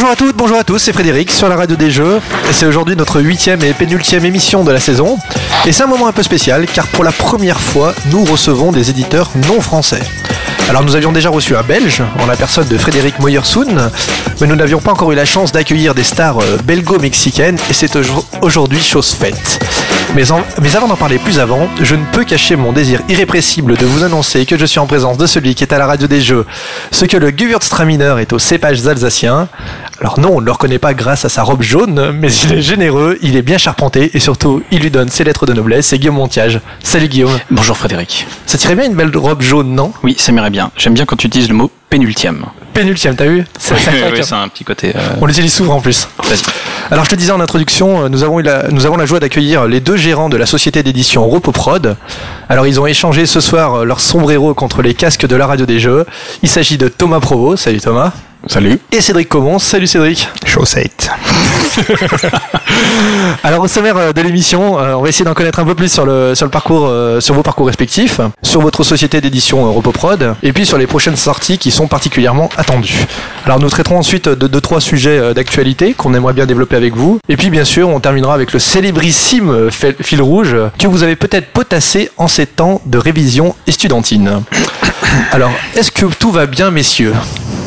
Bonjour 0.00 0.12
à 0.12 0.14
toutes, 0.14 0.36
bonjour 0.36 0.56
à 0.56 0.62
tous, 0.62 0.78
c'est 0.78 0.92
Frédéric 0.92 1.28
sur 1.32 1.48
la 1.48 1.56
radio 1.56 1.74
des 1.74 1.90
jeux. 1.90 2.20
C'est 2.52 2.66
aujourd'hui 2.66 2.94
notre 2.94 3.20
huitième 3.20 3.60
et 3.64 3.72
pénultième 3.72 4.24
émission 4.24 4.62
de 4.62 4.70
la 4.70 4.78
saison. 4.78 5.18
Et 5.66 5.72
c'est 5.72 5.82
un 5.82 5.88
moment 5.88 6.06
un 6.06 6.12
peu 6.12 6.22
spécial 6.22 6.66
car 6.66 6.86
pour 6.86 7.02
la 7.02 7.10
première 7.10 7.60
fois, 7.60 7.96
nous 8.12 8.22
recevons 8.24 8.70
des 8.70 8.90
éditeurs 8.90 9.32
non 9.48 9.60
français. 9.60 10.02
Alors 10.68 10.84
nous 10.84 10.96
avions 10.96 11.12
déjà 11.12 11.30
reçu 11.30 11.56
un 11.56 11.62
Belge, 11.62 12.02
en 12.20 12.26
la 12.26 12.36
personne 12.36 12.68
de 12.68 12.76
Frédéric 12.76 13.18
Moyersoun, 13.20 13.90
mais 14.38 14.46
nous 14.46 14.54
n'avions 14.54 14.80
pas 14.80 14.92
encore 14.92 15.10
eu 15.12 15.14
la 15.14 15.24
chance 15.24 15.50
d'accueillir 15.50 15.94
des 15.94 16.02
stars 16.02 16.40
euh, 16.40 16.58
belgo-mexicaines 16.62 17.56
et 17.70 17.72
c'est 17.72 17.98
aujourd'hui 18.42 18.82
chose 18.82 19.12
faite. 19.12 19.64
Mais, 20.14 20.30
avant 20.30 20.88
d'en 20.88 20.96
parler 20.96 21.18
plus 21.18 21.38
avant, 21.38 21.68
je 21.80 21.94
ne 21.94 22.04
peux 22.12 22.24
cacher 22.24 22.56
mon 22.56 22.72
désir 22.72 23.00
irrépressible 23.08 23.76
de 23.76 23.86
vous 23.86 24.04
annoncer 24.04 24.46
que 24.46 24.58
je 24.58 24.66
suis 24.66 24.78
en 24.78 24.86
présence 24.86 25.16
de 25.16 25.26
celui 25.26 25.54
qui 25.54 25.64
est 25.64 25.72
à 25.72 25.78
la 25.78 25.86
radio 25.86 26.06
des 26.06 26.20
jeux, 26.20 26.46
ce 26.90 27.04
que 27.04 27.16
le 27.16 27.28
Gewürztraminer 27.28 28.16
est 28.20 28.32
aux 28.32 28.38
cépages 28.38 28.86
alsaciens. 28.86 29.48
Alors 30.00 30.20
non, 30.20 30.36
on 30.36 30.40
ne 30.40 30.46
le 30.46 30.52
reconnaît 30.52 30.78
pas 30.78 30.94
grâce 30.94 31.24
à 31.24 31.28
sa 31.28 31.42
robe 31.42 31.62
jaune, 31.62 32.12
mais 32.12 32.32
il 32.32 32.52
est 32.52 32.62
généreux, 32.62 33.18
il 33.20 33.34
est 33.34 33.42
bien 33.42 33.58
charpenté 33.58 34.12
et 34.14 34.20
surtout, 34.20 34.62
il 34.70 34.80
lui 34.80 34.92
donne 34.92 35.08
ses 35.08 35.24
lettres 35.24 35.44
de 35.44 35.52
noblesse. 35.52 35.88
C'est 35.88 35.98
Guillaume 35.98 36.14
Montiage. 36.14 36.60
Salut 36.84 37.08
Guillaume. 37.08 37.36
Bonjour 37.50 37.76
Frédéric. 37.76 38.24
Ça 38.46 38.58
tirait 38.58 38.76
bien 38.76 38.86
une 38.86 38.94
belle 38.94 39.16
robe 39.16 39.42
jaune, 39.42 39.74
non? 39.74 39.92
Oui, 40.04 40.14
ça 40.16 40.30
m'irait 40.30 40.50
bien. 40.50 40.70
J'aime 40.76 40.94
bien 40.94 41.04
quand 41.04 41.16
tu 41.16 41.26
utilises 41.26 41.48
le 41.48 41.56
mot 41.56 41.68
pénultième. 41.90 42.44
Pénultième, 42.78 43.16
t'as 43.16 43.26
vu 43.26 43.44
C'est 43.58 43.74
oui, 43.74 44.20
c'est 44.22 44.34
un 44.34 44.46
petit 44.46 44.62
côté. 44.62 44.92
Euh, 44.94 45.00
on 45.20 45.26
l'utilise 45.26 45.52
souvent 45.52 45.74
en 45.74 45.80
plus. 45.80 46.06
Alors 46.90 47.04
je 47.04 47.10
te 47.10 47.16
disais 47.16 47.32
en 47.32 47.40
introduction, 47.40 48.04
euh, 48.04 48.08
nous 48.08 48.22
avons, 48.22 48.40
eu 48.40 48.42
la, 48.42 48.68
nous 48.70 48.86
avons 48.86 48.96
la 48.96 49.04
joie 49.04 49.20
d'accueillir 49.20 49.66
les 49.66 49.80
deux 49.80 49.98
gérants 49.98 50.30
de 50.30 50.38
la 50.38 50.46
société 50.46 50.82
d'édition 50.82 51.26
Ropoprod. 51.26 51.96
Alors 52.48 52.66
ils 52.66 52.80
ont 52.80 52.86
échangé 52.86 53.26
ce 53.26 53.40
soir 53.40 53.74
euh, 53.74 53.84
leur 53.84 54.00
sombrero 54.00 54.54
contre 54.54 54.80
les 54.80 54.94
casques 54.94 55.26
de 55.26 55.36
la 55.36 55.46
radio 55.46 55.66
des 55.66 55.80
jeux. 55.80 56.06
Il 56.42 56.48
s'agit 56.48 56.78
de 56.78 56.88
Thomas 56.88 57.20
Provo. 57.20 57.56
Salut 57.56 57.80
Thomas. 57.80 58.12
Salut. 58.46 58.78
Et 58.92 59.02
Cédric 59.02 59.28
Comon. 59.28 59.58
Salut 59.58 59.86
Cédric. 59.86 60.28
Chaussette. 60.46 61.10
Alors 63.42 63.64
au 63.64 63.68
sommaire 63.68 63.96
euh, 63.98 64.12
de 64.14 64.22
l'émission, 64.22 64.76
on 64.76 65.02
va 65.02 65.08
essayer 65.10 65.26
d'en 65.26 65.34
connaître 65.34 65.58
un 65.58 65.64
peu 65.64 65.74
plus 65.74 65.92
sur 65.92 66.06
le 66.06 66.34
sur 66.34 66.46
le 66.46 66.50
parcours, 66.50 66.90
sur 67.20 67.34
vos 67.34 67.42
parcours 67.42 67.66
respectifs, 67.66 68.20
sur 68.42 68.62
votre 68.62 68.82
société 68.82 69.20
d'édition 69.20 69.70
Ropoprod, 69.70 70.36
et 70.42 70.54
puis 70.54 70.64
sur 70.64 70.78
les 70.78 70.86
prochaines 70.86 71.16
sorties 71.16 71.58
qui 71.58 71.70
sont 71.70 71.86
particulièrement 71.86 72.48
attendues. 72.56 72.67
Alors 73.44 73.60
nous 73.60 73.70
traiterons 73.70 73.98
ensuite 73.98 74.28
de 74.28 74.46
deux 74.46 74.60
trois 74.60 74.80
sujets 74.80 75.32
d'actualité 75.34 75.94
qu'on 75.94 76.14
aimerait 76.14 76.34
bien 76.34 76.46
développer 76.46 76.76
avec 76.76 76.94
vous, 76.94 77.18
et 77.28 77.36
puis 77.36 77.50
bien 77.50 77.64
sûr 77.64 77.88
on 77.88 78.00
terminera 78.00 78.34
avec 78.34 78.52
le 78.52 78.58
célébrissime 78.58 79.70
fil 79.70 80.22
rouge. 80.22 80.54
Que 80.78 80.86
vous 80.86 81.02
avez 81.02 81.16
peut-être 81.16 81.52
potassé 81.52 82.10
en 82.16 82.28
ces 82.28 82.46
temps 82.46 82.80
de 82.84 82.98
révision 82.98 83.54
estudentine. 83.66 84.42
Alors 85.32 85.52
est-ce 85.74 85.90
que 85.90 86.06
tout 86.06 86.30
va 86.30 86.46
bien 86.46 86.70
messieurs? 86.70 87.14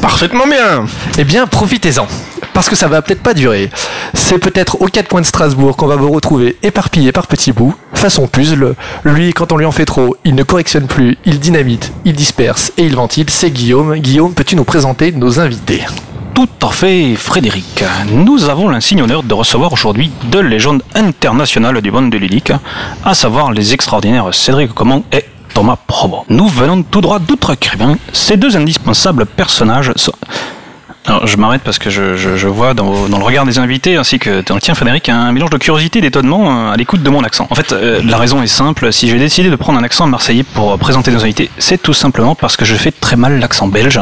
Parfaitement 0.02 0.48
bien. 0.48 0.86
Eh 1.18 1.24
bien, 1.24 1.46
profitez-en. 1.46 2.08
Parce 2.54 2.70
que 2.70 2.76
ça 2.76 2.88
va 2.88 3.02
peut-être 3.02 3.22
pas 3.22 3.34
durer. 3.34 3.70
C'est 4.14 4.40
peut-être 4.40 4.82
aux 4.82 4.88
quatre 4.88 5.08
coins 5.08 5.22
de 5.22 5.26
Strasbourg 5.26 5.78
qu'on 5.78 5.88
va 5.88 5.96
vous 5.96 6.12
retrouver 6.12 6.58
éparpillé 6.64 7.12
par 7.12 7.28
petits 7.28 7.52
bouts, 7.52 7.76
façon 7.94 8.28
puzzle. 8.28 8.76
Lui, 9.04 9.32
quand 9.34 9.52
on 9.52 9.58
lui 9.58 9.66
en 9.66 9.72
fait 9.72 9.86
trop, 9.86 10.16
il 10.26 10.36
ne 10.36 10.44
correctionne 10.44 10.88
plus, 10.88 11.18
il 11.26 11.40
dynamite, 11.40 11.94
il 12.04 12.14
disperse 12.14 12.74
et 12.78 12.84
il 12.84 12.96
ventile. 12.96 13.30
C'est 13.30 13.52
Guillaume. 13.52 13.96
Guillaume, 13.98 14.34
peux-tu 14.34 14.56
nous 14.56 14.64
présenter 14.64 15.12
nos 15.12 15.40
invités? 15.40 15.84
Tout 16.34 16.50
à 16.62 16.70
fait, 16.72 17.16
Frédéric. 17.16 17.84
Nous 18.12 18.50
avons 18.50 18.70
l'insigne 18.70 19.04
honneur 19.04 19.22
de 19.22 19.34
recevoir 19.34 19.72
aujourd'hui 19.72 20.12
deux 20.26 20.42
légendes 20.42 20.82
internationales 20.96 21.82
du 21.82 21.92
monde 21.92 22.10
de 22.10 22.18
ludique, 22.18 22.52
à 23.06 23.14
savoir 23.14 23.52
les 23.52 23.74
extraordinaires 23.74 24.34
Cédric 24.34 24.74
Comment 24.74 25.04
et 25.12 25.26
Thomas 25.54 25.78
Provo. 25.88 26.26
Nous 26.30 26.48
venons 26.48 26.84
tout 26.84 27.02
droit 27.02 27.20
d'Outre-Crébin. 27.20 27.98
Ces 28.14 28.38
deux 28.38 28.56
indispensables 28.56 29.26
personnages 29.26 29.92
sont... 29.96 30.14
Alors, 31.12 31.28
je 31.28 31.36
m'arrête 31.36 31.62
parce 31.62 31.78
que 31.78 31.90
je, 31.90 32.16
je, 32.16 32.38
je 32.38 32.48
vois 32.48 32.74
dans, 32.74 33.10
dans, 33.10 33.18
le 33.18 33.24
regard 33.26 33.46
des 33.46 33.60
invités 33.60 33.98
ainsi 33.98 34.18
que 34.18 34.42
dans 34.44 34.56
le 34.56 34.62
tien, 34.62 34.76
Frédéric, 34.76 35.10
un 35.10 35.34
mélange 35.34 35.50
de 35.50 35.58
curiosité 35.58 36.00
et 36.00 36.02
d'étonnement 36.02 36.70
euh, 36.70 36.72
à 36.72 36.78
l'écoute 36.78 37.04
de 37.04 37.10
mon 37.10 37.22
accent. 37.26 37.48
En 37.50 37.56
fait, 37.56 37.74
euh, 37.74 38.02
la 38.06 38.16
raison 38.16 38.42
est 38.42 38.48
simple. 38.48 38.94
Si 38.94 39.10
j'ai 39.10 39.20
décidé 39.20 39.50
de 39.50 39.56
prendre 39.58 39.78
un 39.78 39.84
accent 39.84 40.08
marseillais 40.08 40.44
pour 40.44 40.78
présenter 40.78 41.12
nos 41.12 41.22
invités, 41.22 41.52
c'est 41.58 41.82
tout 41.82 41.92
simplement 41.92 42.34
parce 42.34 42.56
que 42.56 42.64
je 42.64 42.76
fais 42.76 42.92
très 42.92 43.18
mal 43.18 43.40
l'accent 43.40 43.68
belge. 43.68 44.00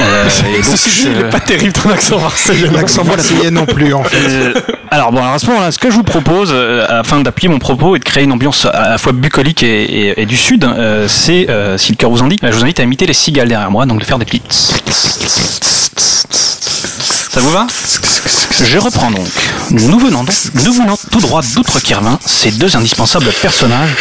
Euh, 0.00 0.28
il 1.04 1.16
n'est 1.16 1.30
pas 1.30 1.40
terrible 1.40 1.72
ton 1.72 1.90
accent 1.90 2.20
marseillais. 2.20 2.68
L'accent 2.72 3.02
marseillais 3.02 3.50
non 3.50 3.66
plus, 3.66 3.92
en 3.92 4.04
fait. 4.04 4.16
Euh, 4.16 4.54
alors 4.92 5.10
bon, 5.10 5.18
alors 5.18 5.34
à 5.34 5.38
ce 5.40 5.46
moment-là, 5.46 5.72
ce 5.72 5.80
que 5.80 5.90
je 5.90 5.96
vous 5.96 6.04
propose, 6.04 6.54
afin 6.88 7.22
d'appuyer 7.22 7.48
mon 7.48 7.58
propos 7.58 7.96
et 7.96 7.98
de 7.98 8.04
créer 8.04 8.22
une 8.22 8.30
ambiance 8.30 8.66
à 8.66 8.90
la 8.90 8.98
fois 8.98 9.10
bucolique 9.10 9.64
et, 9.64 9.82
et, 9.82 10.22
et 10.22 10.26
du 10.26 10.36
sud, 10.36 10.64
c'est, 11.08 11.48
si 11.76 11.90
le 11.90 11.96
cœur 11.96 12.10
vous 12.10 12.22
en 12.22 12.28
dit, 12.28 12.38
je 12.40 12.52
vous 12.52 12.62
invite 12.62 12.78
à 12.78 12.84
imiter 12.84 13.06
les 13.06 13.14
cigales 13.14 13.48
derrière 13.48 13.72
moi, 13.72 13.84
donc 13.84 13.98
de 13.98 14.04
faire 14.04 14.20
des 14.20 14.24
petits 14.24 14.42
ça 15.98 17.40
vous 17.40 17.50
va 17.50 17.66
Je 18.64 18.78
reprends 18.78 19.10
donc. 19.10 19.28
Nous 19.70 19.98
venons 19.98 20.24
donc, 20.24 20.34
nous 20.64 20.72
venons 20.72 20.96
tout 21.10 21.20
droit 21.20 21.42
d'Outre-Kirvin, 21.42 22.18
ces 22.24 22.50
deux 22.52 22.76
indispensables 22.76 23.32
personnages. 23.42 23.96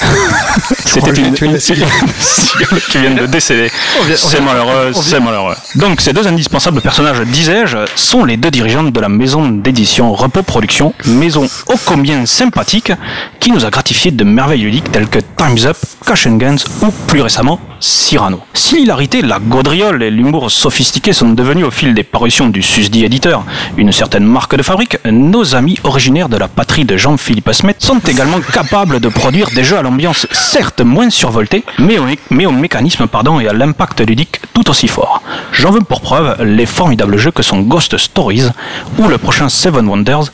C'était 0.84 1.10
une, 1.20 1.26
une, 1.26 1.58
qui 1.58 2.98
vient 2.98 3.14
de 3.14 3.26
décéder. 3.26 3.70
C'est 4.16 4.40
malheureux, 4.40 4.92
c'est 4.94 5.20
malheureux. 5.20 5.54
Donc 5.76 6.00
ces 6.00 6.12
deux 6.12 6.26
indispensables 6.26 6.80
personnages, 6.80 7.20
disais-je, 7.20 7.78
sont 7.94 8.24
les 8.24 8.36
deux 8.36 8.50
dirigeantes 8.50 8.92
de 8.92 9.00
la 9.00 9.08
maison 9.08 9.48
d'édition 9.48 10.12
Repos 10.12 10.42
Productions, 10.42 10.94
maison 11.06 11.46
ô 11.68 11.74
combien 11.84 12.26
sympathique, 12.26 12.92
qui 13.38 13.52
nous 13.52 13.64
a 13.64 13.70
gratifié 13.70 14.10
de 14.10 14.24
merveilles 14.24 14.62
ludiques 14.62 14.90
telles 14.90 15.08
que 15.08 15.20
Time's 15.36 15.66
Up, 15.66 15.76
Cash 16.06 16.26
and 16.26 16.36
Guns 16.36 16.64
ou 16.82 16.90
plus 17.06 17.22
récemment 17.22 17.60
Cyrano. 17.80 18.40
Si 18.52 18.76
l'hilarité, 18.76 19.22
la 19.22 19.38
gaudriole 19.38 20.02
et 20.02 20.10
l'humour 20.10 20.50
sophistiqué 20.50 21.14
sont 21.14 21.30
devenus 21.30 21.64
au 21.64 21.70
fil 21.70 21.94
des 21.94 22.02
parutions 22.02 22.48
du 22.48 22.62
susdit 22.62 23.04
éditeur 23.04 23.44
une 23.76 23.92
certaine 23.92 24.24
marque 24.24 24.56
de 24.56 24.62
fabrique, 24.62 24.98
nos 25.06 25.54
amis 25.54 25.78
originaires 25.84 26.28
de 26.28 26.36
la 26.36 26.48
patrie 26.48 26.84
de 26.84 26.96
Jean-Philippe 26.96 27.50
Smet 27.52 27.76
sont 27.78 27.98
également 28.00 28.40
capables 28.40 29.00
de 29.00 29.08
produire 29.08 29.50
des 29.54 29.64
jeux 29.64 29.78
à 29.78 29.82
l'ambiance 29.90 30.28
certes 30.30 30.82
moins 30.82 31.10
survoltée, 31.10 31.64
mais 31.78 31.98
au, 31.98 32.04
mais 32.30 32.46
au 32.46 32.52
mécanisme 32.52 33.08
pardon, 33.08 33.40
et 33.40 33.48
à 33.48 33.52
l'impact 33.52 34.00
ludique 34.00 34.40
tout 34.54 34.70
aussi 34.70 34.86
fort. 34.86 35.20
J'en 35.52 35.72
veux 35.72 35.80
pour 35.80 36.00
preuve 36.00 36.36
les 36.44 36.64
formidables 36.64 37.16
jeux 37.16 37.32
que 37.32 37.42
sont 37.42 37.58
Ghost 37.60 37.98
Stories 37.98 38.50
ou 38.98 39.08
le 39.08 39.18
prochain 39.18 39.48
Seven 39.48 39.88
Wonders, 39.88 40.26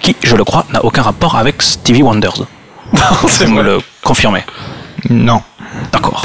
qui, 0.00 0.16
je 0.22 0.34
le 0.34 0.44
crois, 0.44 0.64
n'a 0.72 0.82
aucun 0.82 1.02
rapport 1.02 1.36
avec 1.36 1.60
Stevie 1.60 2.02
Wonders. 2.02 2.46
Vous 3.22 3.52
me 3.52 3.62
le 3.62 3.78
confirmez? 4.02 4.44
Non. 5.10 5.42
D'accord. 5.92 6.24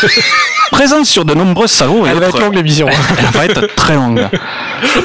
Présente 0.70 1.06
sur 1.06 1.24
de 1.24 1.34
nombreux 1.34 1.66
salons 1.66 2.06
et 2.06 2.10
Elle 2.10 2.18
va 2.18 2.28
être 2.28 2.40
longue 2.40 2.54
l'émission. 2.54 2.88
Elle 3.18 3.24
va 3.26 3.44
être 3.44 3.74
très 3.74 3.94
longue. 3.94 4.28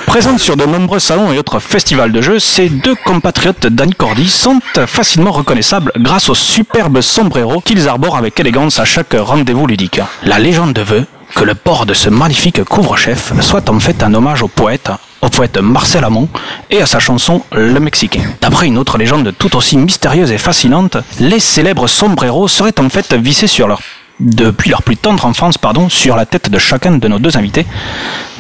Présente 0.06 0.40
sur 0.40 0.56
de 0.56 0.66
nombreux 0.66 1.00
salons 1.00 1.32
et 1.32 1.38
autres 1.38 1.60
festivals 1.60 2.12
de 2.12 2.22
jeux, 2.22 2.40
ces 2.40 2.70
deux 2.70 2.96
compatriotes 2.96 3.68
d'Annie 3.68 3.94
Cordy 3.94 4.30
sont 4.30 4.60
facilement 4.86 5.32
reconnaissables 5.32 5.92
grâce 5.98 6.30
au 6.30 6.36
superbe 6.36 7.02
sombrero 7.02 7.62
qu'ils 7.62 7.88
arborent 7.88 8.18
avec 8.18 8.40
élégance 8.40 8.80
à 8.80 8.86
chaque 8.86 9.16
rendez-vous 9.18 9.68
ludique. 9.68 10.00
La 10.24 10.40
légende 10.40 10.78
veut 10.80 11.06
que 11.34 11.44
le 11.44 11.56
port 11.56 11.86
de 11.86 11.94
ce 11.94 12.10
magnifique 12.10 12.64
couvre-chef 12.64 13.34
soit 13.42 13.70
en 13.70 13.80
fait 13.80 14.04
un 14.04 14.14
hommage 14.14 14.44
au 14.44 14.48
poète, 14.48 14.90
au 15.26 15.30
poète 15.30 15.58
Marcel 15.58 16.04
Amont 16.04 16.30
et 16.70 16.82
à 16.82 16.86
sa 16.86 17.00
chanson 17.00 17.42
Le 17.52 17.80
Mexicain. 17.80 18.22
D'après 18.42 18.68
une 18.68 18.78
autre 18.78 18.98
légende 18.98 19.34
tout 19.38 19.56
aussi 19.56 19.76
mystérieuse 19.76 20.32
et 20.32 20.38
fascinante, 20.38 20.98
les 21.20 21.40
célèbres 21.40 21.88
sombreros 21.88 22.48
seraient 22.48 22.80
en 22.80 22.90
fait 22.90 23.14
vissés 23.14 23.48
sur 23.48 23.68
leur 23.68 23.82
depuis 24.20 24.70
leur 24.70 24.84
plus 24.84 24.96
tendre 24.96 25.26
enfance 25.26 25.58
pardon, 25.58 25.90
sur 25.90 26.16
la 26.16 26.26
tête 26.26 26.50
de 26.50 26.60
chacun 26.60 26.92
de 26.92 27.08
nos 27.08 27.20
deux 27.20 27.38
invités, 27.38 27.66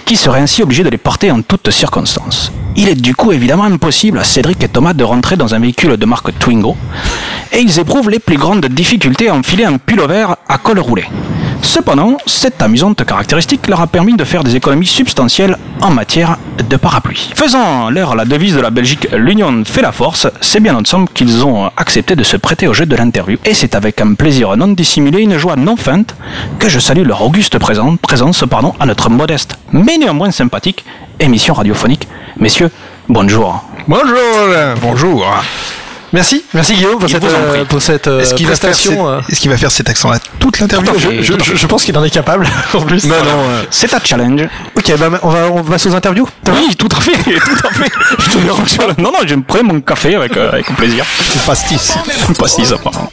qui 0.06 0.16
seraient 0.16 0.40
ainsi 0.40 0.64
obligés 0.64 0.84
de 0.84 0.90
les 0.90 0.98
porter 0.98 1.32
en 1.32 1.42
toutes 1.42 1.70
circonstances. 1.72 2.52
Il 2.78 2.88
est 2.88 2.96
du 2.96 3.16
coup 3.16 3.32
évidemment 3.32 3.66
impossible 3.66 4.20
à 4.20 4.24
Cédric 4.24 4.64
et 4.64 4.70
Thomas 4.70 4.94
de 4.94 5.04
rentrer 5.04 5.36
dans 5.36 5.54
un 5.54 5.60
véhicule 5.60 5.98
de 5.98 6.06
marque 6.06 6.38
Twingo, 6.40 6.78
et 7.52 7.60
ils 7.60 7.80
éprouvent 7.80 8.10
les 8.10 8.20
plus 8.20 8.38
grandes 8.38 8.68
difficultés 8.68 9.28
à 9.28 9.36
enfiler 9.36 9.66
un 9.66 9.78
pull-over 9.78 10.28
à 10.48 10.58
col 10.60 10.80
roulé. 10.80 11.06
Cependant, 11.66 12.18
cette 12.28 12.62
amusante 12.62 13.04
caractéristique 13.04 13.68
leur 13.68 13.82
a 13.82 13.88
permis 13.88 14.16
de 14.16 14.24
faire 14.24 14.44
des 14.44 14.56
économies 14.56 14.86
substantielles 14.86 15.58
en 15.82 15.90
matière 15.90 16.38
de 16.70 16.78
parapluie. 16.78 17.32
Faisant 17.36 17.90
leur 17.90 18.16
la 18.16 18.24
devise 18.24 18.56
de 18.56 18.62
la 18.62 18.70
Belgique 18.70 19.08
L'union 19.12 19.64
fait 19.66 19.82
la 19.82 19.92
force, 19.92 20.28
c'est 20.42 20.60
bien 20.62 20.76
ensemble 20.76 21.10
qu'ils 21.10 21.44
ont 21.44 21.70
accepté 21.76 22.16
de 22.16 22.24
se 22.24 22.38
prêter 22.38 22.68
au 22.68 22.74
jeu 22.74 22.86
de 22.86 22.96
l'interview. 22.96 23.38
Et 23.46 23.54
c'est 23.54 23.76
avec 23.76 24.00
un 24.00 24.14
plaisir 24.14 24.56
non 24.56 24.70
dissimulé, 24.70 25.24
une 25.24 25.38
joie 25.38 25.56
non 25.56 25.76
feinte, 25.76 26.16
que 26.60 26.70
je 26.70 26.80
salue 26.80 27.06
leur 27.06 27.24
auguste 27.24 27.58
présence, 27.58 27.98
présence 28.00 28.44
à 28.80 28.86
notre 28.86 29.10
modeste, 29.10 29.58
mais 29.74 29.98
néanmoins 29.98 30.32
sympathique, 30.32 30.86
émission 31.20 31.56
radiophonique. 31.56 32.08
Messieurs, 32.38 32.70
bonjour. 33.10 33.66
Bonjour, 33.88 34.16
bonjour. 34.82 35.26
Merci, 36.16 36.46
merci 36.54 36.76
Guillaume 36.76 36.98
pour 36.98 37.10
Il 37.10 37.12
cette, 37.12 37.24
euh, 37.26 37.66
pour 37.66 37.82
cette 37.82 38.08
euh, 38.08 38.22
Est-ce 38.22 38.34
qu'il 38.36 38.48
va, 38.48 38.56
faire 38.56 38.70
prestation. 38.70 39.10
euh. 39.10 39.20
cet- 39.22 39.30
est-ce 39.34 39.40
qu'il 39.42 39.52
va 39.52 39.58
faire 39.58 39.70
cet 39.70 39.90
accent-là 39.90 40.18
toute 40.40 40.60
l'interview 40.60 40.94
Je, 40.98 41.22
je- 41.22 41.34
tout 41.34 41.42
à 41.42 41.44
fait. 41.44 41.58
je 41.58 41.68
pense 41.68 41.84
qu'il 41.84 41.98
en 41.98 42.04
est 42.06 42.10
capable 42.10 42.48
en 42.74 42.82
plus. 42.82 43.04
Non, 43.06 43.16
non, 43.22 43.50
euh, 43.50 43.64
C'est 43.70 43.94
un 43.94 44.00
challenge. 44.02 44.42
Ok, 44.78 44.94
bah, 44.98 45.10
on 45.24 45.30
va 45.30 45.40
on 45.52 45.62
va 45.62 45.78
sous 45.78 45.94
interview. 45.94 46.26
Oui, 46.54 46.74
tout 46.78 46.88
à 46.96 47.02
fait, 47.02 47.12
tout 47.24 47.68
à 47.68 47.74
fait. 47.74 47.92
Je 48.20 48.30
te. 48.30 49.02
Non, 49.02 49.12
non, 49.12 49.20
je 49.28 49.36
me 49.36 49.44
prends 49.44 49.62
mon 49.64 49.82
café 49.82 50.16
avec, 50.16 50.38
euh, 50.38 50.52
avec 50.54 50.66
plaisir. 50.78 51.04
c'est 51.34 51.46
pastis. 51.46 51.94
Pastis, 52.40 52.72
apparemment. 52.72 53.12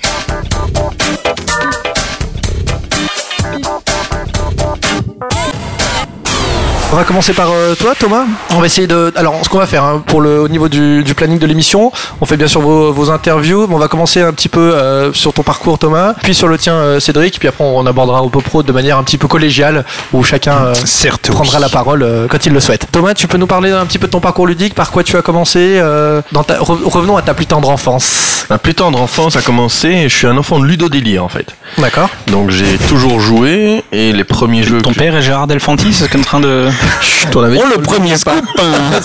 On 6.95 6.97
va 6.97 7.05
commencer 7.05 7.33
par 7.33 7.49
euh, 7.51 7.75
toi, 7.75 7.95
Thomas. 7.99 8.25
On 8.51 8.59
va 8.61 8.67
essayer 8.67 8.87
de. 8.87 9.11
Alors, 9.17 9.41
ce 9.43 9.49
qu'on 9.49 9.57
va 9.59 9.67
faire 9.67 9.83
hein, 9.83 10.03
pour 10.07 10.21
le 10.21 10.39
au 10.43 10.49
niveau 10.49 10.69
du, 10.69 11.03
du 11.03 11.15
planning 11.15 11.39
de 11.39 11.47
l'émission, 11.47 11.91
on 12.21 12.27
fait 12.27 12.37
bien 12.37 12.49
sûr 12.49 12.61
vos, 12.61 12.93
vos 12.93 13.11
interviews. 13.11 13.67
mais 13.67 13.75
On 13.75 13.79
va 13.79 13.89
commencer 13.89 14.21
un 14.21 14.33
petit 14.35 14.51
peu 14.51 14.61
euh, 14.61 15.11
sur 15.15 15.33
ton 15.33 15.43
parcours, 15.43 15.79
Thomas, 15.79 16.13
puis 16.23 16.35
sur 16.35 16.49
le 16.49 16.59
tien, 16.59 16.75
euh, 16.75 17.01
Cédric, 17.01 17.39
puis 17.39 17.49
après 17.49 17.65
on 17.65 17.87
abordera 17.87 18.23
au 18.23 18.29
Pro 18.29 18.63
de 18.63 18.73
manière 18.73 18.99
un 18.99 19.05
petit 19.05 19.17
peu 19.17 19.27
collégiale, 19.27 19.87
où 20.13 20.23
chacun 20.23 20.53
euh, 20.67 20.75
Certes, 20.75 21.29
oui. 21.31 21.35
prendra 21.35 21.59
la 21.61 21.71
parole 21.71 22.03
euh, 22.03 22.27
quand 22.29 22.45
il 22.45 22.53
le 22.53 22.61
souhaite. 22.61 22.87
Thomas, 22.93 23.15
tu 23.15 23.27
peux 23.27 23.39
nous 23.39 23.47
parler 23.47 23.71
un 23.71 23.87
petit 23.87 23.99
peu 23.99 24.07
de 24.07 24.13
ton 24.13 24.21
parcours 24.21 24.47
ludique, 24.47 24.75
par 24.75 24.91
quoi 24.91 25.03
tu 25.03 25.17
as 25.17 25.23
commencé 25.23 25.79
euh, 25.81 26.21
dans 26.33 26.45
ta... 26.45 26.59
re- 26.59 26.85
Revenons 26.85 27.17
à 27.17 27.23
ta 27.23 27.33
plus 27.33 27.47
tendre 27.47 27.71
enfance. 27.71 28.45
Ma 28.51 28.59
plus 28.59 28.75
tendre 28.75 29.01
enfance 29.01 29.35
a 29.37 29.41
commencé, 29.41 29.89
et 29.89 30.09
je 30.11 30.15
suis 30.15 30.27
un 30.27 30.37
enfant 30.37 30.59
de 30.59 30.67
ludodélire 30.67 31.25
en 31.25 31.29
fait. 31.31 31.47
D'accord. 31.79 32.11
Donc 32.27 32.51
j'ai 32.51 32.77
toujours 32.77 33.19
joué 33.19 33.83
et 33.93 34.13
les 34.13 34.25
premiers 34.25 34.63
jeux. 34.63 34.83
Ton 34.83 34.91
que- 34.93 34.99
père 34.99 35.17
est 35.17 35.23
Gérard 35.23 35.47
Delfontis, 35.47 35.95
c'est 35.95 36.15
en 36.17 36.21
train 36.21 36.41
de. 36.41 36.69
Chut, 37.01 37.31
t'en 37.31 37.43
avais- 37.43 37.59
Oh, 37.61 37.67
le 37.77 37.81
premier 37.83 38.17
scoop 38.17 38.35
hein. 38.59 39.01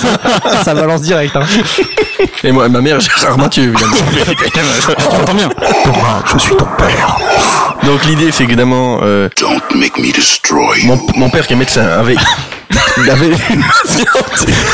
Ça 0.63 0.73
balance 0.73 1.01
direct. 1.01 1.35
Hein. 1.35 1.43
Et 2.43 2.51
moi, 2.51 2.67
ma 2.69 2.81
mère 2.81 2.99
Gérard 2.99 3.37
Mathieu 3.37 3.63
évidemment. 3.63 3.95
Bien. 5.35 5.49
Thomas, 5.83 6.21
je 6.33 6.37
suis 6.37 6.55
ton 6.55 6.65
père. 6.77 7.17
Donc 7.83 8.03
l'idée 8.05 8.31
c'est 8.31 8.43
évidemment 8.43 8.99
euh, 9.03 9.29
Don't 9.39 9.61
make 9.75 9.97
me 9.97 10.11
destroy 10.11 10.79
you. 10.81 10.87
mon, 10.87 10.99
mon 11.15 11.29
père 11.29 11.45
qui 11.45 11.53
est 11.53 11.57
médecin 11.57 11.85
avait. 11.85 12.15
Il 12.97 13.09
avait 13.09 13.27
une 13.27 13.63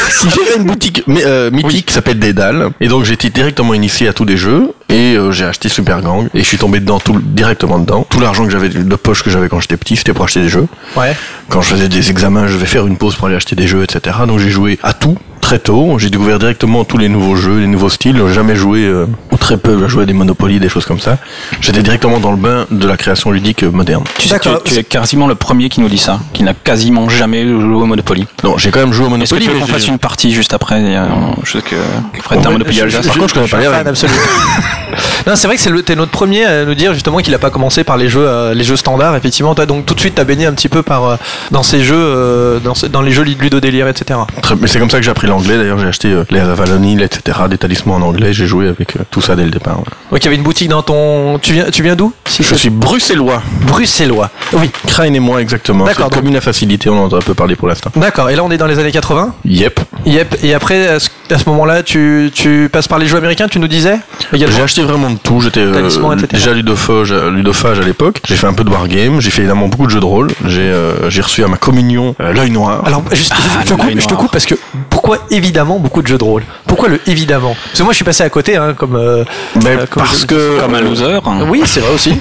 si 0.10 0.30
j'avais 0.30 0.57
une 0.57 0.66
boutique 0.66 1.04
mais, 1.07 1.25
euh, 1.25 1.51
mythique 1.51 1.88
qui 1.88 1.94
s'appelle 1.94 2.19
Dédale. 2.19 2.69
Et 2.80 2.88
donc 2.88 3.04
j'étais 3.04 3.30
directement 3.30 3.74
initié 3.74 4.07
à 4.07 4.13
tous 4.13 4.25
les 4.25 4.38
jeux 4.38 4.74
et 4.90 5.16
euh, 5.16 5.31
j'ai 5.31 5.45
acheté 5.45 5.69
Super 5.69 6.01
Gang 6.01 6.28
et 6.34 6.40
je 6.40 6.44
suis 6.44 6.57
tombé 6.57 6.80
dedans 6.80 7.00
tout, 7.00 7.19
directement 7.22 7.80
dedans. 7.80 8.06
Tout 8.10 8.19
l'argent 8.19 8.45
que 8.45 8.51
j'avais 8.51 8.69
de 8.69 8.95
poche 8.95 9.24
que 9.24 9.30
j'avais 9.30 9.50
quand 9.50 9.60
j'étais 9.60 9.78
petit 9.78 9.95
c'était 9.95 10.13
pour 10.13 10.25
acheter 10.25 10.42
des 10.42 10.50
jeux. 10.50 10.68
Ouais. 10.95 11.16
quand 11.50 11.62
je 11.62 11.69
faisais 11.69 11.90
des 11.90 12.10
examens, 12.10 12.48
je 12.48 12.57
vais 12.57 12.66
faire 12.66 12.88
une 12.88 12.98
pause 12.98 13.16
pour 13.16 13.28
aller 13.28 13.36
acheter 13.36 13.56
des 13.56 13.68
jeux, 13.68 13.84
etc. 13.84 14.18
Donc 14.28 14.39
j'ai 14.39 14.50
joué 14.50 14.80
à 14.84 14.94
tout 14.94 15.18
très 15.44 15.60
tôt. 15.60 16.00
J'ai 16.00 16.10
découvert 16.10 16.40
directement 16.40 16.84
tous 16.86 16.98
les 16.98 17.10
nouveaux 17.10 17.36
jeux, 17.36 17.60
les 17.60 17.68
nouveaux 17.68 17.90
styles. 17.90 18.16
J'ai 18.28 18.34
jamais 18.34 18.56
joué 18.56 18.86
euh, 18.86 19.06
ou 19.31 19.38
très 19.38 19.57
peu. 19.57 19.78
J'ai 19.81 19.90
joué 19.90 20.04
à 20.04 20.06
des 20.06 20.13
Monopoly, 20.13 20.60
des 20.60 20.69
choses 20.69 20.86
comme 20.86 21.00
ça. 21.01 21.18
J'étais 21.62 21.84
directement 21.84 22.19
dans 22.19 22.31
le 22.31 22.38
bain 22.38 22.66
de 22.72 22.88
la 22.88 22.95
création 22.98 23.30
ludique 23.30 23.63
euh, 23.63 23.69
moderne. 23.72 24.04
Tu, 24.18 24.28
sais, 24.30 24.40
tu, 24.40 24.48
D'accord. 24.48 24.63
tu 24.63 24.74
es 24.75 24.84
quasiment 24.84 25.28
le 25.28 25.36
premier 25.36 25.68
qui 25.69 25.81
nous 25.81 25.90
dit 25.90 25.98
ça, 25.98 26.19
qui 26.31 26.44
n'a 26.44 26.54
quasiment 26.54 27.10
jamais 27.10 27.45
joué 27.45 27.75
au 27.75 27.86
Monopoly. 27.86 28.25
Non, 28.44 28.57
j'ai 28.57 28.72
quand 28.72 28.80
même 28.80 28.94
joué 28.94 29.06
au 29.06 29.10
Est-ce 29.18 29.30
que 29.31 29.36
Monopoly. 29.36 29.45
tu 29.45 29.51
veux 29.51 29.60
qu'on 29.60 29.68
fasse 29.68 29.88
une 29.88 30.00
partie 30.00 30.31
juste 30.34 30.54
après 30.54 30.75
a- 30.95 31.07
Je 31.44 31.51
sais 31.51 31.62
que 31.62 31.75
Fred, 32.22 32.39
t'as 32.42 32.48
un 32.48 32.51
Ouais, 32.51 32.51
Monopoly 32.54 32.78
je- 32.78 32.84
Alsace. 32.84 33.06
Par 33.07 33.16
contre, 33.18 33.30
je 33.30 33.34
connais 33.34 33.48
pas 33.48 33.60
les 33.60 33.68
règles. 33.68 33.94
non, 35.28 35.36
c'est 35.36 35.48
vrai 35.48 35.57
que 35.57 35.80
t'es 35.81 35.96
notre 35.96 36.12
premier 36.12 36.46
à 36.46 36.63
nous 36.66 36.75
dire 36.75 36.94
justement 36.94 37.18
qu'il 37.18 37.34
a 37.34 37.39
pas 37.39 37.50
commencé 37.50 37.84
par 37.84 37.98
les 37.98 38.07
jeux, 38.10 38.25
euh, 38.28 38.54
les 38.54 38.63
jeux 38.63 38.75
standards. 38.78 39.16
Effectivement, 39.18 39.54
toi, 39.56 39.66
donc 39.66 39.86
tout 39.86 39.94
de 39.94 40.00
suite, 40.00 40.16
t'as 40.16 40.24
baigné 40.24 40.46
un 40.46 40.54
petit 40.54 40.69
peu 40.69 40.84
par 40.84 41.04
euh, 41.06 41.16
dans 41.51 41.63
ces 41.63 41.84
jeux, 41.84 41.96
euh, 41.98 42.60
dans, 42.60 42.74
dans 42.92 43.01
les 43.01 43.12
jeux 43.12 43.24
ludodélire, 43.24 43.88
etc. 43.88 44.19
Très- 44.42 44.56
Mais 44.56 44.68
c'est 44.68 44.80
comme 44.80 44.89
ça 44.89 44.98
que 45.00 45.04
j'ai 45.04 45.12
appris 45.12 45.28
l'anglais. 45.34 45.58
D'ailleurs, 45.58 45.80
j'ai 45.80 45.88
acheté 45.88 46.10
euh, 46.10 46.24
les 46.30 46.40
Avalon 46.40 46.82
Hill, 46.84 47.02
etc. 47.02 47.40
Des 47.50 47.58
talismans 47.58 47.96
en 47.96 48.02
anglais. 48.02 48.34
J'ai 48.34 48.48
joué 48.48 48.68
avec 48.68 48.96
euh, 48.96 49.00
tout 49.12 49.22
ça 49.22 49.36
dès 49.36 49.44
le 49.44 49.52
départ. 49.52 49.80
ouais. 49.80 49.86
Donc 50.12 50.20
il 50.22 50.26
y 50.26 50.28
avait 50.28 50.36
une 50.36 50.44
boutique 50.44 50.70
dans 50.70 50.82
ton. 50.82 51.40
Tu 51.40 51.54
viens, 51.54 51.66
tu 51.72 51.84
viens 51.84 51.96
d'où 51.96 52.14
Si 52.26 52.44
Je 52.44 52.56
suis 52.56 52.70
bruxellois. 52.70 53.42
bruxellois. 53.68 54.30
Oui. 54.54 54.70
Crane 54.88 55.16
et 55.16 55.20
moi, 55.20 55.42
exactement. 55.42 55.86
D'accord, 55.86 56.10
commune 56.10 56.36
à 56.36 56.42
facilité. 56.42 56.90
On 56.90 57.06
en 57.06 57.10
a 57.10 57.18
un 57.18 57.22
peu 57.22 57.34
parlé 57.34 57.56
pour 57.56 57.68
l'instant. 57.68 57.92
D'accord. 57.96 58.30
Et 58.30 58.36
là, 58.36 58.44
on 58.44 58.52
est 58.52 58.58
dans 58.58 58.68
les 58.68 58.80
années 58.80 58.92
80. 58.92 59.34
Yep. 59.46 59.80
Yep. 60.06 60.38
Et 60.44 60.54
après, 60.54 60.88
à 60.88 61.00
ce, 61.00 61.10
moment-là, 61.48 61.84
tu, 61.84 62.32
tu 62.34 62.70
passes 62.72 62.88
par 62.88 63.00
les 63.00 63.08
jeux 63.08 63.18
américains. 63.18 63.48
Tu 63.48 63.60
nous 63.60 63.68
disais. 63.68 63.98
J'ai 64.34 64.62
acheté 64.62 64.84
vraiment 64.84 65.10
de 65.10 65.18
tout. 65.18 65.42
J'étais 65.42 65.62
euh, 65.62 65.90
déjà 66.32 66.54
ludophage, 66.54 67.14
ludophage 67.14 67.80
à 67.80 67.84
l'époque. 67.84 68.20
J'ai 68.28 68.36
fait 68.36 68.48
un 68.48 68.54
peu 68.54 68.64
de 68.64 68.70
wargame. 68.70 69.20
J'ai 69.20 69.30
fait 69.32 69.42
évidemment 69.42 69.68
beaucoup 69.68 69.86
de 69.86 69.92
jeux 69.92 70.00
de 70.00 70.06
rôle. 70.06 70.28
J'ai 70.46 70.62
euh, 70.62 71.10
reçu 71.22 71.44
à 71.44 71.48
ma 71.48 71.58
communion 71.58 72.16
euh, 72.22 72.34
l'œil 72.34 72.52
noir. 72.52 72.84
Alors, 72.86 73.04
juste, 73.12 73.34
Ah, 73.36 73.62
je, 73.64 73.70
te 73.70 73.74
coupe, 73.74 73.90
je 74.00 74.08
te 74.08 74.14
coupe 74.14 74.32
parce 74.32 74.46
que 74.46 74.56
pourquoi 74.90 75.20
évidemment 75.31 75.80
beaucoup 75.80 76.02
de 76.02 76.08
jeux 76.08 76.18
de 76.18 76.24
rôle 76.24 76.44
Pourquoi 76.68 76.90
le 76.90 77.00
évidemment? 77.08 77.56
Parce 77.66 77.80
que 77.80 77.84
moi, 77.84 77.94
je 77.94 77.98
suis 77.98 78.06
passé 78.06 78.24
à 78.24 78.30
côté, 78.30 78.56
hein, 78.56 78.74
comme. 78.74 78.96
euh, 78.96 79.24
comme 79.54 79.88
parce 80.04 80.22
je- 80.22 80.25
que 80.28 80.60
Comme 80.60 80.75
un 80.75 80.81
loser. 80.81 81.20
Oui, 81.50 81.64
c'est 81.66 81.80
vrai 81.80 81.94
aussi. 81.94 82.18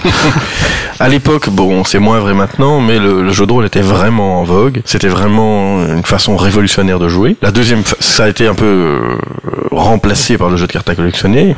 à 1.01 1.09
l'époque, 1.09 1.49
bon, 1.51 1.85
c'est 1.85 1.99
moins 1.99 2.19
vrai 2.21 2.35
maintenant, 2.35 2.81
mais 2.81 2.99
le, 2.99 3.23
le 3.23 3.33
jeu 3.33 3.47
de 3.47 3.53
rôle 3.53 3.67
était 3.67 3.81
vraiment 3.81 4.41
en 4.41 4.45
vogue. 4.45 4.83
C'était 4.85 5.09
vraiment 5.09 5.85
une 5.87 6.05
façon 6.05 6.37
révolutionnaire 6.37 6.99
de 6.99 7.09
jouer. 7.09 7.37
La 7.43 7.51
deuxième, 7.51 7.83
ça 8.01 8.25
a 8.25 8.29
été 8.29 8.47
un 8.47 8.55
peu 8.55 8.65
euh, 8.65 9.01
remplacé 9.71 10.39
par 10.39 10.49
le 10.49 10.57
jeu 10.57 10.67
de 10.67 10.73
cartes 10.73 10.89
à 10.91 10.95
collectionner. 10.95 11.57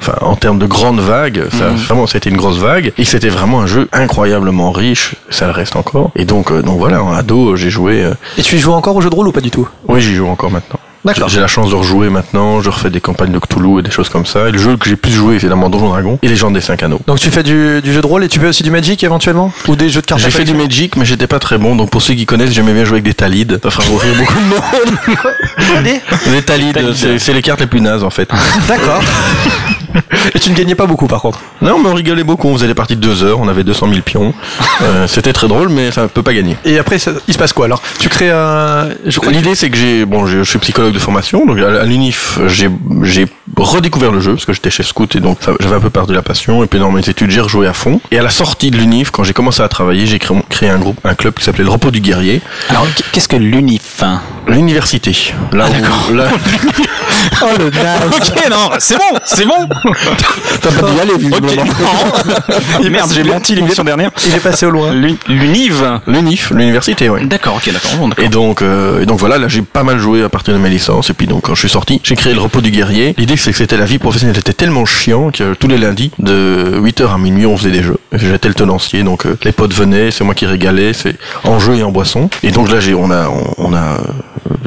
Enfin, 0.00 0.14
en 0.20 0.36
termes 0.36 0.58
de 0.58 0.66
grande 0.66 1.00
vague, 1.00 1.44
ça, 1.58 1.68
vraiment, 1.70 2.06
ça 2.06 2.16
a 2.16 2.18
été 2.18 2.28
une 2.30 2.36
grosse 2.36 2.58
vague. 2.58 2.92
Et 2.98 3.04
c'était 3.04 3.30
vraiment 3.30 3.62
un 3.62 3.66
jeu 3.66 3.88
incroyablement 3.92 4.70
riche. 4.70 5.14
Ça 5.30 5.46
le 5.46 5.52
reste 5.52 5.74
encore. 5.74 6.10
Et 6.16 6.24
donc, 6.26 6.52
euh, 6.52 6.62
donc 6.62 6.78
voilà, 6.78 7.02
en 7.02 7.12
ado, 7.14 7.56
j'ai 7.56 7.70
joué. 7.70 8.04
euh, 8.04 8.12
Et 8.38 8.42
tu 8.42 8.58
joues 8.58 8.72
encore 8.72 8.94
aux 8.94 9.00
jeux 9.00 9.10
de 9.10 9.14
rôle 9.14 9.28
ou 9.28 9.32
pas 9.32 9.40
du 9.40 9.50
tout? 9.50 9.66
Oui, 9.88 10.00
j'y 10.02 10.14
joue 10.14 10.28
encore 10.28 10.50
maintenant. 10.50 10.78
D'accord. 11.06 11.28
J'ai 11.28 11.40
la 11.40 11.46
chance 11.46 11.70
de 11.70 11.76
rejouer 11.76 12.10
maintenant. 12.10 12.60
Je 12.60 12.68
refais 12.68 12.90
des 12.90 13.00
campagnes 13.00 13.30
de 13.30 13.38
Cthulhu 13.38 13.78
et 13.78 13.82
des 13.82 13.92
choses 13.92 14.08
comme 14.08 14.26
ça. 14.26 14.48
Et 14.48 14.52
le 14.52 14.58
jeu 14.58 14.76
que 14.76 14.88
j'ai 14.88 14.96
plus 14.96 15.12
joué, 15.12 15.36
évidemment, 15.36 15.70
Donjon 15.70 15.88
Dragon 15.90 16.18
et 16.20 16.28
Légende 16.28 16.54
des 16.54 16.60
Cinq 16.60 16.82
Anneaux. 16.82 17.00
Donc 17.06 17.20
tu 17.20 17.30
fais 17.30 17.44
du, 17.44 17.80
du 17.80 17.92
jeu 17.92 18.00
de 18.00 18.06
rôle 18.06 18.24
et 18.24 18.28
tu 18.28 18.40
fais 18.40 18.48
aussi 18.48 18.64
du 18.64 18.72
Magic 18.72 19.02
éventuellement 19.04 19.52
Ou 19.68 19.76
des 19.76 19.88
jeux 19.88 20.00
de 20.00 20.06
cartes 20.06 20.20
J'ai 20.20 20.30
fait 20.30 20.44
du 20.44 20.54
Magic, 20.54 20.96
mais 20.96 21.04
j'étais 21.04 21.28
pas 21.28 21.38
très 21.38 21.58
bon. 21.58 21.76
Donc 21.76 21.90
pour 21.90 22.02
ceux 22.02 22.14
qui 22.14 22.26
connaissent, 22.26 22.50
j'aimais 22.52 22.74
bien 22.74 22.84
jouer 22.84 22.94
avec 22.96 23.04
des 23.04 23.14
talides. 23.14 23.60
Ça 23.62 23.70
fera 23.70 23.84
rire 23.84 24.14
beaucoup 24.18 24.34
de 24.34 24.48
monde. 24.48 25.76
Allez 25.76 26.00
Des 26.30 26.42
talides, 26.42 26.92
c'est 26.94 27.18
c'est 27.18 27.32
les 27.32 27.42
cartes 27.42 27.60
les 27.60 27.66
plus 27.66 27.80
nazes 27.80 28.02
en 28.02 28.10
fait. 28.10 28.28
D'accord. 28.68 29.00
et 30.34 30.38
tu 30.38 30.50
ne 30.50 30.54
gagnais 30.54 30.74
pas 30.74 30.86
beaucoup 30.86 31.06
par 31.06 31.20
contre 31.22 31.40
Non, 31.62 31.78
mais 31.82 31.88
on 31.90 31.94
rigolait 31.94 32.24
beaucoup. 32.24 32.48
On 32.48 32.54
faisait 32.54 32.66
des 32.66 32.74
parties 32.74 32.96
de 32.96 33.00
deux 33.00 33.22
heures. 33.24 33.40
On 33.40 33.48
avait 33.48 33.64
200 33.64 33.88
000 33.88 34.00
pions. 34.02 34.34
Euh, 34.82 35.06
C'était 35.16 35.32
très 35.32 35.48
drôle, 35.48 35.68
mais 35.68 35.90
ça 35.90 36.08
peut 36.08 36.22
pas 36.22 36.34
gagner. 36.34 36.56
Et 36.64 36.78
après, 36.78 36.98
ça- 36.98 37.12
il 37.28 37.34
se 37.34 37.38
passe 37.38 37.52
quoi 37.52 37.66
alors? 37.66 37.82
Tu 37.98 38.08
crées 38.08 38.30
un. 38.30 38.88
Je 39.04 39.18
crois 39.18 39.30
que- 39.32 39.36
L'idée, 39.36 39.54
c'est 39.54 39.70
que 39.70 39.76
j'ai, 39.76 40.04
bon, 40.04 40.26
je 40.26 40.42
suis 40.44 40.58
psychologue 40.58 40.92
de 40.92 40.98
formation, 40.98 41.46
donc 41.46 41.58
à, 41.58 41.84
l'UNIF, 41.84 42.38
j'ai, 42.46 42.68
j'ai 43.02 43.26
redécouvert 43.56 44.12
le 44.12 44.20
jeu 44.20 44.32
parce 44.34 44.44
que 44.44 44.52
j'étais 44.52 44.70
chez 44.70 44.82
Scout 44.82 45.14
et 45.16 45.20
donc 45.20 45.38
j'avais 45.60 45.76
un 45.76 45.80
peu 45.80 45.90
perdu 45.90 46.14
la 46.14 46.22
passion. 46.22 46.62
Et 46.64 46.66
puis 46.66 46.78
dans 46.78 46.90
mes 46.90 47.08
études, 47.08 47.30
j'ai 47.30 47.40
rejoué 47.40 47.66
à 47.66 47.72
fond. 47.72 48.00
Et 48.10 48.18
à 48.18 48.22
la 48.22 48.30
sortie 48.30 48.70
de 48.70 48.76
l'UNIF, 48.76 49.10
quand 49.10 49.24
j'ai 49.24 49.32
commencé 49.32 49.62
à 49.62 49.68
travailler, 49.68 50.06
j'ai 50.06 50.18
créé, 50.18 50.36
créé 50.50 50.68
un 50.68 50.78
groupe, 50.78 50.98
un 51.04 51.14
club 51.14 51.34
qui 51.34 51.44
s'appelait 51.44 51.64
le 51.64 51.70
Repos 51.70 51.90
du 51.90 52.00
Guerrier, 52.00 52.40
Alors, 52.68 52.86
qu'est-ce 53.12 53.28
que 53.28 53.36
l'UNIF? 53.36 54.02
L'université. 54.48 55.12
Là, 55.52 55.66
où, 56.10 56.14
là, 56.14 56.28
Oh 57.42 57.46
le 57.58 57.66
Ok, 57.66 58.50
non, 58.50 58.70
c'est 58.78 58.96
bon, 58.96 59.18
c'est 59.24 59.44
bon. 59.44 59.68
t'as 60.62 60.70
pas 60.72 60.90
dû 60.90 60.96
y 60.96 61.00
aller 61.00 61.16
visiblement. 61.18 61.64
non. 61.64 62.90
Merde, 62.90 63.10
j'ai 63.14 63.24
menti 63.24 63.54
l'émission 63.54 63.84
dernière. 63.84 64.10
Il 64.26 64.34
est 64.34 64.40
passé 64.40 64.66
au 64.66 64.70
loin. 64.70 64.92
L'U- 64.92 65.16
L'UNIV. 65.28 66.00
L'UNIF, 66.06 66.50
l'université, 66.50 67.08
ouais. 67.08 67.24
D'accord, 67.24 67.56
ok, 67.56 67.72
d'accord. 67.72 67.90
bon, 67.98 68.08
d'accord. 68.08 68.24
Et 68.24 68.28
donc, 68.28 68.62
euh, 68.62 69.02
et 69.02 69.06
donc 69.06 69.18
voilà, 69.20 69.38
là 69.38 69.48
j'ai 69.48 69.62
pas 69.62 69.82
mal 69.82 69.98
joué 69.98 70.22
à 70.22 70.28
partir 70.28 70.54
de 70.54 70.58
mes 70.58 70.68
licences. 70.70 71.10
Et 71.10 71.14
puis 71.14 71.26
donc 71.26 71.42
quand 71.44 71.54
je 71.54 71.60
suis 71.60 71.68
sorti, 71.68 72.00
j'ai 72.02 72.16
créé 72.16 72.34
le 72.34 72.40
repos 72.40 72.60
du 72.60 72.70
guerrier. 72.70 73.14
L'idée 73.18 73.36
c'est 73.36 73.50
que 73.52 73.56
c'était 73.58 73.76
la 73.76 73.84
vie 73.84 73.98
professionnelle 73.98 74.38
était 74.38 74.52
tellement 74.52 74.84
chiant 74.86 75.30
que 75.30 75.54
tous 75.54 75.68
les 75.68 75.78
lundis 75.78 76.10
de 76.18 76.80
8h 76.82 77.14
à 77.14 77.18
minuit 77.18 77.46
on 77.46 77.56
faisait 77.56 77.70
des 77.70 77.82
jeux. 77.82 77.98
J'étais 78.12 78.48
le 78.48 78.54
tenancier, 78.54 79.02
donc 79.02 79.26
euh, 79.26 79.36
les 79.44 79.52
potes 79.52 79.74
venaient, 79.74 80.10
c'est 80.10 80.24
moi 80.24 80.34
qui 80.34 80.46
régalais, 80.46 80.92
c'est 80.92 81.16
en 81.44 81.58
jeu 81.58 81.74
et 81.76 81.82
en 81.82 81.90
boisson. 81.90 82.28
Et 82.42 82.50
donc 82.50 82.70
là 82.70 82.80
j'ai 82.80 82.94
on 82.94 83.10
a 83.10 83.28
on, 83.28 83.54
on 83.58 83.74
a 83.74 83.78
euh, 83.78 83.98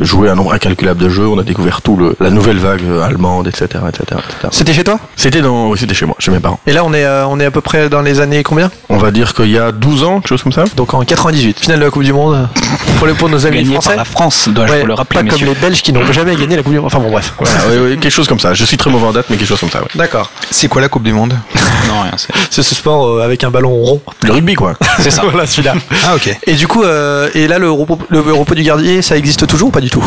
joué 0.02 0.30
un 0.30 0.36
nombre 0.36 0.54
incalculable 0.54 1.02
de 1.02 1.10
jeux, 1.10 1.28
on 1.28 1.38
a 1.40 1.44
découvert 1.44 1.82
tout 1.82 1.96
le 1.98 2.16
la 2.20 2.30
nouvelle 2.30 2.58
vague 2.58 2.82
allemande, 3.04 3.48
etc., 3.48 3.66
etc., 3.88 4.04
etc. 4.04 4.48
C'était 4.52 4.74
chez 4.74 4.84
toi? 4.84 5.00
C'était 5.16 5.42
dans 5.42 5.68
oui, 5.70 5.78
c'était 5.78 5.94
chez 5.94 6.06
moi, 6.06 6.16
chez 6.20 6.32
mes 6.32 6.40
parents. 6.40 6.60
Et 6.66 6.72
là, 6.72 6.84
on 6.86 6.94
est, 6.94 7.04
euh, 7.04 7.26
on 7.28 7.40
est 7.40 7.46
à 7.46 7.52
peu 7.52 7.60
près 7.62 7.90
dans 7.90 8.02
les 8.02 8.20
années 8.22 8.42
combien? 8.44 8.72
On 8.90 8.98
va 8.98 9.12
dire 9.12 9.34
qu'il 9.34 9.50
y 9.50 9.58
a 9.58 9.72
12 9.72 10.04
ans, 10.04 10.20
quelque 10.22 10.30
chose 10.30 10.44
comme 10.44 10.54
ça. 10.54 10.64
Donc 10.78 10.94
en 10.94 11.04
98, 11.04 11.60
finale 11.60 11.80
de 11.80 11.86
la 11.86 11.92
Coupe 11.92 12.04
du 12.04 12.14
Monde 12.14 12.48
pour, 12.98 13.06
les, 13.08 13.14
pour 13.14 13.28
nos 13.30 13.46
amis 13.46 13.58
Gagné 13.58 13.74
français. 13.74 13.90
par 13.90 13.98
la 13.98 14.06
France, 14.06 14.48
dois-je 14.50 14.72
Ouais, 14.72 14.80
vous 14.82 14.86
le 14.88 14.94
rappeler, 14.94 15.24
pas 15.24 15.30
comme 15.30 15.46
les 15.46 15.56
Belges 15.56 15.82
qui 15.82 15.92
n'ont 15.92 16.10
jamais 16.14 16.36
gagné 16.36 16.56
la 16.56 16.64
Coupe 16.64 16.72
du 16.72 16.78
Monde. 16.80 16.88
Enfin 16.88 17.00
bon, 17.00 17.12
bref. 17.12 17.34
Voilà, 17.38 17.56
oui, 17.70 17.78
oui, 17.92 17.98
quelque 18.00 18.12
chose 18.14 18.28
comme 18.28 18.40
ça. 18.40 18.54
Je 18.54 18.64
suis 18.64 18.78
très 18.78 18.90
mauvais 18.90 19.08
en 19.08 19.12
date, 19.12 19.26
mais 19.30 19.36
quelque 19.38 19.48
chose 19.50 19.60
comme 19.60 19.70
ça. 19.70 19.80
ouais. 19.82 19.88
D'accord. 19.96 20.32
C'est 20.52 20.68
quoi 20.70 20.82
la 20.82 20.88
Coupe 20.90 21.04
du 21.04 21.12
Monde? 21.14 21.34
Non, 21.88 22.02
rien, 22.02 22.12
c'est 22.50 22.62
ce 22.62 22.76
sport 22.76 23.08
euh, 23.08 23.24
avec 23.24 23.44
un 23.44 23.50
ballon 23.52 23.70
rond. 23.72 24.02
Le 24.24 24.32
rugby 24.32 24.54
quoi. 24.54 24.74
c'est 25.00 25.12
ça. 25.12 25.24
voilà 25.30 25.46
celui-là. 25.48 25.74
Ah 26.06 26.16
ok. 26.16 26.38
Et 26.46 26.54
du 26.54 26.68
coup, 26.68 26.84
euh, 26.84 27.30
et 27.34 27.48
là, 27.48 27.58
le 27.58 27.70
repos, 27.72 27.98
le 28.10 28.20
repos 28.20 28.54
du 28.56 28.64
gardier, 28.64 29.02
ça 29.02 29.18
existe 29.18 29.48
toujours 29.48 29.70
ou 29.70 29.72
pas 29.72 29.82
du 29.82 29.90
tout? 29.90 30.04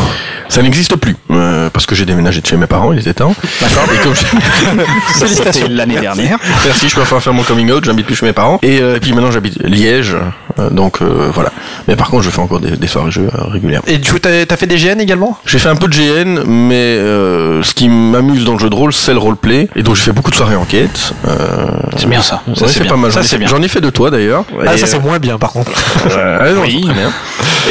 Ça 0.49 0.61
n'existe 0.61 0.95
plus 0.95 1.15
euh, 1.31 1.69
parce 1.71 1.85
que 1.85 1.93
j'ai 1.95 2.05
déménagé 2.05 2.41
de 2.41 2.45
chez 2.47 2.57
mes 2.57 2.67
parents, 2.67 2.93
il 2.93 2.99
était 2.99 3.13
temps. 3.13 3.35
D'accord. 3.61 3.83
Et 3.93 3.97
comme 4.03 4.13
C'était 5.13 5.67
l'année 5.69 5.99
dernière. 5.99 6.37
merci, 6.65 6.89
je 6.89 6.95
peux 6.95 7.01
enfin 7.01 7.19
faire 7.19 7.33
mon 7.33 7.43
coming 7.43 7.71
out. 7.71 7.83
J'habite 7.85 8.05
plus 8.05 8.15
chez 8.15 8.25
mes 8.25 8.33
parents 8.33 8.59
et, 8.61 8.79
euh, 8.81 8.95
et 8.95 8.99
puis 8.99 9.13
maintenant 9.13 9.31
j'habite 9.31 9.57
Liège, 9.63 10.15
euh, 10.59 10.69
donc 10.69 11.01
euh, 11.01 11.29
voilà. 11.33 11.51
Mais 11.87 11.95
par 11.95 12.09
contre, 12.09 12.23
je 12.23 12.29
fais 12.29 12.39
encore 12.39 12.59
des, 12.59 12.71
des 12.77 12.87
soirées 12.87 13.11
jeux 13.11 13.27
euh, 13.33 13.43
régulièrement. 13.49 13.85
Et 13.87 13.97
du 13.97 14.11
coup, 14.11 14.19
t'as 14.19 14.29
as 14.49 14.57
fait 14.57 14.67
des 14.67 14.77
GN 14.77 14.99
également? 14.99 15.37
J'ai 15.45 15.59
fait 15.59 15.69
un 15.69 15.75
peu 15.75 15.87
de 15.87 15.95
GN, 15.95 16.43
mais 16.47 16.75
euh, 16.75 17.61
ce 17.63 17.73
qui 17.73 17.89
m'amuse 17.89 18.45
dans 18.45 18.53
le 18.53 18.59
jeu 18.59 18.69
de 18.69 18.75
rôle, 18.75 18.93
c'est 18.93 19.13
le 19.13 19.19
roleplay. 19.19 19.67
Et 19.75 19.83
donc 19.83 19.95
j'ai 19.95 20.03
fait 20.03 20.11
beaucoup 20.11 20.31
de 20.31 20.35
soirées 20.35 20.55
enquête. 20.55 21.13
Euh, 21.27 21.67
C'est 21.97 22.07
bien 22.09 22.21
ça. 22.21 22.41
Ça, 22.45 22.49
ouais, 22.51 22.55
c'est 22.55 22.67
c'est 22.67 22.79
bien. 22.81 22.91
pas 22.91 22.97
mal. 22.97 23.11
Ça, 23.11 23.19
J'en 23.19 23.21
ai 23.21 23.23
c'est 23.27 23.29
fait- 23.35 23.37
bien. 23.39 23.47
J'en 23.47 23.61
ai 23.61 23.67
fait 23.67 23.81
de 23.81 23.89
toi 23.89 24.09
d'ailleurs. 24.11 24.45
Ah, 24.65 24.75
Et, 24.75 24.77
ça 24.77 24.87
c'est 24.87 24.99
moins 24.99 25.19
bien 25.19 25.37
par 25.37 25.51
contre. 25.51 25.71
Euh, 26.11 26.37
ah 26.41 26.51
non, 26.51 26.61
Oui. 26.61 26.81
très 26.81 26.93
bien. 26.93 27.11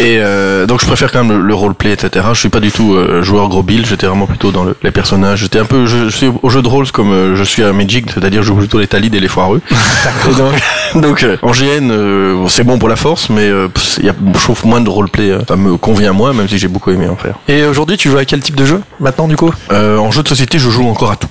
Et 0.01 0.19
euh, 0.21 0.67
donc 0.67 0.81
je 0.81 0.87
préfère 0.87 1.13
quand 1.13 1.25
même 1.25 1.39
le, 1.39 1.45
le 1.47 1.55
roleplay, 1.55 1.93
etc. 1.93 2.27
Je 2.33 2.39
suis 2.39 2.49
pas 2.49 2.61
du 2.61 2.71
tout 2.73 2.95
euh, 2.95 3.23
joueur 3.23 3.49
gros 3.49 3.63
build, 3.63 3.87
j'étais 3.87 4.07
vraiment 4.07 4.27
plutôt 4.27 4.51
dans 4.53 4.65
le- 4.65 4.77
les 4.83 4.91
personnages. 4.91 5.41
J'étais 5.41 5.59
un 5.59 5.65
peu, 5.65 5.87
je, 5.87 6.09
je 6.09 6.17
suis 6.17 6.31
au 6.43 6.51
jeu 6.51 6.63
de 6.63 6.69
rôle 6.69 6.87
comme 7.03 7.13
euh, 7.13 7.35
je 7.35 7.43
suis 7.43 7.65
à 7.65 7.73
Magic, 7.73 8.07
c'est-à-dire 8.15 8.43
je 8.43 8.49
joue 8.49 8.55
plutôt 8.57 8.79
les 8.79 8.87
talides 8.87 9.15
et 9.17 9.21
les 9.21 9.27
foireux. 9.27 9.61
Et 10.31 10.35
donc, 10.35 10.55
Donc 10.95 11.23
euh, 11.25 11.37
en 11.43 11.51
GN, 11.51 11.91
euh, 11.91 12.47
c'est 12.49 12.63
bon 12.63 12.79
pour 12.79 12.89
la 12.89 12.95
force, 12.97 13.29
mais 13.29 13.49
euh, 13.49 13.67
y 14.03 14.09
a, 14.09 14.13
je 14.35 14.39
trouve 14.41 14.65
moins 14.67 14.81
de 14.81 14.89
roleplay. 14.89 15.31
euh, 15.31 15.41
Ça 15.49 15.57
me 15.57 15.77
convient 15.77 16.13
moins, 16.13 16.33
même 16.33 16.49
si 16.49 16.59
j'ai 16.59 16.69
beaucoup 16.69 16.91
aimé 16.93 17.09
en 17.09 17.17
faire. 17.17 17.35
Et 17.49 17.65
aujourd'hui, 17.65 17.97
tu 17.97 18.09
joues 18.09 18.19
à 18.19 18.25
quel 18.25 18.39
type 18.41 18.55
de 18.55 18.65
jeu 18.65 18.81
maintenant 19.01 19.27
du 19.27 19.37
coup? 19.37 19.51
En 19.71 20.11
jeu 20.13 20.23
de 20.23 20.29
société, 20.29 20.59
je 20.61 20.71
joue 20.71 20.87
encore 20.89 21.11
à 21.11 21.17
tout. 21.17 21.29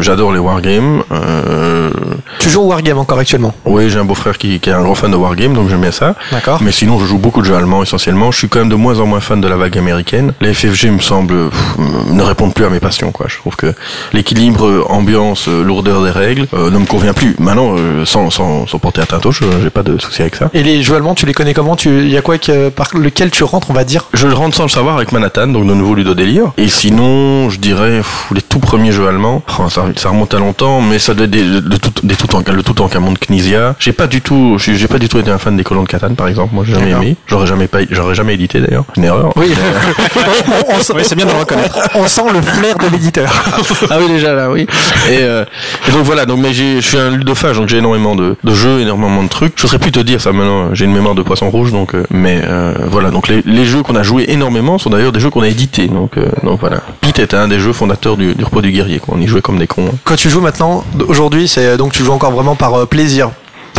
J'adore 0.00 0.32
les 0.32 0.38
wargames. 0.38 1.02
Tu 2.38 2.50
joues 2.50 2.60
au 2.62 2.66
Wargame 2.66 2.98
encore 2.98 3.18
actuellement? 3.18 3.52
Oui, 3.64 3.90
j'ai 3.90 3.98
un 3.98 4.04
beau-frère 4.04 4.38
qui, 4.38 4.60
qui 4.60 4.70
est 4.70 4.72
un 4.72 4.82
grand 4.82 4.94
fan 4.94 5.10
de 5.10 5.16
wargames, 5.16 5.54
donc 5.54 5.68
j'aime 5.68 5.80
bien 5.80 5.90
ça. 5.90 6.14
D'accord. 6.30 6.60
Mais 6.62 6.70
sinon, 6.70 6.98
je 7.00 7.06
joue 7.06 7.18
beaucoup 7.18 7.40
de 7.40 7.46
jeux 7.46 7.54
allemands 7.56 7.82
essentiellement. 7.82 8.30
Je 8.30 8.38
suis 8.38 8.48
quand 8.48 8.60
même 8.60 8.68
de 8.68 8.74
moins 8.76 9.00
en 9.00 9.06
moins 9.06 9.20
fan 9.20 9.40
de 9.40 9.48
la 9.48 9.56
vague 9.56 9.76
américaine. 9.78 10.32
Les 10.40 10.54
FFG 10.54 10.86
me 10.90 11.00
semblent 11.00 11.48
pff, 11.50 11.78
ne 12.10 12.22
répondent 12.22 12.54
plus 12.54 12.64
à 12.64 12.70
mes 12.70 12.80
passions. 12.80 13.10
Quoi. 13.10 13.26
Je 13.28 13.36
trouve 13.38 13.56
que 13.56 13.74
l'équilibre 14.12 14.67
euh, 14.68 14.84
ambiance, 14.88 15.48
euh, 15.48 15.62
lourdeur 15.62 16.02
des 16.04 16.10
règles 16.10 16.46
euh, 16.54 16.70
ne 16.70 16.78
me 16.78 16.86
convient 16.86 17.12
plus. 17.12 17.34
Maintenant, 17.38 17.74
euh, 17.76 18.04
sans, 18.04 18.30
sans, 18.30 18.66
sans 18.66 18.78
porter 18.78 19.00
atteinte 19.00 19.24
au 19.26 19.32
jeu, 19.32 19.46
j'ai 19.62 19.70
pas 19.70 19.82
de 19.82 19.98
souci 19.98 20.22
avec 20.22 20.36
ça. 20.36 20.50
Et 20.54 20.62
les 20.62 20.82
jeux 20.82 20.94
allemands, 20.96 21.14
tu 21.14 21.26
les 21.26 21.32
connais 21.34 21.54
comment? 21.54 21.76
Tu 21.76 21.88
il 22.00 22.10
y 22.10 22.16
a 22.16 22.22
quoi 22.22 22.38
que, 22.38 22.68
par 22.68 22.88
lequel 22.94 23.30
tu 23.30 23.44
rentres, 23.44 23.70
on 23.70 23.74
va 23.74 23.84
dire? 23.84 24.06
Je 24.14 24.26
le 24.26 24.34
rentre 24.34 24.56
sans 24.56 24.64
le 24.64 24.68
savoir 24.68 24.96
avec 24.96 25.12
Manhattan, 25.12 25.48
donc 25.48 25.66
de 25.66 25.74
nouveau 25.74 25.94
Ludo 25.94 26.14
Délire. 26.14 26.52
Et 26.56 26.68
sinon, 26.68 27.50
je 27.50 27.58
dirais 27.58 27.98
pff, 27.98 28.26
les 28.34 28.42
tout 28.42 28.58
premiers 28.58 28.92
jeux 28.92 29.06
allemands. 29.08 29.42
Oh, 29.58 29.68
ça, 29.68 29.84
ça 29.96 30.08
remonte 30.10 30.34
à 30.34 30.38
longtemps, 30.38 30.80
mais 30.80 30.98
ça 30.98 31.14
doit 31.14 31.24
être 31.24 31.30
des, 31.30 31.42
de 31.60 31.76
tout, 31.76 31.92
des 32.02 32.14
tout 32.16 32.34
en, 32.36 32.40
le 32.50 32.62
tout 32.62 32.80
en 32.82 32.88
Camon 32.88 33.12
de 33.12 33.18
Knizia. 33.18 33.74
J'ai 33.78 33.92
pas 33.92 34.06
du 34.06 34.20
tout, 34.20 34.56
j'ai 34.58 34.74
j'ai 34.76 34.88
pas 34.88 34.98
du 34.98 35.08
tout 35.08 35.18
été 35.18 35.30
un 35.30 35.38
fan 35.38 35.56
des 35.56 35.64
colons 35.64 35.82
de 35.82 35.88
Catane, 35.88 36.14
par 36.16 36.28
exemple. 36.28 36.54
Moi, 36.54 36.64
j'ai 36.66 36.74
jamais 36.74 36.90
aimé. 36.90 37.16
J'aurais 37.26 37.46
jamais 37.46 37.66
pas, 37.68 37.78
j'aurais 37.90 38.14
jamais 38.14 38.34
édité 38.34 38.60
d'ailleurs. 38.60 38.84
Une 38.96 39.04
erreur. 39.04 39.32
Oui, 39.36 39.52
on, 40.68 40.74
on 40.76 40.80
sent- 40.80 40.92
Oui, 40.96 41.02
c'est 41.04 41.14
bien 41.14 41.26
de 41.26 41.30
le 41.32 41.38
reconnaître. 41.38 41.78
on 41.94 42.06
sent 42.06 42.22
le 42.32 42.40
flair 42.42 42.76
de 42.78 42.86
l'éditeur. 42.90 43.30
ah 43.90 43.96
oui 44.00 44.08
déjà 44.08 44.32
là 44.34 44.50
oui 44.50 44.57
et, 44.62 45.18
euh, 45.22 45.44
donc 45.92 46.02
voilà 46.04 46.26
donc 46.26 46.38
mais 46.40 46.52
je 46.52 46.80
suis 46.80 46.96
un 46.96 47.10
ludophage 47.10 47.56
donc 47.56 47.68
j'ai 47.68 47.78
énormément 47.78 48.14
de, 48.14 48.36
de 48.42 48.54
jeux 48.54 48.80
énormément 48.80 49.22
de 49.22 49.28
trucs. 49.28 49.52
Je 49.56 49.62
saurais 49.66 49.78
plus 49.78 49.92
te 49.92 50.00
dire 50.00 50.20
ça 50.20 50.32
maintenant 50.32 50.74
j'ai 50.74 50.84
une 50.84 50.92
mémoire 50.92 51.14
de 51.14 51.22
poisson 51.22 51.50
rouge 51.50 51.72
donc 51.72 51.94
euh, 51.94 52.04
mais 52.10 52.40
euh, 52.44 52.74
voilà. 52.86 53.10
Donc 53.10 53.28
les, 53.28 53.42
les 53.44 53.64
jeux 53.64 53.82
qu'on 53.82 53.96
a 53.96 54.02
joués 54.02 54.24
énormément 54.28 54.78
sont 54.78 54.90
d'ailleurs 54.90 55.12
des 55.12 55.20
jeux 55.20 55.30
qu'on 55.30 55.42
a 55.42 55.48
édités 55.48 55.86
donc 55.88 56.16
euh, 56.16 56.26
donc 56.42 56.60
voilà. 56.60 56.80
Pete 57.00 57.18
était 57.18 57.36
un 57.36 57.48
des 57.48 57.60
jeux 57.60 57.72
fondateurs 57.72 58.16
du, 58.16 58.34
du 58.34 58.44
repos 58.44 58.62
du 58.62 58.70
guerrier 58.72 58.98
quoi. 58.98 59.14
on 59.16 59.20
y 59.20 59.26
jouait 59.26 59.40
comme 59.42 59.58
des 59.58 59.66
cons 59.66 59.90
Quand 60.04 60.16
tu 60.16 60.30
joues 60.30 60.40
maintenant, 60.40 60.84
aujourd'hui, 61.06 61.48
c'est 61.48 61.76
donc 61.76 61.92
tu 61.92 62.02
joues 62.04 62.12
encore 62.12 62.32
vraiment 62.32 62.54
par 62.54 62.74
euh, 62.74 62.86
plaisir, 62.86 63.30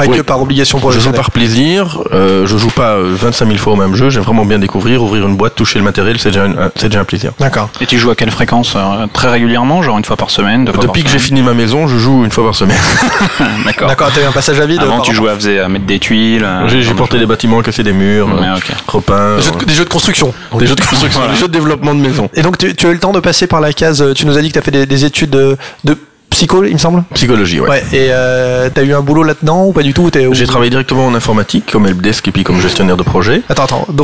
pas 0.06 0.10
Oui. 0.10 0.18
que 0.18 0.22
par 0.22 0.42
obligation 0.42 0.80
je 0.92 1.00
joue 1.00 1.12
par 1.12 1.32
plaisir 1.32 2.00
euh, 2.14 2.46
je 2.46 2.58
joue 2.58 2.70
pas 2.70 2.92
euh, 2.96 3.14
25 3.16 3.46
000 3.48 3.58
fois 3.58 3.74
au 3.74 3.76
même 3.76 3.96
jeu 3.96 4.10
j'aime 4.10 4.24
vraiment 4.24 4.46
bien 4.46 4.58
découvrir 4.60 5.04
ouvrir 5.04 5.28
une 5.28 5.36
boîte 5.36 5.56
toucher 5.56 5.78
le 5.80 5.86
matériel 5.86 6.18
c'est 6.20 6.30
déjà, 6.32 6.46
un- 6.46 6.72
c'est 6.76 6.88
déjà 6.90 7.02
un 7.02 7.06
plaisir 7.06 7.32
D'accord. 7.40 7.70
Et 7.82 7.86
tu 7.86 7.98
joues 8.00 8.10
à 8.12 8.16
quelle 8.16 8.32
fréquence 8.32 8.74
euh, 8.76 9.08
Très 9.14 9.30
régulièrement, 9.30 9.82
genre 9.84 9.98
une 9.98 10.06
fois 10.06 10.16
par 10.18 10.30
semaine 10.30 10.66
deux 10.66 10.72
fois 10.74 10.84
depuis 10.86 11.04
que 11.04 11.10
j'ai 11.10 11.20
fini 11.20 11.42
ma 11.42 11.54
maison 11.54 11.88
je 11.88 11.98
joue 11.98 12.24
une 12.24 12.32
fois 12.32 12.46
par 12.46 12.56
semaine 12.56 12.78
D'accord. 13.66 13.88
D'accord, 13.90 14.12
t'as 14.14 14.22
eu 14.22 14.26
un 14.26 14.32
passage 14.32 14.60
à 14.60 14.66
vide. 14.66 14.82
Avant, 14.82 15.02
tu 15.02 15.14
jouais 15.14 15.32
à, 15.32 15.36
faisais- 15.36 15.60
à 15.60 15.68
mettre 15.70 15.86
des 15.86 16.00
tuiles. 16.00 16.44
euh, 16.44 16.68
j'ai 16.68 16.82
j'ai 16.82 16.94
porté 16.94 17.18
des 17.20 17.26
bâtiments 17.26 17.62
cassé 17.62 17.84
des 17.84 17.94
murs 17.94 18.28
Ouais, 18.28 18.46
euh, 18.48 18.56
repeint 18.88 19.36
des 19.38 19.42
jeux, 19.44 19.52
de, 19.52 19.66
des 19.66 19.74
jeux 19.74 19.84
de 19.86 19.90
construction. 19.90 20.34
des 20.58 20.68
jeux 20.68 20.76
de 20.76 20.82
construction 20.82 21.22
des 21.32 21.36
jeux 21.38 21.48
de 21.48 21.54
développement 21.54 21.94
de 21.94 22.00
maison 22.00 22.30
Et 22.34 22.42
donc 22.42 22.58
tu, 22.58 22.76
tu 22.76 22.88
as 22.88 22.90
eu 22.90 22.94
le 22.94 23.00
temps 23.00 23.12
de 23.12 23.20
passer 23.20 23.48
par 23.48 23.60
la 23.62 23.74
case. 23.74 24.02
euh, 24.02 24.14
Tu 24.14 24.26
nous 24.26 24.38
as 24.38 24.42
dit 24.42 24.48
que 24.50 24.54
tu 24.54 24.60
as 24.60 24.62
fait 24.62 24.72
des, 24.72 24.86
des 24.86 25.06
études 25.06 25.30
de, 25.32 25.58
de 25.84 25.98
psycho, 26.30 26.64
il 26.64 26.74
me 26.74 26.78
semble. 26.78 27.04
Psychologie, 27.14 27.60
ouais. 27.60 27.70
Ouais. 27.70 27.84
Et 27.94 28.08
euh, 28.12 28.70
t'as 28.74 28.84
eu 28.84 28.94
un 28.94 29.02
boulot 29.02 29.24
là-dedans 29.24 29.66
ou 29.66 29.74
pas 29.74 29.84
du 29.84 29.94
tout 29.94 30.04
ou 30.04 30.10
t'es- 30.10 30.26
ou- 30.28 30.34
J'ai 30.34 30.46
travaillé 30.46 30.70
directement 30.70 31.06
en 31.08 31.14
informatique, 31.16 31.70
comme 31.72 31.86
helpdesk 31.88 32.28
et 32.28 32.32
puis 32.32 32.44
comme 32.44 32.60
gestionnaire 32.62 32.98
de 32.98 33.04
projet. 33.04 33.42
Attends, 33.50 33.66
attends. 33.66 33.86
Bah 33.90 34.04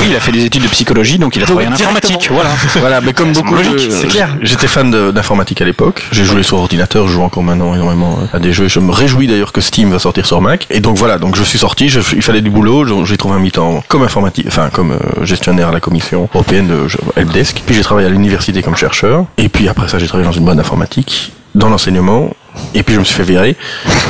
oui, 0.00 0.06
il 0.10 0.16
a 0.16 0.20
fait 0.20 0.32
des 0.32 0.44
études 0.44 0.62
de 0.62 0.68
psychologie, 0.68 1.18
donc 1.18 1.36
il 1.36 1.42
a 1.42 1.46
travaillé 1.46 1.68
en 1.68 1.72
informatique. 1.72 2.28
Voilà. 2.30 2.50
Voilà, 2.80 3.00
mais 3.00 3.12
comme 3.12 3.32
beaucoup, 3.32 3.54
logique, 3.54 3.74
de- 3.88 3.90
c'est 3.90 4.06
clair. 4.08 4.36
J'étais 4.42 4.66
fan 4.66 4.90
d'informatique 5.12 5.60
à 5.62 5.64
l'époque. 5.64 6.02
J'ai 6.12 6.24
joué 6.24 6.42
sur 6.42 6.56
ordinateur, 6.58 7.06
je 7.08 7.12
joue 7.14 7.22
encore 7.22 7.42
maintenant 7.42 7.74
énormément 7.74 8.18
à 8.32 8.38
des 8.38 8.52
jeux. 8.52 8.68
Je 8.68 8.80
me 8.80 8.92
réjouis 8.92 9.26
d'ailleurs 9.26 9.52
que 9.52 9.60
Steam 9.60 9.90
va 9.90 9.98
sortir 9.98 10.26
sur 10.26 10.40
Mac. 10.40 10.66
Et 10.70 10.80
donc 10.80 10.96
voilà, 10.96 11.18
donc 11.18 11.36
je 11.36 11.42
suis 11.42 11.58
sorti, 11.58 11.88
je- 11.88 12.00
il 12.16 12.22
fallait 12.22 12.40
du 12.42 12.50
boulot, 12.50 13.04
j'ai 13.04 13.16
trouvé 13.16 13.34
un 13.36 13.38
mi-temps 13.38 13.82
comme 13.88 14.02
informatique, 14.02 14.46
enfin 14.48 14.70
comme 14.72 14.92
euh, 14.92 15.24
gestionnaire 15.24 15.68
à 15.68 15.72
la 15.72 15.80
commission 15.80 16.28
européenne 16.34 16.66
de 16.66 16.86
helpdesk. 17.20 17.62
Puis 17.66 17.74
j'ai 17.74 17.82
travaillé 17.82 18.06
à 18.06 18.10
l'université 18.10 18.62
comme 18.62 18.76
chercheur. 18.76 19.26
Et 19.38 19.48
puis 19.48 19.68
après 19.68 19.88
ça, 19.88 19.98
j'ai 19.98 20.06
travaillé 20.06 20.26
dans 20.28 20.34
une 20.36 20.44
boîte 20.44 20.56
d'informatique, 20.56 21.32
dans 21.54 21.68
l'enseignement. 21.68 22.30
Et 22.72 22.84
puis 22.84 22.94
je 22.94 23.00
me 23.00 23.04
suis 23.04 23.16
fait 23.16 23.24
virer. 23.24 23.56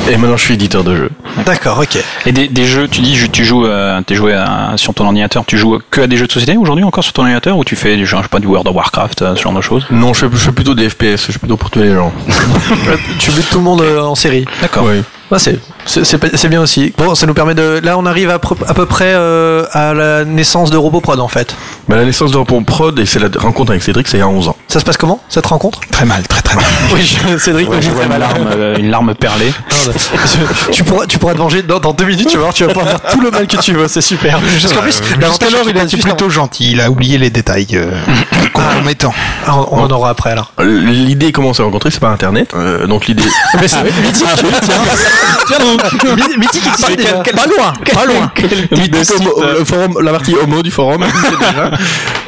Et 0.07 0.17
maintenant, 0.17 0.37
je 0.37 0.43
suis 0.43 0.53
éditeur 0.53 0.83
de 0.83 0.95
jeux. 0.95 1.09
D'accord, 1.47 1.79
ok. 1.79 1.97
Et 2.27 2.31
des, 2.31 2.47
des 2.47 2.65
jeux, 2.65 2.87
tu 2.87 3.01
dis, 3.01 3.17
tu 3.31 3.43
joues, 3.43 3.65
euh, 3.65 3.99
t'es 4.05 4.13
joué 4.13 4.33
à- 4.33 4.73
sur 4.75 4.93
ton 4.93 5.05
ordinateur, 5.05 5.45
tu 5.47 5.57
joues 5.57 5.79
que 5.89 6.01
à 6.01 6.07
des 6.07 6.15
jeux 6.17 6.27
de 6.27 6.31
société 6.31 6.55
aujourd'hui 6.55 6.83
encore 6.83 7.03
sur 7.03 7.13
ton 7.13 7.23
ordinateur 7.23 7.57
ou 7.57 7.63
tu 7.63 7.75
fais 7.75 7.95
du 7.97 8.05
genre, 8.05 8.19
je 8.19 8.25
sais 8.25 8.29
pas, 8.29 8.39
du 8.39 8.45
World 8.45 8.67
of 8.67 8.75
Warcraft, 8.75 9.21
euh, 9.23 9.35
ce 9.35 9.41
genre 9.41 9.53
de 9.53 9.61
choses? 9.61 9.87
Non, 9.89 10.13
je 10.13 10.19
fais, 10.19 10.27
je 10.31 10.37
fais 10.37 10.51
plutôt 10.51 10.75
des 10.75 10.89
FPS, 10.89 11.25
je 11.25 11.31
suis 11.31 11.39
plutôt 11.39 11.57
pour 11.57 11.71
tuer 11.71 11.83
les 11.85 11.95
gens. 11.95 12.13
Tu 13.19 13.31
butes 13.31 13.49
tout 13.49 13.57
le 13.57 13.63
monde 13.63 13.81
euh, 13.81 14.01
en 14.01 14.15
série. 14.15 14.45
D'accord. 14.61 14.83
Oui. 14.87 15.01
Ouais, 15.31 15.39
c'est 15.39 15.59
c'est 15.85 16.47
bien 16.49 16.61
aussi. 16.61 16.93
Bon, 16.97 17.15
ça 17.15 17.25
nous 17.27 17.33
permet 17.33 17.53
de. 17.55 17.79
Là, 17.83 17.97
on 17.97 18.05
arrive 18.05 18.29
à, 18.29 18.39
peu- 18.39 18.55
à 18.67 18.73
peu 18.73 18.85
près 18.85 19.13
euh, 19.13 19.65
à 19.71 19.93
la 19.93 20.25
naissance 20.25 20.69
de 20.71 20.77
Roboprod 20.77 21.19
en 21.19 21.27
fait. 21.27 21.55
Bah, 21.87 21.95
la 21.95 22.05
naissance 22.05 22.31
de 22.31 22.37
Repos 22.37 22.59
Prod 22.61 22.97
et 22.97 23.05
c'est 23.05 23.19
la 23.19 23.27
rencontre 23.37 23.71
avec 23.71 23.83
Cédric, 23.83 24.07
c'est 24.07 24.17
il 24.17 24.21
y 24.21 24.23
a 24.23 24.27
11 24.27 24.47
ans. 24.47 24.55
Ça 24.67 24.79
se 24.79 24.85
passe 24.85 24.97
comment 24.97 25.19
cette 25.29 25.45
rencontre? 25.45 25.79
Très 25.91 26.05
mal, 26.05 26.23
très 26.27 26.41
très 26.41 26.55
mal. 26.55 26.65
Oui, 26.93 27.01
je- 27.01 27.37
Cédric 27.37 27.67
Je 27.79 27.89
vois 27.91 28.05
une 28.05 28.17
larme, 28.17 28.47
euh, 28.55 28.75
une 28.77 28.89
larme 28.89 29.13
perlée. 29.15 29.53
Tu, 30.71 30.83
pourras, 30.83 31.05
tu 31.05 31.19
pourras 31.19 31.33
te 31.33 31.37
venger 31.37 31.61
dans, 31.61 31.79
dans 31.79 31.93
deux 31.93 32.05
minutes, 32.05 32.27
tu 32.29 32.37
vas 32.37 32.43
voir, 32.43 32.53
tu 32.53 32.63
vas 32.65 32.73
pouvoir 32.73 32.89
faire 32.89 33.11
tout 33.11 33.21
le 33.21 33.29
mal 33.31 33.45
que 33.47 33.57
tu 33.57 33.73
veux, 33.73 33.87
c'est 33.87 34.01
super. 34.01 34.39
Parce 34.39 34.73
qu'en 34.73 34.81
plus, 34.81 34.91
Jusqu'alors, 34.93 35.33
c'est 35.65 35.69
il 35.71 35.77
a 35.77 35.81
que 35.81 35.87
été 35.87 35.97
plutôt 35.97 36.29
gentil. 36.29 36.71
Il 36.71 36.81
a 36.81 36.89
oublié 36.89 37.17
les 37.19 37.29
détails 37.29 37.67
euh, 37.73 37.91
compromettants. 38.53 39.13
avant- 39.45 39.67
On, 39.71 39.79
on 39.81 39.83
en 39.85 39.91
aura 39.91 40.09
après 40.09 40.31
alors. 40.31 40.51
Euh, 40.59 40.81
L'idée 40.85 41.31
comment 41.31 41.49
on 41.49 41.53
s'est 41.53 41.63
rencontrés, 41.63 41.91
c'est 41.91 41.99
par 41.99 42.11
internet. 42.11 42.51
Euh, 42.55 42.87
donc 42.87 43.05
l'idée. 43.07 43.23
Mais 43.61 43.67
c'est 43.67 43.83
mythique, 43.83 44.25
tiens. 44.63 44.75
My- 45.59 45.74
Mythique 46.37 46.67
existait 46.67 46.95
déjà. 46.95 47.13
Pas 47.19 47.45
loin, 47.47 47.73
pas 47.93 48.05
loin. 48.05 48.31
Le 49.59 49.63
forum, 49.65 49.99
la 50.01 50.11
partie 50.11 50.35
homo 50.35 50.61
du 50.63 50.71
forum. 50.71 51.03
existait 51.03 51.37
déjà. 51.51 51.71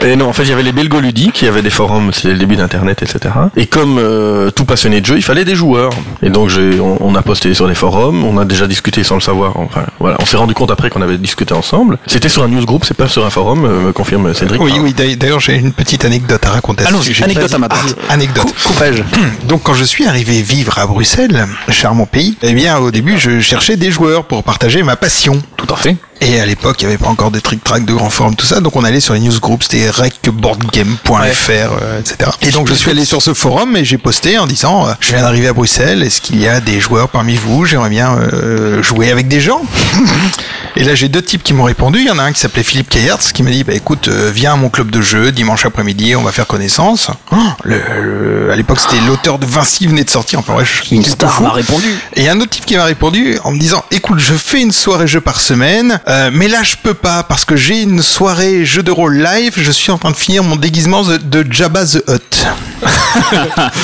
Et 0.01 0.15
non, 0.15 0.29
en 0.29 0.33
fait, 0.33 0.43
il 0.43 0.49
y 0.49 0.53
avait 0.53 0.63
les 0.63 0.71
belgoludiques, 0.71 1.41
il 1.41 1.45
y 1.45 1.47
avait 1.47 1.61
des 1.61 1.69
forums, 1.69 2.11
c'est 2.13 2.29
le 2.29 2.37
début 2.37 2.55
d'internet, 2.55 3.01
etc. 3.01 3.33
Et 3.55 3.65
comme 3.65 3.97
euh, 3.97 4.51
tout 4.51 4.65
passionné 4.65 5.01
de 5.01 5.05
jeu, 5.05 5.15
il 5.17 5.23
fallait 5.23 5.45
des 5.45 5.55
joueurs. 5.55 5.91
Et 6.21 6.29
donc 6.29 6.49
j'ai, 6.49 6.79
on, 6.79 6.97
on 7.01 7.15
a 7.15 7.21
posté 7.21 7.53
sur 7.53 7.67
des 7.67 7.75
forums, 7.75 8.23
on 8.23 8.37
a 8.37 8.45
déjà 8.45 8.67
discuté 8.67 9.03
sans 9.03 9.15
le 9.15 9.21
savoir. 9.21 9.57
Enfin, 9.57 9.83
voilà, 9.99 10.17
on 10.21 10.25
s'est 10.25 10.37
rendu 10.37 10.53
compte 10.53 10.71
après 10.71 10.89
qu'on 10.89 11.01
avait 11.01 11.17
discuté 11.17 11.53
ensemble. 11.53 11.97
C'était 12.05 12.29
sur 12.29 12.43
un 12.43 12.47
newsgroup, 12.47 12.85
c'est 12.85 12.95
pas 12.95 13.07
sur 13.07 13.25
un 13.25 13.29
forum, 13.29 13.65
euh, 13.65 13.87
me 13.87 13.91
confirme 13.93 14.33
Cédric. 14.33 14.61
Oui, 14.61 14.73
oui. 14.81 14.93
d'ailleurs- 14.93 15.39
j'ai 15.39 15.55
une 15.55 15.71
petite 15.73 16.05
anecdote 16.05 16.45
à 16.45 16.49
raconter. 16.51 16.83
sujet. 17.01 17.23
anecdote 17.23 17.53
à 17.53 17.57
ma 17.57 17.69
part. 17.69 17.83
Ah, 18.09 18.13
Anecdote. 18.13 18.53
Coupage. 18.63 19.03
Donc, 19.47 19.63
quand 19.63 19.73
je 19.73 19.83
suis 19.83 20.05
arrivé 20.07 20.41
vivre 20.41 20.77
à 20.79 20.85
Bruxelles, 20.87 21.45
charmant 21.69 22.05
pays, 22.05 22.37
eh 22.41 22.53
bien, 22.53 22.77
au 22.79 22.91
début, 22.91 23.17
je 23.17 23.36
cherchais 23.41 23.75
des 23.77 23.91
joueurs 23.91 24.25
pour 24.25 24.43
partager 24.43 24.83
ma 24.83 24.95
passion. 24.95 25.41
Tout 25.57 25.71
à 25.73 25.77
fait. 25.77 25.95
Et 26.19 26.39
à 26.39 26.45
l'époque, 26.47 26.77
il 26.81 26.85
n'y 26.87 26.93
avait 26.93 27.03
pas 27.03 27.09
encore 27.09 27.29
de 27.29 27.39
trick-track, 27.39 27.85
de 27.85 27.93
grands 27.93 28.09
forums, 28.09 28.35
tout 28.35 28.45
ça. 28.45 28.59
Donc, 28.59 28.75
on 28.75 28.83
allait 28.83 28.99
sur 28.99 29.13
les 29.13 29.19
newsgroups, 29.19 29.61
c'était 29.69 29.87
recboardgame.fr, 29.91 31.49
euh, 31.51 31.99
etc. 31.99 32.31
Et 32.41 32.49
donc, 32.51 32.67
je 32.67 32.73
suis 32.73 32.89
allé 32.91 33.05
sur 33.05 33.21
ce 33.21 33.33
forum 33.35 33.75
et 33.75 33.85
j'ai 33.85 33.97
posté 33.99 34.37
en 34.39 34.47
disant, 34.47 34.87
euh, 34.87 34.93
je 34.99 35.09
viens 35.13 35.21
d'arriver 35.21 35.47
à 35.47 35.53
Bruxelles, 35.53 36.01
est-ce 36.03 36.21
qu'il 36.21 36.39
y 36.41 36.47
a 36.47 36.59
des 36.59 36.79
joueurs 36.79 37.09
parmi 37.09 37.35
vous? 37.35 37.65
J'aimerais 37.65 37.89
bien 37.89 38.17
euh, 38.17 38.81
jouer 38.81 39.11
avec 39.11 39.27
des 39.27 39.41
gens. 39.41 39.61
Et 40.75 40.83
là, 40.83 40.93
j'ai 40.93 41.07
deux 41.07 41.23
types 41.23 41.41
qui 41.43 41.53
m'ont 41.55 41.63
répondu. 41.63 41.99
Il 41.99 42.05
y 42.05 42.11
en 42.11 42.19
a 42.19 42.23
un 42.23 42.31
qui 42.31 42.39
s'appelait 42.39 42.61
Philippe 42.61 42.89
Kayertz 42.89 43.31
qui 43.31 43.41
m'a 43.41 43.49
dit, 43.49 43.63
bah 43.63 43.73
écoute, 43.73 44.09
viens 44.09 44.53
à 44.53 44.55
mon 44.57 44.69
club 44.69 44.91
de 44.91 45.01
jeu 45.01 45.31
dimanche 45.31 45.65
après-midi, 45.65 46.15
on 46.15 46.21
va 46.21 46.31
faire 46.31 46.45
connaissance. 46.45 47.09
Oh, 47.31 47.35
le- 47.63 47.81
le- 47.99 48.51
à 48.51 48.55
l'époque, 48.55 48.79
c'était 48.79 49.01
l'auteur 49.07 49.39
de 49.39 49.45
Vinci 49.47 49.87
venait 49.87 50.03
de 50.03 50.09
sortir. 50.09 50.37
Enfin, 50.39 50.53
ouais, 50.53 50.65
je, 50.65 50.93
Une 50.93 51.03
star 51.03 51.41
m'a 51.41 51.51
répondu. 51.51 51.87
Et 52.15 52.19
il 52.21 52.23
y 52.25 52.27
a 52.27 52.31
un 52.33 52.39
autre 52.39 52.51
type 52.51 52.65
qui 52.65 52.75
m'a 52.77 52.83
répondu 52.83 53.26
en 53.43 53.51
me 53.51 53.59
disant 53.59 53.83
écoute 53.91 54.19
je 54.19 54.33
fais 54.33 54.61
une 54.61 54.71
soirée 54.71 55.07
jeu 55.07 55.21
par 55.21 55.39
semaine 55.39 55.99
euh, 56.07 56.29
mais 56.33 56.47
là 56.47 56.63
je 56.63 56.75
peux 56.81 56.93
pas 56.93 57.23
parce 57.23 57.45
que 57.45 57.55
j'ai 57.55 57.81
une 57.81 58.01
soirée 58.01 58.65
jeu 58.65 58.83
de 58.83 58.91
rôle 58.91 59.17
live. 59.17 59.53
Je 59.57 59.71
suis 59.71 59.91
en 59.91 59.97
train 59.97 60.11
de 60.11 60.15
finir 60.15 60.43
mon 60.43 60.55
déguisement 60.55 61.03
de, 61.03 61.17
de 61.17 61.45
Jabba 61.51 61.85
the 61.85 62.03
Hutt. 62.07 62.47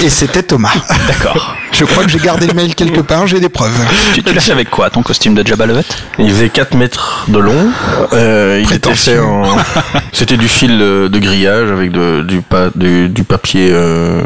Et 0.03 0.09
c'était 0.09 0.43
Thomas. 0.43 0.73
D'accord. 1.07 1.55
Je 1.73 1.85
crois 1.85 2.03
que 2.03 2.09
j'ai 2.09 2.19
gardé 2.19 2.47
le 2.47 2.53
mail 2.53 2.75
quelque 2.75 3.01
part 3.01 3.27
j'ai 3.27 3.39
des 3.39 3.49
preuves 3.49 3.73
Tu, 4.13 4.23
tu 4.23 4.33
l'as 4.33 4.41
fait 4.41 4.51
avec 4.51 4.69
quoi 4.69 4.89
Ton 4.89 5.01
costume 5.01 5.33
de 5.35 5.45
Jabba 5.45 5.65
le 5.65 5.75
Hutt? 5.79 5.97
Il 6.19 6.29
faisait 6.29 6.49
4 6.49 6.75
mètres 6.75 7.25
de 7.27 7.37
long. 7.39 7.67
Euh, 8.13 8.61
il 8.63 8.71
était 8.73 8.93
fait 8.95 9.19
en. 9.19 9.43
C'était 10.13 10.37
du 10.37 10.47
fil 10.47 10.77
de 10.77 11.19
grillage 11.19 11.71
avec 11.71 11.91
de, 11.91 12.21
du, 12.21 12.41
pa- 12.41 12.69
du, 12.75 13.09
du 13.09 13.23
papier 13.23 13.69
euh, 13.71 14.21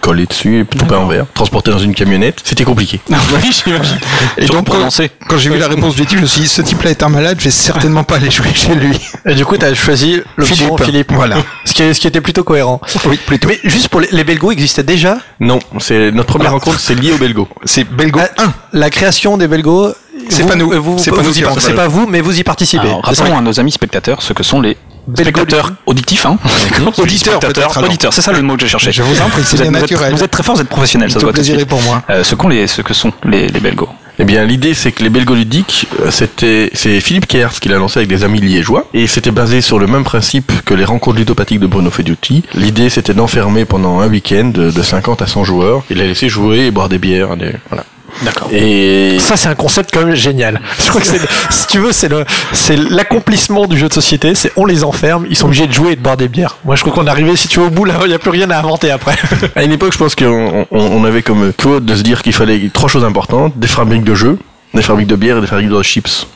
collé 0.00 0.26
dessus 0.26 0.60
et 0.60 0.64
tout 0.64 0.84
peint 0.86 0.98
en 0.98 1.06
verre. 1.06 1.26
Transporté 1.34 1.70
dans 1.70 1.78
une 1.78 1.94
camionnette. 1.94 2.40
C'était 2.44 2.64
compliqué. 2.64 3.00
Oui, 3.10 3.16
j'imagine. 3.64 3.98
et 4.38 4.46
donc 4.46 4.64
pour 4.66 4.76
quand, 4.78 5.38
j'ai 5.38 5.50
vu 5.50 5.58
la 5.58 5.68
réponse 5.68 5.94
du 5.96 6.06
type 6.06 6.18
je 6.18 6.22
me 6.22 6.26
suis 6.26 6.42
dit 6.42 6.48
ce 6.48 6.62
type 6.62 6.82
là 6.82 6.90
est 6.90 7.02
un 7.02 7.08
malade 7.08 7.36
je 7.40 7.44
vais 7.44 7.50
certainement 7.50 8.04
pas 8.04 8.16
aller 8.16 8.30
jouer 8.30 8.52
chez 8.54 8.74
lui 8.74 8.96
Et 9.26 9.34
du 9.34 9.44
coup, 9.44 9.56
t'as 9.56 9.74
choisi 9.74 10.20
l'option 10.36 10.76
Philippe. 10.76 10.84
Philippe. 10.84 11.12
Voilà. 11.12 11.36
Ce 11.64 11.72
qui, 11.72 11.82
est- 11.82 11.94
ce 11.94 12.00
qui 12.00 12.06
était 12.06 12.20
plutôt 12.20 12.44
cohérent. 12.44 12.80
oui 13.06 13.18
plutôt 13.26 13.48
Mais 13.48 13.58
juste 13.64 13.88
pour 13.88 14.00
les, 14.00 14.08
les 14.12 14.22
Belgos 14.24 14.52
existaient 14.52 14.82
déjà? 14.82 15.18
Non, 15.40 15.58
c'est 15.80 16.10
notre 16.12 16.28
première 16.28 16.48
Alors. 16.48 16.60
rencontre, 16.60 16.78
c'est 16.84 16.94
lié 16.94 17.12
au 17.12 17.18
Belgo. 17.18 17.48
c'est 17.64 17.84
Belgo 17.84 18.18
La, 18.20 18.28
1 18.44 18.52
la 18.72 18.90
création 18.90 19.36
des 19.36 19.48
Belgos. 19.48 19.92
C'est 20.28 20.42
vous- 20.42 20.48
pas 20.48 20.54
nous. 20.56 20.72
euh, 20.72 20.78
Vous, 20.78 20.96
C'est 20.98 21.10
vous- 21.10 21.16
pas 21.16 21.22
nous 21.22 21.32
C'est 21.32 21.42
fait. 21.70 21.72
pas 21.74 21.88
vous, 21.88 22.06
mais 22.06 22.20
vous 22.20 22.38
y 22.38 22.44
participez. 22.44 22.86
Alors, 22.86 23.02
rappelons 23.04 23.36
à 23.36 23.40
nos 23.40 23.58
amis 23.60 23.72
spectateurs 23.72 24.22
ce 24.22 24.32
que 24.32 24.42
sont 24.42 24.60
les 24.60 24.76
spectateurs 25.18 25.72
auditifs, 25.86 26.24
hein. 26.24 26.38
Auditeurs, 26.98 27.40
peut-être, 27.40 27.50
Spectateurs, 27.52 27.78
alors. 27.78 27.88
auditeurs, 27.90 28.12
c'est 28.12 28.22
ça 28.22 28.32
le 28.32 28.40
mot 28.42 28.54
que 28.56 28.62
j'ai 28.62 28.68
cherché. 28.68 28.90
Je 28.92 29.02
vous 29.02 29.20
en 29.20 29.28
prie, 29.28 29.42
c'est 29.44 29.56
Vous 29.56 29.62
êtes- 29.62 29.70
bien 29.70 29.78
vous 29.78 29.84
êtes- 29.84 29.90
naturel. 29.90 30.14
Vous 30.14 30.22
êtes 30.24 30.30
très 30.30 30.42
forts, 30.42 30.54
vous 30.56 30.62
êtes 30.62 30.68
professionnels, 30.68 31.10
ça 31.10 31.18
de 31.18 31.24
plaisir 31.30 31.66
pour 31.66 31.82
moi 31.82 32.02
Euh, 32.10 32.24
ce, 32.24 32.34
qu'ont 32.34 32.48
les, 32.48 32.66
ce 32.66 32.80
que 32.80 32.94
sont 32.94 33.12
les, 33.24 33.48
les 33.48 33.60
belgos. 33.60 33.88
Eh 34.18 34.24
bien, 34.24 34.44
l'idée, 34.44 34.74
c'est 34.74 34.92
que 34.92 35.02
les 35.02 35.10
Belgoludiques, 35.10 35.88
euh, 36.00 36.10
c'était, 36.10 36.70
c'est 36.72 37.00
Philippe 37.00 37.26
Kers 37.26 37.58
qui 37.60 37.68
l'a 37.68 37.78
lancé 37.78 37.98
avec 37.98 38.08
des 38.08 38.22
amis 38.22 38.40
liégeois, 38.40 38.86
et 38.94 39.08
c'était 39.08 39.32
basé 39.32 39.60
sur 39.60 39.78
le 39.78 39.88
même 39.88 40.04
principe 40.04 40.52
que 40.64 40.72
les 40.74 40.84
rencontres 40.84 41.18
ludopathiques 41.18 41.60
de 41.60 41.66
Bruno 41.66 41.90
Feduti. 41.90 42.44
L'idée, 42.54 42.90
c'était 42.90 43.14
d'enfermer 43.14 43.64
pendant 43.64 43.98
un 44.00 44.08
week-end 44.08 44.50
de, 44.54 44.70
de 44.70 44.82
50 44.82 45.22
à 45.22 45.26
100 45.26 45.44
joueurs, 45.44 45.84
et 45.90 45.94
les 45.94 46.06
laisser 46.06 46.28
jouer 46.28 46.66
et 46.66 46.70
boire 46.70 46.88
des 46.88 46.98
bières, 46.98 47.36
des, 47.36 47.52
voilà. 47.68 47.84
D'accord. 48.22 48.48
Et 48.52 49.18
Ça, 49.18 49.36
c'est 49.36 49.48
un 49.48 49.54
concept 49.54 49.90
quand 49.92 50.04
même 50.04 50.14
génial. 50.14 50.60
Je 50.82 50.88
crois 50.88 51.00
que 51.00 51.06
c'est, 51.06 51.20
si 51.50 51.66
tu 51.66 51.78
veux, 51.78 51.92
c'est 51.92 52.08
le, 52.08 52.24
c'est 52.52 52.76
l'accomplissement 52.76 53.66
du 53.66 53.76
jeu 53.76 53.88
de 53.88 53.92
société. 53.92 54.34
C'est 54.34 54.52
on 54.56 54.64
les 54.66 54.84
enferme, 54.84 55.26
ils 55.28 55.36
sont 55.36 55.46
obligés 55.46 55.66
de 55.66 55.72
jouer 55.72 55.92
et 55.92 55.96
de 55.96 56.00
boire 56.00 56.16
des 56.16 56.28
bières. 56.28 56.56
Moi, 56.64 56.76
je 56.76 56.82
crois 56.82 56.92
qu'on 56.92 57.06
est 57.06 57.10
arrivé, 57.10 57.36
si 57.36 57.48
tu 57.48 57.60
veux, 57.60 57.66
au 57.66 57.70
bout 57.70 57.84
là, 57.84 57.94
il 58.02 58.08
n'y 58.08 58.14
a 58.14 58.18
plus 58.18 58.30
rien 58.30 58.50
à 58.50 58.58
inventer 58.58 58.90
après. 58.90 59.16
à 59.56 59.62
une 59.64 59.72
époque, 59.72 59.92
je 59.92 59.98
pense 59.98 60.14
qu'on 60.14 60.66
on, 60.70 60.80
on 60.80 61.04
avait 61.04 61.22
comme 61.22 61.52
quote 61.52 61.84
de 61.84 61.94
se 61.94 62.02
dire 62.02 62.22
qu'il 62.22 62.32
fallait 62.32 62.70
trois 62.72 62.88
choses 62.88 63.04
importantes 63.04 63.52
des 63.56 63.66
fabriques 63.66 64.04
de 64.04 64.14
jeux, 64.14 64.38
des 64.74 64.82
fabriques 64.82 65.06
de 65.06 65.16
bière 65.16 65.38
et 65.38 65.40
des 65.40 65.46
fabriques 65.46 65.68
de 65.68 65.82
chips. 65.82 66.26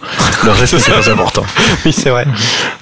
Le 0.44 0.50
reste, 0.52 0.78
c'est 0.78 0.92
pas 0.92 1.10
important. 1.10 1.44
oui, 1.84 1.92
c'est 1.92 2.10
vrai. 2.10 2.26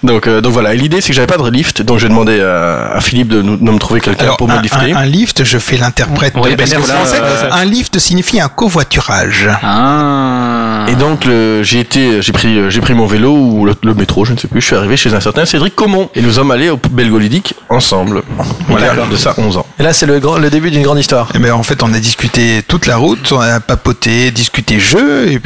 Donc, 0.03 0.27
euh, 0.27 0.41
donc 0.41 0.53
voilà. 0.53 0.75
Et 0.75 0.77
l'idée, 0.77 1.01
c'est 1.01 1.09
que 1.09 1.15
j'avais 1.15 1.27
pas 1.27 1.39
de 1.39 1.49
lift, 1.51 1.83
donc 1.83 1.99
j'ai 1.99 2.09
demandé 2.09 2.41
à, 2.41 2.93
à 2.95 3.01
Philippe 3.01 3.29
de, 3.29 3.43
nous- 3.43 3.57
de 3.57 3.63
me 3.71 3.79
trouver 3.79 4.01
quelqu'un 4.01 4.35
pour 4.37 4.49
me 4.49 4.61
lifter. 4.61 4.93
un- 4.93 4.97
un 4.97 5.07
lift, 5.07 5.45
je 5.45 5.59
fais 5.59 5.77
l'interprète 5.77 6.35
Oui, 6.37 6.55
de 6.55 6.65
Français. 6.67 7.17
euh, 7.23 7.49
Un 7.53 7.65
lift 7.65 7.99
signifie 7.99 8.41
un 8.41 8.49
covoiturage. 8.49 9.49
Ah. 9.63 10.85
Et 10.89 10.95
donc 10.95 11.25
le- 11.25 11.63
j'ai 11.63 11.81
été, 11.81 12.21
j'ai 12.23 12.33
pris, 12.33 12.71
j'ai 12.71 12.81
pris 12.81 12.95
mon 12.95 13.07
vélo 13.07 13.33
ou 13.35 13.65
le, 13.67 13.75
le 13.83 13.95
métro, 13.95 14.25
je 14.25 14.33
ne 14.33 14.39
sais 14.39 14.49
plus. 14.49 14.61
Je 14.61 14.67
suis 14.67 14.77
arrivé 14.77 14.97
chez 14.97 15.13
un 15.15 15.21
certain 15.21 15.45
Cédric 15.47 15.75
Comon 15.75 16.09
et 16.15 16.21
nous 16.23 16.33
sommes 16.33 16.51
allés 16.51 16.71
au 16.71 16.79
Belgolidique 16.91 17.55
ensemble. 17.69 18.23
Voilà, 18.69 18.95
de 19.11 19.17
ça 19.17 19.35
11 19.39 19.57
ans. 19.59 19.67
Et 19.79 19.83
là, 19.83 19.93
c'est 19.93 20.07
le, 20.07 20.19
grand- 20.21 20.39
le 20.39 20.51
début 20.51 20.71
d'une 20.71 20.83
grande 20.83 20.99
histoire. 20.99 21.29
Eh 21.35 21.39
ben, 21.39 21.53
en 21.53 21.63
fait, 21.63 21.83
on 21.83 21.93
a 21.93 21.99
discuté 21.99 22.63
toute 22.67 22.87
la 22.87 22.97
route, 22.97 23.31
on 23.33 23.41
a 23.41 23.61
papoté, 23.61 24.31
discuté 24.31 24.79
jeu, 24.81 25.31
et 25.31 25.39
puis 25.39 25.46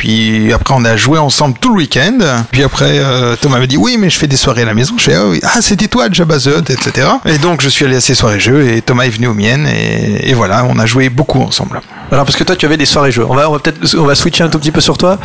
après, 0.55 0.75
on 0.77 0.85
a 0.85 0.97
joué 0.97 1.19
ensemble 1.19 1.57
tout 1.61 1.71
le 1.71 1.77
week-end. 1.77 2.19
Puis 2.51 2.63
après, 2.63 2.99
euh, 2.99 3.37
Thomas 3.41 3.59
m'a 3.59 3.67
dit 3.67 3.77
oui, 3.77 3.97
mais 3.99 4.11
je 4.11 4.17
fais 4.19 4.27
des 4.27 4.37
soirées 4.37 4.63
à 4.63 4.67
la 4.67 4.75
maison. 4.75 4.95
Je 4.99 5.03
fais 5.05 5.15
ah, 5.15 5.27
oui. 5.27 5.41
ah 5.43 5.61
c'était 5.61 5.89
toi, 5.89 6.07
Jabba 6.11 6.39
the 6.39 6.47
Hutt, 6.47 6.71
etc. 6.71 7.07
Et 7.27 7.39
donc, 7.39 7.61
je 7.63 7.69
suis 7.69 7.85
allé 7.85 7.97
à 7.97 8.01
ces 8.01 8.15
soirées 8.15 8.41
jeux, 8.41 8.69
et 8.69 8.83
Thomas 8.83 9.05
est 9.05 9.11
venu 9.11 9.27
aux 9.27 9.35
miennes, 9.35 9.67
et, 9.67 10.31
et 10.31 10.35
voilà, 10.35 10.65
on 10.69 10.79
a 10.79 10.87
joué 10.87 11.09
beaucoup 11.09 11.41
ensemble. 11.41 11.81
Alors, 12.13 12.25
parce 12.25 12.37
que 12.37 12.43
toi, 12.45 12.57
tu 12.57 12.67
avais 12.67 12.77
des 12.77 12.87
soirées 12.87 13.13
jeux. 13.13 13.25
On 13.29 13.35
va, 13.35 13.49
on 13.49 13.53
va 13.53 13.59
peut-être, 13.61 13.97
on 13.97 14.05
va 14.05 14.15
switcher 14.17 14.43
un 14.43 14.49
tout 14.49 14.59
petit 14.59 14.73
peu 14.73 14.81
sur 14.81 14.99
toi. 14.99 15.19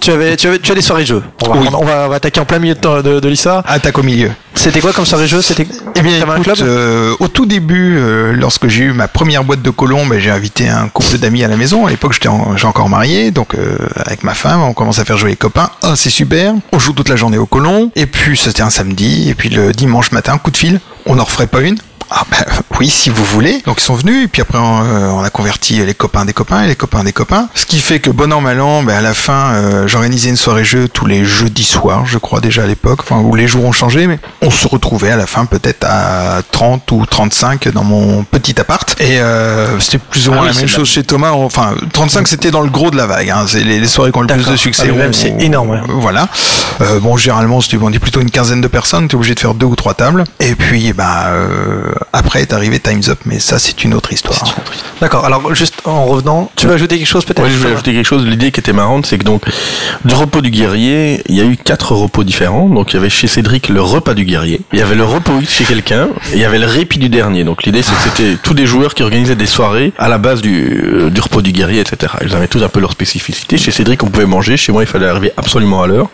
Tu 0.00 0.10
avais, 0.10 0.36
tu 0.36 0.46
avais, 0.48 0.58
tu 0.58 0.70
as 0.72 0.74
des 0.74 0.82
soirées 0.82 1.06
jeux. 1.06 1.22
On 1.42 1.50
va, 1.52 1.60
Oui. 1.60 1.68
on 1.72 1.84
va, 1.84 2.04
on 2.06 2.08
va 2.08 2.16
attaquer 2.16 2.40
en 2.40 2.44
plein 2.44 2.58
milieu 2.58 2.74
de, 2.74 3.02
de, 3.02 3.20
de 3.20 3.28
l'histoire. 3.28 3.62
Attaque 3.66 3.98
au 3.98 4.02
milieu. 4.02 4.30
C'était 4.62 4.80
quoi 4.82 4.92
comme 4.92 5.06
soirée 5.06 5.26
jeux 5.26 5.40
C'était, 5.40 5.66
Eh 5.96 6.02
bien, 6.02 6.20
un 6.28 6.40
club? 6.42 6.56
euh, 6.60 7.14
au 7.18 7.28
tout 7.28 7.46
début, 7.46 7.96
euh, 7.96 8.32
lorsque 8.34 8.68
j'ai 8.68 8.82
eu 8.84 8.92
ma 8.92 9.08
première 9.08 9.42
boîte 9.42 9.62
de 9.62 9.70
colombes, 9.70 10.14
j'ai 10.18 10.28
invité 10.30 10.68
un 10.68 10.88
couple 10.88 11.16
d'amis 11.16 11.42
à 11.42 11.48
la 11.48 11.56
maison. 11.56 11.86
À 11.86 11.90
l'époque, 11.90 12.12
j'étais 12.12 12.28
en- 12.28 12.58
j'ai 12.58 12.66
encore 12.66 12.90
marié, 12.90 13.30
donc 13.30 13.54
euh, 13.54 13.78
avec 13.96 14.22
ma 14.22 14.34
femme, 14.34 14.60
on 14.60 14.74
commence 14.74 14.98
à 14.98 15.06
faire 15.06 15.16
jouer 15.16 15.30
les 15.30 15.36
copains. 15.36 15.70
Ah, 15.82 15.94
c'est 15.96 16.10
super. 16.10 16.52
On 16.72 16.78
joue 16.78 16.92
toute 16.92 17.08
la 17.08 17.16
journée 17.16 17.38
au 17.38 17.46
colon. 17.46 17.90
Et 17.96 18.04
puis, 18.04 18.36
c'était 18.36 18.60
un 18.62 18.68
samedi. 18.68 19.30
Et 19.30 19.34
puis, 19.34 19.48
le 19.48 19.72
dimanche 19.72 20.12
matin, 20.12 20.36
coup 20.36 20.50
de 20.50 20.58
fil. 20.58 20.78
On 21.06 21.14
n'en 21.14 21.24
referait 21.24 21.46
pas 21.46 21.62
une 21.62 21.78
ah 22.10 22.24
ben 22.30 22.44
oui, 22.78 22.88
si 22.88 23.08
vous 23.10 23.24
voulez. 23.24 23.62
Donc 23.66 23.80
ils 23.80 23.84
sont 23.84 23.94
venus 23.94 24.24
et 24.24 24.28
puis 24.28 24.42
après 24.42 24.58
on, 24.58 24.82
euh, 24.82 25.08
on 25.10 25.22
a 25.22 25.30
converti 25.30 25.84
les 25.84 25.94
copains 25.94 26.24
des 26.24 26.32
copains 26.32 26.62
et 26.64 26.66
les 26.68 26.76
copains 26.76 27.04
des 27.04 27.12
copains. 27.12 27.48
Ce 27.54 27.66
qui 27.66 27.78
fait 27.78 28.00
que 28.00 28.10
bon 28.10 28.32
an 28.32 28.40
mal 28.40 28.60
an, 28.60 28.82
ben 28.82 28.96
à 28.96 29.00
la 29.00 29.14
fin 29.14 29.52
euh, 29.52 29.86
j'organisais 29.88 30.28
une 30.30 30.36
soirée 30.36 30.64
jeu 30.64 30.88
tous 30.88 31.06
les 31.06 31.24
jeudis 31.24 31.64
soirs, 31.64 32.06
je 32.06 32.18
crois 32.18 32.40
déjà 32.40 32.64
à 32.64 32.66
l'époque, 32.66 33.00
enfin 33.02 33.20
où 33.20 33.34
les 33.34 33.46
jours 33.46 33.64
ont 33.64 33.72
changé, 33.72 34.06
mais 34.06 34.18
on 34.42 34.50
se 34.50 34.66
retrouvait 34.66 35.10
à 35.12 35.16
la 35.16 35.26
fin 35.26 35.44
peut-être 35.44 35.84
à 35.88 36.42
30 36.50 36.90
ou 36.92 37.06
35 37.06 37.68
dans 37.68 37.84
mon 37.84 38.24
petit 38.24 38.60
appart. 38.60 38.96
Et 39.00 39.20
euh, 39.20 39.78
c'était 39.78 39.98
plus 39.98 40.28
ou 40.28 40.32
Ah 40.32 40.36
moins 40.36 40.44
oui, 40.46 40.48
la 40.48 40.54
même 40.60 40.62
la- 40.66 40.68
chose 40.76 40.88
chez 40.88 41.04
Thomas. 41.04 41.30
Enfin 41.32 41.74
35 41.92 42.26
c'était 42.28 42.50
dans 42.50 42.62
le 42.62 42.70
gros 42.70 42.90
de 42.90 42.96
la 42.96 43.06
vague. 43.06 43.30
Hein. 43.30 43.44
C'est 43.46 43.62
les, 43.62 43.78
les 43.80 43.88
soirées 43.88 44.10
qui 44.12 44.18
ont 44.18 44.22
le 44.22 44.26
plus 44.26 44.46
de 44.46 44.56
succès. 44.56 44.88
Ah 44.90 44.92
même, 44.96 45.12
c'est 45.12 45.34
énorme, 45.40 45.70
ouais. 45.70 45.80
Voilà. 45.88 46.28
Euh, 46.80 46.98
bon, 47.00 47.16
généralement, 47.16 47.60
c'était 47.60 47.76
on 47.80 47.90
dit 47.90 47.98
plutôt 47.98 48.20
une 48.20 48.30
quinzaine 48.30 48.60
de 48.60 48.68
personnes. 48.68 49.08
T'es 49.08 49.14
obligé 49.14 49.34
de 49.34 49.40
faire 49.40 49.54
deux 49.54 49.66
ou 49.66 49.76
trois 49.76 49.94
tables. 49.94 50.24
Et 50.40 50.54
puis, 50.54 50.92
bah, 50.92 51.26
euh, 51.28 51.92
après 52.12 52.42
est 52.42 52.52
arrivé 52.52 52.80
Times 52.80 53.02
Up, 53.08 53.18
mais 53.24 53.38
ça, 53.38 53.58
c'est 53.58 53.84
une 53.84 53.94
autre 53.94 54.12
histoire. 54.12 54.56
D'accord. 55.00 55.24
Alors, 55.24 55.54
juste 55.54 55.76
en 55.84 56.04
revenant, 56.04 56.50
tu 56.56 56.66
veux 56.66 56.74
ajouter 56.74 56.98
quelque 56.98 57.06
chose 57.06 57.24
peut-être? 57.24 57.42
Ouais, 57.42 57.50
je 57.50 57.56
voulais 57.56 57.72
ajouter 57.72 57.92
quelque 57.92 58.06
chose. 58.06 58.24
L'idée 58.26 58.50
qui 58.52 58.60
était 58.60 58.72
marrante, 58.72 59.06
c'est 59.06 59.18
que 59.18 59.24
donc 59.24 59.42
du 60.04 60.14
repos 60.14 60.40
du 60.40 60.50
guerrier, 60.50 61.22
il 61.28 61.34
y 61.34 61.40
a 61.40 61.44
eu 61.44 61.56
quatre 61.56 61.92
repos 61.92 62.24
différents. 62.24 62.68
Donc 62.68 62.92
il 62.92 62.96
y 62.96 62.98
avait 62.98 63.10
chez 63.10 63.26
Cédric 63.26 63.68
le 63.68 63.82
repas 63.82 64.14
du 64.14 64.24
guerrier, 64.24 64.60
il 64.72 64.78
y 64.78 64.82
avait 64.82 64.94
le 64.94 65.04
repos 65.04 65.40
X 65.40 65.52
chez 65.52 65.64
quelqu'un, 65.64 66.08
et 66.32 66.36
il 66.36 66.40
y 66.40 66.44
avait 66.44 66.58
le 66.58 66.66
répit 66.66 66.98
du 66.98 67.08
dernier. 67.08 67.44
Donc 67.44 67.62
l'idée, 67.64 67.82
c'est 67.82 67.92
que 67.92 68.02
c'était 68.02 68.36
tous 68.42 68.54
des 68.54 68.66
joueurs 68.66 68.94
qui 68.94 69.02
organisaient 69.02 69.36
des 69.36 69.46
soirées 69.46 69.92
à 69.98 70.08
la 70.08 70.18
base 70.18 70.42
du, 70.42 70.82
euh, 70.84 71.10
du 71.10 71.20
repos 71.20 71.42
du 71.42 71.52
guerrier, 71.52 71.80
etc. 71.80 72.12
Ils 72.24 72.34
avaient 72.34 72.48
tous 72.48 72.62
un 72.62 72.68
peu 72.68 72.80
leur 72.80 72.92
spécificité. 72.92 73.58
Chez 73.58 73.70
Cédric, 73.70 74.02
on 74.02 74.08
pouvait 74.08 74.26
manger. 74.26 74.56
Chez 74.56 74.72
moi, 74.72 74.82
il 74.82 74.86
fallait 74.86 75.06
arriver 75.06 75.32
absolument 75.36 75.82
à 75.82 75.86
l'heure. 75.86 76.08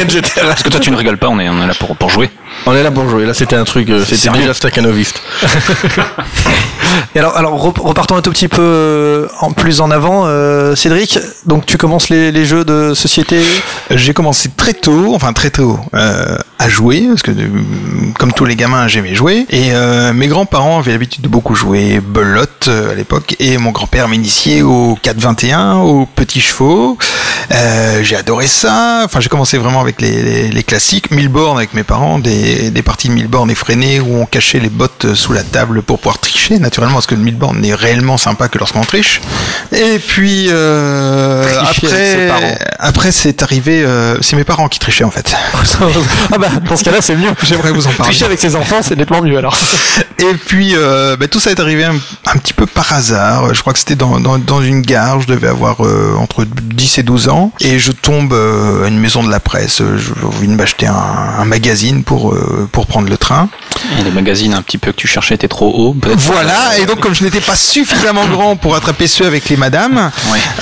etc. 0.00 0.22
Parce 0.42 0.62
que 0.62 0.68
toi, 0.68 0.80
tu 0.80 0.90
ne 0.90 0.96
rigoles 0.96 1.18
pas, 1.18 1.28
on 1.28 1.38
est, 1.38 1.48
on 1.48 1.62
est 1.62 1.66
là 1.66 1.74
pour, 1.78 1.96
pour 1.96 2.10
jouer. 2.10 2.30
On 2.66 2.74
est 2.74 2.82
là 2.82 2.90
pour 2.90 3.08
jouer. 3.08 3.26
Là, 3.26 3.34
c'était 3.34 3.56
un 3.56 3.64
truc, 3.64 3.88
euh, 3.90 4.04
c'était 4.04 4.28
Et 7.14 7.18
alors, 7.18 7.36
alors 7.36 7.60
rep- 7.60 7.78
repartons 7.78 8.16
un 8.16 8.22
tout 8.22 8.30
petit 8.30 8.48
peu 8.48 8.62
euh, 8.62 9.28
en 9.40 9.52
plus 9.52 9.80
en 9.80 9.90
avant, 9.90 10.22
euh, 10.26 10.74
Cédric. 10.74 11.18
Donc, 11.46 11.66
tu 11.66 11.76
commences 11.76 12.08
les, 12.08 12.32
les 12.32 12.44
jeux 12.46 12.64
de 12.64 12.94
société. 12.94 13.40
J'ai 13.90 14.14
commencé 14.14 14.48
très 14.56 14.72
tôt, 14.72 15.12
enfin 15.14 15.32
très 15.32 15.50
tôt, 15.50 15.78
euh, 15.94 16.36
à 16.58 16.68
jouer, 16.68 17.04
parce 17.08 17.22
que 17.22 17.30
comme 18.18 18.32
tous 18.32 18.44
les 18.46 18.56
gamins, 18.56 18.88
j'aimais 18.88 19.14
jouer. 19.14 19.46
Et 19.50 19.68
euh, 19.72 20.12
mes 20.12 20.28
grands-parents 20.28 20.78
avaient 20.78 20.92
l'habitude 20.92 21.22
de 21.22 21.28
beaucoup 21.28 21.54
jouer 21.54 22.00
belote 22.00 22.68
à 22.68 22.94
l'époque, 22.94 23.36
et 23.38 23.58
mon 23.58 23.70
grand-père 23.70 24.08
m'initiait 24.08 24.62
au 24.62 24.98
4-21, 25.04 25.82
aux 25.82 26.06
petits 26.06 26.40
chevaux. 26.40 26.96
Euh, 27.52 28.00
j'ai 28.02 28.16
adoré 28.16 28.46
ça. 28.46 29.02
Enfin, 29.04 29.20
j'ai 29.20 29.28
commencé 29.28 29.58
vraiment 29.58 29.80
avec 29.80 30.00
les, 30.00 30.22
les, 30.22 30.48
les 30.48 30.62
classiques. 30.62 31.10
Milborn 31.10 31.56
avec 31.58 31.74
mes 31.74 31.84
parents, 31.84 32.18
des, 32.18 32.70
des 32.70 32.82
parties 32.82 33.08
de 33.08 33.14
Milborn 33.14 33.50
effrénées 33.50 34.00
où 34.00 34.20
on 34.20 34.26
cachait 34.26 34.47
les 34.54 34.70
bottes 34.70 35.14
sous 35.14 35.34
la 35.34 35.42
table 35.42 35.82
pour 35.82 35.98
pouvoir 35.98 36.18
tricher, 36.18 36.58
naturellement, 36.58 36.94
parce 36.94 37.06
que 37.06 37.14
le 37.14 37.20
Milborn 37.20 37.60
n'est 37.60 37.74
réellement 37.74 38.16
sympa 38.16 38.48
que 38.48 38.58
lorsqu'on 38.58 38.80
triche. 38.80 39.20
Et 39.72 39.98
puis 39.98 40.46
euh, 40.48 41.44
après, 41.60 42.28
après 42.78 43.12
c'est 43.12 43.42
arrivé, 43.42 43.82
euh, 43.84 44.16
c'est 44.22 44.36
mes 44.36 44.44
parents 44.44 44.68
qui 44.68 44.78
trichaient 44.78 45.04
en 45.04 45.10
fait. 45.10 45.34
ah 46.32 46.38
bah, 46.38 46.48
dans 46.66 46.76
ce 46.76 46.84
cas-là, 46.84 46.98
c'est 47.00 47.16
mieux. 47.16 47.32
J'aimerais 47.42 47.72
vous 47.72 47.86
en 47.86 47.90
parler. 47.90 48.12
Tricher 48.12 48.24
avec 48.24 48.40
ses 48.40 48.56
enfants, 48.56 48.80
c'est 48.82 48.96
nettement 48.96 49.20
mieux 49.20 49.36
alors. 49.36 49.58
Et 50.18 50.34
puis 50.46 50.72
euh, 50.74 51.16
bah, 51.16 51.28
tout 51.28 51.40
ça 51.40 51.50
est 51.50 51.60
arrivé 51.60 51.84
un, 51.84 51.96
un 52.26 52.38
petit 52.38 52.54
peu 52.54 52.66
par 52.66 52.92
hasard. 52.92 53.54
Je 53.54 53.60
crois 53.60 53.74
que 53.74 53.78
c'était 53.78 53.96
dans, 53.96 54.18
dans, 54.20 54.38
dans 54.38 54.62
une 54.62 54.80
gare. 54.80 55.20
Je 55.20 55.26
devais 55.26 55.48
avoir 55.48 55.80
entre 56.18 56.44
10 56.44 56.98
et 56.98 57.02
12 57.02 57.28
ans. 57.28 57.52
Et 57.60 57.78
je 57.78 57.92
tombe 57.92 58.32
à 58.32 58.88
une 58.88 58.98
maison 58.98 59.22
de 59.22 59.30
la 59.30 59.40
presse. 59.40 59.78
Je 59.78 60.12
viens 60.40 60.50
de 60.50 60.56
m'acheter 60.56 60.86
un, 60.86 60.94
un 60.94 61.44
magazine 61.44 62.04
pour, 62.04 62.34
pour 62.72 62.86
prendre 62.86 63.08
le 63.08 63.18
train. 63.18 63.48
Et 63.98 64.02
les 64.02 64.10
magazines 64.10 64.54
un 64.54 64.62
petit 64.62 64.78
peu 64.78 64.92
que 64.92 64.96
tu 64.96 65.06
cherchais 65.06 65.34
étaient 65.34 65.48
trop 65.48 65.72
hauts. 65.74 65.96
Voilà, 66.16 66.78
et 66.78 66.86
donc 66.86 67.00
comme 67.00 67.14
je 67.14 67.24
n'étais 67.24 67.40
pas 67.40 67.56
suffisamment 67.56 68.26
grand 68.30 68.56
pour 68.56 68.74
attraper 68.74 69.06
ceux 69.06 69.26
avec 69.26 69.48
les 69.48 69.56
madames, 69.56 70.10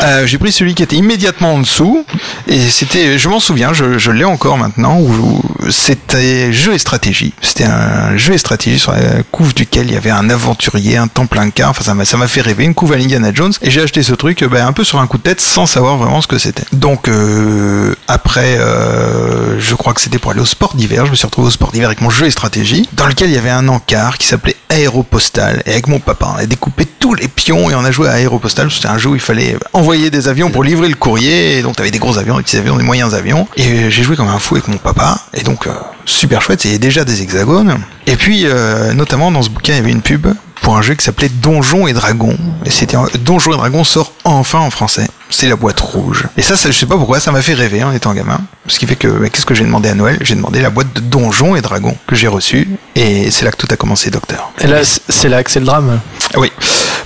euh, 0.00 0.26
j'ai 0.26 0.38
pris 0.38 0.52
celui 0.52 0.74
qui 0.74 0.82
était 0.82 0.96
immédiatement 0.96 1.54
en 1.54 1.58
dessous. 1.58 2.04
Et 2.46 2.60
c'était, 2.60 3.18
je 3.18 3.28
m'en 3.28 3.40
souviens, 3.40 3.72
je, 3.72 3.98
je 3.98 4.10
l'ai 4.10 4.24
encore 4.24 4.58
maintenant, 4.58 4.98
où, 5.00 5.42
c'était 5.70 6.52
jeu 6.52 6.74
et 6.74 6.78
stratégie. 6.78 7.32
C'était 7.40 7.64
un 7.64 8.16
jeu 8.16 8.34
et 8.34 8.38
stratégie 8.38 8.78
sur 8.78 8.92
la 8.92 9.22
couve 9.30 9.54
duquel 9.54 9.86
il 9.86 9.94
y 9.94 9.96
avait 9.96 10.10
un 10.10 10.30
aventurier, 10.30 10.96
un 10.96 11.08
templinquin. 11.08 11.68
Enfin, 11.68 11.82
ça 11.82 11.94
m'a, 11.94 12.04
ça 12.04 12.16
m'a 12.16 12.28
fait 12.28 12.40
rêver, 12.40 12.64
une 12.64 12.74
couve 12.74 12.92
à 12.92 12.96
l'Indiana 12.96 13.32
Jones. 13.32 13.52
Et 13.62 13.70
j'ai 13.70 13.82
acheté 13.82 14.02
ce 14.02 14.14
truc 14.14 14.42
euh, 14.42 14.48
ben, 14.48 14.66
un 14.66 14.72
peu 14.72 14.84
sur 14.84 15.00
un 15.00 15.06
coup 15.06 15.18
de 15.18 15.22
tête 15.22 15.40
sans 15.40 15.66
savoir 15.66 15.96
vraiment 15.96 16.20
ce 16.20 16.26
que 16.26 16.38
c'était. 16.38 16.64
Donc 16.72 17.08
euh, 17.08 17.94
après, 18.08 18.58
euh, 18.58 19.60
je 19.60 19.74
crois 19.74 19.94
que 19.94 20.00
c'était 20.00 20.18
pour 20.18 20.30
aller 20.30 20.40
au 20.40 20.46
sport 20.46 20.74
d'hiver. 20.74 21.06
Je 21.06 21.10
me 21.10 21.16
suis 21.16 21.26
retrouvé 21.26 21.48
au 21.48 21.50
sport 21.50 21.72
d'hiver 21.72 21.88
avec 21.88 22.00
mon 22.00 22.10
jeu 22.10 22.26
et 22.26 22.30
stratégie, 22.30 22.88
dans 22.96 23.06
lequel 23.06 23.28
il 23.28 23.34
y 23.34 23.38
avait 23.38 23.50
un 23.50 23.68
encart 23.68 24.18
qui 24.18 24.26
s'appelait 24.26 24.56
Aéropostal. 24.68 25.62
Et 25.66 25.72
avec 25.72 25.86
mon 25.86 26.00
papa, 26.00 26.32
on 26.34 26.38
a 26.38 26.46
découpé 26.46 26.86
tous 26.86 27.14
les 27.14 27.28
pions 27.28 27.70
et 27.70 27.74
on 27.74 27.84
a 27.84 27.90
joué 27.90 28.08
à 28.08 28.12
Aéropostal. 28.12 28.70
C'était 28.70 28.88
un 28.88 28.98
jeu 28.98 29.10
où 29.10 29.14
il 29.14 29.20
fallait 29.20 29.56
envoyer 29.72 30.10
des 30.10 30.28
avions 30.28 30.50
pour 30.50 30.64
livrer 30.64 30.88
le 30.88 30.94
courrier. 30.94 31.58
Et 31.58 31.62
donc 31.62 31.76
t'avais 31.76 31.90
des 31.90 31.98
gros 31.98 32.18
avions, 32.18 32.36
des 32.38 32.42
petits 32.42 32.56
avions, 32.56 32.76
des 32.76 32.82
moyens 32.82 33.14
avions. 33.14 33.46
Et 33.56 33.90
j'ai 33.90 34.02
joué 34.02 34.16
comme 34.16 34.28
un 34.28 34.38
fou 34.38 34.54
avec 34.54 34.68
mon 34.68 34.78
papa. 34.78 35.20
Et 35.34 35.42
donc 35.42 35.66
euh, 35.66 35.72
super 36.06 36.40
chouette. 36.42 36.64
Il 36.64 36.68
y 36.68 36.70
avait 36.70 36.78
déjà 36.78 37.04
des 37.04 37.22
hexagones. 37.22 37.78
Et 38.06 38.16
puis 38.16 38.42
euh, 38.46 38.92
notamment 38.94 39.30
dans 39.30 39.42
ce 39.42 39.50
bouquin, 39.50 39.74
il 39.74 39.76
y 39.76 39.80
avait 39.80 39.90
une 39.92 40.02
pub 40.02 40.26
pour 40.62 40.76
un 40.76 40.82
jeu 40.82 40.94
qui 40.94 41.04
s'appelait 41.04 41.28
Donjons 41.28 41.86
et 41.86 41.92
Dragons. 41.92 42.36
Et 42.64 42.70
c'était 42.70 42.96
Donjons 43.20 43.52
et 43.52 43.56
Dragons 43.56 43.84
sort 43.84 44.12
enfin 44.24 44.58
en 44.60 44.70
français. 44.70 45.06
C'est 45.28 45.48
la 45.48 45.56
boîte 45.56 45.80
rouge. 45.80 46.24
Et 46.36 46.42
ça, 46.42 46.56
ça, 46.56 46.70
je 46.70 46.78
sais 46.78 46.86
pas 46.86 46.96
pourquoi, 46.96 47.18
ça 47.18 47.32
m'a 47.32 47.42
fait 47.42 47.54
rêver 47.54 47.82
en 47.82 47.90
étant 47.92 48.14
gamin. 48.14 48.40
Ce 48.68 48.78
qui 48.78 48.86
fait 48.86 48.94
que 48.94 49.08
bah, 49.08 49.28
qu'est-ce 49.28 49.44
que 49.46 49.54
j'ai 49.56 49.64
demandé 49.64 49.88
à 49.88 49.94
Noël? 49.94 50.18
J'ai 50.20 50.36
demandé 50.36 50.60
la 50.62 50.70
boîte 50.70 50.92
de 50.94 51.00
Donjons 51.00 51.56
et 51.56 51.60
Dragons 51.62 51.96
que 52.06 52.14
j'ai 52.14 52.28
reçue 52.28 52.68
et 52.94 53.30
c'est 53.32 53.44
là 53.44 53.50
que 53.50 53.56
tout 53.56 53.66
a 53.70 53.76
commencé, 53.76 54.10
docteur. 54.10 54.52
Et 54.60 54.66
là, 54.68 54.80
c'est 55.08 55.28
là 55.28 55.42
que 55.42 55.50
c'est 55.50 55.58
le 55.60 55.66
drame. 55.66 56.00
Oui, 56.36 56.50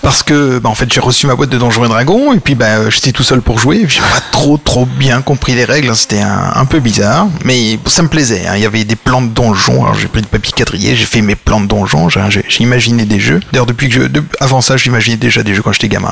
parce 0.03 0.23
que 0.23 0.59
bah, 0.59 0.69
en 0.69 0.75
fait 0.75 0.91
j'ai 0.93 1.01
reçu 1.01 1.27
ma 1.27 1.35
boîte 1.35 1.49
de 1.51 1.59
Donjons 1.59 1.85
et 1.85 1.89
Dragons 1.89 2.33
et 2.35 2.41
puis 2.41 2.55
bah, 2.55 2.89
j'étais 2.91 3.13
tout 3.13 3.23
seul 3.23 3.41
pour 3.41 3.59
jouer. 3.59 3.85
J'ai 3.89 4.01
pas 4.01 4.21
trop 4.33 4.59
trop 4.59 4.85
bien 4.87 5.23
compris 5.23 5.55
les 5.55 5.65
règles, 5.65 5.95
c'était 5.97 6.21
un, 6.21 6.53
un 6.55 6.65
peu 6.67 6.81
bizarre, 6.81 7.27
mais 7.45 7.79
ça 7.87 8.03
me 8.03 8.09
plaisait. 8.09 8.47
hein. 8.47 8.53
Il 8.57 8.63
y 8.63 8.67
avait 8.67 8.85
des 8.91 8.97
plans 8.97 9.23
de 9.23 9.29
donjons. 9.29 9.85
Alors 9.85 9.95
j'ai 9.95 10.09
pris 10.09 10.21
du 10.21 10.27
papier 10.27 10.53
quadrillé, 10.53 10.97
j'ai 10.97 11.05
fait 11.05 11.21
mes 11.23 11.37
plans 11.37 11.61
de 11.61 11.67
donjons, 11.67 12.09
j'ai 12.09 12.43
imaginé 12.59 13.05
des 13.05 13.21
jeux. 13.21 13.39
D'ailleurs 13.53 13.67
depuis 13.67 13.89
que 13.89 13.95
je, 13.95 14.01
de- 14.09 14.25
avant 14.41 14.61
ça, 14.61 14.77
j'imaginais 14.77 15.17
déjà 15.17 15.45
des 15.45 15.55
jeux 15.55 15.63
quand 15.63 15.73
j'étais 15.73 15.89
gamin. 15.89 16.11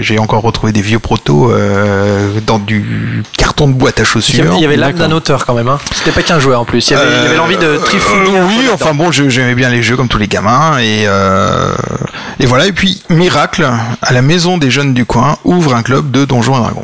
J'ai- 0.00 0.18
encore 0.20 0.42
retrouvé 0.42 0.72
des 0.72 0.82
vieux 0.82 1.00
protos 1.00 1.50
euh, 1.50 2.28
dans 2.46 2.60
du 2.60 3.24
carton 3.36 3.66
de 3.66 3.72
boîte 3.72 3.98
à 3.98 4.04
chaussures. 4.04 4.54
il 4.54 4.60
y 4.60 4.64
avait 4.64 4.76
l'âme 4.76 4.92
d'un 4.92 5.10
auteur 5.10 5.44
quand 5.44 5.54
même. 5.54 5.66
Hein. 5.66 5.80
C'était 5.92 6.12
pas 6.12 6.22
qu'un 6.22 6.38
joueur 6.38 6.60
en 6.60 6.64
plus. 6.64 6.88
Il 6.90 6.92
y 6.92 6.96
avait, 6.96 7.36
l'envie 7.36 7.56
de 7.56 7.78
trifouiller. 7.78 8.38
un 8.38 8.46
peu 8.46 8.52
oui, 8.60 8.68
enfin 8.72 8.94
bon, 8.94 9.10
j'aimais 9.10 9.56
bien 9.56 9.68
les 9.68 9.82
jeux 9.82 9.96
comme 9.96 10.06
tous 10.08 10.18
les 10.18 10.28
gamins 10.28 10.78
et 10.78 11.04
euh, 11.06 11.72
et 12.38 12.46
voilà. 12.46 12.66
Et 12.66 12.72
puis 12.72 13.02
miracle, 13.10 13.66
à 14.00 14.12
la 14.12 14.22
maison 14.22 14.58
des 14.58 14.70
jeunes 14.70 14.94
du 14.94 15.04
coin 15.04 15.38
ouvre 15.44 15.74
un 15.74 15.82
club 15.82 16.12
de 16.12 16.24
donjons 16.24 16.54
et 16.56 16.60
dragons. 16.60 16.82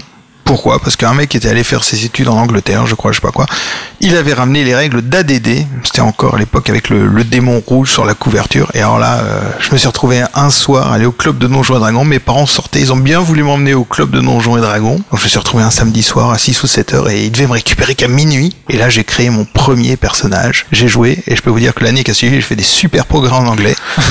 Pourquoi? 0.48 0.78
Parce 0.80 0.96
qu'un 0.96 1.12
mec 1.12 1.34
était 1.34 1.48
allé 1.50 1.62
faire 1.62 1.84
ses 1.84 2.06
études 2.06 2.28
en 2.28 2.36
Angleterre, 2.38 2.86
je 2.86 2.94
crois, 2.94 3.12
je 3.12 3.16
sais 3.16 3.20
pas 3.20 3.30
quoi. 3.32 3.44
Il 4.00 4.16
avait 4.16 4.32
ramené 4.32 4.64
les 4.64 4.74
règles 4.74 5.02
d'ADD. 5.02 5.66
C'était 5.84 6.00
encore 6.00 6.36
à 6.36 6.38
l'époque 6.38 6.70
avec 6.70 6.88
le, 6.88 7.06
le 7.06 7.22
démon 7.22 7.62
rouge 7.66 7.90
sur 7.92 8.06
la 8.06 8.14
couverture. 8.14 8.70
Et 8.72 8.78
alors 8.78 8.98
là, 8.98 9.18
euh, 9.18 9.40
je 9.60 9.70
me 9.72 9.76
suis 9.76 9.86
retrouvé 9.88 10.24
un 10.34 10.48
soir 10.50 10.90
aller 10.92 11.04
au 11.04 11.12
club 11.12 11.36
de 11.38 11.46
donjons 11.46 11.76
et 11.76 11.80
dragons. 11.80 12.04
Mes 12.06 12.18
parents 12.18 12.46
sortaient, 12.46 12.80
ils 12.80 12.92
ont 12.94 12.96
bien 12.96 13.20
voulu 13.20 13.42
m'emmener 13.42 13.74
au 13.74 13.84
club 13.84 14.10
de 14.10 14.20
donjons 14.20 14.56
et 14.56 14.60
dragons. 14.62 14.96
Donc 14.96 15.18
je 15.18 15.24
me 15.24 15.28
suis 15.28 15.38
retrouvé 15.38 15.62
un 15.62 15.70
samedi 15.70 16.02
soir 16.02 16.30
à 16.30 16.38
6 16.38 16.62
ou 16.62 16.66
7 16.66 16.94
heures 16.94 17.10
et 17.10 17.24
ils 17.26 17.30
devaient 17.30 17.46
me 17.46 17.52
récupérer 17.52 17.94
qu'à 17.94 18.08
minuit. 18.08 18.56
Et 18.70 18.78
là, 18.78 18.88
j'ai 18.88 19.04
créé 19.04 19.28
mon 19.28 19.44
premier 19.44 19.96
personnage. 19.98 20.64
J'ai 20.72 20.88
joué 20.88 21.22
et 21.26 21.36
je 21.36 21.42
peux 21.42 21.50
vous 21.50 21.60
dire 21.60 21.74
que 21.74 21.84
l'année 21.84 22.04
qui 22.04 22.10
a 22.10 22.14
suivi, 22.14 22.36
j'ai 22.36 22.40
fait 22.42 22.56
des 22.56 22.62
super 22.62 23.04
progrès 23.04 23.32
en 23.34 23.46
anglais. 23.46 23.76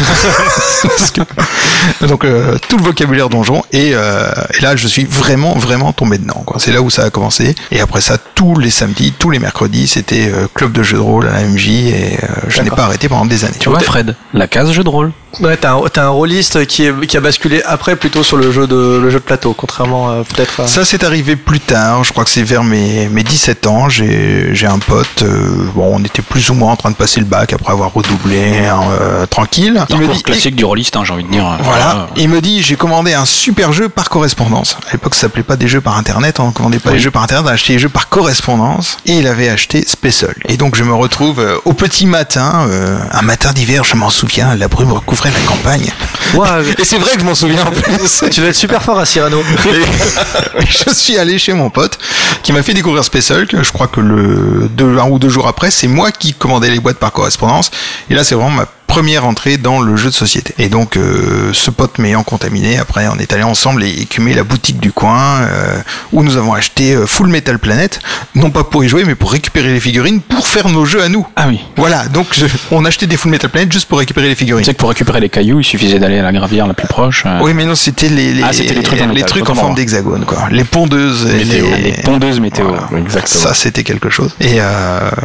Que- 1.13 2.05
donc 2.07 2.25
euh, 2.25 2.57
tout 2.67 2.77
le 2.77 2.83
vocabulaire 2.83 3.29
donjon 3.29 3.63
et, 3.71 3.91
euh, 3.93 4.29
et 4.57 4.61
là 4.61 4.75
je 4.75 4.87
suis 4.87 5.05
vraiment 5.05 5.53
vraiment 5.57 5.93
tombé 5.93 6.17
dedans 6.17 6.26
C'est 6.57 6.71
là 6.71 6.81
où 6.81 6.89
ça 6.89 7.03
a 7.03 7.09
commencé 7.09 7.55
et 7.71 7.79
après 7.79 8.01
ça 8.01 8.17
tous 8.17 8.57
les 8.57 8.69
samedis, 8.69 9.13
tous 9.17 9.29
les 9.29 9.39
mercredis 9.39 9.87
c'était 9.87 10.31
euh, 10.31 10.47
club 10.53 10.71
de 10.71 10.83
jeux 10.83 10.97
de 10.97 11.01
rôle 11.01 11.27
à 11.27 11.33
la 11.33 11.43
MJ 11.43 11.69
et 11.69 12.17
euh, 12.23 12.27
je 12.47 12.61
n'ai 12.61 12.69
pas 12.69 12.83
arrêté 12.83 13.09
pendant 13.09 13.25
des 13.25 13.45
années. 13.45 13.57
Tu 13.59 13.69
vois, 13.69 13.79
Fred, 13.79 14.15
la 14.33 14.47
case 14.47 14.71
jeu 14.71 14.83
de 14.83 14.89
rôle. 14.89 15.11
Ouais, 15.41 15.57
t'as 15.57 15.73
un, 15.73 15.81
t'as 15.91 16.05
un 16.05 16.09
rôliste 16.09 16.65
qui, 16.65 16.85
est, 16.85 17.05
qui 17.05 17.15
a 17.15 17.19
basculé 17.19 17.61
après 17.63 17.95
plutôt 17.95 18.23
sur 18.23 18.37
le 18.37 18.51
jeu 18.51 18.65
de, 18.65 18.99
le 19.01 19.09
jeu 19.09 19.19
de 19.19 19.23
plateau, 19.23 19.53
contrairement 19.53 20.09
euh, 20.09 20.23
peut-être 20.23 20.61
à... 20.61 20.67
Ça 20.67 20.83
c'est 20.83 21.03
arrivé 21.03 21.35
plus 21.35 21.59
tard, 21.59 22.03
je 22.03 22.11
crois 22.11 22.23
que 22.23 22.29
c'est 22.29 22.43
vers 22.43 22.63
mes, 22.63 23.07
mes 23.09 23.23
17 23.23 23.67
ans, 23.67 23.89
j'ai 23.89 24.55
j'ai 24.55 24.67
un 24.67 24.79
pote, 24.79 25.21
euh, 25.21 25.67
bon 25.75 25.91
on 25.93 26.03
était 26.03 26.21
plus 26.21 26.49
ou 26.49 26.53
moins 26.53 26.71
en 26.71 26.75
train 26.75 26.89
de 26.89 26.95
passer 26.95 27.19
le 27.19 27.25
bac 27.25 27.53
après 27.53 27.71
avoir 27.71 27.93
redoublé, 27.93 28.65
hein, 28.65 28.81
euh, 28.99 29.25
tranquille. 29.25 29.83
Il 29.89 29.97
me 29.97 30.07
dit, 30.07 30.23
classique 30.23 30.55
du 30.55 30.65
rôliste, 30.65 30.95
hein, 30.95 31.03
j'ai 31.05 31.13
envie 31.13 31.23
de 31.23 31.29
dire. 31.29 31.57
Voilà. 31.61 32.07
Il 32.15 32.29
me 32.29 32.41
dit, 32.41 32.63
j'ai 32.63 32.75
commandé 32.75 33.13
un 33.13 33.25
super 33.25 33.73
jeu 33.73 33.89
par 33.89 34.09
correspondance. 34.09 34.77
À 34.87 34.93
l'époque, 34.93 35.15
ça 35.15 35.21
s'appelait 35.21 35.43
pas 35.43 35.55
des 35.55 35.67
jeux 35.67 35.81
par 35.81 35.97
internet, 35.97 36.16
on 36.39 36.51
commandait 36.51 36.79
pas 36.79 36.89
Oui. 36.89 36.95
les 36.97 37.01
jeux 37.01 37.11
par 37.11 37.23
internet, 37.23 37.45
on 37.47 37.53
achetait 37.53 37.73
les 37.73 37.79
jeux 37.79 37.89
par 37.89 38.09
correspondance. 38.09 38.97
Et 39.05 39.17
il 39.19 39.27
avait 39.27 39.49
acheté 39.49 39.83
Special. 39.87 40.33
Et 40.47 40.57
donc, 40.57 40.75
je 40.75 40.83
me 40.83 40.93
retrouve 40.93 41.39
euh, 41.39 41.57
au 41.65 41.73
petit 41.73 42.05
matin, 42.05 42.67
euh, 42.69 42.97
un 43.11 43.21
matin 43.21 43.53
d'hiver, 43.53 43.83
je 43.83 43.95
m'en 43.95 44.09
souviens, 44.09 44.55
la 44.55 44.67
brume 44.67 44.91
recouvrait 44.91 45.31
la 45.31 45.39
campagne. 45.47 45.91
Ouah, 46.33 46.59
Et 46.77 46.85
c'est 46.85 46.97
vrai 46.97 47.11
que 47.13 47.19
je 47.19 47.25
m'en 47.25 47.35
souviens 47.35 47.65
en 47.65 47.71
plus. 47.71 48.23
tu 48.31 48.39
dois 48.39 48.49
être 48.49 48.55
super 48.55 48.81
fort 48.81 48.99
à 48.99 49.05
Cyrano. 49.05 49.41
Et 50.59 50.65
je 50.65 50.93
suis 50.93 51.17
allé 51.17 51.37
chez 51.39 51.53
mon 51.53 51.69
pote 51.69 51.97
qui 52.43 52.53
m'a 52.53 52.63
fait 52.63 52.73
découvrir 52.73 53.03
Special, 53.03 53.47
que 53.47 53.63
je 53.63 53.71
crois 53.71 53.87
que 53.87 53.99
le 54.01 54.69
deux, 54.69 54.97
un 54.97 55.09
ou 55.09 55.19
deux 55.19 55.29
jours 55.29 55.47
après, 55.47 55.71
c'est 55.71 55.87
moi 55.87 56.11
qui 56.11 56.33
commandais 56.33 56.69
les 56.69 56.79
boîtes 56.79 56.97
par 56.97 57.11
correspondance. 57.11 57.71
Et 58.09 58.15
là, 58.15 58.23
c'est 58.23 58.35
vraiment 58.35 58.51
ma 58.51 58.65
première 58.87 59.25
entrée 59.25 59.57
dans 59.57 59.79
le 59.81 59.95
jeu 59.95 60.09
de 60.09 60.13
société. 60.15 60.53
Et 60.57 60.69
donc, 60.69 60.97
euh, 60.97 61.51
ce 61.53 61.69
pote 61.69 61.99
m'ayant 61.99 62.23
contaminé, 62.23 62.77
après, 62.79 63.07
on 63.07 63.17
est 63.19 63.31
allé 63.33 63.43
ensemble 63.43 63.83
et 63.83 63.89
écumer 63.89 64.33
la 64.33 64.43
boutique 64.43 64.79
du 64.79 64.91
coin 64.91 65.41
euh, 65.41 65.77
où 66.13 66.23
nous 66.23 66.37
avons 66.37 66.53
acheté 66.53 66.93
euh, 66.95 67.05
Full 67.05 67.27
Metal 67.27 67.59
Planet, 67.59 67.99
non 68.33 68.49
pas 68.49 68.63
pour 68.63 68.83
y 68.83 68.89
jouer, 68.89 69.03
mais 69.05 69.15
pour 69.15 69.31
récupérer 69.31 69.73
les 69.73 69.79
figurines 69.79 70.21
pour 70.21 70.47
faire 70.47 70.69
nos 70.69 70.85
jeux 70.85 71.03
à 71.03 71.09
nous. 71.09 71.27
Ah 71.35 71.45
oui. 71.47 71.59
Voilà, 71.75 72.07
donc 72.07 72.27
je- 72.31 72.45
on 72.71 72.85
achetait 72.85 73.07
des 73.07 73.17
Full 73.17 73.29
Metal 73.31 73.49
Planet 73.49 73.71
juste 73.71 73.87
pour 73.87 73.99
récupérer 73.99 74.29
les 74.29 74.35
figurines. 74.35 74.63
Tu 74.63 74.67
sais 74.71 74.73
que 74.73 74.79
pour 74.79 74.89
récupérer 74.89 75.19
les 75.19 75.29
cailloux, 75.29 75.59
il 75.59 75.63
suffisait 75.65 75.99
d'aller 75.99 76.19
à 76.19 76.23
la 76.23 76.31
gravière 76.31 76.65
la 76.67 76.73
plus 76.73 76.87
proche. 76.87 77.23
euh, 77.25 77.39
Oui, 77.41 77.53
mais 77.53 77.65
non, 77.65 77.75
c'était 77.75 78.09
les, 78.09 78.33
les, 78.33 78.43
Ah, 78.43 78.53
c'était 78.53 78.73
les 78.73 78.83
trucs 78.83 79.01
en 79.01 79.07
métal, 79.07 79.29
trucs 79.29 79.49
en 79.49 79.55
forme 79.55 79.75
d'hexagone, 79.75 80.25
quoi. 80.25 80.47
Les 80.49 80.63
pondeuses. 80.63 81.25
météo. 81.25 81.65
les- 81.75 81.91
Les 81.91 82.01
pondeuses 82.03 82.39
météo. 82.39 82.67
Voilà. 82.69 82.87
Exactement. 83.03 83.43
Ça, 83.43 83.53
c'était 83.53 83.83
quelque 83.83 84.09
chose. 84.09 84.31
Et 84.39 84.59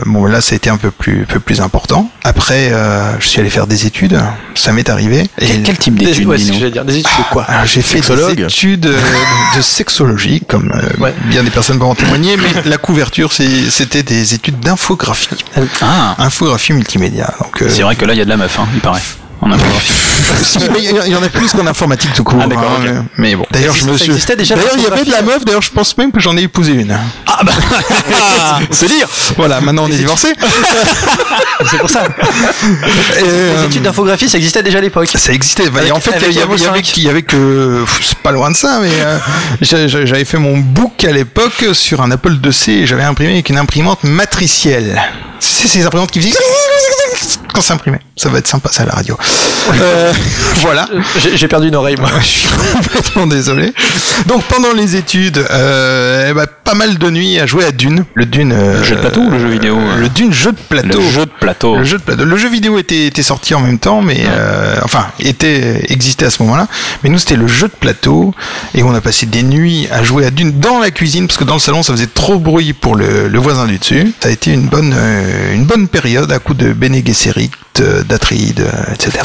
bon, 0.06 0.26
là, 0.26 0.40
ça 0.40 0.54
a 0.54 0.56
été 0.56 0.68
un 0.68 0.76
peu 0.76 0.90
plus, 0.90 1.24
peu 1.28 1.40
plus 1.40 1.60
important. 1.60 2.10
Après, 2.24 2.72
je 3.20 3.26
suis 3.26 3.40
allé 3.40 3.50
faire 3.52 3.66
des 3.66 3.86
études. 3.86 4.18
Ça 4.54 4.72
m'est 4.72 4.88
arrivé. 4.88 5.28
Et 5.38 5.46
Quel, 5.46 5.62
quel 5.62 5.78
type 5.78 5.94
Des, 5.96 6.06
d'études, 6.06 6.26
ouais. 6.26 6.38
Des 6.38 6.48
études 6.48 7.18
de 7.18 7.30
quoi 7.30 7.44
alors, 7.44 7.66
j'ai 7.66 7.82
fait 7.82 8.00
des 8.00 8.42
études 8.44 8.86
euh, 8.86 8.98
de, 9.56 9.60
sexologie, 9.60 10.40
comme 10.48 10.72
euh, 10.72 11.02
Ouais. 11.02 11.12
bien 11.26 11.42
des 11.42 11.50
personnes 11.50 11.78
peuvent 11.78 11.88
en 11.88 11.94
témoigner, 11.94 12.36
mais 12.38 12.62
la 12.64 12.78
couverture, 12.78 13.32
c'était 13.32 14.02
des 14.02 14.34
études 14.34 14.58
d'infographie. 14.60 15.28
Ah, 15.82 16.14
Infographie 16.18 16.72
multimédia. 16.72 17.34
Euh, 17.60 17.68
c'est 17.68 17.82
vrai 17.82 17.94
que 17.94 18.04
là, 18.06 18.14
il 18.14 18.18
y 18.18 18.22
a 18.22 18.24
de 18.24 18.30
la 18.30 18.38
meuf, 18.38 18.58
hein, 18.58 18.66
il 18.74 18.80
paraît. 18.80 19.02
En 19.42 19.50
si, 20.42 20.58
mais 20.72 20.78
il 20.78 21.10
y- 21.10 21.16
en 21.16 21.22
a 21.22 21.28
plus 21.28 21.50
qu'en 21.52 21.66
informatique 21.66 22.12
tout 22.14 22.22
court. 22.24 22.38
Ah, 22.42 22.46
d'accord, 22.46 22.78
hein. 22.86 23.04
Mais 23.16 23.34
bon. 23.34 23.44
D'ailleurs, 23.50 23.74
je 23.74 23.84
me 23.86 23.96
suis. 23.98 24.12
D'ailleurs, 24.12 24.70
il 24.76 24.82
y 24.82 24.86
avait 24.86 25.04
de 25.04 25.10
la 25.10 25.22
meuf. 25.22 25.44
D'ailleurs, 25.44 25.62
je 25.62 25.70
pense 25.70 25.96
même 25.98 26.12
que 26.12 26.20
j'en 26.20 26.36
ai 26.36 26.42
épousé 26.42 26.72
une. 26.72 26.96
c'est 28.70 28.86
dire 28.86 29.08
Voilà, 29.36 29.60
maintenant 29.60 29.84
on 29.84 29.88
est 29.88 29.96
divorcés. 29.96 30.32
C'est 31.70 31.78
pour 31.78 31.90
ça. 31.90 32.04
Et, 33.18 33.22
Les 33.22 33.28
euh, 33.28 33.66
études 33.66 33.82
d'infographie, 33.82 34.28
ça 34.28 34.36
existait 34.36 34.62
déjà 34.62 34.78
à 34.78 34.80
l'époque. 34.80 35.08
Ça 35.14 35.32
existait. 35.32 35.68
Bah, 35.70 35.78
Avec- 35.80 35.90
et 35.90 35.92
en 35.92 36.00
fait, 36.00 36.10
il 36.28 36.32
y 36.34 36.40
avait, 36.40 36.54
il 36.56 36.62
y 36.62 36.66
avait, 36.66 36.80
Evo5. 36.80 36.92
il 36.96 37.02
y 37.04 37.08
avait 37.08 37.22
que, 37.22 37.84
c'est 38.00 38.18
pas 38.18 38.32
loin 38.32 38.50
de 38.50 38.56
ça, 38.56 38.78
mais 38.80 38.90
euh, 38.92 39.18
j'a- 39.60 39.86
j'a- 39.86 40.04
j'avais 40.06 40.24
fait 40.24 40.38
mon 40.38 40.58
book 40.58 41.04
à 41.04 41.12
l'époque 41.12 41.64
sur 41.72 42.00
un 42.02 42.10
Apple 42.10 42.34
IIc 42.44 42.68
et 42.68 42.86
j'avais 42.86 43.04
imprimé 43.04 43.32
avec 43.34 43.48
une 43.48 43.58
imprimante 43.58 44.02
matricielle. 44.02 45.00
C'est 45.38 45.68
ces 45.68 45.84
imprimantes 45.86 46.10
qui 46.10 46.20
faisaient 46.20 46.30
quand 47.52 47.60
ça 47.60 47.74
imprimait. 47.74 48.00
Ça 48.16 48.28
va 48.28 48.38
être 48.38 48.46
sympa 48.48 48.70
ça 48.72 48.82
à 48.82 48.86
la 48.86 48.92
radio. 48.92 49.16
Euh, 49.80 50.12
voilà. 50.56 50.88
J'ai 51.34 51.48
perdu 51.48 51.68
une 51.68 51.76
oreille, 51.76 51.96
moi. 51.98 52.10
Je 52.20 52.26
suis 52.26 52.48
complètement 52.74 53.26
désolé. 53.26 53.72
Donc 54.26 54.42
pendant 54.44 54.72
les 54.72 54.96
études, 54.96 55.44
euh, 55.50 56.28
eh 56.30 56.34
ben, 56.34 56.46
pas 56.64 56.74
mal 56.74 56.98
de 56.98 57.10
nuits 57.10 57.38
à 57.38 57.46
jouer 57.46 57.64
à 57.64 57.72
Dune. 57.72 58.04
Le 58.14 58.26
Dune. 58.26 58.52
euh, 58.52 58.78
Le 58.78 58.84
jeu 58.84 58.96
de 58.96 59.00
plateau 59.00 59.20
ou 59.22 59.30
le 59.30 59.38
jeu 59.38 59.48
vidéo 59.48 59.78
euh 59.78 59.96
Le 60.00 60.08
Dune 60.08 60.32
jeu 60.32 60.52
de 60.52 60.58
plateau. 60.68 60.98
Le 61.00 61.10
jeu 61.10 61.26
de 61.26 61.30
plateau. 61.40 61.76
Le 61.78 61.84
jeu 61.84 61.98
de 61.98 62.02
plateau. 62.02 62.24
Le 62.24 62.36
jeu 62.36 62.48
vidéo 62.48 62.78
était, 62.78 63.06
était 63.06 63.22
sorti 63.22 63.54
en 63.54 63.60
même 63.60 63.78
temps, 63.78 64.02
mais 64.02 64.24
euh, 64.26 64.76
enfin 64.82 65.06
était 65.20 65.84
existait 65.88 66.26
à 66.26 66.30
ce 66.30 66.42
moment-là. 66.42 66.68
Mais 67.02 67.10
nous 67.10 67.18
c'était 67.18 67.36
le 67.36 67.46
jeu 67.48 67.68
de 67.68 67.72
plateau 67.78 68.34
et 68.74 68.82
on 68.82 68.94
a 68.94 69.00
passé 69.00 69.26
des 69.26 69.42
nuits 69.42 69.88
à 69.90 70.02
jouer 70.02 70.26
à 70.26 70.30
Dune 70.30 70.52
dans 70.60 70.78
la 70.78 70.90
cuisine 70.90 71.26
parce 71.26 71.38
que 71.38 71.44
dans 71.44 71.54
le 71.54 71.60
salon 71.60 71.82
ça 71.82 71.92
faisait 71.92 72.06
trop 72.06 72.38
bruit 72.38 72.72
pour 72.72 72.94
le, 72.94 73.28
le 73.28 73.38
voisin 73.38 73.66
du 73.66 73.78
dessus. 73.78 74.12
Ça 74.20 74.28
a 74.28 74.32
été 74.32 74.52
une 74.52 74.66
bonne 74.68 74.94
euh, 74.96 75.54
une 75.54 75.64
bonne 75.64 75.88
période 75.88 76.30
à 76.32 76.38
coup 76.38 76.54
de 76.54 76.72
Bene 76.72 77.00
Gesserit, 77.04 77.41
euh, 77.80 78.02
d'Atride, 78.02 78.60
euh, 78.60 78.94
etc. 78.94 79.20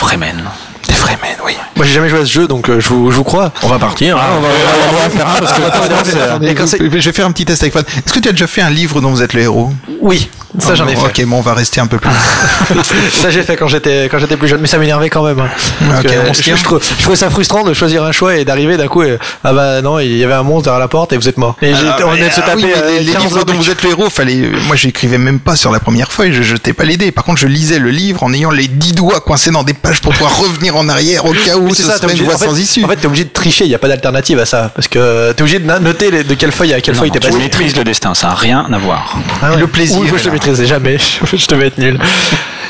Des 0.88 0.94
Fremen, 0.94 1.36
oui. 1.46 1.54
Moi, 1.76 1.86
j'ai 1.86 1.94
jamais 1.94 2.10
joué 2.10 2.20
à 2.22 2.26
ce 2.26 2.32
jeu, 2.32 2.48
donc 2.48 2.70
euh, 2.70 2.80
je, 2.80 2.88
vous, 2.90 3.12
je 3.12 3.16
vous 3.18 3.24
crois. 3.24 3.52
On 3.64 3.68
va 3.68 3.78
partir. 3.80 4.18
hein. 4.18 4.22
on 4.38 4.42
va, 4.42 5.10
faire 5.10 5.28
un 5.28 5.40
parce 5.40 5.54
que 5.54 5.62
Attendez, 5.68 6.12
attendez, 6.22 6.48
Et 6.50 6.56
quand 6.56 6.66
c'est- 6.68 6.78
je 6.80 6.86
vais 6.88 7.12
faire 7.14 7.26
un 7.26 7.32
petit 7.32 7.46
test 7.46 7.62
avec 7.64 7.74
Fred. 7.74 7.86
Est-ce 8.06 8.14
que 8.14 8.20
tu 8.20 8.30
as 8.30 8.32
déjà 8.32 8.48
fait 8.48 8.62
un 8.62 8.70
livre 8.70 9.02
dont 9.02 9.12
vous 9.12 9.22
êtes 9.22 9.34
le 9.34 9.42
héros? 9.42 9.72
Oui, 10.02 10.30
ça 10.60 10.76
j'en 10.76 10.88
ai 10.88 10.96
fait. 10.96 11.06
Ok, 11.06 11.26
bon, 11.26 11.38
on 11.38 11.42
va 11.42 11.54
rester 11.54 11.82
un 11.82 11.88
peu 11.88 11.98
plus. 11.98 12.10
Ça 13.12 13.30
j'ai 13.30 13.44
fait 13.44 13.56
quand 13.56 13.68
j'étais 13.68 14.06
quand 14.06 14.20
j'étais 14.20 14.38
plus 14.38 14.48
jeune, 14.48 14.62
mais 14.62 14.68
ça 14.68 14.78
m'énervait 14.78 15.10
quand 15.10 15.24
même. 15.24 15.40
hein. 15.40 15.50
Ok, 16.00 16.06
euh, 16.06 16.24
on 16.30 16.34
se 16.34 16.40
je, 16.40 16.44
tient. 16.46 16.56
je 16.56 16.64
trou- 16.64 16.80
je 16.80 17.02
trouvais 17.04 17.18
ça 17.18 17.30
frustrant 17.30 17.64
de 17.64 17.74
choisir 17.74 18.04
un 18.04 18.12
choix 18.12 18.36
et 18.38 18.46
d'arriver 18.46 18.78
d'un 18.78 18.88
coup 18.88 19.04
et 19.04 19.18
ah 19.44 19.54
bah 19.54 19.82
non 19.82 20.00
il 20.00 20.16
y 20.18 20.24
avait 20.24 20.34
un 20.34 20.44
monstre 20.44 20.66
derrière 20.66 20.80
la 20.80 20.88
porte 20.88 21.14
et 21.14 21.18
vous 21.18 21.28
êtes 21.28 21.38
mort. 21.38 21.56
Et 21.62 21.72
Ah, 21.74 21.98
on 22.06 22.12
venait 22.12 22.30
de 22.30 22.34
se 22.34 22.42
ah 22.42 22.46
taper 22.46 22.64
oui, 22.64 22.72
mais 22.74 22.82
euh, 22.82 23.00
les, 23.00 23.04
les 23.06 23.12
15 23.14 23.24
livres 23.24 23.44
dont 23.46 23.54
vous 23.54 23.70
êtes 23.70 23.84
le 23.84 23.90
héros, 23.90 24.10
fallait. 24.10 24.50
Moi, 24.68 24.76
j'écrivais 24.76 25.18
même 25.18 25.40
pas 25.40 25.56
sur 25.56 25.72
la 25.72 25.80
première 25.80 26.12
feuille, 26.12 26.34
je 26.34 26.44
jetais 26.44 26.74
pas 26.74 26.86
les 26.86 26.98
dés. 26.98 27.12
Par 27.12 27.24
contre, 27.24 27.40
je 27.40 27.48
lisais 27.48 27.80
le 27.80 27.90
livre 27.90 28.24
en 28.24 28.34
ayant 28.34 28.52
les 28.52 28.68
dix 28.68 28.94
doigts 28.94 29.20
coincés 29.20 29.52
dans 29.52 29.64
des 29.64 29.74
pages 29.74 30.02
pour 30.02 30.14
pouvoir 30.14 30.38
revenir 30.40 30.76
en 30.78 30.90
arrière 30.90 31.26
au 31.26 31.34
cas 31.34 31.58
où 31.58 31.70
ce 31.74 31.82
c'est 31.84 31.84
ça, 31.84 31.94
t'es 31.94 31.98
serait 32.00 32.08
une 32.08 32.12
obligé- 32.20 32.24
voie 32.26 32.36
en 32.36 32.38
fait- 32.38 32.46
sans 32.46 32.58
issue. 32.58 32.84
En 32.84 32.88
fait, 32.88 32.96
t'es 32.98 33.08
obligé 33.08 33.24
de 33.26 33.30
tricher, 33.30 33.66
il 33.66 33.70
n'y 33.70 33.76
a 33.76 33.80
pas 33.80 33.88
d'alternative 33.88 34.40
à 34.40 34.46
ça. 34.46 34.72
Parce 34.76 34.88
que 34.88 35.32
t'es 35.34 35.42
obligé 35.42 35.60
de 35.60 35.66
noter 35.80 36.24
de 36.24 36.34
quelle 36.36 36.52
feuille 36.52 36.74
à 36.74 36.82
quelle 36.82 36.94
Non, 36.96 37.02
feuille 37.02 37.12
t'es 37.12 37.20
tu 37.20 37.28
passé. 37.28 37.40
maîtrises 37.40 37.76
le 37.76 37.84
destin, 37.84 38.14
ça 38.14 38.28
n'a 38.28 38.34
rien 38.36 38.66
à 38.72 38.78
voir. 38.78 39.18
Ah 39.42 39.52
ouais. 39.52 39.58
Le 39.60 39.68
plaisir 39.68 40.00
moi 40.02 40.18
je 40.18 40.26
le 40.26 40.32
maîtrisais 40.32 40.66
jamais. 40.66 40.98
je 41.34 41.48
devais 41.48 41.68
être 41.68 41.78
nul. 41.78 42.00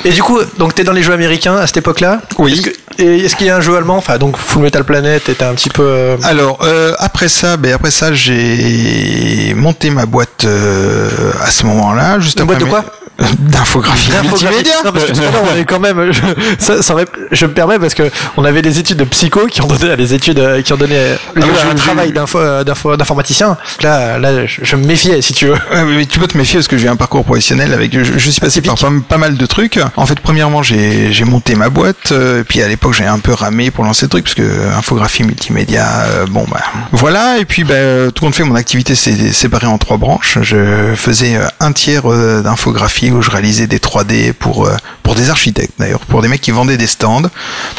Et 0.06 0.12
du 0.12 0.22
coup, 0.24 0.40
donc 0.58 0.76
t'es 0.76 0.84
dans 0.84 0.94
les 0.94 1.02
jeux 1.04 1.14
américains 1.14 1.56
à 1.58 1.66
cette 1.68 1.78
époque-là 1.78 2.22
Oui. 2.38 2.54
Est-ce 2.54 2.62
que- 2.62 2.70
et 3.04 3.26
est-ce 3.26 3.36
qu'il 3.36 3.48
y 3.48 3.50
a 3.50 3.58
un 3.58 3.62
jeu 3.62 3.76
allemand 3.76 3.98
Enfin, 3.98 4.18
donc 4.18 4.38
Full 4.38 4.62
Metal 4.64 4.84
Planet 4.84 5.28
était 5.30 5.44
un 5.44 5.54
petit 5.54 5.70
peu. 5.70 5.84
euh, 5.84 6.18
Alors 6.24 6.60
euh, 6.64 6.94
après 7.00 7.28
ça, 7.28 7.58
ben 7.58 7.74
après 7.74 7.92
ça, 7.92 8.14
j'ai 8.14 9.54
monté 9.56 9.90
ma 9.90 10.06
boîte 10.06 10.46
euh, 10.46 11.10
à 11.44 11.50
ce 11.52 11.66
moment-là, 11.66 12.20
juste 12.20 12.38
Une 12.40 12.44
après 12.44 12.56
boîte 12.64 12.84
de 12.84 12.90
quoi? 12.90 12.97
D'infographie 13.40 14.12
multimédia. 14.22 14.74
Non, 14.86 14.92
parce 14.92 15.06
que 15.06 15.12
tout 15.14 15.20
à 15.22 15.32
l'heure, 15.32 15.44
on 15.48 15.52
avait 15.52 15.66
quand 15.66 15.80
même. 15.80 16.12
Je, 16.12 16.22
ça, 16.60 16.82
ça 16.84 16.96
je 17.32 17.46
me 17.46 17.52
permets 17.54 17.80
parce 17.80 17.94
que 17.96 18.04
on 18.38 18.46
avait 18.46 18.62
des 18.62 18.78
études 18.80 18.98
de 18.98 19.04
psycho 19.06 19.48
qui 19.48 19.62
ont 19.62 19.68
donné 19.68 19.96
des 19.98 20.14
études 20.14 20.40
euh, 20.40 20.62
qui 20.62 20.72
ont 20.74 20.78
donné 20.78 20.96
euh, 20.98 21.16
à 21.36 21.40
je- 21.42 21.72
un 21.72 21.76
travail 21.76 22.12
d'info- 22.12 22.38
euh, 22.40 22.64
d'info- 22.64 22.96
d'informaticien. 22.96 23.58
Là, 23.82 24.20
là, 24.20 24.46
je, 24.46 24.62
je 24.64 24.76
me 24.76 24.86
méfiais 24.86 25.22
si 25.22 25.34
tu 25.34 25.48
veux. 25.48 25.54
Ouais, 25.54 25.84
mais 25.86 26.06
tu 26.06 26.20
peux 26.20 26.28
te 26.28 26.38
méfier 26.38 26.60
parce 26.60 26.68
que 26.68 26.78
j'ai 26.78 26.88
un 26.88 26.96
parcours 26.96 27.24
professionnel 27.26 27.74
avec. 27.74 27.94
Je, 27.94 28.18
je 28.18 28.30
suis 28.30 28.40
passé 28.40 28.62
par 28.62 28.76
pas, 28.76 28.90
pas 29.10 29.18
mal 29.18 29.36
de 29.36 29.46
trucs. 29.46 29.80
En 29.96 30.06
fait, 30.06 30.20
premièrement, 30.20 30.62
j'ai 30.62 31.12
j'ai 31.12 31.26
monté 31.26 31.56
ma 31.56 31.70
boîte. 31.70 32.12
euh, 32.12 32.44
puis 32.48 32.62
à 32.62 32.68
l'époque, 32.68 32.94
j'ai 32.94 33.06
un 33.06 33.20
peu 33.20 33.34
ramé 33.34 33.72
pour 33.72 33.84
lancer 33.84 34.06
le 34.06 34.10
truc 34.10 34.26
parce 34.26 34.36
que 34.36 34.44
infographie 34.78 35.24
multimédia. 35.24 35.88
euh, 36.12 36.26
bon 36.28 36.46
bah 36.52 36.62
voilà. 36.92 37.38
Et 37.40 37.46
puis 37.46 37.64
bah, 37.64 38.12
tout 38.14 38.26
compte 38.26 38.36
fait, 38.36 38.44
mon 38.44 38.56
activité 38.56 38.94
s'est 38.96 39.32
séparée 39.34 39.68
en 39.68 39.78
trois 39.80 39.98
branches. 39.98 40.38
Je 40.42 40.94
faisais 40.96 41.40
un 41.60 41.72
tiers 41.72 42.04
euh, 42.12 42.42
d'infographie 42.42 43.07
où 43.12 43.22
je 43.22 43.30
réalisais 43.32 43.68
des 43.68 43.80
3D 43.80 44.34
pour 44.34 44.66
euh, 44.66 44.76
pour 45.04 45.16
des 45.16 45.30
architectes 45.30 45.74
d'ailleurs, 45.80 46.02
pour 46.02 46.22
des 46.22 46.28
mecs 46.28 46.42
qui 46.42 46.52
vendaient 46.52 46.76
des 46.78 46.88
stands. 46.88 47.22
Donc 47.22 47.30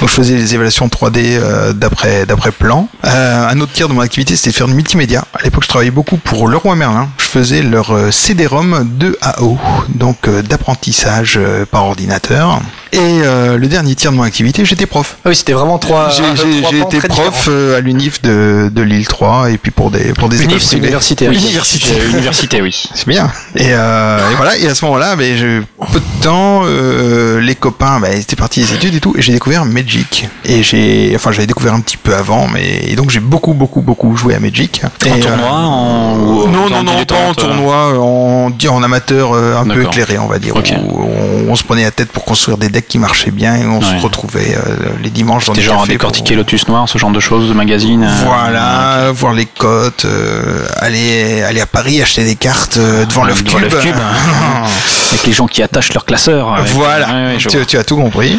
je 0.00 0.06
faisais 0.08 0.34
les 0.34 0.54
évaluations 0.54 0.88
3D 0.88 1.18
euh, 1.38 1.72
d'après 1.72 2.24
d'après 2.26 2.52
plan. 2.52 2.88
Euh, 3.04 3.48
un 3.48 3.60
autre 3.60 3.72
tiers 3.72 3.88
de 3.88 3.92
mon 3.94 4.00
activité, 4.00 4.34
c'était 4.36 4.50
de 4.50 4.56
faire 4.56 4.68
du 4.68 4.74
multimédia. 4.74 5.24
À 5.38 5.42
l'époque, 5.44 5.64
je 5.64 5.68
travaillais 5.68 5.90
beaucoup 5.90 6.16
pour 6.16 6.48
Leroy 6.48 6.74
Merlin. 6.74 7.08
Je 7.18 7.24
faisais 7.24 7.62
leur 7.62 7.90
euh, 7.94 8.10
CD-ROM 8.10 8.88
2AO, 8.98 9.56
donc 9.90 10.28
euh, 10.28 10.40
d'apprentissage 10.42 11.34
euh, 11.36 11.64
par 11.66 11.84
ordinateur. 11.84 12.60
Et 12.92 12.98
euh, 13.00 13.58
le 13.58 13.66
dernier 13.66 13.94
tiers 13.94 14.12
de 14.12 14.16
mon 14.16 14.22
activité, 14.22 14.64
j'étais 14.64 14.86
prof. 14.86 15.16
Ah 15.24 15.28
oui, 15.28 15.36
c'était 15.36 15.52
vraiment 15.52 15.78
trois. 15.78 16.08
J'ai- 16.08 16.22
J'ai 16.36 16.60
trois 16.62 16.70
j'ai 16.72 16.80
pans 16.80 16.88
été 16.88 17.06
prof 17.06 17.44
euh, 17.48 17.76
à 17.76 17.80
l'UNIF 17.80 18.22
de, 18.22 18.70
de 18.74 18.82
Lille 18.82 19.06
3 19.06 19.50
et 19.50 19.58
puis 19.58 19.70
pour 19.70 19.90
des 19.90 20.14
pour 20.14 20.30
des 20.30 20.36
Unif, 20.42 20.48
écoles 20.56 20.60
c'est 20.62 20.76
université. 20.78 21.28
Oui, 21.28 21.36
Université. 21.36 21.92
Université, 22.12 22.62
oui. 22.62 22.84
C'est 22.94 23.06
bien. 23.06 23.30
Et, 23.56 23.66
euh, 23.74 24.30
et 24.32 24.34
voilà. 24.36 24.56
Et 24.56 24.66
à 24.68 24.74
ce 24.74 24.84
moment-là, 24.86 25.16
ben, 25.18 25.36
j'ai 25.36 25.60
peu 25.92 26.00
de 26.00 26.22
temps, 26.22 26.62
euh, 26.64 27.40
les 27.40 27.54
copains, 27.54 28.00
ben, 28.00 28.10
ils 28.14 28.20
étaient 28.20 28.36
partis 28.36 28.60
des 28.60 28.74
études 28.74 28.94
et 28.94 29.00
tout, 29.00 29.14
et 29.16 29.22
j'ai 29.22 29.32
découvert 29.32 29.64
Magic. 29.64 30.28
Et 30.44 30.62
j'ai, 30.62 31.12
enfin, 31.16 31.32
j'avais 31.32 31.46
découvert 31.46 31.74
un 31.74 31.80
petit 31.80 31.96
peu 31.96 32.14
avant, 32.14 32.48
mais 32.48 32.80
et 32.86 32.96
donc 32.96 33.10
j'ai 33.10 33.20
beaucoup, 33.20 33.52
beaucoup, 33.54 33.80
beaucoup 33.82 34.16
joué 34.16 34.34
à 34.34 34.40
Magic. 34.40 34.82
En 34.84 35.14
Et, 35.16 35.20
tournoi, 35.20 35.46
euh, 35.46 35.50
en... 35.50 36.16
non, 36.16 36.46
non, 36.46 36.68
non, 36.68 36.68
pas 36.70 36.78
en 36.78 36.82
dilettante, 36.94 37.38
euh, 37.38 37.42
tournoi, 37.42 37.98
en, 38.00 38.50
en 38.68 38.82
amateur 38.82 39.32
euh, 39.34 39.56
un 39.58 39.64
peu 39.64 39.82
éclairé, 39.82 40.18
on 40.18 40.26
va 40.28 40.38
dire. 40.38 40.56
Ok. 40.56 40.72
Où 40.88 41.02
on, 41.02 41.50
on 41.50 41.54
se 41.56 41.64
prenait 41.64 41.84
la 41.84 41.90
tête 41.90 42.10
pour 42.10 42.24
construire 42.24 42.56
des 42.58 42.68
decks 42.68 42.88
qui 42.88 42.98
marchaient 42.98 43.30
bien 43.30 43.56
et 43.56 43.66
on 43.66 43.78
Ouais. 43.78 43.84
se 43.98 44.02
retrouvait 44.02 44.56
les 45.02 45.10
dimanches 45.10 45.46
dans 45.46 45.54
C'était 45.54 45.66
des 45.68 45.72
genre 45.72 45.86
décortiquer 45.86 46.34
pour- 46.34 46.38
Lotus 46.38 46.66
Noir, 46.68 46.88
ce 46.88 46.98
genre 46.98 47.10
de 47.10 47.20
choses, 47.20 47.48
de 47.48 47.54
magazine. 47.54 48.02
euh, 48.04 48.24
Voilà, 48.24 49.10
voir 49.12 49.32
les 49.32 49.46
cotes, 49.46 50.04
euh, 50.04 50.66
aller, 50.78 51.42
aller 51.42 51.60
à 51.60 51.66
Paris 51.66 52.02
acheter 52.02 52.24
des 52.24 52.34
cartes 52.36 52.76
euh, 52.78 53.04
devant 53.06 53.24
devant 53.24 53.36
cube. 53.36 53.68
cube. 53.80 53.94
Avec 55.10 55.26
les 55.26 55.32
gens 55.32 55.46
qui 55.46 55.62
attachent 55.62 55.92
leur 55.94 56.04
classeur. 56.04 56.52
avec- 56.52 56.70
Voilà, 56.72 57.06
Ouais, 57.08 57.12
ouais, 57.34 57.38
je 57.38 57.48
tu, 57.48 57.64
tu 57.66 57.78
as 57.78 57.84
tout 57.84 57.96
compris. 57.96 58.38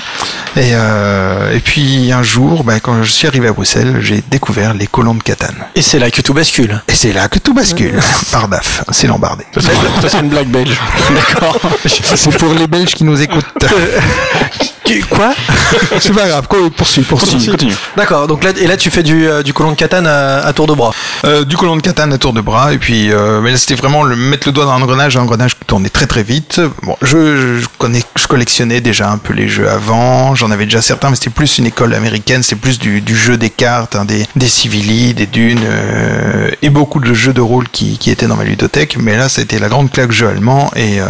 Et, 0.55 0.71
euh, 0.73 1.53
et 1.55 1.59
puis 1.59 2.11
un 2.11 2.21
jour, 2.23 2.63
ben, 2.63 2.79
quand 2.79 3.01
je 3.03 3.11
suis 3.11 3.27
arrivé 3.27 3.47
à 3.47 3.53
Bruxelles, 3.53 3.97
j'ai 4.01 4.23
découvert 4.29 4.73
les 4.73 4.87
colons 4.87 5.15
de 5.15 5.23
Catane. 5.23 5.55
Et 5.75 5.81
c'est 5.81 5.99
là 5.99 6.11
que 6.11 6.21
tout 6.21 6.33
bascule. 6.33 6.81
Et 6.87 6.93
c'est 6.93 7.13
là 7.13 7.27
que 7.27 7.39
tout 7.39 7.53
bascule. 7.53 7.99
Par 8.31 8.47
DAF, 8.47 8.83
c'est 8.91 9.07
l'embardé. 9.07 9.45
Ça, 9.59 10.09
c'est 10.09 10.19
une 10.19 10.29
blague 10.29 10.47
belge. 10.49 10.77
D'accord. 11.13 11.59
C'est 11.85 12.37
pour 12.37 12.53
les 12.53 12.67
Belges 12.67 12.93
qui 12.93 13.03
nous 13.03 13.19
écoutent. 13.21 13.45
Quoi 15.09 15.33
c'est 15.99 16.13
pas 16.13 16.27
grave, 16.27 16.47
quoi, 16.47 16.59
poursuis, 16.75 17.03
poursuis. 17.03 17.31
Continue, 17.31 17.51
continue. 17.51 17.75
D'accord. 17.95 18.27
Donc 18.27 18.43
là, 18.43 18.51
et 18.57 18.67
là, 18.67 18.75
tu 18.77 18.89
fais 18.89 19.03
du, 19.03 19.27
euh, 19.27 19.43
du 19.43 19.53
colon 19.53 19.71
de 19.71 19.75
catane 19.75 20.07
à, 20.07 20.39
à 20.45 20.53
tour 20.53 20.67
de 20.67 20.73
bras. 20.73 20.91
Euh, 21.25 21.43
du 21.43 21.57
colon 21.57 21.75
de 21.75 21.81
Catane 21.81 22.13
à 22.13 22.17
tour 22.17 22.33
de 22.33 22.41
bras, 22.41 22.73
et 22.73 22.77
puis 22.77 23.11
euh, 23.11 23.41
mais 23.41 23.51
là 23.51 23.57
c'était 23.57 23.75
vraiment 23.75 24.03
le 24.03 24.15
mettre 24.15 24.47
le 24.47 24.51
doigt 24.53 24.65
dans 24.65 24.71
un 24.71 24.81
engrenage, 24.81 25.17
un 25.17 25.21
engrenage 25.21 25.55
qui 25.57 25.65
tournait 25.65 25.89
très 25.89 26.07
très 26.07 26.23
vite. 26.23 26.61
Bon, 26.83 26.95
je, 27.01 27.59
je 27.59 27.67
connais, 27.77 28.03
je 28.15 28.27
collectionnais 28.27 28.79
déjà 28.79 29.09
un 29.09 29.17
peu 29.17 29.33
les 29.33 29.49
jeux 29.49 29.69
avant, 29.69 30.35
j'en 30.35 30.51
avais 30.51 30.65
déjà 30.65 30.81
certains, 30.81 31.09
mais 31.09 31.15
c'était 31.15 31.29
plus 31.29 31.57
une 31.57 31.65
école 31.65 31.93
américaine, 31.93 32.43
c'est 32.43 32.55
plus 32.55 32.79
du, 32.79 33.01
du 33.01 33.17
jeu 33.17 33.37
des 33.37 33.49
cartes, 33.49 33.95
hein, 33.95 34.05
des, 34.05 34.25
des 34.35 34.47
civili, 34.47 35.13
des 35.13 35.25
dunes, 35.25 35.59
euh, 35.63 36.51
et 36.61 36.69
beaucoup 36.69 36.99
de 36.99 37.13
jeux 37.13 37.33
de 37.33 37.41
rôle 37.41 37.67
qui, 37.69 37.97
qui 37.97 38.11
étaient 38.11 38.27
dans 38.27 38.37
ma 38.37 38.43
ludothèque. 38.45 38.97
Mais 38.97 39.17
là, 39.17 39.27
c'était 39.29 39.59
la 39.59 39.67
grande 39.67 39.91
claque 39.91 40.11
jeu 40.11 40.27
allemand, 40.27 40.71
et 40.75 40.99
euh, 41.01 41.05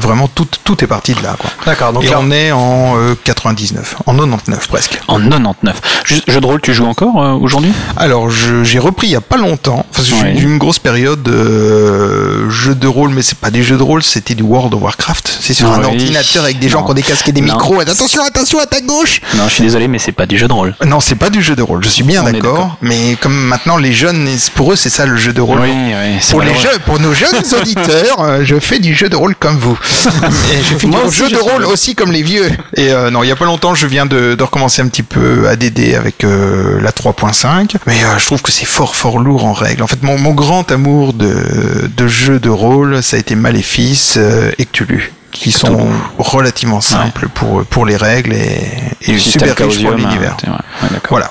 vraiment 0.00 0.28
tout, 0.28 0.46
tout 0.64 0.82
est 0.82 0.86
parti 0.88 1.14
de 1.14 1.22
là. 1.22 1.36
Quoi. 1.38 1.50
D'accord. 1.66 1.92
Donc 1.92 2.04
et 2.04 2.08
là, 2.08 2.18
on 2.20 2.30
est 2.30 2.52
en 2.52 2.94
euh, 2.96 3.01
99, 3.24 3.96
en 4.06 4.14
99 4.14 4.68
presque. 4.68 5.00
En 5.08 5.18
99. 5.20 5.80
Juste, 6.04 6.30
jeu 6.30 6.40
de 6.40 6.46
rôle, 6.46 6.60
tu 6.60 6.72
joues 6.74 6.86
encore 6.86 7.22
euh, 7.22 7.32
aujourd'hui? 7.32 7.72
Alors, 7.96 8.28
j'ai 8.30 8.78
repris 8.78 9.08
il 9.08 9.12
y 9.12 9.16
a 9.16 9.20
pas 9.20 9.36
longtemps, 9.36 9.84
parce 9.94 10.08
que 10.08 10.14
Ouais. 10.14 10.34
j'ai 10.36 10.42
eu 10.42 10.44
une 10.44 10.58
grosse 10.58 10.78
période 10.78 11.26
euh, 11.28 12.48
jeu 12.50 12.74
de 12.74 12.86
rôle, 12.86 13.10
mais 13.10 13.22
c'est 13.22 13.38
pas 13.38 13.50
des 13.50 13.62
jeux 13.62 13.76
de 13.76 13.82
rôle, 13.82 14.02
c'était 14.02 14.34
du 14.34 14.42
World 14.42 14.74
of 14.74 14.82
Warcraft. 14.82 15.38
C'est 15.40 15.54
sur 15.54 15.70
un 15.72 15.78
Oui. 15.80 15.84
ordinateur 15.86 16.44
avec 16.44 16.58
des 16.58 16.68
gens 16.68 16.80
Non. 16.80 16.84
qui 16.86 16.90
ont 16.90 16.94
des 16.94 17.02
casques 17.02 17.28
et 17.28 17.32
des 17.32 17.40
Non. 17.40 17.54
micros. 17.54 17.80
Et 17.82 17.88
attention, 17.88 18.22
attention 18.24 18.58
à 18.58 18.66
ta 18.66 18.80
gauche 18.80 19.20
Non, 19.34 19.44
je 19.48 19.54
suis 19.54 19.64
désolé, 19.64 19.88
mais 19.88 19.98
c'est 19.98 20.12
pas 20.12 20.26
du 20.26 20.38
jeu 20.38 20.48
de 20.48 20.52
rôle. 20.52 20.74
Non, 20.84 21.00
c'est 21.00 21.14
pas 21.14 21.30
du 21.30 21.42
jeu 21.42 21.56
de 21.56 21.62
rôle. 21.62 21.82
Je 21.84 21.88
suis 21.88 22.02
bien 22.04 22.22
d'accord, 22.22 22.76
mais 22.82 23.16
comme 23.20 23.34
maintenant 23.34 23.76
les 23.76 23.92
jeunes, 23.92 24.28
pour 24.54 24.72
eux, 24.72 24.76
c'est 24.76 24.90
ça 24.90 25.06
le 25.06 25.16
jeu 25.16 25.32
de 25.32 25.40
rôle. 25.40 25.60
Oui, 25.60 25.70
oui. 25.70 26.18
Pour, 26.30 26.42
les 26.42 26.54
jeux, 26.54 26.78
pour 26.86 27.00
nos 27.00 27.14
jeunes 27.14 27.42
auditeurs, 27.60 28.20
euh, 28.20 28.40
je 28.44 28.58
fais 28.58 28.78
du 28.78 28.94
jeu 28.94 29.08
de 29.08 29.16
rôle 29.16 29.34
comme 29.36 29.56
vous. 29.58 29.78
Et 30.52 30.58
je 30.62 30.76
fais 30.76 30.86
du 30.86 30.92
jeu 31.10 31.28
je 31.28 31.34
de 31.34 31.40
rôle 31.40 31.64
aussi 31.64 31.94
comme 31.94 32.12
les 32.12 32.22
vieux. 32.22 32.50
Et 32.76 32.91
euh, 32.92 33.10
non, 33.10 33.22
il 33.22 33.28
y 33.28 33.32
a 33.32 33.36
pas 33.36 33.44
longtemps, 33.44 33.74
je 33.74 33.86
viens 33.86 34.06
de, 34.06 34.34
de 34.34 34.42
recommencer 34.42 34.82
un 34.82 34.88
petit 34.88 35.02
peu 35.02 35.48
à 35.48 35.56
DD 35.56 35.94
avec 35.94 36.24
euh, 36.24 36.80
la 36.80 36.90
3.5. 36.90 37.76
Mais 37.86 38.02
euh, 38.04 38.18
je 38.18 38.26
trouve 38.26 38.42
que 38.42 38.52
c'est 38.52 38.64
fort, 38.64 38.94
fort 38.94 39.18
lourd 39.18 39.44
en 39.44 39.52
règle. 39.52 39.82
En 39.82 39.86
fait, 39.86 40.02
mon, 40.02 40.18
mon 40.18 40.32
grand 40.32 40.70
amour 40.70 41.12
de, 41.12 41.90
de 41.96 42.06
jeux 42.06 42.38
de 42.38 42.50
rôle, 42.50 43.02
ça 43.02 43.16
a 43.16 43.20
été 43.20 43.34
Maléfice 43.34 44.18
et 44.58 44.64
Cthulhu 44.66 45.12
qui 45.32 45.50
sont 45.50 45.88
relativement 46.18 46.82
simples 46.82 47.26
pour, 47.28 47.64
pour 47.64 47.86
les 47.86 47.96
règles 47.96 48.34
et, 48.34 49.18
super 49.18 49.48
riches 49.48 49.56
pour 49.56 49.72
Chaosium, 49.72 49.96
l'univers. 49.96 50.36
ouais, 50.44 50.50
ouais, 50.50 50.88
d'accord. 50.90 51.08
Voilà, 51.08 51.30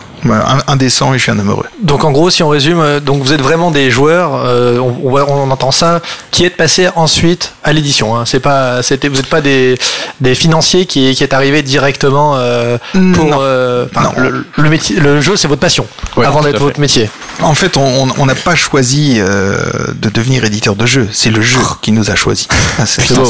indécent 0.67 1.13
et 1.13 1.17
je 1.17 1.23
suis 1.23 1.31
un 1.31 1.39
amoureux. 1.39 1.65
Donc 1.81 2.03
en 2.03 2.11
gros, 2.11 2.29
si 2.29 2.43
on 2.43 2.49
résume, 2.49 2.79
euh, 2.79 2.99
donc 2.99 3.21
vous 3.23 3.33
êtes 3.33 3.41
vraiment 3.41 3.71
des 3.71 3.89
joueurs. 3.91 4.31
euh, 4.45 4.77
on, 4.79 5.51
entend 5.51 5.71
ça, 5.71 6.01
qui 6.31 6.45
êtes 6.45 6.55
passé 6.57 6.87
ensuite 6.95 7.53
à 7.63 7.73
l'édition. 7.73 8.15
Hein. 8.15 8.23
C'est 8.25 8.39
pas, 8.39 8.81
c'était, 8.83 9.07
vous 9.07 9.15
n'êtes 9.17 9.25
pas 9.29 9.41
des, 9.41 9.77
des 10.21 10.35
financiers 10.35 10.85
qui, 10.85 11.13
qui 11.15 11.23
est 11.23 11.33
arrivé 11.33 11.61
directement 11.63 12.35
euh, 12.37 12.77
pour 13.13 13.25
Non. 13.25 13.39
euh, 13.41 13.85
le, 14.17 14.45
le 14.55 14.69
métier, 14.69 14.99
le 14.99 15.19
jeu, 15.21 15.35
c'est 15.35 15.47
votre 15.47 15.61
passion 15.61 15.85
Ouais, 16.17 16.25
avant 16.25 16.41
d'être 16.41 16.59
votre 16.59 16.79
métier. 16.79 17.09
En 17.41 17.53
fait, 17.55 17.75
on 17.77 18.25
n'a 18.25 18.35
pas 18.35 18.55
choisi 18.55 19.15
euh, 19.19 19.57
de 19.95 20.09
devenir 20.09 20.43
éditeur 20.43 20.75
de 20.75 20.85
jeux. 20.85 21.07
C'est 21.11 21.31
le 21.31 21.41
jeu 21.41 21.59
qui 21.81 21.91
nous 21.91 22.11
a 22.11 22.15
choisi. 22.15 22.47
Ah, 22.79 22.85
c'est 22.85 23.13
beau. 23.13 23.23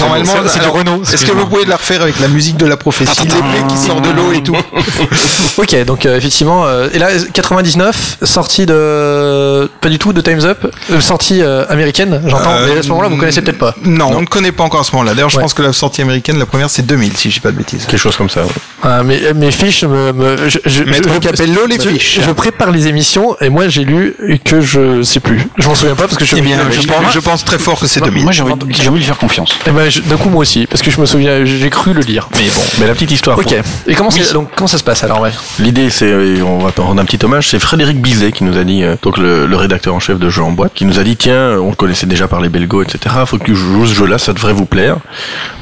Normalement, 0.00 0.32
C'est- 0.46 0.60
du 0.60 0.68
Renault, 0.68 1.02
Est-ce 1.02 1.24
que 1.26 1.32
vous 1.32 1.46
pouvez 1.46 1.64
la 1.64 1.76
refaire 1.76 2.02
avec 2.02 2.20
la 2.20 2.28
musique 2.28 2.56
de 2.56 2.66
la 2.66 2.76
prophétie, 2.76 3.24
l'épée 3.24 3.66
qui 3.68 3.76
sort 3.76 4.00
de 4.00 4.10
l'eau 4.10 4.32
et 4.32 4.42
tout 4.42 4.56
Ok, 5.58 5.84
donc 5.84 6.06
euh, 6.12 6.16
effectivement, 6.18 6.66
euh, 6.66 6.88
et 6.92 6.98
là 6.98 7.08
99, 7.32 8.18
sortie 8.22 8.66
de 8.66 9.68
pas 9.80 9.88
du 9.88 9.98
tout 9.98 10.12
de 10.12 10.20
Times 10.20 10.44
Up, 10.44 10.66
euh, 10.90 11.00
sortie 11.00 11.42
euh, 11.42 11.64
américaine, 11.68 12.22
j'entends. 12.26 12.50
Euh, 12.52 12.68
mais 12.72 12.78
à 12.78 12.82
ce 12.82 12.88
moment-là, 12.88 13.08
vous 13.08 13.16
connaissez 13.16 13.42
peut-être 13.42 13.58
pas. 13.58 13.74
Non, 13.84 14.10
on 14.14 14.20
ne 14.20 14.26
connaît 14.26 14.52
pas 14.52 14.64
encore 14.64 14.80
à 14.80 14.84
ce 14.84 14.92
moment-là. 14.92 15.14
D'ailleurs, 15.14 15.30
je 15.30 15.36
Ouais. 15.36 15.42
pense 15.42 15.54
que 15.54 15.62
la 15.62 15.72
sortie 15.72 16.02
américaine, 16.02 16.38
la 16.38 16.46
première, 16.46 16.70
c'est 16.70 16.82
2000, 16.86 17.16
si 17.16 17.30
je 17.30 17.34
dis 17.34 17.40
pas 17.40 17.50
de 17.50 17.56
bêtises. 17.56 17.86
Quelque 17.86 17.98
chose 18.00 18.16
comme 18.16 18.30
ça. 18.30 18.42
ouais. 18.42 18.48
Ah, 18.82 19.02
mes, 19.02 19.32
mes 19.34 19.50
fiches 19.52 19.84
me, 19.84 20.12
me 20.12 20.48
je, 20.48 20.58
je, 20.66 20.82
Maître 20.84 21.08
je- 21.14 21.18
Capello, 21.20 21.66
les 21.66 21.76
je- 21.80 21.88
fiches. 21.88 22.20
Je 22.26 22.30
prépare 22.32 22.70
les 22.72 22.88
émissions 22.88 23.36
et 23.40 23.48
moi 23.48 23.68
j'ai 23.68 23.84
lu 23.84 24.16
que 24.44 24.60
je 24.60 25.02
sais 25.02 25.20
plus. 25.20 25.40
Je 25.58 25.68
m'en 25.68 25.74
souviens 25.74 25.94
pas 25.94 26.04
parce 26.08 26.16
que 26.16 26.24
je. 26.24 26.34
Eh 26.36 26.40
bien, 26.40 26.58
je, 26.70 26.80
je, 26.80 26.86
pense, 26.88 27.12
je 27.14 27.20
pense 27.20 27.44
très 27.44 27.58
fort 27.58 27.78
que 27.78 27.86
c'est 27.86 28.00
2000. 28.00 28.22
Moi, 28.24 28.32
j'ai 28.32 28.42
envie, 28.42 28.54
j'ai 28.70 28.82
envie 28.88 28.94
de 28.94 28.96
lui 28.98 29.04
faire 29.04 29.18
confiance. 29.18 29.56
Eh 29.66 29.70
ben, 29.70 29.88
je- 29.88 30.00
d'un 30.00 30.16
coup 30.16 30.28
moi 30.30 30.40
aussi 30.42 30.66
parce 30.66 30.82
que 30.82 30.90
je 30.90 31.00
me 31.00 31.06
souviens, 31.06 31.44
j'ai 31.44 31.70
cru 31.70 31.92
le 31.92 32.00
lire. 32.02 32.28
Mais 32.36 32.46
bon, 32.46 32.60
mais 32.80 32.86
la 32.88 32.94
petite 32.94 33.12
histoire. 33.12 33.38
Ok. 33.38 33.54
Et 33.86 33.94
comment 33.94 34.10
c'est- 34.10 34.32
donc 34.32 34.48
comment 34.56 34.66
ça 34.68 34.78
se 34.78 34.84
passe 34.84 35.04
alors 35.04 35.20
ouais? 35.20 35.30
L'idée, 35.60 35.88
c'est, 35.90 36.01
et 36.02 36.42
on 36.42 36.58
va 36.58 36.72
rendre 36.76 37.00
un 37.00 37.04
petit 37.04 37.24
hommage, 37.24 37.48
c'est 37.48 37.58
Frédéric 37.58 38.00
Bizet 38.00 38.32
qui 38.32 38.44
nous 38.44 38.58
a 38.58 38.64
dit, 38.64 38.82
euh, 38.82 38.96
donc 39.02 39.18
le, 39.18 39.46
rédacteur 39.54 39.94
en 39.94 40.00
chef 40.00 40.18
de 40.18 40.28
Jeux 40.28 40.42
en 40.42 40.50
boîte, 40.50 40.72
qui 40.74 40.84
nous 40.84 40.98
a 40.98 41.04
dit, 41.04 41.16
tiens, 41.16 41.58
on 41.60 41.70
le 41.70 41.76
connaissait 41.76 42.06
déjà 42.06 42.26
par 42.28 42.40
les 42.40 42.48
Belgos, 42.48 42.82
etc. 42.82 43.14
Faut 43.26 43.38
que 43.38 43.44
tu 43.44 43.54
joues 43.54 43.86
ce 43.86 43.94
jeu-là, 43.94 44.18
ça 44.18 44.32
devrait 44.32 44.52
vous 44.52 44.64
plaire. 44.64 44.96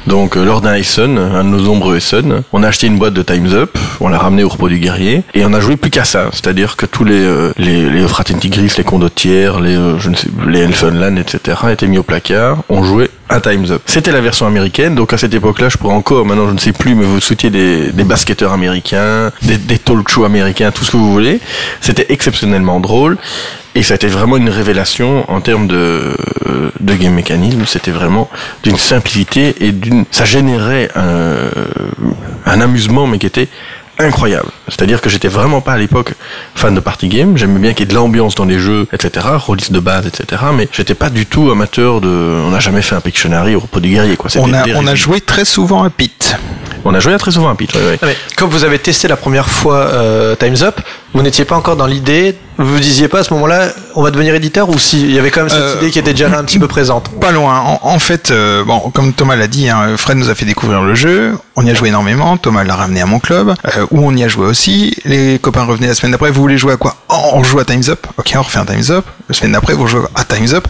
Donc, 0.07 0.35
euh, 0.35 0.43
lors 0.43 0.61
d'un 0.61 0.73
Essen, 0.73 1.17
un 1.17 1.43
de 1.43 1.49
nos 1.49 1.61
nombreux 1.61 1.97
Essen, 1.97 2.41
on 2.53 2.63
a 2.63 2.67
acheté 2.67 2.87
une 2.87 2.97
boîte 2.97 3.13
de 3.13 3.21
Times 3.21 3.53
Up, 3.53 3.77
on 3.99 4.09
l'a 4.09 4.17
ramené 4.17 4.43
au 4.43 4.49
repos 4.49 4.69
du 4.69 4.79
guerrier, 4.79 5.23
et 5.33 5.45
on 5.45 5.53
a 5.53 5.59
joué 5.59 5.77
plus 5.77 5.91
qu'à 5.91 6.05
ça. 6.05 6.29
C'est-à-dire 6.31 6.75
que 6.75 6.85
tous 6.85 7.03
les, 7.03 7.23
euh, 7.23 7.53
les, 7.57 7.89
les 7.89 8.05
Tigris, 8.39 8.73
les 8.77 8.83
Condottières, 8.83 9.59
les, 9.59 9.75
euh, 9.75 9.99
je 9.99 10.09
ne 10.09 10.15
sais, 10.15 10.27
les 10.47 10.61
Elfenland, 10.61 11.17
etc. 11.17 11.57
étaient 11.71 11.87
mis 11.87 11.99
au 11.99 12.03
placard. 12.03 12.57
On 12.69 12.83
jouait 12.83 13.11
à 13.29 13.39
Times 13.39 13.65
Up. 13.69 13.81
C'était 13.85 14.11
la 14.11 14.21
version 14.21 14.45
américaine, 14.45 14.95
donc 14.95 15.13
à 15.13 15.17
cette 15.17 15.33
époque-là, 15.33 15.69
je 15.69 15.77
pourrais 15.77 15.93
encore, 15.93 16.25
maintenant 16.25 16.47
je 16.47 16.53
ne 16.53 16.59
sais 16.59 16.73
plus, 16.73 16.95
mais 16.95 17.05
vous 17.05 17.21
souhaitiez 17.21 17.49
des, 17.49 17.91
basketteurs 18.03 18.51
américains, 18.51 19.31
des, 19.43 19.57
des 19.57 19.77
talk 19.77 20.09
shows 20.09 20.25
tout 20.73 20.85
ce 20.85 20.91
que 20.91 20.97
vous 20.97 21.11
voulez. 21.11 21.39
C'était 21.81 22.07
exceptionnellement 22.09 22.79
drôle. 22.79 23.17
Et 23.73 23.83
ça 23.83 23.93
a 23.93 23.95
été 23.95 24.07
vraiment 24.07 24.35
une 24.35 24.49
révélation 24.49 25.29
en 25.31 25.39
termes 25.39 25.67
de, 25.67 26.13
de 26.79 26.93
game 26.93 27.13
mécanisme. 27.13 27.65
C'était 27.65 27.91
vraiment 27.91 28.29
d'une 28.63 28.77
simplicité 28.77 29.55
et 29.61 29.71
d'une, 29.71 30.03
ça 30.11 30.25
générait 30.25 30.89
un 32.45 32.61
amusement, 32.61 33.07
mais 33.07 33.17
qui 33.17 33.27
était 33.27 33.47
incroyable. 34.05 34.49
C'est-à-dire 34.67 35.01
que 35.01 35.09
j'étais 35.09 35.27
vraiment 35.27 35.61
pas 35.61 35.73
à 35.73 35.77
l'époque 35.77 36.13
fan 36.55 36.73
de 36.73 36.79
party 36.79 37.07
game. 37.07 37.37
J'aimais 37.37 37.59
bien 37.59 37.73
qu'il 37.73 37.81
y 37.81 37.83
ait 37.89 37.91
de 37.91 37.95
l'ambiance 37.95 38.35
dans 38.35 38.45
les 38.45 38.59
jeux, 38.59 38.87
etc. 38.93 39.25
Release 39.37 39.71
de 39.71 39.79
base, 39.79 40.07
etc. 40.07 40.41
Mais 40.53 40.67
j'étais 40.71 40.95
pas 40.95 41.09
du 41.09 41.25
tout 41.25 41.51
amateur 41.51 42.01
de. 42.01 42.07
On 42.07 42.49
n'a 42.51 42.59
jamais 42.59 42.81
fait 42.81 42.95
un 42.95 43.01
Pictionary 43.01 43.55
au 43.55 43.59
repos 43.59 43.79
du 43.79 43.89
guerrier, 43.89 44.17
quoi. 44.17 44.29
On 44.37 44.53
a, 44.53 44.63
on 44.75 44.87
a 44.87 44.95
joué 44.95 45.21
très 45.21 45.45
souvent 45.45 45.83
à 45.83 45.89
Pit. 45.89 46.35
On 46.83 46.93
a 46.93 46.99
joué 46.99 47.15
très 47.17 47.31
souvent 47.31 47.49
à 47.49 47.53
ouais. 47.53 47.67
Ah, 48.01 48.05
mais 48.05 48.15
Quand 48.35 48.47
vous 48.47 48.63
avez 48.63 48.79
testé 48.79 49.07
la 49.07 49.15
première 49.15 49.49
fois 49.49 49.77
euh, 49.77 50.35
Times 50.35 50.57
Up, 50.61 50.79
vous 51.13 51.21
n'étiez 51.21 51.45
pas 51.45 51.55
encore 51.55 51.75
dans 51.75 51.87
l'idée, 51.87 52.37
vous 52.57 52.73
vous 52.75 52.79
disiez 52.79 53.07
pas 53.07 53.19
à 53.19 53.23
ce 53.23 53.33
moment-là, 53.33 53.69
on 53.95 54.01
va 54.03 54.11
devenir 54.11 54.33
éditeur 54.35 54.69
ou 54.69 54.77
s'il 54.77 55.11
y 55.11 55.17
avait 55.19 55.31
quand 55.31 55.41
même 55.41 55.49
cette 55.49 55.59
Euh, 55.59 55.75
idée 55.81 55.91
qui 55.91 55.99
était 55.99 56.13
déjà 56.13 56.29
là 56.29 56.37
un 56.37 56.43
petit 56.43 56.59
peu 56.59 56.67
présente? 56.67 57.09
Pas 57.19 57.31
loin. 57.31 57.59
En, 57.59 57.79
en 57.81 57.99
fait, 57.99 58.31
euh, 58.31 58.63
bon, 58.63 58.79
comme 58.93 59.11
Thomas 59.13 59.35
l'a 59.35 59.47
dit, 59.47 59.67
hein, 59.69 59.95
Fred 59.97 60.17
nous 60.17 60.29
a 60.29 60.35
fait 60.35 60.45
découvrir 60.45 60.81
le 60.81 60.93
jeu. 60.95 61.37
On 61.55 61.65
y 61.65 61.69
a 61.71 61.73
joué 61.73 61.89
énormément. 61.89 62.37
Thomas 62.37 62.63
l'a 62.63 62.75
ramené 62.75 63.01
à 63.01 63.05
mon 63.05 63.19
club, 63.19 63.53
euh, 63.77 63.85
où 63.91 63.99
on 64.05 64.15
y 64.15 64.23
a 64.23 64.27
joué 64.27 64.45
aussi. 64.45 64.95
Les 65.05 65.39
copains 65.39 65.63
revenaient 65.63 65.87
la 65.87 65.95
semaine 65.95 66.11
d'après. 66.11 66.31
Vous 66.31 66.41
voulez 66.41 66.57
jouer 66.57 66.73
à 66.73 66.77
quoi? 66.77 66.95
Oh, 67.09 67.31
On 67.33 67.43
joue 67.43 67.59
à 67.59 67.65
Times 67.65 67.83
Up. 67.89 68.05
Ok, 68.17 68.31
on 68.35 68.41
refait 68.41 68.59
un 68.59 68.65
Times 68.65 68.91
Up. 68.91 69.05
La 69.27 69.35
semaine 69.35 69.51
d'après, 69.53 69.73
vous 69.73 69.87
jouez 69.87 70.01
à 70.15 70.23
Times 70.23 70.53
Up. 70.53 70.67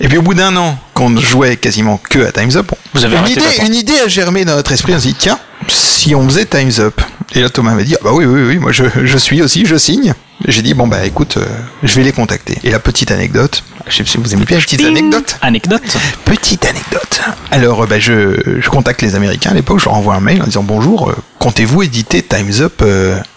Et 0.00 0.08
puis 0.08 0.18
au 0.18 0.22
bout 0.22 0.34
d'un 0.34 0.56
an, 0.56 0.78
qu'on 0.94 1.10
ne 1.10 1.20
jouait 1.20 1.56
quasiment 1.56 1.98
que 1.98 2.18
à 2.26 2.32
Times 2.32 2.56
Up, 2.56 2.72
Vous 2.94 3.04
avez 3.04 3.16
une 3.16 3.28
idée, 3.28 3.40
une 3.66 3.74
idée 3.74 3.98
a 4.04 4.08
germé 4.08 4.44
dans 4.44 4.56
notre 4.56 4.72
esprit. 4.72 4.94
On 4.94 5.00
s'est 5.00 5.08
dit 5.08 5.14
tiens, 5.18 5.38
si 5.68 6.14
on 6.14 6.24
faisait 6.28 6.44
Times 6.46 6.72
Up. 6.78 7.00
Et 7.34 7.40
là, 7.40 7.48
Thomas 7.48 7.74
m'a 7.74 7.82
dit 7.82 7.94
ah 7.98 8.04
bah 8.04 8.10
oui, 8.12 8.24
oui, 8.26 8.42
oui, 8.42 8.58
moi 8.58 8.72
je, 8.72 8.84
je 9.04 9.18
suis 9.18 9.40
aussi, 9.42 9.64
je 9.64 9.76
signe. 9.76 10.12
J'ai 10.46 10.62
dit 10.62 10.74
bon 10.74 10.86
bah 10.88 11.04
écoute, 11.06 11.36
euh, 11.36 11.46
je 11.82 11.94
vais 11.94 12.02
les 12.02 12.12
contacter. 12.12 12.58
Et 12.64 12.70
la 12.70 12.78
petite 12.78 13.10
anecdote, 13.10 13.62
je 13.88 13.96
sais 13.96 14.02
pas 14.02 14.10
si 14.10 14.18
vous 14.18 14.34
aimez 14.34 14.44
bien 14.44 14.56
les 14.58 14.62
petites 14.62 14.84
anecdotes. 14.84 15.38
Anecdote. 15.40 15.96
Petite 16.24 16.64
anecdote. 16.64 17.20
Alors, 17.50 17.84
euh, 17.84 17.86
bah, 17.86 18.00
je, 18.00 18.58
je 18.60 18.68
contacte 18.68 19.02
les 19.02 19.14
Américains 19.14 19.50
à 19.50 19.54
l'époque, 19.54 19.78
je 19.78 19.84
leur 19.86 19.94
envoie 19.94 20.14
un 20.14 20.20
mail 20.20 20.42
en 20.42 20.46
disant 20.46 20.64
bonjour, 20.64 21.10
euh, 21.10 21.16
comptez-vous 21.38 21.84
éditer 21.84 22.22
Times 22.22 22.52
Up 22.60 22.82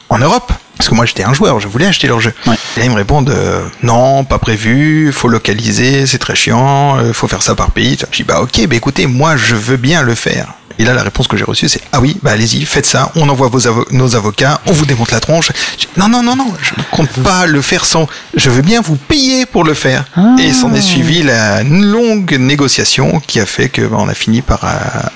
en 0.10 0.18
Europe? 0.18 0.52
Parce 0.78 0.90
que 0.90 0.96
moi 0.96 1.06
j'étais 1.06 1.24
un 1.24 1.34
joueur, 1.34 1.60
je 1.60 1.68
voulais 1.68 1.86
acheter 1.86 2.08
leur 2.08 2.20
jeu. 2.20 2.34
Ouais. 2.48 2.56
Et 2.76 2.80
là 2.82 2.86
ils 2.86 2.92
me 2.92 2.96
répondent 2.96 3.30
euh, 3.30 3.62
non, 3.84 4.24
pas 4.26 4.40
prévu, 4.40 5.12
faut 5.14 5.28
localiser, 5.30 6.06
c'est 6.06 6.18
très 6.20 6.36
chiant, 6.36 6.98
euh, 6.98 7.14
faut 7.14 7.28
faire 7.28 7.42
ça 7.44 7.56
par 7.56 7.72
pays. 7.72 7.98
Je 8.12 8.18
dis 8.18 8.24
bah 8.24 8.42
ok, 8.42 8.68
bah 8.68 8.76
écoutez, 8.76 9.08
moi 9.08 9.36
je 9.38 9.56
veux 9.56 9.78
bien 9.78 10.02
le 10.02 10.16
faire. 10.16 10.54
Et 10.78 10.84
là, 10.84 10.94
la 10.94 11.04
réponse 11.04 11.30
que 11.30 11.38
j'ai 11.38 11.46
reçue, 11.46 11.70
c'est 11.70 11.80
ah 11.94 12.02
oui, 12.02 12.18
bah 12.22 12.32
allez-y, 12.32 12.66
faites 12.66 12.86
ça. 12.86 13.10
On 13.16 13.30
envoie 13.30 13.48
vos 13.48 13.62
avo- 13.66 13.86
nos 13.92 14.18
avocats, 14.18 14.60
on 14.66 14.74
vous 14.74 14.86
démonte 14.86 15.10
la 15.12 15.22
tronche. 15.22 15.54
Dis, 15.78 15.88
non, 15.96 16.10
non, 16.10 16.22
non, 16.22 16.36
non, 16.36 16.54
je 16.62 16.72
ne 16.78 16.84
compte 16.92 17.12
pas 17.24 17.46
le 17.46 17.62
faire 17.62 17.86
sans. 17.86 18.10
Je 18.36 18.50
veux 18.50 18.62
bien 18.62 18.82
vous 18.82 18.98
payer 18.98 19.46
pour 19.46 19.64
le 19.64 19.74
faire. 19.74 20.04
Et 20.38 20.52
s'en 20.52 20.74
est 20.74 20.82
suivi 20.82 21.24
la 21.24 21.64
longue 21.64 22.36
négociation 22.38 23.22
qui 23.26 23.40
a 23.40 23.46
fait 23.46 23.70
que 23.70 23.84
bah, 23.84 23.96
on 24.02 24.10
a 24.10 24.14
fini 24.14 24.42
par 24.42 24.66
euh, 24.66 25.08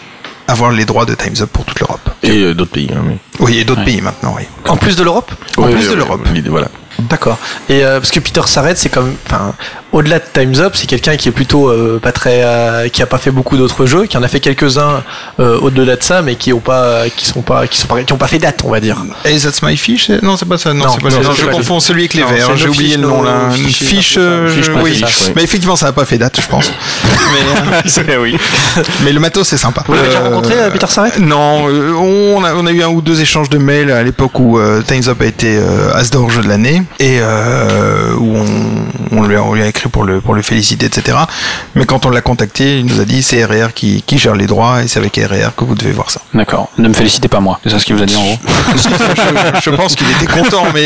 avoir 0.50 0.72
les 0.72 0.86
droits 0.86 1.06
de 1.06 1.14
Times 1.14 1.36
Up 1.42 1.50
pour 1.52 1.66
toute 1.66 1.80
l'Europe. 1.80 2.10
Et 2.24 2.44
euh, 2.44 2.54
d'autres 2.54 2.72
pays. 2.72 2.90
Hein, 2.94 3.04
mais... 3.06 3.18
Oui, 3.40 3.60
et 3.60 3.64
d'autres 3.64 3.86
pays 3.86 4.02
maintenant, 4.02 4.34
oui. 4.36 4.44
En 4.68 4.78
plus 4.78 4.96
de 4.96 5.04
l'Europe 5.04 5.32
En 5.58 5.64
plus 5.64 5.74
ouais, 5.74 5.84
de 5.84 5.90
ouais, 5.90 5.96
l'Europe. 5.96 6.22
Voilà. 6.48 6.68
D'accord. 7.10 7.38
Et 7.70 7.84
euh, 7.84 8.00
parce 8.00 8.12
que 8.12 8.20
Peter 8.20 8.42
s'arrête, 8.46 8.78
c'est 8.78 8.90
comme, 8.90 9.14
enfin, 9.26 9.54
au-delà 9.92 10.20
de 10.20 10.26
Times 10.34 10.56
Up, 10.60 10.74
c'est 10.76 10.88
quelqu'un 10.88 11.18
qui 11.18 11.30
est 11.30 11.32
plutôt 11.32 11.70
euh, 11.70 12.00
pas 12.02 12.12
très, 12.12 12.42
euh, 12.44 12.88
qui 12.90 13.02
a 13.02 13.06
pas 13.06 13.18
fait 13.18 13.32
beaucoup 13.32 13.58
d'autres 13.58 13.86
jeux, 13.86 14.06
qui 14.06 14.18
en 14.18 14.24
a 14.24 14.28
fait 14.28 14.40
quelques-uns 14.40 15.04
euh, 15.40 15.60
au-delà 15.60 15.96
de 15.96 16.04
ça, 16.04 16.22
mais 16.22 16.36
qui 16.36 16.54
ont 16.54 16.60
pas, 16.60 17.10
qui 17.16 17.26
sont 17.26 17.42
pas, 17.42 17.68
qui 17.68 17.78
sont 17.80 17.88
pas, 17.88 18.04
qui 18.04 18.14
ont 18.14 18.18
pas 18.18 18.28
fait 18.28 18.40
date, 18.40 18.62
on 18.66 18.72
va 18.72 18.80
dire. 18.80 18.98
Hey, 19.26 19.40
that's 19.40 19.62
my 19.62 19.76
fish? 19.78 20.10
Non, 20.22 20.38
c'est 20.38 20.48
pas 20.48 20.58
ça. 20.58 20.74
Non, 20.74 20.86
Non, 20.86 20.92
c'est 20.94 21.02
pas 21.02 21.10
non, 21.10 21.34
ça. 21.34 21.42
Je 21.42 21.46
confonds 21.48 21.80
celui 21.80 22.02
avec 22.02 22.14
les 22.14 22.24
verts. 22.24 22.50
c'est 22.52 22.58
J'ai 22.58 22.70
oublié 22.70 22.98
le 22.98 23.04
nom 23.08 23.22
no 23.22 23.24
là. 23.24 23.50
fish, 23.52 24.16
euh, 24.18 24.50
oui. 24.84 25.04
Mais 25.36 25.44
effectivement, 25.44 25.76
ça 25.76 25.88
n'a 25.88 25.94
pas 25.94 26.06
fait 26.06 26.18
date, 26.18 26.40
je 26.42 26.48
pense. 26.48 26.72
mais, 27.32 28.02
euh, 28.10 28.18
oui. 28.22 28.38
mais 29.04 29.12
le 29.12 29.20
matos, 29.20 29.48
c'est 29.48 29.58
sympa. 29.58 29.84
Vous 29.88 29.94
l'avez 29.94 30.08
déjà 30.08 30.22
rencontré, 30.22 30.56
Peter 30.72 30.88
Sarret 30.88 31.20
Non, 31.20 31.68
euh, 31.70 31.94
on, 31.94 32.44
a, 32.44 32.54
on 32.54 32.66
a 32.66 32.72
eu 32.72 32.84
un 32.84 32.90
ou 32.90 33.02
deux 33.02 33.22
échanges 33.22 33.50
de 33.50 33.58
mails 33.58 33.92
à 33.92 34.04
l'époque 34.04 34.40
où 34.40 34.60
euh, 34.60 34.82
Times 34.82 35.04
Up 35.08 35.22
a 35.22 35.26
été 35.26 35.58
euh, 35.58 35.94
Asdor 35.94 36.30
jeu 36.30 36.42
de 36.42 36.48
l'année 36.48 36.84
et 37.00 37.20
euh, 37.22 38.16
où 38.18 38.36
on, 38.36 39.18
on, 39.20 39.24
lui 39.24 39.36
a, 39.36 39.44
on 39.44 39.54
lui 39.54 39.62
a 39.62 39.68
écrit 39.68 39.90
pour 39.90 40.04
le, 40.04 40.22
pour 40.22 40.34
le 40.34 40.42
féliciter, 40.42 40.86
etc. 40.86 41.18
Mais 41.76 41.86
quand 41.86 42.06
on 42.06 42.10
l'a 42.10 42.22
contacté, 42.22 42.80
il 42.80 42.86
nous 42.86 43.00
a 43.00 43.06
dit 43.06 43.22
c'est 43.22 43.44
RR 43.44 43.74
qui, 43.74 44.02
qui 44.04 44.18
gère 44.18 44.36
les 44.36 44.48
droits 44.48 44.84
et 44.84 44.88
c'est 44.88 45.00
avec 45.00 45.16
RR 45.16 45.56
que 45.56 45.64
vous 45.64 45.76
devez 45.76 45.92
voir 45.92 46.10
ça. 46.10 46.22
D'accord. 46.34 46.70
Ne 46.78 46.90
me 46.90 46.94
félicitez 46.94 47.28
pas 47.28 47.40
moi. 47.40 47.60
C'est 47.64 47.70
ça 47.70 47.80
ce 47.80 47.86
qu'il 47.86 47.96
vous 47.96 48.04
a 48.04 48.06
dit 48.06 48.16
en 48.16 48.24
gros. 48.24 48.38
je, 48.76 49.60
je 49.62 49.70
pense 49.70 49.96
qu'il 49.96 50.08
était 50.12 50.28
content, 50.28 50.66
mais 50.74 50.84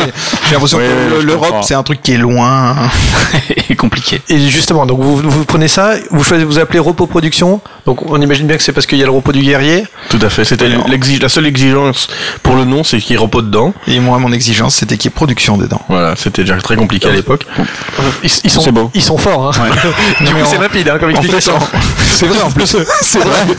j'ai 0.48 0.54
l'impression 0.54 0.78
Oui, 0.78 0.84
que 0.86 1.20
oui, 1.20 1.26
l'Europe 1.26 1.64
c'est 1.64 1.76
un 1.76 1.84
truc 1.84 2.02
qui 2.02 2.14
est 2.14 2.18
loin. 2.18 2.76
Et 3.70 3.76
compliqué. 3.76 4.22
Et 4.30 4.40
justement, 4.50 4.86
donc 4.86 5.00
vous, 5.00 5.18
vous 5.18 5.46
prenez 5.46 5.68
ça, 5.68 5.96
vous 6.12 6.24
choisissez, 6.24 6.46
vous 6.46 6.60
appelez 6.60 6.80
Repos 6.80 7.08
Production. 7.08 7.62
Donc 7.86 8.10
on 8.10 8.22
imagine 8.22 8.48
bien 8.48 8.58
que 8.58 8.64
c'est 8.64 8.74
parce 8.74 8.86
qu'il 8.86 8.98
y 8.98 9.04
a 9.04 9.06
le 9.06 9.12
repos 9.12 9.32
du 9.32 9.42
guerrier. 9.42 9.86
Tout 10.10 10.20
à 10.22 10.30
fait. 10.30 10.46
C'était 10.46 10.70
la 10.70 11.30
seule 11.30 11.46
exigence 11.46 12.08
pour 12.42 12.56
le 12.56 12.66
nom, 12.66 12.84
c'est 12.84 13.00
qu'il 13.00 13.18
repose 13.18 13.44
dedans. 13.46 13.74
Et 13.88 14.00
moi, 14.00 14.20
mon 14.20 14.32
exigence, 14.32 14.76
c'était 14.76 14.98
qu'il 14.98 15.10
y 15.10 15.14
ait 15.14 15.16
production 15.16 15.58
dedans. 15.58 15.82
Voilà, 15.94 16.16
c'était 16.16 16.42
déjà 16.42 16.58
très 16.58 16.76
compliqué 16.76 17.08
à 17.08 17.12
l'époque. 17.12 17.46
Ils, 18.24 18.32
ils 18.46 18.50
sont, 18.50 18.72
beau. 18.72 18.90
ils 18.96 19.02
sont 19.02 19.20
forts. 19.20 19.56
Hein. 19.56 19.70
du 20.26 20.34
coup, 20.34 20.40
c'est 20.44 20.58
rapide 20.58 20.90
hein, 20.90 20.98
comme 21.00 21.12
explication. 21.12 21.54
C'est 22.14 22.26
vrai 22.26 22.42
en 22.42 22.50
plus. 22.50 22.76
C'est 23.02 23.20
vrai. 23.20 23.46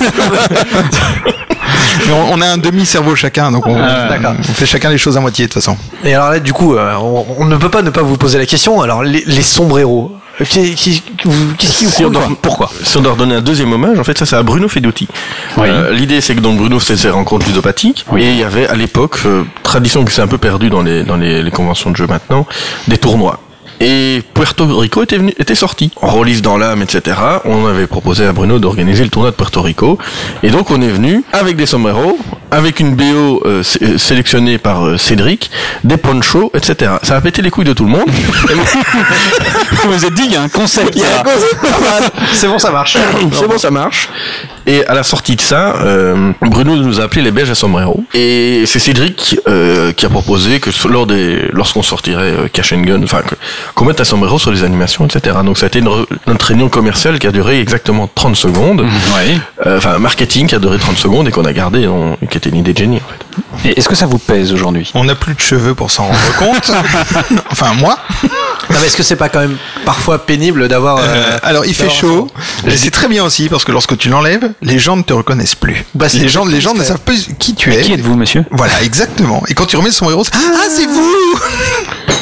Mais 2.09 2.13
on, 2.13 2.41
a 2.41 2.47
un 2.47 2.59
demi-cerveau 2.59 3.15
chacun, 3.15 3.53
donc 3.53 3.69
on, 3.69 3.77
Ah, 3.81 4.09
on 4.37 4.43
fait 4.43 4.67
chacun 4.67 4.91
les 4.91 4.99
choses 4.99 5.17
à 5.17 5.21
moitié 5.21 5.47
de 5.47 5.53
toute 5.53 5.63
façon. 5.63 5.77
Et 6.03 6.13
alors 6.13 6.31
là, 6.31 6.41
du 6.41 6.53
coup, 6.53 6.75
euh, 6.75 6.95
on, 6.97 7.25
on 7.39 7.45
ne 7.45 7.57
peut 7.57 7.69
pas 7.69 7.83
ne 7.83 7.91
pas 7.91 8.03
vous 8.03 8.17
poser 8.17 8.39
la 8.39 8.47
question. 8.47 8.81
Alors, 8.83 9.05
les, 9.05 9.23
les 9.25 9.43
sombreros, 9.43 10.11
qu'est-ce 10.39 10.75
qui 10.75 11.03
vous 11.25 11.55
Si 11.59 12.05
on, 12.05 12.11
doit, 12.11 12.29
pourquoi 12.43 12.71
si 12.83 12.97
on 12.97 13.01
doit 13.01 13.13
redonner 13.13 13.37
un 13.37 13.41
deuxième 13.41 13.73
hommage, 13.73 13.99
en 13.99 14.05
fait, 14.05 14.19
ça 14.19 14.27
c'est 14.27 14.37
à 14.37 14.43
Bruno 14.43 14.69
Fedotti. 14.69 15.09
Oui. 15.57 15.69
Euh, 15.69 15.93
L'idée 15.93 16.21
c'est 16.21 16.35
que 16.35 16.41
donc 16.41 16.59
Bruno 16.59 16.81
c'était 16.81 16.99
ses 16.99 17.11
rencontres 17.11 17.47
ludopathiques 17.47 18.05
Oui. 18.11 18.23
et 18.23 18.31
il 18.31 18.37
y 18.39 18.43
avait 18.45 18.67
à 18.67 18.75
l'époque, 18.75 19.19
euh, 19.27 19.45
tradition 19.63 20.05
qui 20.05 20.13
s'est 20.15 20.23
un 20.23 20.27
peu 20.27 20.39
perdue 20.39 20.71
dans 20.71 20.83
les 20.83 21.05
dans 21.05 21.17
les, 21.17 21.43
les 21.43 21.51
conventions 21.51 21.91
de 21.91 21.97
jeu 21.97 22.07
maintenant, 22.07 22.47
des 22.89 22.99
tournois. 22.99 23.41
Et 23.81 24.23
Puerto 24.35 24.67
Rico 24.79 25.03
était 25.03 25.17
venu, 25.19 25.33
était 25.39 25.55
sorti. 25.55 25.91
Dans 26.43 26.57
l'âme, 26.59 26.83
etc. 26.83 27.17
On 27.45 27.67
avait 27.67 27.87
proposé 27.87 28.25
à 28.27 28.33
Bruno 28.33 28.59
d'organiser 28.59 29.03
le 29.05 29.11
tournoi 29.11 29.31
de 29.31 29.37
Puerto 29.37 29.61
Rico. 29.63 29.99
Et 30.43 30.51
donc 30.51 30.71
on 30.71 30.81
est 30.81 30.89
venu 30.89 31.23
avec 31.33 31.57
des 31.57 31.67
sombreros, 31.67 32.19
avec 32.51 32.81
une 32.81 32.95
BO 32.95 33.43
euh, 33.45 33.63
sé- 33.63 33.79
euh, 33.83 33.99
sélectionnée 33.99 34.59
par 34.59 34.87
euh, 34.87 34.97
Cédric, 34.99 35.51
des 35.83 35.97
ponchos, 35.97 36.51
etc. 36.55 36.93
Ça 37.03 37.17
a 37.17 37.21
pété 37.21 37.43
les 37.43 37.51
couilles 37.51 37.65
de 37.65 37.73
tout 37.73 37.85
le 37.85 37.91
monde. 37.91 38.09
Vous 38.09 39.91
vous 39.93 40.05
êtes 40.05 40.15
dit, 40.15 40.23
il 40.27 40.33
y 40.33 40.37
a 40.37 40.43
un 40.43 40.49
concept. 40.49 40.97
C'est 42.33 42.47
bon, 42.49 42.59
ça 42.59 42.71
marche. 42.71 42.97
C'est 43.33 43.49
bon, 43.49 43.59
ça 43.59 43.71
marche. 43.71 44.09
Et 44.67 44.85
à 44.87 44.95
la 44.95 45.03
sortie 45.03 45.37
de 45.37 45.41
ça, 45.41 45.77
euh, 45.83 46.33
Bruno 46.41 46.77
nous 46.77 47.01
a 47.01 47.05
appelé 47.05 47.21
les 47.23 47.31
Belges 47.31 47.51
à 47.51 47.55
sombrero. 47.55 48.03
Et 48.15 48.65
c'est 48.67 48.79
Cédric 48.79 49.39
euh, 49.47 49.93
qui 49.93 50.07
a 50.07 50.09
proposé 50.09 50.59
que 50.61 50.71
lors 50.89 51.07
des, 51.07 51.49
lorsqu'on 51.53 51.83
sortirait 51.83 52.23
euh, 52.23 52.49
Cash 52.53 52.73
and 52.73 52.81
Gun, 52.83 53.03
enfin 53.03 53.21
qu'on 53.75 53.85
mette 53.85 54.01
un 54.01 54.05
sombrero 54.05 54.39
sur 54.39 54.51
les 54.51 54.65
animations, 54.65 55.05
etc. 55.07 55.37
Donc 55.45 55.59
ça 55.59 55.67
a 55.67 55.69
été 55.69 55.81
une 55.81 55.89
re- 55.89 56.07
notre 56.27 56.47
réunion 56.47 56.69
commerciale 56.69 57.19
qui 57.19 57.27
a 57.27 57.33
duré 57.33 57.61
exactement 57.61 58.09
30 58.15 58.37
secondes. 58.37 58.81
Oui. 58.83 59.39
Euh, 59.67 59.77
Enfin, 59.77 59.99
marketing 59.99 60.47
qui 60.47 60.55
a 60.55 60.59
duré 60.59 60.79
30 60.79 60.97
secondes 60.97 61.29
et 61.29 61.31
qu'on 61.31 61.45
a 61.45 61.53
gardé, 61.53 61.87
on- 61.89 62.17
qui 62.31 62.39
était 62.39 62.49
une 62.51 62.57
idée 62.57 62.73
de 62.73 62.79
génie 62.79 62.97
en 62.97 63.01
fait. 63.09 63.24
Et 63.65 63.79
est-ce 63.79 63.89
que 63.89 63.95
ça 63.95 64.07
vous 64.07 64.19
pèse 64.19 64.53
aujourd'hui? 64.53 64.91
On 64.95 65.05
n'a 65.05 65.15
plus 65.15 65.35
de 65.35 65.41
cheveux 65.41 65.75
pour 65.75 65.91
s'en 65.91 66.05
rendre 66.05 66.37
compte. 66.39 66.71
enfin, 67.51 67.73
moi. 67.75 67.99
Non, 68.23 68.77
mais 68.81 68.87
est-ce 68.87 68.97
que 68.97 69.03
c'est 69.03 69.17
pas 69.17 69.29
quand 69.29 69.41
même 69.41 69.57
parfois 69.85 70.27
pénible 70.27 70.69
d'avoir. 70.69 70.99
Euh, 70.99 71.03
euh, 71.05 71.39
alors, 71.43 71.65
il 71.65 71.75
fait 71.75 71.91
chaud. 71.91 72.29
Et 72.67 72.77
c'est 72.77 72.91
très 72.91 73.09
bien 73.09 73.25
aussi 73.25 73.49
parce 73.49 73.65
que 73.65 73.73
lorsque 73.73 73.97
tu 73.97 74.09
l'enlèves, 74.09 74.53
les 74.63 74.79
gens 74.79 74.97
ne 74.97 75.03
te 75.03 75.13
reconnaissent 75.13 75.55
plus. 75.55 75.85
Bah, 75.95 76.07
les 76.15 76.29
gens, 76.29 76.45
les 76.45 76.61
gens 76.61 76.75
ne 76.75 76.83
savent 76.83 77.01
pas 77.01 77.13
qui 77.39 77.55
tu 77.55 77.73
es. 77.73 77.81
Qui 77.81 77.93
êtes-vous, 77.93 78.17
monsieur? 78.17 78.45
Voilà, 78.51 78.83
exactement. 78.83 79.43
Et 79.49 79.55
quand 79.55 79.67
tu 79.67 79.77
remets 79.77 79.91
son 79.91 80.11
héros, 80.11 80.25
c'est, 80.25 80.35
ah, 80.35 80.67
c'est 80.69 80.87
vous 80.87 81.41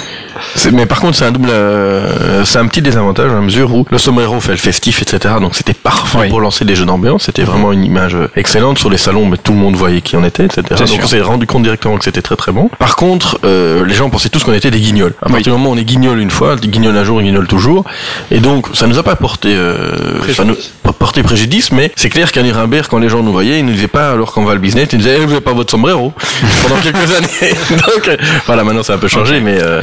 Mais 0.72 0.86
par 0.86 1.00
contre, 1.00 1.16
c'est 1.16 1.24
un 1.24 1.32
double, 1.32 1.50
euh, 1.50 2.44
c'est 2.44 2.58
un 2.58 2.66
petit 2.66 2.82
désavantage 2.82 3.30
à 3.30 3.40
mesure 3.40 3.74
où 3.74 3.86
le 3.90 3.98
sombrero 3.98 4.40
fait 4.40 4.52
le 4.52 4.58
festif, 4.58 5.02
etc. 5.02 5.34
Donc 5.40 5.54
c'était 5.54 5.74
parfait 5.74 6.18
Oui. 6.22 6.28
pour 6.28 6.40
lancer 6.40 6.64
des 6.64 6.74
jeux 6.74 6.84
d'ambiance. 6.84 7.24
C'était 7.24 7.42
vraiment 7.44 7.72
une 7.72 7.84
image 7.84 8.16
excellente 8.36 8.78
sur 8.78 8.90
les 8.90 8.98
salons, 8.98 9.26
mais 9.26 9.36
tout 9.36 9.52
le 9.52 9.58
monde 9.58 9.74
voyait 9.76 10.00
qui 10.00 10.16
on 10.16 10.24
était, 10.24 10.44
etc. 10.44 10.62
Donc 10.70 10.88
sûr. 10.88 11.00
on 11.02 11.06
s'est 11.06 11.20
rendu 11.20 11.46
compte 11.46 11.62
directement 11.62 11.96
que 11.96 12.04
c'était 12.04 12.22
très 12.22 12.36
très 12.36 12.52
bon. 12.52 12.68
Par 12.78 12.96
contre, 12.96 13.38
euh, 13.44 13.84
les 13.84 13.94
gens 13.94 14.10
pensaient 14.10 14.28
tous 14.28 14.44
qu'on 14.44 14.52
était 14.52 14.70
des 14.70 14.80
guignols. 14.80 15.14
À 15.22 15.28
partir 15.28 15.52
du 15.52 15.58
moment 15.58 15.70
où 15.70 15.74
on 15.74 15.78
est 15.78 15.84
guignol 15.84 16.20
une 16.20 16.30
fois, 16.30 16.56
guignol 16.56 16.96
un 16.96 17.04
jour, 17.04 17.20
guignol 17.20 17.46
toujours. 17.46 17.84
Et 18.30 18.40
donc 18.40 18.66
ça 18.74 18.86
nous 18.86 18.98
a 18.98 19.02
pas 19.02 19.16
porté, 19.16 19.54
euh, 19.54 20.20
ça 20.34 20.44
nous 20.44 20.56
pas 20.82 20.92
porté 20.92 21.22
préjudice, 21.22 21.72
mais 21.72 21.90
c'est 21.96 22.10
clair 22.10 22.32
qu'à 22.32 22.42
Nuremberg, 22.42 22.86
quand 22.88 22.98
les 22.98 23.08
gens 23.08 23.22
nous 23.22 23.32
voyaient, 23.32 23.58
ils 23.58 23.64
nous 23.64 23.72
disaient 23.72 23.88
pas 23.88 24.10
alors 24.10 24.32
qu'on 24.32 24.44
va 24.44 24.54
le 24.54 24.60
business, 24.60 24.88
ils 24.92 24.96
nous 24.96 25.04
disaient, 25.04 25.18
eh, 25.20 25.24
vous 25.24 25.32
avez 25.32 25.40
pas 25.40 25.52
votre 25.52 25.70
sombrero 25.70 26.12
pendant 26.62 26.80
quelques 26.80 27.16
années. 27.16 27.54
donc 27.70 28.08
euh, 28.08 28.16
voilà, 28.46 28.64
maintenant 28.64 28.82
ça 28.82 28.94
a 28.94 28.96
un 28.96 28.98
peu 28.98 29.08
changé, 29.08 29.40
mais 29.40 29.58
euh, 29.60 29.82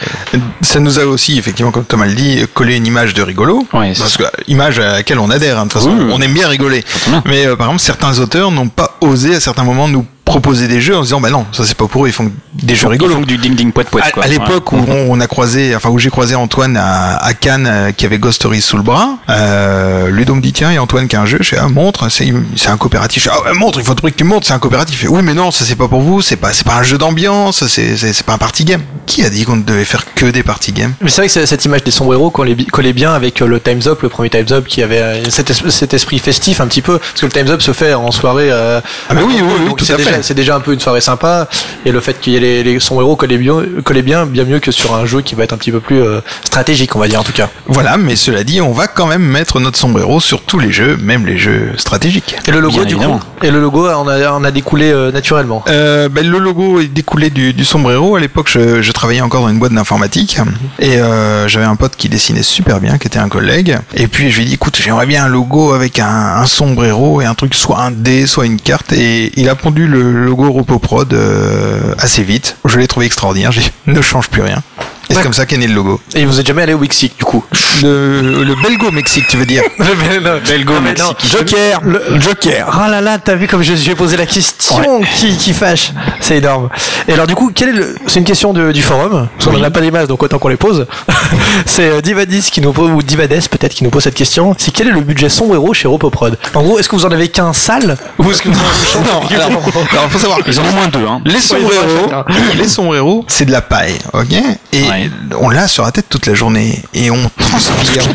Ça 0.62 0.80
nous 0.80 1.00
a 1.00 1.06
aussi, 1.06 1.38
effectivement, 1.38 1.72
comme 1.72 1.86
Thomas 1.86 2.06
le 2.06 2.13
dit, 2.13 2.45
collé 2.54 2.76
une 2.76 2.86
image 2.86 3.13
de 3.13 3.22
rigolo. 3.22 3.65
Parce 3.72 4.17
que, 4.17 4.24
image 4.48 4.80
à 4.80 4.93
laquelle 4.93 5.19
on 5.19 5.30
adhère, 5.30 5.58
hein, 5.58 5.65
de 5.65 5.72
toute 5.72 5.80
façon. 5.82 5.91
Oui, 5.95 6.04
oui. 6.06 6.12
On 6.13 6.22
aime 6.22 6.34
bien 6.34 6.48
rigoler. 6.48 6.84
Mais, 7.26 7.45
euh, 7.45 7.56
par 7.56 7.67
exemple, 7.67 7.82
certains 7.82 8.19
auteurs 8.19 8.52
n'ont 8.52 8.67
pas 8.69 8.98
osé 9.02 9.36
à 9.36 9.39
certains 9.39 9.63
moments 9.63 9.88
nous 9.88 10.06
proposer 10.30 10.68
des 10.68 10.80
jeux 10.80 10.96
en 10.96 11.00
se 11.02 11.08
disant 11.08 11.20
bah 11.22 11.30
non, 11.32 11.46
ça 11.52 11.65
c'est 11.65 11.76
pas 11.76 11.88
pour 11.88 12.06
eux, 12.06 12.08
ils 12.10 12.13
font 12.13 12.32
des 12.54 12.76
jeux 12.76 12.86
Ils 12.86 12.92
rigolos. 12.92 13.15
font 13.15 13.22
du 13.22 13.38
ding 13.38 13.56
ding 13.56 13.72
poète 13.72 13.89
poète 13.89 14.06
À, 14.22 14.28
l'époque 14.28 14.72
où 14.72 14.78
on, 14.78 15.08
on 15.12 15.20
a 15.20 15.28
croisé, 15.28 15.76
enfin 15.76 15.89
où 15.89 15.98
j'ai 16.00 16.10
croisé 16.10 16.36
Antoine 16.36 16.78
à, 16.78 17.18
à 17.18 17.34
Cannes 17.34 17.68
euh, 17.68 17.92
qui 17.92 18.06
avait 18.06 18.20
Ghost 18.20 18.36
Stories 18.38 18.62
sous 18.62 18.78
le 18.78 18.84
bras, 18.84 19.18
euh, 19.30 20.10
Ludo 20.10 20.36
me 20.36 20.42
dit 20.42 20.54
tiens, 20.54 20.72
il 20.72 20.76
y 20.76 20.78
a 20.78 20.84
Antoine 20.84 21.08
qui 21.08 21.15
a 21.15 21.22
un 21.22 21.26
jeu, 21.26 21.38
je 21.42 21.50
fais 21.50 21.58
ah 21.58 21.68
montre, 21.68 22.10
c'est 22.10 22.32
c'est 22.56 22.70
un 22.70 22.78
coopératif. 22.78 23.24
Je 23.24 23.30
fais, 23.30 23.36
ah 23.46 23.54
montre, 23.54 23.80
il 23.80 23.86
faut 23.86 23.94
trouver 23.96 24.12
que 24.12 24.18
tu 24.18 24.24
montres, 24.24 24.46
c'est 24.48 24.54
un 24.54 24.60
coopératif. 24.60 24.96
Il 24.96 25.06
fait, 25.06 25.08
oui 25.08 25.22
mais 25.24 25.34
non, 25.34 25.52
ça 25.52 25.65
c'est 25.65 25.76
pas 25.76 25.88
pour 25.88 26.02
vous, 26.02 26.22
c'est 26.22 26.36
pas 26.36 26.54
c'est 26.54 26.65
pas 26.65 26.76
un 26.78 26.84
jeu 26.84 26.98
d'ambiance, 26.98 27.65
c'est 27.67 27.98
c'est 27.98 28.23
pas 28.25 28.34
un 28.34 28.38
party 28.38 28.65
game. 28.65 28.82
Qui 29.06 29.23
a 29.25 29.30
dit 29.32 29.44
qu'on 29.44 29.56
ne 29.56 29.63
devait 29.63 29.86
faire 29.86 30.06
que 30.13 30.27
des 30.27 30.44
party 30.44 30.71
games? 30.71 30.94
Mais 31.02 31.10
c'est 31.10 31.21
vrai 31.21 31.27
que 31.27 31.34
c'est- 31.34 31.48
cette 31.48 31.65
image 31.65 31.84
des 31.84 31.90
sombreros 31.90 32.30
collait, 32.30 32.56
collait 32.71 32.94
bien 32.94 33.12
avec 33.13 33.42
euh, 33.42 33.48
le 33.48 33.60
Time's 33.60 33.88
Up, 33.88 34.04
le 34.04 34.10
premier 34.10 34.30
Time's 34.30 34.52
Up 34.52 34.67
qui 34.67 34.84
avait 34.84 35.00
euh, 35.02 35.30
cet, 35.32 35.50
es- 35.50 35.71
cet 35.71 35.96
esprit 35.96 36.19
festif 36.19 36.62
un 36.62 36.67
petit 36.67 36.84
peu, 36.84 37.00
parce 37.00 37.19
que 37.19 37.25
le 37.25 37.32
Time's 37.32 37.50
Up 37.50 37.62
se 37.63 37.73
fait 37.73 37.96
en 37.96 38.12
soirée. 38.12 38.50
euh, 38.52 38.80
Ah 39.10 39.15
mais 39.15 39.23
oui, 39.23 39.38
oui, 39.42 39.48
oui, 39.62 39.65
donc 39.67 39.77
tout 39.80 39.92
à 39.92 39.96
déjà, 39.98 40.19
c'est 40.22 40.34
déjà 40.34 40.56
un 40.56 40.60
peu 40.60 40.74
une 40.74 40.80
soirée 40.80 41.02
sympa, 41.02 41.48
et 41.86 41.92
le 41.92 42.00
fait 42.02 42.20
qu'il 42.20 42.34
y 42.34 42.38
ait 42.38 42.40
les, 42.40 42.63
les 42.63 42.80
sombreros 42.80 43.15
collaient 43.15 43.38
bien, 43.38 43.63
collaient 43.84 44.02
bien, 44.02 44.26
bien 44.26 44.44
mieux 44.46 44.60
que 44.60 44.72
sur 44.72 44.96
un 44.96 45.06
jeu 45.06 45.22
qui 45.22 45.36
va 45.36 45.44
être 45.44 45.54
un 45.54 45.58
petit 45.58 45.72
peu 45.72 45.80
plus 45.80 46.02
euh, 46.02 46.22
stratégique, 46.44 46.96
on 46.96 47.00
va 47.00 47.08
dire 47.08 47.20
en 47.20 47.24
tout 47.24 47.32
cas. 47.34 47.50
Voilà, 47.67 47.98
mais 47.98 48.15
cela 48.15 48.44
dit, 48.44 48.62
on 48.62 48.72
va 48.72 48.88
quand 48.88 49.06
même 49.08 49.24
mettre 49.24 49.60
notre 49.60 49.78
sombrero 49.78 50.20
sur 50.20 50.42
tous 50.44 50.60
les 50.60 50.72
jeux, 50.72 50.98
même 50.98 51.26
les 51.26 51.38
jeux 51.38 51.72
stratégiques. 51.78 52.36
Et 52.48 52.52
le 52.52 52.60
logo 52.60 52.76
Bien 52.76 52.86
du 52.86 52.94
évidemment. 52.96 53.20
coup, 53.20 53.26
et 53.46 53.52
le 53.52 53.60
logo 53.62 53.88
on 53.88 54.08
a, 54.08 54.32
on 54.34 54.44
a 54.44 54.52
découlé 54.52 54.92
euh, 54.92 55.12
naturellement. 55.12 55.63
Euh, 55.70 56.10
ben, 56.10 56.28
le 56.28 56.38
logo 56.40 56.80
est 56.80 56.88
découlé 56.88 57.30
du, 57.30 57.54
du 57.54 57.63
sombrero. 57.65 58.15
À 58.15 58.20
l'époque, 58.20 58.50
je, 58.50 58.82
je 58.82 58.92
travaillais 58.92 59.22
encore 59.22 59.42
dans 59.42 59.50
une 59.50 59.60
boîte 59.60 59.74
d'informatique 59.74 60.38
et 60.80 60.98
euh, 60.98 61.48
j'avais 61.48 61.65
un 61.65 61.76
pote 61.76 61.96
qui 61.96 62.10
dessinait 62.10 62.44
super 62.44 62.80
bien, 62.80 62.98
qui 62.98 63.08
était 63.08 63.20
un 63.20 63.30
collègue. 63.30 63.78
Et 63.94 64.08
puis 64.08 64.32
je 64.32 64.38
lui 64.38 64.44
ai 64.44 64.48
dit, 64.48 64.54
écoute, 64.56 64.78
j'aimerais 64.82 65.06
bien 65.06 65.26
un 65.26 65.28
logo 65.28 65.74
avec 65.74 66.00
un, 66.00 66.08
un 66.38 66.46
sombrero 66.46 67.22
et 67.22 67.26
un 67.26 67.36
truc 67.36 67.54
soit 67.54 67.80
un 67.80 67.92
dé, 67.92 68.28
soit 68.28 68.46
une 68.46 68.60
carte. 68.60 68.92
Et 68.94 69.32
il 69.40 69.50
a 69.50 69.56
pondu 69.56 69.88
le 69.88 70.08
logo 70.12 70.51
RopoProd 70.51 71.13
euh, 71.13 71.93
assez 71.97 72.23
vite. 72.23 72.57
Je 72.65 72.79
l'ai 72.79 72.87
trouvé 72.87 73.05
extraordinaire. 73.05 73.51
Ne 73.87 74.01
change 74.01 74.29
plus 74.29 74.41
rien. 74.41 74.62
Et 75.10 75.15
c'est 75.15 75.23
comme 75.23 75.33
ça 75.33 75.45
qu'est 75.45 75.57
né 75.57 75.67
le 75.67 75.73
logo. 75.73 75.99
Et 76.13 76.25
vous 76.25 76.39
êtes 76.39 76.45
jamais 76.45 76.62
allé 76.63 76.73
au 76.73 76.77
Wixi 76.77 77.12
du 77.17 77.23
coup 77.25 77.43
Le, 77.81 78.43
le 78.43 78.55
Belgo 78.62 78.91
Mexique, 78.91 79.25
tu 79.27 79.37
veux 79.37 79.45
dire 79.45 79.63
Belgo 79.79 80.73
Non, 80.73 80.81
mais 80.81 80.93
non, 80.93 81.10
Mexique. 81.10 81.31
Joker 81.31 81.81
le 81.83 82.19
Joker 82.19 82.67
Ah 82.71 82.89
là 82.89 83.01
là, 83.01 83.17
t'as 83.17 83.35
vu 83.35 83.47
comme 83.47 83.63
je 83.63 83.73
lui 83.73 83.89
ai 83.89 83.95
posé 83.95 84.17
la 84.17 84.25
question 84.27 85.01
qui, 85.15 85.35
qui 85.35 85.53
fâche 85.53 85.91
C'est 86.21 86.37
énorme. 86.37 86.69
Et 87.07 87.13
alors 87.13 87.25
du 87.27 87.35
coup, 87.35 87.51
quel 87.53 87.69
est 87.69 87.73
le... 87.73 87.95
c'est 88.07 88.19
une 88.19 88.25
question 88.25 88.53
de- 88.53 88.71
du 88.71 88.81
forum, 88.81 89.27
parce 89.35 89.49
qu'on 89.49 89.57
n'en 89.57 89.63
a 89.63 89.71
pas 89.71 89.81
des 89.81 89.91
masses, 89.91 90.07
donc 90.07 90.21
autant 90.21 90.37
qu'on 90.37 90.47
les 90.49 90.57
pose. 90.57 90.85
c'est 91.65 91.89
euh, 91.89 92.01
Divadis 92.01 92.49
qui 92.51 92.62
nous 92.62 92.71
pose, 92.73 92.91
ou 92.91 93.01
Divades 93.01 93.29
peut-être 93.49 93.73
qui 93.73 93.83
nous 93.83 93.89
pose 93.89 94.03
cette 94.03 94.15
question. 94.15 94.53
C'est 94.57 94.71
quel 94.71 94.87
est 94.89 94.91
le 94.91 95.01
budget 95.01 95.29
sombrero 95.29 95.73
chez 95.73 95.87
Ropoprod? 95.87 96.37
En 96.53 96.62
gros, 96.63 96.77
est-ce 96.79 96.87
que 96.89 96.95
vous 96.95 97.05
en 97.05 97.12
avez 97.12 97.29
qu'un 97.29 97.53
sale? 97.53 97.97
Ou 98.19 98.29
est-ce 98.31 98.41
que 98.41 98.49
vous 98.49 98.60
en 98.60 98.99
avez 99.01 99.10
Non, 99.12 99.21
alors, 99.45 99.62
alors, 99.91 100.10
faut 100.10 100.19
savoir. 100.19 100.39
Ils 100.45 100.60
en 100.60 100.63
ont 100.63 100.71
moins 100.73 100.87
deux 100.87 101.05
hein. 101.07 101.21
Les 101.25 101.39
sombreros, 101.39 102.23
les 102.57 102.67
sombreros, 102.67 103.25
c'est 103.27 103.45
de 103.45 103.51
la 103.51 103.62
paille, 103.62 103.95
ok? 104.13 104.33
Et 104.73 104.83
Ouais. 104.89 104.98
On 105.39 105.50
l'a 105.50 105.67
sur 105.67 105.83
la 105.83 105.91
tête 105.91 106.08
toute 106.10 106.25
la 106.25 106.33
journée 106.33 106.81
et 106.93 107.12
on 107.12 107.29
transpire. 107.37 108.04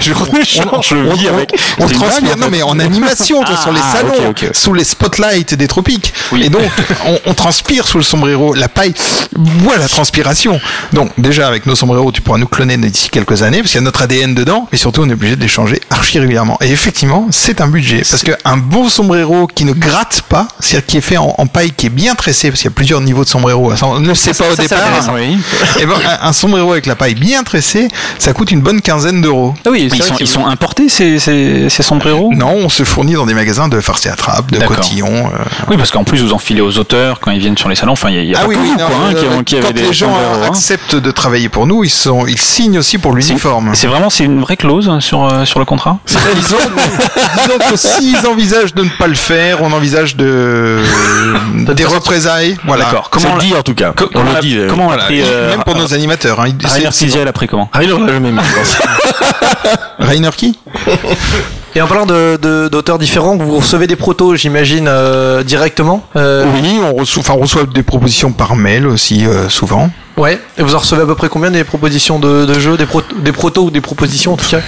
on, 0.72 0.95
le 0.95 1.28
avec. 1.28 1.53
on 1.78 1.87
transpire, 1.87 2.37
non 2.37 2.49
mais 2.51 2.62
en 2.62 2.78
animation, 2.78 3.41
Ah, 3.47 3.57
sur 3.61 3.72
les 3.72 3.80
salons, 3.80 4.35
sous 4.53 4.74
les 4.74 4.85
spotlights 4.85 5.55
des 5.55 5.68
tropiques. 5.68 6.12
Oui. 6.32 6.43
Et 6.45 6.49
donc, 6.49 6.62
on, 7.26 7.35
transpire 7.35 7.87
sous 7.87 7.99
le 7.99 8.05
sombrero. 8.05 8.55
La 8.55 8.68
paille 8.68 8.95
boit 9.37 9.76
la 9.76 9.89
transpiration. 9.89 10.61
Donc, 10.93 11.11
déjà, 11.18 11.49
avec 11.49 11.66
nos 11.66 11.74
sombreros, 11.74 12.12
tu 12.12 12.20
pourras 12.20 12.39
nous 12.39 12.47
cloner 12.47 12.76
d'ici 12.76 13.09
quelques 13.11 13.43
années, 13.43 13.59
parce 13.59 13.70
qu'il 13.72 13.78
y 13.80 13.82
a 13.82 13.85
notre 13.85 14.03
ADN 14.03 14.35
dedans, 14.35 14.68
et 14.72 14.76
surtout, 14.76 15.03
on 15.03 15.09
est 15.09 15.14
obligé 15.14 15.37
de 15.37 15.41
les 15.41 15.49
changer 15.49 15.80
archi 15.91 16.18
régulièrement. 16.18 16.59
Et 16.61 16.70
effectivement, 16.70 17.28
c'est 17.30 17.61
un 17.61 17.68
budget, 17.68 18.03
parce 18.09 18.22
qu'un 18.22 18.57
bon 18.57 18.89
sombrero 18.89 19.47
qui 19.47 19.64
ne 19.64 19.72
gratte 19.72 20.22
pas, 20.28 20.49
c'est-à-dire 20.61 20.87
qui 20.87 20.97
est 20.99 21.03
fait 21.03 21.16
en, 21.16 21.35
en 21.37 21.47
paille 21.47 21.72
qui 21.72 21.87
est 21.87 21.91
bien 21.91 22.14
tressé, 22.14 22.51
parce 22.51 22.61
qu'il 22.61 22.70
y 22.70 22.72
a 22.72 22.76
plusieurs 22.76 23.01
niveaux 23.01 23.24
de 23.24 23.28
sombrero, 23.28 23.72
on 23.82 24.01
ne 24.01 24.09
le 24.09 24.14
sait 24.14 24.35
pas 24.35 24.51
au 24.51 24.57
ça, 24.57 24.62
départ. 24.62 25.14
Oui. 25.14 25.39
Et 25.80 25.87
ben, 25.87 25.95
un, 25.95 26.28
un 26.28 26.32
sombrero 26.32 26.74
avec 26.75 26.87
la 26.87 26.95
paille 26.97 27.14
bien 27.14 27.43
tressée, 27.43 27.89
ça 28.18 28.33
coûte 28.33 28.51
une 28.51 28.61
bonne 28.61 28.81
quinzaine 28.81 29.20
d'euros. 29.22 29.55
Ah 29.66 29.70
oui, 29.70 29.89
Ils 29.93 30.03
sont, 30.03 30.14
ils 30.20 30.27
sont 30.29 30.47
importés 30.47 30.89
ces, 30.89 31.18
ces, 31.18 31.68
ces 31.70 31.83
sombreros? 31.83 32.31
Non, 32.35 32.53
on 32.55 32.68
se 32.68 32.85
fournit 32.85 33.14
dans 33.14 33.27
des 33.27 33.35
magasins 33.35 33.68
de 33.68 33.81
farce 33.81 34.07
et 34.07 34.09
attrape, 34.11 34.51
de 34.53 34.59
D'accord. 34.59 34.77
cotillons. 34.77 35.27
euh. 35.27 35.45
Oui, 35.70 35.77
parce 35.77 35.91
qu'en 35.91 36.05
plus 36.05 36.22
vous 36.22 36.33
enfilez 36.33 36.61
aux 36.61 36.79
auteurs 36.79 37.20
quand 37.20 37.31
ils 37.31 37.39
viennent 37.41 37.57
sur 37.59 37.68
les 37.68 37.77
salons. 37.77 37.93
Enfin, 37.93 38.11
il 38.11 38.16
y 38.16 38.18
a, 38.18 38.22
il 38.22 38.29
y 38.31 38.35
a 38.35 38.39
pas 38.41 38.47
que 38.47 38.55
vous, 38.55 38.64
non, 38.66 38.77
quoi, 38.77 38.87
hein, 38.87 39.14
qui, 39.14 39.25
euh, 39.25 39.39
ont- 39.39 39.43
qui 39.45 39.61
quand 39.61 39.72
des 39.72 39.83
les 39.83 39.93
gens 39.93 40.07
sombreros, 40.12 40.43
hein. 40.45 40.49
acceptent 40.49 40.97
de 40.97 41.11
travailler 41.11 41.49
pour 41.49 41.66
nous, 41.66 41.85
ils 41.85 41.91
sont, 41.91 42.27
ils 42.27 42.39
signent 42.41 42.79
aussi 42.79 42.99
pour 42.99 43.12
l'uniforme. 43.14 43.70
C'est 43.75 43.87
vraiment 43.87 44.11
c'est 44.11 44.25
une 44.25 44.41
vraie 44.41 44.57
clause 44.57 44.89
hein, 44.89 45.01
sur 45.01 45.25
euh, 45.25 45.45
sur 45.45 45.59
le 45.61 45.64
contrat? 45.64 45.99
Disons, 46.35 46.57
disons 47.37 47.59
que 47.70 47.77
s'ils 47.77 48.27
envisagent 48.27 48.75
de 48.75 48.83
ne 48.85 48.89
pas 48.99 49.07
le 49.07 49.14
faire, 49.14 49.62
on 49.62 49.72
envisage 49.72 50.16
de 50.16 50.81
des 51.75 51.85
représailles. 51.85 52.57
Voilà. 52.64 52.85
D'accord. 52.85 53.11
Comment 53.11 53.35
le 53.37 53.41
dit 53.41 53.55
en 53.55 53.62
tout 53.62 53.75
cas. 53.75 53.93
co- 53.97 54.07
on 54.14 54.18
comment 54.18 54.33
le 54.35 54.41
dit. 54.41 54.59
comment 54.68 54.87
on 54.89 54.91
l'a 54.91 54.99
pris 54.99 55.20
euh, 55.22 55.51
Même 55.51 55.62
pour 55.64 55.75
nos 55.77 55.93
animateurs. 55.95 56.41
Hein. 56.41 56.49
Rainer 56.65 56.91
Ciziel 56.93 57.29
après 57.29 57.47
comment 57.47 57.69
Rainer 57.73 57.99
l'a 57.99 58.12
jamais 58.12 58.33
mis. 58.33 58.39
Rainer 59.99 60.31
qui? 60.37 60.59
Et 61.77 61.81
en 61.83 61.87
parlant 61.89 62.07
de- 62.07 62.39
de- 62.41 62.69
d'auteurs 62.69 62.99
différents, 62.99 63.37
vous 63.37 63.57
recevez 63.57 63.87
des 63.89 63.97
protos, 63.97 64.37
j'imagine, 64.37 64.87
euh, 64.89 65.43
directement 65.43 66.05
euh, 66.15 66.45
Oui, 66.62 66.79
on 66.81 66.95
reçoit, 66.95 67.21
enfin, 67.21 67.35
on 67.37 67.41
reçoit 67.43 67.65
des 67.65 67.83
propositions 67.83 68.31
par 68.31 68.55
mail 68.55 68.87
aussi 68.87 69.27
euh, 69.27 69.49
souvent. 69.49 69.91
Ouais. 70.17 70.41
Et 70.57 70.62
vous 70.62 70.77
en 70.77 70.79
recevez 70.79 71.03
à 71.03 71.07
peu 71.07 71.17
près 71.17 71.29
combien 71.29 71.51
des 71.51 71.65
propositions 71.65 72.21
de, 72.21 72.45
de 72.45 72.55
jeux, 72.61 72.77
des, 72.77 72.87
pro- 72.87 73.03
des 73.19 73.33
protos 73.33 73.65
ou 73.65 73.71
des 73.73 73.81
propositions 73.81 74.35
en 74.35 74.37
tout 74.37 74.49
cas? 74.49 74.61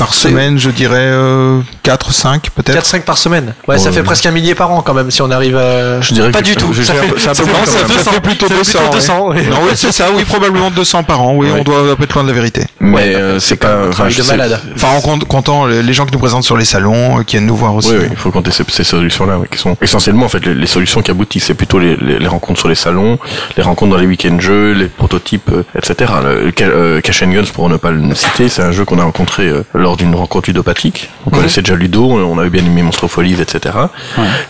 Par 0.00 0.14
semaine, 0.14 0.58
je 0.58 0.70
dirais 0.70 0.96
euh, 0.98 1.60
4, 1.82 2.10
5 2.12 2.50
peut-être. 2.56 2.82
4-5 2.82 3.02
par 3.02 3.18
semaine. 3.18 3.54
Ouais, 3.68 3.78
ça 3.78 3.92
fait 3.92 4.02
presque 4.02 4.24
un 4.26 4.30
millier 4.30 4.54
par 4.54 4.70
an 4.72 4.80
quand 4.82 4.94
même 4.94 5.10
si 5.10 5.20
on 5.22 5.30
arrive 5.30 5.56
à. 5.56 6.00
Je 6.00 6.14
dirais 6.14 6.30
pas 6.32 6.40
que 6.40 6.44
du 6.46 6.56
tout. 6.56 6.72
Ça 6.74 6.94
fait, 6.94 7.06
c'est 7.18 7.28
un 7.28 7.32
peu 7.32 7.34
ça 7.34 7.44
fait- 7.44 7.52
moins, 7.52 7.66
ça 7.66 7.72
ça 7.72 7.78
fait 7.86 7.92
fait 7.92 7.98
200, 7.98 8.20
plutôt 8.22 8.46
ça 8.48 8.54
fait 8.54 8.58
200, 8.60 8.78
plutôt 8.78 8.88
ouais. 8.88 8.94
200, 8.94 9.28
ouais. 9.28 9.42
Non, 9.50 9.56
oui, 9.64 9.70
c'est 9.74 9.92
ça, 9.92 10.06
oui, 10.16 10.24
probablement 10.24 10.70
200 10.70 11.02
par 11.04 11.20
an, 11.22 11.34
oui, 11.36 11.48
on 11.56 11.62
doit 11.62 11.96
pas 11.96 12.04
être 12.04 12.14
loin 12.14 12.22
de 12.24 12.28
la 12.28 12.34
vérité. 12.34 12.64
Mais 12.80 13.14
euh, 13.14 13.38
c'est 13.38 13.56
pas. 13.56 13.76
enfin, 13.90 14.08
de 14.08 14.22
malade. 14.26 14.58
Enfin, 14.74 14.88
en 14.96 15.00
compte- 15.02 15.24
comptant 15.26 15.66
les 15.66 15.92
gens 15.92 16.06
qui 16.06 16.12
nous 16.14 16.18
présentent 16.18 16.44
sur 16.44 16.56
les 16.56 16.64
salons, 16.64 17.18
euh, 17.18 17.22
qui 17.22 17.36
viennent 17.36 17.46
nous 17.46 17.56
voir 17.56 17.74
aussi. 17.74 17.90
Oui, 17.90 17.96
oui, 18.00 18.06
il 18.10 18.16
faut 18.16 18.30
compter 18.30 18.50
ces, 18.52 18.64
ces 18.68 18.84
solutions-là, 18.84 19.38
ouais, 19.38 19.48
qui 19.50 19.58
sont 19.58 19.76
essentiellement 19.82 20.24
en 20.26 20.28
fait 20.30 20.44
les, 20.46 20.54
les 20.54 20.66
solutions 20.66 21.02
qui 21.02 21.10
aboutissent. 21.10 21.44
C'est 21.44 21.54
plutôt 21.54 21.78
les, 21.78 21.96
les, 21.96 22.18
les 22.18 22.26
rencontres 22.28 22.58
sur 22.60 22.68
les 22.68 22.74
salons, 22.74 23.18
les 23.56 23.62
rencontres 23.62 23.92
dans 23.92 23.98
les 24.00 24.06
week-ends 24.06 24.40
jeux, 24.40 24.72
les 24.72 24.86
prototypes, 24.86 25.50
euh, 25.52 25.62
etc. 25.76 26.10
Le, 26.24 26.44
le 26.46 26.52
Ca- 26.56 26.64
euh, 26.66 27.00
Cash 27.02 27.22
and 27.22 27.28
Guns, 27.32 27.44
pour 27.52 27.68
ne 27.68 27.76
pas 27.76 27.90
le 27.90 28.14
citer, 28.14 28.48
c'est 28.48 28.62
un 28.62 28.72
jeu 28.72 28.86
qu'on 28.86 28.98
a 28.98 29.04
rencontré 29.04 29.48
euh, 29.48 29.62
lors 29.90 29.96
d'une 29.96 30.14
rencontre 30.14 30.48
ludopathique. 30.48 31.10
On 31.26 31.30
connaissait 31.30 31.62
déjà 31.62 31.74
Ludo, 31.74 32.04
on 32.04 32.38
avait 32.38 32.48
bien 32.48 32.64
aimé 32.64 32.80
Monstropholis, 32.82 33.40
etc. 33.40 33.74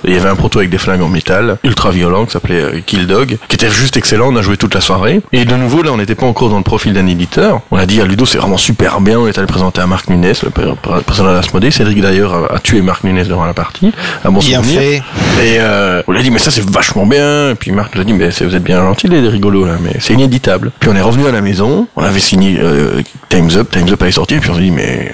Et 0.04 0.08
il 0.08 0.14
y 0.14 0.18
avait 0.18 0.28
un 0.28 0.36
proto 0.36 0.58
avec 0.58 0.68
des 0.68 0.76
flingues 0.76 1.00
en 1.00 1.08
métal, 1.08 1.56
ultra 1.64 1.90
violent, 1.90 2.26
qui 2.26 2.32
s'appelait 2.32 2.60
euh, 2.60 2.80
Kill 2.84 3.06
Dog, 3.06 3.38
qui 3.48 3.54
était 3.54 3.70
juste 3.70 3.96
excellent. 3.96 4.28
On 4.30 4.36
a 4.36 4.42
joué 4.42 4.58
toute 4.58 4.74
la 4.74 4.82
soirée. 4.82 5.22
Et 5.32 5.46
de 5.46 5.56
nouveau, 5.56 5.82
là, 5.82 5.92
on 5.92 5.96
n'était 5.96 6.14
pas 6.14 6.26
encore 6.26 6.50
dans 6.50 6.58
le 6.58 6.62
profil 6.62 6.92
d'un 6.92 7.06
éditeur. 7.06 7.62
On 7.70 7.78
a 7.78 7.86
dit 7.86 8.02
à 8.02 8.04
Ludo, 8.04 8.26
c'est 8.26 8.36
vraiment 8.36 8.58
super 8.58 9.00
bien. 9.00 9.18
On 9.18 9.26
est 9.26 9.38
allé 9.38 9.46
présenter 9.46 9.80
à 9.80 9.86
Marc 9.86 10.10
Nunes, 10.10 10.20
le 10.20 10.50
de 10.50 11.34
l'Asmodée. 11.34 11.70
Cédric 11.70 12.02
d'ailleurs 12.02 12.52
a, 12.52 12.58
tué 12.58 12.82
Marc 12.82 13.04
Nunes 13.04 13.22
durant 13.22 13.46
la 13.46 13.54
partie. 13.54 13.92
À 14.22 14.28
mon 14.28 14.40
Bien 14.40 14.62
souvenir. 14.62 14.80
fait. 14.82 14.96
Et 15.42 15.56
euh, 15.58 16.02
on 16.06 16.12
lui 16.12 16.20
a 16.20 16.22
dit 16.22 16.30
mais 16.30 16.38
ça 16.38 16.50
c'est 16.50 16.68
vachement 16.68 17.06
bien. 17.06 17.52
Et 17.52 17.54
puis 17.54 17.72
Marc 17.72 17.94
nous 17.94 18.02
a 18.02 18.04
dit 18.04 18.12
mais 18.12 18.28
vous 18.28 18.54
êtes 18.54 18.62
bien 18.62 18.82
gentil 18.82 19.08
les 19.08 19.26
rigolos 19.26 19.64
là, 19.64 19.76
mais 19.82 19.96
c'est 20.00 20.12
inéditable. 20.12 20.70
Puis 20.80 20.90
on 20.90 20.96
est 20.96 21.00
revenu 21.00 21.26
à 21.26 21.32
la 21.32 21.40
maison, 21.40 21.86
on 21.96 22.02
avait 22.02 22.20
signé 22.20 22.58
euh, 22.60 23.00
Times 23.30 23.50
Up, 23.56 23.70
Times 23.70 23.88
Up 23.90 24.02
sorti, 24.10 24.34
et 24.34 24.40
puis 24.40 24.50
on 24.50 24.54
s'est 24.54 24.60
dit 24.60 24.70
mais 24.70 25.12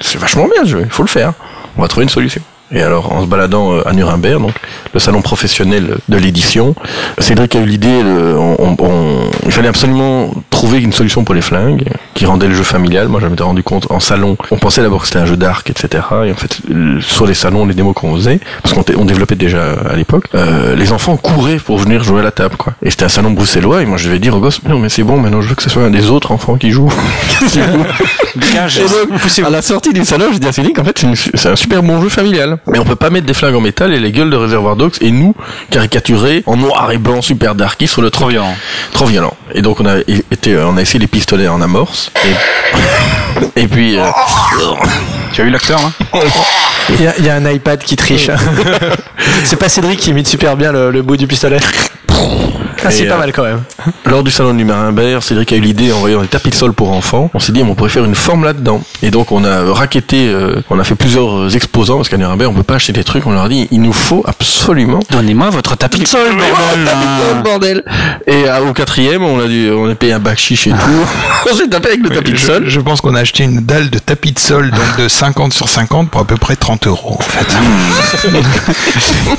c'est 0.00 0.18
vachement 0.18 0.46
bien 0.46 0.64
ce 0.64 0.70
jeu, 0.70 0.80
il 0.84 0.90
faut 0.90 1.02
le 1.02 1.08
faire. 1.08 1.32
On 1.76 1.82
va 1.82 1.88
trouver 1.88 2.04
une 2.04 2.10
solution. 2.10 2.42
Et 2.72 2.82
alors, 2.82 3.12
en 3.12 3.22
se 3.22 3.26
baladant 3.26 3.72
euh, 3.72 3.88
à 3.88 3.92
Nuremberg, 3.92 4.42
donc 4.42 4.54
le 4.92 5.00
salon 5.00 5.22
professionnel 5.22 5.96
de 6.08 6.16
l'édition, 6.18 6.74
Cédric 7.18 7.56
a 7.56 7.60
eu 7.60 7.64
l'idée, 7.66 8.02
on, 8.04 8.76
on- 8.78 9.30
il 9.46 9.52
fallait 9.52 9.68
absolument 9.68 10.30
trouver 10.50 10.78
une 10.78 10.92
solution 10.92 11.24
pour 11.24 11.34
les 11.34 11.40
flingues 11.40 11.84
qui 12.14 12.26
rendait 12.26 12.48
le 12.48 12.54
jeu 12.54 12.62
familial. 12.64 13.08
Moi, 13.08 13.20
je 13.22 13.26
m'étais 13.26 13.42
rendu 13.42 13.62
compte 13.62 13.90
en 13.90 14.00
salon, 14.00 14.36
on 14.50 14.56
pensait 14.58 14.82
d'abord 14.82 15.00
que 15.02 15.06
c'était 15.06 15.18
un 15.20 15.26
jeu 15.26 15.36
d'arc, 15.36 15.70
etc. 15.70 16.04
Et 16.26 16.32
en 16.32 16.34
fait, 16.36 16.58
euh, 16.70 17.00
sur 17.00 17.26
les 17.26 17.34
salons, 17.34 17.64
les 17.64 17.74
démos 17.74 17.94
qu'on 17.94 18.14
faisait, 18.16 18.40
parce 18.62 18.74
qu'on 18.74 18.84
on 18.98 19.04
développait 19.04 19.34
déjà 19.36 19.62
à 19.90 19.96
l'époque, 19.96 20.26
euh, 20.34 20.74
les 20.76 20.92
enfants 20.92 21.16
couraient 21.16 21.56
pour 21.56 21.78
venir 21.78 22.02
jouer 22.04 22.20
à 22.20 22.24
la 22.24 22.30
table, 22.32 22.56
quoi. 22.56 22.74
Et 22.82 22.90
c'était 22.90 23.04
un 23.04 23.08
salon 23.08 23.30
bruxellois, 23.30 23.82
et 23.82 23.86
moi, 23.86 23.96
je 23.96 24.08
devais 24.08 24.18
dire 24.18 24.36
aux 24.36 24.40
gosses, 24.40 24.62
non, 24.64 24.78
mais 24.78 24.88
c'est 24.90 25.04
bon, 25.04 25.16
maintenant, 25.18 25.40
je 25.40 25.48
veux 25.48 25.54
que 25.54 25.62
ce 25.62 25.70
soit 25.70 25.84
un 25.84 25.90
des 25.90 26.10
autres 26.10 26.32
enfants 26.32 26.56
qui 26.56 26.70
joue. 26.70 26.88
Donc, 28.36 28.44
à 29.46 29.50
la 29.50 29.62
sortie 29.62 29.92
du 29.92 30.04
salon, 30.04 30.26
j'ai 30.32 30.38
dit 30.38 30.46
à 30.48 30.52
Cédric, 30.52 30.78
en 30.78 30.84
fait, 30.84 31.04
c'est 31.34 31.48
un 31.48 31.56
super 31.56 31.82
bon 31.82 32.00
jeu 32.02 32.08
familial. 32.08 32.57
Mais 32.66 32.78
on 32.78 32.84
peut 32.84 32.96
pas 32.96 33.10
mettre 33.10 33.26
des 33.26 33.34
flingues 33.34 33.54
en 33.54 33.60
métal 33.60 33.92
et 33.92 34.00
les 34.00 34.12
gueules 34.12 34.30
de 34.30 34.36
Reservoir 34.36 34.76
Dogs 34.76 34.96
et 35.00 35.10
nous 35.10 35.34
caricaturer 35.70 36.42
en 36.46 36.56
noir 36.56 36.90
et 36.92 36.98
blanc 36.98 37.22
super 37.22 37.54
darky 37.54 37.86
sur 37.88 38.02
le 38.02 38.10
Trop 38.10 38.24
truc. 38.24 38.32
violent. 38.32 38.54
Trop 38.92 39.06
violent. 39.06 39.34
Et 39.54 39.62
donc 39.62 39.80
on 39.80 39.86
a 39.86 39.98
été, 39.98 40.56
on 40.58 40.76
a 40.76 40.82
essayé 40.82 40.98
les 40.98 41.06
pistolets 41.06 41.48
en 41.48 41.60
amorce. 41.60 42.10
Et, 43.56 43.60
et 43.62 43.66
puis, 43.68 43.98
euh, 43.98 44.04
Tu 45.38 45.42
as 45.42 45.46
eu 45.46 45.50
l'acteur 45.50 45.80
là 45.80 46.20
Il 46.88 47.00
y, 47.00 47.06
a, 47.06 47.14
il 47.16 47.24
y 47.24 47.28
a 47.28 47.36
un 47.36 47.48
iPad 47.48 47.78
qui 47.78 47.94
triche. 47.94 48.28
c'est 49.44 49.54
pas 49.54 49.68
Cédric 49.68 50.00
qui 50.00 50.10
imite 50.10 50.26
super 50.26 50.56
bien 50.56 50.72
le, 50.72 50.90
le 50.90 51.02
bout 51.02 51.16
du 51.16 51.28
pistolet. 51.28 51.60
Ah, 52.84 52.90
c'est 52.90 53.06
pas 53.06 53.14
euh, 53.14 53.18
mal 53.18 53.32
quand 53.32 53.42
même. 53.42 53.62
Lors 54.06 54.22
du 54.22 54.30
salon 54.30 54.54
du 54.54 54.64
Marimbert, 54.64 55.22
Cédric 55.22 55.52
a 55.52 55.56
eu 55.56 55.60
l'idée 55.60 55.92
en 55.92 55.98
voyant 55.98 56.22
des 56.22 56.28
tapis 56.28 56.50
de 56.50 56.54
sol 56.54 56.72
pour 56.72 56.92
enfants. 56.92 57.28
On 57.34 57.40
s'est 57.40 57.52
dit, 57.52 57.62
on 57.62 57.74
pourrait 57.74 57.90
faire 57.90 58.04
une 58.04 58.14
forme 58.14 58.44
là-dedans. 58.44 58.82
Et 59.02 59.10
donc, 59.10 59.32
on 59.32 59.44
a 59.44 59.72
raquetté, 59.72 60.28
euh, 60.28 60.62
on 60.70 60.78
a 60.78 60.84
fait 60.84 60.94
plusieurs 60.94 61.54
exposants 61.56 61.96
parce 61.96 62.08
qu'à 62.08 62.16
Nuremberg, 62.16 62.50
on 62.52 62.54
peut 62.54 62.62
pas 62.62 62.76
acheter 62.76 62.92
des 62.92 63.04
trucs. 63.04 63.26
On 63.26 63.32
leur 63.32 63.44
a 63.44 63.48
dit, 63.48 63.66
il 63.72 63.82
nous 63.82 63.92
faut 63.92 64.22
absolument 64.26 65.00
Donnez-moi 65.10 65.50
votre 65.50 65.76
tapis 65.76 66.00
de 66.00 66.06
sol, 66.06 66.28
bordel. 66.36 67.42
Bordel 67.42 67.84
Et 68.26 68.48
euh, 68.48 68.70
au 68.70 68.72
quatrième, 68.72 69.24
on 69.24 69.40
a 69.40 69.48
dû, 69.48 69.70
on 69.72 69.90
a 69.90 69.94
payé 69.94 70.12
un 70.12 70.20
bac 70.20 70.38
chiche 70.38 70.68
et 70.68 70.70
tout. 70.70 70.76
on 71.50 71.56
s'est 71.56 71.68
tapé 71.68 71.88
avec 71.88 72.02
le 72.02 72.10
tapis 72.10 72.32
de 72.32 72.36
je, 72.36 72.46
sol. 72.46 72.64
je 72.68 72.80
pense 72.80 73.00
qu'on 73.00 73.14
a 73.16 73.20
acheté 73.20 73.42
une 73.42 73.60
dalle 73.60 73.90
de 73.90 73.98
tapis 73.98 74.32
de 74.32 74.38
sol 74.38 74.70
donc 74.70 74.98
de 74.98 75.08
50 75.28 75.52
sur 75.52 75.68
50 75.68 76.10
pour 76.10 76.22
à 76.22 76.24
peu 76.24 76.36
près 76.38 76.56
30 76.56 76.86
euros 76.86 77.18
en 77.18 77.22
fait. 77.22 77.46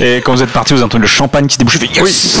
Et 0.00 0.18
quand 0.18 0.34
vous 0.34 0.42
êtes 0.42 0.52
parti, 0.52 0.72
vous 0.72 0.82
entendu 0.84 1.02
le 1.02 1.08
champagne 1.08 1.48
qui 1.48 1.54
se 1.54 1.58
débouche. 1.58 1.78
Yes 1.80 2.40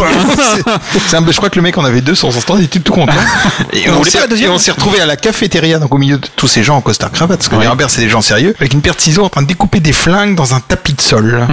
c'est 1.08 1.16
un- 1.16 1.24
je 1.28 1.36
crois 1.36 1.50
que 1.50 1.56
le 1.56 1.62
mec 1.62 1.76
en 1.76 1.84
avait 1.84 2.00
deux 2.00 2.14
sur 2.14 2.32
son 2.32 2.40
stand, 2.40 2.60
il 2.60 2.66
était 2.66 2.78
tout 2.78 2.92
content. 2.92 3.12
Et 3.72 3.90
on 3.90 4.04
s'est 4.04 4.18
et 4.38 4.48
on 4.48 4.56
retrouvé 4.56 5.00
à 5.00 5.06
la 5.06 5.16
cafétéria, 5.16 5.80
donc 5.80 5.92
au 5.92 5.98
milieu 5.98 6.18
de 6.18 6.28
tous 6.36 6.46
ces 6.46 6.62
gens 6.62 6.76
en 6.76 6.80
costard 6.80 7.10
cravate, 7.10 7.38
parce 7.38 7.48
que 7.48 7.56
les 7.56 7.64
Herbert 7.66 7.90
c'est 7.90 8.02
des 8.02 8.08
gens 8.08 8.20
sérieux, 8.20 8.54
avec 8.60 8.72
une 8.72 8.82
paire 8.82 8.94
de 8.94 9.00
ciseaux 9.00 9.24
en 9.24 9.28
train 9.28 9.42
de 9.42 9.48
découper 9.48 9.80
des 9.80 9.92
flingues 9.92 10.36
dans 10.36 10.54
un 10.54 10.60
tapis 10.60 10.94
de 10.94 11.00
sol. 11.00 11.46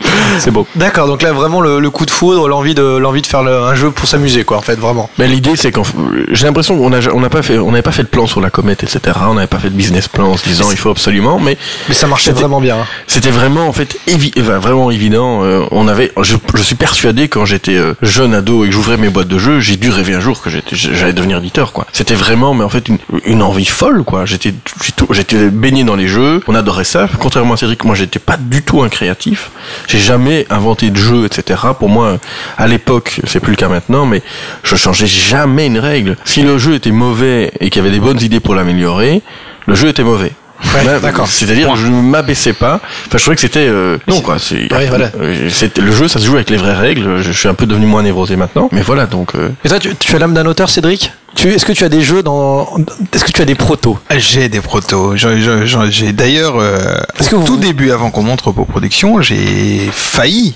C'est 0.38 0.50
beau. 0.50 0.66
D'accord, 0.76 1.06
donc 1.06 1.22
là 1.22 1.32
vraiment 1.32 1.60
le, 1.60 1.80
le 1.80 1.90
coup 1.90 2.06
de 2.06 2.10
foudre, 2.10 2.48
l'envie 2.48 2.74
de 2.74 2.82
l'envie 2.96 3.22
de 3.22 3.26
faire 3.26 3.42
le- 3.42 3.58
un 3.62 3.74
jeu 3.74 3.90
pour 3.90 4.06
s'amuser 4.06 4.44
quoi 4.44 4.56
en 4.58 4.60
fait 4.62 4.76
vraiment. 4.76 5.08
Mais 5.18 5.26
l'idée, 5.26 5.56
c'est 5.56 5.72
qu'en 5.72 5.82
j'ai 6.30 6.46
l'impression 6.46 6.76
qu'on 6.78 6.92
a, 6.92 7.00
on 7.12 7.20
n'a 7.20 7.30
pas 7.30 7.42
fait, 7.42 7.58
on 7.58 7.70
n'avait 7.70 7.82
pas 7.82 7.92
fait 7.92 8.02
de 8.04 8.08
plan 8.08 8.26
sur 8.26 8.40
la 8.40 8.50
comète, 8.50 8.82
etc. 8.84 9.00
On 9.28 9.34
n'avait 9.34 9.46
pas 9.46 9.58
fait 9.58 9.70
de 9.70 9.74
business 9.74 10.06
plan 10.08 10.28
en 10.32 10.36
se 10.36 10.44
disant 10.44 10.66
il 10.70 10.76
faut 10.76 10.90
absolument, 10.90 11.38
mais 11.40 11.56
Mais 11.88 11.94
ça 11.94 12.06
marchait 12.06 12.32
vraiment 12.32 12.60
bien. 12.60 12.76
hein. 12.80 12.86
C'était 13.06 13.30
vraiment 13.30 13.66
en 13.68 13.72
fait 13.72 13.96
évi- 14.06 14.32
enfin, 14.40 14.58
vraiment 14.58 14.90
évident. 14.90 15.42
euh, 15.44 15.64
on 15.70 15.88
avait, 15.88 16.12
je, 16.22 16.36
je 16.54 16.62
suis 16.62 16.74
persuadé 16.76 17.28
quand 17.28 17.44
j'étais 17.44 17.76
euh, 17.76 17.94
jeune 18.02 18.34
ado 18.34 18.64
et 18.64 18.68
que 18.68 18.72
j'ouvrais 18.74 18.96
mes 18.96 19.08
boîtes 19.08 19.28
de 19.28 19.38
jeux, 19.38 19.60
j'ai 19.60 19.76
dû 19.76 19.90
rêver 19.90 20.14
un 20.14 20.20
jour 20.20 20.40
que 20.40 20.50
j'allais 20.72 21.12
devenir 21.12 21.38
éditeur 21.38 21.72
quoi. 21.72 21.86
C'était 21.92 22.14
vraiment, 22.14 22.54
mais 22.54 22.64
en 22.64 22.68
fait 22.68 22.88
une, 22.88 22.98
une 23.24 23.42
envie 23.42 23.64
folle 23.64 24.04
quoi. 24.04 24.24
J'étais, 24.26 24.54
j'étais 25.10 25.48
baigné 25.48 25.84
dans 25.84 25.96
les 25.96 26.08
jeux. 26.08 26.42
On 26.46 26.54
adorait 26.54 26.84
ça. 26.84 27.08
Contrairement 27.18 27.54
à 27.54 27.56
Cédric, 27.56 27.84
moi 27.84 27.94
j'étais 27.94 28.18
pas 28.18 28.36
du 28.36 28.62
tout 28.62 28.82
un 28.82 28.88
créatif. 28.88 29.50
J'ai 29.88 29.98
jamais 29.98 30.46
inventé 30.50 30.90
de 30.90 30.96
jeux, 30.96 31.24
etc. 31.24 31.60
Pour 31.78 31.88
moi, 31.88 32.18
à 32.56 32.66
l'époque, 32.68 33.20
c'est 33.26 33.40
plus 33.40 33.50
le 33.52 33.56
cas 33.56 33.68
maintenant, 33.68 34.06
mais 34.06 34.22
je 34.62 34.76
changeais 34.76 35.06
jamais 35.08 35.66
une 35.66 35.78
règle. 35.78 36.16
Si 36.24 36.42
le 36.42 36.58
jeu 36.58 36.74
était 36.74 36.92
mauvais 36.92 37.50
et 37.58 37.70
qu'il 37.70 37.82
y 37.82 37.86
avait 37.86 37.94
des 37.94 38.00
bonnes 38.00 38.20
idées 38.22 38.38
pour 38.40 38.54
l'améliorer, 38.54 39.22
le 39.66 39.74
jeu 39.74 39.88
était 39.88 40.04
mauvais. 40.04 40.32
Ouais, 40.74 40.98
d'accord. 41.00 41.28
C'est-à-dire, 41.28 41.74
je 41.76 41.86
ne 41.86 42.02
m'abaissais 42.02 42.52
pas. 42.52 42.80
Enfin, 43.06 43.16
je 43.16 43.18
trouvais 43.18 43.36
que 43.36 43.40
c'était 43.40 43.66
euh, 43.68 43.96
non 44.08 44.20
quoi. 44.20 44.38
C'est 44.40 44.70
Ouais, 44.74 44.86
voilà. 44.88 45.08
euh, 45.20 45.48
c'était- 45.50 45.80
le 45.80 45.92
jeu, 45.92 46.08
ça 46.08 46.18
se 46.18 46.26
joue 46.26 46.34
avec 46.34 46.50
les 46.50 46.56
vraies 46.56 46.74
règles. 46.74 47.18
Je, 47.18 47.30
je 47.30 47.38
suis 47.38 47.48
un 47.48 47.54
peu 47.54 47.64
devenu 47.64 47.86
moins 47.86 48.02
névrosé 48.02 48.34
maintenant, 48.34 48.68
mais 48.72 48.82
voilà 48.82 49.06
donc. 49.06 49.36
euh, 49.36 49.50
Et 49.64 49.68
toi 49.68 49.78
tu, 49.78 49.94
tu 49.94 50.16
as 50.16 50.18
l'âme 50.18 50.34
d'un 50.34 50.46
auteur 50.46 50.68
Cédric? 50.68 51.12
Est-ce 51.44 51.64
que 51.64 51.72
tu 51.72 51.84
as 51.84 51.88
des 51.88 52.02
jeux 52.02 52.22
dans 52.22 52.68
Est-ce 53.12 53.24
que 53.24 53.32
tu 53.32 53.42
as 53.42 53.44
des 53.44 53.54
protos? 53.54 53.98
J'ai 54.16 54.48
des 54.48 54.60
protos. 54.60 55.14
J'ai- 55.16 56.12
d'ailleurs, 56.12 56.56
euh, 56.58 56.98
au 57.32 57.38
vous- 57.38 57.46
tout 57.46 57.56
début, 57.56 57.90
avant 57.92 58.10
qu'on 58.10 58.22
montre 58.22 58.48
Repo 58.48 58.64
Production, 58.64 59.20
j'ai 59.22 59.88
failli 59.92 60.54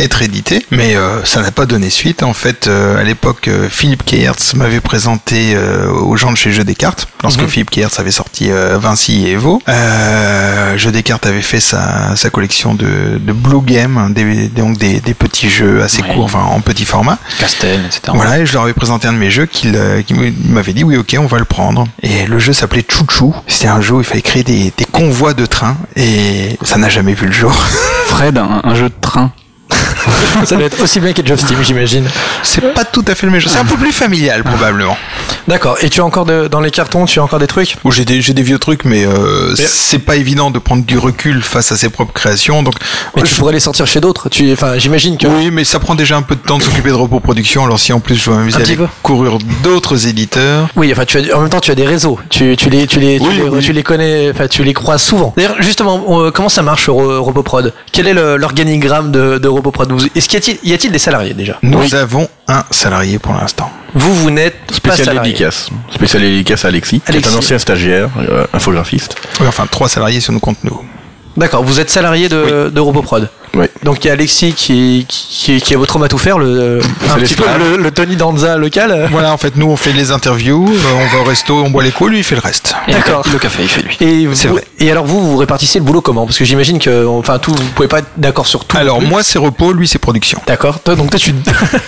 être 0.00 0.22
édité, 0.22 0.64
mais 0.70 0.96
euh, 0.96 1.24
ça 1.24 1.40
n'a 1.40 1.50
pas 1.52 1.66
donné 1.66 1.88
suite. 1.90 2.22
En 2.22 2.32
fait, 2.34 2.66
euh, 2.68 2.98
à 2.98 3.04
l'époque, 3.04 3.48
euh, 3.48 3.68
Philippe 3.70 4.04
Keyertz 4.04 4.54
m'avait 4.54 4.80
présenté 4.80 5.52
euh, 5.54 5.88
aux 5.90 6.16
gens 6.16 6.32
de 6.32 6.36
chez 6.36 6.52
Jeux 6.52 6.64
des 6.64 6.74
Cartes, 6.74 7.08
lorsque 7.22 7.42
Mhm. 7.42 7.48
Philippe 7.48 7.70
Keyertz 7.70 7.98
avait 8.00 8.10
sorti 8.10 8.50
euh, 8.50 8.76
Vinci 8.78 9.26
et 9.26 9.32
Evo. 9.32 9.62
Euh, 9.68 10.76
Jeux 10.76 10.90
des 10.90 11.02
Cartes 11.02 11.26
avait 11.26 11.42
fait 11.42 11.60
sa, 11.60 12.16
sa 12.16 12.30
collection 12.30 12.74
de, 12.74 13.18
de 13.18 13.32
Blue 13.32 13.60
Game, 13.62 13.96
hein, 13.98 14.10
des, 14.10 14.48
donc 14.48 14.78
des, 14.78 15.00
des 15.00 15.14
petits 15.14 15.48
jeux 15.50 15.82
assez 15.82 16.02
Ouais. 16.02 16.12
courts, 16.14 16.24
enfin 16.24 16.40
en 16.42 16.60
petit 16.60 16.84
format. 16.84 17.18
Castel, 17.38 17.80
etc. 17.86 18.00
Voilà, 18.14 18.40
et 18.40 18.46
je 18.46 18.52
leur 18.52 18.62
avais 18.64 18.72
présenté 18.74 19.06
un 19.08 19.12
de 19.12 19.18
mes 19.18 19.30
jeux 19.30 19.46
qu'il 19.46 19.78
qui 20.06 20.14
m'avait 20.48 20.72
dit 20.72 20.84
oui, 20.84 20.96
ok, 20.96 21.16
on 21.18 21.26
va 21.26 21.38
le 21.38 21.44
prendre. 21.44 21.86
Et 22.02 22.26
le 22.26 22.38
jeu 22.38 22.52
s'appelait 22.52 22.84
Chouchou. 22.88 23.34
C'était 23.46 23.68
un 23.68 23.80
jeu 23.80 23.94
où 23.94 24.00
il 24.00 24.04
fallait 24.04 24.22
créer 24.22 24.42
des, 24.42 24.72
des 24.76 24.84
convois 24.84 25.34
de 25.34 25.46
trains 25.46 25.76
et 25.96 26.58
ça 26.62 26.76
n'a 26.78 26.88
jamais 26.88 27.14
vu 27.14 27.26
le 27.26 27.32
jour. 27.32 27.52
Fred, 28.06 28.36
un, 28.38 28.60
un 28.64 28.74
jeu 28.74 28.88
de 28.88 28.94
train. 29.00 29.32
Ça 30.44 30.56
doit 30.56 30.64
être 30.66 30.80
aussi 30.82 31.00
bien 31.00 31.12
qu'Age 31.12 31.30
of 31.30 31.40
Steam 31.40 31.58
j'imagine. 31.62 32.04
C'est 32.42 32.74
pas 32.74 32.84
tout 32.84 33.04
à 33.06 33.14
fait 33.14 33.26
le 33.26 33.32
même 33.32 33.40
jeu. 33.40 33.48
C'est 33.48 33.58
un 33.58 33.64
peu 33.64 33.76
plus 33.76 33.92
familial 33.92 34.42
probablement. 34.42 34.96
D'accord. 35.48 35.76
Et 35.80 35.90
tu 35.90 36.00
as 36.00 36.04
encore 36.04 36.24
de- 36.24 36.48
dans 36.48 36.60
les 36.60 36.70
cartons, 36.70 37.04
tu 37.06 37.20
as 37.20 37.22
encore 37.22 37.38
des 37.38 37.46
trucs? 37.46 37.76
Où 37.84 37.90
j'ai 37.90 38.04
des, 38.04 38.18
vieux 38.20 38.58
trucs, 38.58 38.84
mais 38.84 39.06
euh, 39.06 39.54
c'est 39.56 39.98
pas 39.98 40.16
évident 40.16 40.50
de 40.50 40.58
prendre 40.58 40.84
du 40.84 40.98
recul 40.98 41.42
face 41.42 41.70
à 41.72 41.76
ses 41.76 41.88
propres 41.88 42.12
créations. 42.12 42.62
Donc, 42.62 42.74
Mais 43.16 43.22
tu 43.22 43.28
je- 43.34 43.38
pourrais 43.38 43.52
les 43.52 43.60
sortir 43.60 43.86
chez 43.86 44.00
d'autres. 44.00 44.28
Tu, 44.28 44.52
enfin, 44.52 44.76
j'imagine 44.78 45.16
que. 45.18 45.26
oui, 45.26 45.50
mais 45.50 45.64
ça 45.64 45.78
prend 45.78 45.94
déjà 45.94 46.16
un 46.16 46.22
peu 46.22 46.34
de 46.34 46.40
temps 46.40 46.58
de 46.58 46.62
s'occuper 46.62 46.88
de 46.90 46.94
repos 46.94 47.20
production. 47.20 47.64
Alors 47.64 47.78
si 47.78 47.92
en 47.92 48.00
plus 48.00 48.16
je 48.16 48.24
dois 48.26 48.36
m'amuser 48.36 48.56
à 48.58 48.60
aller 48.64 48.76
courir 49.02 49.38
d'autres 49.62 50.06
éditeurs, 50.08 50.68
Oui, 50.76 50.90
enfin, 50.92 51.04
tu 51.04 51.18
as, 51.18 51.36
en 51.36 51.40
même 51.40 51.50
temps, 51.50 51.60
tu 51.60 51.70
as 51.70 51.74
des 51.74 51.86
réseaux. 51.86 52.18
Tu, 52.30 52.56
tu 52.56 52.68
les, 52.70 52.86
tu 52.86 52.98
les, 53.00 53.18
tu 53.18 53.24
Oui, 53.26 53.60
les, 53.60 53.62
tu 53.74 53.82
connais, 53.82 54.30
enfin, 54.30 54.48
tu 54.48 54.64
les 54.64 54.74
croises 54.74 55.02
souvent. 55.02 55.32
D'ailleurs, 55.36 55.56
justement, 55.60 56.02
on- 56.06 56.30
comment 56.32 56.48
ça 56.48 56.62
marche 56.62 56.88
Ro- 56.88 57.22
RoboProd 57.22 57.72
Quel 57.92 58.08
est 58.08 58.14
l'organigramme 58.14 59.10
de, 59.12 59.38
de 59.38 59.48
Est-ce 60.14 60.28
qu'il 60.28 60.58
y 60.64 60.72
a-t-il, 60.72 60.92
des 60.92 60.98
salariés 60.98 61.34
déjà? 61.34 61.58
Nous 61.62 61.94
avons 61.94 62.28
un 62.48 62.64
salarié 62.70 63.18
pour 63.18 63.32
l'instant. 63.34 63.70
Vous, 63.94 64.14
vous 64.14 64.30
n'êtes 64.30 64.56
pas 64.66 64.74
spécial 64.74 65.06
salarié. 65.06 65.32
dédicace, 65.32 65.68
spécial 65.92 66.22
dédicace 66.22 66.64
à 66.64 66.68
Alexis, 66.68 67.00
qui 67.00 67.06
est 67.12 67.14
Alexis. 67.14 67.34
un 67.34 67.38
ancien 67.38 67.58
stagiaire, 67.58 68.08
euh, 68.18 68.46
infographiste. 68.52 69.14
Oui, 69.40 69.46
enfin 69.46 69.66
trois 69.70 69.88
salariés 69.88 70.20
si 70.20 70.30
on 70.30 70.34
nous 70.34 70.40
compte 70.40 70.62
nous. 70.64 70.80
D'accord. 71.36 71.62
Vous 71.64 71.80
êtes 71.80 71.90
salarié 71.90 72.28
de, 72.28 72.70
de 72.74 72.80
RoboProd. 72.80 73.28
Oui. 73.54 73.66
Donc 73.82 74.04
il 74.04 74.08
y 74.08 74.10
a 74.10 74.14
Alexis 74.14 74.52
qui, 74.52 75.06
qui, 75.08 75.60
qui 75.60 75.72
est 75.74 75.76
votre 75.76 75.96
homme 75.96 76.02
à 76.02 76.08
tout 76.08 76.18
faire, 76.18 76.38
le, 76.38 76.80
un 77.10 77.14
petit 77.18 77.34
peu 77.34 77.44
l'esclave. 77.44 77.58
le, 77.76 77.76
le 77.82 77.90
Tony 77.90 78.16
Danza 78.16 78.56
local. 78.56 79.08
Voilà, 79.12 79.32
en 79.32 79.36
fait, 79.38 79.56
nous 79.56 79.66
on 79.66 79.76
fait 79.76 79.92
les 79.92 80.10
interviews, 80.10 80.68
euh, 80.68 80.78
on 80.94 81.14
va 81.16 81.22
au 81.22 81.24
resto, 81.24 81.54
on 81.64 81.70
boit 81.70 81.82
les 81.82 81.90
coups, 81.92 82.10
lui 82.10 82.18
il 82.18 82.24
fait 82.24 82.34
le 82.34 82.40
reste. 82.40 82.74
D'accord. 82.88 83.24
Le 83.32 83.38
café, 83.38 83.62
il 83.62 83.68
fait 83.68 83.82
lui. 83.82 83.96
Et, 84.00 84.26
vous- 84.26 84.34
vrai. 84.52 84.64
et 84.80 84.90
alors 84.90 85.04
vous, 85.06 85.20
vous 85.30 85.36
répartissez 85.36 85.78
le 85.78 85.84
boulot 85.84 86.00
comment? 86.00 86.26
Parce 86.26 86.38
que 86.38 86.44
j'imagine 86.44 86.78
que, 86.78 87.06
enfin, 87.06 87.38
tout, 87.38 87.52
vous 87.52 87.62
pouvez 87.74 87.88
pas 87.88 88.00
être 88.00 88.08
d'accord 88.16 88.46
sur 88.46 88.64
tout. 88.64 88.76
Alors 88.76 89.00
moi 89.00 89.22
c'est 89.22 89.38
repos, 89.38 89.72
lui 89.72 89.86
c'est 89.86 89.98
production. 89.98 90.40
D'accord. 90.46 90.80
Toi, 90.80 90.96
donc 90.96 91.10
toi, 91.10 91.18
tu, 91.20 91.34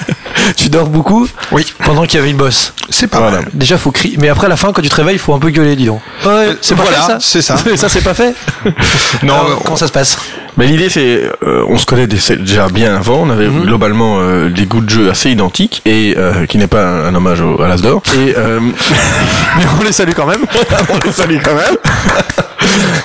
tu 0.57 0.69
dors 0.69 0.87
beaucoup 0.89 1.27
Oui. 1.53 1.67
pendant 1.85 2.03
qu'il 2.07 2.19
y 2.19 2.23
avait 2.23 2.31
une 2.31 2.37
bosse. 2.37 2.73
C'est 2.91 3.09
pas 3.09 3.19
Voilà. 3.19 3.39
mal. 3.39 3.49
Déjà, 3.53 3.79
faut 3.79 3.91
crier. 3.91 4.17
Mais 4.21 4.29
après, 4.29 4.47
à 4.47 4.49
la 4.51 4.57
fin, 4.57 4.73
quand 4.73 4.83
tu 4.83 4.89
te 4.89 4.95
réveilles, 4.95 5.17
il 5.17 5.19
faut 5.21 5.35
un 5.35 5.39
peu 5.39 5.51
gueuler, 5.51 5.75
dis 5.77 5.87
donc. 5.87 6.01
Ouais, 6.25 6.57
c'est 6.61 6.75
pas 6.77 6.83
voilà, 6.83 6.99
fait, 6.99 7.07
ça? 7.13 7.19
c'est 7.21 7.43
ça. 7.43 7.57
ça, 7.77 7.89
c'est 7.89 8.03
pas 8.05 8.15
fait? 8.15 8.35
Non, 9.23 9.35
Alors, 9.35 9.47
euh, 9.51 9.55
comment 9.65 9.77
ça 9.77 9.87
se 9.87 9.93
passe? 9.93 10.19
Mais 10.57 10.67
l'idée 10.67 10.89
c'est, 10.89 11.31
euh, 11.43 11.56
on 11.69 11.79
se 11.79 11.87
connaît 11.87 12.07
déjà 12.07 12.69
bien 12.69 12.97
avant, 12.97 13.23
on 13.23 13.31
avait 13.31 13.49
globalement 13.49 14.19
euh, 14.21 14.49
des 14.51 14.67
goûts 14.67 14.81
de 14.81 14.91
jeu 14.91 15.11
assez 15.11 15.31
identiques 15.31 15.83
et 15.85 16.15
euh, 16.17 16.47
qui 16.47 16.59
n'est 16.59 16.67
pas 16.67 16.85
un, 16.85 17.07
un 17.07 17.15
hommage 17.15 17.41
au, 17.41 17.61
à 17.61 17.69
l'Asdor. 17.69 18.03
Et 18.17 18.35
euh, 18.37 18.61
Mais 19.57 19.65
on 19.79 19.85
les 19.85 19.93
salue 19.93 20.13
quand 20.15 20.27
même. 20.27 20.45
on 20.89 20.99
les 21.05 21.13
salue 21.13 21.39
quand 21.43 21.55
même. 21.55 21.77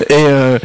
Et 0.10 0.14
euh, 0.28 0.60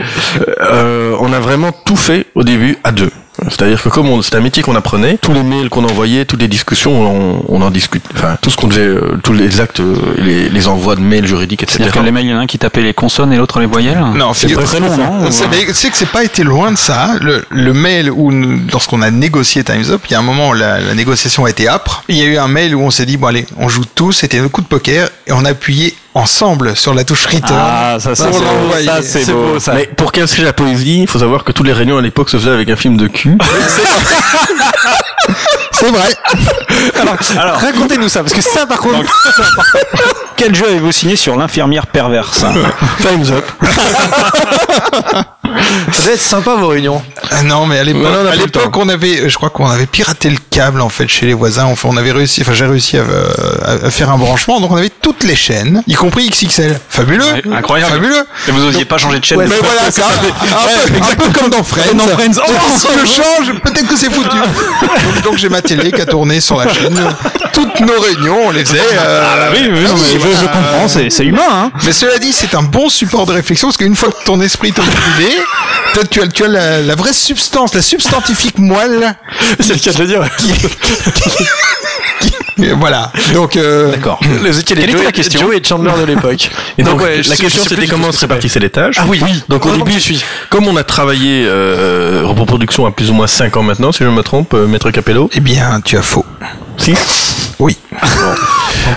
euh, 0.61 1.17
on 1.21 1.33
a 1.33 1.41
vraiment 1.41 1.73
tout 1.73 1.97
fait 1.97 2.27
au 2.35 2.43
début 2.43 2.79
à 2.85 2.93
deux. 2.93 3.11
C'est-à-dire 3.45 3.83
que 3.83 3.89
comme 3.89 4.09
on- 4.09 4.23
c'est 4.23 4.35
un 4.35 4.41
métier 4.41 4.63
qu'on 4.63 4.75
apprenait, 4.77 5.19
tous 5.21 5.33
les 5.33 5.43
mails 5.43 5.69
qu'on 5.69 5.85
envoyait, 5.85 6.25
toutes 6.25 6.41
les 6.41 6.49
discussions, 6.49 6.93
on, 6.93 7.45
on 7.49 7.63
en 7.63 7.71
discute. 7.71 8.05
Enfin, 8.15 8.37
tout 8.41 8.51
ce 8.51 8.57
qu'on 8.57 8.69
faisait, 8.71 8.81
euh, 8.81 9.19
tous 9.23 9.33
les 9.33 9.61
actes, 9.61 9.81
euh, 9.81 9.95
les, 10.19 10.49
les 10.49 10.69
envois 10.69 10.97
de 10.97 11.01
mails 11.01 11.27
juridiques, 11.27 11.63
etc. 11.63 11.79
C'est-à-dire 11.79 12.01
que 12.01 12.05
les 12.05 12.13
mails, 12.13 12.27
il 12.27 12.31
y 12.31 12.35
en 12.35 12.39
a 12.39 12.41
un 12.43 12.47
qui 12.47 12.59
tapait 12.59 12.83
les 12.83 12.95
consonnes 12.95 13.33
et 13.33 13.37
l'autre 13.37 13.61
les 13.61 13.67
voyelles? 13.67 13.99
Non, 14.15 14.33
c'est 14.35 14.49
très 14.65 14.81
long, 14.81 14.97
non 14.97 15.31
Tu 15.67 15.75
sais 15.75 15.91
que 15.91 15.97
c'est 15.97 16.11
pas 16.11 16.25
été 16.25 16.43
loin 16.45 16.73
de 16.73 16.77
ça. 16.79 17.11
Le, 17.21 17.45
le 17.51 17.73
mail 17.73 18.11
où 18.11 18.33
nous- 18.33 18.61
lorsqu'on 18.73 19.03
a 19.03 19.11
négocié 19.11 19.63
Times 19.65 19.85
Up, 19.91 20.03
il 20.09 20.13
y 20.13 20.15
a 20.15 20.19
un 20.19 20.23
moment 20.23 20.51
où 20.51 20.55
la, 20.55 20.81
la 20.81 20.95
négociation 20.95 21.45
a 21.45 21.51
été 21.51 21.69
âpre. 21.69 22.03
Il 22.09 22.17
y 22.17 22.23
a 22.23 22.25
eu 22.27 22.37
un 22.39 22.49
mail 22.49 22.75
où 22.75 22.81
on 22.83 22.91
s'est 22.91 23.07
dit 23.07 23.17
bon 23.17 23.27
allez, 23.29 23.47
on 23.59 23.69
joue 23.69 23.85
tous. 23.95 24.13
C'était 24.13 24.39
un 24.39 24.49
coup 24.49 24.61
de 24.63 24.67
poker 24.67 25.09
et 25.27 25.33
on 25.33 25.45
a 25.45 25.51
appuyé 25.51 25.95
ensemble 26.17 26.77
sur 26.77 26.95
la 26.95 27.05
touche 27.05 27.27
return. 27.27 27.53
Ah, 27.55 27.99
ça. 28.01 28.15
Ça, 28.15 28.31
c'est 29.03 29.31
beau, 29.33 29.59
ça. 29.61 29.75
Mais 29.75 29.87
pour 29.87 30.13
casser 30.13 30.43
la 30.43 30.53
poésie, 30.53 31.03
il 31.03 31.09
faut 31.09 31.19
savoir 31.19 31.45
que 31.45 31.53
toutes 31.53 31.67
les 31.67 31.73
réunions 31.73 31.99
à 31.99 32.03
l'époque 32.03 32.31
se 32.31 32.39
faisaient 32.39 32.51
avec 32.51 32.71
un 32.71 32.77
film 32.77 32.97
de 32.97 33.07
cul. 33.07 33.37
C'est 35.73 35.91
vrai. 35.91 36.09
Alors, 37.39 37.57
racontez-nous 37.57 38.09
ça, 38.09 38.21
parce 38.21 38.33
que 38.33 38.41
ça, 38.41 38.65
par 38.67 38.79
contre, 38.79 39.01
Quel 40.37 40.55
jeu 40.55 40.67
avez-vous 40.67 40.93
signé 40.93 41.17
sur 41.17 41.37
l'infirmière 41.37 41.87
perverse? 41.87 42.45
Time's 43.01 43.31
up. 43.31 43.45
ça 45.93 46.03
doit 46.05 46.13
être 46.15 46.21
sympa 46.21 46.55
vos 46.57 46.69
réunions. 46.69 47.03
Ah 47.31 47.43
non, 47.43 47.67
mais 47.67 47.79
à 47.79 47.85
l'époque, 47.85 48.03
Non, 48.03 48.11
non, 48.11 48.19
on 48.25 48.33
à 48.33 48.37
l'époque, 48.37 48.77
avait, 48.91 49.21
euh, 49.21 49.29
je 49.29 49.35
crois 49.37 49.51
qu'on 49.51 49.69
avait 49.69 49.87
piraté 49.87 50.31
le 50.31 50.37
câble 50.51 50.81
en 50.81 50.89
fait 50.89 51.09
chez 51.09 51.27
les 51.27 51.35
voisins. 51.35 51.65
Enfin, 51.67 51.89
on 51.93 51.97
avait 51.97 52.13
réussi, 52.13 52.43
enfin, 52.43 52.53
j'ai 52.55 52.67
réussi 52.67 52.97
à, 52.99 53.01
euh, 53.01 53.27
à- 53.65 53.87
à 53.87 53.91
faire 53.91 54.11
un 54.11 54.19
branchement. 54.19 54.61
Donc, 54.61 54.71
on 54.73 54.77
avait 54.77 54.91
toutes 55.03 55.25
les 55.25 55.37
chaînes, 55.37 55.83
y 55.87 55.95
compris 55.95 56.29
XXL. 56.31 56.79
Fabuleux. 56.89 57.25
Ouais, 57.25 57.43
incroyable. 57.57 57.93
Fabuleux. 57.93 58.25
Et 58.49 58.51
vous 58.53 58.65
osiez 58.65 58.85
pas 58.85 58.99
changer 58.99 59.19
de 59.19 59.25
chaîne 59.25 59.39
Mais 59.39 59.47
voilà, 59.47 59.91
c'est 59.91 60.03
un, 60.03 60.07
un 60.07 60.11
peu, 60.11 61.03
un 61.03 61.15
peu 61.31 61.39
comme 61.39 61.51
dans 61.51 61.63
Friends. 61.63 61.95
Dans 61.95 62.07
Friends. 62.09 62.41
Oh, 62.47 62.53
si 62.77 62.87
je 63.01 63.07
change, 63.07 63.61
peut-être 63.61 63.89
que 63.89 63.97
c'est 63.97 64.13
foutu. 64.13 64.37
donc, 64.37 65.23
donc, 65.25 65.37
j'ai 65.39 65.49
ma 65.49 65.63
télé 65.63 65.93
qui 65.93 66.01
a 66.01 66.07
tourné 66.07 66.41
sur 66.41 66.57
la 66.57 66.73
chaîne. 66.73 66.99
Toutes 67.53 67.81
nos 67.81 68.01
réunions, 68.01 68.39
on 68.47 68.51
les 68.51 68.65
faisait. 68.65 68.81
euh, 68.93 69.51
Oui, 69.53 69.61
oui, 69.73 69.81
non, 69.85 69.95
mais 69.95 70.21
je, 70.21 70.37
je 70.41 70.47
comprends, 70.47 70.89
c'est 70.89 71.11
c'est 71.11 71.25
humain, 71.25 71.43
hein 71.51 71.71
Mais 71.85 71.93
cela 71.93 72.19
dit, 72.19 72.33
c'est 72.33 72.55
un 72.55 72.63
bon 72.63 72.89
support 72.89 73.27
de 73.27 73.33
réflexion 73.33 73.69
parce 73.69 73.77
qu'une 73.79 73.95
fois 73.97 74.11
que 74.11 74.25
ton 74.25 74.41
esprit 74.41 74.73
t'a 74.73 74.83
idée, 74.83 75.37
Tu 76.11 76.21
as, 76.21 76.27
tu 76.29 76.45
as 76.45 76.49
la, 76.49 76.83
la 76.83 76.95
vraie 76.95 77.13
substance, 77.15 77.75
la 77.75 77.81
substantifique 77.83 78.59
moelle. 78.59 79.15
C'est 79.61 79.73
le 79.75 79.79
cas 79.79 79.93
de 79.93 79.99
le 79.99 80.07
dire. 80.07 80.23
Et 82.59 82.73
voilà. 82.73 83.13
Donc, 83.35 83.57
euh, 83.57 83.91
D'accord. 83.93 84.19
Les 84.43 84.59
étiez 84.59 84.77
les 84.77 84.83
Quelle 84.83 84.91
était 84.91 84.97
Joe, 84.99 85.05
la 85.05 85.13
question 85.13 85.41
Joe 85.41 85.55
et 85.57 85.63
Chandler 85.63 85.93
de 86.01 86.05
l'époque. 86.07 86.51
Et 86.79 86.83
donc, 86.83 87.01
ouais, 87.03 87.23
la 87.23 87.37
question 87.37 87.63
c'était 87.67 87.87
comment 87.87 88.13
se 88.13 88.21
répartissaient 88.21 88.61
les 88.61 88.71
tâches. 88.71 88.97
Ah 88.99 89.05
oui, 89.09 89.21
oui. 89.23 89.43
Donc 89.49 89.67
au 89.67 89.71
début, 89.73 89.85
que 89.85 89.93
je 89.93 89.99
suis. 89.99 90.25
comme 90.49 90.67
on 90.67 90.77
a 90.77 90.85
travaillé 90.85 91.45
euh, 91.47 92.23
reproduction 92.25 92.87
à 92.87 92.91
plus 92.93 93.11
ou 93.11 93.15
moins 93.15 93.27
5 93.27 93.57
ans 93.59 93.63
maintenant, 93.63 93.93
si 93.93 94.05
je 94.05 94.09
me 94.09 94.23
trompe, 94.23 94.55
euh, 94.55 94.67
Maître 94.67 94.91
Capello. 94.91 95.29
eh 95.35 95.41
bien, 95.41 95.81
tu 95.85 95.97
as 95.99 96.03
faux. 96.03 96.25
Si. 96.79 96.95
Oui. 97.59 97.77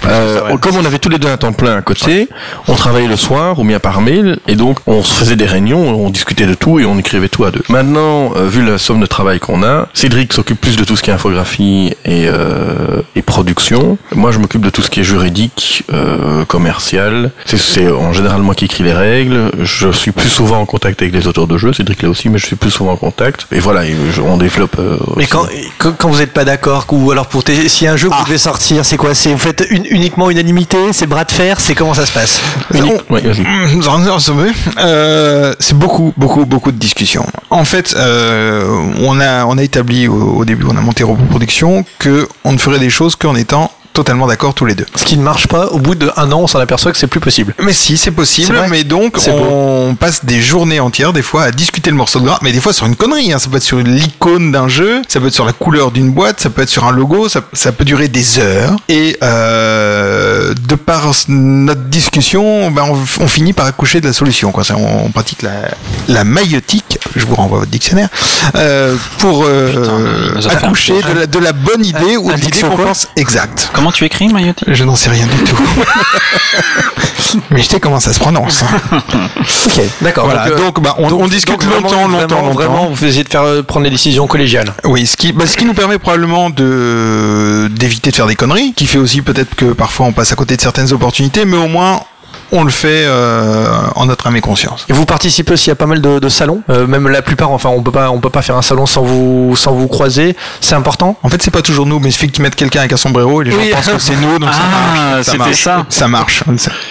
Euh, 0.05 0.57
comme 0.57 0.75
on 0.77 0.85
avait 0.85 0.99
tous 0.99 1.09
les 1.09 1.17
deux 1.17 1.27
un 1.29 1.37
temps 1.37 1.53
plein 1.53 1.77
à 1.77 1.81
côté, 1.81 2.29
on 2.67 2.75
travaillait 2.75 3.07
le 3.07 3.15
soir 3.15 3.59
ou 3.59 3.63
bien 3.63 3.79
par 3.79 4.01
mail, 4.01 4.39
et 4.47 4.55
donc 4.55 4.79
on 4.87 5.03
se 5.03 5.13
faisait 5.13 5.35
des 5.35 5.45
réunions, 5.45 5.79
on 6.05 6.09
discutait 6.09 6.45
de 6.45 6.53
tout 6.53 6.79
et 6.79 6.85
on 6.85 6.97
écrivait 6.97 7.29
tout 7.29 7.43
à 7.45 7.51
deux. 7.51 7.63
Maintenant, 7.69 8.31
euh, 8.35 8.47
vu 8.47 8.65
la 8.65 8.77
somme 8.77 8.99
de 8.99 9.05
travail 9.05 9.39
qu'on 9.39 9.63
a, 9.63 9.87
Cédric 9.93 10.33
s'occupe 10.33 10.59
plus 10.59 10.75
de 10.77 10.83
tout 10.83 10.95
ce 10.95 11.03
qui 11.03 11.09
est 11.09 11.13
infographie 11.13 11.93
et, 12.05 12.27
euh, 12.27 13.01
et 13.15 13.21
production. 13.21 13.97
Moi, 14.15 14.31
je 14.31 14.39
m'occupe 14.39 14.61
de 14.61 14.69
tout 14.69 14.81
ce 14.81 14.89
qui 14.89 14.99
est 15.01 15.03
juridique, 15.03 15.83
euh, 15.93 16.45
commercial. 16.45 17.31
C'est- 17.45 17.57
C'est 17.59 17.89
en 17.91 18.13
général 18.13 18.41
moi 18.41 18.55
qui 18.55 18.65
écris 18.65 18.83
les 18.83 18.93
règles. 18.93 19.51
Je 19.61 19.91
suis 19.91 20.11
plus 20.11 20.29
souvent 20.29 20.57
en 20.59 20.65
contact 20.65 21.01
avec 21.01 21.13
les 21.13 21.27
auteurs 21.27 21.45
de 21.47 21.57
jeux. 21.57 21.71
Cédric 21.73 22.01
l'est 22.01 22.07
aussi, 22.07 22.29
mais 22.29 22.37
je 22.39 22.45
suis 22.45 22.55
plus 22.55 22.71
souvent 22.71 22.93
en 22.93 22.95
contact. 22.97 23.45
Et 23.51 23.59
voilà, 23.59 23.85
et 23.85 23.95
je- 24.11 24.21
on 24.21 24.37
développe. 24.37 24.77
euh, 24.79 24.97
Mais 25.17 25.27
quand, 25.27 25.45
quand 25.97 26.09
vous 26.09 26.17
n'êtes 26.19 26.33
pas 26.33 26.45
d'accord, 26.45 26.85
ou 26.91 27.11
alors 27.11 27.27
pour 27.27 27.43
si 27.67 27.85
un 27.87 27.95
jeu 27.97 28.09
que 28.09 28.15
vous 28.15 28.23
devez 28.25 28.37
sortir, 28.37 28.83
c'est 28.85 28.97
quoi? 28.97 29.13
C'est 29.13 29.31
vous 29.31 29.37
faites 29.37 29.65
une- 29.69 29.78
uniquement 29.89 30.29
unanimité, 30.29 30.77
c'est 30.91 31.07
bras 31.07 31.23
de 31.25 31.31
fer, 31.31 31.59
c'est 31.59 31.75
comment 31.75 31.93
ça 31.93 32.05
se 32.05 32.11
passe 32.11 32.41
On- 32.73 33.13
Ouais, 33.13 33.21
en- 33.87 34.07
en 34.07 34.19
somme, 34.19 34.45
euh, 34.79 35.53
c'est 35.59 35.77
beaucoup, 35.77 36.13
beaucoup, 36.17 36.45
beaucoup 36.45 36.71
de 36.71 36.77
discussions. 36.77 37.25
En 37.49 37.65
fait, 37.65 37.93
euh, 37.97 38.65
on 39.01 39.19
a, 39.19 39.45
on 39.45 39.57
a 39.57 39.63
établi 39.63 40.07
au, 40.07 40.13
au 40.37 40.45
début, 40.45 40.65
on 40.69 40.77
a 40.77 40.81
monté 40.81 41.03
Reproduction 41.03 41.85
que 41.99 42.27
on 42.43 42.51
ne 42.53 42.57
ferait 42.57 42.79
des 42.79 42.89
choses 42.89 43.15
qu'en 43.15 43.35
étant 43.35 43.71
totalement 43.93 44.27
d'accord 44.27 44.53
tous 44.53 44.65
les 44.65 44.75
deux. 44.75 44.85
Ce 44.95 45.03
qui 45.03 45.17
ne 45.17 45.23
marche 45.23 45.47
pas, 45.47 45.67
au 45.67 45.79
bout 45.79 45.95
d'un 45.95 46.09
an, 46.31 46.39
on 46.41 46.47
s'en 46.47 46.59
aperçoit 46.59 46.91
que 46.91 46.97
c'est 46.97 47.07
plus 47.07 47.19
possible. 47.19 47.53
Mais 47.61 47.73
si, 47.73 47.97
c'est 47.97 48.11
possible. 48.11 48.57
Mais 48.69 48.83
donc, 48.83 49.17
on 49.27 49.95
passe 49.99 50.25
des 50.25 50.41
journées 50.41 50.79
entières, 50.79 51.13
des 51.13 51.21
fois, 51.21 51.43
à 51.43 51.51
discuter 51.51 51.89
le 51.89 51.95
morceau 51.97 52.19
de 52.19 52.25
gras. 52.25 52.39
Mais 52.41 52.51
des 52.51 52.59
fois, 52.61 52.73
sur 52.73 52.85
une 52.85 52.95
connerie. 52.95 53.33
Hein. 53.33 53.39
Ça 53.39 53.49
peut 53.49 53.57
être 53.57 53.63
sur 53.63 53.77
l'icône 53.79 54.51
d'un 54.51 54.67
jeu, 54.67 55.01
ça 55.07 55.19
peut 55.19 55.27
être 55.27 55.33
sur 55.33 55.45
la 55.45 55.53
couleur 55.53 55.91
d'une 55.91 56.11
boîte, 56.11 56.39
ça 56.39 56.49
peut 56.49 56.61
être 56.61 56.69
sur 56.69 56.85
un 56.85 56.91
logo, 56.91 57.29
ça, 57.29 57.41
ça 57.53 57.71
peut 57.71 57.85
durer 57.85 58.07
des 58.07 58.39
heures. 58.39 58.75
Et 58.87 59.17
euh, 59.23 60.53
de 60.67 60.75
par 60.75 61.11
notre 61.27 61.81
discussion, 61.85 62.71
ben, 62.71 62.83
on, 62.89 63.23
on 63.23 63.27
finit 63.27 63.53
par 63.53 63.65
accoucher 63.65 64.01
de 64.01 64.07
la 64.07 64.13
solution. 64.13 64.51
Quoi. 64.51 64.63
On, 64.71 65.05
on 65.05 65.09
pratique 65.11 65.41
la, 65.41 65.69
la 66.07 66.23
maïotique. 66.23 66.99
Je 67.15 67.25
vous 67.25 67.35
renvoie 67.35 67.57
à 67.57 67.59
votre 67.61 67.71
dictionnaire 67.71 68.09
euh, 68.55 68.95
pour 69.19 69.43
euh, 69.45 70.35
accoucher 70.49 71.01
de 71.01 71.19
la, 71.19 71.27
de 71.27 71.39
la 71.39 71.53
bonne 71.53 71.85
idée 71.85 72.17
ou 72.17 72.29
un 72.29 72.35
de 72.35 72.41
l'idée 72.41 72.59
qu'on 72.59 72.77
pense 72.77 73.07
exacte. 73.15 73.69
Comment 73.79 73.93
tu 73.93 74.03
écris, 74.03 74.27
Mayotti 74.27 74.65
Je 74.67 74.83
n'en 74.83 74.97
sais 74.97 75.09
rien 75.09 75.25
du 75.25 75.41
tout. 75.45 75.57
Mais 77.49 77.61
je 77.61 77.69
sais 77.69 77.79
comment 77.79 78.01
ça 78.01 78.11
se 78.11 78.19
prononce. 78.19 78.61
Ok, 79.67 79.81
d'accord. 80.01 80.25
Voilà, 80.25 80.47
euh, 80.47 80.57
donc, 80.57 80.81
bah, 80.81 80.95
on, 80.97 81.09
on 81.13 81.29
discute 81.29 81.61
donc 81.61 81.83
longtemps, 81.83 82.09
longtemps, 82.09 82.27
vraiment, 82.27 82.41
longtemps. 82.41 82.53
Vraiment, 82.55 82.89
vous 82.89 83.05
essayez 83.05 83.23
de 83.23 83.29
faire 83.29 83.43
euh, 83.43 83.63
prendre 83.63 83.85
des 83.85 83.89
décisions 83.89 84.27
collégiales. 84.27 84.73
Oui, 84.83 85.05
ce 85.05 85.15
qui, 85.15 85.31
bah, 85.31 85.47
ce 85.47 85.55
qui 85.55 85.63
nous 85.63 85.73
permet 85.73 85.97
probablement 85.97 86.49
de 86.49 87.69
d'éviter 87.71 88.11
de 88.11 88.15
faire 88.17 88.27
des 88.27 88.35
conneries, 88.35 88.73
qui 88.73 88.85
fait 88.85 88.97
aussi 88.97 89.21
peut-être 89.21 89.55
que 89.55 89.71
parfois 89.71 90.07
on 90.07 90.11
passe 90.11 90.33
à 90.33 90.35
côté 90.35 90.57
de 90.57 90.61
certaines 90.61 90.91
opportunités, 90.91 91.45
mais 91.45 91.55
au 91.55 91.69
moins 91.69 92.01
on 92.51 92.63
le 92.63 92.69
fait 92.69 93.03
euh, 93.05 93.67
en 93.95 94.05
notre 94.05 94.27
âme 94.27 94.35
et 94.35 94.41
conscience. 94.41 94.85
Et 94.89 94.93
vous 94.93 95.05
participez 95.05 95.53
aussi 95.53 95.71
à 95.71 95.75
pas 95.75 95.85
mal 95.85 96.01
de, 96.01 96.19
de 96.19 96.29
salons, 96.29 96.61
euh, 96.69 96.87
même 96.87 97.07
la 97.07 97.21
plupart. 97.21 97.51
Enfin, 97.51 97.69
on 97.69 97.81
peut 97.83 97.91
pas, 97.91 98.09
on 98.11 98.19
peut 98.19 98.29
pas 98.29 98.41
faire 98.41 98.55
un 98.57 98.61
salon 98.61 98.85
sans 98.85 99.03
vous, 99.03 99.55
sans 99.55 99.73
vous 99.73 99.87
croiser. 99.87 100.35
C'est 100.61 100.75
important? 100.75 101.17
En 101.23 101.29
fait, 101.29 101.41
c'est 101.41 101.51
pas 101.51 101.61
toujours 101.61 101.85
nous, 101.85 101.99
mais 101.99 102.09
il 102.09 102.11
suffit 102.11 102.29
qu'ils 102.31 102.41
mettent 102.43 102.55
quelqu'un 102.55 102.79
avec 102.79 102.93
un 102.93 102.97
sombrero 102.97 103.41
et 103.41 103.45
les 103.45 103.51
gens 103.51 103.57
Oui. 103.59 103.71
pensent 103.73 103.87
que 103.89 103.99
c'est 103.99 104.15
nous, 104.17 104.39
donc 104.39 104.49
ça 104.53 104.59
Ah, 104.61 104.95
marche. 105.15 105.25
Ça 105.25 105.31
c'était 105.31 105.37
marche. 105.37 105.61
ça. 105.63 105.85
Ça 105.89 106.07
marche. 106.07 106.43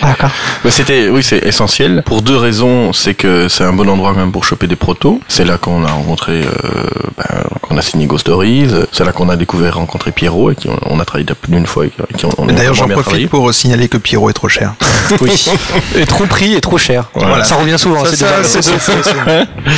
D'accord. 0.03 0.31
Bah, 0.65 0.71
c'était, 0.71 1.09
oui, 1.09 1.23
c'est 1.23 1.39
essentiel. 1.39 2.03
Pour 2.05 2.23
deux 2.23 2.37
raisons, 2.37 2.93
c'est 2.93 3.15
que 3.15 3.49
c'est 3.49 3.65
un 3.65 3.73
bon 3.73 3.89
endroit 3.89 4.13
quand 4.13 4.21
même 4.21 4.33
pour 4.33 4.45
choper 4.45 4.67
des 4.67 4.77
protos. 4.77 5.21
C'est 5.29 5.45
là 5.45 5.59
qu'on 5.59 5.85
a 5.85 5.91
rencontré, 5.91 6.43
euh, 6.43 6.89
ben, 7.17 7.25
qu'on 7.63 7.77
a 7.77 7.83
signé 7.83 8.07
Ghost 8.07 8.23
Stories. 8.23 8.69
C'est 8.93 9.05
là 9.05 9.13
qu'on 9.13 9.29
a 9.29 9.37
découvert, 9.37 9.77
rencontré 9.77 10.13
Pierrot, 10.13 10.51
et 10.53 10.55
qui 10.55 10.69
on, 10.69 10.79
on 10.87 11.01
a 11.01 11.05
travaillé 11.05 11.27
plus 11.41 11.51
d'une 11.53 11.67
fois, 11.67 11.87
et 11.87 11.91
qui- 11.91 12.01
et 12.11 12.15
qui 12.17 12.25
on, 12.27 12.31
on 12.39 12.49
a 12.49 12.53
D'ailleurs, 12.53 12.75
j'en 12.75 12.87
profite 12.87 13.05
travaillé. 13.05 13.27
pour 13.27 13.53
signaler 13.53 13.89
que 13.89 13.97
Pierrot 13.99 14.31
est 14.31 14.35
trop 14.35 14.49
cher. 14.49 14.75
Oui. 15.21 15.47
Et 15.97 16.07
trop 16.07 16.27
prix 16.27 16.55
et 16.55 16.61
trop 16.61 16.79
cher. 16.79 17.05
Voilà. 17.15 17.45
Ça 17.45 17.57
revient 17.57 17.79
souvent. 17.79 18.05
C'est 18.05 18.17
ça, 18.17 18.27
déjà- 18.39 18.45
c'est 18.45 18.63
c'est- 18.63 18.79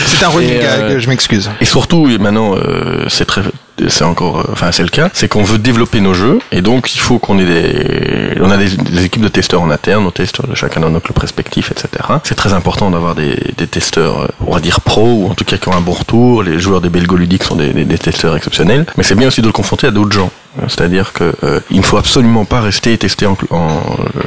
c'est 0.06 0.24
un 0.24 0.28
running 0.28 0.58
euh, 0.62 0.88
gag, 0.90 0.98
je 0.98 1.08
m'excuse. 1.08 1.50
Et 1.60 1.64
surtout, 1.64 2.06
maintenant, 2.18 2.54
euh, 2.56 3.04
c'est 3.08 3.24
très, 3.24 3.42
c'est 3.88 4.04
encore, 4.04 4.40
euh, 4.40 4.50
enfin, 4.52 4.72
c'est 4.72 4.82
le 4.82 4.88
cas, 4.88 5.10
c'est 5.12 5.28
qu'on 5.28 5.42
veut 5.42 5.58
développer 5.58 6.00
nos 6.00 6.14
jeux, 6.14 6.38
et 6.52 6.62
donc 6.62 6.94
il 6.94 7.00
faut 7.00 7.18
qu'on 7.18 7.38
ait 7.38 7.44
des, 7.44 8.40
on 8.40 8.50
a 8.50 8.56
des, 8.56 8.68
des 8.68 9.04
équipes 9.04 9.22
de 9.22 9.28
testeurs 9.28 9.62
en 9.62 9.70
interne, 9.70 10.04
nos 10.04 10.10
testeurs 10.10 10.46
de 10.46 10.54
chacun 10.54 10.80
dans 10.80 10.90
nos 10.90 11.00
clubs 11.00 11.18
respectifs, 11.18 11.70
etc. 11.70 12.04
C'est 12.24 12.34
très 12.34 12.52
important 12.52 12.90
d'avoir 12.90 13.14
des, 13.14 13.36
des 13.56 13.66
testeurs, 13.66 14.22
euh, 14.22 14.28
on 14.46 14.54
va 14.54 14.60
dire 14.60 14.80
pro, 14.80 15.06
ou 15.06 15.30
en 15.30 15.34
tout 15.34 15.44
cas 15.44 15.56
qui 15.56 15.68
ont 15.68 15.74
un 15.74 15.80
bon 15.80 15.92
retour. 15.92 16.42
Les 16.42 16.58
joueurs 16.58 16.80
des 16.80 16.88
Belgoludiques 16.88 17.44
sont 17.44 17.56
des, 17.56 17.72
des, 17.72 17.84
des 17.84 17.98
testeurs 17.98 18.36
exceptionnels, 18.36 18.86
mais 18.96 19.02
c'est 19.02 19.14
bien 19.14 19.28
aussi 19.28 19.40
de 19.40 19.46
le 19.46 19.52
confronter 19.52 19.86
à 19.86 19.90
d'autres 19.90 20.12
gens. 20.12 20.30
C'est-à-dire 20.68 21.12
que 21.12 21.32
euh, 21.44 21.60
il 21.70 21.78
ne 21.78 21.82
faut 21.82 21.96
absolument 21.96 22.44
pas 22.44 22.60
rester 22.60 22.96
testé 22.98 23.24
en, 23.24 23.36
en, 23.50 23.68
euh, 23.68 24.22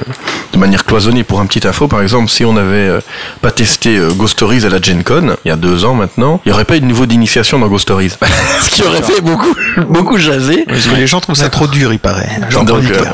de 0.54 0.58
manière 0.58 0.86
cloisonnée. 0.86 1.24
Pour 1.24 1.41
un 1.41 1.45
petit 1.45 1.68
info, 1.68 1.88
par 1.88 2.01
exemple, 2.01 2.30
si 2.30 2.45
on 2.45 2.54
n'avait 2.54 2.88
euh, 2.88 2.99
pas 3.41 3.51
testé 3.51 3.97
euh, 3.97 4.12
Ghost 4.12 4.34
Stories 4.34 4.66
à 4.66 4.70
la 4.70 4.82
Gen 4.82 5.04
Con, 5.04 5.36
il 5.43 5.49
y 5.49 5.51
a 5.51 5.58
deux 5.58 5.84
ans 5.84 5.95
maintenant, 5.95 6.39
il 6.45 6.49
n'y 6.49 6.54
aurait 6.54 6.64
pas 6.66 6.78
eu 6.78 6.80
de 6.80 6.86
niveau 6.86 7.06
d'initiation 7.06 7.60
dans 7.60 7.68
Ghost 7.68 7.84
Stories. 7.84 8.14
Ce 8.62 8.70
qui 8.70 8.84
aurait 8.84 9.01
fait 9.01 9.22
beaucoup, 9.22 9.42
beaucoup 9.89 10.17
jaser. 10.27 10.65
Parce 10.67 10.87
que 10.87 10.95
les 10.95 11.07
gens 11.07 11.19
trouvent 11.19 11.35
ça 11.35 11.49
trop 11.49 11.67
dur, 11.67 11.91
il 11.93 11.99
paraît. 11.99 12.29
Euh. 12.41 12.45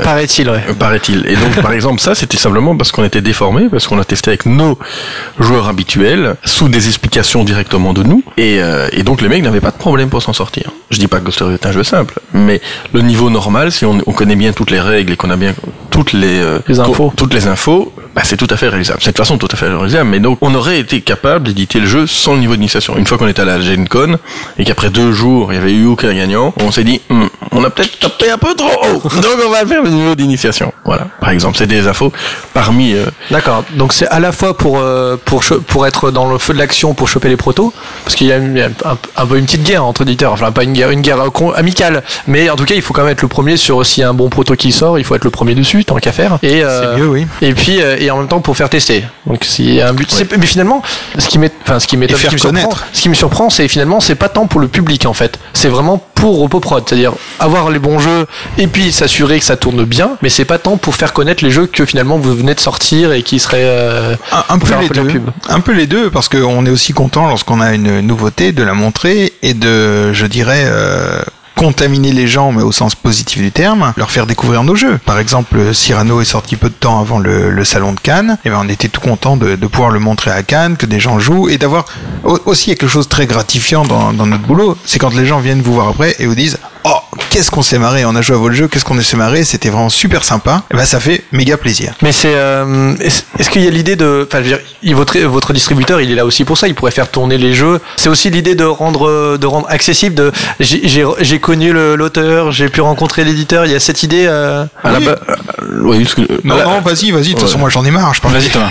Paraît-il, 0.03 0.49
ouais. 0.49 0.63
Euh, 0.69 0.73
Paraît-il. 0.73 1.25
Et 1.27 1.35
donc, 1.35 1.61
par 1.61 1.71
exemple, 1.73 1.99
ça, 2.01 2.15
c'était 2.15 2.37
simplement 2.37 2.75
parce 2.75 2.91
qu'on 2.91 3.03
était 3.03 3.21
déformés, 3.21 3.67
parce 3.69 3.87
qu'on 3.87 3.99
a 3.99 4.03
testé 4.05 4.29
avec 4.31 4.45
nos 4.45 4.77
joueurs 5.39 5.67
habituels, 5.67 6.35
sous 6.45 6.69
des 6.69 6.87
explications 6.87 7.43
directement 7.43 7.93
de 7.93 8.03
nous, 8.03 8.23
et, 8.37 8.57
euh, 8.61 8.87
et 8.91 9.03
donc 9.03 9.21
les 9.21 9.29
mecs 9.29 9.43
n'avaient 9.43 9.61
pas 9.61 9.71
de 9.71 9.77
problème 9.77 10.09
pour 10.09 10.21
s'en 10.21 10.33
sortir. 10.33 10.71
Je 10.89 10.97
dis 10.99 11.07
pas 11.07 11.19
que 11.19 11.25
Ghost 11.25 11.35
Stories 11.37 11.53
est 11.55 11.65
un 11.65 11.71
jeu 11.71 11.83
simple, 11.83 12.19
mais 12.33 12.61
le 12.93 13.01
niveau 13.01 13.29
normal, 13.29 13.71
si 13.71 13.85
on, 13.85 13.97
on 14.05 14.11
connaît 14.11 14.35
bien 14.35 14.51
toutes 14.53 14.71
les 14.71 14.79
règles 14.79 15.13
et 15.13 15.15
qu'on 15.15 15.29
a 15.29 15.35
bien 15.37 15.53
toutes 15.89 16.13
les, 16.13 16.39
euh, 16.39 16.59
Les 16.67 16.79
infos. 16.79 16.93
co- 17.09 17.13
toutes 17.15 17.33
les 17.33 17.47
infos, 17.47 17.91
bah, 18.19 18.25
c'est 18.25 18.35
tout 18.35 18.47
à 18.49 18.57
fait 18.57 18.67
réalisable. 18.67 18.99
C'est 19.01 19.11
de 19.11 19.15
toute 19.15 19.23
façon 19.25 19.37
tout 19.37 19.47
à 19.49 19.55
fait 19.55 19.67
réalisable, 19.69 20.09
mais 20.09 20.19
donc 20.19 20.39
on 20.41 20.53
aurait 20.53 20.77
été 20.77 20.99
capable 20.99 21.45
d'éditer 21.45 21.79
le 21.79 21.87
jeu 21.87 22.05
sans 22.05 22.33
le 22.33 22.39
niveau 22.39 22.55
d'initiation. 22.55 22.97
Une 22.97 23.07
fois 23.07 23.17
qu'on 23.17 23.29
était 23.29 23.41
à 23.41 23.45
la 23.45 23.61
Gen 23.61 23.87
Con 23.87 24.17
et 24.57 24.65
qu'après 24.65 24.89
deux 24.89 25.13
jours 25.13 25.53
il 25.53 25.55
y 25.55 25.57
avait 25.57 25.71
eu 25.71 25.85
aucun 25.85 26.13
gagnant, 26.13 26.53
on 26.61 26.69
s'est 26.71 26.83
dit 26.83 26.99
Hmm, 27.09 27.27
on 27.53 27.63
a 27.63 27.69
peut-être 27.69 27.97
tapé 27.99 28.29
un 28.29 28.37
peu 28.37 28.53
trop 28.55 28.69
haut, 28.69 29.01
donc 29.21 29.37
on 29.45 29.49
va 29.49 29.65
faire 29.65 29.81
le 29.83 29.89
niveau 29.89 30.15
d'initiation. 30.15 30.73
Voilà, 30.83 31.07
par 31.21 31.29
exemple, 31.29 31.57
c'est 31.57 31.65
des 31.67 31.87
infos 31.87 32.11
parmi. 32.53 32.93
euh, 32.93 33.05
D'accord. 33.31 33.63
Donc 33.75 33.93
c'est 33.93 34.07
à 34.09 34.19
la 34.19 34.31
fois 34.33 34.57
pour 34.57 34.79
euh, 34.79 35.15
pour 35.23 35.41
pour 35.67 35.87
être 35.87 36.11
dans 36.11 36.29
le 36.29 36.37
feu 36.39 36.53
de 36.53 36.59
l'action 36.59 36.93
pour 36.93 37.07
choper 37.07 37.29
les 37.29 37.37
protos, 37.37 37.73
parce 38.03 38.15
qu'il 38.17 38.27
y 38.27 38.33
a, 38.33 38.37
une- 38.37 38.57
il 38.57 38.59
y 38.59 38.63
a 38.63 38.69
un, 38.85 38.97
un 39.15 39.25
peu 39.25 39.37
une 39.37 39.45
petite 39.45 39.63
guerre 39.63 39.85
entre 39.85 40.01
éditeurs. 40.01 40.33
Enfin 40.33 40.51
pas 40.51 40.63
une 40.65 40.73
guerre, 40.73 40.89
une 40.91 41.01
guerre 41.01 41.21
euh, 41.21 41.51
amicale, 41.55 42.03
mais 42.27 42.49
en 42.49 42.57
tout 42.57 42.65
cas 42.65 42.75
il 42.75 42.81
faut 42.81 42.93
quand 42.93 43.03
même 43.03 43.11
être 43.13 43.21
le 43.21 43.27
premier 43.29 43.55
sur 43.55 43.85
s'il 43.85 44.01
y 44.01 44.03
a 44.03 44.09
un 44.09 44.13
bon 44.13 44.27
proto 44.29 44.55
qui 44.55 44.71
sort, 44.73 44.99
il 44.99 45.05
faut 45.05 45.15
être 45.15 45.23
le 45.23 45.29
premier 45.29 45.55
dessus 45.55 45.85
tant 45.85 45.95
qu'à 45.95 46.11
faire. 46.11 46.37
Et 46.43 46.63
euh, 46.65 46.95
C'est 46.95 46.99
mieux, 47.01 47.07
oui. 47.07 47.25
Et 47.41 47.53
puis 47.53 47.81
euh, 47.81 47.95
et 48.09 48.11
en 48.11 48.17
même 48.17 48.27
temps 48.27 48.41
pour 48.41 48.57
faire 48.57 48.69
tester. 48.69 49.03
Donc 49.25 49.45
a 49.81 49.87
un 49.87 49.93
but. 49.93 50.09
c'est- 50.11 50.37
Mais 50.37 50.45
finalement, 50.45 50.81
ce 51.17 51.27
qui 51.27 51.37
m'est, 51.39 51.53
enfin 51.63 51.79
ce 51.79 51.87
qui 51.87 51.95
m'étonne, 51.97 52.17
ce 52.17 52.21
qui 52.29 52.35
me 52.35 52.39
surprend, 52.63 52.69
ce 52.93 53.01
qui 53.01 53.09
me 53.09 53.13
surprend, 53.13 53.49
c'est 53.49 53.67
finalement 53.67 53.99
c'est 53.99 54.15
pas 54.15 54.29
tant 54.29 54.47
pour 54.47 54.59
le 54.59 54.67
public 54.67 55.05
en 55.05 55.13
fait. 55.13 55.39
C'est 55.53 55.69
vraiment 55.69 56.03
pour 56.15 56.39
Repoprod, 56.41 56.83
c'est-à-dire 56.87 57.13
avoir 57.39 57.69
les 57.69 57.79
bons 57.79 57.99
jeux 57.99 58.25
et 58.57 58.67
puis 58.67 58.91
s'assurer 58.91 59.39
que 59.39 59.45
ça 59.45 59.55
tourne 59.55 59.83
bien. 59.85 60.11
Mais 60.21 60.29
c'est 60.29 60.43
pas 60.45 60.57
tant 60.57 60.75
pour 60.77 60.95
faire 60.95 61.13
connaître 61.13 61.43
les 61.43 61.51
jeux 61.51 61.67
que 61.67 61.85
finalement 61.85 62.17
vous 62.17 62.35
venez 62.35 62.55
de 62.55 62.59
sortir 62.59 63.13
et 63.13 63.23
qui 63.23 63.39
seraient 63.39 63.57
euh, 63.63 64.15
Un, 64.31 64.43
un 64.55 64.59
peu 64.59 64.65
les 64.81 64.87
peu 64.89 64.93
deux. 65.03 65.21
Un 65.47 65.59
peu 65.61 65.71
les 65.73 65.87
deux, 65.87 66.09
parce 66.09 66.27
qu'on 66.27 66.65
est 66.65 66.69
aussi 66.71 66.91
content 66.93 67.27
lorsqu'on 67.27 67.61
a 67.61 67.73
une 67.73 68.01
nouveauté 68.01 68.51
de 68.51 68.63
la 68.63 68.73
montrer 68.73 69.31
et 69.43 69.53
de, 69.53 70.11
je 70.13 70.25
dirais, 70.25 70.63
euh, 70.65 71.21
contaminer 71.59 72.13
les 72.13 72.25
gens, 72.25 72.53
mais 72.53 72.63
au 72.63 72.71
sens 72.71 72.95
positif 72.95 73.41
du 73.41 73.51
terme, 73.51 73.91
leur 73.97 74.11
faire 74.11 74.25
découvrir 74.25 74.63
nos 74.63 74.75
jeux. 74.75 74.97
Par 75.05 75.19
exemple, 75.19 75.73
Cyrano 75.73 76.21
est 76.21 76.25
sorti 76.25 76.55
peu 76.55 76.69
de 76.69 76.73
temps 76.73 77.01
avant 77.01 77.19
le, 77.19 77.63
salon 77.65 77.91
de 77.91 77.99
Cannes, 77.99 78.37
et 78.45 78.49
ben 78.49 78.61
on 78.63 78.69
était 78.69 78.87
tout 78.87 79.01
content 79.01 79.35
de, 79.35 79.55
pouvoir 79.67 79.91
le 79.91 79.99
montrer 79.99 80.31
à 80.31 80.41
Cannes, 80.41 80.77
que 80.77 80.85
des 80.85 81.01
gens 81.01 81.19
jouent, 81.19 81.49
et 81.49 81.57
d'avoir 81.57 81.83
au- 82.23 82.39
aussi 82.45 82.67
quelque 82.67 82.87
chose 82.87 83.05
de 83.05 83.09
très 83.09 83.27
gratifiant 83.27 83.83
dans 83.83 84.13
notre 84.13 84.43
boulot, 84.43 84.77
c'est 84.85 84.99
quand 84.99 85.13
les 85.13 85.25
gens 85.25 85.39
viennent 85.39 85.61
vous 85.61 85.73
voir 85.73 85.89
après 85.89 86.15
et 86.19 86.25
vous 86.27 86.35
disent 86.35 86.57
Oh, 86.85 87.08
qu'est-ce 87.29 87.49
qu'on 87.51 87.61
s'est 87.61 87.79
marré, 87.79 88.05
on 88.05 88.15
a 88.15 88.21
joué 88.21 88.35
à 88.35 88.39
votre 88.39 88.55
jeu, 88.55 88.67
qu'est-ce 88.67 88.85
qu'on 88.85 88.99
s'est 89.01 89.17
marré, 89.17 89.43
c'était 89.43 89.69
vraiment 89.69 89.89
super 89.89 90.23
sympa. 90.23 90.63
Et 90.71 90.75
ben 90.75 90.85
ça 90.85 90.99
fait 90.99 91.23
méga 91.31 91.57
plaisir. 91.57 91.93
Mais 92.01 92.11
c'est 92.11 92.33
euh, 92.33 92.95
est-ce 92.99 93.23
est-ce 93.37 93.49
qu'il 93.49 93.63
y 93.63 93.67
a 93.67 93.71
l'idée 93.71 93.95
de 93.95 94.27
enfin 94.27 94.39
je 94.39 94.43
veux 94.49 94.49
dire 94.57 94.59
il- 94.83 94.95
votre 94.95 95.17
votre 95.19 95.53
distributeur 95.53 96.01
il 96.01 96.11
est 96.11 96.15
là 96.15 96.25
aussi 96.25 96.43
pour 96.45 96.57
ça 96.57 96.67
il 96.67 96.75
pourrait 96.75 96.91
faire 96.91 97.09
tourner 97.09 97.37
les 97.37 97.53
jeux 97.53 97.79
c'est 97.97 98.09
aussi 98.09 98.29
l'idée 98.29 98.55
de 98.55 98.63
rendre 98.65 99.37
de 99.37 99.47
rendre 99.47 99.67
accessible 99.69 100.15
de 100.15 100.31
j'ai 100.59 100.87
j'ai 100.87 101.05
j'ai 101.19 101.39
connu 101.39 101.71
le- 101.73 101.95
l'auteur 101.95 102.51
j'ai 102.51 102.69
pu 102.69 102.81
rencontrer 102.81 103.23
l'éditeur 103.23 103.65
il 103.65 103.71
y 103.71 103.75
a 103.75 103.79
cette 103.79 104.03
idée 104.03 104.25
euh, 104.27 104.65
à 104.83 104.91
la 104.91 104.99
Oui. 104.99 105.05
ba- 105.05 105.19
euh, 105.29 105.35
oui, 105.83 106.03
parce 106.03 106.15
que- 106.15 106.21
Non, 106.43 106.55
à 106.55 106.57
la- 106.59 106.63
non, 106.65 106.81
vas-y, 106.81 107.11
vas-y, 107.11 107.29
de 107.29 107.33
toute 107.33 107.35
Ouais. 107.35 107.41
façon, 107.47 107.59
moi 107.59 107.69
j'en 107.69 107.83
ai 107.85 107.91
marre, 107.91 108.13
je. 108.13 108.21
Vas-y 108.27 108.49
Thomas. 108.49 108.69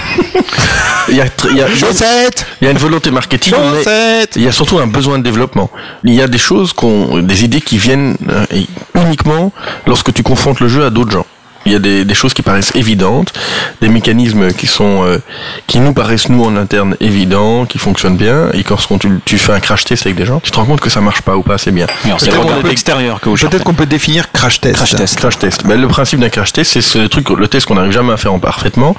il 1.09 1.17
y 1.17 1.21
a, 1.21 1.25
tr- 1.27 1.49
il 1.51 1.57
y 1.57 1.63
a- 1.63 1.69
Chaussettes 1.75 2.45
il 2.61 2.65
y 2.65 2.69
a 2.69 2.71
une 2.73 2.79
volonté 2.79 3.11
marketing, 3.11 3.55
mais 3.73 4.27
il 4.37 4.43
y 4.43 4.49
a 4.49 4.53
surtout 4.53 4.79
un 4.79 4.87
besoin 4.87 5.19
de 5.19 5.23
développement. 5.25 5.71
Il 6.05 6.15
y 6.15 6.21
a 6.23 6.27
des 6.29 6.39
choses 6.39 6.73
qu'on, 6.73 7.19
des 7.19 7.45
idées 7.45 7.61
qui 7.61 7.79
viennent 7.79 8.17
et 8.55 8.67
uniquement 8.95 9.53
lorsque 9.87 10.13
tu 10.13 10.23
confrontes 10.23 10.61
le 10.61 10.69
jeu 10.69 10.85
à 10.85 10.91
d'autres 10.91 11.11
gens. 11.13 11.27
Il 11.67 11.73
y 11.73 11.75
a 11.75 11.81
des, 11.81 12.07
des 12.07 12.15
choses 12.15 12.33
qui 12.33 12.41
paraissent 12.41 12.73
évidentes, 12.77 13.35
des 13.83 13.91
mécanismes 13.91 14.53
qui 14.53 14.67
sont, 14.67 15.05
euh, 15.05 15.19
qui 15.67 15.81
nous 15.81 15.93
paraissent 15.93 16.31
nous 16.31 16.43
en 16.43 16.57
interne 16.57 16.97
évidents, 17.01 17.67
qui 17.67 17.77
fonctionnent 17.77 18.17
bien, 18.17 18.49
et 18.55 18.63
quand 18.63 18.79
tu, 18.99 19.21
tu 19.27 19.37
fais 19.37 19.53
un 19.53 19.61
crash 19.61 19.85
test 19.85 20.07
avec 20.07 20.17
des 20.17 20.25
gens, 20.25 20.41
tu 20.41 20.51
te 20.51 20.57
rends 20.57 20.65
compte 20.65 20.81
que 20.81 20.89
ça 20.89 21.03
marche 21.03 21.21
pas 21.21 21.37
ou 21.37 21.43
pas 21.43 21.55
assez 21.55 21.71
bien. 21.71 21.87
C'est 22.17 22.31
le 22.31 22.39
regard 22.39 22.57
qu'on 22.57 22.63
peut- 22.63 22.71
extérieur 22.71 23.21
que. 23.21 23.29
Peut-être 23.47 23.65
qu'on 23.65 23.75
peut 23.75 23.85
définir 23.85 24.33
crash 24.33 24.61
test. 24.63 24.77
Crash 24.77 24.95
test. 24.95 25.19
Crash 25.19 25.39
test. 25.39 25.67
Ben, 25.67 25.79
le 25.79 25.89
principe 25.89 26.21
d'un 26.21 26.31
crash 26.31 26.55
test, 26.55 26.73
c'est 26.73 26.81
ce 26.81 27.01
truc, 27.07 27.29
le 27.29 27.49
test 27.49 27.67
qu'on 27.67 27.75
n'arrive 27.75 27.93
jamais 27.93 28.13
à 28.15 28.17
faire 28.17 28.33
en 28.33 28.39
parfaitement, 28.39 28.97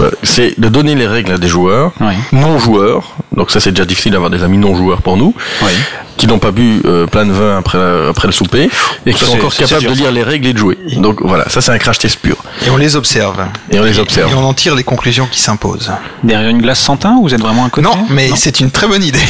euh, 0.00 0.10
c'est 0.22 0.60
de 0.60 0.68
donner 0.68 0.96
les 0.96 1.06
règles 1.06 1.32
à 1.32 1.38
des 1.38 1.48
joueurs, 1.48 1.92
Oui. 2.00 2.12
non 2.32 2.58
joueurs. 2.58 3.14
Donc 3.34 3.50
ça, 3.50 3.60
c'est 3.60 3.70
déjà 3.72 3.86
difficile 3.86 4.12
d'avoir 4.12 4.30
des 4.30 4.42
amis 4.42 4.58
non 4.58 4.74
joueurs 4.76 5.00
pour 5.00 5.16
nous, 5.16 5.32
Oui. 5.62 5.70
Qui 6.20 6.26
n'ont 6.26 6.38
pas 6.38 6.50
bu 6.50 6.82
euh, 6.84 7.06
plein 7.06 7.24
de 7.24 7.32
vin 7.32 7.56
après, 7.58 7.78
la- 7.78 8.08
après 8.10 8.28
le 8.28 8.32
souper 8.32 8.68
et 9.06 9.12
qui 9.14 9.20
Ça, 9.20 9.26
sont 9.30 9.36
encore 9.38 9.54
capables 9.54 9.86
de 9.86 9.92
lire 9.92 10.12
les 10.12 10.22
règles 10.22 10.48
et 10.48 10.52
de 10.52 10.58
jouer. 10.58 10.76
Donc 10.98 11.22
voilà, 11.22 11.48
ça 11.48 11.60
c'est 11.62 11.72
un 11.72 11.78
crash 11.78 11.98
test 11.98 12.18
pur. 12.20 12.36
Et 12.66 12.70
on 12.70 12.76
les 12.76 12.94
observe. 12.94 13.38
Et 13.70 13.80
on 13.80 13.84
les 13.84 13.98
observe. 13.98 14.30
Et 14.30 14.34
on 14.34 14.44
en 14.44 14.52
tire 14.54 14.74
les 14.74 14.84
conclusions 14.84 15.26
qui 15.30 15.40
s'imposent. 15.40 15.90
Derrière 16.22 16.50
une 16.50 16.60
glace 16.60 16.80
sans 16.80 16.96
teint, 16.98 17.16
vous 17.20 17.32
êtes 17.34 17.40
vraiment 17.40 17.64
à 17.64 17.70
côté 17.70 17.86
Non, 17.88 17.96
mais 18.10 18.30
c'est 18.36 18.60
une 18.60 18.70
très 18.70 18.86
bonne 18.86 19.02
idée. 19.02 19.18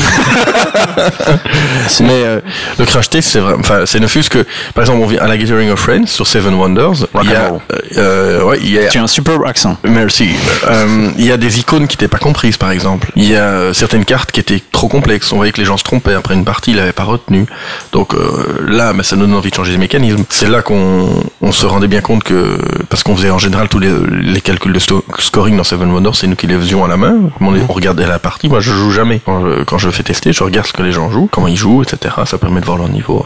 Mais 2.01 2.25
euh, 2.25 2.41
le 2.79 2.85
crash 2.85 3.11
test, 3.11 3.29
c'est 3.31 3.39
vrai. 3.41 3.55
Enfin, 3.59 3.83
c'est 3.87 4.01
ne 4.01 4.07
fût 4.07 4.23
que, 4.29 4.45
par 4.75 4.83
exemple, 4.85 5.01
on 5.03 5.07
vient 5.07 5.21
à 5.21 5.29
la 5.29 5.37
Gathering 5.37 5.71
of 5.71 5.79
Friends 5.81 6.07
sur 6.07 6.27
Seven 6.27 6.55
Wonders. 6.55 7.07
Il 7.23 7.31
y 7.31 7.35
a, 7.35 7.53
euh, 7.97 8.43
ouais, 8.45 8.59
il 8.63 8.71
y 8.71 8.79
a, 8.79 8.89
Tu 8.89 8.99
as 8.99 9.03
un 9.03 9.07
superbe 9.07 9.45
accent. 9.47 9.77
Merci. 9.85 10.31
Euh, 10.69 11.11
il 11.19 11.25
y 11.25 11.33
a 11.33 11.37
des 11.37 11.59
icônes 11.61 11.87
qui 11.87 11.97
n'étaient 11.97 12.09
pas 12.09 12.19
comprises, 12.19 12.57
par 12.57 12.71
exemple. 12.71 13.11
Il 13.17 13.29
y 13.29 13.37
a 13.37 13.43
euh, 13.45 13.73
certaines 13.73 14.05
cartes 14.05 14.33
qui 14.33 14.41
étaient 14.41 14.63
trop 14.73 14.89
complexes. 14.89 15.33
On 15.33 15.37
voyait 15.37 15.53
que 15.53 15.61
les 15.61 15.65
gens 15.67 15.77
se 15.77 15.85
trompaient 15.85 16.15
après 16.15 16.35
une 16.35 16.45
partie, 16.45 16.73
ils 16.81 16.85
l'avaient 16.85 16.93
pas 16.93 17.05
retenu. 17.05 17.47
Donc 17.93 18.15
euh, 18.15 18.65
là, 18.67 18.93
bah, 18.93 19.03
ça 19.03 19.17
nous 19.17 19.27
donne 19.27 19.35
envie 19.35 19.51
de 19.51 19.55
changer 19.55 19.73
les 19.73 19.79
mécanismes. 19.79 20.25
C'est 20.29 20.49
là 20.49 20.63
qu'on 20.63 21.09
on 21.41 21.53
se 21.53 21.67
rendait 21.67 21.89
bien 21.89 22.01
compte 22.01 22.25
que 22.25 22.59
parce 22.89 23.03
qu'on 23.03 23.17
faisait 23.17 23.31
en 23.31 23.39
général 23.39 23.69
tous 23.69 23.79
les, 23.79 24.41
calculs 24.41 24.73
de 24.73 24.81
scoring 25.19 25.57
dans 25.57 25.65
Seven 25.65 25.91
Wonders, 25.93 26.15
c'est 26.15 26.27
nous 26.27 26.37
qui 26.37 26.47
les 26.47 26.57
faisions 26.57 26.85
à 26.85 26.89
la 26.89 26.97
main. 26.97 27.17
On, 27.41 27.73
regardait 27.73 28.07
la 28.07 28.19
partie. 28.19 28.49
Moi, 28.49 28.61
je 28.61 28.73
joue 28.73 28.91
jamais. 28.91 29.21
Quand 29.67 29.79
je, 29.79 29.91
fais 29.91 30.03
tester, 30.03 30.33
je 30.33 30.43
regarde 30.43 30.67
ce 30.67 30.73
que 30.73 30.83
les 30.83 30.93
gens 30.93 31.11
jouent, 31.11 31.29
comment 31.31 31.49
ils 31.49 31.57
jouent, 31.57 31.83
etc. 31.83 32.15
Ça 32.25 32.39
permet 32.39 32.61
de 32.61 32.67
voir 32.67 32.79
leur 32.79 32.89
niveau, 32.89 33.25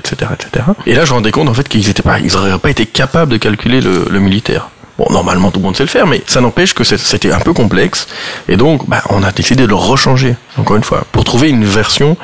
etc., 0.00 0.30
etc. 0.32 0.66
Et 0.86 0.94
là, 0.94 1.04
je 1.04 1.10
me 1.10 1.16
rendais 1.16 1.30
compte 1.30 1.48
en 1.48 1.54
fait 1.54 1.68
qu'ils 1.68 1.88
étaient 1.90 2.02
pas, 2.02 2.18
pas 2.62 2.70
été 2.70 2.86
capables 2.86 3.32
de 3.32 3.36
calculer 3.36 3.80
le, 3.80 4.20
militaire. 4.20 4.68
Bon, 4.98 5.06
normalement, 5.10 5.50
tout 5.50 5.58
le 5.58 5.64
monde 5.64 5.76
sait 5.76 5.82
le 5.82 5.88
faire, 5.88 6.06
mais 6.06 6.22
ça 6.26 6.40
n'empêche 6.40 6.74
que 6.74 6.84
c'était 6.84 7.32
un 7.32 7.40
peu 7.40 7.52
complexe. 7.52 8.06
Et 8.48 8.56
donc, 8.56 8.88
bah, 8.88 9.02
on 9.10 9.22
a 9.22 9.32
décidé 9.32 9.64
de 9.64 9.68
le 9.68 9.74
rechanger, 9.74 10.36
encore 10.58 10.76
une 10.76 10.84
fois, 10.84 11.04
pour 11.12 11.24
trouver 11.24 11.48
une 11.50 11.64
version 11.64 12.16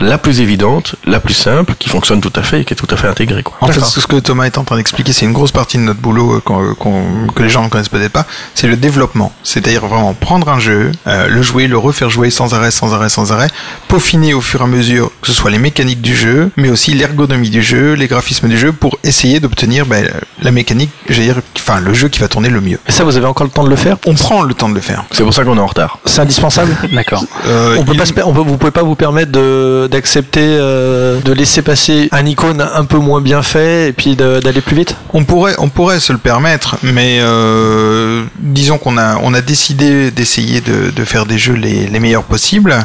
la 0.00 0.16
plus 0.18 0.40
évidente, 0.40 0.94
la 1.04 1.20
plus 1.20 1.34
simple, 1.34 1.74
qui 1.78 1.88
fonctionne 1.90 2.20
tout 2.20 2.32
à 2.36 2.42
fait 2.42 2.62
et 2.62 2.64
qui 2.64 2.72
est 2.72 2.76
tout 2.76 2.86
à 2.90 2.96
fait 2.96 3.06
intégrée. 3.08 3.42
Quoi. 3.42 3.56
En 3.60 3.66
fait, 3.68 3.80
ce 3.80 4.06
que 4.06 4.16
Thomas 4.16 4.44
est 4.46 4.56
en 4.58 4.64
train 4.64 4.76
d'expliquer, 4.76 5.12
c'est 5.12 5.26
une 5.26 5.32
grosse 5.32 5.52
partie 5.52 5.76
de 5.76 5.82
notre 5.82 6.00
boulot 6.00 6.36
euh, 6.36 6.40
qu'on- 6.40 6.74
qu'on- 6.74 7.26
que 7.34 7.42
les 7.42 7.50
gens 7.50 7.62
ne 7.64 7.68
connaissent 7.68 7.90
peut-être 7.90 8.12
pas. 8.12 8.26
C'est 8.54 8.66
le 8.66 8.76
développement. 8.76 9.32
C'est-à-dire 9.42 9.86
vraiment 9.86 10.14
prendre 10.14 10.48
un 10.48 10.58
jeu, 10.58 10.92
euh, 11.06 11.28
le 11.28 11.42
jouer, 11.42 11.66
le 11.66 11.76
refaire 11.76 12.08
jouer 12.08 12.30
sans 12.30 12.54
arrêt, 12.54 12.70
sans 12.70 12.94
arrêt, 12.94 13.08
sans 13.10 13.32
arrêt, 13.32 13.48
peaufiner 13.88 14.32
au 14.34 14.40
fur 14.40 14.60
et 14.62 14.64
à 14.64 14.66
mesure 14.66 15.10
que 15.20 15.26
ce 15.28 15.32
soit 15.34 15.50
les 15.50 15.58
mécaniques 15.58 16.00
du 16.00 16.16
jeu, 16.16 16.50
mais 16.56 16.70
aussi 16.70 16.92
l'ergonomie 16.94 17.50
du 17.50 17.62
jeu, 17.62 17.92
les 17.94 18.06
graphismes 18.06 18.48
du 18.48 18.58
jeu, 18.58 18.72
pour 18.72 18.98
essayer 19.04 19.38
d'obtenir 19.40 19.84
ben, 19.86 20.08
la 20.42 20.50
mécanique, 20.50 20.90
j'allais 21.08 21.26
dire, 21.26 21.40
enfin 21.58 21.80
le 21.80 21.92
jeu 21.92 22.08
qui 22.08 22.20
va 22.20 22.28
tourner 22.28 22.48
le 22.48 22.60
mieux. 22.60 22.78
Et 22.88 22.92
ça, 22.92 23.04
vous 23.04 23.16
avez 23.16 23.26
encore 23.26 23.44
le 23.44 23.52
temps 23.52 23.64
de 23.64 23.70
le 23.70 23.76
faire? 23.76 23.96
On 24.06 24.14
prend 24.14 24.42
le 24.42 24.54
temps 24.54 24.68
de 24.68 24.74
le 24.74 24.80
faire. 24.80 25.04
C'est 25.12 25.24
pour 25.24 25.34
ça 25.34 25.44
qu'on 25.44 25.56
est 25.56 25.60
en 25.60 25.66
retard. 25.66 25.98
C'est 26.06 26.20
indispensable? 26.22 26.74
D'accord. 26.92 27.24
Euh, 27.46 27.69
on 27.78 27.84
peut 27.84 27.92
il- 27.94 27.98
pas 27.98 28.06
se 28.06 28.12
per- 28.12 28.22
on 28.24 28.32
peut- 28.32 28.40
vous 28.40 28.56
pouvez 28.56 28.72
pas 28.72 28.82
vous 28.82 28.94
permettre 28.94 29.32
de 29.32 29.88
d'accepter 29.90 30.40
euh, 30.42 31.20
de 31.20 31.32
laisser 31.32 31.62
passer 31.62 32.08
un 32.12 32.24
icône 32.26 32.60
un 32.74 32.84
peu 32.84 32.98
moins 32.98 33.20
bien 33.20 33.42
fait 33.42 33.88
et 33.88 33.92
puis 33.92 34.16
de- 34.16 34.40
d'aller 34.40 34.60
plus 34.60 34.76
vite? 34.76 34.96
On 35.12 35.24
pourrait, 35.24 35.54
on 35.58 35.68
pourrait 35.68 36.00
se 36.00 36.12
le 36.12 36.18
permettre, 36.18 36.76
mais 36.82 37.18
euh, 37.20 38.24
disons 38.38 38.78
qu'on 38.78 38.96
a, 38.98 39.16
on 39.22 39.34
a 39.34 39.40
décidé 39.40 40.10
d'essayer 40.10 40.60
de, 40.60 40.90
de 40.90 41.04
faire 41.04 41.26
des 41.26 41.38
jeux 41.38 41.54
les, 41.54 41.86
les 41.86 42.00
meilleurs 42.00 42.24
possibles. 42.24 42.76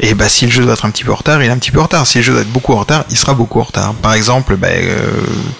Et 0.00 0.14
bah, 0.14 0.28
si 0.28 0.46
le 0.46 0.52
jeu 0.52 0.64
doit 0.64 0.72
être 0.74 0.84
un 0.84 0.90
petit 0.90 1.04
peu 1.04 1.12
en 1.12 1.16
retard, 1.16 1.42
il 1.42 1.46
est 1.48 1.52
un 1.52 1.58
petit 1.58 1.70
peu 1.70 1.80
en 1.80 1.84
retard. 1.84 2.06
Si 2.06 2.18
le 2.18 2.24
jeu 2.24 2.32
doit 2.32 2.42
être 2.42 2.52
beaucoup 2.52 2.72
en 2.72 2.78
retard, 2.80 3.04
il 3.10 3.16
sera 3.16 3.34
beaucoup 3.34 3.60
en 3.60 3.64
retard. 3.64 3.94
Par 3.94 4.14
exemple, 4.14 4.56
bah, 4.56 4.68
euh, 4.72 4.96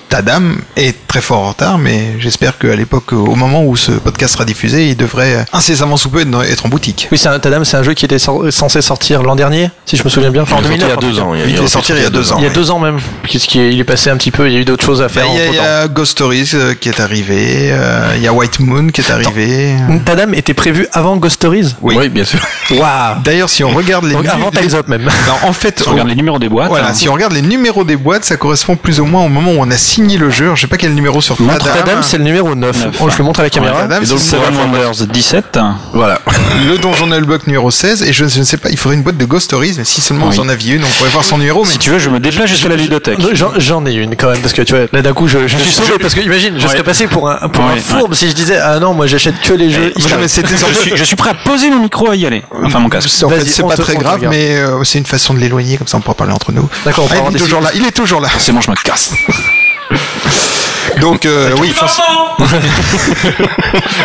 Tadam 0.09 0.57
est 0.77 0.97
très 1.07 1.21
fort 1.21 1.41
en 1.41 1.49
retard, 1.51 1.79
mais 1.79 2.15
j'espère 2.19 2.59
qu'à 2.59 2.75
l'époque, 2.77 3.13
au 3.13 3.35
moment 3.35 3.65
où 3.65 3.77
ce 3.77 3.93
podcast 3.93 4.35
sera 4.35 4.45
diffusé, 4.45 4.89
il 4.89 4.97
devrait 4.97 5.45
incessamment 5.53 5.97
sous 5.97 6.11
peu 6.11 6.25
être 6.45 6.67
en 6.67 6.69
boutique. 6.69 7.09
Oui, 7.13 7.19
c'est 7.19 7.29
un 7.29 7.39
Tadam, 7.39 7.65
c'est 7.65 7.77
un 7.77 7.83
jeu 7.83 7.95
qui 7.95 8.05
était 8.05 8.19
sor- 8.19 8.51
censé 8.69 8.83
sortir 8.83 9.23
l'an 9.23 9.35
dernier, 9.35 9.71
si 9.87 9.97
je 9.97 10.05
me 10.05 10.09
souviens 10.11 10.31
bien. 10.31 10.43
Enfin, 10.43 10.57
en 10.57 10.61
Il 10.61 10.73
est 10.73 10.79
sorti 10.79 10.83
2009. 10.89 10.89
il 10.89 10.89
y 10.89 10.93
a 10.93 11.11
deux 11.11 11.21
ans. 11.21 11.35
Il 11.35 11.65
est 11.65 11.69
sorti 11.69 11.93
il 11.93 12.03
y 12.03 12.05
a 12.05 12.11
deux 12.11 12.33
ans. 12.33 12.37
Il 12.39 12.45
y 12.45 12.47
a 12.47 12.51
deux 12.51 12.71
ans 12.71 12.79
même, 12.79 12.99
puisqu'il 13.23 13.61
est- 13.63 13.73
il 13.73 13.81
est 13.81 13.85
passé 13.85 14.11
un 14.11 14.17
petit 14.17 14.31
peu, 14.31 14.47
il 14.49 14.53
y 14.53 14.57
a 14.57 14.61
eu 14.61 14.65
d'autres 14.65 14.85
choses 14.85 15.01
à 15.01 15.05
Bah, 15.05 15.09
faire. 15.09 15.25
Il 15.33 15.39
y, 15.39 15.41
a- 15.41 15.47
il 15.47 15.55
y 15.55 15.59
a 15.59 15.89
Ghost 15.89 16.13
Stories 16.13 16.51
euh, 16.55 16.75
qui 16.75 16.89
est 16.91 17.01
arrivé, 17.01 17.71
euh, 17.73 18.13
il 18.17 18.23
y 18.23 18.27
a 18.27 18.33
White 18.33 18.61
Moon 18.61 18.89
qui 18.89 19.01
est 19.01 19.11
arrivé. 19.11 19.75
Tadam 20.05 20.35
était 20.35 20.55
prévu 20.55 20.87
avant 20.93 21.17
Ghost 21.17 21.37
Stories 21.37 21.75
Oui, 21.81 22.09
bien 22.11 22.25
sûr. 22.25 22.41
Waouh 22.71 23.23
D'ailleurs, 23.25 23.49
si 23.49 23.65
on 23.65 23.71
regarde 23.71 24.05
les 24.05 24.15
avant 24.29 24.51
Time's 24.51 24.75
Up 24.75 24.89
même. 24.89 25.03
Non, 25.05 25.49
en 25.49 25.53
fait, 25.53 25.83
Tu 25.83 25.89
regardes 25.89 26.09
les 26.09 26.15
numéros 26.17 26.39
des 26.39 26.49
boîtes. 26.49 26.69
Voilà, 26.69 26.89
hein. 26.91 26.95
si 26.95 27.09
on 27.09 27.15
regarde 27.15 27.33
les 27.33 27.43
numéros 27.43 27.85
des 27.85 27.97
boîtes, 27.97 28.25
ça 28.25 28.37
correspond 28.37 28.77
plus 28.77 29.01
ou 29.01 29.07
moins 29.07 29.25
au 29.25 29.29
moment 29.29 29.53
où 29.53 29.57
on 29.59 29.71
a 29.71 29.77
signé 29.77 30.19
le 30.19 30.29
jeu. 30.31 30.53
Je 30.55 30.61
sais 30.63 30.67
pas 30.67 30.77
quel 30.77 30.95
numéro 30.95 31.21
sur 31.23 31.41
Montre 31.41 31.65
Tadam. 31.65 31.85
Tadam, 31.85 32.03
c'est 32.03 32.19
le 32.19 32.25
numéro 32.25 32.55
9. 32.55 32.85
Neuf. 32.85 32.97
Oh, 33.01 33.09
je 33.11 33.17
le 33.17 33.25
montre 33.25 33.41
à 33.41 33.45
la 33.45 33.51
caméra. 33.51 33.87
Donc, 33.87 34.01
c'est 34.05 34.19
Seven 34.19 34.55
Wonders 34.57 35.07
17. 35.07 35.59
Voilà. 35.95 36.21
le 36.69 36.77
donjon 36.79 37.07
Nullbuck 37.07 37.47
numéro 37.47 37.71
16. 37.71 38.03
Et 38.03 38.13
je, 38.13 38.27
je 38.27 38.41
ne 38.41 38.45
sais 38.45 38.57
pas, 38.59 38.71
il 38.71 38.77
faudrait 38.79 38.97
une 38.97 39.03
boîte 39.03 39.17
de 39.17 39.25
Ghost 39.25 39.45
Stories, 39.47 39.75
mais 39.79 39.85
si 39.85 40.01
seulement 40.01 40.27
Oui. 40.29 40.35
vous 40.37 40.41
en 40.41 40.49
aviez 40.49 40.75
une, 40.75 40.85
on 40.85 40.89
pourrait 40.99 41.11
voir 41.11 41.25
son 41.25 41.39
numéro. 41.39 41.65
Mais 41.65 41.71
Si 41.73 41.79
tu 41.79 41.91
veux, 41.91 41.99
je 41.99 42.11
me 42.11 42.21
déplace 42.21 42.49
jusqu'à 42.51 42.69
la 42.69 42.77
ludothèque. 42.77 43.19
J'en- 43.59 43.87
ai 43.87 43.93
une 43.95 44.17
quand 44.17 44.31
même 44.31 44.41
parce 44.41 44.53
que 44.53 44.63
tu 44.63 44.75
vois 44.75 44.87
là 44.93 45.03
d'un 45.03 45.13
coup 45.13 45.29
je, 45.29 45.47
je 45.47 45.57
suis 45.57 45.71
sauvé 45.73 45.93
parce 46.01 46.15
que 46.15 46.21
imagine 46.21 46.55
je 46.59 46.65
Ouais. 46.67 46.73
serais 46.73 46.83
passé 46.83 47.07
pour 47.07 47.31
un 47.31 47.49
pour 47.49 47.65
un 47.65 47.75
Ouais, 47.75 47.81
fourbe 47.81 48.13
si 48.15 48.29
je 48.29 48.33
disais 48.35 48.57
ah 48.59 48.79
non 48.81 48.93
moi 48.93 49.07
j'achète 49.07 49.41
que 49.41 49.53
les 49.53 49.71
jeux 49.71 49.93
Je 49.97 50.01
suis, 50.27 50.97
je 50.97 51.05
suis 51.05 51.17
prêt 51.17 51.31
à 51.31 51.35
poser 51.35 51.71
mon 51.71 51.81
micro 51.81 52.11
à 52.11 52.17
y 52.17 52.27
aller. 52.27 52.43
Enfin, 52.65 52.81
mon 52.81 52.89
casque. 52.89 53.09
en 53.25 53.29
fait, 53.31 53.45
c'est 53.45 53.63
pas 53.63 53.77
très 53.77 53.95
grave, 53.97 54.27
mais 54.29 54.57
euh, 54.57 54.83
c'est 54.85 54.99
une 54.99 55.07
façon 55.07 55.33
de 55.35 55.39
l'éloigner, 55.39 55.77
comme 55.79 55.87
ça 55.87 55.97
on 55.97 56.01
pourra 56.01 56.15
parler 56.15 56.33
entre 56.33 56.53
nous. 56.53 56.69
D'accord, 56.85 57.05
on 57.05 57.09
peut 57.09 57.15
Ah, 57.19 57.29
il 57.31 57.37
est 57.37 57.39
toujours 57.39 57.61
là, 57.61 57.71
il 57.75 57.85
est 57.87 57.91
toujours 57.93 58.21
là. 58.21 58.29
C'est 58.39 58.53
bon, 58.53 58.61
je 58.61 58.71
me 58.71 58.77
casse. 58.77 59.13
Donc 61.01 61.27
euh, 61.27 61.53
oui, 61.61 61.73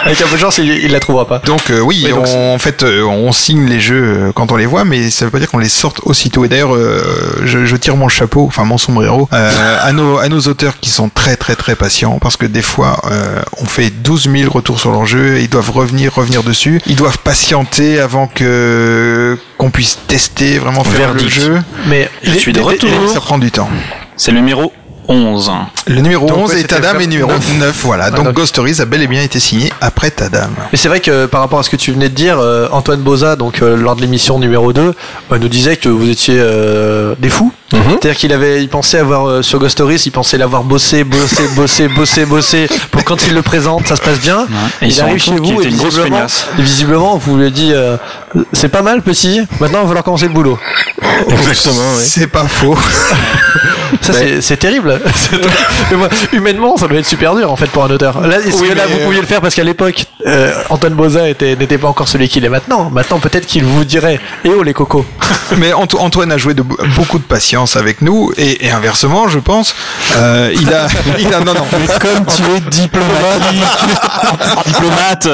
avec 0.05 0.21
un 0.21 0.27
peu 0.27 0.35
de 0.35 0.39
chance 0.39 0.57
il, 0.57 0.69
il 0.69 0.91
la 0.91 0.99
trouvera 0.99 1.27
pas 1.27 1.39
donc 1.39 1.69
euh, 1.69 1.79
oui, 1.79 2.01
Oui, 2.05 2.09
donc 2.11 2.25
on- 2.27 2.53
en 2.53 2.59
fait, 2.59 2.83
euh, 2.83 3.03
on 3.03 3.31
signe 3.31 3.65
les 3.67 3.79
jeux 3.79 4.31
quand 4.35 4.51
on 4.51 4.55
les 4.57 4.65
voit, 4.65 4.85
mais 4.85 5.09
ça 5.09 5.25
veut 5.25 5.31
pas 5.31 5.39
dire 5.39 5.49
qu'on 5.49 5.57
les 5.59 5.69
sorte 5.69 6.01
aussitôt. 6.03 6.45
Et 6.45 6.47
d'ailleurs, 6.47 6.75
euh, 6.75 7.01
je, 7.45 7.65
je 7.65 7.75
tire 7.75 7.95
mon 7.95 8.09
chapeau, 8.09 8.45
enfin 8.47 8.63
mon 8.63 8.77
sombrero, 8.77 9.27
euh, 9.33 9.77
à 9.81 9.91
nos 9.93 10.17
à 10.17 10.29
nos 10.29 10.39
auteurs 10.41 10.79
qui 10.79 10.89
sont 10.89 11.09
très 11.09 11.35
très 11.35 11.55
très 11.55 11.75
patients, 11.75 12.19
parce 12.21 12.37
que 12.37 12.45
des 12.45 12.61
fois, 12.61 13.01
euh, 13.11 13.41
on 13.61 13.65
fait 13.65 13.89
12 13.89 14.29
000 14.31 14.51
retours 14.51 14.79
sur 14.79 14.91
leur 14.91 15.05
jeu, 15.05 15.39
ils 15.39 15.49
doivent 15.49 15.71
revenir 15.71 16.13
revenir 16.13 16.43
dessus, 16.43 16.81
ils 16.85 16.95
doivent 16.95 17.19
patienter 17.19 17.99
avant 17.99 18.27
que 18.27 19.37
qu'on 19.57 19.69
puisse 19.71 19.99
tester 20.07 20.57
vraiment 20.59 20.83
faire 20.83 21.13
Verdict. 21.13 21.23
le 21.35 21.41
jeu. 21.55 21.61
mais 21.87 22.09
Je 22.23 22.31
suis 22.31 22.53
de 22.53 22.59
retour. 22.61 22.89
Ça 23.11 23.19
prend 23.19 23.37
du 23.37 23.51
temps. 23.51 23.69
C'est 24.17 24.31
le 24.31 24.37
numéro 24.39 24.71
11. 25.07 25.51
Le 25.87 26.01
numéro 26.01 26.25
Donc, 26.27 26.37
11 26.37 26.51
ouais, 26.53 26.61
est 26.61 26.63
Tadam 26.67 26.97
le 26.97 27.03
et 27.03 27.07
numéro 27.07 27.29
neuf. 27.31 27.57
9, 27.59 27.79
voilà. 27.83 28.09
Donc 28.11 28.25
donc- 28.25 28.33
Ghost 28.35 28.49
Stories 28.49 28.79
a 28.79 28.85
bel 28.85 29.01
et 29.01 29.07
bien 29.07 29.21
été 29.21 29.39
signé 29.39 29.71
après 29.81 30.11
Tadam. 30.11 30.49
mais 30.71 30.77
c'est 30.77 30.87
vrai 30.87 30.99
que 31.01 31.25
par 31.25 31.41
rapport 31.41 31.59
à 31.59 31.63
ce 31.63 31.69
que 31.69 31.75
tu 31.75 31.91
venais 31.91 32.09
de 32.09 32.15
dire 32.15 32.39
euh, 32.39 32.67
Antoine 32.71 33.01
Boza 33.01 33.35
donc 33.35 33.61
euh, 33.61 33.75
lors 33.75 33.95
de 33.95 34.01
l'émission 34.01 34.39
numéro 34.39 34.71
2 34.73 34.81
euh, 35.31 35.37
nous 35.39 35.47
disait 35.49 35.75
que 35.77 35.89
vous 35.89 36.09
étiez 36.09 36.37
euh, 36.39 37.15
des 37.19 37.29
fous 37.29 37.51
c'est-à-dire 37.73 38.15
qu'il 38.15 38.33
avait 38.33 38.61
il 38.61 38.69
pensait 38.69 38.99
avoir 38.99 39.27
euh, 39.27 39.41
sur 39.41 39.59
Ghost 39.59 39.71
Stories 39.73 40.01
il 40.05 40.11
pensait 40.11 40.37
l'avoir 40.37 40.63
bossé 40.63 41.03
bossé 41.03 41.43
bossé 41.55 41.87
bossé 41.87 42.25
bossé 42.25 42.67
pour 42.91 43.03
quand 43.03 43.25
il 43.27 43.33
le 43.33 43.41
présente 43.41 43.87
ça 43.87 43.95
se 43.95 44.01
passe 44.01 44.19
bien 44.19 44.47
Et 44.81 44.87
il 44.87 45.01
arrive 45.01 45.21
chez 45.21 45.35
vous 45.35 45.61
et 45.61 45.67
visiblement, 45.67 46.25
et 46.57 46.61
visiblement 46.61 47.17
vous 47.17 47.35
lui 47.37 47.43
avez 47.43 47.51
dit 47.51 47.71
euh, 47.73 47.97
c'est 48.51 48.69
pas 48.69 48.81
mal 48.81 49.01
petit 49.01 49.41
maintenant 49.59 49.79
il 49.79 49.83
va 49.83 49.87
falloir 49.87 50.03
commencer 50.03 50.27
le 50.27 50.33
boulot 50.33 50.59
Exactement, 51.29 51.75
oui. 51.97 52.03
C'est 52.03 52.27
pas 52.27 52.47
faux. 52.47 52.75
Ça, 54.01 54.13
c'est- 54.13 54.41
c'est 54.41 54.57
terrible. 54.57 54.99
Moi, 55.95 56.09
humainement, 56.33 56.75
ça 56.75 56.87
doit 56.87 56.97
être 56.97 57.05
super 57.05 57.35
dur 57.35 57.51
en 57.51 57.55
fait 57.55 57.67
pour 57.67 57.83
un 57.83 57.89
auteur. 57.91 58.19
Là, 58.21 58.39
est-ce 58.39 58.57
Oui, 58.61 58.69
que 58.69 58.73
là 58.73 58.87
vous 58.87 58.97
euh, 58.99 59.05
pouviez 59.05 59.21
le 59.21 59.27
faire 59.27 59.39
parce 59.41 59.53
qu'à 59.53 59.63
l'époque, 59.63 60.05
euh, 60.25 60.51
Antoine 60.69 60.93
Boza 60.95 61.29
était- 61.29 61.55
n'était 61.55 61.77
pas 61.77 61.87
encore 61.87 62.07
celui 62.07 62.27
qu'il 62.29 62.43
est 62.43 62.49
maintenant. 62.49 62.89
Maintenant, 62.89 63.19
peut-être 63.19 63.45
qu'il 63.45 63.63
vous 63.63 63.85
dirait 63.85 64.19
Eh 64.43 64.49
oh 64.49 64.63
les 64.63 64.73
cocos 64.73 65.05
Mais 65.57 65.71
Anto- 65.73 65.99
Antoine 65.99 66.31
a 66.31 66.37
joué 66.37 66.53
de 66.55 66.63
beaucoup 66.95 67.19
de 67.19 67.23
patience. 67.23 67.62
Avec 67.75 68.01
nous 68.01 68.31
et, 68.37 68.65
et 68.65 68.71
inversement, 68.71 69.27
je 69.27 69.39
pense, 69.39 69.75
euh, 70.17 70.51
il 70.53 70.71
a, 70.73 70.87
il 71.19 71.33
a, 71.33 71.39
non, 71.39 71.53
non. 71.53 71.65
Comme 71.99 72.25
tu 72.25 72.43
es 72.55 72.59
diplomate, 72.69 73.53
diplomate. 74.65 75.27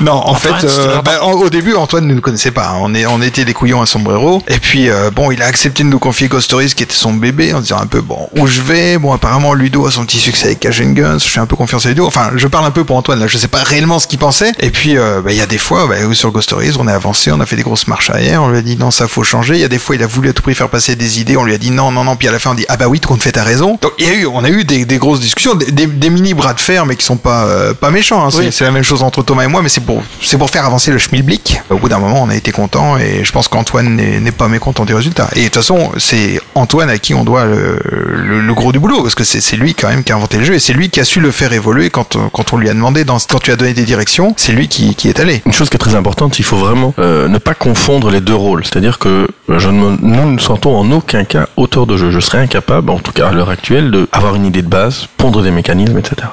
Non, 0.00 0.12
en 0.12 0.34
fait, 0.34 0.64
euh, 0.64 1.00
bah, 1.02 1.22
en- 1.22 1.32
au 1.32 1.50
début, 1.50 1.74
Antoine 1.74 2.06
ne 2.06 2.14
nous 2.14 2.20
connaissait 2.20 2.50
pas. 2.50 2.68
hein. 2.70 2.78
On, 2.80 2.94
est, 2.94 3.06
on 3.06 3.22
était 3.22 3.44
des 3.44 3.52
couillons 3.54 3.82
à 3.82 3.86
sombrero. 3.86 4.42
Et 4.48 4.58
puis, 4.58 4.88
euh, 4.90 5.10
bon, 5.10 5.30
il 5.30 5.42
a 5.42 5.46
accepté 5.46 5.82
de 5.84 5.88
nous 5.88 5.98
confier 5.98 6.28
Ghost 6.28 6.46
Stories, 6.46 6.72
qui 6.74 6.82
était 6.82 6.94
son 6.94 7.12
bébé, 7.14 7.52
en 7.54 7.60
disant 7.60 7.78
un 7.80 7.86
peu, 7.86 8.00
bon, 8.00 8.28
où 8.36 8.46
je 8.46 8.60
vais? 8.60 8.98
Bon, 8.98 9.12
apparemment, 9.12 9.54
Ludo 9.54 9.86
a 9.86 9.90
son 9.90 10.04
petit 10.04 10.18
succès 10.18 10.46
avec 10.46 10.60
Cajun 10.60 10.92
Guns. 10.92 11.18
Je 11.18 11.28
fais 11.28 11.40
un 11.40 11.46
peu 11.46 11.56
confiance 11.56 11.86
à 11.86 11.90
Ludo. 11.90 12.06
Enfin, 12.06 12.30
je 12.36 12.46
parle 12.46 12.64
un 12.66 12.70
peu 12.70 12.84
pour 12.84 12.96
Antoine, 12.96 13.20
là. 13.20 13.26
Je 13.26 13.38
sais 13.38 13.48
pas 13.48 13.62
réellement 13.62 13.98
ce 13.98 14.06
qu'il 14.06 14.18
pensait. 14.18 14.52
Et 14.60 14.70
puis, 14.70 14.96
euh, 14.96 15.20
bah, 15.22 15.32
il 15.32 15.38
y 15.38 15.42
a 15.42 15.46
des 15.46 15.58
fois, 15.58 15.86
bah, 15.86 15.96
sur 16.12 16.30
Ghost 16.30 16.48
Stories, 16.50 16.74
on 16.78 16.86
a 16.86 16.94
avancé, 16.94 17.30
on 17.32 17.40
a 17.40 17.46
fait 17.46 17.56
des 17.56 17.62
grosses 17.62 17.86
marches 17.86 18.10
arrière. 18.10 18.42
On 18.42 18.48
lui 18.48 18.58
a 18.58 18.62
dit, 18.62 18.76
non, 18.76 18.90
ça 18.90 19.08
faut 19.08 19.24
changer. 19.24 19.54
Il 19.54 19.60
y 19.60 19.64
a 19.64 19.68
des 19.68 19.78
fois, 19.78 19.96
il 19.96 20.02
a 20.02 20.06
voulu 20.06 20.28
à 20.28 20.32
tout 20.32 20.42
prix 20.42 20.54
faire 20.54 20.68
passer 20.68 20.85
des 20.94 21.20
idées. 21.20 21.36
On 21.36 21.44
lui 21.44 21.54
a 21.54 21.58
dit, 21.58 21.70
non, 21.70 21.90
non, 21.90 22.04
non. 22.04 22.14
Puis 22.16 22.28
à 22.28 22.32
la 22.32 22.38
fin, 22.38 22.50
on 22.50 22.54
dit, 22.54 22.64
ah 22.68 22.76
bah 22.76 22.86
oui, 22.88 23.00
tout 23.00 23.08
compte 23.08 23.22
fait, 23.22 23.32
t'as 23.32 23.42
raison. 23.42 23.78
Donc, 23.82 23.92
il 23.98 24.06
y 24.06 24.10
a 24.10 24.14
eu, 24.14 24.26
on 24.26 24.44
a 24.44 24.48
eu 24.50 24.64
des, 24.64 24.84
des 24.84 24.98
grosses 24.98 25.20
discussions, 25.20 25.54
des, 25.54 25.72
des, 25.72 25.86
des 25.86 26.10
mini 26.10 26.34
bras 26.34 26.54
de 26.54 26.60
fer, 26.60 26.86
mais 26.86 26.94
qui 26.96 27.04
sont 27.04 27.16
pas, 27.16 27.46
euh, 27.46 27.74
pas 27.74 27.90
méchants. 27.90 28.24
hein. 28.24 28.30
C'est 28.30 28.38
Oui. 28.38 28.48
c'est 28.52 28.64
la 28.64 28.70
même 28.70 28.82
chose 28.84 29.02
entre 29.02 29.22
Thomas 29.22 29.42
et 29.44 29.48
moi, 29.48 29.62
mais 29.62 29.68
c'est 29.68 29.80
pour, 29.80 30.02
c'est 30.22 30.38
pour 30.38 30.50
faire 30.50 30.64
avancer 30.64 30.92
le 30.92 30.98
schmilblick. 30.98 31.60
Au 31.70 31.78
bout 31.78 31.88
d'un 31.88 31.98
moment, 31.98 32.22
on 32.22 32.28
a 32.30 32.36
été 32.36 32.52
content 32.52 32.96
et 32.98 33.24
je 33.24 33.32
pense 33.32 33.48
qu'Antoine 33.48 33.96
n'est 33.96 34.20
n'est 34.20 34.30
pas 34.32 34.48
mécontent 34.48 34.84
du 34.84 34.94
résultat. 34.94 35.28
Et 35.34 35.40
de 35.40 35.44
toute 35.46 35.54
façon, 35.56 35.90
c'est 35.98 36.40
Antoine 36.54 36.90
à 36.90 36.98
qui 36.98 37.14
on 37.14 37.24
doit 37.24 37.44
le, 37.46 37.78
le, 37.84 38.40
le 38.40 38.54
gros 38.54 38.72
du 38.72 38.78
boulot, 38.78 39.02
parce 39.02 39.14
que 39.14 39.24
c'est 39.24 39.40
c'est 39.40 39.56
lui 39.56 39.74
quand 39.74 39.88
même 39.88 40.04
qui 40.04 40.12
a 40.12 40.16
inventé 40.16 40.36
le 40.38 40.44
jeu 40.44 40.54
et 40.54 40.58
c'est 40.58 40.72
lui 40.72 40.90
qui 40.90 41.00
a 41.00 41.04
su 41.04 41.20
le 41.20 41.30
faire 41.30 41.52
évoluer 41.52 41.90
quand, 41.90 42.16
quand 42.32 42.52
on 42.52 42.56
lui 42.58 42.68
a 42.68 42.74
demandé, 42.74 43.04
dans, 43.04 43.18
quand 43.18 43.38
tu 43.38 43.50
as 43.52 43.56
donné 43.56 43.72
des 43.72 43.84
directions, 43.84 44.34
c'est 44.36 44.52
lui 44.52 44.68
qui, 44.68 44.94
qui 44.94 45.08
est 45.08 45.18
allé. 45.20 45.42
Une 45.46 45.52
chose 45.52 45.70
qui 45.70 45.76
est 45.76 45.78
très 45.78 45.94
importante, 45.94 46.38
il 46.38 46.44
faut 46.44 46.56
vraiment 46.56 46.92
euh, 46.98 47.28
ne 47.28 47.38
pas 47.38 47.54
confondre 47.54 48.10
les 48.10 48.20
deux 48.20 48.34
rôles. 48.34 48.64
C'est-à-dire 48.64 48.98
que 48.98 49.28
euh, 49.50 49.58
je 49.58 49.68
ne 49.68 49.96
nous 50.00 50.32
ne 50.32 50.38
en 50.74 50.90
aucun 50.90 51.24
cas 51.24 51.46
auteur 51.56 51.86
de 51.86 51.96
jeu. 51.96 52.10
Je 52.10 52.20
serais 52.20 52.38
incapable, 52.38 52.90
en 52.90 52.98
tout 52.98 53.12
cas 53.12 53.28
à 53.28 53.32
l'heure 53.32 53.50
actuelle, 53.50 53.90
de 53.90 54.08
avoir 54.12 54.34
une 54.34 54.46
idée 54.46 54.62
de 54.62 54.68
base, 54.68 55.06
pondre 55.16 55.42
des 55.42 55.50
mécanismes, 55.50 55.98
etc. 55.98 56.28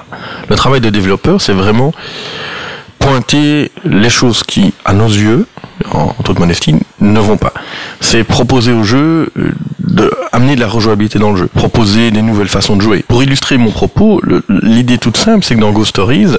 Le 0.49 0.55
travail 0.55 0.81
de 0.81 0.89
développeur, 0.89 1.41
c'est 1.41 1.53
vraiment 1.53 1.93
pointer 2.99 3.71
les 3.83 4.09
choses 4.09 4.43
qui, 4.43 4.73
à 4.85 4.93
nos 4.93 5.07
yeux, 5.07 5.45
en, 5.91 6.13
toute 6.23 6.39
modestie, 6.39 6.75
ne 7.01 7.19
vont 7.19 7.37
pas. 7.37 7.53
C'est 7.99 8.23
proposer 8.23 8.71
au 8.71 8.83
jeu 8.83 9.29
euh, 9.37 9.51
de 9.79 10.09
amener 10.31 10.55
de 10.55 10.61
la 10.61 10.67
rejouabilité 10.67 11.19
dans 11.19 11.31
le 11.31 11.37
jeu, 11.37 11.47
proposer 11.47 12.11
des 12.11 12.21
nouvelles 12.21 12.47
façons 12.47 12.77
de 12.77 12.81
jouer. 12.81 13.03
Pour 13.07 13.21
illustrer 13.21 13.57
mon 13.57 13.71
propos, 13.71 14.21
l'idée 14.49 14.97
toute 14.97 15.17
simple, 15.17 15.43
c'est 15.43 15.55
que 15.55 15.59
dans 15.59 15.71
Ghost 15.71 15.89
Stories, 15.89 16.37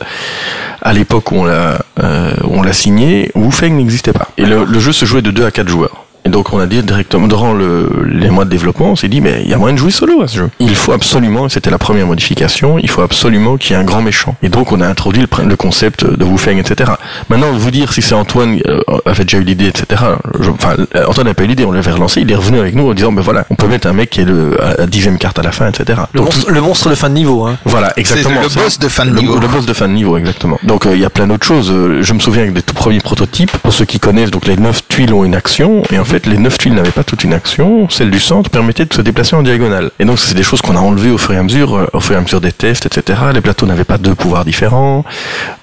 à 0.80 0.92
l'époque 0.92 1.32
où 1.32 1.36
on 1.36 1.44
l'a 1.44 1.78
euh, 2.02 2.32
on 2.44 2.62
l'a 2.62 2.72
signé, 2.72 3.30
Wu 3.34 3.50
Feng 3.52 3.70
n'existait 3.76 4.12
pas. 4.12 4.28
Et 4.38 4.46
le, 4.46 4.64
le 4.64 4.80
jeu 4.80 4.92
se 4.92 5.04
jouait 5.04 5.22
de 5.22 5.30
2 5.30 5.44
à 5.44 5.50
4 5.50 5.68
joueurs. 5.68 6.03
Et 6.26 6.30
donc 6.30 6.52
on 6.54 6.58
a 6.58 6.66
dit 6.66 6.82
directement, 6.82 7.26
durant 7.26 7.52
le, 7.52 7.90
les 8.06 8.30
mois 8.30 8.46
de 8.46 8.50
développement, 8.50 8.86
on 8.92 8.96
s'est 8.96 9.08
dit, 9.08 9.20
mais 9.20 9.42
il 9.44 9.50
y 9.50 9.54
a 9.54 9.58
moyen 9.58 9.74
de 9.74 9.78
jouer 9.78 9.90
solo 9.90 10.22
à 10.22 10.28
ce 10.28 10.36
jeu. 10.38 10.50
Il 10.58 10.74
faut 10.74 10.92
absolument, 10.92 11.46
et 11.46 11.50
c'était 11.50 11.70
la 11.70 11.76
première 11.78 12.06
modification, 12.06 12.78
il 12.78 12.88
faut 12.88 13.02
absolument 13.02 13.58
qu'il 13.58 13.72
y 13.72 13.74
ait 13.78 13.82
un 13.82 13.84
grand 13.84 14.00
méchant. 14.00 14.34
Et 14.42 14.48
donc 14.48 14.72
on 14.72 14.80
a 14.80 14.86
introduit 14.88 15.20
le, 15.22 15.44
le 15.44 15.56
concept 15.56 16.04
de 16.06 16.24
Wu 16.24 16.38
Feng, 16.38 16.56
etc. 16.58 16.92
Maintenant, 17.28 17.52
vous 17.52 17.70
dire 17.70 17.92
si 17.92 18.00
c'est 18.00 18.14
Antoine 18.14 18.58
euh, 18.66 18.80
avait 19.04 19.24
déjà 19.24 19.36
eu 19.38 19.42
l'idée, 19.42 19.66
etc. 19.66 20.02
je- 20.40 20.50
Enfin, 20.50 20.76
Antoine 21.06 21.26
n'a 21.26 21.34
pas 21.34 21.44
eu 21.44 21.46
l'idée, 21.46 21.66
on 21.66 21.72
l'avait 21.72 21.90
relancé, 21.90 22.22
il 22.22 22.30
est 22.32 22.34
revenu 22.36 22.58
avec 22.58 22.74
nous 22.74 22.88
en 22.88 22.94
disant, 22.94 23.12
ben 23.12 23.20
voilà, 23.22 23.44
on 23.50 23.54
peut 23.54 23.66
mettre 23.68 23.86
un 23.86 23.92
mec 23.92 24.08
qui 24.10 24.22
est 24.22 24.24
le, 24.24 24.56
à 24.64 24.76
la 24.78 24.86
dixième 24.86 25.18
carte 25.18 25.38
à 25.38 25.42
la 25.42 25.52
fin, 25.52 25.68
etc. 25.68 26.00
Le, 26.14 26.20
Donc, 26.20 26.26
monstre, 26.34 26.50
le 26.50 26.60
monstre 26.62 26.88
de 26.88 26.94
fin 26.94 27.08
de 27.10 27.14
niveau. 27.14 27.44
Hein. 27.44 27.58
voilà, 27.66 27.92
exactement. 27.98 28.40
le 28.40 28.48
boss 28.48 28.78
de 28.78 28.88
fin 28.88 29.04
de 29.04 29.10
le- 29.10 29.20
niveau. 29.20 29.38
Le 29.38 29.46
boss 29.48 29.66
de 29.66 29.72
fin 29.74 29.88
de 29.88 29.92
niveau, 29.92 30.16
exactement. 30.16 30.58
Donc 30.62 30.86
euh, 30.86 30.94
il 30.94 31.00
y 31.02 31.04
a 31.04 31.10
plein 31.10 31.26
d'autres 31.26 31.46
choses. 31.46 31.70
Euh, 31.70 32.02
Je 32.02 32.14
me 32.14 32.18
souviens 32.20 32.46
que 32.46 32.52
des 32.52 32.62
tout 32.62 32.74
premiers 32.74 33.00
prototypes, 33.00 33.50
pour 33.58 33.72
ceux 33.74 33.84
qui 33.84 34.00
connaissent, 34.00 34.30
donc 34.30 34.46
les 34.46 34.56
neuf 34.56 34.86
tuiles 34.88 35.12
ont 35.12 35.24
une 35.24 35.34
action, 35.34 35.82
et 35.92 35.98
en 35.98 36.04
fait 36.04 36.13
les 36.26 36.38
neuf 36.38 36.58
tuiles 36.58 36.74
n'avaient 36.74 36.90
pas 36.90 37.04
toute 37.04 37.24
une 37.24 37.32
action. 37.32 37.88
Celle 37.90 38.10
du 38.10 38.20
centre 38.20 38.50
permettait 38.50 38.84
de 38.84 38.94
se 38.94 39.02
déplacer 39.02 39.36
en 39.36 39.42
diagonale. 39.42 39.90
Et 39.98 40.04
donc 40.04 40.18
c'est 40.18 40.34
des 40.34 40.42
choses 40.42 40.62
qu'on 40.62 40.76
a 40.76 40.80
enlevées 40.80 41.10
au 41.10 41.18
fur 41.18 41.32
et 41.32 41.36
à 41.36 41.42
mesure, 41.42 41.76
euh, 41.76 41.86
au 41.92 42.00
fur 42.00 42.14
et 42.14 42.18
à 42.18 42.20
mesure 42.20 42.40
des 42.40 42.52
tests, 42.52 42.86
etc. 42.86 43.18
Les 43.32 43.40
plateaux 43.40 43.66
n'avaient 43.66 43.84
pas 43.84 43.98
deux 43.98 44.14
pouvoirs 44.14 44.44
différents. 44.44 45.04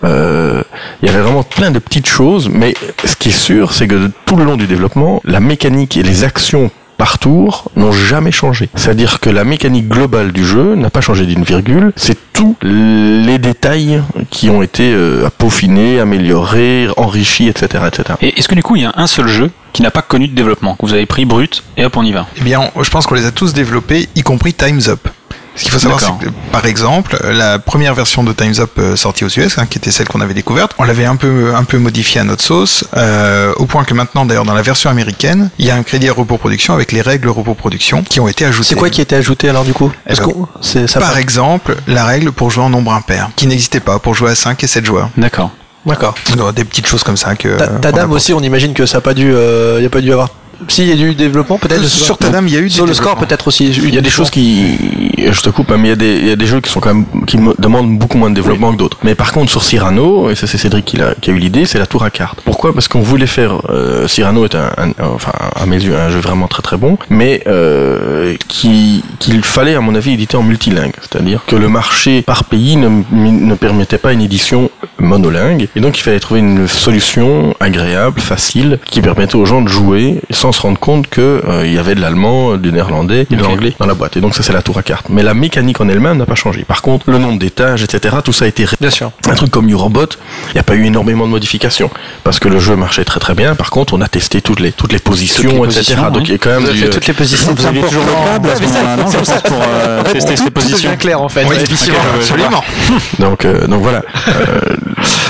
Euh, 0.04 0.64
il 1.02 1.08
y 1.08 1.12
avait 1.12 1.22
vraiment 1.22 1.43
plein 1.43 1.72
de 1.72 1.80
petites 1.80 2.08
choses, 2.08 2.49
mais 2.49 2.74
ce 3.04 3.16
qui 3.16 3.30
est 3.30 3.32
sûr, 3.32 3.74
c'est 3.74 3.88
que 3.88 4.12
tout 4.26 4.36
le 4.36 4.43
long 4.43 4.58
du 4.58 4.68
développement, 4.68 5.22
la 5.26 5.39
mécanique 5.39 5.97
et 5.97 6.04
les 6.04 6.24
actions 6.24 6.72
par 7.02 7.18
tour 7.18 7.72
n'ont 7.76 7.91
jamais 7.91 8.32
changé. 8.32 8.70
C'est-à-dire 8.76 9.20
que 9.20 9.32
la 9.32 9.43
mécanique 9.43 9.89
globale 9.89 10.32
du 10.32 10.45
jeu 10.45 10.76
n'a 10.76 10.91
pas 10.91 11.02
changé 11.02 11.26
d'une 11.26 11.43
virgule. 11.43 11.93
C'est 11.95 12.18
tous 12.32 12.56
les 12.62 13.39
détails 13.39 14.04
qui 14.30 14.52
ont 14.52 14.62
été 14.62 14.93
euh, 14.93 15.28
peaufinés, 15.36 15.99
améliorés, 15.99 16.89
enrichis, 16.97 17.47
etc., 17.47 17.86
etc. 17.88 18.20
Et 18.22 18.38
est-ce 18.38 18.47
que 18.47 18.54
du 18.54 18.62
coup 18.62 18.76
il 18.76 18.84
y 18.84 18.86
a 18.86 18.93
un 18.97 19.08
seul 19.08 19.28
jeu 19.28 19.49
qui 19.74 19.82
n'a 19.82 19.91
pas 19.91 20.01
connu 20.01 20.28
de 20.28 20.36
développement, 20.36 20.76
que 20.76 20.86
vous 20.86 20.93
avez 20.93 21.05
pris 21.05 21.26
brut 21.26 21.63
et 21.78 21.86
hop 21.86 21.95
on 21.97 22.03
y 22.03 22.11
va 22.11 22.28
Eh 22.38 22.41
bien, 22.41 22.72
on- 22.76 22.84
je 22.84 22.89
pense 22.89 23.05
qu'on 23.07 23.15
les 23.15 23.26
a 23.26 23.32
tous 23.32 23.53
développés, 23.53 24.09
y 24.15 24.22
compris 24.22 24.53
Time's 24.53 24.88
Up. 24.89 25.07
Ce 25.53 25.63
qu'il 25.63 25.72
faut 25.72 25.80
savoir, 25.80 25.99
c'est 25.99 26.26
que, 26.26 26.32
par 26.53 26.65
exemple, 26.65 27.17
la 27.30 27.59
première 27.59 27.93
version 27.93 28.24
de 28.24 28.32
Time's 28.32 28.59
Up 28.59 28.72
euh, 28.78 28.95
sortie 28.95 29.26
aux 29.26 29.28
US, 29.28 29.57
hein, 29.57 29.65
qui 29.69 29.78
était 29.80 29.91
celle 29.91 30.07
qu'on 30.07 30.22
avait 30.22 30.34
découverte, 30.34 30.72
on 30.80 30.84
l'avait 30.86 31.03
un 31.03 31.17
peu, 31.17 31.53
un 31.53 31.65
peu 31.65 31.78
modifiée 31.78 32.22
à 32.22 32.24
notre 32.24 32.41
sauce, 32.41 32.86
euh, 32.95 33.51
au 33.57 33.65
point 33.65 33.84
que 33.84 33.93
maintenant, 33.93 34.26
d'ailleurs, 34.26 34.45
dans 34.45 34.53
la 34.53 34.61
version 34.61 34.89
américaine, 34.89 35.49
il 35.59 35.65
y 35.65 35.69
a 35.72 35.76
un 35.76 35.84
crédit 35.84 36.07
à 36.07 36.13
repos 36.13 36.38
production 36.38 36.74
avec 36.74 36.93
les 36.93 37.01
règles 37.01 37.28
repos 37.28 37.53
production 37.53 38.01
qui 38.01 38.22
ont 38.22 38.30
été 38.30 38.45
ajoutées. 38.45 38.69
C'est 38.69 38.76
quoi 38.76 38.89
qui 38.89 39.01
a 39.01 39.03
été 39.03 39.15
ajouté 39.17 39.49
alors 39.49 39.65
du 39.65 39.74
coup? 39.74 39.91
Parce 40.07 40.22
Eh 40.24 40.26
ben, 40.26 40.47
c'est 40.61 40.88
ça 40.88 41.01
Par 41.01 41.17
exemple, 41.17 41.76
la 41.86 42.05
règle 42.05 42.32
pour 42.32 42.49
jouer 42.49 42.63
en 42.63 42.69
nombre 42.69 42.93
impair, 42.93 43.30
qui 43.36 43.45
n'existait 43.45 43.82
pas 43.82 43.99
pour 43.99 44.15
jouer 44.15 44.32
à 44.32 44.36
5 44.36 44.63
et 44.63 44.67
7 44.67 44.86
joueurs. 44.86 45.09
D'accord. 45.17 45.51
D'accord. 45.86 46.15
Des 46.55 46.63
petites 46.63 46.88
choses 46.88 47.03
comme 47.03 47.17
ça 47.17 47.36
que. 47.36 47.57
Ta, 47.57 47.65
euh, 47.65 47.91
dame 47.91 48.11
aussi, 48.11 48.34
on 48.34 48.41
imagine 48.41 48.73
que 48.73 48.86
ça 48.86 48.99
a 48.99 49.01
pas 49.01 49.13
dû, 49.13 49.34
euh, 49.34 49.77
il 49.79 49.84
y 49.84 49.86
a 49.86 49.89
pas 49.89 50.01
dû 50.01 50.11
avoir. 50.11 50.29
Si, 50.68 50.84
il 50.84 50.89
y 50.89 50.91
a 50.91 50.95
du 50.95 51.16
développement 51.16 51.57
peut-être. 51.57 51.84
Sur 51.86 52.18
pas. 52.18 52.28
ta 52.28 52.32
dame, 52.34 52.47
il 52.47 52.53
y 52.53 52.57
a 52.57 52.59
eu 52.59 52.70
Sur 52.70 52.86
le 52.86 52.93
score 52.93 53.16
peut-être 53.18 53.47
aussi. 53.47 53.68
Il 53.70 53.93
y 53.93 53.97
a 53.97 54.01
des 54.01 54.09
choses 54.09 54.30
qui, 54.30 54.78
je 55.18 55.41
te 55.41 55.49
coupe, 55.49 55.72
hein, 55.72 55.78
mais 55.80 55.88
il 55.88 55.89
y 55.89 55.93
a 55.93 55.95
des, 55.95 56.18
il 56.18 56.28
y 56.28 56.32
a 56.32 56.36
des 56.36 56.45
jeux 56.45 56.62
qui 56.62 56.72
sont 56.72 56.80
quand 56.80 56.93
même, 56.93 57.05
qui 57.26 57.38
demandent 57.59 57.97
beaucoup 57.97 58.18
moins 58.18 58.30
de 58.30 58.36
développement 58.36 58.72
que 58.72 58.78
d'autres. 58.78 58.97
Mais 59.03 59.16
par 59.16 59.32
contre, 59.32 59.49
sur 59.51 59.64
Cyrano, 59.64 60.30
et 60.30 60.36
ça 60.36 60.47
c'est 60.47 60.57
Cédric 60.57 60.86
qui 60.86 61.01
a, 61.01 61.16
qui 61.20 61.30
a 61.32 61.34
eu 61.34 61.38
l'idée, 61.38 61.66
c'est 61.66 61.80
la 61.80 61.86
tour 61.88 62.03
à 62.03 62.09
cartes. 62.09 62.39
Pourquoi? 62.45 62.74
Parce 62.74 62.88
qu'on 62.88 63.01
voulait 63.01 63.28
faire, 63.28 63.62
euh, 63.70 64.07
Cyrano 64.07 64.45
est 64.45 64.55
un, 64.55 64.72
un- 64.78 64.91
enfin, 65.14 65.32
à 65.55 65.66
mes 65.66 65.78
yeux, 65.84 65.95
un 65.97 66.09
jeu 66.09 66.20
vraiment 66.20 66.47
très 66.47 66.62
très 66.62 66.78
bon, 66.78 66.97
mais 67.09 67.43
euh, 67.47 68.36
qui- 68.47 69.03
qu'il 69.20 69.43
fallait, 69.43 69.76
à 69.76 69.82
mon 69.82 69.95
avis, 69.95 70.14
éditer 70.14 70.38
en 70.38 70.43
multilingue. 70.43 70.93
C'est-à-dire 71.01 71.41
que 71.47 71.55
le 71.55 71.70
marché 71.70 72.22
par 72.22 72.43
pays 72.45 72.76
ne, 72.76 72.89
ne 73.12 73.55
permettait 73.55 73.97
pas 73.97 74.14
une 74.14 74.22
édition 74.22 74.70
monolingue, 74.99 75.68
et 75.76 75.80
donc 75.80 75.97
il 75.97 76.01
fallait 76.01 76.20
trouver 76.20 76.41
une 76.41 76.68
solution 76.68 77.55
agréable, 77.59 78.20
facile, 78.22 78.80
qui 78.86 79.01
permettait 79.01 79.36
aux 79.36 79.45
gens 79.45 79.62
de 79.62 79.68
jouer 79.70 80.22
sans 80.30 80.51
se 80.52 80.62
rendre 80.62 80.80
compte 80.80 81.08
que 81.08 81.22
euh, 81.47 81.66
il 81.66 81.74
y 81.74 81.78
avait 81.80 81.95
de 81.95 82.02
l'allemand, 82.02 82.58
du 82.58 82.72
néerlandais 82.72 83.28
et 83.30 83.36
de 83.36 83.41
l'anglais 83.41 83.76
dans 83.80 83.86
la 83.88 83.93
boîte. 83.93 84.18
Et 84.18 84.22
donc 84.22 84.36
ça 84.36 84.43
c'est 84.43 84.54
la 84.54 84.62
tour 84.62 84.78
à 84.78 84.84
cartes. 84.84 85.08
Mais 85.10 85.24
la 85.24 85.34
mécanique 85.34 85.80
en 85.82 85.88
elle-même 85.89 86.18
n'a 86.18 86.26
pas 86.26 86.36
changé. 86.36 86.64
Par 86.64 86.82
contre, 86.82 87.10
le 87.10 87.18
nombre 87.18 87.39
d'étages, 87.39 87.84
etc., 87.84 88.18
tout 88.24 88.34
ça 88.34 88.45
a 88.45 88.47
été 88.47 88.66
ré- 88.66 88.78
Bien 88.80 88.89
sûr. 88.89 89.12
un 89.30 89.34
truc 89.36 89.49
comme 89.52 89.70
Eurobot, 89.72 90.06
il 90.49 90.54
n'y 90.56 90.60
a 90.60 90.64
pas 90.64 90.76
eu 90.76 90.86
énormément 90.86 91.26
de 91.26 91.32
modifications 91.32 91.89
parce 92.24 92.39
que 92.39 92.47
le 92.49 92.60
jeu 92.60 92.76
marchait 92.76 93.06
très 93.06 93.20
très 93.20 93.34
bien. 93.34 93.56
Par 93.56 93.70
contre, 93.70 93.93
on 93.93 94.02
a 94.02 94.08
testé 94.08 94.41
toutes 94.41 94.60
les 94.60 94.72
toutes 94.72 94.91
les 94.93 94.99
positions, 94.99 95.52
Toutes 95.52 95.68
les 95.76 95.78
etc. 95.80 95.95
positions, 95.95 96.12
donc 96.12 96.16
oui. 96.18 96.24
il 96.28 96.32
y 96.32 96.36
a 96.36 96.38
quand 96.38 96.49
même 96.49 96.60
Vous 96.62 96.70
avez 96.70 96.74
du, 96.78 96.82
fait 96.84 96.88
euh, 96.88 96.91
toutes 96.93 97.08
les 97.08 97.14
positions. 97.14 97.54
Vous 97.56 97.66
aviez 97.66 97.82
toujours 97.82 98.04
le 98.06 98.28
câble 98.32 98.49
à 98.49 98.56
ce 98.56 98.62
moment-là, 98.64 98.95
non 98.97 99.12
Je 99.12 99.18
pense 99.18 99.41
pour 99.41 99.62
euh, 99.62 100.04
tester 100.04 100.36
ces 100.38 100.52
positions. 100.52 100.95
clair 100.97 101.22
en 101.22 101.30
fait. 101.30 101.45
Oui, 101.45 101.56
vois. 101.58 101.99
absolument. 102.16 102.64
donc 103.20 103.45
euh, 103.45 103.68
donc 103.68 103.82
voilà. 103.82 104.02
Euh, 104.28 104.76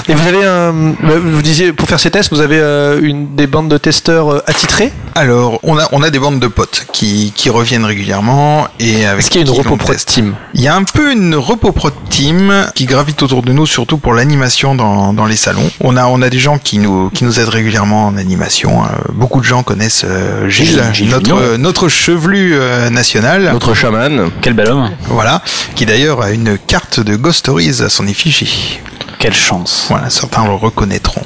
Et 0.09 0.13
vous 0.13 0.27
avez 0.27 0.43
un, 0.45 0.71
vous 0.71 1.41
disiez 1.41 1.73
pour 1.73 1.87
faire 1.87 1.99
ces 1.99 2.11
tests, 2.11 2.31
vous 2.33 2.41
avez 2.41 2.59
euh, 2.59 2.99
une 3.01 3.35
des 3.35 3.47
bandes 3.47 3.69
de 3.69 3.77
testeurs 3.77 4.29
euh, 4.31 4.39
attitrés. 4.47 4.91
Alors, 5.15 5.59
on 5.63 5.77
a, 5.77 5.87
on 5.91 6.03
a 6.03 6.09
des 6.09 6.19
bandes 6.19 6.39
de 6.39 6.47
potes 6.47 6.87
qui, 6.93 7.33
qui 7.35 7.49
reviennent 7.49 7.83
régulièrement 7.83 8.67
et 8.79 9.05
avec 9.05 9.19
Est-ce 9.21 9.29
qu'il 9.29 9.41
y 9.45 9.49
a 9.49 9.67
une 9.71 9.77
teste. 9.79 10.07
team 10.07 10.35
Il 10.53 10.61
y 10.61 10.67
a 10.67 10.75
un 10.75 10.83
peu 10.83 11.11
une 11.11 11.35
repos 11.35 11.71
pro 11.71 11.89
team 12.09 12.67
qui 12.75 12.85
gravite 12.85 13.21
autour 13.21 13.41
de 13.43 13.51
nous, 13.51 13.65
surtout 13.65 13.97
pour 13.97 14.13
l'animation 14.13 14.73
dans, 14.73 15.13
dans 15.13 15.25
les 15.25 15.35
salons. 15.35 15.69
On 15.81 15.97
a, 15.97 16.05
on 16.05 16.21
a 16.21 16.29
des 16.29 16.39
gens 16.39 16.57
qui 16.57 16.77
nous, 16.77 17.09
qui 17.09 17.23
nous 17.25 17.39
aident 17.39 17.49
régulièrement 17.49 18.07
en 18.07 18.17
animation. 18.17 18.83
Euh, 18.83 18.87
beaucoup 19.13 19.39
de 19.41 19.45
gens 19.45 19.63
connaissent 19.63 20.05
euh, 20.05 20.47
Gilles, 20.49 20.67
Gilles, 20.67 20.83
Gilles 20.93 21.09
notre, 21.09 21.35
euh, 21.35 21.57
notre 21.57 21.89
chevelu 21.89 22.53
euh, 22.53 22.89
national. 22.89 23.49
notre 23.51 23.73
chaman. 23.73 24.29
Quel 24.41 24.53
bel 24.53 24.69
homme. 24.69 24.89
Voilà, 25.07 25.41
qui 25.75 25.85
d'ailleurs 25.85 26.21
a 26.21 26.31
une 26.31 26.57
carte 26.57 26.99
de 26.99 27.15
Ghost 27.15 27.39
Stories 27.39 27.81
à 27.81 27.89
son 27.89 28.07
effigie. 28.07 28.79
Quelle 29.21 29.33
chance. 29.35 29.85
Voilà, 29.87 30.09
certains 30.09 30.43
le 30.45 30.53
reconnaîtront. 30.55 31.21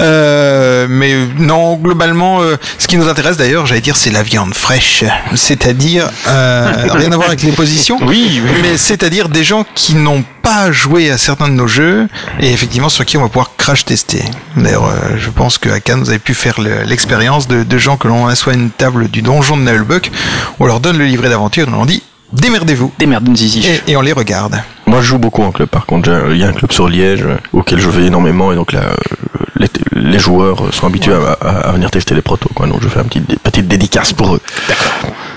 Euh, 0.00 0.86
mais 0.88 1.14
non, 1.38 1.76
globalement, 1.76 2.40
euh, 2.42 2.56
ce 2.78 2.86
qui 2.88 2.96
nous 2.96 3.08
intéresse 3.08 3.36
d'ailleurs, 3.36 3.66
j'allais 3.66 3.80
dire, 3.80 3.96
c'est 3.96 4.10
la 4.10 4.22
viande 4.22 4.54
fraîche. 4.54 5.04
C'est-à-dire, 5.34 6.08
euh, 6.28 6.72
rien 6.92 7.12
à 7.12 7.16
voir 7.16 7.28
avec 7.28 7.42
les 7.42 7.52
positions. 7.52 7.98
Oui, 8.02 8.40
oui. 8.44 8.50
Mais 8.62 8.76
c'est-à-dire 8.76 9.28
des 9.28 9.44
gens 9.44 9.64
qui 9.74 9.94
n'ont 9.94 10.24
pas 10.42 10.72
joué 10.72 11.10
à 11.10 11.18
certains 11.18 11.48
de 11.48 11.54
nos 11.54 11.68
jeux 11.68 12.08
et 12.40 12.52
effectivement 12.52 12.88
sur 12.88 13.04
qui 13.04 13.16
on 13.16 13.22
va 13.22 13.28
pouvoir 13.28 13.52
crash 13.56 13.84
tester. 13.84 14.24
D'ailleurs, 14.56 14.86
euh, 14.86 15.16
je 15.18 15.30
pense 15.30 15.58
que 15.58 15.68
à 15.68 15.78
Cannes, 15.80 16.00
vous 16.00 16.10
avez 16.10 16.18
pu 16.18 16.34
faire 16.34 16.60
le- 16.60 16.82
l'expérience 16.82 17.46
de, 17.46 17.62
de 17.62 17.78
gens 17.78 17.96
que 17.96 18.08
l'on 18.08 18.26
assoit 18.26 18.52
à 18.52 18.56
une 18.56 18.70
table 18.70 19.08
du 19.08 19.22
donjon 19.22 19.56
de 19.56 19.62
Nullbuck, 19.62 20.10
on 20.58 20.66
leur 20.66 20.80
donne 20.80 20.98
le 20.98 21.04
livret 21.04 21.28
d'aventure 21.28 21.68
et 21.68 21.70
on 21.70 21.76
leur 21.76 21.86
dit 21.86 22.02
démerdez-vous. 22.32 22.92
Et, 23.86 23.92
et 23.92 23.96
on 23.96 24.00
les 24.00 24.12
regarde. 24.12 24.60
Moi, 24.92 25.00
je 25.00 25.06
joue 25.06 25.18
beaucoup 25.18 25.42
en 25.42 25.52
club. 25.52 25.68
Par 25.68 25.86
contre, 25.86 26.10
il 26.30 26.36
y 26.36 26.44
a 26.44 26.48
un 26.48 26.52
club 26.52 26.70
sur 26.70 26.86
Liège 26.88 27.22
euh, 27.24 27.36
auquel 27.54 27.80
je 27.80 27.88
vais 27.88 28.04
énormément 28.06 28.52
et 28.52 28.56
donc 28.56 28.72
là, 28.72 28.80
euh, 28.80 28.94
les, 29.56 29.68
les 29.94 30.18
joueurs 30.18 30.72
sont 30.74 30.86
habitués 30.86 31.14
à, 31.14 31.46
à- 31.46 31.68
à 31.68 31.72
venir 31.72 31.90
tester 31.90 32.14
les 32.14 32.20
protos. 32.22 32.50
Quoi. 32.54 32.66
Donc 32.66 32.82
je 32.82 32.88
fais 32.88 33.00
une 33.00 33.06
petite, 33.08 33.40
petite 33.40 33.68
dédicace 33.68 34.12
pour 34.12 34.34
eux. 34.34 34.40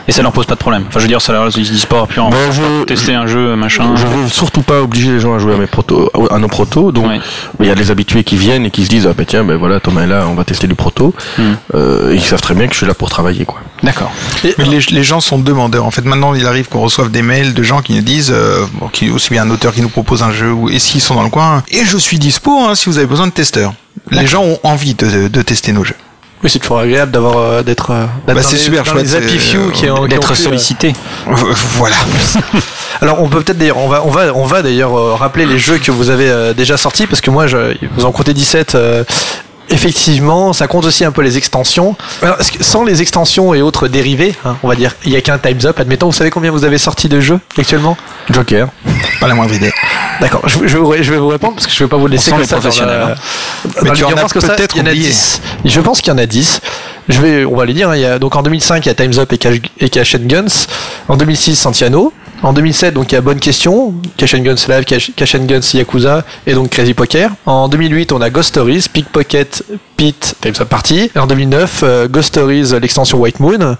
Et 0.07 0.11
ça 0.11 0.21
leur 0.21 0.31
pose 0.33 0.45
pas 0.45 0.53
de 0.53 0.59
problème. 0.59 0.83
Enfin, 0.87 0.99
je 0.99 1.05
veux 1.05 1.07
dire, 1.07 1.19
ça 1.21 1.33
leur, 1.33 1.47
ils 1.57 1.65
se 1.65 1.71
disent 1.71 1.85
pas, 1.87 2.05
puis 2.07 2.19
on 2.19 2.29
va 2.29 2.37
Ben, 2.37 2.51
je- 2.51 2.83
tester 2.83 3.15
un 3.15 3.25
jeu, 3.25 3.55
machin. 3.55 3.95
Je 3.95 4.05
veux 4.05 4.27
surtout 4.27 4.61
pas 4.61 4.79
obliger 4.81 5.13
les 5.13 5.19
gens 5.19 5.33
à 5.33 5.39
jouer 5.39 5.55
à 5.55 5.57
mes 5.57 5.65
protos, 5.65 6.11
à 6.29 6.37
nos 6.37 6.47
protos. 6.47 6.91
Donc, 6.91 7.07
Ouais. 7.07 7.19
il 7.59 7.65
y 7.65 7.71
a 7.71 7.75
des 7.75 7.89
habitués 7.89 8.23
qui 8.23 8.35
viennent 8.37 8.65
et 8.67 8.71
qui 8.71 8.83
se 8.83 8.89
disent, 8.89 9.07
ah 9.09 9.13
ben 9.17 9.25
tiens, 9.25 9.43
ben 9.43 9.55
voilà, 9.55 9.79
Thomas 9.79 10.03
est 10.03 10.07
là, 10.07 10.25
on 10.29 10.35
va 10.35 10.43
tester 10.43 10.67
du 10.67 10.75
proto. 10.75 11.15
Hmm. 11.39 11.53
Euh, 11.73 12.11
ils 12.13 12.21
savent 12.21 12.41
très 12.41 12.53
bien 12.53 12.67
que 12.67 12.73
je 12.73 12.77
suis 12.79 12.85
là 12.87 12.93
pour 12.93 13.09
travailler, 13.09 13.45
quoi. 13.45 13.61
D'accord. 13.81 14.11
Mais 14.43 14.65
les, 14.65 14.79
les 14.91 15.03
gens 15.03 15.21
sont 15.21 15.39
demandeurs. 15.39 15.85
En 15.85 15.91
fait, 15.91 16.05
maintenant, 16.05 16.33
il 16.35 16.45
arrive 16.45 16.69
qu'on 16.69 16.81
reçoive 16.81 17.09
des 17.09 17.21
mails 17.23 17.53
de 17.55 17.63
gens 17.63 17.81
qui 17.81 17.93
nous 17.95 18.01
disent, 18.01 18.31
euh, 18.33 18.63
bon, 18.73 18.87
qui, 18.89 19.09
aussi 19.09 19.31
bien 19.31 19.44
un 19.45 19.49
auteur 19.51 19.73
qui 19.73 19.81
nous 19.81 19.89
propose 19.89 20.23
un 20.23 20.31
jeu, 20.31 20.51
ou, 20.51 20.69
et 20.69 20.79
s'ils 20.79 21.01
sont 21.01 21.15
dans 21.15 21.23
le 21.23 21.29
coin, 21.29 21.63
et 21.69 21.85
je 21.85 21.97
suis 21.97 22.19
dispo 22.19 22.51
hein, 22.59 22.75
si 22.75 22.89
vous 22.89 22.97
avez 22.97 23.07
besoin 23.07 23.27
de 23.27 23.31
testeurs. 23.31 23.73
Les 24.11 24.27
gens 24.27 24.43
ont 24.43 24.59
envie 24.63 24.93
de, 24.93 25.27
de 25.27 25.41
tester 25.41 25.71
nos 25.71 25.83
jeux. 25.83 25.95
Oui, 26.43 26.49
c'est 26.49 26.59
toujours 26.59 26.79
agréable 26.79 27.11
d'avoir 27.11 27.37
euh, 27.37 27.63
d'être 27.63 27.91
euh, 27.91 28.05
Bah, 28.27 28.33
c'est 28.41 28.57
super 28.57 28.83
dans 28.83 28.91
chouette, 28.91 29.05
les 29.05 29.15
happy 29.15 29.31
c'est- 29.39 29.57
few 29.57 29.71
qui 29.71 29.87
D'être 30.09 30.31
euh, 30.31 30.35
sollicité. 30.35 30.93
Voilà. 31.77 31.95
Alors 33.01 33.21
on 33.21 33.29
peut 33.29 33.41
peut-être 33.41 33.57
d'ailleurs 33.57 33.77
on 33.77 33.87
va 33.87 34.03
on 34.05 34.09
va 34.11 34.33
on 34.33 34.45
va 34.45 34.61
d'ailleurs 34.61 34.95
euh, 34.97 35.15
rappeler 35.15 35.45
les 35.45 35.59
jeux 35.59 35.77
que 35.79 35.91
vous 35.91 36.09
avez 36.09 36.29
euh, 36.29 36.53
déjà 36.53 36.77
sortis 36.77 37.07
parce 37.07 37.19
que 37.21 37.29
moi 37.31 37.47
je 37.47 37.75
vous 37.97 38.05
en 38.05 38.11
comptez 38.11 38.33
17 38.33 38.75
euh, 38.75 39.03
Effectivement, 39.69 40.53
ça 40.53 40.67
compte 40.67 40.85
aussi 40.85 41.03
un 41.05 41.11
peu 41.11 41.21
les 41.21 41.37
extensions. 41.37 41.95
Alors, 42.21 42.39
est-ce 42.39 42.51
que 42.51 42.63
sans 42.63 42.83
les 42.83 43.01
extensions 43.01 43.53
et 43.53 43.61
autres 43.61 43.87
dérivés, 43.87 44.35
hein, 44.45 44.57
on 44.63 44.67
va 44.67 44.75
dire, 44.75 44.95
il 45.05 45.11
y 45.11 45.15
a 45.15 45.21
qu'un 45.21 45.37
Times 45.39 45.59
Up. 45.65 45.79
Admettons, 45.79 46.05
vous 46.07 46.13
savez 46.13 46.29
combien 46.29 46.51
vous 46.51 46.63
avez 46.65 46.77
sorti 46.77 47.09
de 47.09 47.19
jeux 47.19 47.39
actuellement? 47.57 47.97
Joker. 48.29 48.67
Pas 49.19 49.27
la 49.27 49.33
moindre 49.35 49.53
idée. 49.53 49.73
D'accord, 50.21 50.41
je, 50.47 50.59
je, 50.67 50.77
vais 50.77 50.83
vous- 50.83 50.93
je 51.01 51.11
vais 51.11 51.17
vous 51.17 51.27
répondre 51.27 51.55
parce 51.55 51.67
que 51.67 51.73
je 51.73 51.83
vais 51.83 51.89
pas 51.89 51.97
vous 51.97 52.07
laisser 52.07 52.25
sent 52.25 52.31
comme 52.31 52.39
les 52.41 52.45
ça. 52.47 52.55
dans 52.55 52.61
professionnels, 52.61 52.99
la- 52.99 53.05
hein. 53.07 53.15
dans 53.65 53.81
Mais 53.83 53.91
tu 53.93 54.03
en 54.03 54.09
as 54.11 54.15
parce 54.15 54.33
que 54.33 54.39
ça, 54.39 54.49
peut-être 54.55 54.75
il 54.75 54.79
y 54.79 54.81
en 54.81 54.85
a 54.85 54.89
oublié. 54.91 55.07
10. 55.09 55.41
Je 55.65 55.81
pense 55.81 55.99
qu'il 56.01 56.11
y 56.11 56.15
en 56.15 56.19
a 56.19 56.25
10. 56.25 56.61
Je 57.09 57.21
vais, 57.21 57.45
on 57.45 57.55
va 57.55 57.65
les 57.65 57.73
dire. 57.73 57.89
hein, 57.89 57.95
il 57.95 58.01
y 58.01 58.05
a, 58.05 58.17
donc 58.19 58.35
en 58.35 58.43
2005, 58.43 58.85
il 58.85 58.89
y 58.89 58.91
a 58.91 58.95
Times 58.95 59.17
Up 59.19 59.33
et 59.33 59.37
Cash, 59.37 59.57
et 59.79 59.89
Cash 59.89 60.15
and 60.15 60.19
Guns. 60.27 60.67
En 61.07 61.17
2006, 61.17 61.55
Santiano. 61.55 62.13
En 62.43 62.53
2007, 62.53 62.93
donc 62.93 63.11
il 63.11 63.15
y 63.15 63.17
a 63.17 63.21
Bonne 63.21 63.39
Question, 63.39 63.95
Cash 64.17 64.35
and 64.35 64.39
Guns 64.39 64.67
Live, 64.67 64.85
Cash, 64.85 65.35
and 65.35 65.45
Guns 65.45 65.73
Yakuza 65.73 66.23
et 66.45 66.53
donc 66.53 66.69
Crazy 66.69 66.93
Poker. 66.93 67.29
En 67.45 67.67
2008, 67.67 68.11
on 68.11 68.21
a 68.21 68.29
Ghost 68.29 68.49
Stories, 68.49 68.85
Pickpocket, 68.91 69.63
Pete, 69.97 70.35
Times 70.41 70.53
Up 70.59 70.67
Party. 70.69 71.09
Et 71.15 71.19
en 71.19 71.27
2009, 71.27 71.81
euh, 71.83 72.07
Ghost 72.07 72.29
Stories, 72.29 72.73
l'extension 72.81 73.17
White 73.17 73.39
Moon, 73.39 73.77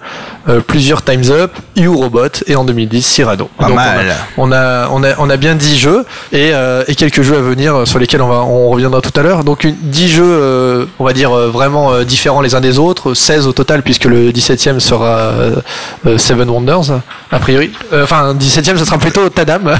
euh, 0.48 0.60
plusieurs 0.60 1.02
Times 1.02 1.24
Up, 1.30 1.52
You 1.76 1.96
Robot 1.96 2.28
et 2.46 2.56
en 2.56 2.64
2010 2.64 3.02
Cyrano. 3.04 3.50
Pas 3.58 3.66
Donc, 3.66 3.76
mal. 3.76 4.14
On 4.38 4.50
a, 4.52 4.88
on 4.90 5.02
a, 5.04 5.08
on 5.18 5.28
a 5.28 5.36
bien 5.36 5.54
10 5.54 5.76
jeux 5.76 6.04
et, 6.32 6.50
euh, 6.52 6.84
et 6.88 6.94
quelques 6.94 7.22
jeux 7.22 7.36
à 7.36 7.40
venir 7.40 7.86
sur 7.86 7.98
lesquels 7.98 8.22
on, 8.22 8.28
va, 8.28 8.36
on 8.44 8.68
reviendra 8.70 9.00
tout 9.00 9.12
à 9.18 9.22
l'heure. 9.22 9.44
Donc 9.44 9.64
une, 9.64 9.74
10 9.80 10.08
jeux, 10.08 10.88
on 10.98 11.04
va 11.04 11.12
dire, 11.12 11.30
vraiment 11.32 12.02
différents 12.02 12.40
les 12.40 12.54
uns 12.54 12.60
des 12.60 12.78
autres, 12.78 13.14
16 13.14 13.46
au 13.46 13.52
total 13.52 13.82
puisque 13.82 14.04
le 14.04 14.30
17e 14.32 14.80
sera 14.80 15.32
Seven 16.16 16.48
Wonders, 16.48 17.00
a 17.30 17.38
priori. 17.38 17.70
Enfin, 17.92 18.34
17e, 18.34 18.76
ce 18.78 18.84
sera 18.84 18.98
plutôt 18.98 19.28
Tadam, 19.28 19.68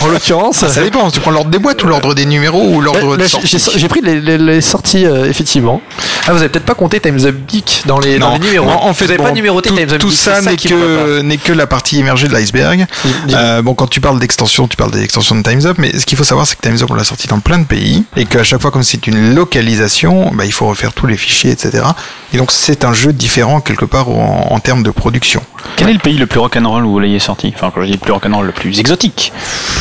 en 0.00 0.06
l'occurrence. 0.06 0.66
Ça 0.66 0.82
dépend, 0.82 1.10
tu 1.10 1.20
prends 1.20 1.30
l'ordre 1.30 1.50
des 1.50 1.58
boîtes 1.58 1.82
ou 1.84 1.86
l'ordre 1.86 2.14
des 2.14 2.26
numéros 2.26 2.62
ou 2.74 2.80
l'ordre 2.80 3.16
de 3.16 3.24
j'ai 3.44 3.58
j'ai 3.76 3.88
pris 3.88 4.00
les, 4.00 4.20
les- 4.20 4.38
sorties 4.60 5.04
euh, 5.06 5.26
effectivement. 5.28 5.80
Ah, 6.26 6.32
vous 6.32 6.38
avez 6.40 6.48
peut-être 6.48 6.64
pas 6.66 6.74
compté 6.74 7.00
Times 7.00 7.20
Up 7.24 7.36
Geek 7.48 7.82
dans 7.86 7.98
les, 8.00 8.18
dans 8.18 8.30
Non, 8.30 8.34
les 8.34 8.46
numéros. 8.46 8.68
en, 8.68 8.88
en 8.88 8.94
fait, 8.94 9.04
vous 9.06 9.10
avez 9.12 9.18
bon, 9.18 9.24
pas 9.24 9.32
numéroté 9.32 9.70
tout, 9.70 9.76
Times 9.76 9.90
Up 9.92 9.98
tout 9.98 10.10
Geek. 10.10 10.18
ça 10.18 10.40
n'est 10.42 10.56
que 10.56 11.20
n'est 11.22 11.36
que 11.38 11.52
la 11.52 11.66
partie 11.66 11.98
émergée 11.98 12.28
de 12.28 12.32
l'iceberg. 12.32 12.86
Euh, 13.32 13.62
bon, 13.62 13.74
quand 13.74 13.86
tu 13.86 14.00
parles 14.00 14.18
d'extension, 14.18 14.68
tu 14.68 14.76
parles 14.76 14.90
des 14.90 15.02
extensions 15.02 15.34
de 15.36 15.42
Times 15.42 15.64
Up, 15.66 15.76
mais 15.78 15.98
ce 15.98 16.04
qu'il 16.06 16.18
faut 16.18 16.24
savoir, 16.24 16.46
c'est 16.46 16.56
que 16.56 16.60
Times 16.62 16.78
Up 16.82 16.90
on 16.90 16.94
l'a 16.94 17.04
sorti 17.04 17.28
dans 17.28 17.40
plein 17.40 17.58
de 17.58 17.64
pays 17.64 18.04
et 18.16 18.24
qu'à 18.26 18.42
chaque 18.44 18.60
fois, 18.60 18.70
comme 18.70 18.82
c'est 18.82 19.06
une 19.06 19.34
localisation, 19.34 20.30
bah, 20.34 20.44
il 20.44 20.52
faut 20.52 20.66
refaire 20.66 20.92
tous 20.92 21.06
les 21.06 21.16
fichiers, 21.16 21.50
etc. 21.50 21.84
Et 22.32 22.36
donc 22.36 22.50
c'est 22.52 22.84
un 22.84 22.92
jeu 22.92 23.12
différent 23.12 23.60
quelque 23.60 23.84
part 23.84 24.08
en, 24.10 24.48
en 24.50 24.58
termes 24.60 24.82
de 24.82 24.90
production. 24.90 25.42
Quel 25.76 25.88
est 25.88 25.92
le 25.94 25.98
pays 25.98 26.16
le 26.18 26.26
plus 26.26 26.38
rock'n'roll 26.40 26.84
où 26.84 26.90
vous 26.92 26.98
l'ayez 27.00 27.18
sorti? 27.18 27.52
Enfin, 27.56 27.70
quand 27.74 27.80
je 27.80 27.86
dis 27.86 27.92
le 27.92 27.98
plus 27.98 28.12
rock'n'roll, 28.12 28.46
le 28.46 28.52
plus 28.52 28.78
exotique. 28.78 29.32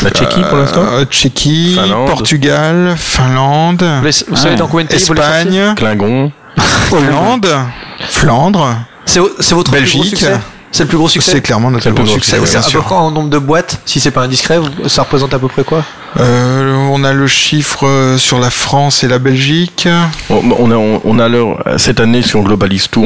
La 0.04 0.10
Tchéquie 0.10 0.42
pour 0.50 0.58
l'instant 0.58 0.82
Euh, 0.84 1.06
Tchéquie, 1.06 1.76
Finlande. 1.76 2.08
Portugal, 2.08 2.96
Finlande, 2.98 3.84
vous 4.30 4.36
savez 4.36 4.56
Ouais. 4.58 4.60
dans 4.60 4.68
combien 4.68 4.86
de 4.86 4.90
pays 4.90 5.04
vous 5.04 5.14
les 5.14 5.22
sortez 5.22 5.38
Espagne, 5.40 5.74
Klingon. 5.76 6.32
Hollande, 6.92 7.48
Flandre. 8.10 8.76
C'est 9.06 9.20
vo- 9.20 9.30
c'est 9.40 9.56
votre 9.56 9.72
plus 9.72 9.80
gros 9.82 10.00
Belgique. 10.02 10.18
succès 10.18 10.38
C'est 10.72 10.84
le 10.84 10.90
plus 10.90 10.98
gros 10.98 11.08
succès 11.10 11.32
C'est 11.32 11.42
clairement 11.42 11.72
notre 11.72 11.90
plus 11.92 12.04
gros 12.04 12.14
succès, 12.14 12.38
succès, 12.38 12.52
bien 12.60 12.68
à 12.68 12.72
peu 12.72 12.82
près 12.82 12.96
en 12.96 13.12
nombre 13.12 13.30
de 13.30 13.38
boîtes, 13.38 13.80
si 13.86 14.00
c'est 14.00 14.12
pas 14.12 14.22
indiscret, 14.24 14.60
ça 14.88 15.04
représente 15.04 15.34
à 15.34 15.40
peu 15.40 15.48
près 15.48 15.64
quoi 15.64 15.84
Euh, 16.20 16.76
on 16.92 17.04
a 17.04 17.14
le 17.14 17.28
chiffre 17.28 17.86
euh, 17.88 18.18
sur 18.18 18.40
la 18.40 18.50
France 18.50 19.04
et 19.04 19.08
la 19.08 19.20
Belgique. 19.20 19.88
On, 20.30 20.42
on 20.60 20.72
a, 20.72 20.76
on, 20.76 21.02
on 21.06 21.20
a 21.20 21.30
leur, 21.30 21.64
cette 21.78 22.00
année, 22.00 22.22
si 22.22 22.36
on 22.36 22.42
globalise 22.44 22.88
tout, 22.90 23.06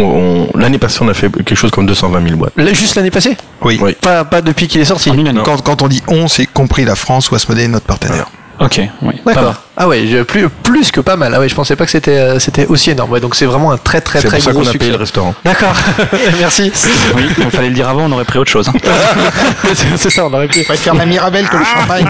l'année 0.56 0.78
passée, 0.80 1.00
on 1.02 1.08
a 1.10 1.14
fait 1.14 1.30
quelque 1.32 1.56
chose 1.56 1.72
comme 1.72 1.86
220 1.86 2.24
000 2.24 2.36
boîtes. 2.38 2.54
Là, 2.58 2.74
Juste 2.74 2.96
l'année 2.96 3.12
passée 3.12 3.36
Oui. 3.62 3.80
Oui. 3.82 3.96
pas, 4.02 4.24
pas 4.26 4.42
depuis 4.42 4.68
qu'il 4.68 4.82
est 4.82 4.86
sorti. 4.86 5.12
Quand, 5.44 5.62
quand 5.62 5.82
on 5.82 5.88
dit 5.88 6.02
on, 6.08 6.28
c'est 6.28 6.46
compris 6.48 6.86
la 6.86 6.96
France 6.96 7.30
ou 7.32 7.36
Asmodée, 7.36 7.68
notre 7.68 7.86
partenaire. 7.86 8.26
Ok, 8.62 8.82
oui. 9.02 9.14
D'accord. 9.26 9.56
Ah 9.78 9.88
ouais, 9.88 10.06
j'ai 10.06 10.24
plus, 10.24 10.48
plus 10.50 10.92
que 10.92 11.00
pas 11.00 11.16
mal. 11.16 11.34
Ah 11.36 11.40
ouais, 11.40 11.50
je 11.50 11.56
pensais 11.56 11.76
pas 11.76 11.86
que 11.86 11.92
c'était 11.92 12.12
euh, 12.18 12.38
c'était 12.40 12.68
aussi 12.68 12.92
énorme. 12.92 13.10
Ouais, 13.12 13.20
donc 13.20 13.34
c'est 13.36 13.46
vraiment 13.46 13.72
un 13.72 13.78
très 13.78 14.02
très 14.02 14.20
C'est 14.22 14.28
très 14.28 14.38
pour 14.38 14.44
ça 14.46 14.52
gros 14.52 14.62
qu'on 14.62 14.68
a 14.68 14.72
payé 14.72 14.80
succès. 14.84 14.92
le 14.92 14.98
restaurant. 14.98 15.34
D'accord. 15.44 15.74
Merci. 16.40 16.72
Oui, 17.16 17.24
il 17.40 17.50
fallait 17.50 17.70
le 17.70 17.74
dire 17.74 17.90
avant, 17.90 18.04
on 18.04 18.12
aurait 18.12 18.26
pris 18.26 18.38
autre 18.38 18.52
chose. 18.52 18.68
hein. 18.70 18.74
C'est- 19.74 19.88
c'est 19.98 20.10
ça, 20.10 20.26
on 20.26 20.34
aurait 20.34 20.48
pu. 20.50 20.64
préfère 20.64 20.94
la 20.94 21.06
Mirabelle 21.06 21.48
que 21.48 21.58
le 21.58 21.64
champagne. 21.64 22.06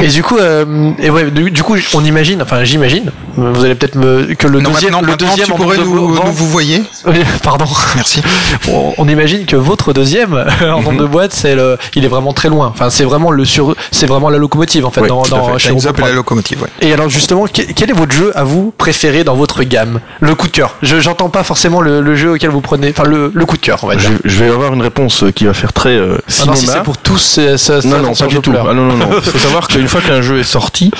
Et 0.00 0.08
du 0.08 0.22
coup, 0.22 0.38
euh, 0.38 0.92
et 0.98 1.10
ouais, 1.10 1.30
du, 1.30 1.50
du 1.50 1.62
coup, 1.62 1.76
on 1.94 2.04
imagine, 2.04 2.42
enfin 2.42 2.64
j'imagine, 2.64 3.12
vous 3.36 3.64
allez 3.64 3.74
peut-être 3.74 3.94
me 3.94 4.34
que 4.34 4.46
le 4.48 4.60
non, 4.60 4.70
deuxième, 4.70 4.94
le 5.04 5.16
deuxième 5.16 5.46
tu 5.46 5.52
pourrais 5.52 5.76
nous, 5.78 6.14
vous 6.32 6.46
voyez. 6.48 6.82
Pardon. 7.44 7.66
Merci. 7.94 8.22
on, 8.70 8.94
on 8.98 9.08
imagine 9.08 9.44
que 9.46 9.56
votre 9.56 9.92
deuxième 9.92 10.44
en 10.62 10.80
nombre 10.82 10.94
de 10.94 11.04
boîtes, 11.06 11.32
c'est 11.34 11.54
le, 11.54 11.78
il 11.94 12.04
est 12.04 12.08
vraiment 12.08 12.32
très 12.32 12.48
loin. 12.48 12.68
Enfin, 12.74 12.90
c'est 12.90 13.04
vraiment 13.04 13.30
le 13.30 13.44
sur, 13.44 13.76
c'est 13.90 14.06
vraiment 14.06 14.30
la 14.30 14.38
locomotive 14.38 14.86
en 14.86 14.90
fait 14.90 15.02
Oui, 15.02 15.08
dans, 15.08 15.22
tout 15.22 15.34
à 15.34 15.38
dans 15.38 15.51
Time's 15.58 15.84
Up 15.86 15.90
et 15.98 16.02
Roboprod. 16.02 16.08
la 16.10 16.14
locomotive, 16.14 16.62
ouais. 16.62 16.68
Et 16.80 16.92
alors 16.92 17.08
justement, 17.08 17.44
que- 17.46 17.62
quel 17.74 17.90
est 17.90 17.94
votre 17.94 18.12
jeu 18.12 18.32
à 18.36 18.44
vous 18.44 18.72
préféré 18.76 19.24
dans 19.24 19.34
votre 19.34 19.62
gamme? 19.64 20.00
Le 20.20 20.34
coup 20.34 20.46
de 20.46 20.52
cœur. 20.52 20.76
Je 20.82 21.00
j'entends 21.00 21.28
pas 21.28 21.42
forcément 21.42 21.80
le, 21.80 22.00
le 22.00 22.14
jeu 22.16 22.32
auquel 22.32 22.50
vous 22.50 22.60
prenez, 22.60 22.90
enfin 22.90 23.04
le, 23.08 23.30
le 23.34 23.46
coup 23.46 23.56
de 23.56 23.62
cœur, 23.62 23.80
on 23.82 23.86
va 23.88 23.96
Je, 23.98 24.08
dire. 24.08 24.18
je 24.24 24.38
vais 24.44 24.50
avoir 24.50 24.72
une 24.72 24.82
réponse 24.82 25.24
qui 25.34 25.44
va 25.44 25.54
faire 25.54 25.72
très 25.72 25.90
euh, 25.90 26.16
Ah 26.18 26.30
cinéma. 26.30 26.52
non, 26.52 26.56
si 26.60 26.66
c'est 26.66 26.82
pour 26.82 26.98
tous, 26.98 27.18
c'est- 27.18 27.56
ça, 27.58 27.80
ça, 27.82 27.88
Non, 27.88 27.98
non, 27.98 28.14
pas 28.14 28.26
du 28.26 28.38
tout. 28.40 28.52
Ah 28.58 28.72
non, 28.74 28.84
non, 28.86 28.96
non. 28.96 29.08
Il 29.16 29.22
faut 29.30 29.38
savoir 29.38 29.68
qu'une 29.68 29.88
fois 29.88 30.00
qu'un 30.00 30.22
jeu 30.22 30.38
est 30.38 30.42
sorti, 30.44 30.90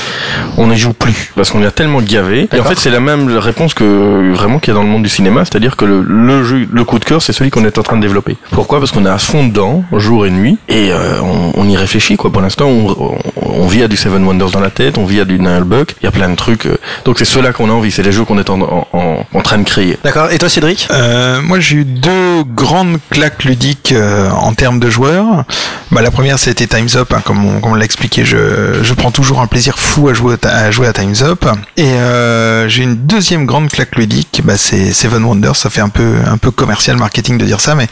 on 0.57 0.67
n'y 0.69 0.77
joue 0.77 0.93
plus. 0.93 1.33
Parce 1.37 1.51
qu'on 1.51 1.63
est 1.63 1.71
tellement 1.71 2.01
gavé. 2.01 2.49
Et 2.55 2.61
en 2.61 2.65
fait, 2.65 2.79
c'est 2.79 2.91
la 2.91 3.01
même 3.01 3.29
réponse 3.39 3.75
que 3.75 4.33
vraiment 4.35 4.59
qu'il 4.59 4.73
y 4.73 4.77
a 4.77 4.79
dans 4.81 4.83
le 4.85 4.89
monde 4.91 5.03
du 5.03 5.09
cinéma. 5.09 5.45
C'est-à-dire 5.45 5.77
que 5.77 5.85
le, 5.85 6.03
le 6.03 6.45
jeu, 6.45 6.67
le 6.71 6.85
coup 6.85 6.99
de 6.99 7.05
cœur, 7.05 7.23
c'est 7.23 7.33
celui 7.33 7.51
qu'on 7.51 7.65
est 7.65 7.79
en 7.79 7.83
train 7.83 7.97
de 7.97 8.03
développer. 8.03 8.37
Pourquoi? 8.51 8.79
Parce 8.79 8.91
qu'on 8.93 9.07
est 9.07 9.11
à 9.11 9.19
fond 9.19 9.47
dedans, 9.47 9.85
jour 9.97 10.27
et 10.27 10.31
nuit. 10.31 10.59
Et 10.69 10.91
euh, 10.93 11.21
on, 11.23 11.53
on 11.57 11.69
y 11.69 11.77
réfléchit, 11.77 12.17
quoi. 12.17 12.31
Pour 12.31 12.43
l'instant, 12.43 12.67
on, 12.67 12.91
on, 12.91 13.19
on 13.63 13.67
vit 13.67 13.83
à 13.83 13.89
du 13.89 13.97
Seven 13.97 14.25
Wonders 14.25 14.42
dans 14.51 14.61
la 14.61 14.71
tête, 14.71 14.99
on 14.99 15.05
vit 15.05 15.21
à 15.21 15.25
du 15.25 15.39
Buck. 15.39 15.95
Il 16.01 16.05
y 16.05 16.09
a 16.09 16.11
plein 16.11 16.29
de 16.29 16.35
trucs. 16.37 16.67
euh. 16.67 16.77
Donc 17.05 17.19
c'est 17.19 17.25
ceux-là 17.25 17.53
qu'on 17.53 17.69
a 17.71 17.73
envie. 17.73 17.91
C'est 17.91 18.03
les 18.03 18.13
jeux 18.13 18.25
qu'on 18.25 18.39
est 18.39 18.51
en, 18.51 18.61
en, 18.61 18.89
en, 18.93 19.27
en 19.33 19.43
train 19.43 19.59
de 19.59 19.65
créer. 19.65 19.99
D'accord. 20.03 20.31
Et 20.31 20.39
toi, 20.39 20.49
Cédric? 20.49 20.89
Euh, 20.91 21.41
moi, 21.43 21.61
j'ai 21.61 21.77
eu 21.77 21.85
deux 21.85 22.43
grandes 22.45 22.99
claques 23.11 23.45
ludiques 23.45 23.93
euh, 23.93 24.29
en 24.31 24.55
termes 24.55 24.81
de 24.81 24.91
joueurs. 24.91 25.45
Bah, 25.91 26.03
la 26.03 26.11
première, 26.11 26.39
c'était 26.39 26.67
Time's 26.67 26.97
Up, 26.97 27.13
hein, 27.13 27.23
comme 27.25 27.45
on, 27.63 27.75
l'a 27.75 27.85
expliqué. 27.85 28.25
Je, 28.25 28.83
je 28.83 28.95
prends 28.95 29.11
toujours 29.11 29.41
un 29.41 29.47
plaisir 29.47 29.79
fou 29.79 30.09
à 30.09 30.15
jouer 30.15 30.37
à, 30.43 30.49
à 30.49 30.71
jouer 30.71 30.87
à 30.87 30.93
Time's 30.93 31.23
Up. 31.23 31.45
Et 31.77 31.85
euh, 31.85 32.69
j'ai 32.69 32.83
une 32.83 32.97
deuxième 32.97 33.47
grande 33.47 33.71
claque 33.71 33.97
ludique. 33.97 34.41
Bah, 34.45 34.57
c'est 34.57 34.93
Seven 34.93 35.23
Wonders. 35.25 35.57
Ça 35.57 35.71
fait 35.71 35.81
un 35.83 35.89
peu 35.89 36.15
un 36.27 36.39
peu 36.39 36.51
commercial 36.51 36.97
marketing 36.97 37.39
de 37.39 37.45
dire 37.45 37.61
ça, 37.61 37.75
mais 37.75 37.89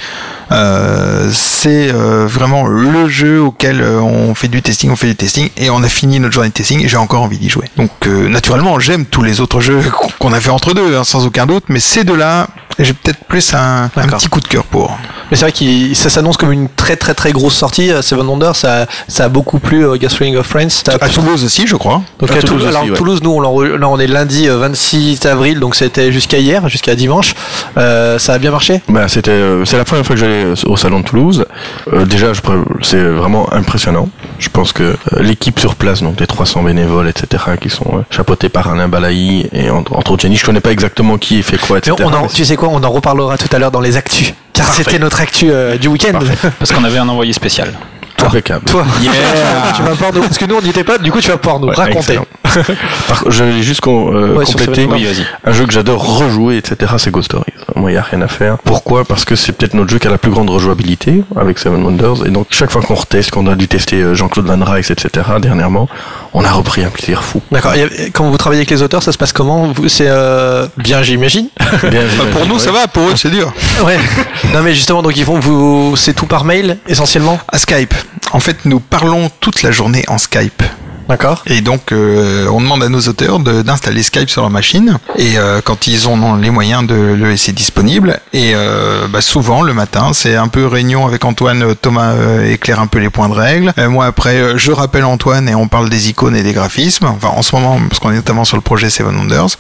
euh, 0.53 1.29
c'est 1.33 1.93
euh, 1.93 2.27
vraiment 2.27 2.67
le 2.67 3.09
jeu 3.09 3.41
auquel 3.41 3.83
on 3.83 4.35
fait 4.35 4.49
du 4.49 4.63
testing, 4.63 4.91
on 4.91 4.97
fait 4.97 5.09
du 5.09 5.17
testing, 5.17 5.51
et 5.57 5.71
on 5.71 5.83
a 5.83 5.89
fini 5.89 6.19
notre 6.21 6.33
journée 6.35 6.40
de 6.49 6.53
testing. 6.53 6.87
J'ai 6.87 6.97
encore 6.97 7.23
envie 7.23 7.39
d'y 7.39 7.49
jouer. 7.49 7.67
Donc, 7.77 7.91
euh, 8.07 8.29
naturellement, 8.29 8.79
j'aime 8.81 9.07
tous 9.07 9.23
les 9.23 9.41
autres 9.41 9.61
jeux 9.61 9.83
qu'on 10.19 10.33
a 10.33 10.41
fait 10.41 10.51
entre 10.51 10.75
deux, 10.75 10.97
hein, 10.97 11.05
sans 11.05 11.27
aucun 11.27 11.47
doute. 11.47 11.65
Mais 11.69 11.81
ces 11.81 12.05
deux-là, 12.05 12.49
j'ai 12.79 12.93
peut-être 12.93 13.25
plus 13.29 13.53
un, 13.55 13.89
petit 13.89 14.29
coup 14.29 14.41
de 14.41 14.49
cœur 14.49 14.65
pour. 14.65 14.97
Mais 15.31 15.37
c'est 15.37 15.45
vrai 15.45 15.53
que 15.53 15.95
ça 15.95 16.11
s'annonce 16.11 16.37
comme 16.37 16.51
une 16.53 16.69
très 16.69 16.97
très 16.97 17.15
très 17.15 17.33
grosse 17.33 17.55
sortie. 17.55 17.91
euh, 17.93 18.03
Seven 18.03 18.27
Wonders, 18.27 18.57
ça, 18.57 18.87
ça 19.07 19.25
a 19.25 19.29
beaucoup 19.29 19.59
plu 19.59 19.85
au 19.85 19.97
Gathering 19.97 20.37
of 20.37 20.47
Friends. 20.47 20.69
À 21.01 21.09
Toulouse 21.09 21.45
aussi, 21.45 21.67
je 21.67 21.77
crois. 21.77 22.03
Donc 22.19 22.31
À 22.31 22.35
à 22.35 22.37
Toulouse 22.41 22.51
Toulouse, 22.51 22.67
alors, 22.69 22.83
aussi, 22.83 22.91
ouais. 22.93 22.97
Toulouse, 22.97 23.21
nous 23.23 23.31
on, 23.31 23.41
là, 23.41 23.89
on 23.89 23.99
est 23.99 24.07
lundi 24.07 24.49
euh, 24.49 24.57
26 24.59 25.25
avril, 25.27 25.61
donc 25.61 25.75
c'était 25.77 26.11
jusqu'à 26.13 26.39
hier, 26.39 26.69
jusqu'à 26.69 26.95
dimanche. 26.97 27.35
Euh, 27.77 28.19
ça 28.19 28.35
a 28.35 28.39
bien 28.39 28.51
marché? 28.51 28.81
Bah, 28.89 29.09
c'était, 29.09 29.31
euh, 29.31 29.65
c'est 29.65 29.77
la 29.77 29.85
première 29.85 30.05
fois 30.05 30.15
que 30.17 30.21
j'allais 30.21 30.45
euh, 30.45 30.55
au 30.67 30.77
salon 30.77 31.01
de 31.01 31.05
Toulouse. 31.05 31.45
Euh, 31.93 32.05
déjà, 32.05 32.33
je, 32.33 32.41
c'est 32.83 33.03
vraiment 33.03 33.53
impressionnant. 33.53 34.09
Je 34.39 34.49
pense 34.49 34.73
que 34.73 34.83
euh, 34.83 34.97
l'équipe 35.21 35.59
sur 35.61 35.75
place, 35.77 36.03
donc 36.03 36.19
les 36.19 36.27
300 36.27 36.63
bénévoles, 36.63 37.09
etc., 37.09 37.45
qui 37.61 37.71
sont 37.71 37.85
euh, 37.99 38.01
chapeautés 38.11 38.49
par 38.49 38.69
Alain 38.71 38.89
Balaï 38.89 39.49
et 39.53 39.71
entre, 39.71 39.95
entre 39.97 40.13
autres 40.13 40.23
Jenny, 40.23 40.37
je 40.37 40.45
connais 40.45 40.61
pas 40.61 40.73
exactement 40.73 41.19
qui 41.19 41.43
fait 41.43 41.59
quoi, 41.59 41.77
Mais 41.77 41.79
etc. 41.93 41.97
on 42.01 42.13
en- 42.15 42.23
mais 42.23 42.29
tu 42.29 42.45
sais 42.45 42.57
quoi, 42.61 42.69
on 42.71 42.85
en 42.85 42.91
reparlera 42.91 43.39
tout 43.39 43.49
à 43.55 43.59
l'heure 43.59 43.71
dans 43.71 43.81
les 43.81 43.97
actus. 43.97 44.35
Car 44.53 44.73
c'était 44.73 44.99
notre 44.99 45.21
actu 45.21 45.51
euh, 45.51 45.79
du 45.79 45.89
week-end. 45.89 46.19
Parce 46.59 46.73
qu'on 46.73 46.85
avait 46.85 46.99
un 46.99 47.09
envoyé 47.09 47.33
spécial. 47.33 47.73
Impeccable. 48.27 48.65
Toi, 48.67 48.85
tu 49.77 49.83
vas 49.83 49.91
pouvoir 49.91 50.13
nous, 50.15 50.21
parce 50.23 50.39
que 50.39 50.45
nous 50.45 50.57
on 50.57 50.63
n'y 50.63 50.71
était 50.71 50.85
pas, 50.85 50.99
du 50.99 51.11
coup 51.13 51.21
tu 51.21 51.31
vas 51.31 51.37
pouvoir 51.37 51.61
nous 51.61 51.69
Ouais, 51.69 51.75
raconter. 51.75 52.19
Par- 53.09 53.25
Je 53.31 53.45
vais 53.45 53.63
juste 53.63 53.81
euh, 53.87 54.35
Ouais, 54.37 54.45
compléter. 54.45 54.75
Seven 54.83 54.93
Oui, 54.93 55.05
vas-y. 55.05 55.25
Un 55.45 55.53
jeu 55.53 55.67
que 55.67 55.73
j'adore 55.73 56.19
rejouer, 56.19 56.57
etc., 56.57 56.93
c'est 56.99 57.11
Ghost 57.11 57.27
Stories. 57.27 57.45
Moi, 57.77 57.91
il 57.91 57.95
n'y 57.95 57.99
a 57.99 58.03
rien 58.03 58.21
à 58.23 58.29
faire. 58.29 58.59
Pourquoi? 58.65 59.05
Parce 59.05 59.25
que 59.25 59.37
c'est 59.37 59.53
peut-être 59.53 59.75
notre 59.75 59.91
jeu 59.91 59.99
qui 59.99 60.09
a 60.09 60.11
la 60.11 60.19
plus 60.19 60.31
grande 60.33 60.51
rejouabilité 60.51 61.23
avec 61.37 61.59
Seven 61.59 61.83
Wonders. 61.85 62.27
Et 62.27 62.31
donc, 62.31 62.49
chaque 62.51 62.71
fois 62.71 62.83
qu'on 62.83 62.95
reteste, 62.97 63.31
qu'on 63.31 63.47
a 63.47 63.55
dû 63.55 63.69
tester 63.69 63.97
euh, 64.03 64.15
Jean-Claude 64.15 64.47
Van 64.47 64.63
Rijs, 64.65 64.91
etc., 64.91 65.27
dernièrement, 65.41 65.89
on 66.35 66.45
a 66.45 66.51
repris 66.51 66.83
un 66.85 66.91
plaisir 66.91 67.23
fou. 67.23 67.41
D'accord. 67.53 67.75
Et 67.75 68.11
Quand 68.13 68.29
vous 68.29 68.37
travaillez 68.37 68.61
avec 68.61 68.71
les 68.71 68.83
auteurs, 68.83 69.03
ça 69.03 69.13
se 69.13 69.19
passe 69.19 69.33
comment? 69.33 69.69
Vous- 69.73 69.89
C'est 69.89 70.09
euh, 70.09 70.67
bien, 70.77 71.03
j'imagine? 71.03 71.49
Bien, 71.85 72.03
Bah, 72.19 72.25
pour 72.33 72.47
nous, 72.47 72.59
ça 72.59 72.73
va, 72.73 72.89
pour 72.89 73.05
eux, 73.09 73.13
c'est 73.17 73.31
dur. 73.31 73.53
ouais. 73.85 73.99
Non, 74.53 74.63
mais 74.63 74.75
justement, 74.75 75.03
donc 75.03 75.17
ils 75.17 75.25
font 75.25 75.39
vous, 75.39 75.95
c'est 75.97 76.15
tout 76.15 76.27
par 76.27 76.45
mail 76.45 76.79
essentiellement? 76.89 77.39
À 77.53 77.59
Skype. 77.59 77.95
En 78.33 78.41
fait, 78.41 78.65
nous 78.65 78.81
parlons 78.81 79.31
toute 79.41 79.63
la 79.63 79.71
journée 79.71 80.05
en 80.09 80.19
Skype. 80.19 80.63
D'accord. 81.11 81.43
Et 81.47 81.61
donc, 81.61 81.91
euh, 81.93 82.47
on 82.53 82.61
demande 82.61 82.83
à 82.85 82.89
nos 82.89 83.01
auteurs 83.01 83.41
de- 83.41 83.63
d'installer 83.63 84.03
Skype 84.03 84.31
sur 84.31 84.43
leur 84.43 84.51
machine. 84.51 84.97
Et 85.19 85.37
euh, 85.39 85.61
quand 85.63 85.87
ils 85.89 86.09
ont 86.09 86.37
les 86.37 86.51
moyens 86.51 86.87
de 86.87 86.95
le 86.95 87.29
laisser 87.29 87.51
disponible. 87.53 88.21
Et 88.33 88.53
euh, 88.55 89.09
bah, 89.09 89.21
souvent, 89.21 89.63
le 89.63 89.75
matin, 89.75 90.13
c'est 90.13 90.37
un 90.37 90.47
peu 90.49 90.67
réunion 90.69 91.07
avec 91.07 91.25
Antoine. 91.25 91.63
euh, 91.65 91.75
Thomas 91.75 92.13
euh, 92.13 92.51
éclaire 92.53 92.79
un 92.81 92.87
peu 92.87 93.01
les 93.01 93.11
points 93.11 93.29
de 93.29 93.35
règle. 93.35 93.73
Euh, 93.79 93.89
moi, 93.91 94.07
après, 94.07 94.37
euh, 94.37 94.57
je 94.57 94.71
rappelle 94.71 95.05
Antoine 95.05 95.49
et 95.49 95.55
on 95.57 95.67
parle 95.67 95.91
des 95.91 96.09
icônes 96.11 96.37
et 96.37 96.43
des 96.45 96.53
graphismes. 96.53 97.07
Enfin, 97.07 97.29
en 97.37 97.43
ce 97.43 97.55
moment, 97.57 97.81
parce 97.89 97.99
qu'on 97.99 98.13
est 98.13 98.17
notamment 98.17 98.45
sur 98.45 98.57
le 98.57 98.63
projet 98.63 98.89
Seven 98.89 99.17
Wonders. 99.17 99.57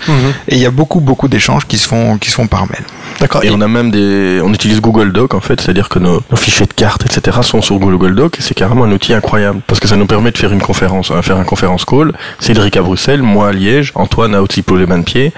Et 0.48 0.54
il 0.54 0.58
y 0.62 0.66
a 0.66 0.70
beaucoup, 0.70 1.00
beaucoup 1.00 1.26
d'échanges 1.28 1.66
qui 1.66 1.78
se 1.78 1.88
font, 1.88 2.16
qui 2.16 2.30
se 2.30 2.36
font 2.36 2.46
par 2.46 2.62
mail. 2.68 2.84
D'accord. 3.18 3.42
Et 3.44 3.50
on 3.50 3.60
a 3.60 3.66
même 3.68 3.90
des, 3.90 4.40
on 4.42 4.52
utilise 4.54 4.80
Google 4.80 5.12
Doc 5.12 5.34
en 5.34 5.40
fait, 5.40 5.60
c'est-à-dire 5.60 5.88
que 5.88 5.98
nos, 5.98 6.22
nos 6.30 6.36
fichiers 6.36 6.64
de 6.66 6.72
cartes, 6.72 7.04
etc. 7.04 7.38
sont 7.42 7.60
sur 7.60 7.78
Google 7.78 8.14
Doc 8.14 8.36
et 8.38 8.42
c'est 8.42 8.54
carrément 8.54 8.84
un 8.84 8.92
outil 8.92 9.12
incroyable 9.12 9.60
parce 9.66 9.78
que 9.80 9.88
ça 9.88 9.96
nous 9.96 10.06
permet 10.06 10.30
de 10.30 10.38
faire 10.38 10.52
une 10.52 10.62
conférence, 10.62 11.10
hein, 11.10 11.20
faire 11.20 11.39
un 11.40 11.44
conférence 11.44 11.84
call. 11.84 12.12
Cédric 12.38 12.76
à 12.76 12.82
Bruxelles, 12.82 13.22
moi 13.22 13.48
à 13.48 13.52
Liège, 13.52 13.92
Antoine 13.94 14.34
à 14.34 14.42
Outsipo 14.42 14.76
les 14.76 14.86
de 14.86 15.02
pied. 15.04 15.32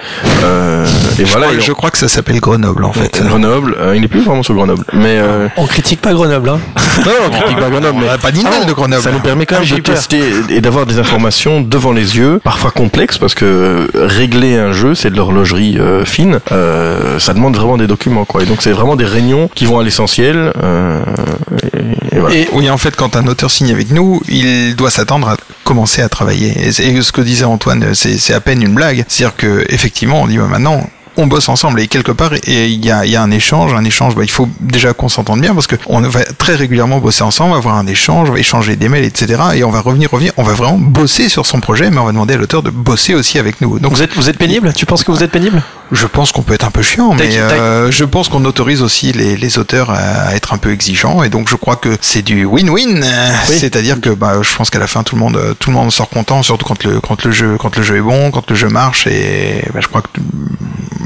Euh, 0.45 0.87
et 1.19 1.25
voilà. 1.25 1.47
je, 1.49 1.53
et 1.53 1.57
crois, 1.57 1.67
je 1.67 1.73
crois 1.73 1.91
que 1.91 1.99
ça 1.99 2.09
s'appelle 2.09 2.41
Grenoble, 2.41 2.85
en 2.85 2.93
fait. 2.93 3.21
on- 3.23 3.29
Grenoble, 3.29 3.77
euh, 3.79 3.95
il 3.95 4.01
n'est 4.03 4.09
plus 4.09 4.21
vraiment 4.23 4.43
sur 4.43 4.55
Grenoble, 4.55 4.85
mais 4.93 5.19
euh, 5.19 5.49
On 5.57 5.67
critique 5.67 6.01
pas 6.01 6.13
Grenoble, 6.13 6.49
hein. 6.49 6.59
non, 7.05 7.13
on 7.27 7.31
critique 7.31 7.59
pas 7.59 7.71
Grenoble, 7.71 7.99
mais 8.01 8.07
On 8.15 8.19
pas 8.19 8.33
d'email 8.33 8.67
de 8.67 8.73
Grenoble. 8.73 9.03
ça 9.03 9.13
nous 9.13 9.21
permet 9.21 9.47
quand 9.47 9.57
Ah, 9.57 9.61
même 9.61 9.69
j'ai 9.69 9.77
de 9.77 9.81
peur. 9.83 9.95
tester 9.95 10.21
et 10.51 10.61
d'avoir 10.61 10.87
des 10.87 10.99
informations 10.99 11.61
devant 11.61 11.93
les 11.93 12.17
yeux, 12.17 12.41
parfois 12.43 12.71
complexes 12.71 13.19
parce 13.19 13.35
que 13.35 13.45
euh, 13.45 13.87
régler 13.95 14.57
un 14.57 14.73
jeu, 14.73 14.95
c'est 14.95 15.11
de 15.11 15.17
l'horlogerie 15.17 15.79
euh, 15.79 16.05
fine. 16.05 16.41
Euh, 16.51 17.19
ça 17.19 17.35
demande 17.35 17.57
vraiment 17.57 17.77
des 17.77 17.87
documents, 17.87 18.25
quoi. 18.25 18.43
Et 18.43 18.47
donc 18.47 18.63
c'est 18.63 18.73
vraiment 18.73 18.97
des 18.97 19.05
réunions 19.05 19.49
qui 19.55 19.67
vont 19.67 19.79
à 19.79 19.83
l'essentiel. 19.85 20.53
euh, 20.63 21.03
et, 22.13 22.17
et 22.17 22.19
voilà. 22.21 22.35
Et 22.37 22.49
Oui, 22.53 22.71
en 22.71 22.79
fait, 22.79 22.97
quand 22.97 23.17
un 23.17 23.27
auteur 23.27 23.51
signe 23.51 23.71
avec 23.71 23.91
nous, 23.91 24.21
il 24.29 24.75
doit 24.77 24.91
s'attendre 24.91 25.29
à 25.29 25.37
commencer 25.65 26.03
à 26.03 26.09
travailler. 26.09 26.55
Et, 26.67 26.73
ce 26.73 27.13
que 27.13 27.21
disait 27.21 27.45
Antoine, 27.45 27.95
c'est 27.95 28.35
à 28.35 28.41
peine 28.41 28.63
une 28.63 28.75
blague. 28.75 29.05
C'est-à-dire 29.09 29.37
que 29.37 29.65
effectivement, 29.69 30.23
on 30.23 30.27
dit 30.27 30.39
bah, 30.39 30.47
maintenant. 30.49 30.87
On 31.19 31.27
bosse 31.27 31.51
ensemble 31.51 31.79
et 31.83 31.89
quelque 31.89 32.11
part 32.11 32.31
il 32.47 32.83
y 32.83 32.91
a, 32.91 33.05
y 33.05 33.17
a 33.17 33.23
un 33.23 33.31
échange, 33.31 33.75
un 33.75 33.85
échange. 33.85 34.15
Bah, 34.15 34.23
il 34.25 34.31
faut 34.31 34.49
déjà 34.61 34.95
qu'on 34.95 35.11
s'entende 35.11 35.43
bien 35.43 35.55
parce 35.55 35.67
que 35.67 35.77
on 35.87 36.01
va 36.01 36.25
très 36.25 36.55
régulièrement 36.55 37.01
bosser 37.01 37.23
ensemble, 37.23 37.55
avoir 37.55 37.77
un 37.77 37.87
échange, 37.87 38.31
on 38.31 38.33
va 38.33 38.39
échanger 38.39 38.77
des 38.77 38.89
mails, 38.89 39.05
etc. 39.05 39.43
Et 39.57 39.63
on 39.63 39.71
va 39.71 39.81
revenir, 39.81 40.11
revenir. 40.11 40.33
On 40.39 40.43
va 40.43 40.55
vraiment 40.55 40.79
bosser 40.79 41.29
sur 41.29 41.45
son 41.45 41.61
projet, 41.61 41.91
mais 41.91 41.99
on 41.99 42.07
va 42.07 42.13
demander 42.13 42.33
à 42.33 42.39
l'auteur 42.39 42.63
de 42.63 42.71
bosser 42.71 43.15
aussi 43.15 43.39
avec 43.39 43.61
nous. 43.61 43.79
Donc 43.79 43.93
vous 43.93 44.03
êtes, 44.03 44.15
vous 44.15 44.31
êtes 44.31 44.39
pénible? 44.39 44.73
Tu 44.73 44.87
penses 44.87 45.05
que 45.05 45.13
vous 45.13 45.23
êtes 45.23 45.33
pénible? 45.33 45.63
Je 45.93 46.07
pense 46.07 46.33
qu'on 46.33 46.43
peut 46.43 46.55
être 46.55 46.65
un 46.65 46.71
peu 46.71 46.83
chiant, 46.83 47.15
mais 47.15 47.37
euh, 47.39 47.91
je 47.91 48.05
pense 48.05 48.29
qu'on 48.29 48.45
autorise 48.45 48.83
aussi 48.83 49.13
les, 49.13 49.37
les 49.37 49.59
auteurs 49.59 49.91
à 49.91 50.35
être 50.35 50.53
un 50.55 50.59
peu 50.59 50.73
exigeants, 50.73 51.23
et 51.23 51.29
donc 51.29 51.49
je 51.49 51.57
crois 51.57 51.77
que 51.77 51.97
c'est 52.01 52.23
du 52.23 52.45
win-win. 52.47 53.03
Oui. 53.49 53.57
C'est-à-dire 53.59 54.01
que 54.01 54.11
bah, 54.11 54.35
je 54.43 54.57
pense 54.57 54.71
qu'à 54.71 54.79
la 54.79 54.87
fin 54.87 55.03
tout 55.03 55.15
le 55.17 55.21
monde 55.21 55.39
tout 55.59 55.71
le 55.71 55.77
monde 55.77 55.93
sort 55.93 56.09
content, 56.09 56.43
surtout 56.43 56.65
quand 56.65 56.83
le 56.85 57.01
quand 57.01 57.23
le 57.25 57.31
jeu 57.31 57.57
quand 57.59 57.77
le 57.77 57.83
jeu 57.83 57.97
est 57.97 58.01
bon, 58.01 58.31
quand 58.31 58.49
le 58.51 58.57
jeu 58.57 58.69
marche, 58.69 59.07
et 59.07 59.63
bah, 59.75 59.81
je 59.83 59.89
crois 59.89 60.03
que 60.03 60.09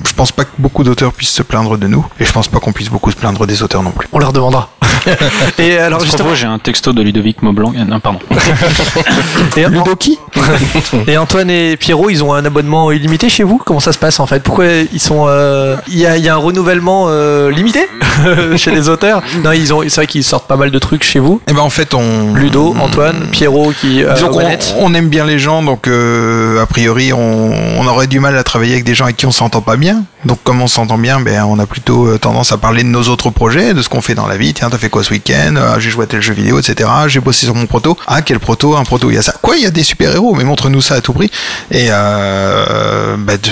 je 0.06 0.12
pense 0.14 0.32
pas 0.32 0.44
que 0.44 0.50
beaucoup 0.58 0.84
d'auteurs 0.84 1.12
puissent 1.12 1.30
se 1.30 1.42
plaindre 1.42 1.76
de 1.76 1.86
nous, 1.88 2.06
et 2.20 2.24
je 2.24 2.32
pense 2.32 2.48
pas 2.48 2.60
qu'on 2.60 2.72
puisse 2.72 2.88
beaucoup 2.88 3.10
se 3.10 3.16
plaindre 3.16 3.46
des 3.46 3.62
auteurs 3.62 3.82
non 3.82 3.90
plus. 3.90 4.08
On 4.12 4.18
leur 4.18 4.32
demandera. 4.32 4.70
Et 5.58 5.78
alors 5.78 6.00
justement, 6.00 6.34
j'ai 6.34 6.46
un 6.46 6.58
texto 6.58 6.92
de 6.92 7.02
Ludovic 7.02 7.42
Maublanc. 7.42 7.72
euh, 7.76 7.84
Non, 7.84 8.00
pardon. 8.00 8.18
et, 9.56 9.66
Ludoki 9.68 10.18
et 11.06 11.16
Antoine 11.16 11.50
et 11.50 11.76
Pierrot, 11.76 12.10
ils 12.10 12.24
ont 12.24 12.32
un 12.34 12.44
abonnement 12.44 12.90
illimité 12.90 13.28
chez 13.28 13.44
vous? 13.44 13.60
Comment 13.64 13.80
ça 13.80 13.92
se 13.92 13.98
passe 13.98 14.20
en 14.20 14.26
fait? 14.26 14.42
Pourquoi 14.42 14.66
ils 14.92 15.00
sont 15.00 15.26
euh, 15.28 15.76
Il 15.88 15.98
y, 15.98 16.06
a, 16.06 16.16
il 16.16 16.24
y 16.24 16.28
a 16.28 16.34
un 16.34 16.38
renouvellement 16.38 17.06
euh, 17.08 17.50
limité 17.50 17.88
chez 18.56 18.70
les 18.70 18.88
auteurs 18.88 19.22
Non, 19.44 19.52
ils 19.52 19.72
ont. 19.72 19.82
C'est 19.82 19.96
vrai 19.96 20.06
qu'ils 20.06 20.24
sortent 20.24 20.46
pas 20.48 20.56
mal 20.56 20.70
de 20.70 20.78
trucs 20.78 21.04
chez 21.04 21.18
vous. 21.18 21.40
Et 21.48 21.52
ben 21.52 21.60
en 21.60 21.70
fait 21.70 21.94
on 21.94 22.34
Ludo, 22.34 22.74
Antoine, 22.80 23.26
Pierrot 23.30 23.72
qui. 23.80 24.02
Euh, 24.04 24.14
manettes. 24.34 24.74
on 24.78 24.94
aime 24.94 25.08
bien 25.08 25.24
les 25.24 25.38
gens, 25.38 25.62
donc 25.62 25.86
euh, 25.88 26.62
a 26.62 26.66
priori 26.66 27.12
on, 27.12 27.52
on 27.78 27.86
aurait 27.86 28.06
du 28.06 28.20
mal 28.20 28.36
à 28.36 28.42
travailler 28.44 28.72
avec 28.72 28.84
des 28.84 28.94
gens 28.94 29.04
avec 29.04 29.16
qui 29.16 29.26
on 29.26 29.30
s'entend 29.32 29.60
pas 29.60 29.76
bien. 29.76 30.04
Donc 30.24 30.38
comme 30.42 30.60
on 30.60 30.66
s'entend 30.66 30.98
bien, 30.98 31.20
ben 31.20 31.44
on 31.44 31.58
a 31.58 31.66
plutôt 31.66 32.16
tendance 32.18 32.50
à 32.52 32.56
parler 32.56 32.82
de 32.82 32.88
nos 32.88 33.02
autres 33.04 33.30
projets, 33.30 33.74
de 33.74 33.82
ce 33.82 33.88
qu'on 33.88 34.00
fait 34.00 34.14
dans 34.14 34.26
la 34.26 34.36
vie. 34.36 34.52
Tiens, 34.54 34.70
t'as 34.70 34.78
fait 34.78 34.88
quoi 34.90 35.04
ce 35.04 35.10
week-end? 35.10 35.54
Ah, 35.56 35.78
J'ai 35.78 35.90
joué 35.90 36.04
à 36.04 36.06
tel 36.06 36.20
jeu 36.22 36.32
vidéo, 36.34 36.58
etc. 36.58 36.88
J'ai 37.06 37.20
bossé 37.20 37.46
sur 37.46 37.54
mon 37.54 37.66
proto. 37.66 37.96
Ah, 38.06 38.22
quel 38.22 38.40
proto? 38.40 38.76
Un 38.76 38.84
proto, 38.84 39.10
il 39.10 39.14
y 39.14 39.18
a 39.18 39.22
ça. 39.22 39.34
Quoi 39.40 39.56
Il 39.56 39.62
y 39.62 39.66
a 39.66 39.70
des 39.70 39.84
super 39.84 40.12
héros, 40.12 40.34
mais 40.34 40.42
montre-nous 40.44 40.80
ça 40.80 40.96
à 40.96 41.00
tout 41.00 41.12
prix. 41.12 41.30
Et 41.70 41.88
bah, 41.88 43.36
de- 43.36 43.50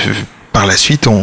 par 0.54 0.66
la 0.66 0.76
suite, 0.76 1.06
on, 1.08 1.22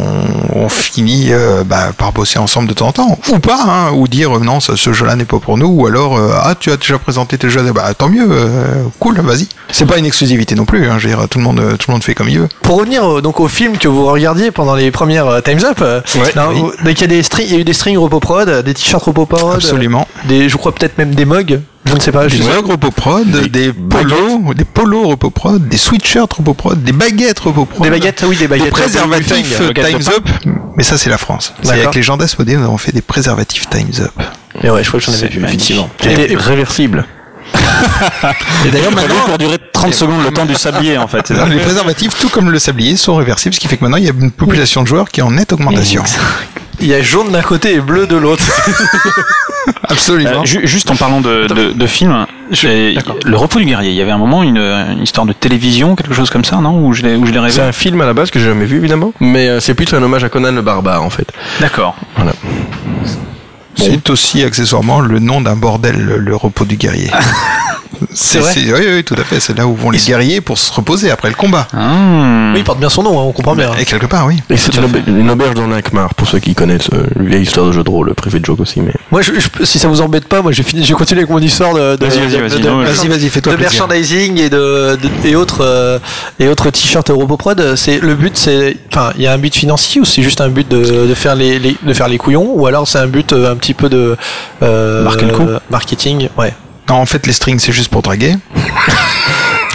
on 0.54 0.68
finit 0.68 1.32
euh, 1.32 1.64
bah, 1.64 1.92
par 1.96 2.12
bosser 2.12 2.38
ensemble 2.38 2.68
de 2.68 2.74
temps 2.74 2.88
en 2.88 2.92
temps, 2.92 3.18
ou 3.32 3.38
pas, 3.40 3.58
hein, 3.66 3.90
ou 3.94 4.06
dire 4.06 4.36
euh, 4.36 4.40
non, 4.40 4.60
ce, 4.60 4.76
ce 4.76 4.92
jeu-là 4.92 5.16
n'est 5.16 5.24
pas 5.24 5.38
pour 5.40 5.56
nous, 5.58 5.66
ou 5.66 5.86
alors 5.88 6.16
euh, 6.18 6.30
ah 6.36 6.54
tu 6.54 6.70
as 6.70 6.76
déjà 6.76 6.98
présenté 6.98 7.38
tes 7.38 7.48
jeux, 7.50 7.62
bah 7.72 7.92
tant 7.94 8.08
mieux, 8.10 8.28
euh, 8.30 8.84
cool, 9.00 9.18
vas-y. 9.20 9.48
C'est 9.70 9.86
pas 9.86 9.96
une 9.98 10.04
exclusivité 10.06 10.54
non 10.54 10.66
plus, 10.66 10.86
hein, 10.88 10.98
je 10.98 11.08
veux 11.08 11.14
dire 11.16 11.28
tout 11.28 11.38
le 11.38 11.44
monde, 11.44 11.60
tout 11.78 11.90
le 11.90 11.92
monde 11.94 12.04
fait 12.04 12.14
comme 12.14 12.28
il 12.28 12.38
veut. 12.40 12.48
Pour 12.62 12.76
revenir 12.76 13.22
donc 13.22 13.40
au 13.40 13.48
film 13.48 13.78
que 13.78 13.88
vous 13.88 14.04
regardiez 14.06 14.50
pendant 14.50 14.74
les 14.74 14.90
premières 14.90 15.42
Times 15.42 15.64
Up, 15.64 15.80
Ouais, 15.80 16.30
non, 16.36 16.48
oui. 16.50 16.60
vous- 16.60 16.72
donc 16.84 16.92
il 16.98 17.00
y 17.00 17.04
a 17.04 17.06
des 17.06 17.22
strings, 17.22 17.46
il 17.48 17.52
y 17.54 17.56
a 17.56 17.60
eu 17.60 17.64
des 17.64 17.72
strings 17.72 17.96
RopoProd, 17.96 18.48
euh, 18.48 18.62
des 18.62 18.74
t-shirts 18.74 19.02
RopoProd, 19.04 19.54
Absolument. 19.54 20.06
euh, 20.24 20.28
des, 20.28 20.48
je 20.50 20.56
crois 20.58 20.72
peut-être 20.74 20.98
même 20.98 21.14
des 21.14 21.24
mugs. 21.24 21.60
Je 21.84 21.94
ne 21.94 22.00
sais 22.00 22.12
pas. 22.12 22.28
Je 22.28 22.36
Des 22.36 22.42
sais- 22.42 22.48
mugs 22.48 22.66
Repoprod, 22.70 23.28
des, 23.48 23.72
polos, 23.72 24.54
des 24.54 24.64
polos 24.64 25.08
Repoprod, 25.08 25.68
des 25.68 25.76
sweatshirts 25.76 26.32
Repoprod, 26.32 26.82
des 26.82 26.92
baguettes 26.92 27.40
Repoprod. 27.40 27.82
Des 27.82 27.90
baguettes, 27.90 28.24
oui, 28.28 28.36
des 28.36 28.46
baguettes. 28.48 28.66
Des 28.66 28.70
préservatifs 28.70 29.58
Times 29.74 30.14
Up, 30.16 30.28
mais 30.76 30.84
ça 30.84 30.96
c'est 30.96 31.10
la 31.10 31.18
France. 31.18 31.52
C'est 31.62 31.68
D'accord. 31.68 31.82
avec 31.84 31.94
les 31.96 32.02
gens 32.02 32.16
d'Asmodée, 32.16 32.56
nous 32.56 32.64
avons 32.64 32.78
fait 32.78 32.92
des 32.92 33.02
préservatifs 33.02 33.68
Times 33.68 33.90
Up. 34.00 34.12
Mais 34.62 34.70
ouais, 34.70 34.82
je 34.84 34.88
crois 34.88 35.00
que 35.00 35.06
j'en 35.06 35.12
avais 35.12 35.28
vu, 35.28 35.42
effectivement. 35.44 35.88
C'était 36.00 36.34
réversible. 36.36 37.04
Et 38.66 38.70
d'ailleurs 38.70 38.90
Prévu 38.92 39.12
pour 39.26 39.38
durer 39.38 39.58
30 39.72 39.94
secondes 39.94 40.22
le 40.24 40.30
temps 40.30 40.44
du 40.46 40.54
sablier, 40.54 40.98
en 40.98 41.06
fait. 41.08 41.30
les 41.30 41.58
préservatifs, 41.58 42.18
tout 42.18 42.28
comme 42.28 42.50
le 42.50 42.58
sablier, 42.58 42.96
sont 42.96 43.16
réversibles, 43.16 43.54
ce 43.54 43.60
qui 43.60 43.68
fait 43.68 43.76
que 43.76 43.84
maintenant 43.84 43.96
il 43.98 44.04
y 44.04 44.08
a 44.08 44.12
une 44.18 44.30
population 44.30 44.82
de 44.82 44.86
joueurs 44.88 45.08
qui 45.08 45.20
est 45.20 45.22
en 45.22 45.30
nette 45.32 45.52
augmentation. 45.52 46.02
Il 46.80 46.86
y 46.88 46.94
a 46.94 47.02
jaune 47.02 47.30
d'un 47.30 47.42
côté 47.42 47.74
et 47.74 47.80
bleu 47.80 48.06
de 48.06 48.16
l'autre. 48.16 48.42
Absolument. 49.88 50.42
Euh, 50.42 50.44
ju- 50.44 50.60
juste 50.66 50.90
en 50.90 50.96
parlant 50.96 51.20
de, 51.20 51.46
de, 51.46 51.72
de 51.72 51.86
films, 51.86 52.26
j'ai- 52.50 52.96
le 53.24 53.36
repos 53.36 53.58
du 53.60 53.64
guerrier, 53.64 53.90
il 53.90 53.96
y 53.96 54.02
avait 54.02 54.10
un 54.10 54.18
moment 54.18 54.42
une, 54.42 54.56
une 54.58 55.02
histoire 55.02 55.24
de 55.26 55.32
télévision, 55.32 55.94
quelque 55.94 56.14
chose 56.14 56.30
comme 56.30 56.44
ça, 56.44 56.56
non? 56.56 56.84
Où 56.84 56.92
je 56.92 57.02
l'ai 57.02 57.14
où 57.14 57.24
je 57.26 57.30
l'ai 57.32 57.38
rêvé? 57.38 57.52
C'est 57.52 57.60
un 57.62 57.70
film 57.72 58.00
à 58.00 58.06
la 58.06 58.14
base 58.14 58.30
que 58.32 58.40
j'ai 58.40 58.46
jamais 58.46 58.64
vu 58.64 58.78
évidemment, 58.78 59.12
mais 59.20 59.48
euh, 59.48 59.60
c'est 59.60 59.74
plutôt 59.74 59.94
un 59.96 60.02
hommage 60.02 60.24
à 60.24 60.28
Conan 60.28 60.50
le 60.52 60.62
barbare 60.62 61.02
en 61.04 61.10
fait. 61.10 61.26
D'accord. 61.60 61.94
Voilà. 62.16 62.32
C'est 63.76 64.10
aussi 64.10 64.42
accessoirement 64.42 65.00
le 65.00 65.18
nom 65.18 65.40
d'un 65.40 65.56
bordel, 65.56 65.96
le, 65.98 66.18
le 66.18 66.36
repos 66.36 66.64
du 66.64 66.76
guerrier. 66.76 67.10
C'est 68.12 68.38
vrai 68.40 68.52
Oui, 68.56 68.86
oui, 68.96 69.04
tout 69.04 69.14
à 69.18 69.24
fait. 69.24 69.40
C'est 69.40 69.56
là 69.56 69.66
où 69.66 69.74
vont 69.74 69.90
les 69.90 69.98
guerriers 69.98 70.40
pour 70.40 70.58
se 70.58 70.72
reposer 70.72 71.10
après 71.10 71.28
le 71.28 71.34
combat. 71.34 71.66
Ah. 71.72 72.50
Oui, 72.52 72.58
il 72.60 72.64
porte 72.64 72.78
bien 72.78 72.88
son 72.88 73.02
nom, 73.02 73.18
hein, 73.20 73.24
on 73.26 73.32
comprend 73.32 73.54
bien. 73.54 73.70
Et 73.78 73.84
quelque 73.84 74.06
part, 74.06 74.26
oui. 74.26 74.36
Et 74.50 74.56
c'est 74.56 74.74
une, 74.76 74.84
auberge- 74.84 75.08
une 75.08 75.30
auberge 75.30 75.54
dans 75.54 75.66
l'Alkmaar 75.66 76.14
pour 76.14 76.28
ceux 76.28 76.38
qui 76.38 76.54
connaissent 76.54 76.90
euh, 76.92 77.04
une 77.18 77.28
vieille 77.28 77.42
histoire 77.42 77.66
de 77.66 77.72
jeu 77.72 77.82
de 77.82 77.90
rôle, 77.90 78.14
privé 78.14 78.40
de 78.40 78.44
joke 78.44 78.60
aussi, 78.60 78.80
mais. 78.80 78.92
Moi, 79.10 79.22
je, 79.22 79.32
je- 79.34 79.64
si 79.64 79.78
ça 79.78 79.88
vous 79.88 80.00
embête 80.00 80.26
pas, 80.28 80.42
moi, 80.42 80.52
je 80.52 80.62
vais 80.62 80.68
finir, 80.68 80.84
je 80.84 80.88
vais 80.92 80.98
continuer 80.98 81.20
avec 81.20 81.30
mon 81.30 81.38
histoire 81.40 81.74
de, 81.74 81.96
de, 81.96 82.06
Vas-y, 82.06 82.18
vas-y, 82.20 82.30
de- 82.36 82.36
vas-y, 82.42 82.60
de- 82.60 82.68
non, 82.68 82.80
de- 82.80 82.84
Vas-y, 82.86 83.08
vas-y, 83.08 83.28
fais-toi 83.28 83.52
de 83.52 83.58
plaisir. 83.58 83.86
merchandising 83.86 84.38
et 84.38 84.50
de, 84.50 84.96
de- 84.96 85.28
et 85.28 85.34
autres 85.36 85.60
euh, 85.62 85.98
et 86.38 86.48
autres 86.48 86.70
t-shirts 86.70 87.10
Europoprod. 87.10 87.74
C'est 87.76 87.98
le 88.00 88.14
but, 88.14 88.36
c'est 88.36 88.76
enfin, 88.90 89.12
il 89.16 89.22
y 89.22 89.26
a 89.26 89.32
un 89.32 89.38
but 89.38 89.54
financier 89.54 90.00
ou 90.00 90.04
c'est 90.04 90.22
juste 90.22 90.40
un 90.40 90.48
but 90.48 90.68
de, 90.68 91.06
de 91.06 91.14
faire 91.14 91.34
les, 91.34 91.58
les- 91.58 91.76
de 91.82 91.92
faire 91.94 92.08
les 92.08 92.18
couillons 92.18 92.52
ou 92.54 92.66
alors 92.66 92.86
c'est 92.88 92.98
un 92.98 93.06
but 93.06 93.32
euh, 93.32 93.52
un 93.52 93.56
petit 93.56 93.74
peu 93.74 93.88
de 93.88 94.16
euh, 94.62 95.04
le 95.20 95.28
coup. 95.36 95.46
marketing. 95.70 96.28
Ouais. 96.36 96.52
Non, 96.88 96.96
en 96.96 97.06
fait, 97.06 97.26
les 97.26 97.32
strings, 97.32 97.58
c'est 97.58 97.72
juste 97.72 97.88
pour 97.90 98.02
draguer. 98.02 98.34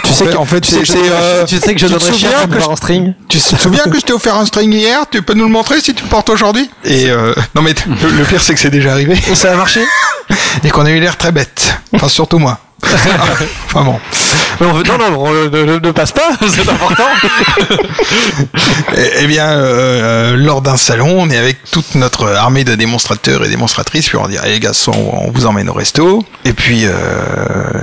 Tu 0.04 0.12
En 0.14 0.16
sais 0.26 0.36
en 0.36 0.44
fait, 0.46 0.60
tu 0.62 0.86
sais 0.86 0.96
euh, 0.96 1.44
tu 1.44 1.58
sais 1.58 1.74
que 1.74 1.80
je 1.80 1.86
donnerais 1.86 2.12
cher 2.16 2.48
que 2.48 2.58
je- 2.58 2.66
un 2.70 2.76
string. 2.76 3.12
Tu 3.28 3.38
te 3.38 3.56
souviens 3.60 3.84
que 3.84 3.96
je 4.00 4.04
t'ai 4.06 4.12
offert 4.14 4.36
un 4.36 4.46
string 4.46 4.72
hier? 4.72 5.00
Tu 5.10 5.20
peux 5.20 5.34
nous 5.34 5.44
le 5.44 5.50
montrer 5.50 5.80
si 5.82 5.92
tu 5.92 6.02
le 6.02 6.08
portes 6.08 6.30
aujourd'hui? 6.30 6.70
Et 6.84 7.10
euh, 7.10 7.34
non 7.54 7.60
mais 7.60 7.74
le, 8.02 8.08
le 8.16 8.24
pire 8.24 8.40
c'est 8.40 8.54
que 8.54 8.60
c'est 8.60 8.70
déjà 8.70 8.92
arrivé 8.92 9.16
Ça 9.34 9.52
a 9.52 9.56
marché? 9.56 9.82
Et 10.64 10.70
qu'on 10.70 10.86
a 10.86 10.90
eu 10.90 11.00
l'air 11.00 11.18
très 11.18 11.30
bête. 11.30 11.74
Enfin 11.92 12.08
surtout 12.08 12.38
moi. 12.38 12.58
Enfin 12.82 13.82
bon. 13.84 13.98
Non, 14.60 14.72
non, 14.82 14.98
non, 14.98 15.18
on 15.20 15.32
ne, 15.32 15.78
ne- 15.78 15.90
passe 15.92 16.10
pas, 16.12 16.30
c'est 16.48 16.68
important. 16.68 17.04
Eh, 18.96 19.10
eh 19.20 19.26
bien, 19.26 19.48
euh, 19.50 20.32
euh, 20.32 20.36
lors 20.36 20.62
d'un 20.62 20.76
salon, 20.76 21.14
on 21.20 21.30
est 21.30 21.36
avec 21.36 21.58
toute 21.70 21.94
notre 21.94 22.26
armée 22.28 22.64
de 22.64 22.74
démonstrateurs 22.74 23.44
et 23.44 23.48
démonstratrices, 23.48 24.08
puis 24.08 24.16
on 24.16 24.26
dit, 24.26 24.36
allez 24.38 24.52
les 24.54 24.60
gars, 24.60 24.72
on 24.88 25.30
vous 25.32 25.46
emmène 25.46 25.68
au 25.68 25.72
resto. 25.74 26.24
Et 26.44 26.52
puis, 26.52 26.82
euh, 26.86 26.92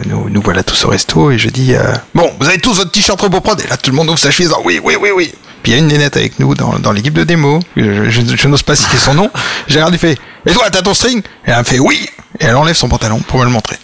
nous, 0.08 0.30
nous 0.30 0.42
voilà 0.42 0.64
tous 0.64 0.84
au 0.86 0.90
resto, 0.90 1.32
et 1.32 1.38
je 1.38 1.50
dis, 1.50 1.76
euh, 1.76 1.94
bon, 2.14 2.30
vous 2.40 2.48
avez 2.48 2.58
tous 2.60 2.76
votre 2.78 2.92
t-shirt 2.92 3.20
RoboProd, 3.20 3.62
et 3.62 3.68
là, 3.68 3.78
tout 3.78 3.92
le 3.92 3.96
monde 3.96 4.10
ouvre 4.10 4.20
sa 4.20 4.32
chemise, 4.32 4.52
en, 4.52 4.62
oui, 4.66 4.80
oui, 4.84 4.96
oui, 5.00 5.10
oui. 5.16 5.34
Puis 5.64 5.72
il 5.72 5.76
y 5.76 5.78
a 5.78 5.82
une 5.82 5.88
nénette 5.88 6.18
avec 6.18 6.40
nous 6.40 6.56
dans, 6.56 6.78
dans 6.80 6.92
l'équipe 6.92 7.14
de 7.14 7.24
démo, 7.24 7.60
je, 7.78 8.10
je- 8.10 8.36
je 8.36 8.48
n'ose 8.48 8.64
pas 8.64 8.76
citer 8.76 8.98
son 8.98 9.14
nom, 9.14 9.32
j'ai 9.68 9.76
regardé, 9.76 9.96
il 9.96 10.00
fait, 10.00 10.18
et 10.46 10.52
toi, 10.54 10.70
t'as 10.72 10.82
ton 10.82 10.94
string? 10.94 11.20
Et 11.48 11.52
elle 11.52 11.58
me 11.60 11.64
fait, 11.64 11.80
oui 11.80 12.08
Et 12.40 12.46
elle 12.46 12.56
enlève 12.56 12.76
son 12.76 12.90
pantalon 12.90 13.20
pour 13.20 13.40
me 13.40 13.46
le 13.46 13.50
montrer. 13.52 13.78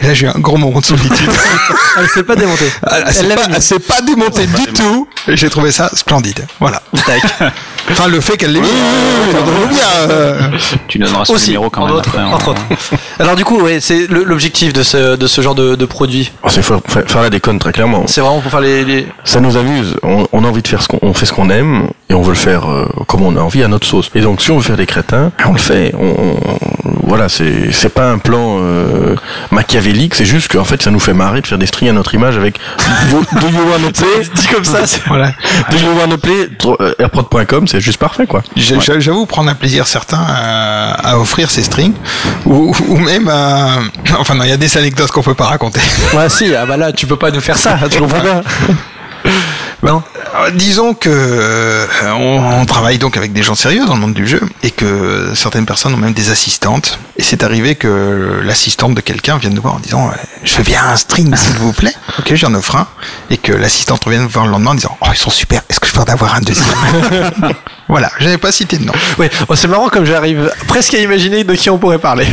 Et 0.00 0.06
là, 0.06 0.14
j'ai 0.14 0.26
eu 0.26 0.28
un 0.28 0.38
gros 0.38 0.56
moment 0.56 0.80
de 0.80 0.84
solitude. 0.84 1.30
Elle 1.98 2.08
s'est 2.08 2.22
pas 2.22 2.36
démontée. 2.36 2.70
Elle, 2.90 3.04
elle 3.06 3.12
s'est 3.12 3.34
pas, 3.34 3.42
elle 3.54 3.62
s'est 3.62 3.78
pas 3.78 4.00
démontée 4.02 4.46
du 4.46 4.64
tout. 4.72 5.08
Et 5.28 5.36
j'ai 5.36 5.48
trouvé 5.48 5.70
ça 5.72 5.88
splendide. 5.94 6.46
Voilà. 6.60 6.82
Enfin, 7.88 8.08
le 8.08 8.20
fait 8.20 8.36
qu'elle 8.36 8.52
l'ait 8.52 8.60
mis. 8.60 8.68
Tu 10.88 10.98
donneras 10.98 11.24
son 11.24 11.34
Aussi, 11.34 11.50
numéro 11.50 11.70
quand 11.70 11.86
même. 11.86 11.94
autre- 11.94 12.08
après, 12.08 12.20
hein. 12.22 12.30
entre 12.32 12.48
autres. 12.48 12.60
Alors 13.20 13.36
du 13.36 13.44
coup, 13.44 13.60
ouais, 13.60 13.78
c'est 13.80 14.06
le- 14.08 14.24
l'objectif 14.24 14.72
de 14.72 14.82
ce, 14.82 15.16
de 15.16 15.26
ce 15.26 15.40
genre 15.40 15.54
de, 15.54 15.74
de 15.76 15.84
produit. 15.86 16.32
Oh, 16.42 16.48
C'est 16.50 16.62
faire, 16.62 16.80
faire- 16.86 17.04
faire 17.06 17.22
la 17.22 17.30
déconne 17.30 17.58
très 17.58 17.72
clairement. 17.72 18.04
C'est 18.08 18.20
vraiment 18.20 18.40
pour 18.40 18.50
faire 18.50 18.60
les... 18.60 18.84
les- 18.84 19.06
Ça 19.24 19.40
nous 19.40 19.56
amuse. 19.56 19.96
On, 20.02 20.26
on 20.32 20.44
a 20.44 20.48
envie 20.48 20.62
de 20.62 20.68
faire 20.68 20.82
ce 20.82 20.88
qu'on 20.88 20.98
on 21.02 21.14
fait 21.14 21.26
ce 21.26 21.32
qu'on 21.32 21.48
aime 21.50 21.88
et 22.08 22.14
on 22.14 22.22
veut 22.22 22.30
le 22.30 22.34
faire 22.36 22.70
euh, 22.70 22.86
comme 23.08 23.22
on 23.22 23.36
a 23.36 23.40
envie 23.40 23.62
à 23.62 23.68
notre 23.68 23.86
sauce. 23.86 24.10
Et 24.14 24.20
donc 24.20 24.40
si 24.40 24.50
on 24.50 24.56
veut 24.58 24.62
faire 24.62 24.76
des 24.76 24.86
crétins, 24.86 25.32
on 25.46 25.52
le 25.52 25.58
fait. 25.58 25.92
On, 25.98 26.06
on- 26.18 26.36
voilà, 27.08 27.28
c'est 27.28 27.70
c'est 27.72 27.88
pas 27.94 28.10
un 28.10 28.18
plan 28.18 28.58
euh, 28.60 29.14
machiavélique. 29.52 30.14
C'est 30.16 30.24
juste 30.24 30.50
qu'en 30.50 30.64
fait 30.64 30.82
ça 30.82 30.90
nous 30.90 30.98
fait 30.98 31.14
marrer 31.14 31.40
de 31.40 31.46
faire 31.46 31.58
des 31.58 31.66
strings 31.66 31.88
à 31.88 31.92
notre 31.92 32.14
image 32.14 32.36
avec 32.36 32.58
Do 33.10 33.18
you 33.48 33.60
wanna 33.70 33.92
play? 33.92 34.24
Dit 34.34 34.46
comme 34.48 34.64
ça, 34.64 34.86
c'est- 34.86 35.02
voilà. 35.06 35.28
Do 35.70 35.76
you 35.76 35.88
wanna 36.00 36.18
play? 36.18 36.48
Euh, 36.80 36.94
airprod.com, 36.98 37.68
c'est 37.68 37.80
juste 37.80 37.98
parfait 37.98 38.26
quoi. 38.26 38.42
J'avoue 38.56 39.26
prendre 39.26 39.50
un 39.50 39.54
plaisir 39.54 39.86
certain 39.86 40.18
à, 40.28 40.92
à 41.10 41.18
offrir 41.18 41.50
ces 41.50 41.62
strings, 41.62 41.94
ou, 42.44 42.74
ou 42.88 42.96
même 42.98 43.28
à... 43.28 43.78
Enfin 44.18 44.34
non, 44.34 44.44
il 44.44 44.50
y 44.50 44.52
a 44.52 44.56
des 44.56 44.76
anecdotes 44.76 45.10
qu'on 45.12 45.22
peut 45.22 45.34
pas 45.34 45.46
raconter. 45.46 45.80
Ouais, 46.14 46.28
si, 46.28 46.54
ah 46.54 46.66
bah 46.66 46.76
là, 46.76 46.92
tu 46.92 47.06
peux 47.06 47.16
pas 47.16 47.30
nous 47.30 47.40
faire 47.40 47.56
ça, 47.56 47.78
tu 47.90 47.98
comprends 48.00 48.20
bien. 48.20 48.42
Non 49.86 50.02
Euh, 50.34 50.50
Disons 50.50 50.94
que 50.94 51.08
euh, 51.10 51.86
on, 52.14 52.60
on 52.60 52.66
travaille 52.66 52.98
donc 52.98 53.16
avec 53.16 53.32
des 53.32 53.42
gens 53.42 53.54
sérieux 53.54 53.86
dans 53.86 53.94
le 53.94 54.00
monde 54.00 54.14
du 54.14 54.26
jeu 54.26 54.40
et 54.62 54.70
que 54.70 55.32
certaines 55.34 55.64
personnes 55.64 55.94
ont 55.94 55.98
même 55.98 56.12
des 56.12 56.30
assistantes. 56.30 56.98
Et 57.16 57.22
c'est 57.22 57.42
arrivé 57.44 57.74
que 57.76 58.40
l'assistante 58.44 58.94
de 58.94 59.00
quelqu'un 59.00 59.38
vienne 59.38 59.54
nous 59.54 59.62
voir 59.62 59.74
en 59.76 59.78
disant 59.78 60.08
euh, 60.08 60.12
Je 60.44 60.56
veux 60.56 60.64
bien 60.64 60.82
un 60.84 60.96
string 60.96 61.34
s'il 61.36 61.54
vous 61.56 61.72
plaît. 61.72 61.94
Ok, 62.18 62.34
j'en 62.34 62.52
offre 62.54 62.76
un. 62.76 62.86
Et 63.30 63.36
que 63.38 63.52
l'assistante 63.52 64.04
revienne 64.04 64.22
nous 64.22 64.28
voir 64.28 64.44
le 64.46 64.50
lendemain 64.52 64.72
en 64.72 64.74
disant 64.74 64.96
Oh, 65.00 65.06
ils 65.12 65.16
sont 65.16 65.30
super, 65.30 65.62
est-ce 65.70 65.78
que 65.80 65.86
je 65.86 65.92
peux 65.92 66.00
en 66.00 66.04
avoir 66.04 66.34
un 66.34 66.40
deuxième? 66.40 66.66
Voilà, 67.88 68.10
je 68.18 68.24
n'avais 68.24 68.38
pas 68.38 68.50
cité 68.52 68.78
de 68.78 68.84
nom. 68.84 68.92
Oui, 69.18 69.26
oh, 69.48 69.54
c'est 69.54 69.68
marrant 69.68 69.88
comme 69.88 70.04
j'arrive 70.04 70.50
presque 70.66 70.94
à 70.94 70.98
imaginer 70.98 71.44
de 71.44 71.54
qui 71.54 71.70
on 71.70 71.78
pourrait 71.78 71.98
parler. 71.98 72.26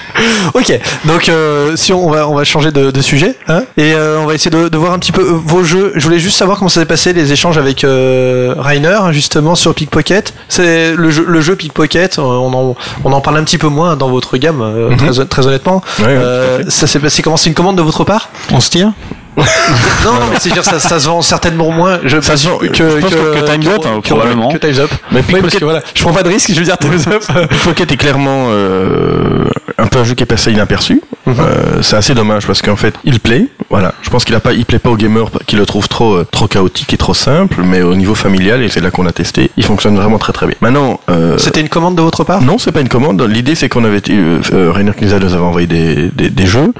ok, 0.54 0.80
donc 1.04 1.28
euh, 1.28 1.76
si 1.76 1.92
on, 1.92 2.08
va 2.10 2.26
on 2.28 2.34
va 2.34 2.44
changer 2.44 2.70
de, 2.72 2.90
de 2.90 3.02
sujet, 3.02 3.36
hein, 3.48 3.64
et 3.76 3.92
euh, 3.92 4.18
on 4.20 4.26
va 4.26 4.34
essayer 4.34 4.50
de, 4.50 4.68
de 4.68 4.78
voir 4.78 4.92
un 4.92 4.98
petit 4.98 5.12
peu 5.12 5.20
euh, 5.22 5.32
vos 5.34 5.62
jeux. 5.62 5.92
Je 5.94 6.04
voulais 6.04 6.18
juste 6.18 6.38
savoir 6.38 6.58
comment 6.58 6.68
ça 6.70 6.80
s'est 6.80 6.86
passé 6.86 7.12
les 7.12 7.32
échanges 7.32 7.58
avec 7.58 7.84
euh, 7.84 8.54
Rainer 8.58 8.98
justement 9.12 9.54
sur 9.54 9.74
Pickpocket. 9.74 10.32
C'est 10.48 10.94
le 10.94 11.10
jeu 11.10 11.24
le 11.28 11.40
jeu 11.40 11.54
Pickpocket. 11.56 12.18
euh, 12.18 12.22
On 12.22 12.52
en 12.54 12.76
on 13.04 13.12
en 13.12 13.20
parle 13.20 13.36
un 13.38 13.44
petit 13.44 13.58
peu 13.58 13.68
moins 13.68 13.96
dans 13.96 14.08
votre 14.08 14.36
gamme, 14.38 14.62
euh, 14.62 14.96
très, 14.96 15.26
très 15.26 15.46
honnêtement. 15.46 15.82
Euh, 16.00 16.62
tout 16.62 16.68
à 16.68 16.70
ça 16.70 16.86
s'est 16.86 17.00
passé 17.00 17.22
comment? 17.22 17.36
C'est 17.36 17.50
une 17.50 17.54
commande 17.54 17.76
de 17.76 17.82
votre 17.82 18.04
part? 18.04 18.30
On 18.52 18.60
se 18.60 18.70
tire 18.70 18.92
Non, 19.36 20.12
non, 20.14 20.26
mais 20.30 20.36
c'est 20.38 20.52
dire 20.52 20.64
ça, 20.64 20.78
ça 20.78 21.00
se 21.00 21.06
vend 21.08 21.20
certainement 21.22 21.70
moins. 21.70 21.98
Je, 22.04 22.20
Ça 22.20 22.36
se 22.36 22.48
vend- 22.48 22.58
que, 22.58 22.66
je 22.72 22.98
pense 23.00 23.10
que 23.14 23.50
Time's 23.50 23.66
Up, 23.66 23.82
hein, 23.86 24.00
probablement. 24.02 24.52
Que 24.52 24.58
Time's 24.58 24.78
Up. 24.78 24.90
Mais 25.10 25.24
Oui, 25.32 25.40
parce 25.40 25.54
que 25.56 25.64
voilà, 25.64 25.82
je 25.94 26.02
prends 26.02 26.12
pas 26.12 26.22
de 26.22 26.28
risque. 26.28 26.50
Je 26.52 26.58
veux 26.58 26.64
dire 26.64 26.78
Time's 26.78 27.06
Up. 27.06 27.22
Pocket 27.64 27.90
est 27.90 27.96
clairement 27.96 28.46
euh, 28.50 29.44
un 29.78 29.86
peu 29.86 29.98
un 30.00 30.04
jeu 30.04 30.14
qui 30.14 30.22
est 30.22 30.26
passé 30.26 30.52
inaperçu. 30.52 31.02
Euh, 31.26 31.82
c'est 31.82 31.96
assez 31.96 32.14
dommage 32.14 32.46
parce 32.46 32.62
qu'en 32.62 32.76
fait, 32.76 32.94
il 33.04 33.18
plaît. 33.18 33.46
Voilà, 33.74 33.92
je 34.02 34.08
pense 34.08 34.24
qu'il 34.24 34.36
a 34.36 34.38
pas, 34.38 34.52
il 34.52 34.64
plaît 34.64 34.78
pas 34.78 34.90
aux 34.90 34.96
gamers 34.96 35.30
qui 35.48 35.56
le 35.56 35.66
trouvent 35.66 35.88
trop, 35.88 36.14
euh, 36.14 36.24
trop 36.30 36.46
chaotique 36.46 36.94
et 36.94 36.96
trop 36.96 37.12
simple, 37.12 37.62
mais 37.64 37.82
au 37.82 37.96
niveau 37.96 38.14
familial 38.14 38.62
et 38.62 38.68
c'est 38.68 38.78
là 38.80 38.92
qu'on 38.92 39.04
a 39.04 39.10
testé, 39.10 39.50
il 39.56 39.64
fonctionne 39.64 39.96
vraiment 39.96 40.18
très 40.18 40.32
très 40.32 40.46
bien. 40.46 40.54
Maintenant, 40.60 41.00
euh, 41.10 41.36
C'était 41.38 41.60
une 41.60 41.68
commande 41.68 41.96
de 41.96 42.02
votre 42.02 42.22
part? 42.22 42.40
Non, 42.40 42.56
c'est 42.58 42.70
pas 42.70 42.82
une 42.82 42.88
commande. 42.88 43.20
L'idée, 43.22 43.56
c'est 43.56 43.68
qu'on 43.68 43.82
avait, 43.82 44.00
euh, 44.10 44.38
euh, 44.52 44.70
Rainer 44.70 44.92
Knizia 44.92 45.18
nous 45.18 45.34
avait 45.34 45.42
envoyé 45.42 45.66
des, 45.66 46.08
des, 46.14 46.30
des 46.30 46.46
jeux, 46.46 46.72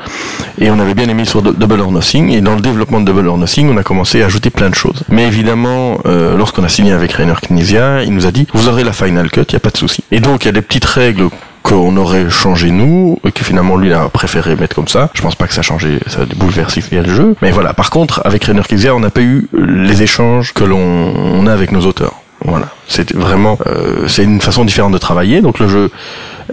et 0.60 0.70
on 0.70 0.78
avait 0.78 0.94
bien 0.94 1.08
aimé 1.08 1.24
sur 1.24 1.42
Do- 1.42 1.52
Double 1.52 1.80
or 1.80 1.90
Nothing, 1.90 2.30
et 2.30 2.40
dans 2.40 2.54
le 2.54 2.60
développement 2.60 3.00
de 3.00 3.06
Double 3.06 3.26
or 3.26 3.38
Nothing, 3.38 3.70
on 3.74 3.76
a 3.76 3.82
commencé 3.82 4.22
à 4.22 4.26
ajouter 4.26 4.50
plein 4.50 4.70
de 4.70 4.76
choses. 4.76 5.02
Mais 5.08 5.26
évidemment, 5.26 5.98
euh, 6.06 6.36
lorsqu'on 6.36 6.62
a 6.62 6.68
signé 6.68 6.92
avec 6.92 7.10
Rainer 7.10 7.34
Knizia, 7.50 8.04
il 8.04 8.12
nous 8.14 8.26
a 8.26 8.30
dit, 8.30 8.46
vous 8.54 8.68
aurez 8.68 8.84
la 8.84 8.92
Final 8.92 9.32
Cut, 9.32 9.40
il 9.48 9.54
y 9.54 9.56
a 9.56 9.60
pas 9.60 9.70
de 9.70 9.78
souci. 9.78 10.04
Et 10.12 10.20
donc, 10.20 10.44
il 10.44 10.46
y 10.46 10.50
a 10.50 10.52
des 10.52 10.62
petites 10.62 10.84
règles 10.84 11.28
qu'on 11.64 11.96
aurait 11.96 12.28
changé 12.28 12.70
nous, 12.70 13.18
et 13.26 13.32
que 13.32 13.42
finalement 13.42 13.76
lui 13.76 13.92
a 13.92 14.08
préféré 14.10 14.54
mettre 14.54 14.76
comme 14.76 14.86
ça. 14.86 15.10
Je 15.14 15.22
pense 15.22 15.34
pas 15.34 15.46
que 15.46 15.54
ça 15.54 15.60
a 15.60 15.62
changé, 15.62 15.98
ça 16.06 16.20
a 16.20 16.24
bouleversé 16.26 16.82
le 16.92 17.12
jeu. 17.12 17.34
Mais 17.40 17.50
voilà, 17.50 17.72
par 17.72 17.90
contre, 17.90 18.20
avec 18.24 18.44
Rainer 18.44 18.62
Knizia, 18.68 18.94
on 18.94 19.00
n'a 19.00 19.10
pas 19.10 19.22
eu 19.22 19.48
les 19.54 20.02
échanges 20.02 20.52
que 20.52 20.62
l'on 20.62 20.78
on 20.78 21.46
a 21.46 21.52
avec 21.52 21.72
nos 21.72 21.80
auteurs. 21.80 22.20
Voilà, 22.44 22.68
c'est 22.86 23.14
vraiment, 23.14 23.58
euh, 23.66 24.06
c'est 24.06 24.24
une 24.24 24.42
façon 24.42 24.66
différente 24.66 24.92
de 24.92 24.98
travailler. 24.98 25.40
Donc 25.40 25.58
le 25.58 25.66
jeu, 25.66 25.90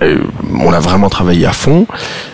euh, 0.01 0.19
on 0.57 0.71
a 0.71 0.79
vraiment 0.79 1.09
travaillé 1.09 1.45
à 1.45 1.51
fond, 1.51 1.85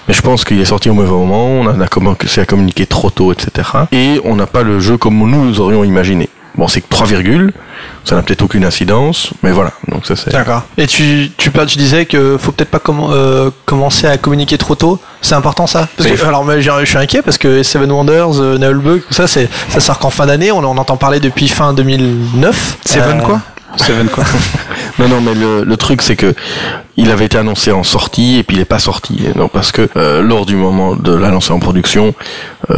mais 0.08 0.14
je 0.14 0.22
pense 0.22 0.46
qu'il 0.46 0.62
est 0.62 0.66
sorti 0.66 0.92
au 0.92 0.94
mauvais 0.94 1.10
moment. 1.10 1.48
On 1.48 1.82
a 1.82 1.88
commencé 1.88 2.40
à 2.40 2.46
communiquer 2.46 2.86
trop 2.86 3.10
tôt, 3.10 3.34
etc. 3.34 3.70
Et 3.92 4.22
on 4.24 4.36
n'a 4.36 4.46
pas 4.46 4.62
le 4.62 4.80
jeu 4.80 4.98
comme 4.98 5.18
nous 5.18 5.60
aurions 5.60 5.84
imaginé. 5.84 6.30
Bon, 6.58 6.68
c'est 6.68 6.82
que 6.82 6.88
3 6.90 7.06
virgules, 7.08 7.54
ça 8.04 8.16
n'a 8.16 8.24
peut-être 8.24 8.42
aucune 8.42 8.66
incidence, 8.66 9.32
mais 9.44 9.52
voilà. 9.52 9.72
Donc 9.90 10.06
ça 10.08 10.16
c'est. 10.16 10.32
D'accord. 10.32 10.64
Et 10.78 10.88
tu, 10.88 11.32
tu, 11.38 11.52
tu 11.52 11.78
disais 11.78 12.06
que 12.06 12.38
faut 12.40 12.52
peut-être 12.52 12.72
pas 12.72 12.82
euh, 12.90 13.52
commencer 13.66 14.08
à 14.08 14.18
communiquer 14.18 14.58
trop 14.58 14.74
tôt. 14.76 15.00
C'est 15.22 15.36
important 15.36 15.68
ça? 15.68 15.88
Parce 15.96 16.10
que, 16.10 16.16
Mais- 16.16 16.24
Alors 16.28 16.44
moi, 16.44 16.60
j'ai- 16.60 16.72
je 16.82 16.86
suis 16.86 16.98
inquiet 16.98 17.22
parce 17.22 17.38
que 17.38 17.62
Seven 17.62 17.92
Wonders, 17.92 18.40
euh, 18.42 18.58
Nullbug, 18.58 19.02
tout 19.08 19.14
ça, 19.14 19.28
c'est, 19.28 19.48
ça 19.70 19.80
sort 19.80 20.00
qu'en 20.00 20.10
fin 20.10 20.26
d'année. 20.26 20.52
On 20.52 20.60
en 20.64 20.78
entend 20.78 20.98
parler 20.98 21.20
depuis 21.20 21.48
fin 21.48 21.74
2009. 21.74 22.78
Seven 22.86 23.20
Euh, 23.20 23.24
quoi? 23.24 23.42
Seven 23.76 24.08
quoi? 24.10 24.24
Non, 25.00 25.08
non, 25.08 25.22
mais 25.22 25.34
le, 25.36 25.64
le 25.64 25.78
truc 25.78 26.02
c'est 26.02 26.16
que 26.16 26.34
il 27.00 27.12
avait 27.12 27.26
été 27.26 27.38
annoncé 27.38 27.72
en 27.72 27.84
sortie 27.84 28.38
et 28.40 28.44
puis 28.44 28.58
il 28.58 28.60
est 28.62 28.66
pas 28.66 28.80
sorti. 28.80 29.20
Donc 29.36 29.52
parce 29.52 29.72
que 29.72 29.88
euh, 29.98 30.24
lors 30.24 30.48
du 30.48 30.56
moment 30.56 30.96
de 30.96 31.14
l'annoncer 31.14 31.54
en 31.54 31.60
production, 31.60 32.16
euh, 32.72 32.76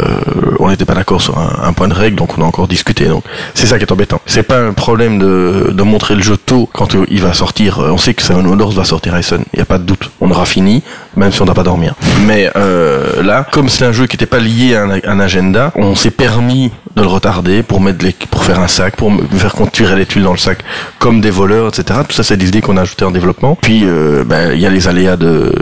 on 0.59 0.69
n'était 0.69 0.83
pas 0.83 0.93
d'accord 0.93 1.21
sur 1.21 1.37
un, 1.39 1.63
un 1.63 1.71
point 1.71 1.87
de 1.87 1.93
règle, 1.93 2.17
donc 2.17 2.37
on 2.37 2.41
a 2.41 2.45
encore 2.45 2.67
discuté. 2.67 3.05
Donc 3.05 3.23
c'est 3.53 3.65
ça 3.65 3.77
qui 3.77 3.85
est 3.85 3.91
embêtant. 3.93 4.19
C'est 4.25 4.43
pas 4.43 4.59
un 4.59 4.73
problème 4.73 5.19
de, 5.19 5.71
de 5.71 5.83
montrer 5.83 6.15
le 6.15 6.21
jeu 6.21 6.35
tôt 6.35 6.69
quand 6.73 6.95
il 7.09 7.21
va 7.21 7.33
sortir. 7.33 7.79
Euh, 7.79 7.91
On 7.91 7.97
sait 7.97 8.13
que 8.13 8.21
Seven 8.21 8.45
Wonders 8.45 8.71
va 8.71 8.83
sortir 8.83 9.15
Essen. 9.15 9.43
Il 9.53 9.57
n'y 9.57 9.61
a 9.61 9.65
pas 9.65 9.77
de 9.77 9.83
doute. 9.83 10.11
On 10.19 10.29
aura 10.29 10.45
fini, 10.45 10.83
même 11.15 11.31
si 11.31 11.41
on 11.41 11.45
n'a 11.45 11.53
pas 11.53 11.63
dormir. 11.63 11.95
Mais 12.27 12.51
euh, 12.57 13.23
là, 13.23 13.45
comme 13.49 13.69
c'est 13.69 13.85
un 13.85 13.93
jeu 13.93 14.05
qui 14.05 14.15
n'était 14.17 14.25
pas 14.25 14.39
lié 14.39 14.75
à 14.75 14.83
un, 14.83 14.99
un 15.01 15.19
agenda, 15.21 15.71
on 15.75 15.95
s'est 15.95 16.11
permis 16.11 16.71
de 16.97 17.01
le 17.03 17.07
retarder 17.07 17.63
pour 17.63 17.79
mettre 17.79 18.03
les, 18.03 18.11
pour 18.29 18.43
faire 18.43 18.59
un 18.59 18.67
sac, 18.67 18.97
pour 18.97 19.11
me 19.11 19.21
faire 19.37 19.53
tirait 19.71 19.95
les 19.95 20.05
tuiles 20.05 20.23
dans 20.23 20.33
le 20.33 20.37
sac 20.37 20.59
comme 20.97 21.21
des 21.21 21.29
voleurs, 21.29 21.69
etc. 21.69 22.01
Tout 22.09 22.15
ça, 22.15 22.23
c'est 22.23 22.35
des 22.37 22.47
idées 22.49 22.61
qu'on 22.61 22.75
a 22.75 22.81
ajoutées 22.81 23.05
en 23.05 23.11
développement. 23.11 23.55
Puis, 23.61 23.83
euh, 23.85 24.23
ben, 24.25 24.51
il 24.53 24.59
y 24.59 24.65
a 24.65 24.69
les 24.69 24.87
aléas 24.87 25.15
de, 25.15 25.53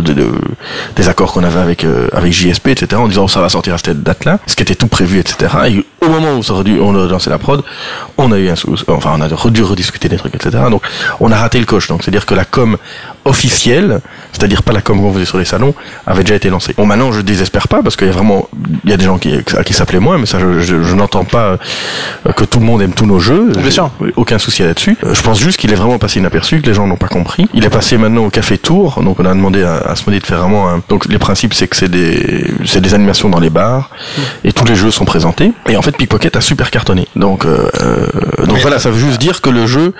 de, 0.00 0.12
de- 0.12 0.28
des 0.96 1.08
accords 1.08 1.32
qu'on 1.32 1.42
avait 1.44 1.58
avec 1.60 1.82
euh, 1.84 2.08
avec 2.12 2.30
JSP, 2.32 2.68
etc. 2.68 3.00
En 3.00 3.08
disant 3.08 3.26
ça 3.26 3.40
va 3.40 3.48
sortir 3.48 3.72
à 3.74 3.78
cette 3.78 4.02
date-là, 4.02 4.38
ce 4.46 4.54
qui 4.54 4.62
était 4.62 4.74
tout 4.74 4.86
prévu, 4.86 5.18
etc. 5.18 5.52
Et 5.68 5.84
au 6.04 6.08
moment 6.10 6.34
où 6.36 6.42
ça 6.42 6.52
aurait 6.52 6.64
dû, 6.64 6.78
on 6.80 6.94
a 6.94 7.06
lancé 7.08 7.30
la 7.30 7.38
prod, 7.38 7.62
on 8.18 8.30
a 8.32 8.38
eu 8.38 8.48
un 8.48 8.56
sous, 8.56 8.76
enfin, 8.88 9.12
on 9.16 9.20
a 9.20 9.28
dû 9.50 9.62
rediscuter 9.62 10.08
des 10.08 10.16
trucs, 10.16 10.34
etc. 10.34 10.64
Donc, 10.70 10.82
on 11.20 11.30
a 11.32 11.36
raté 11.36 11.58
le 11.58 11.66
coche. 11.66 11.88
Donc, 11.88 12.02
c'est-à-dire 12.02 12.26
que 12.26 12.34
la 12.34 12.44
com 12.44 12.76
officielle, 13.24 14.00
c'est-à-dire 14.32 14.62
pas 14.62 14.72
la 14.72 14.82
com 14.82 15.00
qu'on 15.00 15.12
faisait 15.12 15.24
sur 15.24 15.38
les 15.38 15.44
salons, 15.44 15.74
avait 16.06 16.22
déjà 16.24 16.34
été 16.34 16.50
lancée. 16.50 16.74
Bon, 16.76 16.86
maintenant, 16.86 17.12
je 17.12 17.20
désespère 17.20 17.68
pas 17.68 17.82
parce 17.82 17.96
qu'il 17.96 18.06
y 18.06 18.10
a 18.10 18.12
vraiment, 18.12 18.48
il 18.84 18.90
y 18.90 18.92
a 18.92 18.96
des 18.96 19.04
gens 19.06 19.18
qui, 19.18 19.34
à 19.56 19.64
qui 19.64 19.72
s'appelaient 19.72 20.00
moins, 20.00 20.18
mais 20.18 20.26
ça, 20.26 20.38
je, 20.38 20.60
je- 20.60 20.82
je 20.82 20.94
n'entends 20.94 21.24
pas 21.24 21.56
euh, 22.26 22.32
que 22.36 22.44
tout 22.44 22.58
le 22.60 22.66
monde 22.66 22.82
aime 22.82 22.92
tous 22.92 23.06
nos 23.06 23.18
jeux. 23.18 23.50
Bien 23.56 23.70
sûr. 23.70 23.90
Aucun 24.16 24.38
souci 24.38 24.62
là-dessus. 24.62 24.96
Euh, 25.04 25.14
Je 25.14 25.22
pense 25.22 25.40
juste 25.40 25.58
qu'il 25.58 25.72
est 25.72 25.76
vraiment 25.76 25.98
passé 25.98 26.18
inaperçu, 26.20 26.60
que 26.60 26.66
les 26.66 26.74
gens 26.74 26.86
n'ont 26.86 26.96
pas 26.96 27.08
compris. 27.08 27.46
Il 27.54 27.64
est 27.64 27.70
passé 27.70 27.96
maintenant 27.96 28.26
au 28.26 28.30
Café 28.30 28.58
Tour, 28.58 29.00
donc 29.02 29.18
on 29.20 29.24
a 29.24 29.34
demandé 29.34 29.62
à, 29.62 29.76
à 29.76 29.94
de 29.94 30.26
faire 30.26 30.40
vraiment 30.40 30.68
un... 30.68 30.82
Donc 30.88 31.06
les 31.06 31.18
principes, 31.18 31.54
c'est 31.54 31.66
que 31.66 31.76
c'est 31.76 31.88
des, 31.88 32.44
c'est 32.66 32.80
des 32.82 32.92
animations 32.94 33.30
dans 33.30 33.40
les 33.40 33.48
bars, 33.50 33.88
et 34.44 34.52
tous 34.52 34.64
les 34.66 34.74
jeux 34.76 34.90
sont 34.90 35.04
présentés. 35.06 35.52
Et 35.68 35.76
en 35.76 35.82
fait, 35.82 35.93
Pickpocket 35.96 36.36
a 36.36 36.40
super 36.40 36.70
cartonné. 36.70 37.06
Donc, 37.16 37.44
euh, 37.44 37.68
euh, 37.82 38.06
donc 38.46 38.54
Mais- 38.56 38.60
voilà, 38.60 38.78
ça 38.78 38.90
veut 38.90 38.98
juste 38.98 39.20
dire 39.20 39.40
que 39.40 39.50
le 39.50 39.66
jeu 39.66 39.92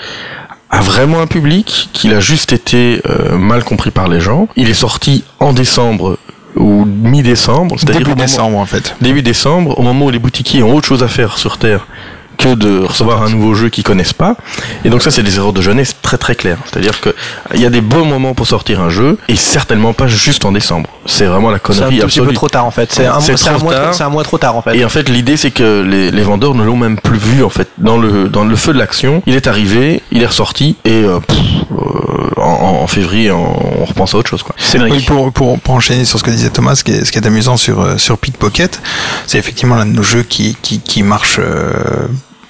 a 0.71 0.81
vraiment 0.81 1.21
un 1.21 1.27
public, 1.27 1.89
qu'il 1.93 2.13
a 2.15 2.21
juste 2.21 2.53
été 2.53 3.01
euh, 3.09 3.37
mal 3.37 3.63
compris 3.65 3.91
par 3.91 4.09
les 4.09 4.21
gens. 4.21 4.49
Il 4.57 4.69
est 4.69 4.75
sorti 4.75 5.25
en 5.41 5.53
décembre 5.53 6.19
ou 6.57 6.85
mi-décembre, 6.85 7.77
c'est-à-dire 7.79 7.99
Début 8.01 8.11
moment- 8.11 8.23
décembre 8.23 8.59
en 8.59 8.67
fait. 8.67 8.95
début 9.01 9.23
décembre, 9.23 9.79
au 9.79 9.83
moment 9.83 10.07
où 10.07 10.11
les 10.11 10.19
boutiquiers 10.19 10.63
ont 10.63 10.75
autre 10.75 10.87
chose 10.87 11.03
à 11.03 11.09
faire 11.09 11.39
sur 11.39 11.59
Terre 11.59 11.87
que 12.37 12.55
de 12.55 12.81
recevoir 12.85 13.23
un 13.23 13.31
nouveau 13.31 13.55
jeu 13.55 13.69
qu'ils 13.69 13.85
connaissent 13.85 14.13
pas. 14.13 14.37
Et 14.85 14.91
donc 14.91 15.03
ça, 15.03 15.11
c'est 15.11 15.23
des 15.23 15.37
erreurs 15.37 15.53
de 15.53 15.63
jeunesse 15.63 15.95
très 16.03 16.19
très 16.19 16.35
claires. 16.35 16.59
C'est-à-dire 16.65 17.01
que 17.01 17.15
il 17.55 17.61
y 17.61 17.67
a 17.67 17.71
des 17.71 17.81
bons 17.81 18.05
moments 18.05 18.35
pour 18.35 18.47
sortir 18.47 18.81
un 18.81 18.91
jeu 18.91 19.19
et 19.29 19.37
certainement 19.37 19.93
pas 19.93 20.07
juste 20.07 20.45
en 20.45 20.53
décembre. 20.53 20.89
C'est 21.07 21.27
vraiment 21.27 21.51
la 21.51 21.59
C'est 21.59 21.63
un 21.83 21.87
connerie 21.87 21.99
tout 22.01 22.07
petit 22.07 22.19
peu 22.19 22.23
absolue. 22.23 22.35
trop 22.37 22.49
tard 22.49 22.65
en 22.67 22.71
fait. 22.71 22.93
C'est 22.93 23.07
un, 23.07 23.21
C'est 23.21 23.37
c'est 23.37 23.49
un 23.51 23.55
trop 23.55 23.65
mois, 23.65 23.75
tard. 23.75 23.95
c'est 23.95 24.03
un 24.03 24.09
mois 24.09 24.23
trop 24.25 24.39
tard 24.39 24.57
en 24.57 24.63
fait. 24.63 24.77
Et 24.77 24.85
en 24.85 24.89
fait, 24.89 25.09
l'idée, 25.09 25.37
c'est 25.37 25.51
que 25.51 25.83
les, 25.83 26.11
les 26.11 26.23
vendeurs 26.23 26.55
ne 26.55 26.65
l'ont 26.65 26.77
même 26.77 26.99
plus 26.99 27.19
vu, 27.19 27.45
en 27.45 27.51
fait, 27.51 27.69
dans 27.79 27.99
le, 27.99 28.29
dans 28.29 28.45
le 28.45 28.57
feu 28.57 28.73
de 28.73 28.79
l'action. 28.79 29.23
Il 29.27 29.35
est 29.35 29.47
arrivé, 29.47 30.03
il 30.13 30.23
est 30.23 30.27
ressorti, 30.27 30.77
et 30.85 31.03
euh, 31.05 31.21
pff, 31.21 31.37
euh, 31.73 32.41
en, 32.41 32.81
en 32.83 32.87
février, 32.87 33.31
on, 33.31 33.81
on 33.83 33.85
repense 33.85 34.15
à 34.15 34.19
autre 34.19 34.31
chose, 34.31 34.43
quoi. 34.43 34.55
Oui, 34.81 35.03
pour, 35.07 35.33
pour, 35.33 35.59
pour 35.61 35.75
enchaîner 35.75 36.05
sur 36.05 36.19
ce 36.19 36.25
que 36.25 36.31
disait 36.31 36.51
Thomas, 36.51 36.75
ce 36.75 36.85
qui 36.85 36.93
est, 36.93 37.05
ce 37.05 37.13
qui 37.13 37.19
est 37.19 37.27
amusant 37.27 37.57
sur, 37.57 37.81
euh, 37.81 37.99
sur 37.99 38.19
Pickpocket, 38.19 38.81
c'est 39.27 39.39
effectivement 39.39 39.77
l'un 39.77 39.87
de 39.87 39.93
nos 39.93 40.03
jeux 40.03 40.23
qui, 40.23 40.57
qui, 40.63 40.81
qui 40.81 41.03
marche 41.03 41.37
euh, 41.39 42.07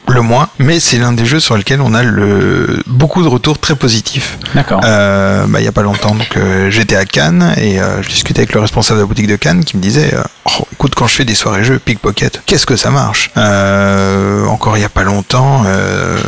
le 0.08 0.20
moins, 0.20 0.48
mais 0.58 0.80
c'est 0.80 0.98
l'un 0.98 1.12
des 1.12 1.24
jeux 1.24 1.40
sur 1.40 1.56
lesquels 1.56 1.80
on 1.80 1.94
a 1.94 2.02
le, 2.02 2.82
beaucoup 2.86 3.22
de 3.22 3.28
retours 3.28 3.58
très 3.58 3.74
positifs. 3.74 4.38
D'accord. 4.54 4.80
Euh, 4.84 5.46
bah, 5.48 5.60
il 5.60 5.64
y 5.64 5.68
a 5.68 5.72
pas 5.72 5.82
longtemps, 5.82 6.14
donc 6.14 6.36
euh, 6.36 6.70
j'étais 6.70 6.94
à 6.96 7.04
Cannes 7.06 7.54
et 7.56 7.80
euh, 7.80 8.02
je 8.02 8.08
discutais 8.10 8.40
avec 8.40 8.52
le 8.52 8.60
responsable 8.60 8.98
de 8.98 9.02
la 9.04 9.06
boutique 9.08 9.26
de 9.26 9.36
Cannes 9.36 9.64
qui 9.64 9.76
me 9.76 9.82
disait 9.82 10.12
euh, 10.14 10.22
oh, 10.44 10.66
écoute, 10.72 10.94
quand 10.94 11.06
je 11.06 11.14
fais 11.14 11.24
des 11.24 11.34
soirées 11.34 11.64
jeux 11.64 11.78
Pickpocket, 11.78 12.42
qu'est-ce 12.44 12.66
que 12.66 12.76
ça 12.76 12.90
marche? 12.90 13.30
Euh, 13.36 14.44
Encore 14.46 14.76
il 14.76 14.80
y 14.82 14.84
a 14.84 14.88
pas 14.90 15.04
longtemps, 15.04 15.62
euh, 15.66 16.18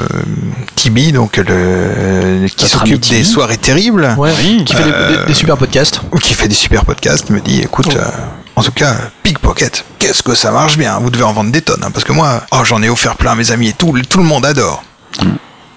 Tibi, 0.74 1.12
donc 1.12 1.36
le 1.36 2.46
qui 2.48 2.66
s'occupe 2.68 3.06
des 3.08 3.24
soirées 3.24 3.58
terribles, 3.58 4.14
Ouais, 4.16 4.32
qui 4.64 4.74
fait 4.74 4.84
des- 4.84 5.16
des, 5.18 5.24
des 5.26 5.34
super 5.34 5.56
podcasts. 5.58 6.00
ou 6.12 6.18
qui 6.18 6.32
fait 6.34 6.48
des 6.48 6.54
super 6.54 6.84
podcasts, 6.84 7.28
me 7.30 7.40
dit 7.40 7.60
écoute, 7.60 7.94
euh, 7.96 8.04
en 8.56 8.62
tout 8.62 8.72
cas, 8.72 8.96
Pickpocket, 9.22 9.84
qu'est-ce 9.98 10.22
que 10.22 10.34
ça 10.34 10.50
marche 10.50 10.78
bien. 10.78 10.98
Vous 10.98 11.10
devez 11.10 11.24
en 11.24 11.32
vendre 11.32 11.52
des 11.52 11.60
tonnes, 11.62 11.84
hein, 11.84 11.90
parce 11.92 12.04
que 12.04 12.12
moi, 12.12 12.42
oh, 12.52 12.64
j'en 12.64 12.82
ai 12.82 12.88
offert 12.88 13.16
plein 13.16 13.32
à 13.32 13.34
mes 13.34 13.52
amis 13.52 13.68
et 13.68 13.72
tout, 13.74 13.94
tout 14.08 14.18
le 14.18 14.24
monde 14.24 14.46
adore. 14.46 14.82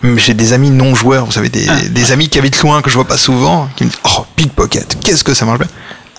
Mais 0.01 0.17
J'ai 0.17 0.33
des 0.33 0.53
amis 0.53 0.69
non 0.69 0.95
joueurs, 0.95 1.25
vous 1.25 1.31
savez, 1.33 1.49
des, 1.49 1.67
des 1.89 2.11
amis 2.13 2.29
qui 2.29 2.39
habitent 2.39 2.61
loin 2.61 2.81
que 2.81 2.89
je 2.89 2.95
vois 2.95 3.05
pas 3.07 3.17
souvent, 3.17 3.67
qui 3.75 3.83
me 3.83 3.89
disent 3.89 3.99
oh 4.05 4.25
Pickpocket, 4.37 4.97
qu'est-ce 5.03 5.25
que 5.25 5.33
ça 5.33 5.45
marche 5.45 5.59
bien 5.59 5.67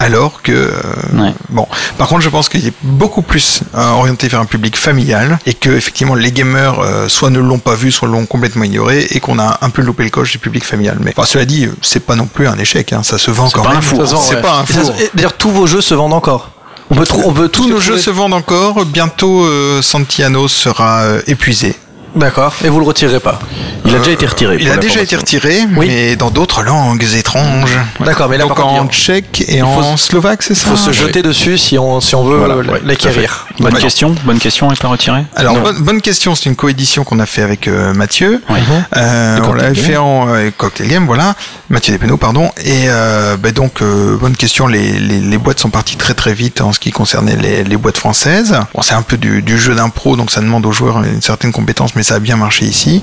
alors 0.01 0.43
que 0.43 0.51
euh, 0.53 0.71
Ouais. 1.15 1.33
bon. 1.51 1.67
Par 1.99 2.09
contre 2.09 2.23
je 2.23 2.29
pense 2.29 2.49
qu'il 2.49 2.67
est 2.67 2.73
beaucoup 2.83 3.23
plus 3.23 3.61
euh, 3.77 3.91
orienté 3.91 4.27
vers 4.27 4.41
un 4.41 4.47
public 4.47 4.77
familial 4.77 5.39
et 5.47 5.55
que 5.55 5.71
effectivement 5.71 6.15
les 6.17 6.33
gamers 6.33 6.81
euh, 6.81 7.09
soit 7.09 7.31
ne 7.31 7.39
l'ont 7.39 7.59
pas 7.59 7.75
vu 7.77 7.93
soit 7.93 8.09
l'ont 8.09 8.27
complètement 8.27 8.65
ignoré 8.65 9.07
et 9.11 9.21
qu'on 9.21 9.39
a 9.39 9.59
un 9.61 9.71
peu 9.71 9.83
loupé 9.83 10.03
le 10.03 10.11
coche 10.11 10.33
du 10.33 10.39
public 10.39 10.65
familial. 10.65 10.99
Mais 11.01 11.13
enfin, 11.17 11.27
cela 11.27 11.45
dit 11.45 11.69
c'est 11.83 12.05
pas 12.05 12.17
non 12.17 12.27
plus 12.27 12.49
un 12.49 12.59
échec 12.59 12.93
hein, 12.93 13.03
ça 13.05 13.19
se 13.19 13.31
vend 13.31 13.49
quand 13.51 13.63
pas 13.63 13.75
même. 13.75 13.81
vend, 13.81 14.07
c'est 14.21 14.37
ouais. 14.37 14.43
pas 14.43 14.59
un 14.59 14.65
four. 14.67 14.93
D'ailleurs, 15.15 15.35
tous 15.37 15.51
vos 15.51 15.67
jeux 15.67 15.81
se 15.81 15.95
vendent 15.95 16.15
encore. 16.15 16.51
On 16.91 16.97
peut, 16.97 17.07
on 17.25 17.33
peut 17.33 17.49
tous 17.49 17.69
nos 17.69 17.79
jeux 17.81 17.97
se 17.99 18.11
vendent 18.11 18.35
encore. 18.35 18.85
Bientôt 18.85 19.45
euh, 19.45 19.81
Santiano 19.81 20.49
sera 20.49 21.03
euh, 21.03 21.21
épuisé 21.29 21.77
D'accord. 22.15 22.55
Et 22.65 22.69
vous 22.69 22.81
le 22.81 22.87
retirerez 22.87 23.21
pas. 23.21 23.39
Il 23.85 23.95
a 23.95 23.99
déjà 23.99 24.11
été 24.13 24.27
retiré. 24.27 24.57
il 24.61 24.71
a 24.71 24.77
déjà 24.77 25.01
été 25.01 25.17
retiré 25.17 25.61
Oui. 25.77 25.87
mais 25.89 26.17
dans 26.17 26.31
d'autres 26.31 26.63
langues 26.63 27.03
étranges 27.17 27.79
D'accord, 28.05 28.29
mais 28.29 28.37
là, 28.37 28.45
donc 28.45 28.57
par 28.57 28.67
contre, 28.67 28.83
en 28.83 28.85
il 28.87 28.91
tchèque 28.91 29.45
et 29.49 29.61
faut 29.61 29.67
en 29.67 29.97
slovaque 29.97 30.43
c'est 30.43 30.55
Il 30.55 30.57
ça 30.57 30.69
faut 30.71 30.77
se 30.77 30.93
jeter 30.93 31.23
dessus 31.23 31.57
si 31.59 31.79
on, 31.79 32.01
si 32.01 32.15
on 32.15 32.25
veut 32.25 32.37
Voilà, 32.39 32.55
euh, 32.55 32.65
ouais, 32.65 32.81
l'acquérir. 32.85 33.47
Bonne 33.59 33.75
Ouais. 33.75 33.81
question. 33.81 34.15
Bonne 34.25 34.39
question. 34.39 34.71
Est 34.73 34.81
pas 34.81 34.89
retiré. 34.89 35.25
Alors 35.37 35.59
bonne, 35.61 35.79
bonne 35.83 36.01
question, 36.01 36.35
c'est 36.35 36.47
une 36.51 36.57
coédition 36.57 37.05
qu'on 37.05 37.19
a 37.21 37.27
fait 37.27 37.43
avec 37.43 37.69
euh, 37.69 37.95
Mathieu. 37.95 38.43
Ouais. 38.51 38.59
Euh, 38.97 39.37
De 39.39 39.43
on 39.43 39.55
Game. 39.55 39.75
fait 39.75 39.97
en 39.97 40.29
euh, 40.29 40.51
cocktail 40.57 40.89
game, 40.89 41.07
voilà. 41.07 41.35
Mathieu 41.69 41.93
Despéneaux, 41.93 42.17
pardon. 42.17 42.51
Et 42.65 42.85
euh, 42.89 43.37
bah 43.37 43.53
donc 43.53 43.83
euh, 43.83 44.17
bonne 44.17 44.37
question. 44.37 44.67
Les, 44.67 44.93
les, 44.99 45.21
les 45.21 45.39
boîtes 45.39 45.61
sont 45.61 45.71
parties 45.71 45.97
très 45.97 46.15
très 46.15 46.35
vite 46.35 46.61
en 46.61 46.73
ce 46.73 46.81
qui 46.81 46.91
concernait 46.91 47.37
les, 47.37 47.65
les 47.65 47.77
boîtes 47.77 47.97
françaises. 47.99 48.59
Bon, 48.75 48.83
c'est 48.83 48.95
un 48.95 49.03
peu 49.03 49.17
du, 49.17 49.43
du 49.43 49.59
jeu 49.59 49.75
d'impro, 49.75 50.17
donc 50.17 50.31
ça 50.31 50.41
demande 50.41 50.67
aux 50.67 50.73
joueurs 50.73 51.03
une 51.03 51.23
certaine 51.23 51.53
compétence, 51.53 51.95
ça 52.03 52.17
a 52.17 52.19
bien 52.19 52.37
marché 52.37 52.65
ici. 52.65 53.03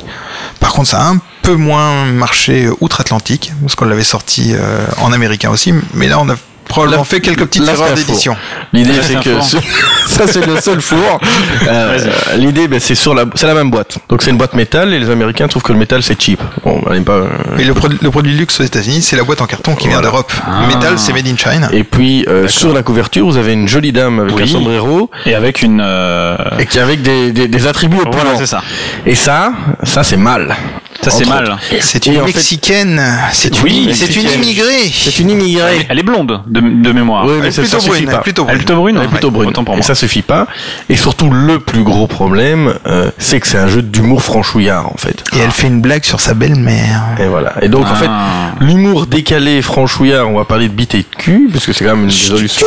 Par 0.60 0.72
contre, 0.72 0.90
ça 0.90 1.02
a 1.02 1.10
un 1.10 1.20
peu 1.42 1.56
moins 1.56 2.06
marché 2.06 2.70
outre-Atlantique, 2.82 3.54
parce 3.62 3.76
qu'on 3.76 3.86
l'avait 3.86 4.04
sorti 4.04 4.54
euh, 4.54 4.86
en 4.98 5.12
américain 5.14 5.50
aussi. 5.50 5.74
Mais 5.94 6.08
là, 6.08 6.20
on 6.20 6.30
a 6.30 6.36
probablement 6.68 7.04
fait 7.04 7.20
quelques 7.22 7.46
petites 7.46 7.68
erreurs 7.68 7.94
d'édition. 7.94 8.36
L'idée, 8.74 8.94
c'est 9.02 9.20
que 9.20 9.40
ça, 10.08 10.28
c'est 10.28 10.46
le 10.46 10.60
seul 10.60 10.82
four. 10.82 11.20
Euh, 11.68 11.98
L'idée, 12.38 12.68
ben, 12.68 12.80
c'est 12.80 12.96
sur 12.96 13.14
la, 13.14 13.26
c'est 13.36 13.48
la 13.48 13.54
même 13.54 13.70
boîte. 13.72 13.98
Donc 14.10 14.22
c'est 14.22 14.32
une 14.32 14.38
boîte 14.38 14.54
métal 14.54 14.94
et 14.94 15.00
les 15.00 15.10
Américains 15.10 15.48
trouvent 15.48 15.64
que 15.64 15.74
le 15.74 15.80
métal 15.80 16.04
c'est 16.04 16.20
cheap. 16.22 16.42
Bon, 16.64 16.82
on 16.86 16.92
n'aime 16.94 17.04
pas. 17.06 17.14
euh, 17.14 17.28
Et 17.60 17.64
le, 17.64 17.74
produit- 17.74 18.00
le 18.02 18.12
produit 18.12 18.34
luxe 18.34 18.60
aux 18.60 18.64
États-Unis, 18.64 19.02
c'est 19.02 19.16
la 19.16 19.24
boîte 19.24 19.42
en 19.42 19.46
carton 19.46 19.76
qui 19.76 19.88
vient 19.88 19.98
Voilà. 19.98 20.10
d'Europe. 20.12 20.32
Ah. 20.46 20.68
Metal, 20.68 20.98
c'est 20.98 21.14
made 21.14 21.28
in 21.28 21.38
China. 21.38 21.70
Et 21.72 21.84
puis 21.84 22.26
euh, 22.28 22.48
sur 22.48 22.74
la 22.74 22.84
couverture, 22.84 23.26
vous 23.26 23.38
avez 23.38 23.54
une 23.54 23.68
jolie 23.68 23.92
dame 23.92 24.20
avec 24.20 24.36
Oui. 24.36 24.44
un 24.44 24.48
sombrero 24.48 25.10
Et 25.26 25.36
avec 25.36 25.62
une. 25.62 25.82
euh, 25.84 26.36
et 26.60 26.66
qui 26.66 26.80
avec 26.80 27.02
des, 27.02 27.32
des, 27.32 27.48
des 27.48 27.68
attributs 27.68 27.98
Voilà, 27.98 28.10
opulents. 28.22 28.38
c'est 28.38 28.46
ça. 28.46 28.62
Et 29.06 29.16
ça, 29.16 29.52
ça 29.84 30.04
c'est 30.04 30.18
mal. 30.18 30.56
Ça 31.04 31.12
c'est 31.12 31.26
mal. 31.28 31.56
C'est 31.80 32.06
une 32.06 32.16
fait- 32.16 32.22
mexicaine. 32.26 33.02
C'est 33.32 33.50
une, 33.60 33.64
Oui, 33.64 33.92
c'est 33.94 34.16
une 34.16 34.30
immigrée. 34.30 34.92
C'est 34.92 35.20
une 35.20 35.30
immigrée. 35.30 35.86
Elle 35.90 36.00
est 36.00 36.04
blonde 36.04 36.42
de, 36.48 36.60
de 36.60 36.92
mémoire. 36.92 37.26
Oui, 37.26 37.34
Elle 37.36 37.42
mais 37.42 37.48
est 37.48 37.52
ça, 37.52 37.62
plutôt 37.62 37.78
ça 37.80 37.84
suffit 37.86 38.04
brune. 38.06 38.16
pas. 38.18 38.22
Plutôt 38.22 38.46
Elle 38.50 38.56
est 38.56 38.58
brune. 38.58 38.66
plutôt 38.66 38.82
brune. 38.82 38.98
Elle 38.98 39.04
est 39.04 39.08
plutôt 39.08 39.32
brune. 39.32 39.50
Autant 39.50 39.64
pour 39.64 39.74
et 39.76 39.78
moi. 39.78 39.86
ça 39.86 39.96
suffit 39.96 40.22
pas. 40.22 40.48
Et 40.90 40.96
surtout, 40.96 41.30
le 41.30 41.60
plus 41.60 41.84
gros 41.84 42.08
problème, 42.08 42.74
euh, 42.88 43.12
c'est 43.18 43.40
que 43.40 43.48
c'est 43.48 43.58
un 43.58 43.68
jeu 43.68 43.82
d'humour 43.82 44.22
franchouillard, 44.24 44.88
en 44.88 44.98
fait. 44.98 45.24
Et 45.34 45.40
elle 45.40 45.52
fait 45.52 45.68
une 45.68 45.82
blague 45.82 46.04
sur 46.04 46.20
sa 46.20 46.34
belle-mère. 46.34 47.02
Et 47.20 47.28
voilà. 47.28 47.54
Et 47.62 47.70
donc, 47.70 47.86
en 47.86 47.96
fait, 47.96 48.08
Ah. 48.10 48.52
l'humour 48.60 49.06
décalé 49.08 49.62
franchouillard, 49.62 50.28
on 50.28 50.38
va 50.38 50.46
parler 50.46 50.68
de 50.68 50.74
bite 50.74 50.96
et 50.96 51.00
de 51.00 51.16
cul, 51.18 51.50
parce 51.52 51.66
que 51.66 51.74
c'est 51.74 51.86
quand 51.86 51.96
même 51.96 52.06
une 52.06 52.10
résolution. 52.12 52.66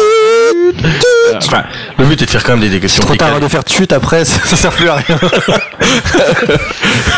Enfin, 1.36 1.64
le 1.98 2.04
but 2.04 2.20
est 2.22 2.26
de 2.26 2.30
faire 2.30 2.42
quand 2.44 2.52
même 2.52 2.60
des 2.60 2.68
déclarations 2.68 3.02
Trop 3.02 3.14
tard 3.16 3.40
de 3.40 3.48
faire 3.48 3.64
de 3.64 3.68
chute 3.68 3.92
après, 3.92 4.24
ça, 4.24 4.40
ça 4.44 4.56
sert 4.56 4.70
plus 4.72 4.88
à 4.88 4.96
rien. 4.96 5.18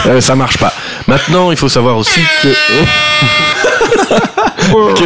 Euh, 0.07 0.21
ça 0.21 0.35
marche 0.35 0.59
pas. 0.59 0.73
Maintenant, 1.07 1.51
il 1.51 1.57
faut 1.57 1.69
savoir 1.69 1.97
aussi 1.97 2.21
que 2.43 2.49
que, 4.95 5.05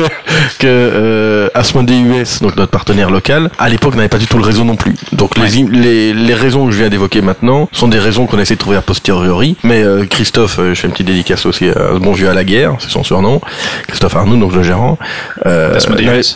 que 0.59 0.67
euh, 0.67 1.49
Asmodee 1.55 2.01
US, 2.03 2.41
donc 2.43 2.57
notre 2.57 2.71
partenaire 2.71 3.11
local, 3.11 3.51
à 3.59 3.69
l'époque 3.69 3.95
n'avait 3.95 4.09
pas 4.09 4.19
du 4.19 4.27
tout 4.27 4.39
le 4.39 4.45
réseau 4.45 4.65
non 4.65 4.77
plus. 4.77 4.95
Donc 5.13 5.37
les, 5.39 5.59
im- 5.63 5.69
les, 5.71 6.13
les 6.13 6.35
raisons 6.35 6.67
que 6.67 6.73
je 6.73 6.79
viens 6.79 6.89
d'évoquer 6.89 7.21
maintenant 7.23 7.69
sont 7.73 7.89
des 7.89 7.99
raisons 7.99 8.27
qu'on 8.27 8.39
a 8.39 8.43
essayé 8.43 8.57
de 8.57 8.61
trouver 8.61 8.77
a 8.77 8.83
posteriori. 8.83 9.57
Mais 9.63 9.83
euh, 9.83 10.05
Christophe, 10.07 10.59
euh, 10.59 10.75
je 10.75 10.81
fais 10.81 10.87
une 10.87 10.93
petite 10.93 11.07
dédicace 11.07 11.47
aussi 11.47 11.69
à 11.69 11.75
ce 11.95 11.99
bon 11.99 12.13
vieux 12.13 12.29
à 12.29 12.35
la 12.35 12.45
guerre, 12.45 12.75
c'est 12.79 12.91
son 12.91 13.05
surnom. 13.05 13.41
Christophe 13.89 14.17
Arnoux, 14.17 14.37
donc 14.39 14.53
le 14.55 14.63
gérant. 14.63 14.99
Euh. 15.47 15.75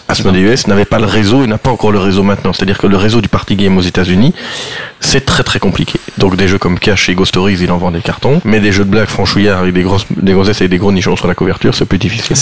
Asmodee 0.08 0.40
US 0.40 0.66
n'avait 0.66 0.84
pas 0.84 0.98
le 0.98 1.06
réseau 1.06 1.44
et 1.44 1.46
n'a 1.46 1.58
pas 1.58 1.70
encore 1.70 1.92
le 1.92 1.98
réseau 1.98 2.22
maintenant. 2.22 2.52
C'est-à-dire 2.52 2.78
que 2.78 2.86
le 2.86 2.96
réseau 2.96 3.20
du 3.20 3.28
party 3.28 3.56
game 3.56 3.76
aux 3.76 3.82
États-Unis, 3.82 4.34
c'est 5.00 5.24
très 5.24 5.42
très 5.42 5.58
compliqué. 5.58 5.98
Donc 6.18 6.36
des 6.36 6.48
jeux 6.48 6.58
comme 6.58 6.78
Cash 6.78 7.08
et 7.08 7.14
Ghost 7.14 7.30
Stories, 7.30 7.58
il 7.60 7.70
en 7.70 7.78
vend 7.78 7.90
des 7.90 8.00
cartons, 8.00 8.40
mais 8.44 8.60
des 8.60 8.72
jeux 8.72 8.84
de 8.84 8.90
blagues 8.90 9.08
franchouillards 9.08 9.58
avec 9.60 9.72
des 9.72 9.82
grosses, 9.82 10.06
des 10.14 10.32
grossesses 10.32 10.60
et 10.60 10.68
des 10.68 10.78
gros 10.78 10.92
nichons 10.92 11.16
sur 11.16 11.26
la 11.26 11.34
couverture, 11.34 11.74
c'est 11.74 11.84
plus 11.86 11.98
difficile. 11.98 12.36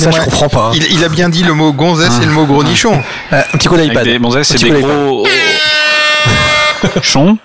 C'est 0.00 0.07
Ça, 0.12 0.18
je 0.20 0.24
comprends 0.24 0.48
pas. 0.48 0.66
hein. 0.68 0.72
Il, 0.74 0.92
il 0.92 1.04
a 1.04 1.08
bien 1.08 1.28
dit 1.28 1.42
le 1.42 1.54
mot 1.54 1.72
gonzesse 1.72 2.14
et 2.22 2.26
le 2.26 2.32
mot 2.32 2.44
gros 2.46 2.62
nichon. 2.64 3.02
Euh, 3.32 3.40
un 3.52 3.58
petit 3.58 3.68
coup 3.68 3.76
d'iPad. 3.76 4.04
des, 4.04 4.16
Un 4.16 4.18
petit 4.54 4.64
des 4.70 4.80
gros. 4.82 5.26
Chons. 7.02 7.38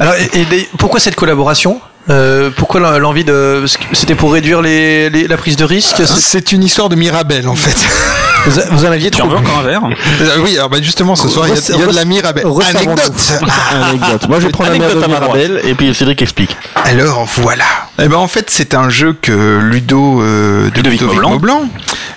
Alors, 0.00 0.14
et, 0.14 0.40
et 0.40 0.68
pourquoi 0.78 1.00
cette 1.00 1.14
collaboration 1.14 1.80
Euh, 2.10 2.50
Pourquoi 2.56 2.80
l'en- 2.80 2.98
l'envie 2.98 3.24
de 3.24 3.64
C'était 3.92 4.14
pour 4.14 4.32
réduire 4.32 4.62
les, 4.62 5.10
les- 5.10 5.26
la 5.26 5.36
prise 5.36 5.56
de 5.56 5.64
risque 5.64 6.02
C'est- 6.06 6.52
une 6.52 6.62
histoire 6.62 6.88
de 6.88 6.94
Mirabelle, 6.96 7.48
en 7.48 7.56
fait. 7.56 7.76
vous, 8.46 8.58
a- 8.60 8.64
vous 8.70 8.84
en 8.84 8.92
aviez 8.92 9.10
trop 9.10 9.24
encore 9.28 9.58
un 9.58 9.62
verre 9.62 9.82
Euh, 10.20 10.36
oui, 10.40 10.56
alors 10.56 10.68
bah, 10.70 10.78
justement, 10.80 11.16
ce 11.16 11.28
soir, 11.28 11.46
il 11.48 11.54
y 11.54 11.58
a, 11.58 11.60
il 11.74 11.80
y 11.80 11.82
a 11.82 11.86
de 11.86 11.94
la 11.96 12.04
Mirabelle. 12.04 12.44
Anecdote 12.74 13.32
Anecdote. 13.72 14.28
Moi, 14.28 14.38
je 14.40 14.46
vais 14.46 14.52
verre 14.78 14.94
de 14.94 15.06
Mirabelle 15.06 15.60
et 15.64 15.74
puis 15.74 15.92
Cédric 15.94 16.22
explique. 16.22 16.56
Alors 16.84 17.24
voilà. 17.36 17.64
Eh 17.98 18.08
ben 18.08 18.16
en 18.16 18.28
fait 18.28 18.50
c'est 18.50 18.74
un 18.74 18.90
jeu 18.90 19.16
que 19.20 19.58
Ludo 19.58 20.20
euh, 20.20 20.70
de 20.70 20.76
Ludovic 20.76 21.02
Maublanc. 21.02 21.30
Maublanc. 21.30 21.68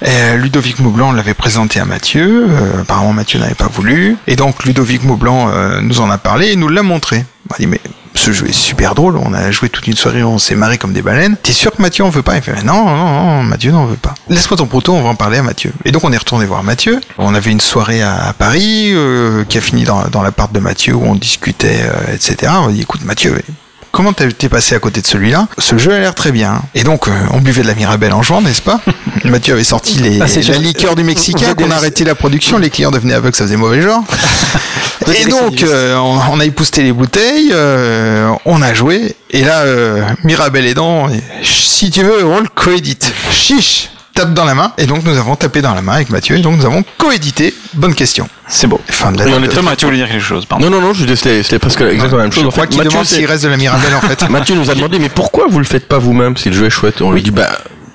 Euh, 0.05 0.35
Ludovic 0.35 0.79
Maublanc 0.79 1.11
l'avait 1.13 1.33
présenté 1.33 1.79
à 1.79 1.85
Mathieu. 1.85 2.47
Euh, 2.49 2.81
apparemment 2.81 3.13
Mathieu 3.13 3.39
n'avait 3.39 3.55
pas 3.55 3.67
voulu. 3.67 4.17
Et 4.27 4.35
donc 4.35 4.65
Ludovic 4.65 5.03
Maublanc 5.03 5.49
euh, 5.49 5.79
nous 5.81 6.01
en 6.01 6.09
a 6.09 6.17
parlé 6.17 6.49
et 6.51 6.55
nous 6.57 6.67
l'a 6.67 6.83
montré. 6.83 7.25
On 7.49 7.53
a 7.53 7.57
dit 7.57 7.67
mais 7.67 7.79
ce 8.13 8.33
jeu 8.33 8.47
est 8.49 8.51
super 8.53 8.93
drôle. 8.93 9.15
On 9.15 9.33
a 9.33 9.51
joué 9.51 9.69
toute 9.69 9.87
une 9.87 9.95
soirée, 9.95 10.21
on 10.21 10.37
s'est 10.37 10.55
marré 10.55 10.77
comme 10.77 10.91
des 10.91 11.01
baleines. 11.01 11.37
T'es 11.41 11.53
sûr 11.53 11.71
que 11.71 11.81
Mathieu 11.81 12.03
en 12.03 12.09
veut 12.09 12.23
pas? 12.23 12.35
Il 12.35 12.41
fait 12.41 12.61
non, 12.63 12.83
non, 12.85 12.97
non, 12.97 13.43
Mathieu 13.43 13.71
n'en 13.71 13.85
veut 13.85 13.95
pas. 13.95 14.15
Laisse-moi 14.27 14.57
ton 14.57 14.65
proto, 14.65 14.93
on 14.93 15.01
va 15.01 15.09
en 15.09 15.15
parler 15.15 15.37
à 15.37 15.43
Mathieu. 15.43 15.71
Et 15.85 15.93
donc 15.93 16.03
on 16.03 16.11
est 16.11 16.17
retourné 16.17 16.45
voir 16.45 16.61
Mathieu. 16.63 16.99
On 17.17 17.33
avait 17.33 17.51
une 17.51 17.61
soirée 17.61 18.01
à, 18.01 18.27
à 18.27 18.33
Paris 18.33 18.91
euh, 18.93 19.45
qui 19.45 19.57
a 19.57 19.61
fini 19.61 19.85
dans, 19.85 20.03
dans 20.09 20.21
l'appart 20.23 20.51
de 20.51 20.59
Mathieu 20.59 20.93
où 20.95 21.05
on 21.05 21.15
discutait, 21.15 21.83
euh, 21.83 22.13
etc. 22.13 22.51
On 22.63 22.67
a 22.67 22.71
dit 22.73 22.81
écoute 22.81 23.05
Mathieu, 23.05 23.41
Comment 23.91 24.13
t'as- 24.13 24.31
t'es 24.31 24.49
passé 24.49 24.75
à 24.75 24.79
côté 24.79 25.01
de 25.01 25.07
celui-là 25.07 25.47
Ce 25.57 25.77
jeu 25.77 25.91
a 25.93 25.99
l'air 25.99 26.13
très 26.15 26.31
bien. 26.31 26.61
Et 26.75 26.83
donc, 26.83 27.07
euh, 27.07 27.11
on 27.31 27.39
buvait 27.39 27.63
de 27.63 27.67
la 27.67 27.73
Mirabelle 27.75 28.13
en 28.13 28.21
juin, 28.21 28.41
n'est-ce 28.41 28.61
pas 28.61 28.79
Mathieu 29.25 29.53
avait 29.53 29.63
sorti 29.63 29.97
les, 29.99 30.21
Ah, 30.21 30.25
la 30.47 30.57
liqueur 30.57 30.95
du 30.95 31.01
Vous 31.01 31.07
Mexicain, 31.07 31.53
qu'on 31.55 31.71
a 31.71 31.75
arrêté 31.75 32.03
la 32.03 32.15
production, 32.15 32.57
les 32.57 32.69
clients 32.69 32.91
devenaient 32.91 33.15
aveugles, 33.15 33.35
ça 33.35 33.45
faisait 33.45 33.57
mauvais 33.57 33.81
genre. 33.81 34.03
Et 35.07 35.25
donc, 35.25 35.63
euh, 35.63 35.95
on, 35.97 36.19
on 36.33 36.39
a 36.39 36.45
épousté 36.45 36.83
les 36.83 36.91
bouteilles, 36.93 37.49
euh, 37.51 38.29
on 38.45 38.61
a 38.61 38.73
joué, 38.75 39.15
et 39.31 39.43
là, 39.43 39.61
euh, 39.61 40.03
Mirabelle 40.23 40.67
aidant, 40.67 41.07
si 41.43 41.89
tu 41.89 42.03
veux, 42.03 42.23
on 42.25 42.41
le 42.41 42.47
coédite. 42.53 43.11
Chiche 43.31 43.89
tape 44.19 44.33
dans 44.33 44.45
la 44.45 44.53
main. 44.55 44.73
Et 44.77 44.85
donc 44.85 45.03
nous 45.03 45.17
avons 45.17 45.35
tapé 45.35 45.61
dans 45.61 45.73
la 45.73 45.81
main 45.81 45.93
avec 45.93 46.09
Mathieu. 46.09 46.37
Et 46.37 46.41
donc 46.41 46.57
nous 46.57 46.65
avons 46.65 46.83
coédité. 46.97 47.53
Bonne 47.73 47.95
question. 47.95 48.27
C'est 48.47 48.67
beau. 48.67 48.81
Fin 48.87 49.11
de 49.11 49.23
on 49.23 49.43
est 49.43 49.47
Thomas, 49.47 49.75
tu 49.75 49.85
voulais 49.85 49.97
dire 49.97 50.07
quelque 50.09 50.23
chose, 50.23 50.45
pardon. 50.45 50.69
Non, 50.69 50.79
non, 50.79 50.87
non, 50.87 50.93
je 50.93 51.05
c'était 51.15 51.59
presque 51.59 51.81
exactement 51.81 52.17
la 52.17 52.23
même 52.23 52.31
chose. 52.33 52.43
Je 52.43 52.47
En 52.47 52.51
crois 52.51 52.63
fait, 52.63 52.69
qu'il 52.69 52.77
Mathieu, 52.77 52.91
demande 52.91 53.05
c'est- 53.05 53.15
s'il 53.17 53.25
reste 53.25 53.43
de 53.43 53.49
la 53.49 53.57
Mirabelle 53.57 53.95
en 53.95 54.01
fait. 54.01 54.27
Mathieu 54.29 54.55
nous 54.55 54.69
a 54.69 54.75
demandé, 54.75 54.99
mais 54.99 55.09
pourquoi 55.09 55.45
vous 55.49 55.59
le 55.59 55.65
faites 55.65 55.87
pas 55.87 55.99
vous-même 55.99 56.35
si 56.37 56.49
le 56.49 56.55
jeu 56.55 56.65
est 56.65 56.69
chouette 56.71 56.99
Et 56.99 57.03
on 57.03 57.11
lui 57.11 57.21
dit, 57.21 57.31
bah, 57.31 57.49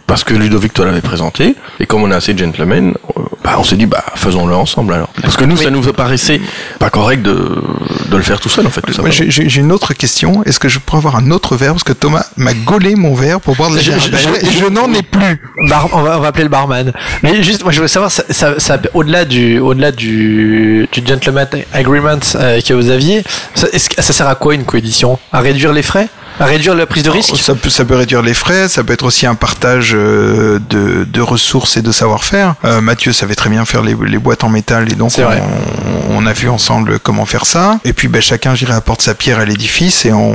parce 0.07 0.23
que 0.25 0.35
Ludovic 0.35 0.73
te 0.75 0.83
l'avait 0.83 1.01
présenté, 1.01 1.55
et 1.81 1.87
comme 1.87 2.03
on 2.03 2.11
est 2.11 2.15
assez 2.15 2.37
gentleman, 2.37 2.95
euh, 3.17 3.23
bah, 3.43 3.57
on 3.59 3.65
s'est 3.65 3.77
dit, 3.77 3.87
bah, 3.87 4.05
faisons-le 4.15 4.55
ensemble 4.55 4.95
alors. 4.95 5.09
Parce 5.23 5.37
que 5.37 5.45
nous, 5.45 5.57
ça 5.57 5.71
nous 5.71 5.83
paraissait 5.93 6.41
pas 6.79 6.91
correct 6.91 7.23
de, 7.23 7.63
de 8.11 8.17
le 8.17 8.23
faire 8.23 8.41
tout 8.41 8.49
seul, 8.49 8.67
en 8.67 8.71
fait, 8.71 8.81
tout. 8.83 8.93
J'ai 9.11 9.31
j'ai- 9.31 9.49
j'ai 9.49 9.61
une 9.61 9.73
autre 9.73 9.93
question. 9.95 10.43
Est-ce 10.45 10.59
que 10.61 10.69
je 10.69 10.79
pourrais 10.79 10.99
avoir 10.99 11.17
un 11.17 11.31
autre 11.31 11.57
verre? 11.57 11.73
Parce 11.73 11.85
que 11.85 11.93
Thomas 11.93 12.25
m'a 12.37 12.53
gaulé 12.55 12.95
mon 12.97 13.15
verre 13.15 13.41
pour 13.41 13.57
boire 13.57 13.71
de 13.71 13.77
la 13.77 13.83
Je- 13.83 13.91
je- 13.91 14.67
n'en 14.69 14.93
ai 14.93 15.03
plus. 15.03 15.41
Bar- 15.69 15.89
on, 15.93 16.03
va, 16.03 16.19
on 16.19 16.21
va 16.21 16.29
appeler 16.29 16.45
le 16.45 16.51
barman. 16.51 16.93
Mais 17.23 17.43
juste, 17.43 17.63
moi 17.63 17.73
je 17.73 17.77
voulais 17.79 17.89
savoir, 17.89 18.11
ça, 18.11 18.23
ça, 18.31 18.59
ça- 18.59 18.79
au-delà 18.95 19.25
du, 19.25 19.59
au-delà 19.59 19.91
du, 19.93 20.89
du 20.93 21.03
gentleman 21.07 21.47
agreement 21.73 22.19
euh, 22.37 22.61
que 22.61 22.75
vous 22.75 22.91
aviez, 22.91 23.23
ça, 23.55 23.67
ça 23.73 24.13
sert 24.13 24.29
à 24.29 24.35
quoi 24.35 24.55
une 24.55 24.65
coédition? 24.65 25.19
À 25.33 25.41
réduire 25.41 25.73
les 25.73 25.83
frais? 25.83 26.09
Réduire 26.41 26.75
la 26.75 26.87
prise 26.87 27.03
de 27.03 27.11
risque 27.11 27.37
Ça 27.37 27.55
peut, 27.55 27.69
ça 27.71 27.85
peut 27.85 27.97
réduire 27.97 28.23
les 28.23 28.35
frais, 28.35 28.69
ça 28.69 28.83
peut 28.85 28.93
être 28.93 29.05
aussi 29.05 29.27
un 29.27 29.35
partage 29.35 29.93
euh, 29.95 30.59
de, 30.71 31.05
de 31.05 31.21
ressources 31.21 31.77
et 31.77 31.83
de 31.83 31.93
savoir-faire. 31.93 32.55
Euh, 32.65 32.81
Mathieu 32.81 33.13
savait 33.13 33.35
très 33.35 33.51
bien 33.51 33.65
faire 33.65 33.83
les, 33.83 33.97
les 34.07 34.19
boîtes 34.19 34.45
en 34.45 34.49
métal 34.49 34.91
et 34.91 34.95
donc 34.95 35.13
on, 35.19 36.17
on 36.17 36.27
a 36.27 36.33
vu 36.33 36.49
ensemble 36.49 36.99
comment 36.99 37.27
faire 37.27 37.47
ça. 37.47 37.79
Et 37.85 37.93
puis 37.93 38.09
ben, 38.09 38.21
chacun, 38.23 38.55
j'irai 38.55 38.73
apporte 38.75 39.03
sa 39.03 39.15
pierre 39.15 39.39
à 39.39 39.45
l'édifice 39.45 40.05
et 40.07 40.13
on, 40.13 40.35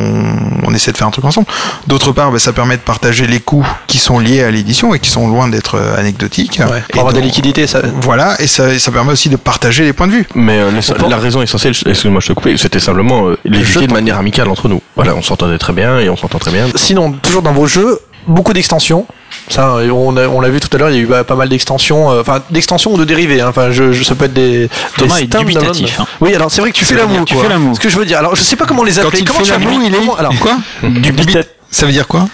on 0.63 0.73
essaie 0.73 0.91
de 0.91 0.97
faire 0.97 1.07
un 1.07 1.11
truc 1.11 1.25
ensemble. 1.25 1.47
D'autre 1.87 2.11
part, 2.11 2.31
ben, 2.31 2.39
ça 2.39 2.53
permet 2.53 2.77
de 2.77 2.81
partager 2.81 3.27
les 3.27 3.39
coûts 3.39 3.67
qui 3.87 3.97
sont 3.97 4.19
liés 4.19 4.43
à 4.43 4.51
l'édition 4.51 4.93
et 4.93 4.99
qui 4.99 5.09
sont 5.09 5.27
loin 5.27 5.47
d'être 5.47 5.75
euh, 5.75 5.97
anecdotiques. 5.97 6.59
Ouais, 6.59 6.79
Et 6.89 6.93
Pour 6.93 7.01
avoir 7.01 7.13
des 7.13 7.19
donc, 7.19 7.27
liquidités, 7.29 7.67
ça. 7.67 7.81
Voilà, 8.01 8.35
et 8.39 8.47
ça, 8.47 8.73
et 8.73 8.79
ça 8.79 8.91
permet 8.91 9.11
aussi 9.11 9.29
de 9.29 9.35
partager 9.35 9.83
les 9.83 9.93
points 9.93 10.07
de 10.07 10.13
vue. 10.13 10.27
Mais 10.35 10.59
euh, 10.59 10.71
la 11.09 11.17
raison 11.17 11.41
essentielle, 11.41 11.73
excuse-moi, 11.85 12.21
je 12.21 12.27
te 12.27 12.33
coupe, 12.33 12.49
c'était 12.57 12.79
simplement 12.79 13.27
euh, 13.27 13.37
l'éviter 13.45 13.87
de 13.87 13.93
manière 13.93 14.17
amicale 14.17 14.49
entre 14.49 14.67
nous. 14.67 14.81
Voilà, 14.95 15.15
on 15.15 15.21
s'entendait 15.21 15.57
très 15.57 15.73
bien 15.73 15.88
et 15.97 16.09
on 16.09 16.15
s'entend 16.17 16.39
très 16.39 16.51
bien. 16.51 16.67
Sinon, 16.75 17.11
toujours 17.13 17.41
dans 17.41 17.53
vos 17.53 17.65
jeux, 17.67 17.99
beaucoup 18.27 18.53
d'extensions. 18.53 19.05
Ça, 19.49 19.77
on 19.93 20.15
a- 20.17 20.27
on 20.27 20.41
l'a 20.41 20.49
vu 20.49 20.59
tout 20.59 20.69
à 20.75 20.77
l'heure, 20.77 20.89
il 20.91 20.95
y 20.95 20.99
a 20.99 21.01
eu 21.01 21.05
bah, 21.07 21.23
pas 21.23 21.35
mal 21.35 21.49
d'extensions, 21.49 22.11
euh, 22.11 22.21
enfin 22.21 22.41
d'extensions 22.51 22.93
ou 22.93 22.97
de 22.97 23.05
dérivés. 23.05 23.41
hein. 23.41 23.47
Enfin, 23.49 23.71
je, 23.71 23.91
je- 23.93 24.03
ça 24.03 24.13
peut 24.13 24.25
être 24.25 24.33
des. 24.33 24.69
Thomas 24.97 25.15
des 25.17 25.23
est 25.23 25.27
dubitatif, 25.37 25.99
hein. 25.99 26.05
Oui, 26.21 26.35
alors 26.35 26.51
c'est 26.51 26.61
vrai 26.61 26.71
que 26.71 26.75
tu 26.77 26.85
fais 26.85 26.95
l'amour. 26.95 27.25
tu 27.25 27.33
quoi. 27.33 27.43
fais 27.43 27.49
l'amour. 27.49 27.75
Ce 27.75 27.79
que 27.79 27.89
je 27.89 27.97
veux 27.97 28.05
dire. 28.05 28.19
Alors, 28.19 28.35
je 28.35 28.41
sais 28.43 28.55
pas 28.55 28.65
comment 28.65 28.83
les 28.83 28.93
Quand 28.93 29.07
appeler. 29.07 29.19
il 29.21 29.25
comment 29.25 29.39
fait 29.39 29.45
tu 29.45 29.51
l'amour, 29.51 29.79
il 29.83 29.93
est 29.93 29.97
comment- 29.97 30.15
alors, 30.15 30.35
quoi? 30.39 30.57
Dubitatif. 30.83 31.49
Ça 31.71 31.85
veut 31.85 31.91
dire 31.91 32.07
quoi? 32.07 32.27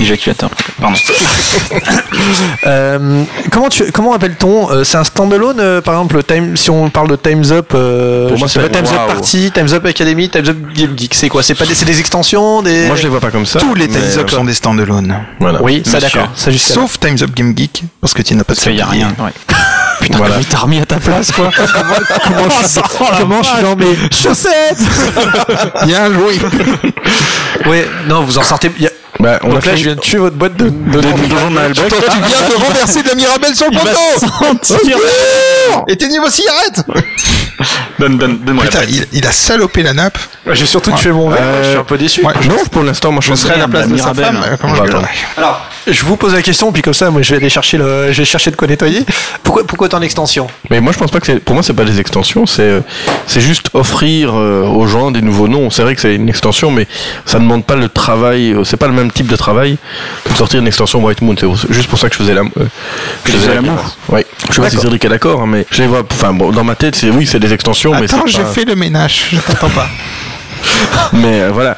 Éjaculateur. 0.00 0.50
Pardon. 0.80 0.96
Euh, 2.66 3.24
comment 3.50 3.68
tu 3.68 3.90
comment 3.92 4.12
appelle-t-on 4.12 4.70
euh, 4.70 4.84
C'est 4.84 4.96
un 4.96 5.04
standalone 5.04 5.58
euh, 5.60 5.80
par 5.80 5.94
exemple 5.94 6.22
time 6.22 6.56
si 6.56 6.70
on 6.70 6.90
parle 6.90 7.08
de 7.08 7.16
Times 7.16 7.44
Up 7.50 7.72
euh, 7.74 8.28
Pour 8.28 8.38
moi, 8.38 8.48
c'est- 8.48 8.60
pas, 8.60 8.68
Times 8.68 8.86
Up. 8.86 9.06
Party, 9.06 9.50
Times 9.52 9.72
Up 9.72 9.84
Academy, 9.86 10.28
Times 10.28 10.48
Up 10.48 10.56
Game 10.74 10.96
Geek, 10.96 11.14
c'est 11.14 11.28
quoi? 11.28 11.42
C'est 11.42 11.54
pas 11.54 11.64
des, 11.66 11.74
c'est 11.74 11.84
des 11.84 11.98
extensions 12.00 12.62
des 12.62 12.86
Moi, 12.86 12.96
je 12.96 13.02
les 13.02 13.08
vois 13.08 13.20
pas 13.20 13.30
comme 13.30 13.46
ça. 13.46 13.60
Tous 13.60 13.74
les 13.74 13.88
Times 13.88 14.02
Up 14.18 14.26
euh, 14.30 14.34
sont 14.36 14.44
des 14.44 14.54
standalone. 14.54 15.16
Voilà. 15.40 15.62
Oui, 15.62 15.82
ça 15.84 16.00
d'accord, 16.00 16.28
ça. 16.34 16.50
Sauf 16.56 16.98
Times 17.00 17.18
Up 17.22 17.30
Game 17.34 17.54
Geek, 17.56 17.84
parce 18.00 18.12
que 18.14 18.22
tu 18.22 18.34
n'as 18.34 18.44
pas 18.44 18.54
de 18.54 18.58
Parce 18.58 18.68
qu'il 18.68 18.76
y 18.76 18.82
a 18.82 18.86
rien. 18.86 19.08
Ouais. 19.18 19.30
Putain, 20.00 20.18
Voilà. 20.18 20.36
il 20.38 20.46
t'a 20.46 20.58
remis 20.58 20.78
à 20.78 20.86
ta 20.86 20.96
place, 20.96 21.32
quoi. 21.32 21.50
comment 21.56 22.48
je 22.62 22.68
suis, 22.68 22.80
comment 23.18 23.42
je 23.42 23.48
suis 23.48 23.62
dans 23.62 23.74
mes 23.74 23.96
chaussettes 24.12 24.78
Bien 25.86 26.12
joué. 26.12 26.38
Oui, 27.66 27.78
non, 28.08 28.22
vous 28.22 28.38
en 28.38 28.42
sortez. 28.44 28.67
Bah, 29.20 29.40
on 29.42 29.50
a 29.50 29.54
Donc 29.54 29.64
là, 29.64 29.72
fait 29.72 29.76
je 29.78 29.82
viens 29.84 29.94
de 29.96 30.00
tuer 30.00 30.18
votre 30.18 30.36
boîte 30.36 30.56
de, 30.56 30.68
de, 30.68 31.00
De 31.00 31.36
journal 31.38 31.72
Toi, 31.72 31.86
tu 31.90 32.18
viens 32.18 32.48
de 32.48 32.54
renverser 32.64 33.02
de 33.02 33.08
la 33.08 33.14
Mirabelle 33.16 33.56
sur 33.56 33.66
le 33.68 33.76
poteau 33.76 34.76
Éteignez 35.88 36.20
vos 36.20 36.30
cigarettes 36.30 36.82
Donne, 37.98 38.16
donne, 38.16 38.38
donne-moi 38.38 38.64
Putain, 38.64 38.84
il, 38.88 39.06
il 39.12 39.26
a 39.26 39.32
salopé 39.32 39.82
la 39.82 39.92
nappe. 39.92 40.18
J'ai 40.52 40.66
surtout 40.66 40.92
tué 40.92 41.10
mon 41.10 41.30
verre, 41.30 41.40
Euh, 41.42 41.64
je 41.64 41.68
suis 41.70 41.78
un 41.78 41.84
peu 41.84 41.98
déçu. 41.98 42.24
Ouais, 42.24 42.32
Non, 42.48 42.64
pour 42.70 42.84
l'instant, 42.84 43.10
moi, 43.10 43.20
je 43.20 43.30
je 43.30 43.34
serais 43.34 43.54
à 43.54 43.58
la 43.58 43.66
place 43.68 43.86
la 43.86 43.92
de 43.92 43.96
sa 43.96 44.12
Mirabelle. 44.12 44.24
femme. 44.42 44.56
Comment 44.60 44.72
On 44.72 44.76
je 44.76 44.80
va 44.82 44.86
gueulerais 44.86 45.08
Alors, 45.36 45.66
je 45.90 46.04
vous 46.04 46.16
pose 46.16 46.34
la 46.34 46.42
question, 46.42 46.72
puis 46.72 46.82
comme 46.82 46.94
ça, 46.94 47.10
moi, 47.10 47.22
je 47.22 47.30
vais 47.30 47.36
aller 47.36 47.48
chercher 47.48 47.78
le, 47.78 48.12
je 48.12 48.18
vais 48.18 48.24
chercher 48.24 48.50
de 48.50 48.56
quoi 48.56 48.66
nettoyer. 48.68 49.04
Pourquoi, 49.42 49.66
pourquoi 49.66 49.88
tant 49.88 50.00
d'extensions 50.00 50.46
Mais 50.70 50.80
moi, 50.80 50.92
je 50.92 50.98
pense 50.98 51.10
pas 51.10 51.20
que 51.20 51.26
c'est. 51.26 51.38
Pour 51.40 51.54
moi, 51.54 51.62
c'est 51.62 51.72
pas 51.74 51.84
des 51.84 51.98
extensions. 52.00 52.46
C'est 52.46 52.62
euh, 52.62 52.80
c'est 53.26 53.40
juste 53.40 53.68
offrir 53.74 54.32
euh, 54.34 54.64
aux 54.66 54.86
gens 54.86 55.10
des 55.10 55.22
nouveaux 55.22 55.48
noms. 55.48 55.70
C'est 55.70 55.82
vrai 55.82 55.94
que 55.94 56.00
c'est 56.00 56.14
une 56.14 56.28
extension, 56.28 56.70
mais 56.70 56.86
ça 57.26 57.38
ne 57.38 57.44
demande 57.44 57.64
pas 57.64 57.76
le 57.76 57.88
travail. 57.88 58.52
euh, 58.52 58.64
C'est 58.64 58.76
pas 58.76 58.88
le 58.88 58.92
même 58.94 59.10
type 59.10 59.26
de 59.26 59.36
travail 59.36 59.78
que 60.24 60.32
de 60.32 60.36
sortir 60.36 60.60
une 60.60 60.66
extension 60.66 61.02
White 61.02 61.22
Moon. 61.22 61.34
C'est 61.38 61.72
juste 61.72 61.88
pour 61.88 61.98
ça 61.98 62.08
que 62.08 62.14
je 62.14 62.18
faisais 62.20 62.34
la. 62.34 62.42
euh, 62.42 62.66
je 63.24 63.32
faisais 63.32 63.54
l'amour. 63.54 63.72
différence. 63.72 63.98
Oui. 64.10 64.20
Je 64.48 64.54
sais 64.54 64.60
pas 64.60 64.70
si 64.70 64.78
Cédric 64.78 65.04
est 65.04 65.08
d'accord, 65.08 65.42
hein, 65.42 65.46
mais 65.46 65.66
je 65.70 65.82
les 65.82 65.88
vois. 65.88 66.02
Enfin, 66.10 66.32
bon, 66.32 66.50
dans 66.50 66.64
ma 66.64 66.74
tête, 66.74 66.94
c'est 66.96 67.10
oui, 67.10 67.26
c'est 67.26 67.40
des 67.40 67.52
extensions, 67.52 67.92
mais 67.92 68.04
Attends, 68.04 68.22
c'est 68.26 68.32
j'ai 68.32 68.42
pas- 68.42 68.48
fait 68.52 68.64
le 68.64 68.74
ménage. 68.76 69.26
Je 69.32 69.38
t'entends 69.40 69.70
pas. 69.70 69.88
Mais 71.12 71.40
euh, 71.42 71.50
voilà. 71.52 71.76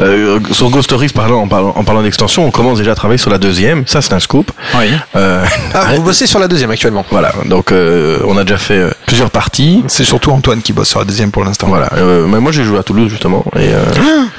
Euh, 0.00 0.38
sur 0.52 0.70
Ghost 0.70 0.84
Stories, 0.84 1.08
parlant, 1.08 1.40
en 1.42 1.48
parlant, 1.48 1.72
en 1.76 1.82
parlant 1.84 2.02
d'extension, 2.02 2.46
on 2.46 2.50
commence 2.50 2.78
déjà 2.78 2.92
à 2.92 2.94
travailler 2.94 3.18
sur 3.18 3.30
la 3.30 3.38
deuxième. 3.38 3.84
Ça, 3.86 4.00
c'est 4.00 4.12
un 4.12 4.20
scoop. 4.20 4.52
Oui. 4.78 4.86
Euh, 5.16 5.44
Ah, 5.74 5.86
vous 5.96 6.02
bossez 6.04 6.26
sur 6.26 6.38
la 6.38 6.46
deuxième 6.48 6.70
actuellement. 6.70 7.04
voilà. 7.10 7.32
Donc, 7.46 7.72
euh, 7.72 8.20
on 8.26 8.36
a 8.36 8.44
déjà 8.44 8.58
fait 8.58 8.74
euh, 8.74 8.90
plusieurs 9.06 9.30
parties. 9.30 9.82
C'est 9.88 10.04
surtout 10.04 10.30
Antoine 10.30 10.62
qui 10.62 10.72
bosse 10.72 10.88
sur 10.88 10.98
la 11.00 11.04
deuxième 11.04 11.30
pour 11.32 11.44
l'instant. 11.44 11.66
Voilà. 11.68 11.88
Euh, 11.96 12.26
mais 12.28 12.38
moi, 12.38 12.52
j'ai 12.52 12.62
joué 12.64 12.78
à 12.78 12.82
Toulouse 12.82 13.10
justement. 13.10 13.44
Et, 13.56 13.70
euh, 13.72 13.82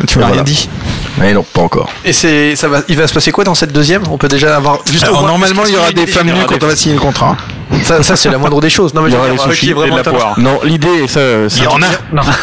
Tu 0.08 0.18
m'as 0.20 0.26
Voilà. 0.28 0.34
rien 0.36 0.44
dit. 0.44 0.70
mais 1.18 1.34
non, 1.34 1.44
pas 1.44 1.62
encore. 1.62 1.90
Et 2.06 2.14
c'est, 2.14 2.56
ça 2.56 2.68
va, 2.70 2.80
il 2.88 2.96
va 2.96 3.08
se 3.08 3.14
passer 3.14 3.32
quoi 3.32 3.44
dans 3.44 3.56
cette 3.56 3.74
deuxième? 3.74 4.04
On 4.10 4.18
peut 4.18 4.30
déjà 4.30 4.56
avoir 4.56 4.80
juste. 4.90 5.04
Alors, 5.04 5.24
normalement, 5.28 5.64
il 5.68 5.74
y 5.74 5.78
aura 5.78 5.92
des 5.92 6.08
femmes 6.08 6.28
nues 6.28 6.46
quand 6.48 6.64
on 6.64 6.68
va 6.68 6.76
signer 6.76 6.96
le 6.96 7.02
contrat. 7.02 7.36
Ça, 7.84 8.02
ça 8.02 8.16
c'est 8.16 8.30
la 8.30 8.40
moindre 8.40 8.60
des 8.62 8.70
choses. 8.72 8.96
Non, 8.96 9.04
mais 9.04 9.10
Il 9.12 9.14
y 9.14 9.16
aura 9.16 9.30
les 9.30 9.38
sushis 9.38 9.70
et 9.70 9.74
de 9.76 9.96
la 9.96 10.04
poire. 10.04 10.34
Non, 10.40 10.60
l'idée, 10.64 11.08
ça, 11.08 11.20
c'est- 11.48 11.60
Il 11.60 11.64
y 11.66 11.68
en 11.68 11.80
a. 11.84 11.86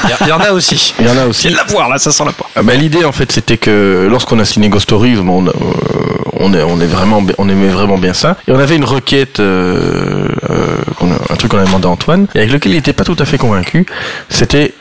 Il 0.05 0.11
y 0.11 0.13
a- 0.13 0.17
il 0.21 0.29
y 0.29 1.11
en 1.11 1.17
a 1.19 1.26
aussi. 1.29 1.49
Il 1.49 1.53
y 1.53 1.55
en 1.55 1.59
a 1.59 1.63
aussi. 1.63 1.69
la 1.69 1.75
poire, 1.75 1.89
là, 1.89 1.99
ça 1.99 2.11
sent 2.13 2.25
la 2.25 2.33
poire. 2.33 2.51
Ah, 2.57 2.63
ben, 2.63 2.79
l'idée 2.79 3.05
en 3.05 3.13
fait 3.13 3.31
c'était 3.33 3.57
que 3.59 4.07
lorsqu'on 4.11 4.39
a 4.39 4.45
signé 4.45 4.69
Ghost 4.69 4.85
Stories, 4.85 5.17
bon, 5.17 5.45
on, 5.45 5.47
euh, 5.49 5.53
on 6.39 6.53
est 6.55 6.63
on 6.63 6.81
est 6.81 6.87
vraiment 6.87 7.23
on 7.39 7.49
aimait 7.49 7.69
vraiment 7.69 7.99
bien 7.99 8.13
ça 8.15 8.37
et 8.49 8.53
on 8.53 8.59
avait 8.59 8.77
une 8.77 8.85
requête 8.85 9.41
euh, 9.41 10.29
euh, 10.51 10.77
a- 11.01 11.33
un 11.33 11.37
truc 11.37 11.51
qu'on 11.51 11.59
avait 11.59 11.67
demandé 11.67 11.87
à 11.87 11.91
Antoine 11.91 12.27
et 12.35 12.39
avec 12.39 12.53
lequel 12.53 12.73
il 12.73 12.79
était 12.79 12.93
pas 12.93 13.05
tout 13.05 13.17
à 13.19 13.25
fait 13.25 13.39
convaincu. 13.39 13.87
C'était 14.29 14.75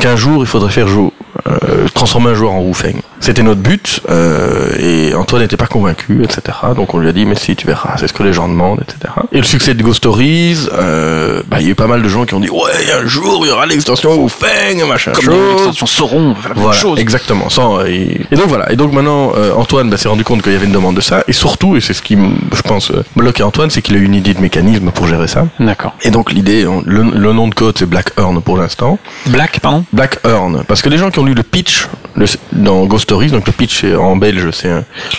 qu'un 0.00 0.16
jour 0.16 0.42
il 0.42 0.46
faudrait 0.46 0.70
faire 0.72 0.88
jouer 0.88 1.10
euh, 1.46 1.86
transformer 1.94 2.30
un 2.30 2.34
joueur 2.34 2.52
en 2.52 2.60
Wu-Feng. 2.62 3.00
C'était 3.20 3.42
notre 3.42 3.60
but 3.60 4.00
euh, 4.10 4.68
et 4.78 5.14
Antoine 5.14 5.42
n'était 5.42 5.56
pas 5.56 5.66
convaincu, 5.66 6.22
etc. 6.22 6.42
Donc 6.76 6.94
on 6.94 6.98
lui 6.98 7.08
a 7.08 7.12
dit 7.12 7.24
mais 7.24 7.34
si 7.34 7.56
tu 7.56 7.66
verras, 7.66 7.96
c'est 7.98 8.08
ce 8.08 8.12
que 8.12 8.22
les 8.22 8.32
gens 8.32 8.48
demandent, 8.48 8.80
etc. 8.82 9.12
Et 9.32 9.38
le 9.38 9.42
succès 9.44 9.74
de 9.74 9.82
Ghost 9.82 9.98
Stories, 9.98 10.68
euh, 10.72 11.42
bah, 11.48 11.56
il 11.60 11.64
y 11.66 11.68
a 11.68 11.70
eu 11.70 11.74
pas 11.74 11.86
mal 11.86 12.02
de 12.02 12.08
gens 12.08 12.24
qui 12.26 12.34
ont 12.34 12.40
dit 12.40 12.50
ouais 12.50 12.92
un 13.02 13.06
jour 13.06 13.40
il 13.44 13.48
y 13.48 13.52
aura 13.52 13.66
l'extension 13.66 14.14
Wu-Feng, 14.22 14.84
machin 14.86 15.12
Comme 15.12 15.30
l'extension 15.52 15.86
Sauron, 15.86 16.34
la 16.42 16.48
même 16.54 16.58
Voilà, 16.62 16.78
chose. 16.78 16.98
exactement. 16.98 17.48
Sans, 17.48 17.80
et, 17.86 18.20
et 18.30 18.36
donc 18.36 18.46
voilà. 18.48 18.70
Et 18.72 18.76
donc 18.76 18.92
maintenant, 18.92 19.32
euh, 19.36 19.52
Antoine 19.54 19.88
bah, 19.90 19.96
s'est 19.96 20.08
rendu 20.08 20.24
compte 20.24 20.42
qu'il 20.42 20.52
y 20.52 20.56
avait 20.56 20.66
une 20.66 20.72
demande 20.72 20.96
de 20.96 21.00
ça. 21.00 21.24
Et 21.28 21.32
surtout, 21.32 21.76
et 21.76 21.80
c'est 21.80 21.94
ce 21.94 22.02
qui, 22.02 22.16
je 22.54 22.62
pense, 22.62 22.90
euh, 22.90 23.04
bloquait 23.16 23.42
Antoine, 23.42 23.70
c'est 23.70 23.82
qu'il 23.82 23.94
a 23.96 23.98
eu 23.98 24.04
une 24.04 24.14
idée 24.14 24.34
de 24.34 24.40
mécanisme 24.40 24.90
pour 24.90 25.06
gérer 25.06 25.28
ça. 25.28 25.46
D'accord. 25.60 25.94
Et 26.02 26.10
donc 26.10 26.32
l'idée, 26.32 26.66
le, 26.84 27.02
le 27.02 27.32
nom 27.32 27.48
de 27.48 27.54
code, 27.54 27.76
c'est 27.78 27.86
Black 27.88 28.10
Earn 28.18 28.40
pour 28.42 28.56
l'instant. 28.58 28.98
Black, 29.26 29.60
pardon? 29.60 29.84
Black 29.92 30.18
Earn. 30.24 30.64
Parce 30.68 30.82
que 30.82 30.88
les 30.88 30.98
gens 30.98 31.10
qui 31.10 31.18
ont 31.20 31.24
lu 31.24 31.34
le 31.36 31.42
pitch 31.42 31.86
le- 32.16 32.26
dans 32.52 32.86
Ghost 32.86 33.04
Stories, 33.04 33.30
donc 33.30 33.46
le 33.46 33.52
pitch 33.52 33.84
en 33.84 34.16
belge, 34.16 34.48
c'est 34.52 34.70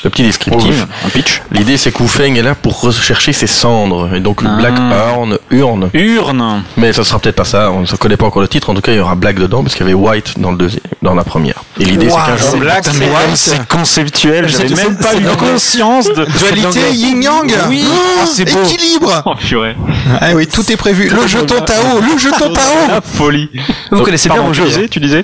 le 0.03 0.09
petit 0.09 0.23
descriptif. 0.23 0.87
Un 1.05 1.09
pitch. 1.09 1.43
L'idée, 1.51 1.77
c'est 1.77 1.91
que 1.91 2.01
Wu 2.01 2.07
Feng 2.07 2.35
est 2.35 2.41
là 2.41 2.55
pour 2.55 2.81
rechercher 2.81 3.33
ses 3.33 3.45
cendres. 3.45 4.09
Et 4.15 4.19
donc, 4.19 4.41
Ah. 4.43 4.57
Black 4.57 4.73
Earn, 4.79 5.37
urne. 5.51 5.89
Urne. 5.93 6.63
Mais 6.75 6.93
ça 6.93 7.03
sera 7.03 7.19
peut-être 7.19 7.35
pas 7.35 7.45
ça, 7.45 7.71
on 7.71 7.81
ne 7.81 7.85
connaît 7.97 8.17
pas 8.17 8.25
encore 8.25 8.41
le 8.41 8.47
titre. 8.47 8.71
En 8.71 8.73
tout 8.73 8.81
cas, 8.81 8.93
il 8.93 8.97
y 8.97 8.99
aura 8.99 9.13
Black 9.13 9.37
dedans 9.37 9.61
parce 9.61 9.75
qu'il 9.75 9.85
y 9.85 9.89
avait 9.89 9.93
White 9.93 10.39
dans 10.39 10.49
le 10.49 10.57
deuxième, 10.57 10.81
dans 11.03 11.13
la 11.13 11.23
première. 11.23 11.61
Et 11.79 11.85
l'idée, 11.85 12.09
c'est 12.09 12.15
qu'un 12.15 12.37
jour, 12.37 12.57
Black, 12.57 12.83
c'est- 12.85 13.35
c'est 13.35 13.67
conceptuel. 13.67 14.47
J'avais 14.49 14.69
c'est- 14.69 14.83
même 14.87 14.97
pas 14.97 15.09
c'est 15.11 15.21
eu 15.21 15.27
conscience 15.37 16.07
de. 16.07 16.25
Dualité 16.25 16.91
yin-yang 16.93 17.53
Oui. 17.69 17.83
Oh, 17.87 17.95
Ah, 18.21 18.25
c'est 18.25 18.51
beau. 18.51 18.63
Équilibre 18.63 19.21
Oh, 19.25 19.35
purée. 19.35 19.75
Ah 20.19 20.29
oui, 20.33 20.47
tout 20.47 20.69
est 20.71 20.77
prévu. 20.77 21.09
Le 21.09 21.27
jeton 21.27 21.61
Tao, 21.61 21.99
le 22.01 22.17
jeton 22.17 22.37
Tao 22.53 22.87
La 22.89 23.01
folie. 23.01 23.49
Vous 23.91 24.01
connaissez 24.01 24.29
bien 24.29 24.41
mon 24.41 24.53
jeu. 24.53 24.65
tu 24.89 24.99
disais 24.99 25.23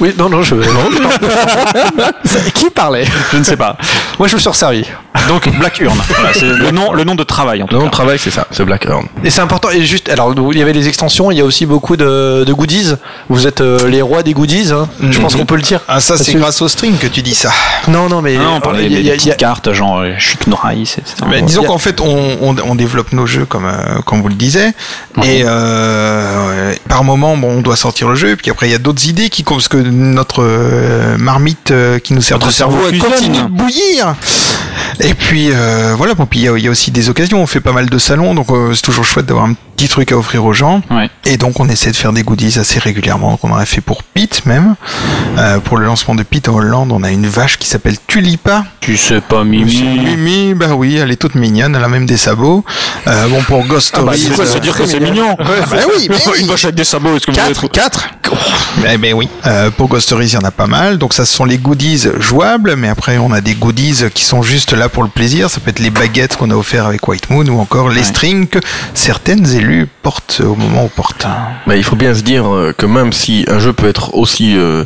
Oui, 0.00 0.14
non, 0.16 0.27
non, 0.28 0.42
je. 0.42 0.54
Ça- 2.24 2.38
Qui 2.54 2.70
parlait? 2.70 3.04
Je 3.32 3.38
ne 3.38 3.44
sais 3.44 3.56
pas. 3.56 3.76
Moi, 4.18 4.28
je 4.28 4.34
me 4.34 4.40
suis 4.40 4.48
resservi. 4.48 4.84
Donc 5.28 5.48
Black. 5.58 5.80
Voilà, 5.82 6.32
c'est 6.32 6.44
le 6.46 6.70
nom, 6.70 6.92
le 6.92 7.04
nom 7.04 7.14
de 7.14 7.24
travail 7.24 7.62
en 7.62 7.66
tout 7.66 7.74
le 7.74 7.78
nom 7.80 7.84
cas. 7.86 7.90
de 7.90 7.92
travail, 7.92 8.18
c'est 8.18 8.30
ça, 8.30 8.46
c'est 8.50 8.64
Black 8.64 8.86
Earn. 8.86 9.06
Et 9.24 9.30
c'est 9.30 9.40
important. 9.40 9.68
Et 9.70 9.82
juste, 9.84 10.08
alors, 10.08 10.32
il 10.52 10.58
y 10.58 10.62
avait 10.62 10.72
les 10.72 10.86
extensions. 10.88 11.30
Il 11.30 11.38
y 11.38 11.40
a 11.40 11.44
aussi 11.44 11.66
beaucoup 11.66 11.96
de, 11.96 12.44
de 12.44 12.52
goodies. 12.52 12.94
Vous 13.28 13.46
êtes 13.46 13.60
euh, 13.60 13.88
les 13.88 14.00
rois 14.00 14.22
des 14.22 14.32
goodies. 14.32 14.70
hein. 14.72 14.88
Je 15.10 15.20
pense 15.20 15.34
qu'on 15.36 15.44
peut 15.46 15.56
le 15.56 15.62
dire. 15.62 15.80
Ah 15.88 16.00
ça 16.00 16.16
c'est 16.16 16.32
Parce 16.32 16.36
grâce 16.38 16.62
au 16.62 16.68
string 16.68 16.96
que 16.98 17.06
tu 17.08 17.22
dis 17.22 17.34
ça. 17.34 17.50
Non, 17.88 18.08
non, 18.08 18.22
mais 18.22 18.36
Non, 18.36 18.54
on 18.56 18.60
parlait 18.60 18.86
il 18.86 18.92
y 18.92 18.94
a- 18.94 18.98
des, 18.98 19.00
il 19.02 19.06
y 19.06 19.10
a- 19.10 19.14
petites 19.14 19.36
cartes, 19.36 19.72
genre 19.72 20.00
euh, 20.00 20.12
Chic 20.18 20.46
Noraïs, 20.46 20.98
etc. 20.98 21.14
Mais 21.28 21.42
disons 21.42 21.64
qu'en 21.64 21.78
fait 21.78 22.00
on, 22.00 22.38
on, 22.40 22.56
on 22.64 22.74
développe 22.74 23.12
nos 23.12 23.26
jeux 23.26 23.44
comme 23.44 23.66
euh, 23.66 24.00
comme 24.04 24.22
vous 24.22 24.28
le 24.28 24.34
disiez 24.34 24.68
et 25.24 25.42
euh, 25.44 26.74
par 26.88 27.04
moment 27.04 27.36
bon 27.36 27.58
on 27.58 27.60
doit 27.60 27.76
sortir 27.76 28.08
le 28.08 28.14
jeu 28.14 28.36
puis 28.36 28.50
après 28.50 28.68
il 28.68 28.72
y 28.72 28.74
a 28.74 28.78
d'autres 28.78 29.06
idées 29.08 29.28
qui 29.30 29.42
parce 29.42 29.68
que 29.68 29.78
notre 30.18 30.42
euh, 30.42 31.16
marmite 31.16 31.70
euh, 31.70 31.98
qui 32.00 32.12
nous 32.12 32.20
sert 32.22 32.38
de 32.40 32.50
cerveau 32.50 32.78
cerveau 32.90 33.08
continue 33.08 33.38
de 33.42 33.46
bouillir 33.46 34.16
Et 35.00 35.14
puis 35.14 35.50
euh, 35.52 35.94
voilà, 35.96 36.14
bon, 36.14 36.26
puis 36.26 36.40
il 36.40 36.44
y, 36.44 36.48
a- 36.48 36.56
il 36.58 36.64
y 36.64 36.66
a 36.66 36.70
aussi 36.70 36.90
des 36.90 37.08
occasions. 37.08 37.40
On 37.40 37.46
fait 37.46 37.60
pas 37.60 37.72
mal 37.72 37.88
de 37.88 37.98
salons, 37.98 38.34
donc 38.34 38.48
c'est 38.74 38.82
toujours 38.82 39.04
chouette 39.04 39.26
d'avoir 39.26 39.46
un 39.46 39.54
petit 39.76 39.86
truc 39.88 40.10
à 40.10 40.18
offrir 40.18 40.44
aux 40.44 40.52
gens. 40.52 40.82
Ouais. 40.90 41.08
Et 41.24 41.36
donc 41.36 41.60
on 41.60 41.68
essaie 41.68 41.92
de 41.92 41.96
faire 41.96 42.12
des 42.12 42.24
goodies 42.24 42.58
assez 42.58 42.80
régulièrement. 42.80 43.30
Donc 43.30 43.44
on 43.44 43.52
en 43.52 43.56
a 43.56 43.64
fait 43.64 43.80
pour 43.80 44.02
Pete 44.02 44.44
même. 44.44 44.74
Euh, 45.38 45.60
pour 45.60 45.76
le 45.76 45.86
lancement 45.86 46.16
de 46.16 46.24
Pete 46.24 46.48
en 46.48 46.54
Hollande, 46.56 46.90
on 46.90 47.04
a 47.04 47.10
une 47.12 47.28
vache 47.28 47.58
qui 47.58 47.68
s'appelle 47.68 47.96
Tulipa. 48.08 48.64
Tu 48.80 48.96
sais 48.96 49.20
pas, 49.20 49.44
Mimi. 49.44 49.82
Mimi, 49.82 50.54
bah 50.54 50.74
oui, 50.76 50.96
elle 50.96 51.12
est 51.12 51.16
toute 51.16 51.36
mignonne, 51.36 51.76
elle 51.76 51.84
a 51.84 51.88
même 51.88 52.06
des 52.06 52.16
sabots. 52.16 52.64
Euh, 53.06 53.28
bon 53.28 53.40
pour 53.42 53.64
Ghost 53.66 53.94
Ah 53.96 54.02
bah, 54.02 54.12
euh, 54.14 54.44
se 54.46 54.58
dire 54.58 54.76
que 54.76 54.84
c'est 54.84 54.98
mignon 54.98 55.34
bah 55.38 55.44
oui, 55.96 56.08
mais 56.10 56.16
oui. 56.26 56.40
Une 56.40 56.46
vache 56.48 56.64
avec 56.64 56.74
des 56.76 56.84
sabots, 56.84 57.14
est-ce 57.16 57.26
que 57.26 57.30
vous 57.30 57.36
4, 57.36 57.58
avez 57.58 57.68
4 57.68 58.08
Eh 58.92 58.96
ben 58.98 59.14
oui. 59.14 59.28
Pour 59.76 59.86
Ghost 59.88 60.07
Stories, 60.08 60.28
il 60.28 60.32
y 60.32 60.36
en 60.38 60.40
a 60.48 60.50
pas 60.50 60.66
mal. 60.66 60.96
Donc 60.96 61.12
ça, 61.12 61.26
ce 61.26 61.34
sont 61.34 61.44
les 61.44 61.58
goodies 61.58 62.06
jouables, 62.18 62.76
mais 62.76 62.88
après, 62.88 63.18
on 63.18 63.30
a 63.30 63.42
des 63.42 63.52
goodies 63.52 64.04
qui 64.14 64.24
sont 64.24 64.40
juste 64.42 64.72
là 64.72 64.88
pour 64.88 65.02
le 65.02 65.10
plaisir. 65.10 65.50
Ça 65.50 65.60
peut 65.60 65.68
être 65.68 65.80
les 65.80 65.90
baguettes 65.90 66.34
qu'on 66.38 66.50
a 66.50 66.54
offert 66.54 66.86
avec 66.86 67.06
White 67.06 67.28
Moon 67.28 67.44
ou 67.46 67.60
encore 67.60 67.90
les 67.90 67.96
Ouais. 67.98 68.02
strings 68.04 68.46
que 68.48 68.58
certaines 68.94 69.46
élus 69.54 69.86
portent 70.02 70.40
au 70.42 70.54
moment 70.54 70.84
opportun. 70.86 71.36
Mais 71.66 71.76
il 71.78 71.84
faut 71.84 71.94
bien 71.94 72.14
se 72.14 72.22
dire 72.22 72.46
euh, 72.48 72.72
que 72.74 72.86
même 72.86 73.12
si 73.12 73.44
un 73.48 73.58
jeu 73.58 73.74
peut 73.74 73.86
être 73.86 74.14
aussi 74.14 74.56
euh, 74.56 74.84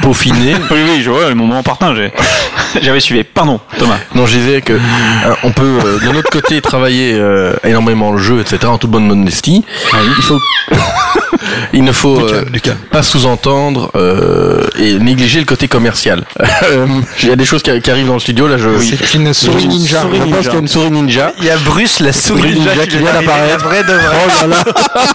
peaufiné, 0.00 0.54
Oui, 0.70 0.78
oui, 0.88 1.02
je 1.02 1.10
vois, 1.10 1.28
le 1.28 1.34
moment 1.34 1.58
opportun, 1.60 1.94
j'ai- 1.94 2.12
j'avais 2.82 3.00
suivi. 3.00 3.24
Pardon, 3.24 3.60
Thomas. 3.78 3.98
non, 4.14 4.24
je 4.24 4.38
disais 4.38 4.62
que 4.62 4.72
hein, 4.72 5.36
on 5.42 5.52
peut 5.52 5.78
euh, 5.84 5.98
de 6.00 6.12
notre 6.12 6.30
côté 6.30 6.62
travailler 6.62 7.12
euh, 7.12 7.52
énormément 7.62 8.10
le 8.10 8.18
jeu, 8.18 8.40
etc. 8.40 8.58
En 8.68 8.78
toute 8.78 8.90
bonne 8.90 9.06
modestie. 9.06 9.64
Il 9.92 10.22
faut, 10.22 10.38
il 11.74 11.84
ne 11.84 11.92
faut 11.92 12.18
euh, 12.20 12.30
calme, 12.30 12.50
du 12.50 12.60
calme. 12.60 12.78
pas 12.90 13.02
sous-entendre 13.02 13.90
euh, 13.96 14.29
et 14.78 14.94
négliger 14.98 15.40
le 15.40 15.46
côté 15.46 15.68
commercial. 15.68 16.24
Euh, 16.70 16.86
Il 17.22 17.28
y 17.28 17.32
a 17.32 17.36
des 17.36 17.44
choses 17.46 17.62
qui, 17.62 17.80
qui 17.80 17.90
arrivent 17.90 18.06
dans 18.06 18.14
le 18.14 18.20
studio 18.20 18.46
là. 18.46 18.56
Je, 18.58 18.68
C'est 18.80 19.14
une 19.14 19.32
souris 19.32 19.66
ninja. 19.66 20.02
Je 20.12 20.18
pense 20.30 20.38
qu'il 20.44 20.52
y 20.52 20.56
a 20.56 20.58
une 20.58 20.68
souris 20.68 20.90
ninja. 20.90 21.32
Il 21.38 21.44
y 21.46 21.50
a 21.50 21.56
Bruce, 21.56 22.00
la 22.00 22.12
souris 22.12 22.40
Souris 22.42 22.54
ninja 22.54 22.70
ninja 22.72 22.86
qui 22.86 22.96
vient 22.98 23.12
d'apparaître. 23.12 23.64
Vrai 23.64 23.82
de 23.82 23.92
vrai. 23.92 24.16
Oh 24.42 24.46
là 24.48 24.56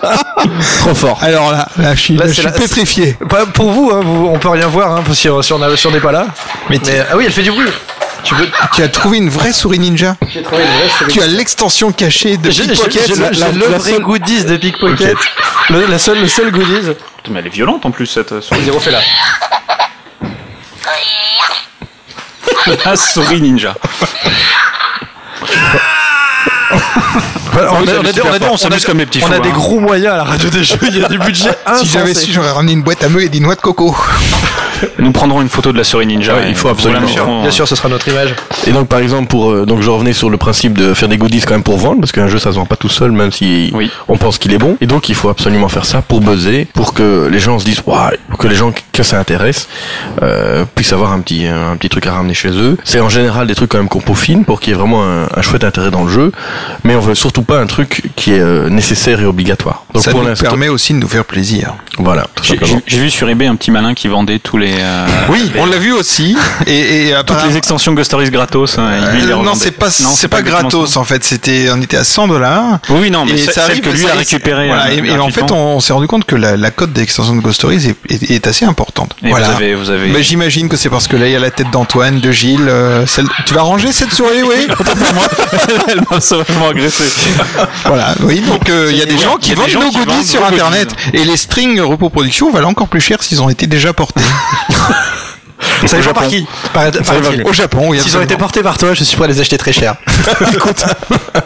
là, 0.04 0.18
trop 0.80 0.96
fort. 0.96 1.20
Alors 1.22 1.52
là, 1.52 1.68
là, 1.78 1.94
je 1.96 2.00
suis, 2.02 2.16
Là, 2.16 2.26
là, 2.26 2.32
je 2.32 2.34
c'est 2.36 2.42
suis 2.42 2.46
la- 2.46 2.52
pétrifié. 2.52 3.16
Pas 3.30 3.46
pour 3.46 3.72
vous, 3.72 3.92
hein, 3.94 4.02
vous, 4.04 4.28
on 4.34 4.38
peut 4.40 4.50
rien 4.50 4.68
voir 4.68 4.92
hein, 4.98 5.04
si, 5.14 5.30
on- 5.30 5.42
si 5.42 5.54
n'est 5.54 6.00
pas 6.00 6.12
là. 6.12 6.28
Mais, 6.70 6.80
Mais, 6.86 7.06
ah 7.10 7.16
oui, 7.16 7.24
elle 7.28 7.32
fait 7.34 7.44
du 7.44 7.52
bruit. 7.52 7.68
Tu 8.74 8.82
as 8.84 8.90
trouvé 8.90 9.18
une 9.18 9.30
vraie 9.30 9.54
souris 9.54 9.80
ninja? 9.80 10.16
J'ai 10.28 10.42
trouvé 10.42 10.64
une 10.64 10.70
vraie 10.70 10.90
souris. 10.90 11.14
Tu 11.14 11.22
as 11.22 11.28
l'extension 11.28 11.92
cachée 11.92 12.38
de 12.38 12.50
Pickpocket. 12.50 13.08
j'ai 13.08 13.16
le, 13.16 13.66
vrai 13.78 13.92
seule- 13.92 14.02
goodies 14.02 14.46
de 14.46 14.58
Pickpocket. 14.58 15.18
Le, 15.70 15.86
la 15.86 16.00
seule, 16.00 16.22
le 16.22 16.28
seul 16.28 16.52
goodies. 16.52 16.94
Mais 17.30 17.40
elle 17.40 17.48
est 17.48 17.50
violente 17.50 17.86
en 17.86 17.92
plus, 17.92 18.06
cette 18.08 18.32
euh, 18.34 18.42
souris. 18.42 18.62
Vas-y, 18.62 18.70
refais 18.72 18.92
là. 18.92 19.00
La 22.86 22.96
souris 22.96 23.42
ninja. 23.42 23.76
On, 27.56 27.60
Oui, 27.60 27.68
a, 27.68 27.72
on, 27.74 27.84
des- 27.86 27.92
on, 27.98 28.02
a, 28.04 28.14
super 28.14 28.32
des- 28.34 28.40
fort. 28.40 28.54
On 28.54 28.58
s'amuse 28.58 28.84
a- 28.84 28.88
comme 28.88 28.98
les 29.00 29.06
petits 29.06 29.22
on 29.24 29.32
a 29.32 29.36
fous, 29.36 29.42
des 29.42 29.50
hein. 29.50 29.54
gros 29.54 29.80
moyens 29.80 30.14
à 30.14 30.18
la 30.18 30.24
radio 30.24 30.50
des 30.50 30.64
jeux. 30.64 30.78
Il 30.88 30.98
y 30.98 31.04
a 31.04 31.08
du 31.08 31.18
budget 31.20 31.50
Si 31.78 31.86
j'avais 31.88 32.14
su, 32.14 32.32
j'aurais 32.32 32.52
ramené 32.52 32.74
une 32.74 32.82
boîte 32.84 33.04
à 33.04 33.10
meux 33.10 33.24
et 33.24 33.30
des 33.30 33.40
noix 33.40 33.56
de 33.56 33.62
coco. 33.62 33.96
Nous 35.00 35.12
prendrons 35.14 35.42
une 35.42 35.48
photo 35.48 35.72
de 35.72 35.78
la 35.78 35.86
souris 35.86 36.06
ninja. 36.06 36.36
Ouais, 36.36 36.50
il 36.50 36.56
faut 36.56 36.68
absolument. 36.68 37.08
Bien 37.42 37.52
sûr, 37.52 37.66
ce 37.68 37.76
sera 37.78 37.88
notre 37.88 38.08
image. 38.10 38.36
Et 38.68 38.72
donc 38.72 38.88
par 38.90 39.00
exemple 39.00 39.28
pour 39.28 39.52
euh, 39.52 39.66
donc 39.66 39.82
je 39.82 39.90
revenais 39.90 40.12
sur 40.12 40.30
le 40.30 40.38
principe 40.38 40.78
de 40.78 40.94
faire 40.94 41.08
des 41.08 41.18
goodies 41.18 41.42
quand 41.42 41.54
même 41.54 41.64
pour 41.64 41.78
vendre 41.78 42.00
parce 42.02 42.12
qu'un 42.12 42.28
jeu 42.28 42.40
ça 42.40 42.52
se 42.52 42.56
vend 42.58 42.66
pas 42.66 42.76
tout 42.76 42.90
seul 42.90 43.12
même 43.12 43.32
si 43.32 43.70
Oui. 43.74 43.90
on 44.08 44.18
pense 44.18 44.38
qu'il 44.38 44.54
est 44.54 44.58
bon 44.58 44.76
et 44.82 44.86
donc 44.88 45.08
il 45.08 45.16
faut 45.16 45.30
absolument 45.30 45.70
faire 45.70 45.86
ça 45.86 46.02
pour 46.02 46.20
buzzer 46.20 46.68
pour 46.74 46.94
que 46.94 47.30
les 47.32 47.40
gens 47.40 47.58
se 47.60 47.66
disent 47.66 47.82
waouh 47.86 48.12
pour 48.30 48.38
que 48.40 48.48
les 48.48 48.56
gens 48.56 48.74
que 48.92 49.04
ça 49.04 49.20
intéresse 49.20 49.68
euh, 50.24 50.66
puissent 50.76 50.94
avoir 50.94 51.12
un 51.14 51.20
petit 51.22 51.46
un 51.46 51.76
petit 51.78 51.90
truc 51.90 52.06
à 52.08 52.14
ramener 52.14 52.34
chez 52.34 52.50
eux 52.50 52.76
c'est 52.84 53.00
en 53.00 53.10
général 53.10 53.46
des 53.48 53.56
trucs 53.56 53.70
quand 53.70 53.78
même 53.78 53.88
qu'on 53.90 54.02
peaufine 54.02 54.44
pour 54.46 54.60
qu'il 54.60 54.74
y 54.74 54.76
ait 54.76 54.80
vraiment 54.80 55.04
un, 55.04 55.28
un 55.36 55.42
chouette 55.42 55.64
intérêt 55.64 55.92
dans 55.92 56.04
le 56.04 56.12
jeu 56.12 56.32
mais 56.84 56.96
on 56.96 57.00
veut 57.02 57.16
surtout 57.16 57.44
pas 57.46 57.60
un 57.60 57.66
truc 57.68 58.04
qui 58.16 58.34
est 58.34 58.40
euh, 58.40 58.70
nécessaire 58.70 59.20
et 59.22 59.26
obligatoire 59.26 59.84
donc 59.94 60.04
Ça 60.04 60.12
pour 60.12 60.24
nous 60.24 60.34
permet 60.36 60.68
aussi 60.68 60.94
de 60.94 61.00
nous 61.00 61.08
faire 61.08 61.24
plaisir. 61.26 61.74
voilà 61.98 62.28
J'ai 62.88 63.00
vu 63.00 63.10
sur 63.10 63.30
eBay 63.30 63.48
un 63.48 63.56
petit 63.56 63.72
malin 63.72 63.94
qui 63.94 64.08
vendait 64.08 64.40
tous 64.40 64.58
les. 64.58 64.74
euh, 64.80 65.06
Oui, 65.30 65.50
les- 65.54 65.60
on 65.62 65.66
l'a 65.66 65.78
vu 65.78 65.94
aussi. 65.94 66.36
Et, 66.68 67.10
et 67.10 67.14
Toutes 67.26 67.46
les 67.48 67.56
extensions 67.58 67.94
Ghost 67.94 68.08
Stories 68.08 68.30
gratos. 68.30 68.78
hein, 68.78 68.90
lui, 69.14 69.24
Euh, 69.24 69.36
non, 69.44 69.54
c'est 69.56 69.72
pas, 69.72 69.90
c'est 69.90 70.28
pas, 70.28 70.42
gratos 70.42 70.92
ça. 70.94 71.00
en 71.00 71.04
fait. 71.06 71.24
C'était, 71.24 71.68
on 71.72 71.82
était 71.82 71.98
à 71.98 72.04
100 72.04 72.28
dollars. 72.28 72.80
Oui, 72.90 73.10
non, 73.12 73.26
mais 73.26 73.34
et 73.34 73.38
c'est- 73.38 73.54
celle 73.54 73.82
que 73.82 73.90
lui 73.90 74.00
ça 74.00 74.08
a 74.08 74.10
arrive- 74.12 74.20
récupéré. 74.20 74.68
Voilà, 74.68 74.88
euh, 74.88 75.02
et, 75.04 75.08
et 75.08 75.18
en 75.20 75.30
fait, 75.30 75.52
on, 75.52 75.80
s'est 75.80 75.94
rendu 75.94 76.08
compte 76.08 76.26
que 76.26 76.36
la, 76.36 76.58
la 76.58 76.72
cote 76.72 76.92
d'extension 76.94 77.36
de 77.36 77.42
Ghost 77.42 77.56
Stories 77.56 77.88
est, 78.10 78.12
est- 78.14 78.32
est 78.32 78.48
assez 78.48 78.66
importante. 78.66 79.16
Et 79.24 79.30
voilà. 79.30 79.50
vous 79.50 79.56
avez, 79.56 79.76
vous 79.76 79.90
avez. 79.90 80.10
Mais 80.10 80.24
j'imagine 80.24 80.68
que 80.70 80.78
c'est 80.78 80.90
parce 80.90 81.08
que 81.08 81.16
là, 81.18 81.28
il 81.28 81.32
y 81.32 81.36
a 81.36 81.40
la 81.40 81.52
tête 81.52 81.72
d'Antoine, 81.72 82.20
de 82.20 82.32
Gilles. 82.32 82.68
euh, 82.68 83.06
celle... 83.06 83.28
Tu 83.46 83.54
vas 83.54 83.62
ranger 83.62 83.92
cette 83.92 84.12
souris, 84.12 84.44
oui 84.44 84.68
Elle 85.88 86.02
m'a 86.10 86.20
sauvagement 86.20 86.70
agressé. 86.70 87.04
Voilà, 87.86 88.16
oui. 88.22 88.42
Donc, 88.42 88.70
euh, 88.70 88.90
il 88.92 88.98
y 88.98 89.02
a 89.02 89.06
des 89.06 89.18
gens 89.18 89.38
qui 89.38 89.54
vendent 89.54 89.70
nos 89.72 89.92
goodies 89.92 90.26
sur 90.26 90.46
Internet. 90.46 90.90
goodies. 91.06 91.22
Et 91.22 91.26
les 91.26 91.38
strings 91.38 91.80
Repos 91.82 92.10
Production 92.10 92.52
valent 92.52 92.70
encore 92.70 92.88
plus 92.88 93.02
cher 93.02 93.22
s'ils 93.24 93.42
ont 93.42 93.50
été 93.50 93.68
déjà 93.68 93.94
portés. 93.94 94.22
Ça 95.86 95.98
dépend 95.98 96.14
par 96.14 96.28
qui 96.28 96.46
Par, 96.74 96.86
Au 97.46 97.54
Japon, 97.54 97.86
oui. 97.90 98.00
S'ils 98.00 98.18
ont 98.18 98.22
été 98.22 98.36
portés 98.36 98.62
par 98.62 98.78
toi, 98.78 98.94
je 98.94 99.04
suis 99.04 99.16
prêt 99.16 99.26
à 99.26 99.28
les 99.28 99.40
acheter 99.40 99.58
très 99.58 99.72
cher. 99.74 99.96
Écoute. 100.54 100.84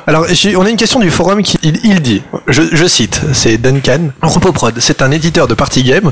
Alors, 0.07 0.26
on 0.57 0.66
a 0.66 0.70
une 0.70 0.78
question 0.78 0.99
du 0.99 1.11
forum 1.11 1.44
qui 1.44 1.60
il, 1.61 1.80
il 1.84 2.02
dit, 2.02 2.22
je, 2.48 2.64
je 2.72 2.86
cite, 2.86 3.22
c'est 3.34 3.57
Duncan. 3.57 4.10
Repoprod, 4.22 4.76
c'est 4.80 5.02
un 5.02 5.11
éditeur 5.11 5.48
de 5.48 5.53
party 5.53 5.84
game. 5.84 6.11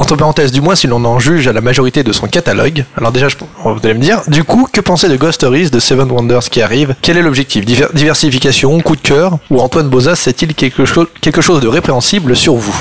Entre 0.00 0.16
parenthèses, 0.16 0.50
du 0.50 0.60
moins 0.62 0.74
si 0.74 0.86
l'on 0.86 1.04
en 1.04 1.18
juge 1.18 1.46
à 1.46 1.52
la 1.52 1.60
majorité 1.60 2.02
de 2.02 2.10
son 2.12 2.26
catalogue. 2.26 2.84
Alors 2.96 3.12
déjà, 3.12 3.28
je, 3.28 3.36
vous 3.62 3.78
allez 3.84 3.94
me 3.94 4.00
dire, 4.00 4.22
du 4.28 4.42
coup, 4.44 4.66
que 4.72 4.80
penser 4.80 5.08
de 5.08 5.16
Ghost 5.16 5.34
Stories, 5.34 5.70
de 5.70 5.78
Seven 5.78 6.10
Wonders 6.10 6.40
qui 6.50 6.62
arrive 6.62 6.94
Quel 7.02 7.18
est 7.18 7.22
l'objectif 7.22 7.64
Diver- 7.66 7.88
Diversification, 7.92 8.80
coup 8.80 8.96
de 8.96 9.00
cœur 9.02 9.36
Ou 9.50 9.60
Antoine 9.60 9.88
Bozas 9.88 10.16
sait-il 10.16 10.54
quelque, 10.54 10.84
chose 10.86 11.06
quelque 11.20 11.42
chose 11.42 11.60
de 11.60 11.68
répréhensible 11.68 12.34
sur 12.34 12.54
vous 12.54 12.74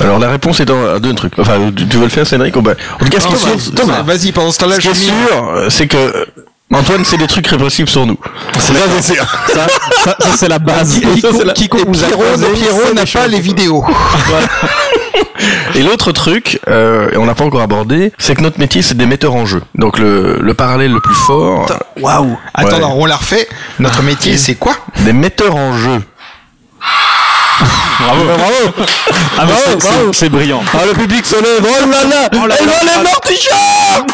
alors 0.00 0.18
la 0.18 0.28
réponse 0.28 0.58
est 0.60 0.64
dans 0.64 0.98
deux 0.98 1.12
trucs 1.14 1.38
enfin 1.38 1.52
tu 1.76 1.86
tu 1.86 1.98
veux 1.98 2.04
le 2.04 2.08
faire 2.08 2.26
Cédric 2.26 2.54
ben, 2.58 2.74
en 3.00 3.04
tout 3.04 3.10
cas 3.10 3.20
ce 3.20 3.28
qui 3.28 3.34
est 3.34 3.58
sûr 3.60 3.74
Thomas, 3.74 4.02
vas-y, 4.02 4.32
pendant 4.32 4.50
ce 4.50 4.58
temps-là, 4.58 4.76
Ce 4.76 4.80
qui 4.80 4.86
je 4.88 4.90
est 4.90 4.94
mis- 4.94 4.98
sûr, 5.28 5.48
euh, 5.54 5.66
c'est 5.70 5.86
que 5.86 5.96
euh, 5.96 6.24
Antoine, 6.72 7.04
c'est 7.04 7.18
des 7.18 7.26
trucs 7.28 7.46
répressibles 7.46 7.88
sur 7.88 8.04
nous. 8.06 8.16
C'est 8.58 8.72
ça, 8.72 8.80
c'est 8.98 9.14
sûr. 9.14 9.24
Ça, 9.54 9.66
ça, 10.02 10.16
ça, 10.18 10.28
c'est 10.36 10.48
la 10.48 10.58
base. 10.58 10.98
Quiconque 11.54 11.80
et 11.86 11.90
Pierrot, 11.92 12.24
Pierrot 12.54 12.94
n'a 12.94 13.04
pas 13.06 13.28
les 13.28 13.38
vidéos. 13.40 13.84
Et 15.74 15.82
l'autre 15.82 16.12
truc, 16.12 16.60
euh, 16.68 17.10
et 17.12 17.16
on 17.16 17.26
n'a 17.26 17.34
pas 17.34 17.44
encore 17.44 17.60
abordé, 17.62 18.12
c'est 18.18 18.34
que 18.36 18.42
notre 18.42 18.58
métier, 18.60 18.82
c'est 18.82 18.96
des 18.96 19.06
metteurs 19.06 19.34
en 19.34 19.46
jeu. 19.46 19.62
Donc 19.74 19.98
le, 19.98 20.38
le 20.40 20.54
parallèle 20.54 20.92
le 20.92 21.00
plus 21.00 21.14
fort, 21.14 21.66
Waouh 22.00 22.38
Attends, 22.54 22.78
non, 22.78 22.92
on 22.96 23.06
la 23.06 23.16
refait. 23.16 23.48
Notre 23.80 24.02
métier, 24.02 24.36
c'est 24.36 24.54
quoi 24.54 24.76
des 25.00 25.12
metteurs 25.12 25.56
en 25.56 25.76
jeu. 25.76 26.00
Bravo. 28.00 28.24
bravo. 28.36 28.86
Ah, 29.38 29.44
bah, 29.46 29.52
c'est- 29.64 29.80
c'est- 29.80 30.12
C'est 30.12 30.28
brillant. 30.28 30.62
Ah, 30.72 30.84
le 30.86 30.92
public 30.92 31.24
se 31.24 31.36
lève. 31.36 31.64
Oh 31.64 31.86
là 31.90 32.04
là, 32.04 32.28
Elle 32.32 32.66
va 32.66 32.96
les 32.98 33.02
mortichons 33.02 34.06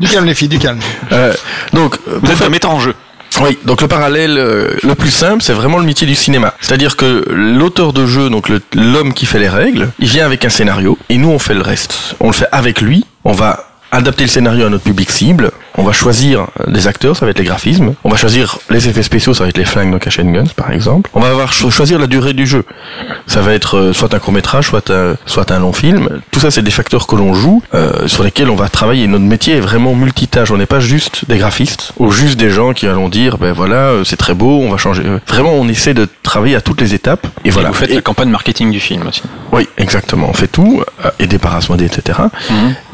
Du 0.00 0.08
calme, 0.08 0.24
les 0.26 0.34
filles, 0.34 0.48
du 0.48 0.58
calme. 0.58 0.78
euh, 1.12 1.32
Donc, 1.72 1.96
Vous 2.06 2.30
êtes 2.30 2.42
un 2.42 2.48
metteur 2.48 2.70
en 2.70 2.80
jeu. 2.80 2.94
Oui, 3.40 3.58
donc 3.64 3.80
le 3.80 3.88
parallèle 3.88 4.36
euh, 4.38 4.76
le 4.82 4.94
plus 4.94 5.10
simple, 5.10 5.42
c'est 5.42 5.52
vraiment 5.52 5.78
le 5.78 5.84
métier 5.84 6.06
du 6.06 6.14
cinéma. 6.14 6.54
C'est-à-dire 6.60 6.96
que 6.96 7.24
l'auteur 7.30 7.92
de 7.92 8.06
jeu, 8.06 8.28
donc 8.30 8.50
l'homme 8.74 9.14
qui 9.14 9.26
fait 9.26 9.38
les 9.38 9.48
règles, 9.48 9.90
il 9.98 10.08
vient 10.08 10.26
avec 10.26 10.44
un 10.44 10.50
scénario 10.50 10.98
et 11.08 11.16
nous 11.18 11.30
on 11.30 11.38
fait 11.38 11.54
le 11.54 11.62
reste. 11.62 12.16
On 12.20 12.28
le 12.28 12.34
fait 12.34 12.48
avec 12.52 12.80
lui, 12.80 13.04
on 13.24 13.32
va 13.32 13.71
adapter 13.92 14.24
le 14.24 14.28
scénario 14.28 14.66
à 14.66 14.70
notre 14.70 14.84
public 14.84 15.10
cible, 15.10 15.50
on 15.78 15.84
va 15.84 15.92
choisir 15.92 16.48
des 16.66 16.86
acteurs, 16.86 17.16
ça 17.16 17.24
va 17.24 17.30
être 17.30 17.38
les 17.38 17.44
graphismes, 17.44 17.94
on 18.04 18.08
va 18.10 18.16
choisir 18.16 18.58
les 18.70 18.88
effets 18.88 19.02
spéciaux, 19.02 19.32
ça 19.34 19.44
va 19.44 19.50
être 19.50 19.56
les 19.58 19.64
flingues, 19.64 19.90
nos 19.90 19.98
cash 19.98 20.18
and 20.18 20.30
guns 20.32 20.50
par 20.56 20.70
exemple. 20.70 21.08
On 21.14 21.20
va 21.20 21.28
avoir 21.28 21.52
cho- 21.52 21.70
choisir 21.70 21.98
la 21.98 22.06
durée 22.06 22.32
du 22.32 22.46
jeu. 22.46 22.64
Ça 23.26 23.40
va 23.40 23.52
être 23.54 23.76
euh, 23.78 23.92
soit 23.92 24.12
un 24.14 24.18
court 24.18 24.32
métrage, 24.32 24.66
soit 24.68 24.90
un, 24.90 25.14
soit 25.26 25.50
un 25.52 25.58
long 25.60 25.72
film. 25.72 26.08
Tout 26.30 26.40
ça, 26.40 26.50
c'est 26.50 26.62
des 26.62 26.70
facteurs 26.70 27.06
que 27.06 27.16
l'on 27.16 27.32
joue, 27.34 27.62
euh, 27.74 28.06
sur 28.08 28.22
lesquels 28.24 28.50
on 28.50 28.56
va 28.56 28.68
travailler. 28.68 29.06
Notre 29.06 29.24
métier 29.24 29.56
est 29.56 29.60
vraiment 29.60 29.94
multitâche. 29.94 30.50
On 30.50 30.56
n'est 30.58 30.66
pas 30.66 30.80
juste 30.80 31.24
des 31.28 31.38
graphistes 31.38 31.92
ou 31.98 32.10
juste 32.10 32.38
des 32.38 32.50
gens 32.50 32.72
qui 32.72 32.86
allons 32.86 33.08
dire, 33.08 33.38
ben 33.38 33.52
voilà, 33.52 33.76
euh, 33.76 34.04
c'est 34.04 34.16
très 34.16 34.34
beau, 34.34 34.60
on 34.60 34.70
va 34.70 34.76
changer. 34.78 35.02
Vraiment, 35.28 35.52
on 35.52 35.68
essaie 35.68 35.94
de 35.94 36.08
travailler 36.22 36.56
à 36.56 36.60
toutes 36.60 36.80
les 36.80 36.94
étapes. 36.94 37.26
Et, 37.44 37.48
Et 37.48 37.50
voilà. 37.50 37.68
vous 37.68 37.74
faites 37.74 37.90
Et- 37.90 37.94
la 37.94 38.02
campagne 38.02 38.28
marketing 38.30 38.70
du 38.70 38.80
film 38.80 39.06
aussi. 39.08 39.22
oui, 39.52 39.66
exactement. 39.78 40.28
On 40.28 40.34
fait 40.34 40.48
tout, 40.48 40.82
euh, 41.04 41.38
par 41.40 41.54
Asmodée, 41.56 41.86
etc. 41.86 42.18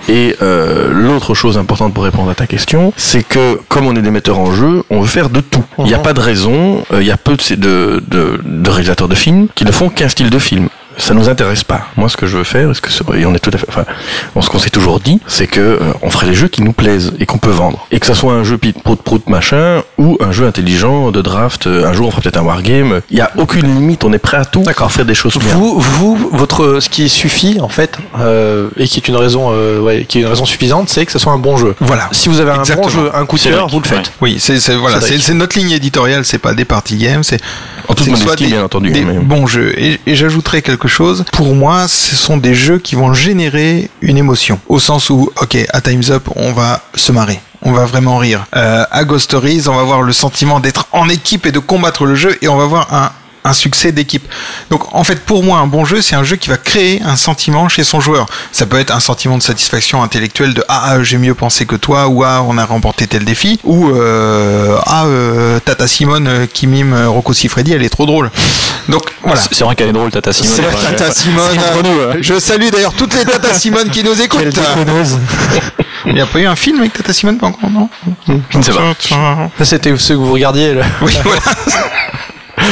Et 0.09 0.35
euh, 0.41 0.91
l'autre 0.91 1.35
chose 1.35 1.59
importante 1.59 1.93
pour 1.93 2.05
répondre 2.05 2.31
à 2.31 2.35
ta 2.35 2.47
question, 2.47 2.93
c'est 2.97 3.23
que 3.23 3.61
comme 3.69 3.87
on 3.87 3.95
est 3.95 4.01
des 4.03 4.11
metteurs 4.11 4.39
en 4.39 4.53
jeu, 4.53 4.83
on 4.89 5.01
veut 5.03 5.07
faire 5.07 5.29
de 5.29 5.41
tout. 5.41 5.65
Il 5.79 5.85
n'y 5.85 5.95
a 5.95 5.99
pas 5.99 6.15
de 6.15 6.21
raison, 6.21 6.83
euh, 6.93 7.03
il 7.03 7.07
y 7.07 7.11
a 7.11 7.19
peu 7.19 7.37
de, 7.37 7.55
de, 7.57 8.03
de, 8.09 8.41
de 8.43 8.71
réalisateurs 8.71 9.09
de 9.09 9.15
films 9.15 9.49
qui 9.55 9.65
ne 9.67 9.71
font 9.71 9.91
qu'un 9.91 10.09
style 10.09 10.31
de 10.31 10.39
film. 10.39 10.69
Ça 10.99 11.15
nous 11.15 11.29
intéresse 11.29 11.65
pas. 11.65 11.87
Moi, 11.97 12.09
ce 12.09 12.17
que 12.17 12.27
je 12.27 12.37
veux 12.37 12.45
faire, 12.45 12.71
est-ce 12.71 12.81
que 12.81 12.91
ce- 12.91 13.03
et 13.17 13.25
on 13.25 13.35
est 13.35 13.39
tout 13.39 13.51
à 13.55 13.57
fait, 13.59 13.67
enfin, 13.69 13.85
bon, 14.35 14.43
ce 14.43 14.51
qu'on 14.51 14.59
s'est 14.59 14.69
toujours 14.71 15.01
dit, 15.01 15.21
c'est 15.27 15.47
que 15.47 15.61
euh, 15.61 15.79
on 16.03 16.11
ferait 16.11 16.27
les 16.27 16.35
jeux 16.35 16.49
qui 16.49 16.63
nous 16.63 16.73
plaisent 16.73 17.13
et 17.21 17.27
qu'on 17.27 17.39
peut 17.39 17.51
vendre, 17.51 17.87
et 17.91 18.01
que 18.01 18.07
ça 18.07 18.15
soit 18.15 18.33
un 18.35 18.45
jeu 18.45 18.59
pit 18.59 18.77
prout 18.83 19.01
prout 19.01 19.29
machin 19.29 19.83
ou 19.97 20.17
un 20.21 20.33
jeu 20.33 20.47
intelligent 20.47 21.11
de 21.11 21.23
draft. 21.23 21.67
euh, 21.67 21.87
Un 21.87 21.93
jour, 21.93 22.09
on 22.09 22.11
fera 22.11 22.21
peut-être 22.23 22.37
un 22.39 22.43
wargame. 22.43 23.01
Il 23.11 23.17
y 23.17 23.21
a 23.21 23.31
aucune 23.37 23.67
limite. 23.75 24.05
On 24.05 24.13
est 24.13 24.19
prêt 24.19 24.37
à 24.37 24.45
tout 24.45 24.63
pour 24.63 24.93
faire 24.93 25.05
des 25.05 25.15
choses 25.15 25.37
bien. 25.39 25.55
Vous, 25.55 25.79
vous, 25.81 26.29
votre, 26.33 26.81
ce 26.81 26.89
qui 26.89 27.09
suffit 27.09 27.61
en 27.61 27.69
fait, 27.69 27.97
euh, 28.21 28.69
et 28.77 28.87
qui 28.89 28.99
est 28.99 29.09
une 29.09 29.17
raison, 29.17 29.51
euh, 29.53 29.81
ouais, 29.81 30.05
qui 30.09 30.19
est 30.19 30.23
une 30.23 30.27
raison 30.29 30.45
suffisante, 30.45 30.89
c'est 30.89 31.07
que 31.07 31.13
ce 31.13 31.19
soit 31.19 31.33
un 31.33 31.39
bon 31.39 31.57
jeu. 31.57 31.75
Voilà. 31.81 32.09
Si 32.13 32.29
vous 32.29 32.41
avez 32.41 32.51
un 32.51 32.61
Exactement. 32.61 32.89
bon 32.89 32.93
jeu, 32.93 33.11
un 33.15 33.25
coup 33.27 33.37
de 33.39 33.43
cœur, 33.43 33.69
vous 33.69 33.81
le 33.81 33.87
faites. 33.87 34.13
Oui, 34.21 34.37
c'est 34.41 34.59
voilà, 34.75 35.01
c'est 35.01 35.35
notre 35.35 35.57
ligne 35.59 35.71
éditoriale, 35.71 36.25
c'est 36.25 36.39
pas 36.39 36.55
des 36.55 36.65
party 36.65 36.97
games, 36.97 37.23
c'est 37.23 37.41
En 37.89 37.95
que 37.95 38.09
modestie, 38.11 38.45
des, 38.45 38.51
bien 38.51 38.65
entendu, 38.65 38.91
des 38.91 39.03
mais- 39.05 39.19
bons 39.19 39.47
jeux. 39.47 39.73
Et, 39.79 40.01
et 40.07 40.15
j'ajouterais 40.17 40.63
quelque 40.63 40.88
chose. 40.89 41.25
Pour 41.33 41.55
moi, 41.55 41.89
ce 41.89 42.17
sont 42.17 42.37
des 42.37 42.55
jeux 42.55 42.79
qui 42.79 42.95
vont 42.95 43.13
générer 43.13 43.91
une 44.01 44.17
émotion, 44.17 44.61
au 44.69 44.79
sens 44.79 45.11
où, 45.11 45.31
ok, 45.41 45.57
à 45.73 45.81
Times 45.81 46.05
Up, 46.11 46.29
on 46.37 46.53
va 46.53 46.83
se 46.95 47.13
marrer. 47.13 47.41
On 47.63 47.73
va 47.73 47.87
vraiment 47.87 48.19
rire. 48.19 48.47
Euh, 48.57 48.85
à 48.91 49.05
Ghost 49.05 49.25
Stories, 49.25 49.65
on 49.67 49.75
va 49.75 49.81
avoir 49.81 50.03
le 50.03 50.13
sentiment 50.13 50.61
d'être 50.61 50.87
en 50.93 51.09
équipe 51.09 51.47
et 51.47 51.53
de 51.53 51.59
combattre 51.59 52.05
le 52.05 52.15
jeu, 52.15 52.39
et 52.41 52.49
on 52.49 52.57
va 52.57 52.65
avoir 52.65 52.95
un, 52.95 53.11
un 53.49 53.53
succès 53.53 53.93
d'équipe. 53.93 54.27
Donc 54.71 54.95
en 54.95 55.05
fait 55.05 55.25
pour 55.25 55.43
moi 55.43 55.59
un 55.59 55.67
bon 55.67 55.85
jeu 55.85 56.01
c'est 56.01 56.17
un 56.17 56.25
jeu 56.25 56.37
qui 56.37 56.49
va 56.49 56.57
créer 56.57 57.03
un 57.03 57.17
sentiment 57.17 57.69
chez 57.69 57.85
son 57.85 58.01
joueur. 58.01 58.27
Ça 58.53 58.67
peut 58.67 58.79
être 58.79 58.95
un 58.95 59.01
sentiment 59.01 59.39
de 59.39 59.43
satisfaction 59.43 60.03
intellectuelle 60.03 60.55
de 60.55 60.65
ah 60.69 60.83
ah, 60.85 61.03
j'ai 61.03 61.19
mieux 61.19 61.35
pensé 61.35 61.67
que 61.67 61.77
toi 61.77 62.09
ou 62.09 62.25
ah 62.25 62.43
on 62.47 62.59
a 62.59 62.65
remporté 62.65 63.07
tel 63.07 63.25
défi 63.25 63.61
ou 63.65 63.91
euh, 63.91 64.79
ah 64.85 65.07
euh, 65.07 65.59
Tata 65.61 65.87
Simone 65.87 66.29
euh, 66.29 66.47
qui 66.47 66.67
mime 66.67 66.95
Rocco 67.07 67.33
Siffredi 67.33 67.73
elle 67.73 67.83
est 67.83 67.89
trop 67.89 68.07
drôle. 68.07 68.31
Donc 68.89 69.03
voilà. 69.23 69.41
C'est 69.51 69.65
vrai 69.65 69.75
qu'elle 69.75 69.89
est 69.89 69.93
drôle, 69.93 70.11
Tata 70.11 70.33
Simone. 70.33 70.53
C'est 70.55 70.63
Tata 70.63 71.09
ouais. 71.09 71.15
Simone. 71.15 71.59
Entre 71.59 71.83
nous, 71.83 72.01
hein. 72.01 72.17
Je 72.21 72.39
salue 72.39 72.69
d'ailleurs 72.71 72.95
toutes 72.95 73.15
les 73.15 73.25
Tata 73.25 73.53
Simone 73.53 73.91
qui 73.91 74.03
nous 74.03 74.21
écoutent. 74.21 74.59
Il 76.07 76.15
n'y 76.15 76.21
a 76.21 76.27
pas 76.27 76.39
eu 76.39 76.47
un 76.47 76.57
film 76.57 76.81
avec 76.81 76.93
Tata 76.95 77.13
Simone 77.13 77.39
pas 77.39 77.49
encore 77.49 77.71
non? 77.71 77.89
Je 78.51 78.59
ne 78.59 78.63
sais 78.63 78.73
pas. 78.73 78.95
C'était 79.65 79.95
ce 79.97 80.13
que 80.13 80.19
vous 80.19 80.33
regardiez. 80.33 80.75
là. 80.75 80.85
Oui 81.03 81.13
voilà. 81.23 81.41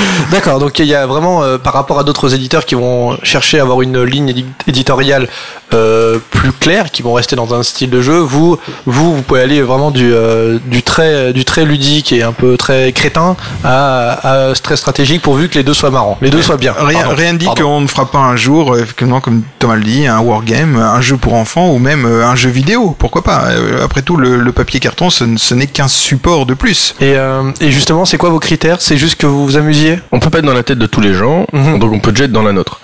D'accord, 0.31 0.59
donc 0.59 0.78
il 0.78 0.86
y 0.86 0.94
a 0.94 1.06
vraiment, 1.06 1.43
euh, 1.43 1.59
par 1.59 1.73
rapport 1.73 1.98
à 1.98 2.05
d'autres 2.05 2.35
éditeurs 2.35 2.64
qui 2.64 2.74
vont 2.74 3.16
chercher 3.23 3.59
à 3.59 3.62
avoir 3.62 3.82
une 3.82 4.02
ligne 4.02 4.31
édi- 4.31 4.47
éditoriale 4.66 5.28
euh, 5.75 6.19
plus 6.31 6.53
claire, 6.53 6.91
qui 6.91 7.03
vont 7.03 7.13
rester 7.15 7.37
dans 7.37 7.55
un 7.55 7.63
style 7.63 7.91
de 7.91 8.01
jeu, 8.01 8.19
vous, 8.19 8.57
vous, 8.87 9.17
vous 9.17 9.23
pouvez 9.23 9.41
aller 9.41 9.63
vraiment 9.63 9.91
du, 9.91 10.13
euh, 10.13 10.59
du, 10.67 10.83
très, 10.83 11.33
du 11.33 11.45
très 11.45 11.65
ludique 11.65 12.13
et 12.13 12.23
un 12.23 12.33
peu 12.33 12.57
très 12.57 12.93
crétin 12.93 13.37
à, 13.65 14.49
à 14.51 14.53
très 14.55 14.77
stratégique 14.77 15.23
pourvu 15.23 15.49
que 15.49 15.55
les 15.55 15.65
deux 15.65 15.75
soient 15.75 15.91
marrants, 15.91 16.19
les 16.23 16.31
deux 16.31 16.43
soient 16.43 16.57
bien. 16.57 16.75
Rien, 16.79 17.09
rien 17.09 17.33
ne 17.33 17.39
dit 17.39 17.47
qu'on 17.59 17.81
ne 17.81 17.87
fera 17.87 18.11
pas 18.11 18.19
un 18.19 18.37
jour, 18.37 18.75
euh, 18.75 18.81
effectivement, 18.83 19.21
comme 19.21 19.43
Thomas 19.59 19.77
le 19.77 19.83
dit, 19.85 20.07
un 20.07 20.21
wargame, 20.21 20.77
un 20.77 21.01
jeu 21.01 21.17
pour 21.17 21.35
enfants 21.35 21.71
ou 21.71 21.79
même 21.79 22.05
euh, 22.07 22.27
un 22.27 22.37
jeu 22.37 22.51
vidéo. 22.51 22.95
Pourquoi 22.99 23.23
pas 23.23 23.45
Après 23.83 24.03
tout, 24.03 24.17
le, 24.17 24.37
le 24.39 24.53
papier 24.53 24.81
carton, 24.81 25.11
ce, 25.11 25.25
n'est 25.55 25.67
qu'un 25.67 25.89
support 25.89 26.47
de 26.47 26.55
plus. 26.55 26.95
Et, 27.01 27.15
euh, 27.17 27.51
et 27.61 27.71
justement, 27.71 28.05
c'est 28.05 28.19
quoi 28.19 28.31
vos 28.31 28.39
critères? 28.41 28.77
C'est 28.81 28.97
juste 28.97 29.17
que 29.17 29.27
vous 29.27 29.45
vous 29.47 29.57
amusiez? 29.57 29.99
On 30.13 30.21
peut 30.21 30.31
pas 30.31 30.39
être 30.39 30.45
dans 30.45 30.55
la 30.55 30.63
tête 30.63 30.79
de 30.79 30.87
tous 30.87 31.01
les 31.01 31.15
gens, 31.15 31.47
Mhm. 31.53 31.79
donc 31.79 31.93
on 31.93 31.99
peut 32.01 32.13
déjà 32.13 32.25
être 32.25 32.33
dans 32.33 32.43
la 32.43 32.53
nôtre. 32.53 32.81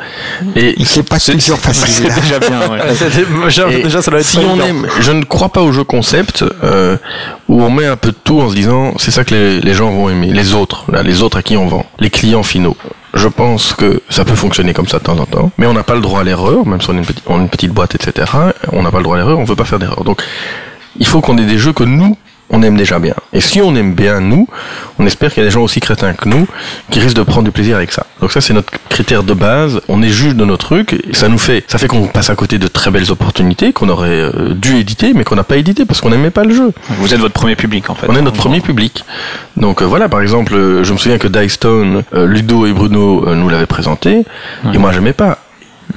Et 0.57 0.75
C'est 0.85 1.09
pas 1.09 1.19
toujours 1.19 1.59
facile. 1.59 1.89
C'est 2.09 2.21
déjà 2.21 2.39
bien, 2.39 2.61
ouais. 2.73 3.44
déjà, 3.44 3.70
Et 3.70 3.82
déjà, 3.82 4.03
ça 4.03 4.11
doit 4.11 4.20
être 4.20 4.27
si 4.27 4.39
on 4.39 4.61
aime, 4.61 4.86
je 5.01 5.12
ne 5.12 5.24
crois 5.24 5.49
pas 5.51 5.62
au 5.62 5.73
jeu 5.73 5.85
concept 5.85 6.44
euh, 6.65 6.97
où 7.49 7.62
on 7.62 7.70
met 7.70 7.86
un 7.86 7.97
peu 7.97 8.11
de 8.11 8.16
tout 8.23 8.40
en 8.40 8.49
se 8.51 8.55
disant 8.55 8.94
c'est 8.99 9.11
ça 9.11 9.24
que 9.24 9.35
les, 9.35 9.61
les 9.61 9.74
gens 9.74 9.90
vont 9.90 10.09
aimer, 10.09 10.32
les 10.32 10.55
autres, 10.55 10.85
là, 10.90 11.03
les 11.03 11.23
autres 11.23 11.39
à 11.39 11.43
qui 11.43 11.57
on 11.57 11.66
vend, 11.66 11.86
les 11.99 12.11
clients 12.11 12.43
finaux. 12.43 12.77
Je 13.15 13.28
pense 13.28 13.74
que 13.74 14.01
ça 14.09 14.24
peut 14.24 14.35
fonctionner 14.35 14.73
comme 14.73 14.89
ça 14.89 14.99
de 14.99 15.05
temps 15.05 15.19
en 15.19 15.27
temps, 15.27 15.51
mais 15.59 15.66
on 15.66 15.74
n'a 15.74 15.82
pas 15.82 15.94
le 15.94 16.01
droit 16.01 16.20
à 16.20 16.24
l'erreur, 16.24 16.66
même 16.66 16.81
si 16.81 16.89
on 16.89 16.94
est 16.94 16.99
une 16.99 17.05
petite, 17.05 17.24
on 17.27 17.39
a 17.39 17.43
une 17.43 17.51
petite 17.51 17.73
boîte, 17.73 17.94
etc. 17.94 18.31
On 18.73 18.82
n'a 18.82 18.90
pas 18.90 18.99
le 18.99 19.05
droit 19.05 19.16
à 19.16 19.19
l'erreur, 19.19 19.39
on 19.39 19.44
veut 19.44 19.57
pas 19.57 19.66
faire 19.66 19.78
d'erreur. 19.78 20.03
Donc, 20.05 20.23
il 20.99 21.07
faut 21.07 21.20
qu'on 21.20 21.36
ait 21.36 21.44
des 21.44 21.59
jeux 21.59 21.73
que 21.73 21.85
nous 21.85 22.16
on 22.53 22.62
aime 22.62 22.77
déjà 22.77 22.99
bien. 22.99 23.15
Et 23.33 23.41
si 23.41 23.61
on 23.61 23.74
aime 23.74 23.95
bien 23.95 24.20
nous, 24.20 24.47
on 24.99 25.07
espère 25.07 25.33
qu'il 25.33 25.43
y 25.43 25.47
a 25.47 25.49
des 25.49 25.53
gens 25.53 25.62
aussi 25.62 25.81
crétins 25.81 26.12
que 26.12 26.29
nous 26.29 26.47
qui 26.91 27.01
risquent 27.01 27.16
de 27.16 27.23
prendre 27.23 27.45
du 27.45 27.51
plaisir 27.51 27.77
avec 27.77 27.91
ça. 27.93 28.07
Donc 28.20 28.31
ça 28.33 28.41
c'est 28.41 28.53
notre 28.53 28.70
critère 28.89 29.24
de 29.24 29.35
base. 29.35 29.81
On 29.89 30.03
est 30.03 30.11
juge 30.11 30.37
de 30.37 30.45
nos 30.45 30.57
trucs 30.57 30.93
et 30.93 31.15
ça 31.15 31.29
nous 31.29 31.39
fait, 31.39 31.65
ça 31.66 31.79
fait 31.79 31.89
qu'on 31.89 32.07
passe 32.07 32.31
à 32.31 32.37
côté 32.37 32.59
de 32.59 32.69
très 32.69 32.91
belles 32.91 33.11
opportunités 33.11 33.73
qu'on 33.73 33.89
aurait 33.89 34.09
euh, 34.11 34.55
dû 34.55 34.77
éditer 34.77 35.12
mais 35.15 35.24
qu'on 35.24 35.37
n'a 35.37 35.45
pas 35.45 35.57
édité 35.57 35.85
parce 35.85 36.01
qu'on 36.01 36.11
n'aimait 36.11 36.31
pas 36.31 36.45
le 36.45 36.55
jeu. 36.55 36.73
Vous 36.99 37.12
êtes 37.15 37.20
votre 37.20 37.35
premier 37.35 37.57
public, 37.57 37.91
en 37.91 37.95
fait. 37.95 38.07
On 38.09 38.15
est 38.16 38.23
notre 38.23 38.37
premier 38.37 38.61
public. 38.61 39.05
Donc 39.57 39.83
euh, 39.83 39.85
voilà, 39.85 40.09
par 40.09 40.20
exemple, 40.20 40.55
euh, 40.55 40.85
je 40.85 40.93
me 40.93 40.99
souviens 40.99 41.19
que 41.19 41.29
Dystone, 41.29 42.03
euh, 42.15 42.27
Ludo 42.27 42.66
et 42.66 42.73
Bruno 42.73 43.24
euh, 43.27 43.35
nous 43.35 43.49
l'avaient 43.49 43.66
présenté, 43.66 44.24
et 44.73 44.79
moi 44.79 44.93
j'aimais 44.93 45.12
pas. 45.12 45.39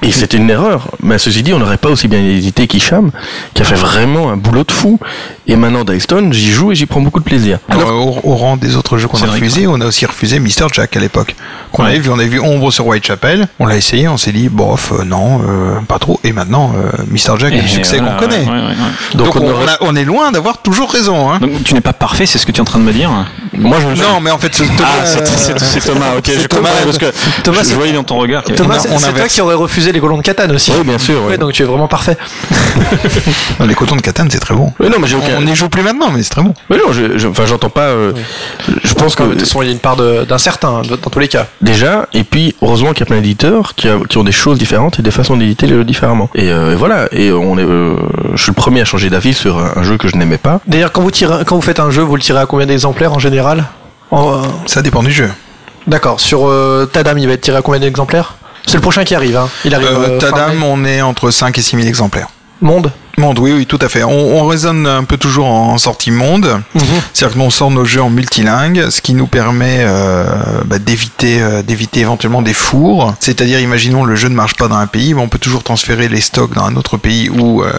Et 0.02 0.12
c'était 0.12 0.38
une 0.38 0.50
erreur. 0.50 0.90
Mais 1.02 1.18
ceci 1.18 1.42
dit, 1.44 1.54
on 1.54 1.60
n'aurait 1.60 1.78
pas 1.78 1.90
aussi 1.90 2.08
bien 2.08 2.20
édité 2.20 2.68
qu'Hicham, 2.68 3.12
qui 3.54 3.62
a 3.62 3.66
fait 3.66 3.76
vraiment 3.76 4.30
un 4.32 4.38
boulot 4.38 4.64
de 4.64 4.72
fou. 4.72 5.00
Et 5.48 5.56
maintenant, 5.56 5.84
Dystone, 5.84 6.34
j'y 6.34 6.52
joue 6.52 6.72
et 6.72 6.76
j'y 6.76 6.86
prends 6.86 7.02
beaucoup 7.02 7.20
de 7.20 7.26
plaisir. 7.26 7.60
Alors, 7.70 7.90
au, 8.26 8.32
au 8.32 8.36
rang 8.36 8.58
des 8.58 8.76
autres 8.76 8.98
jeux 8.98 9.08
qu'on 9.08 9.18
a 9.18 9.22
C'est 9.22 9.28
refusés, 9.28 9.68
on 9.68 9.80
a 9.82 9.86
aussi 9.86 10.06
refusé 10.06 10.40
Mr. 10.40 10.68
Jack 10.74 10.96
à 10.98 11.00
l'époque. 11.00 11.36
Qu'on 11.72 11.84
Ouais. 11.84 11.90
avait 11.90 12.00
vu, 12.00 12.10
on 12.10 12.16
avait 12.20 12.28
vu 12.28 12.40
Ombre 12.40 12.72
sur 12.72 12.88
Whitechapel. 12.88 13.48
On 13.60 13.66
l'a 13.66 13.76
essayé, 13.78 14.08
on 14.08 14.18
s'est 14.18 14.32
dit, 14.32 14.50
bof, 14.50 14.92
euh, 14.92 15.04
non, 15.04 15.42
euh, 15.48 15.76
pas 15.88 16.00
trop. 16.00 16.20
Et 16.24 16.32
maintenant, 16.32 16.74
euh, 16.76 16.90
Mr. 17.12 17.38
Jack 17.40 17.54
est 17.54 17.58
Et 17.58 17.62
le 17.62 17.68
succès 17.68 17.98
voilà, 17.98 18.14
qu'on 18.14 18.20
connaît. 18.20 18.40
ouais, 18.46 18.50
ouais, 18.50 18.56
ouais. 18.68 19.16
Donc, 19.16 19.28
Donc, 19.34 19.36
on, 19.38 19.46
on 19.48 19.52
aurait- 19.52 19.72
a- 19.74 19.78
on 19.82 19.96
est 19.96 20.04
loin 20.06 20.32
d'avoir 20.32 20.62
toujours 20.62 20.92
raison. 20.92 21.30
Hein. 21.32 21.40
Donc 21.40 21.64
tu 21.64 21.74
n'es 21.74 21.82
pas 21.82 21.94
parfait, 21.94 22.26
c'est 22.26 22.38
ce 22.38 22.46
que 22.46 22.52
tu 22.52 22.58
es 22.58 22.62
en 22.62 22.66
train 22.66 22.80
de 22.80 22.84
me 22.86 22.94
dire 22.94 23.10
Moi, 23.58 23.78
je 23.80 24.02
Non, 24.02 24.20
mais 24.22 24.32
en 24.32 24.38
fait, 24.38 24.54
ce 24.56 24.64
Thomas, 24.64 24.90
Ah, 25.02 25.06
c'est- 25.06 25.26
c'est 25.26 25.60
c'est 25.60 25.80
Thomas, 25.82 26.16
ok, 26.18 26.24
c'est 26.26 26.40
je 26.42 26.48
Thomas. 26.48 26.70
parce 26.84 26.98
que 26.98 27.06
Thomas, 27.44 27.60
je 27.60 27.64
c'est- 27.70 27.76
voyais 27.76 27.94
dans 27.94 28.04
ton 28.04 28.18
regard. 28.18 28.44
qu'il 28.44 28.56
y 28.56 28.58
avait- 28.60 28.64
Thomas, 28.68 28.76
on 28.76 28.80
a- 28.80 28.82
c'est 28.82 28.94
on 28.96 29.00
c'est 29.00 29.14
toi 29.14 29.28
qui 29.28 29.42
aurais 29.42 29.56
refusé 29.56 29.85
les 29.92 30.00
colons 30.00 30.18
de 30.18 30.22
Catane 30.22 30.52
aussi. 30.52 30.72
Oui, 30.78 30.84
bien 30.86 30.98
sûr. 30.98 31.22
Ouais, 31.24 31.30
ouais. 31.32 31.38
donc 31.38 31.54
tu 31.54 31.64
es 31.64 31.66
vraiment 31.66 31.88
parfait. 31.88 32.18
Non, 33.60 33.66
les 33.68 33.74
cotons 33.76 33.96
de 33.96 34.02
Catane, 34.02 34.30
c'est 34.30 34.40
très 34.40 34.54
bon. 34.54 34.74
Mais 34.80 34.90
non, 34.90 34.98
mais 35.00 35.08
j'ai 35.08 35.16
aucun. 35.16 35.38
On 35.38 35.42
n'y 35.42 35.56
joue 35.56 35.70
plus 35.70 35.82
maintenant, 35.82 36.12
mais 36.12 36.22
c'est 36.24 36.30
très 36.30 36.42
bon. 36.42 36.54
Mais 36.70 36.78
non, 36.78 36.92
je, 36.92 37.18
je- 37.18 37.28
enfin, 37.28 37.46
j'entends 37.46 37.70
pas. 37.70 37.82
euh, 37.88 38.12
Je 38.84 38.94
pense 38.94 39.16
que 39.16 39.24
De 39.24 39.30
toute 39.32 39.40
façon, 39.42 39.62
il 39.62 39.66
y 39.68 39.70
a 39.70 39.72
une 39.72 39.80
part 39.80 39.96
d'incertain 39.96 40.82
de- 40.82 40.96
dans 40.96 41.10
tous 41.10 41.20
les 41.20 41.28
cas. 41.28 41.48
déjà, 41.62 42.08
et 42.14 42.24
puis 42.24 42.56
heureusement 42.62 42.90
qu'il 42.92 43.00
y 43.02 43.04
a 43.04 43.06
plein 43.08 43.16
d'éditeurs 43.22 43.74
qui, 43.76 43.88
a- 43.88 44.00
qui 44.10 44.18
ont 44.18 44.24
des 44.24 44.32
choses 44.32 44.58
différentes 44.58 45.00
et 45.00 45.02
des 45.02 45.12
façons 45.12 45.38
d'éditer 45.38 45.68
les 45.68 45.76
jeux 45.76 45.84
différemment. 45.86 46.30
Et, 46.36 46.50
euh, 46.52 46.74
et 46.74 46.76
voilà. 46.76 47.08
Et 47.12 47.32
on 47.32 47.58
est. 47.58 47.64
euh, 47.64 47.96
je 48.36 48.42
suis 48.44 48.52
le 48.52 48.56
premier 48.56 48.82
à 48.82 48.86
changer 48.86 49.10
d'avis 49.10 49.34
sur 49.34 49.58
un, 49.58 49.72
un 49.78 49.84
jeu 49.84 49.98
que 49.98 50.08
je 50.08 50.18
n'aimais 50.18 50.38
pas. 50.38 50.60
D'ailleurs, 50.68 50.92
quand 50.92 51.02
vous 51.02 51.12
tirez, 51.12 51.46
quand 51.46 51.56
vous 51.56 51.62
faites 51.62 51.80
un 51.80 51.92
jeu, 51.92 52.02
vous 52.02 52.16
le 52.16 52.22
tirez 52.22 52.40
à 52.40 52.46
combien 52.46 52.66
d'exemplaires 52.66 53.14
en 53.14 53.20
général? 53.20 53.66
En, 54.12 54.34
euh, 54.34 54.42
Ça 54.66 54.82
dépend 54.82 55.02
du 55.04 55.12
jeu. 55.12 55.30
D'accord. 55.88 56.20
Sur 56.20 56.48
euh, 56.48 56.86
Tadam, 56.92 57.18
il 57.18 57.28
va 57.28 57.34
être 57.34 57.42
tiré 57.42 57.58
à 57.58 57.62
combien 57.62 57.80
d'exemplaires? 57.80 58.36
C'est 58.66 58.76
le 58.76 58.82
prochain 58.82 59.04
qui 59.04 59.16
arrive. 59.16 59.38
Hein. 59.38 59.50
Il 59.64 59.74
arrive. 59.76 59.88
Euh, 59.88 60.10
euh, 60.12 60.18
Tadam, 60.18 60.64
on 60.64 60.86
est 60.86 61.02
entre 61.02 61.30
5 61.32 61.58
et 61.58 61.62
6 61.62 61.76
000 61.78 61.88
exemplaires. 61.88 62.28
Monde. 62.62 62.92
Monde, 63.18 63.40
oui, 63.40 63.54
oui, 63.54 63.66
tout 63.66 63.80
à 63.82 63.90
fait. 63.90 64.04
On, 64.04 64.42
on 64.42 64.46
raisonne 64.46 64.86
un 64.88 65.04
peu 65.06 65.18
toujours 65.18 65.48
en 65.48 65.78
sortie 65.78 66.12
monde. 66.12 66.62
C'est-à-dire 67.14 67.38
qu'on 67.38 67.50
sort 67.50 67.72
nos 67.72 67.86
jeux 67.86 68.02
en 68.02 68.10
multilingue, 68.10 68.90
ce 68.90 69.02
qui 69.02 69.14
nous 69.14 69.28
permet 69.28 69.78
euh, 69.80 70.26
bah, 70.66 70.80
d'éviter 70.80 71.42
euh, 71.42 71.62
d'éviter 71.62 72.02
éventuellement 72.02 72.42
des 72.42 72.54
fours. 72.54 73.14
C'est-à-dire, 73.20 73.60
imaginons 73.60 74.04
le 74.04 74.16
jeu 74.16 74.28
ne 74.28 74.36
marche 74.36 74.56
pas 74.56 74.68
dans 74.68 74.76
un 74.76 74.88
pays, 74.88 75.14
mais 75.14 75.22
on 75.22 75.30
peut 75.30 75.40
toujours 75.40 75.64
transférer 75.64 76.10
les 76.10 76.22
stocks 76.22 76.54
dans 76.54 76.66
un 76.66 76.76
autre 76.76 76.98
pays 76.98 77.30
où, 77.30 77.64
euh, 77.64 77.72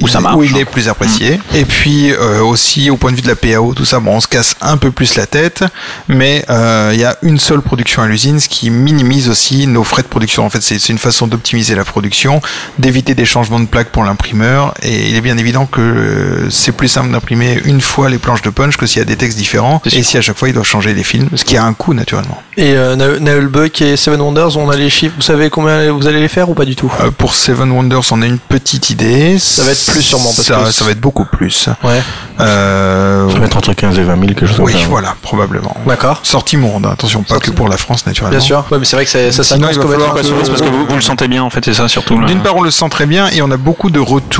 Où 0.00 0.06
il, 0.06 0.08
ça 0.08 0.20
marche, 0.20 0.36
où 0.36 0.42
il 0.44 0.56
est 0.58 0.64
plus 0.64 0.88
apprécié. 0.88 1.40
Et 1.54 1.64
puis 1.64 2.12
euh, 2.12 2.42
aussi 2.42 2.90
au 2.90 2.96
point 2.96 3.10
de 3.12 3.16
vue 3.16 3.22
de 3.22 3.28
la 3.28 3.36
PAO, 3.36 3.74
tout 3.74 3.84
ça, 3.84 4.00
bon, 4.00 4.16
on 4.16 4.20
se 4.20 4.28
casse 4.28 4.54
un 4.60 4.76
peu 4.76 4.90
plus 4.90 5.16
la 5.16 5.26
tête, 5.26 5.64
mais 6.08 6.44
euh, 6.50 6.90
il 6.92 7.00
y 7.00 7.04
a 7.04 7.16
une 7.22 7.38
seule 7.38 7.62
production 7.62 8.02
à 8.02 8.06
l'usine, 8.06 8.40
ce 8.40 8.48
qui 8.48 8.70
minimise 8.70 9.28
aussi 9.28 9.66
nos 9.66 9.84
frais 9.84 10.02
de 10.02 10.08
production. 10.08 10.44
En 10.44 10.50
fait, 10.50 10.62
c'est 10.62 10.78
c'est 10.78 10.92
une 10.92 10.98
façon 10.98 11.26
d'optimiser 11.26 11.74
la 11.74 11.84
production, 11.84 12.40
d'éviter 12.78 13.14
des 13.14 13.24
changements 13.24 13.60
de 13.60 13.66
plaques 13.66 13.90
pour 13.90 14.04
l'imprimeur, 14.04 14.65
et 14.82 15.08
il 15.08 15.16
est 15.16 15.20
bien 15.20 15.36
évident 15.38 15.66
que 15.66 16.46
c'est 16.50 16.72
plus 16.72 16.88
simple 16.88 17.10
d'imprimer 17.10 17.60
une 17.64 17.80
fois 17.80 18.08
les 18.08 18.18
planches 18.18 18.42
de 18.42 18.50
punch 18.50 18.76
que 18.76 18.86
s'il 18.86 18.98
y 18.98 19.02
a 19.02 19.04
des 19.04 19.16
textes 19.16 19.38
différents, 19.38 19.80
et 19.84 20.02
si 20.02 20.16
à 20.18 20.20
chaque 20.20 20.36
fois 20.36 20.48
il 20.48 20.54
doit 20.54 20.62
changer 20.64 20.94
les 20.94 21.02
films, 21.04 21.28
ce 21.34 21.44
qui 21.44 21.56
a 21.56 21.64
un 21.64 21.72
coût 21.72 21.94
naturellement. 21.94 22.40
Et 22.56 22.72
euh, 22.74 22.96
Na- 22.96 23.18
Naël 23.18 23.48
Buck 23.48 23.82
et 23.82 23.96
Seven 23.96 24.20
Wonders, 24.20 24.56
on 24.56 24.70
a 24.70 24.76
les 24.76 24.88
chiffres. 24.90 25.14
Vous 25.16 25.22
savez 25.22 25.50
combien 25.50 25.92
vous 25.92 26.06
allez 26.06 26.20
les 26.20 26.28
faire 26.28 26.48
ou 26.48 26.54
pas 26.54 26.64
du 26.64 26.74
tout? 26.76 26.90
Euh, 27.00 27.10
pour 27.10 27.34
Seven 27.34 27.70
Wonders, 27.70 28.00
on 28.12 28.22
a 28.22 28.26
une 28.26 28.38
petite 28.38 28.90
idée. 28.90 29.38
Ça 29.38 29.62
va 29.62 29.72
être 29.72 29.84
plus 29.92 30.02
sûrement, 30.02 30.24
parce 30.34 30.42
ça, 30.46 30.56
que 30.64 30.70
ça 30.72 30.84
va 30.84 30.90
être 30.92 31.00
beaucoup 31.00 31.24
plus. 31.26 31.68
Ouais. 31.84 32.00
Euh, 32.40 33.30
Ça 33.30 33.38
va 33.38 33.46
être 33.46 33.56
entre 33.56 33.72
15 33.72 33.98
et 33.98 34.02
20 34.02 34.14
000, 34.14 34.26
quelque 34.28 34.46
chose 34.46 34.60
oui, 34.60 34.72
comme 34.72 34.80
ça. 34.82 34.88
voilà, 34.88 35.16
probablement. 35.22 35.76
D'accord. 35.86 36.20
Sortie 36.22 36.56
monde, 36.56 36.86
hein. 36.86 36.90
attention, 36.92 37.22
pas 37.22 37.34
Sortie- 37.34 37.50
que 37.50 37.56
pour 37.56 37.68
la 37.68 37.76
France 37.76 38.06
naturellement. 38.06 38.36
Bien 38.36 38.44
sûr. 38.44 38.64
Ouais, 38.70 38.78
mais 38.78 38.84
c'est 38.84 38.96
vrai 38.96 39.04
que 39.04 39.10
ça, 39.10 39.32
ça 39.32 39.42
s'annonce 39.42 39.76
comme 39.78 39.92
être 39.92 40.10
que- 40.12 40.14
parce 40.14 40.28
que 40.60 40.68
vous, 40.68 40.86
vous 40.88 40.94
le 40.94 41.00
sentez 41.00 41.28
bien, 41.28 41.42
en 41.42 41.50
fait, 41.50 41.64
c'est 41.64 41.74
ça 41.74 41.88
surtout. 41.88 42.22
D'une 42.24 42.40
part, 42.40 42.56
on 42.56 42.62
le 42.62 42.70
sent 42.70 42.88
très 42.90 43.06
bien 43.06 43.28
et 43.28 43.42
on 43.42 43.50
a 43.50 43.56
beaucoup 43.56 43.90
de 43.90 44.00
retours. 44.00 44.36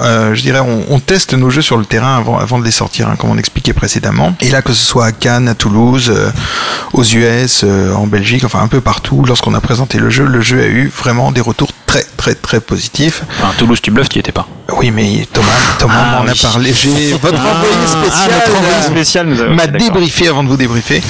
Euh, 0.00 0.34
je 0.34 0.42
dirais, 0.42 0.60
on, 0.60 0.98
teste 0.98 1.34
nos 1.34 1.50
jeux 1.50 1.62
sur 1.62 1.76
le 1.76 1.84
terrain 1.84 2.16
avant, 2.16 2.58
de 2.58 2.64
les 2.64 2.70
sortir, 2.70 3.08
hein, 3.08 3.16
comme 3.18 3.30
on 3.30 3.38
expliquait 3.38 3.72
précédemment. 3.72 4.34
Et 4.40 4.50
là, 4.50 4.62
que 4.62 4.72
ce 4.72 4.84
soit 4.84 5.06
à 5.06 5.12
Cannes, 5.12 5.48
à 5.48 5.54
Toulouse, 5.54 6.10
euh, 6.14 6.30
aux 6.92 7.04
US, 7.04 7.62
euh, 7.64 7.92
en 7.94 8.06
Belgique, 8.06 8.44
enfin 8.44 8.60
un 8.60 8.68
peu 8.68 8.80
partout, 8.80 9.24
lorsqu'on 9.26 9.54
a 9.54 9.60
présenté 9.60 9.98
le 9.98 10.10
jeu, 10.10 10.24
le 10.24 10.40
jeu 10.40 10.60
a 10.60 10.66
eu 10.66 10.88
vraiment 10.88 11.32
des 11.32 11.40
retours 11.40 11.70
très 11.86 12.04
très 12.16 12.34
très 12.34 12.60
positifs. 12.60 13.22
Enfin, 13.38 13.52
Toulouse, 13.58 13.80
tu 13.82 13.90
bluffes, 13.90 14.08
tu 14.08 14.16
y 14.16 14.20
étais 14.20 14.32
pas. 14.32 14.48
Oui, 14.72 14.90
mais 14.90 15.26
Thomas, 15.32 15.46
Thomas 15.78 15.94
Ah, 15.96 16.22
m'en 16.22 16.30
a 16.30 16.34
parlé. 16.34 16.72
J'ai 16.72 17.12
votre 17.12 17.38
envoyé 17.38 17.74
spécial. 17.86 18.30
notre 18.32 18.56
envoyé 18.58 18.74
euh, 18.76 18.82
spécial 18.82 19.26
nous 19.26 19.54
m'a 19.54 19.66
débriefé 19.66 20.28
avant 20.28 20.42
de 20.42 20.48
vous 20.48 20.56
débriefer. 20.56 21.02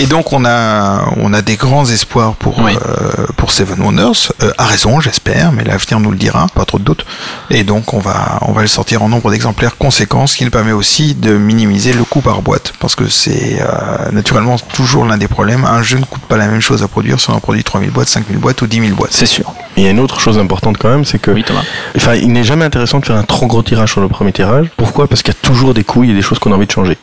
Et 0.00 0.06
donc 0.06 0.32
on 0.32 0.44
a 0.44 1.04
on 1.16 1.32
a 1.32 1.40
des 1.40 1.54
grands 1.54 1.86
espoirs 1.86 2.34
pour 2.34 2.58
Oui. 2.58 2.72
euh, 2.74 3.26
pour 3.36 3.52
Seven 3.52 3.80
Wonders. 3.80 4.32
Euh, 4.42 4.50
à 4.58 4.64
raison, 4.66 5.00
j'espère, 5.00 5.52
mais 5.52 5.62
l'avenir 5.62 6.00
nous 6.00 6.10
le 6.10 6.16
dira, 6.16 6.48
pas 6.54 6.64
trop 6.64 6.78
de 6.80 6.84
doute. 6.84 7.06
Et 7.50 7.62
donc 7.62 7.94
on 7.94 8.00
va 8.00 8.38
on 8.42 8.50
va 8.52 8.62
le 8.62 8.66
sortir 8.68 9.02
en 9.02 9.08
nombre 9.08 9.30
d'exemplaires 9.30 9.76
conséquents, 9.76 10.26
ce 10.26 10.36
qui 10.36 10.44
nous 10.44 10.50
permet 10.50 10.72
aussi 10.72 11.14
de 11.14 11.36
minimiser 11.36 11.92
le 11.92 12.02
coût 12.02 12.20
par 12.22 12.42
boîte, 12.42 12.72
parce 12.80 12.96
que 12.96 13.08
c'est 13.08 13.58
euh, 13.60 14.10
naturellement 14.10 14.56
toujours 14.74 15.04
l'un 15.04 15.16
des 15.16 15.28
problèmes. 15.28 15.64
Un 15.64 15.82
jeu 15.82 15.98
ne 15.98 16.04
coûte 16.04 16.22
pas 16.22 16.36
la 16.36 16.48
même 16.48 16.60
chose 16.60 16.82
à 16.82 16.88
produire 16.88 17.20
si 17.20 17.30
on 17.30 17.34
en 17.34 17.40
produit 17.40 17.62
3000 17.62 17.90
boîtes, 17.90 18.08
5000 18.08 18.36
boîtes 18.38 18.60
ou 18.62 18.66
10 18.66 18.80
000 18.80 18.96
boîtes. 18.96 19.12
C'est 19.12 19.26
sûr. 19.26 19.52
Et 19.76 19.82
il 19.82 19.84
y 19.84 19.86
a 19.86 19.90
une 19.90 20.00
autre 20.00 20.18
chose 20.20 20.38
importante 20.38 20.76
quand 20.78 20.88
même, 20.88 21.04
c'est 21.04 21.18
que 21.18 21.30
Oui, 21.30 21.44
Thomas. 21.44 21.62
Enfin, 21.96 22.14
il 22.14 22.32
n'est 22.32 22.44
jamais 22.44 22.64
intéressant 22.64 22.95
de 23.00 23.06
faire 23.06 23.16
un 23.16 23.22
trop 23.24 23.46
gros 23.46 23.62
tirage 23.62 23.92
sur 23.92 24.00
le 24.00 24.08
premier 24.08 24.32
tirage. 24.32 24.66
Pourquoi? 24.76 25.06
Parce 25.08 25.22
qu'il 25.22 25.32
y 25.34 25.36
a 25.36 25.40
toujours 25.40 25.74
des 25.74 25.84
couilles 25.84 26.10
et 26.10 26.14
des 26.14 26.22
choses 26.22 26.38
qu'on 26.38 26.52
a 26.52 26.56
envie 26.56 26.66
de 26.66 26.72
changer. 26.72 26.96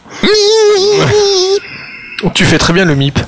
Tu 2.34 2.46
fais 2.46 2.58
très 2.58 2.72
bien 2.72 2.86
le 2.86 2.96
MIP. 2.96 3.20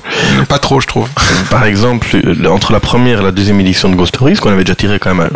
Pas 0.48 0.58
trop, 0.58 0.80
je 0.80 0.86
trouve. 0.86 1.06
Par 1.50 1.64
exemple, 1.64 2.08
euh, 2.14 2.46
entre 2.48 2.72
la 2.72 2.80
première 2.80 3.20
et 3.20 3.22
la 3.22 3.30
deuxième 3.30 3.60
édition 3.60 3.90
de 3.90 3.94
Ghost 3.94 4.14
Stories, 4.14 4.36
qu'on 4.36 4.50
avait 4.50 4.64
déjà 4.64 4.74
tiré 4.74 4.98
quand 4.98 5.14
même, 5.14 5.28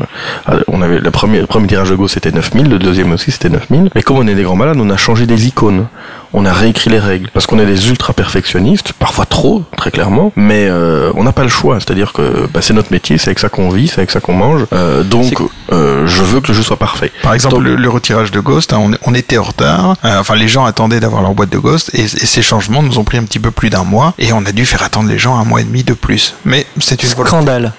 à- 0.46 0.52
à- 0.52 0.58
on 0.68 0.80
avait 0.80 0.98
le 0.98 1.10
premier, 1.10 1.40
le 1.40 1.46
premier 1.46 1.66
tirage 1.66 1.90
de 1.90 1.94
Ghost 1.94 2.14
c'était 2.14 2.32
9000, 2.32 2.68
le 2.70 2.78
deuxième 2.78 3.12
aussi 3.12 3.30
c'était 3.30 3.50
9000. 3.50 3.90
Mais 3.94 4.02
comme 4.02 4.16
on 4.16 4.26
est 4.26 4.34
des 4.34 4.44
grands 4.44 4.56
malades, 4.56 4.78
on 4.80 4.88
a 4.88 4.96
changé 4.96 5.26
des 5.26 5.46
icônes. 5.46 5.86
On 6.32 6.44
a 6.46 6.52
réécrit 6.52 6.90
les 6.90 6.98
règles. 7.00 7.28
Parce 7.34 7.46
qu'on 7.46 7.58
est 7.58 7.66
des 7.66 7.88
ultra 7.88 8.12
perfectionnistes, 8.12 8.92
parfois 8.92 9.26
trop, 9.26 9.64
très 9.76 9.90
clairement. 9.90 10.32
Mais 10.36 10.66
euh, 10.68 11.10
on 11.16 11.24
n'a 11.24 11.32
pas 11.32 11.42
le 11.42 11.48
choix. 11.48 11.78
C'est-à-dire 11.80 12.12
que 12.12 12.46
bah, 12.52 12.60
c'est 12.62 12.72
notre 12.74 12.92
métier, 12.92 13.18
c'est 13.18 13.28
avec 13.30 13.38
ça 13.40 13.48
qu'on 13.48 13.68
vit, 13.70 13.88
c'est 13.88 13.98
avec 13.98 14.10
ça 14.10 14.20
qu'on 14.20 14.34
mange. 14.34 14.66
Euh, 14.72 15.02
donc, 15.02 15.34
euh, 15.72 16.06
je 16.06 16.22
veux 16.22 16.40
que 16.40 16.48
le 16.48 16.54
jeu 16.54 16.62
soit 16.62 16.76
parfait. 16.78 17.10
Par 17.22 17.34
exemple, 17.34 17.56
Donc- 17.56 17.64
le, 17.64 17.76
le 17.76 17.88
retirage 17.88 18.30
de 18.30 18.40
Ghost, 18.40 18.72
hein, 18.72 18.78
on, 18.80 18.92
on 19.10 19.14
était 19.14 19.38
en 19.38 19.42
retard. 19.42 19.96
Euh, 20.04 20.18
enfin, 20.20 20.36
les 20.36 20.48
gens 20.48 20.64
attendaient 20.64 21.00
d'avoir 21.00 21.22
leur 21.22 21.34
boîte 21.34 21.50
de 21.50 21.58
Ghost 21.58 21.90
et, 21.94 22.02
et 22.02 22.06
ces 22.08 22.42
changements 22.42 22.82
nous 22.82 22.98
ont 22.98 23.04
pris 23.04 23.18
un 23.18 23.24
petit 23.24 23.38
peu 23.40 23.50
plus 23.50 23.70
d'un 23.70 23.84
mois 23.84 24.14
et 24.18 24.32
on 24.32 24.44
a 24.46 24.52
dû 24.52 24.64
faire 24.66 24.82
attendre 24.82 25.08
les 25.08 25.18
gens 25.18 25.36
un 25.38 25.44
mois 25.44 25.60
et 25.60 25.64
demi 25.64 25.82
de 25.84 25.94
plus. 25.94 26.34
Mais 26.44 26.64
c'est 26.80 27.02
une. 27.02 27.08
Scandale. 27.08 27.72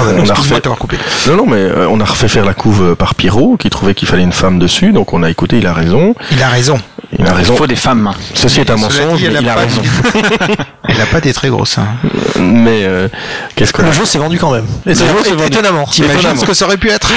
On 0.00 0.28
a 0.28 0.34
refait- 0.34 0.60
coupé. 0.78 0.98
Non, 1.28 1.36
non, 1.36 1.46
mais 1.46 1.58
euh, 1.58 1.88
on 1.88 2.00
a 2.00 2.04
refait 2.04 2.28
faire 2.28 2.44
la 2.44 2.54
couve 2.54 2.82
euh, 2.90 2.94
par 2.94 3.14
Pierrot, 3.14 3.56
qui 3.56 3.70
trouvait 3.70 3.94
qu'il 3.94 4.08
fallait 4.08 4.22
une 4.22 4.32
femme 4.32 4.58
dessus, 4.58 4.92
donc 4.92 5.12
on 5.12 5.22
a 5.22 5.30
écouté, 5.30 5.58
il 5.58 5.66
a 5.66 5.72
raison. 5.72 6.14
Il 6.32 6.42
a 6.42 6.48
raison. 6.48 6.78
Il 7.18 7.26
a 7.26 7.34
raison. 7.34 7.54
Il 7.54 7.58
faut 7.58 7.66
des 7.66 7.76
femmes. 7.76 8.10
Ceci 8.34 8.60
est 8.60 8.70
un 8.70 8.76
mensonge, 8.76 9.18
dit, 9.20 9.28
mais 9.32 9.40
il 9.40 9.48
a 9.48 9.54
raison. 9.54 9.82
Elle 10.92 11.00
a 11.00 11.06
pas 11.06 11.18
été 11.18 11.32
très 11.32 11.48
grosse. 11.48 11.78
Hein. 11.78 11.86
Mais 12.38 12.84
euh, 12.84 13.08
qu'est-ce 13.54 13.72
que 13.72 13.82
Le 13.82 13.92
jeu 13.92 14.04
s'est 14.04 14.18
vendu 14.18 14.38
quand 14.38 14.52
même. 14.52 14.66
Et 14.86 14.94
c'est 14.94 15.04
étonnamment. 15.46 15.84
T'imagines 15.86 16.36
ce 16.36 16.44
que 16.44 16.54
ça 16.54 16.66
aurait 16.66 16.76
pu 16.76 16.90
être 16.90 17.10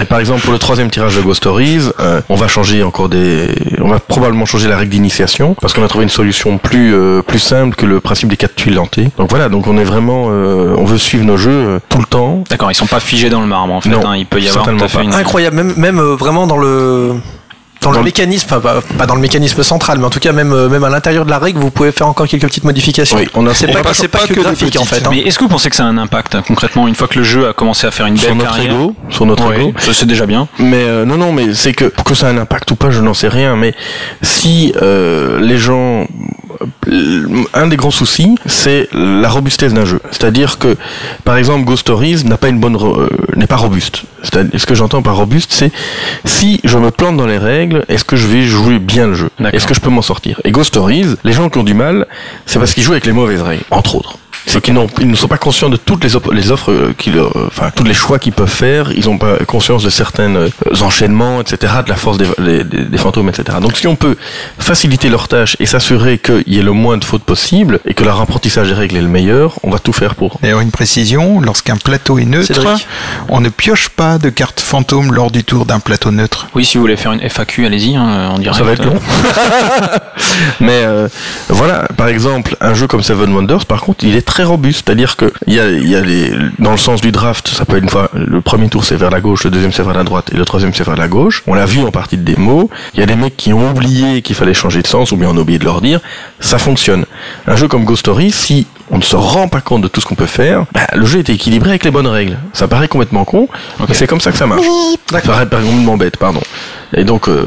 Et 0.00 0.04
Par 0.04 0.18
exemple, 0.20 0.42
pour 0.42 0.52
le 0.52 0.58
troisième 0.58 0.90
tirage 0.90 1.16
de 1.16 1.20
Ghost 1.20 1.38
Stories, 1.38 1.90
euh, 2.00 2.20
on 2.28 2.36
va 2.36 2.48
changer 2.48 2.82
encore 2.82 3.08
des, 3.08 3.48
on 3.80 3.88
va 3.88 3.98
probablement 3.98 4.46
changer 4.46 4.68
la 4.68 4.76
règle 4.76 4.90
d'initiation 4.90 5.54
parce 5.60 5.72
qu'on 5.72 5.84
a 5.84 5.88
trouvé 5.88 6.04
une 6.04 6.10
solution 6.10 6.58
plus 6.58 6.94
euh, 6.94 7.22
plus 7.22 7.38
simple 7.38 7.74
que 7.76 7.86
le 7.86 8.00
principe 8.00 8.28
des 8.28 8.36
quatre 8.36 8.54
tuiles 8.54 8.74
lentées. 8.74 9.10
Donc 9.18 9.30
voilà, 9.30 9.48
donc 9.48 9.66
on 9.66 9.76
est 9.78 9.84
vraiment, 9.84 10.26
euh, 10.28 10.74
on 10.76 10.84
veut 10.84 10.98
suivre 10.98 11.24
nos 11.24 11.36
jeux 11.36 11.50
euh, 11.50 11.78
tout 11.88 11.98
le 11.98 12.04
temps. 12.06 12.44
D'accord, 12.50 12.70
ils 12.70 12.74
sont 12.74 12.86
pas 12.86 13.00
figés 13.00 13.30
dans 13.30 13.40
le 13.40 13.46
marbre 13.46 13.74
en 13.74 13.80
fait. 13.80 13.88
Non, 13.88 14.06
hein. 14.06 14.16
Il 14.16 14.26
peut 14.26 14.40
y 14.40 14.48
avoir 14.48 14.64
tout 14.64 14.70
certainement 14.70 14.84
à 14.84 14.88
fait 14.88 14.98
pas. 14.98 15.04
une. 15.04 15.14
Incroyable, 15.14 15.56
même, 15.56 15.74
même 15.76 15.98
euh, 15.98 16.14
vraiment 16.16 16.46
dans 16.46 16.56
le 16.58 17.14
dans, 17.80 17.92
Dans 17.92 17.98
le 17.98 18.04
mécanisme, 18.04 18.46
enfin 18.50 18.60
pas, 18.60 18.80
pas 18.98 19.06
dans 19.06 19.14
le 19.14 19.20
mécanisme 19.20 19.62
central, 19.62 19.98
mais 19.98 20.04
en 20.04 20.10
tout 20.10 20.18
cas 20.18 20.32
même 20.32 20.52
euh, 20.52 20.68
même 20.68 20.82
à 20.82 20.88
l'intérieur 20.88 21.24
de 21.24 21.30
la 21.30 21.38
règle, 21.38 21.60
vous 21.60 21.70
pouvez 21.70 21.92
faire 21.92 22.08
encore 22.08 22.26
quelques 22.26 22.42
petites 22.46 22.64
modifications. 22.64 23.16
Oui, 23.16 23.28
on 23.34 23.46
a- 23.46 23.54
c'est 23.54 23.68
pas, 23.68 23.88
a 23.88 23.94
c'est 23.94 24.08
pas, 24.08 24.18
pas 24.18 24.26
que, 24.26 24.34
graphique 24.40 24.76
en 24.80 24.84
fait. 24.84 24.96
hein. 25.06 25.10
Mais 25.12 25.20
est-ce 25.20 25.38
que 25.38 25.44
vous 25.44 25.50
pensez 25.50 25.70
que 25.70 25.76
ça 25.76 25.84
a 25.84 25.86
un 25.86 25.96
impact 25.96 26.34
hein, 26.34 26.42
concrètement 26.46 26.88
une 26.88 26.96
fois 26.96 27.06
que 27.06 27.18
le 27.18 27.24
jeu 27.24 27.48
a 27.48 27.52
commencé 27.52 27.86
à 27.86 27.90
faire 27.92 28.06
une 28.06 28.16
Sur 28.16 28.30
belle 28.30 28.38
notre 28.38 28.50
carrière 28.56 28.72
ego, 28.74 28.94
sur 29.10 29.26
notre 29.26 29.48
Ouais, 29.48 29.60
ego. 29.60 29.72
c'est 29.92 30.06
déjà 30.06 30.26
bien. 30.26 30.48
Mais 30.58 30.82
euh, 30.84 31.04
non, 31.04 31.16
non, 31.18 31.32
mais 31.32 31.54
c'est 31.54 31.72
que 31.72 31.84
pour 31.84 32.04
que 32.04 32.14
ça 32.14 32.26
ait 32.28 32.34
un 32.34 32.38
impact 32.38 32.70
ou 32.72 32.76
pas, 32.76 32.90
je 32.90 33.00
n'en 33.00 33.14
sais 33.14 33.28
rien. 33.28 33.54
Mais 33.54 33.74
si 34.22 34.72
euh, 34.82 35.38
les 35.40 35.58
gens, 35.58 36.06
un 37.54 37.66
des 37.66 37.76
grands 37.76 37.90
soucis, 37.90 38.36
c'est 38.46 38.88
la 38.92 39.28
robustesse 39.28 39.74
d'un 39.74 39.84
jeu. 39.84 40.00
C'est-à-dire 40.10 40.58
que, 40.58 40.76
par 41.24 41.36
exemple, 41.36 41.64
Ghost 41.64 41.82
Stories 41.82 42.24
n'a 42.24 42.36
pas 42.36 42.48
une 42.48 42.60
bonne, 42.60 42.76
ro- 42.76 42.96
euh, 43.00 43.08
n'est 43.36 43.46
pas 43.46 43.56
robuste. 43.56 44.02
Ce 44.22 44.66
que 44.66 44.74
j'entends 44.74 45.02
par 45.02 45.16
robuste, 45.16 45.50
c'est 45.52 45.70
si 46.24 46.60
je 46.64 46.76
me 46.78 46.90
plante 46.90 47.16
dans 47.16 47.26
les 47.26 47.38
règles, 47.38 47.84
est-ce 47.88 48.04
que 48.04 48.16
je 48.16 48.26
vais 48.26 48.42
jouer 48.44 48.78
bien 48.78 49.06
le 49.06 49.14
jeu? 49.14 49.30
Est-ce 49.52 49.66
que 49.66 49.74
je 49.74 49.80
peux 49.80 49.90
m'en 49.90 50.02
sortir? 50.02 50.40
Et 50.44 50.50
Ghost 50.50 50.68
Stories, 50.68 51.14
les 51.24 51.32
gens 51.32 51.48
qui 51.50 51.58
ont 51.58 51.64
du 51.64 51.74
mal, 51.74 52.06
c'est 52.46 52.58
parce 52.58 52.74
qu'ils 52.74 52.82
jouent 52.82 52.92
avec 52.92 53.06
les 53.06 53.12
mauvaises 53.12 53.42
règles, 53.42 53.64
entre 53.70 53.94
autres. 53.96 54.18
C'est 54.46 54.60
qu'ils 54.62 54.74
n'ont- 54.74 54.86
ils 55.00 55.08
ne 55.10 55.16
sont 55.16 55.28
pas 55.28 55.36
conscients 55.38 55.68
de 55.68 55.76
toutes 55.76 56.02
les, 56.04 56.16
op- 56.16 56.32
les 56.32 56.50
offres, 56.50 56.72
euh, 56.72 56.94
qui 56.96 57.10
leur, 57.10 57.36
euh, 57.36 57.46
enfin, 57.48 57.70
tous 57.74 57.84
les 57.84 57.94
choix 57.94 58.18
qu'ils 58.18 58.32
peuvent 58.32 58.48
faire. 58.48 58.92
Ils 58.92 59.04
n'ont 59.06 59.18
pas 59.18 59.36
conscience 59.46 59.82
de 59.82 59.90
certains 59.90 60.34
euh, 60.36 60.48
enchaînements, 60.80 61.40
etc., 61.40 61.72
de 61.84 61.88
la 61.90 61.96
force 61.96 62.16
des, 62.18 62.26
des- 62.38 62.64
des- 62.64 62.84
des 62.84 62.98
fantômes, 62.98 63.28
etc. 63.28 63.58
Donc, 63.60 63.76
si 63.76 63.86
on 63.86 63.96
peut 63.96 64.16
faciliter 64.58 65.08
leur 65.10 65.28
tâche 65.28 65.56
et 65.60 65.66
s'assurer 65.66 66.18
qu'il 66.18 66.44
y 66.46 66.58
ait 66.58 66.62
le 66.62 66.72
moins 66.72 66.96
de 66.96 67.04
fautes 67.04 67.24
possible 67.24 67.80
et 67.84 67.94
que 67.94 68.04
leur 68.04 68.20
apprentissage 68.20 68.68
des 68.68 68.74
règles 68.74 68.96
est 68.96 69.02
le 69.02 69.08
meilleur, 69.08 69.58
on 69.62 69.70
va 69.70 69.78
tout 69.78 69.92
faire 69.92 70.14
pour. 70.14 70.38
D'ailleurs, 70.42 70.60
une 70.60 70.70
précision, 70.70 71.40
lorsqu'un 71.40 71.76
plateau 71.76 72.18
est 72.18 72.24
neutre, 72.24 72.46
Cédric 72.54 72.86
on 73.28 73.40
ne 73.40 73.48
pioche 73.48 73.88
pas 73.90 74.18
de 74.18 74.30
carte 74.30 74.60
fantôme 74.60 75.12
lors 75.12 75.30
du 75.30 75.44
tour 75.44 75.66
d'un 75.66 75.80
plateau 75.80 76.10
neutre. 76.10 76.46
Oui, 76.54 76.64
si 76.64 76.76
vous 76.78 76.82
voulez 76.82 76.96
faire 76.96 77.12
une 77.12 77.20
FAQ, 77.20 77.66
allez-y, 77.66 77.96
hein, 77.96 78.30
en 78.30 78.38
direct. 78.38 78.58
Ça 78.58 78.64
va 78.64 78.72
être 78.72 78.84
long. 78.84 78.94
Mais 80.60 80.82
euh, 80.84 81.08
voilà, 81.48 81.86
par 81.96 82.08
exemple, 82.08 82.56
un 82.60 82.74
jeu 82.74 82.86
comme 82.86 83.02
Seven 83.02 83.32
Wonders, 83.34 83.66
par 83.66 83.80
contre, 83.82 84.04
il 84.04 84.16
est 84.16 84.22
très 84.26 84.37
robuste. 84.44 84.84
C'est-à-dire 84.86 85.16
que 85.16 85.32
il 85.46 85.54
y 85.54 85.60
a, 85.60 85.70
il 85.70 85.88
y 85.88 85.96
a 85.96 86.00
les, 86.00 86.32
dans 86.58 86.72
le 86.72 86.76
sens 86.76 87.00
du 87.00 87.12
draft, 87.12 87.48
ça 87.48 87.64
peut 87.64 87.76
être 87.76 87.82
une 87.82 87.88
fois, 87.88 88.10
le 88.14 88.40
premier 88.40 88.68
tour 88.68 88.84
c'est 88.84 88.96
vers 88.96 89.10
la 89.10 89.20
gauche, 89.20 89.44
le 89.44 89.50
deuxième 89.50 89.72
c'est 89.72 89.82
vers 89.82 89.94
la 89.94 90.04
droite 90.04 90.30
et 90.32 90.36
le 90.36 90.44
troisième 90.44 90.72
c'est 90.74 90.84
vers 90.84 90.96
la 90.96 91.08
gauche. 91.08 91.42
On 91.46 91.54
l'a 91.54 91.66
vu 91.66 91.82
en 91.82 91.90
partie 91.90 92.16
de 92.16 92.22
démo. 92.22 92.70
Il 92.94 93.00
y 93.00 93.02
a 93.02 93.06
des 93.06 93.16
mecs 93.16 93.36
qui 93.36 93.52
ont 93.52 93.70
oublié 93.70 94.22
qu'il 94.22 94.36
fallait 94.36 94.54
changer 94.54 94.82
de 94.82 94.86
sens 94.86 95.12
ou 95.12 95.16
bien 95.16 95.28
on 95.28 95.36
a 95.36 95.40
oublié 95.40 95.58
de 95.58 95.64
leur 95.64 95.80
dire. 95.80 96.00
Ça 96.40 96.58
fonctionne. 96.58 97.04
Un 97.46 97.56
jeu 97.56 97.68
comme 97.68 97.84
Ghost 97.84 98.00
Story, 98.00 98.30
si 98.30 98.66
on 98.90 98.98
ne 98.98 99.02
se 99.02 99.16
rend 99.16 99.48
pas 99.48 99.60
compte 99.60 99.82
de 99.82 99.88
tout 99.88 100.00
ce 100.00 100.06
qu'on 100.06 100.14
peut 100.14 100.26
faire, 100.26 100.64
bah, 100.72 100.86
le 100.94 101.04
jeu 101.04 101.18
est 101.18 101.28
équilibré 101.28 101.70
avec 101.70 101.84
les 101.84 101.90
bonnes 101.90 102.06
règles. 102.06 102.38
Ça 102.52 102.68
paraît 102.68 102.88
complètement 102.88 103.24
con, 103.24 103.48
mais 103.80 103.94
c'est 103.94 104.06
comme 104.06 104.20
ça 104.20 104.32
que 104.32 104.38
ça 104.38 104.46
marche. 104.46 104.64
Ça 105.10 105.20
paraît 105.20 105.46
par 105.46 105.60
complètement 105.60 105.96
bête, 105.96 106.16
pardon. 106.16 106.40
Et 106.94 107.04
donc, 107.04 107.28
euh, 107.28 107.46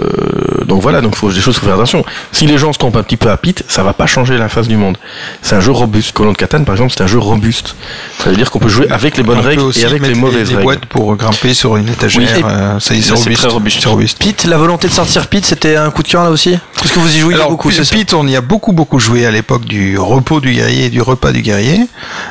donc 0.65 0.81
voilà, 0.81 1.01
donc 1.01 1.15
faut 1.15 1.31
des 1.31 1.41
choses 1.41 1.57
faut 1.57 1.65
faire 1.65 1.75
attention. 1.75 2.05
Si 2.31 2.45
les 2.45 2.57
gens 2.57 2.73
se 2.73 2.77
trompent 2.77 2.95
un 2.95 3.03
petit 3.03 3.17
peu 3.17 3.29
à 3.29 3.37
pit, 3.37 3.63
ça 3.67 3.83
va 3.83 3.93
pas 3.93 4.05
changer 4.05 4.37
la 4.37 4.49
face 4.49 4.67
du 4.67 4.77
monde. 4.77 4.97
C'est 5.41 5.55
un 5.55 5.59
jeu 5.59 5.71
robuste. 5.71 6.11
Colon 6.11 6.31
de 6.31 6.37
Catane, 6.37 6.65
par 6.65 6.75
exemple, 6.75 6.93
c'est 6.95 7.03
un 7.03 7.07
jeu 7.07 7.19
robuste. 7.19 7.75
Ça 8.19 8.29
veut 8.29 8.35
dire 8.35 8.51
qu'on 8.51 8.59
peut 8.59 8.69
jouer 8.69 8.89
avec 8.89 9.17
les 9.17 9.23
bonnes 9.23 9.39
on 9.39 9.41
règles 9.41 9.71
et 9.79 9.85
avec 9.85 10.05
les 10.05 10.13
mauvaises 10.13 10.49
des 10.49 10.55
règles. 10.55 10.63
boîtes 10.63 10.85
pour 10.85 11.15
grimper 11.15 11.53
sur 11.53 11.77
une 11.77 11.89
étagère. 11.89 12.21
Oui, 12.21 12.43
euh, 12.43 12.79
ça 12.79 12.93
y 12.93 12.99
est, 12.99 13.01
c'est 13.01 13.13
robuste. 13.13 13.41
très 13.41 13.49
robuste. 13.49 13.85
Robuste. 13.85 14.19
Pete, 14.19 14.45
la 14.45 14.57
volonté 14.57 14.87
de 14.87 14.93
sortir 14.93 15.27
Pete, 15.27 15.45
c'était 15.45 15.75
un 15.75 15.89
coup 15.89 16.03
de 16.03 16.07
cœur 16.07 16.23
là 16.23 16.29
aussi? 16.29 16.57
Parce 16.75 16.91
que 16.91 16.99
vous 16.99 17.15
y 17.15 17.19
jouiez 17.19 17.35
Alors, 17.35 17.49
beaucoup, 17.49 17.71
c'est 17.71 17.83
ça? 17.83 17.95
Pete, 17.95 18.13
on 18.13 18.27
y 18.27 18.35
a 18.35 18.41
beaucoup 18.41 18.73
beaucoup 18.73 18.99
joué 18.99 19.25
à 19.25 19.31
l'époque 19.31 19.65
du 19.65 19.97
repos 19.97 20.39
du 20.39 20.53
guerrier 20.53 20.85
et 20.85 20.89
du 20.89 21.01
repas 21.01 21.31
du 21.31 21.41
guerrier, 21.41 21.79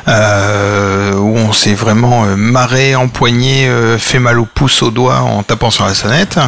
euh, 0.07 1.13
où 1.15 1.37
on 1.37 1.53
s'est 1.53 1.73
vraiment 1.73 2.25
euh, 2.25 2.35
marré, 2.35 2.95
empoigné, 2.95 3.67
euh, 3.67 3.97
fait 3.97 4.19
mal 4.19 4.39
au 4.39 4.45
pouce, 4.45 4.81
au 4.81 4.91
doigt 4.91 5.21
en 5.21 5.43
tapant 5.43 5.71
sur 5.71 5.85
la 5.85 5.93
sonnette. 5.93 6.39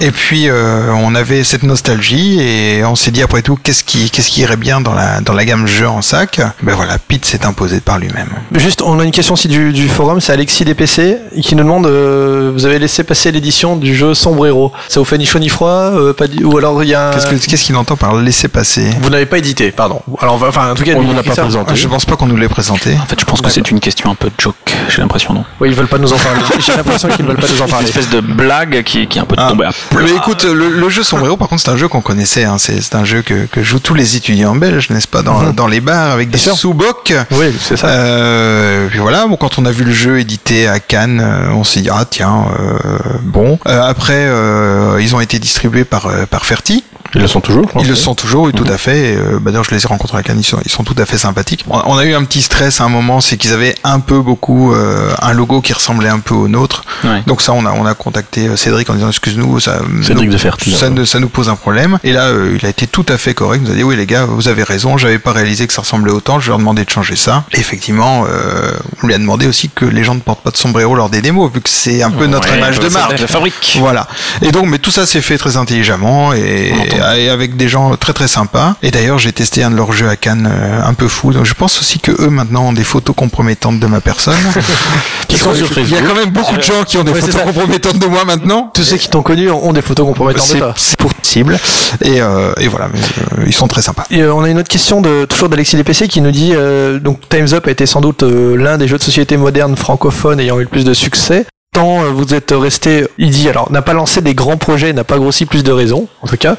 Et 0.00 0.12
puis 0.12 0.48
euh, 0.48 0.92
on 0.92 1.14
avait 1.16 1.42
cette 1.42 1.64
nostalgie 1.64 2.38
et 2.40 2.84
on 2.84 2.94
s'est 2.94 3.10
dit 3.10 3.20
après 3.22 3.42
tout 3.42 3.58
qu'est-ce 3.60 3.82
qui 3.82 4.10
qu'est-ce 4.10 4.28
qui 4.30 4.42
irait 4.42 4.56
bien 4.56 4.80
dans 4.80 4.94
la 4.94 5.20
dans 5.20 5.32
la 5.32 5.44
gamme 5.44 5.66
jeu 5.66 5.88
en 5.88 6.02
sac? 6.02 6.40
Ben 6.62 6.74
voilà, 6.76 6.98
Pete 6.98 7.24
s'est 7.24 7.44
imposé 7.44 7.80
par 7.80 7.98
lui-même. 7.98 8.28
Juste, 8.52 8.80
on 8.82 9.00
a 9.00 9.04
une 9.04 9.10
question 9.10 9.34
aussi 9.34 9.48
du, 9.48 9.72
du 9.72 9.88
forum, 9.88 10.20
c'est 10.20 10.32
Alexis 10.32 10.64
DPC 10.64 11.18
qui 11.42 11.56
nous 11.56 11.64
demande 11.64 11.86
euh, 11.86 12.52
vous 12.54 12.64
avez 12.64 12.78
laissé 12.78 13.02
passer 13.02 13.32
l'édition 13.32 13.76
du 13.76 13.94
jeu 13.94 14.14
Sombrero. 14.14 14.72
Ça 14.88 15.00
vous 15.00 15.04
fait 15.04 15.18
ni 15.18 15.26
chaud 15.26 15.40
ni 15.40 15.48
froid 15.48 15.68
euh, 15.70 16.12
pas 16.12 16.28
du- 16.28 16.44
Ou 16.44 16.56
alors 16.58 16.82
il 16.84 16.90
y 16.90 16.94
a. 16.94 17.10
Qu'est-ce 17.12 17.26
que- 17.26 17.50
qu'est-ce 17.50 17.64
qu'il 17.64 17.74
entend 17.76 17.96
par 17.96 18.14
laisser 18.14 18.46
passer? 18.46 18.90
Vous 19.02 19.10
n'avez 19.10 19.26
pas 19.26 19.38
édité, 19.38 19.72
pardon. 19.72 20.00
Alors, 20.20 20.40
enfin, 20.42 20.70
en 20.70 20.74
tout 20.76 20.84
cas, 20.84 20.92
On 20.96 21.12
l'a 21.12 21.22
pas 21.24 21.34
ça- 21.34 21.42
présenté. 21.42 21.74
Je 21.74 21.88
pense 21.88 22.04
pas 22.04 22.14
qu'on 22.16 22.26
nous 22.26 22.36
l'ait 22.36 22.48
présenté. 22.48 22.94
En 23.02 23.06
fait, 23.06 23.18
je 23.18 23.24
pense 23.24 23.40
que 23.40 23.50
c'est 23.50 23.68
une 23.70 23.80
question 23.80 24.10
un 24.12 24.14
peu 24.14 24.28
de 24.28 24.34
joke, 24.38 24.54
j'ai 24.88 25.00
l'impression, 25.02 25.34
non? 25.34 25.44
Oui, 25.60 25.70
ils 25.70 25.74
veulent 25.74 25.88
pas 25.88 25.98
nous 25.98 26.12
en 26.12 26.16
parler. 26.18 26.40
J'ai 26.60 26.72
l'impression 26.76 27.08
qu'ils 27.08 27.24
ne 27.24 27.30
veulent 27.30 27.40
pas 27.40 27.46
nous 27.52 27.62
en 27.62 27.64
Une 27.64 27.70
parler. 27.70 27.88
espèce 27.88 28.10
de 28.10 28.20
blague 28.20 28.82
qui, 28.84 29.06
qui 29.08 29.18
est 29.18 29.22
un 29.22 29.24
peu 29.24 29.34
Ah. 29.38 29.48
tombée 29.50 29.64
à. 29.66 29.72
Mais 29.96 30.12
écoute, 30.14 30.44
le, 30.44 30.70
le 30.70 30.88
jeu 30.88 31.02
Sombrero, 31.02 31.36
par 31.36 31.48
contre, 31.48 31.62
c'est 31.62 31.70
un 31.70 31.76
jeu 31.76 31.88
qu'on 31.88 32.00
connaissait. 32.00 32.44
Hein. 32.44 32.56
C'est 32.58 32.94
un 32.94 33.04
jeu 33.04 33.22
que, 33.22 33.46
que 33.46 33.62
jouent 33.62 33.80
tous 33.80 33.94
les 33.94 34.16
étudiants 34.16 34.54
belges, 34.54 34.90
n'est-ce 34.90 35.08
pas, 35.08 35.22
dans, 35.22 35.52
dans 35.52 35.66
les 35.66 35.80
bars 35.80 36.12
avec 36.12 36.30
des 36.30 36.38
sous-bocs. 36.38 37.14
Oui, 37.32 37.54
c'est 37.60 37.76
ça. 37.76 37.88
Euh, 37.88 38.86
puis 38.88 38.98
voilà, 38.98 39.26
bon, 39.26 39.36
quand 39.36 39.58
on 39.58 39.64
a 39.64 39.70
vu 39.70 39.84
le 39.84 39.92
jeu 39.92 40.20
édité 40.20 40.68
à 40.68 40.78
Cannes, 40.80 41.20
euh, 41.20 41.50
on 41.52 41.64
s'est 41.64 41.80
dit 41.80 41.90
ah 41.90 42.04
tiens, 42.08 42.46
euh, 42.60 42.78
bon. 43.22 43.58
Euh, 43.66 43.82
après, 43.82 44.14
euh, 44.14 44.98
ils 45.00 45.14
ont 45.14 45.20
été 45.20 45.38
distribués 45.38 45.84
par 45.84 46.06
euh, 46.06 46.26
par 46.26 46.46
Ferti. 46.46 46.84
Ils 47.14 47.22
le 47.22 47.26
sont 47.26 47.40
toujours. 47.40 47.70
Ils 47.80 47.88
le 47.88 47.94
sont 47.94 48.14
toujours, 48.14 48.42
oui, 48.44 48.52
tout 48.52 48.66
à 48.70 48.76
fait. 48.76 49.16
Euh, 49.16 49.38
bah, 49.40 49.50
D'ailleurs, 49.50 49.64
je 49.64 49.74
les 49.74 49.82
ai 49.82 49.86
rencontrés 49.86 50.18
à 50.18 50.22
Cannes, 50.22 50.40
ils 50.40 50.44
sont, 50.44 50.58
ils 50.66 50.70
sont 50.70 50.84
tout 50.84 50.94
à 50.98 51.06
fait 51.06 51.16
sympathiques. 51.16 51.64
On, 51.70 51.80
on 51.86 51.96
a 51.96 52.04
eu 52.04 52.12
un 52.14 52.22
petit 52.24 52.42
stress 52.42 52.82
à 52.82 52.84
un 52.84 52.90
moment, 52.90 53.22
c'est 53.22 53.38
qu'ils 53.38 53.54
avaient 53.54 53.74
un 53.82 54.00
peu 54.00 54.20
beaucoup 54.20 54.74
euh, 54.74 55.10
un 55.22 55.32
logo 55.32 55.62
qui 55.62 55.72
ressemblait 55.72 56.10
un 56.10 56.18
peu 56.18 56.34
au 56.34 56.48
nôtre. 56.48 56.84
Ouais. 57.04 57.22
Donc 57.26 57.40
ça, 57.40 57.54
on 57.54 57.64
a, 57.64 57.72
on 57.72 57.86
a 57.86 57.94
contacté 57.94 58.54
Cédric 58.58 58.90
en 58.90 58.94
disant 58.94 59.08
excuse-nous, 59.08 59.58
ça, 59.58 59.77
Cédric 60.02 60.26
nous, 60.28 60.32
de 60.32 60.38
Fertu, 60.38 60.70
ça, 60.70 60.90
ne- 60.90 61.04
ça 61.04 61.20
nous 61.20 61.28
pose 61.28 61.48
un 61.48 61.56
problème. 61.56 61.98
Et 62.04 62.12
là, 62.12 62.26
euh, 62.28 62.56
il 62.58 62.66
a 62.66 62.68
été 62.68 62.86
tout 62.86 63.06
à 63.08 63.18
fait 63.18 63.34
correct. 63.34 63.60
Il 63.62 63.68
nous 63.68 63.72
a 63.74 63.76
dit 63.76 63.82
oui 63.82 63.96
les 63.96 64.06
gars, 64.06 64.24
vous 64.24 64.48
avez 64.48 64.62
raison, 64.62 64.96
j'avais 64.98 65.18
pas 65.18 65.32
réalisé 65.32 65.66
que 65.66 65.72
ça 65.72 65.82
ressemblait 65.82 66.12
autant. 66.12 66.40
Je 66.40 66.46
vais 66.46 66.50
leur 66.50 66.58
demander 66.58 66.84
de 66.84 66.90
changer 66.90 67.16
ça. 67.16 67.44
Et 67.52 67.58
effectivement, 67.60 68.24
euh, 68.28 68.72
on 69.02 69.06
lui 69.06 69.14
a 69.14 69.18
demandé 69.18 69.46
aussi 69.46 69.68
que 69.68 69.84
les 69.84 70.04
gens 70.04 70.14
ne 70.14 70.20
portent 70.20 70.42
pas 70.42 70.50
de 70.50 70.56
sombrero 70.56 70.94
lors 70.94 71.10
des 71.10 71.20
démos, 71.22 71.50
vu 71.52 71.60
que 71.60 71.70
c'est 71.70 72.02
un 72.02 72.10
peu 72.10 72.26
notre 72.26 72.52
image 72.54 72.78
de 72.80 72.88
c'est 72.88 72.94
marque. 72.98 73.18
La 73.18 73.26
fabrique. 73.26 73.76
Voilà. 73.80 74.06
Et 74.42 74.50
donc, 74.52 74.66
mais 74.66 74.78
tout 74.78 74.90
ça 74.90 75.06
s'est 75.06 75.20
fait 75.20 75.38
très 75.38 75.56
intelligemment 75.56 76.32
et, 76.34 76.72
et 77.16 77.28
avec 77.28 77.56
des 77.56 77.68
gens 77.68 77.96
très 77.96 78.12
très 78.12 78.28
sympas. 78.28 78.74
Et 78.82 78.90
d'ailleurs, 78.90 79.18
j'ai 79.18 79.32
testé 79.32 79.62
un 79.62 79.70
de 79.70 79.76
leurs 79.76 79.92
jeux 79.92 80.08
à 80.08 80.16
Cannes 80.16 80.48
euh, 80.50 80.82
un 80.84 80.94
peu 80.94 81.08
fou. 81.08 81.32
Donc, 81.32 81.44
je 81.46 81.54
pense 81.54 81.78
aussi 81.80 81.98
que 82.00 82.12
eux 82.22 82.30
maintenant 82.30 82.66
ont 82.68 82.72
des 82.72 82.84
photos 82.84 83.14
compromettantes 83.16 83.80
de 83.80 83.86
ma 83.86 84.00
personne. 84.00 84.34
Qui 85.28 85.36
sont 85.38 85.54
sur 85.54 85.66
Il 85.78 85.90
y 85.90 85.96
a 85.96 86.00
quand 86.02 86.14
même 86.14 86.30
beaucoup 86.30 86.56
de 86.56 86.62
gens 86.62 86.84
qui 86.86 86.96
ont 86.98 87.04
des 87.04 87.12
Ouais, 87.12 87.20
photos 87.20 87.42
compromettantes 87.42 87.98
de 87.98 88.06
moi 88.06 88.24
maintenant. 88.24 88.70
Tous 88.74 88.82
ceux 88.82 88.96
qui 88.96 89.08
t'ont 89.08 89.22
connu 89.22 89.50
ont 89.50 89.67
des 89.72 89.82
photos 89.82 90.06
compromettantes 90.06 90.46
de 90.48 90.52
C'est 90.52 90.58
toi. 90.58 90.74
c'est 90.76 90.98
possible. 90.98 91.58
Et, 92.02 92.20
euh, 92.20 92.52
et 92.60 92.68
voilà, 92.68 92.88
mais, 92.92 92.98
euh, 92.98 93.44
ils 93.46 93.52
sont 93.54 93.68
très 93.68 93.82
sympas. 93.82 94.04
Et 94.10 94.22
euh, 94.22 94.34
on 94.34 94.42
a 94.42 94.48
une 94.50 94.58
autre 94.58 94.68
question 94.68 95.00
de 95.00 95.24
toujours 95.24 95.48
d'Alexis 95.48 95.76
DPC 95.76 96.08
qui 96.08 96.20
nous 96.20 96.30
dit 96.30 96.52
euh, 96.54 96.98
donc 96.98 97.20
Times 97.28 97.48
Up 97.52 97.66
a 97.66 97.70
été 97.70 97.86
sans 97.86 98.00
doute 98.00 98.22
euh, 98.22 98.56
l'un 98.56 98.78
des 98.78 98.88
jeux 98.88 98.98
de 98.98 99.02
société 99.02 99.36
modernes 99.36 99.76
francophones 99.76 100.40
ayant 100.40 100.58
eu 100.58 100.62
le 100.62 100.68
plus 100.68 100.84
de 100.84 100.94
succès. 100.94 101.46
Euh, 101.78 102.10
vous 102.12 102.34
êtes 102.34 102.52
resté, 102.56 103.06
il 103.18 103.30
dit 103.30 103.48
alors 103.48 103.70
n'a 103.70 103.82
pas 103.82 103.92
lancé 103.92 104.20
des 104.20 104.34
grands 104.34 104.56
projets, 104.56 104.92
n'a 104.92 105.04
pas 105.04 105.18
grossi 105.18 105.46
plus 105.46 105.62
de 105.62 105.72
raisons 105.72 106.08
en 106.22 106.26
tout 106.26 106.36
cas. 106.36 106.56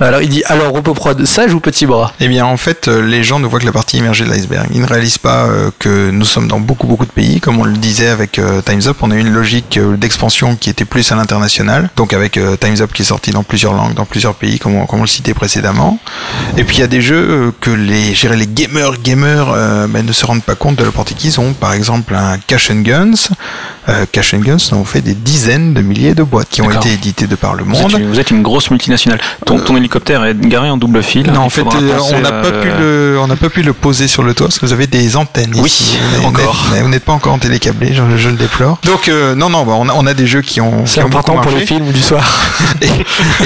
Alors 0.00 0.22
il 0.22 0.28
dit 0.28 0.42
alors 0.46 0.72
Ropoprod 0.72 1.24
sage 1.24 1.54
ou 1.54 1.60
petit 1.60 1.86
bras? 1.86 2.12
Eh 2.20 2.28
bien, 2.28 2.46
en 2.46 2.56
fait, 2.56 2.88
euh, 2.88 3.02
les 3.02 3.24
gens 3.24 3.40
ne 3.40 3.46
voient 3.46 3.60
que 3.60 3.66
la 3.66 3.72
partie 3.72 3.98
immergée 3.98 4.24
de 4.24 4.30
l'iceberg. 4.30 4.68
Ils 4.72 4.80
ne 4.80 4.86
réalisent 4.86 5.18
pas 5.18 5.46
euh, 5.46 5.70
que 5.78 6.10
nous 6.10 6.24
sommes 6.24 6.48
dans 6.48 6.60
beaucoup, 6.60 6.86
beaucoup 6.86 7.06
de 7.06 7.10
pays. 7.10 7.40
Comme 7.40 7.58
on 7.58 7.64
le 7.64 7.76
disait 7.76 8.08
avec 8.08 8.40
Time's 8.64 8.86
Up, 8.86 8.98
on 9.00 9.10
a 9.10 9.16
eu 9.16 9.20
une 9.20 9.32
logique 9.32 9.78
d'expansion 9.98 10.56
qui 10.56 10.70
était 10.70 10.84
plus 10.84 11.10
à 11.12 11.16
l'international. 11.16 11.90
Donc, 11.96 12.12
avec 12.12 12.38
Time's 12.60 12.80
Up 12.80 12.92
qui 12.92 13.02
est 13.02 13.06
sorti 13.06 13.30
dans 13.30 13.42
plusieurs 13.42 13.72
langues, 13.72 13.94
dans 13.94 14.04
plusieurs 14.04 14.34
pays, 14.34 14.58
comme 14.58 14.76
on, 14.76 15.00
le 15.00 15.06
citait 15.06 15.34
précédemment. 15.34 15.98
Et 16.56 16.64
puis, 16.64 16.78
il 16.78 16.80
y 16.80 16.84
a 16.84 16.86
des 16.86 17.00
jeux 17.00 17.52
que 17.60 17.70
les, 17.70 18.12
les 18.12 18.46
gamers, 18.46 19.00
gamers, 19.02 19.52
ben, 19.88 20.04
ne 20.04 20.12
se 20.12 20.26
rendent 20.26 20.42
pas 20.42 20.54
compte 20.54 20.76
de 20.76 20.84
la 20.84 20.90
portée 20.90 21.14
qu'ils 21.14 21.40
ont. 21.40 21.52
Par 21.52 21.72
exemple, 21.72 22.14
un 22.14 22.38
Cash 22.38 22.70
and 22.70 22.82
Guns. 22.82 23.30
Euh, 23.90 24.06
Cash 24.10 24.34
and 24.34 24.38
Guns, 24.38 24.56
nous 24.70 24.76
avons 24.76 24.84
fait 24.84 25.00
des 25.00 25.14
dizaines 25.14 25.74
de 25.74 25.80
milliers 25.82 26.14
de 26.14 26.22
boîtes 26.22 26.48
qui 26.48 26.62
ont 26.62 26.70
été 26.70 26.92
éditées 26.92 27.26
de 27.26 27.34
par 27.34 27.54
le 27.54 27.64
Vous 27.64 27.74
êtes, 27.74 27.82
monde. 27.82 28.00
une, 28.00 28.08
vous 28.08 28.20
êtes 28.20 28.30
une 28.30 28.42
grosse 28.42 28.70
multinationale. 28.70 29.18
Ton, 29.44 29.58
ton 29.58 29.76
hélicoptère 29.76 30.24
est 30.24 30.38
garé 30.38 30.70
en 30.70 30.76
double 30.76 31.02
fil. 31.02 31.26
Non, 31.30 31.40
en 31.40 31.50
fait, 31.50 31.62
euh, 31.62 31.98
on 32.12 32.20
n'a 32.20 32.30
pas 32.30 32.46
euh, 32.46 32.62
pu 32.62 32.68
le, 32.68 33.18
on 33.20 33.26
n'a 33.26 33.36
pas 33.36 33.48
pu 33.48 33.62
le 33.62 33.72
poser 33.72 34.06
sur 34.06 34.22
le 34.22 34.32
toit 34.34 34.46
parce 34.46 34.58
que 34.60 34.66
vous 34.66 34.72
avez 34.72 34.86
des 34.86 35.16
antennes 35.16 35.52
Oui, 35.56 35.68
ici. 35.68 35.98
Encore. 36.24 36.66
Vous 36.80 36.88
n'êtes 36.88 37.04
pas 37.04 37.12
encore 37.12 37.32
en 37.32 37.38
télécablé, 37.38 37.92
je, 37.92 38.02
je 38.16 38.28
le 38.28 38.36
déplore. 38.36 38.78
Donc 38.84 39.08
euh, 39.08 39.34
non, 39.34 39.50
non, 39.50 39.64
bah, 39.64 39.72
on 39.76 39.88
a, 39.88 39.92
on 39.94 40.06
a 40.06 40.14
des 40.14 40.26
jeux 40.26 40.42
qui 40.42 40.60
ont. 40.60 40.86
C'est 40.86 41.02
ont 41.02 41.06
important 41.06 41.36
pour 41.38 41.50
les 41.50 41.66
films 41.66 41.90
du 41.90 42.00
soir. 42.00 42.22
Et, 42.82 42.86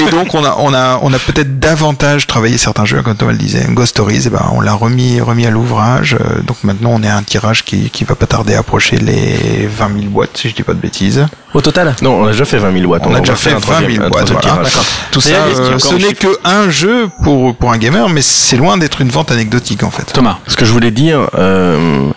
et 0.00 0.10
donc 0.10 0.34
on 0.34 0.44
a, 0.44 0.56
on 0.58 0.72
a, 0.74 0.98
on 1.02 1.12
a 1.12 1.18
peut-être 1.18 1.58
davantage 1.58 2.26
travaillé 2.26 2.58
certains 2.58 2.84
jeux, 2.84 3.00
comme 3.02 3.16
Thomas 3.16 3.32
le 3.32 3.38
disait, 3.38 3.64
Ghost 3.70 3.90
Stories. 3.90 4.26
Et 4.26 4.30
ben, 4.30 4.44
on 4.52 4.60
l'a 4.60 4.74
remis, 4.74 5.20
remis 5.20 5.46
à 5.46 5.50
l'ouvrage. 5.50 6.14
Euh, 6.20 6.40
Donc 6.42 6.58
maintenant, 6.64 6.90
on 6.92 7.02
est 7.02 7.08
à 7.08 7.16
un 7.16 7.22
tirage 7.22 7.64
qui, 7.64 7.90
qui 7.90 8.04
va 8.04 8.14
pas 8.14 8.26
tarder 8.26 8.54
à 8.54 8.58
approcher 8.60 8.96
les 8.96 9.66
20 9.66 9.88
000 10.00 10.06
boîtes, 10.10 10.33
si 10.36 10.48
je 10.48 10.54
dis 10.54 10.62
pas 10.62 10.74
de 10.74 10.80
bêtises. 10.80 11.26
Au 11.52 11.60
total 11.60 11.94
Non, 12.02 12.20
on 12.22 12.26
a 12.26 12.32
déjà 12.32 12.44
fait 12.44 12.58
20 12.58 12.72
000 12.78 12.90
watts. 12.90 13.02
On 13.06 13.14
a 13.14 13.20
déjà 13.20 13.34
fait 13.36 13.50
un 13.50 13.54
20 13.54 13.60
troisième- 13.60 13.90
000 13.92 14.04
un 14.04 14.08
boîtes. 14.10 14.26
troisième 14.26 14.54
Voilà. 14.54 14.68
Tout 15.10 15.20
ça, 15.20 15.30
euh, 15.34 15.78
ce 15.78 15.94
n'est 15.94 16.14
que 16.14 16.28
un 16.44 16.68
jeu 16.70 17.08
pour, 17.22 17.54
pour 17.54 17.72
un 17.72 17.78
gamer, 17.78 18.08
mais 18.08 18.20
c'est 18.22 18.56
loin 18.56 18.76
d'être 18.76 19.00
une 19.00 19.10
vente 19.10 19.30
anecdotique 19.30 19.82
en 19.82 19.90
fait. 19.90 20.04
Thomas. 20.12 20.38
Ce 20.48 20.56
que 20.56 20.64
je 20.64 20.72
voulais 20.72 20.90
dire, 20.90 21.28
euh, 21.38 22.10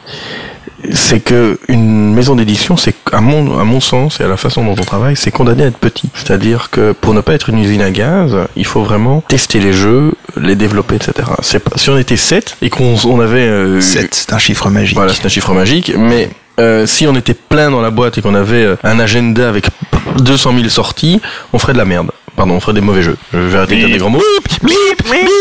c'est 0.93 1.19
que 1.19 1.59
une 1.67 2.13
maison 2.13 2.35
d'édition, 2.35 2.77
c'est 2.77 2.95
à 3.11 3.19
mon, 3.19 3.59
à 3.59 3.63
mon 3.63 3.79
sens 3.81 4.19
et 4.19 4.23
à 4.23 4.27
la 4.27 4.37
façon 4.37 4.63
dont 4.63 4.75
on 4.79 4.83
travaille, 4.85 5.15
c'est 5.15 5.31
condamné 5.31 5.63
à 5.63 5.67
être 5.67 5.77
petit. 5.77 6.09
C'est-à-dire 6.13 6.69
que 6.69 6.91
pour 6.93 7.13
ne 7.13 7.21
pas 7.21 7.33
être 7.33 7.49
une 7.49 7.59
usine 7.59 7.81
à 7.81 7.89
gaz, 7.91 8.35
il 8.55 8.65
faut 8.65 8.83
vraiment 8.83 9.21
tester 9.27 9.59
les 9.59 9.73
jeux, 9.73 10.13
les 10.39 10.55
développer, 10.55 10.95
etc. 10.95 11.29
C'est 11.41 11.61
si 11.77 11.89
on 11.89 11.97
était 11.97 12.15
7 12.17 12.57
et 12.61 12.69
qu'on 12.69 12.95
on 13.05 13.19
avait 13.19 13.39
euh, 13.47 13.81
7, 13.81 14.13
c'est 14.13 14.33
un 14.33 14.37
chiffre 14.39 14.69
magique. 14.69 14.95
Voilà, 14.95 15.13
c'est 15.13 15.25
un 15.25 15.29
chiffre 15.29 15.53
magique, 15.53 15.91
mais 15.97 16.29
euh, 16.59 16.85
si 16.85 17.07
on 17.07 17.15
était 17.15 17.33
plein 17.33 17.69
dans 17.69 17.81
la 17.81 17.91
boîte 17.91 18.17
et 18.17 18.21
qu'on 18.21 18.35
avait 18.35 18.63
euh, 18.63 18.75
un 18.83 18.99
agenda 18.99 19.47
avec 19.47 19.67
200 20.19 20.53
000 20.55 20.69
sorties, 20.69 21.21
on 21.53 21.59
ferait 21.59 21.73
de 21.73 21.77
la 21.77 21.85
merde. 21.85 22.11
Pardon, 22.37 22.53
on 22.53 22.59
ferait 22.61 22.73
des 22.73 22.81
mauvais 22.81 23.01
jeux. 23.01 23.17
Je 23.33 23.39
vais 23.39 23.57
arrêter 23.57 23.75
de 23.75 23.79
dire 23.81 23.89
des 23.89 23.97
grands 23.97 24.11
mots. 24.11 24.21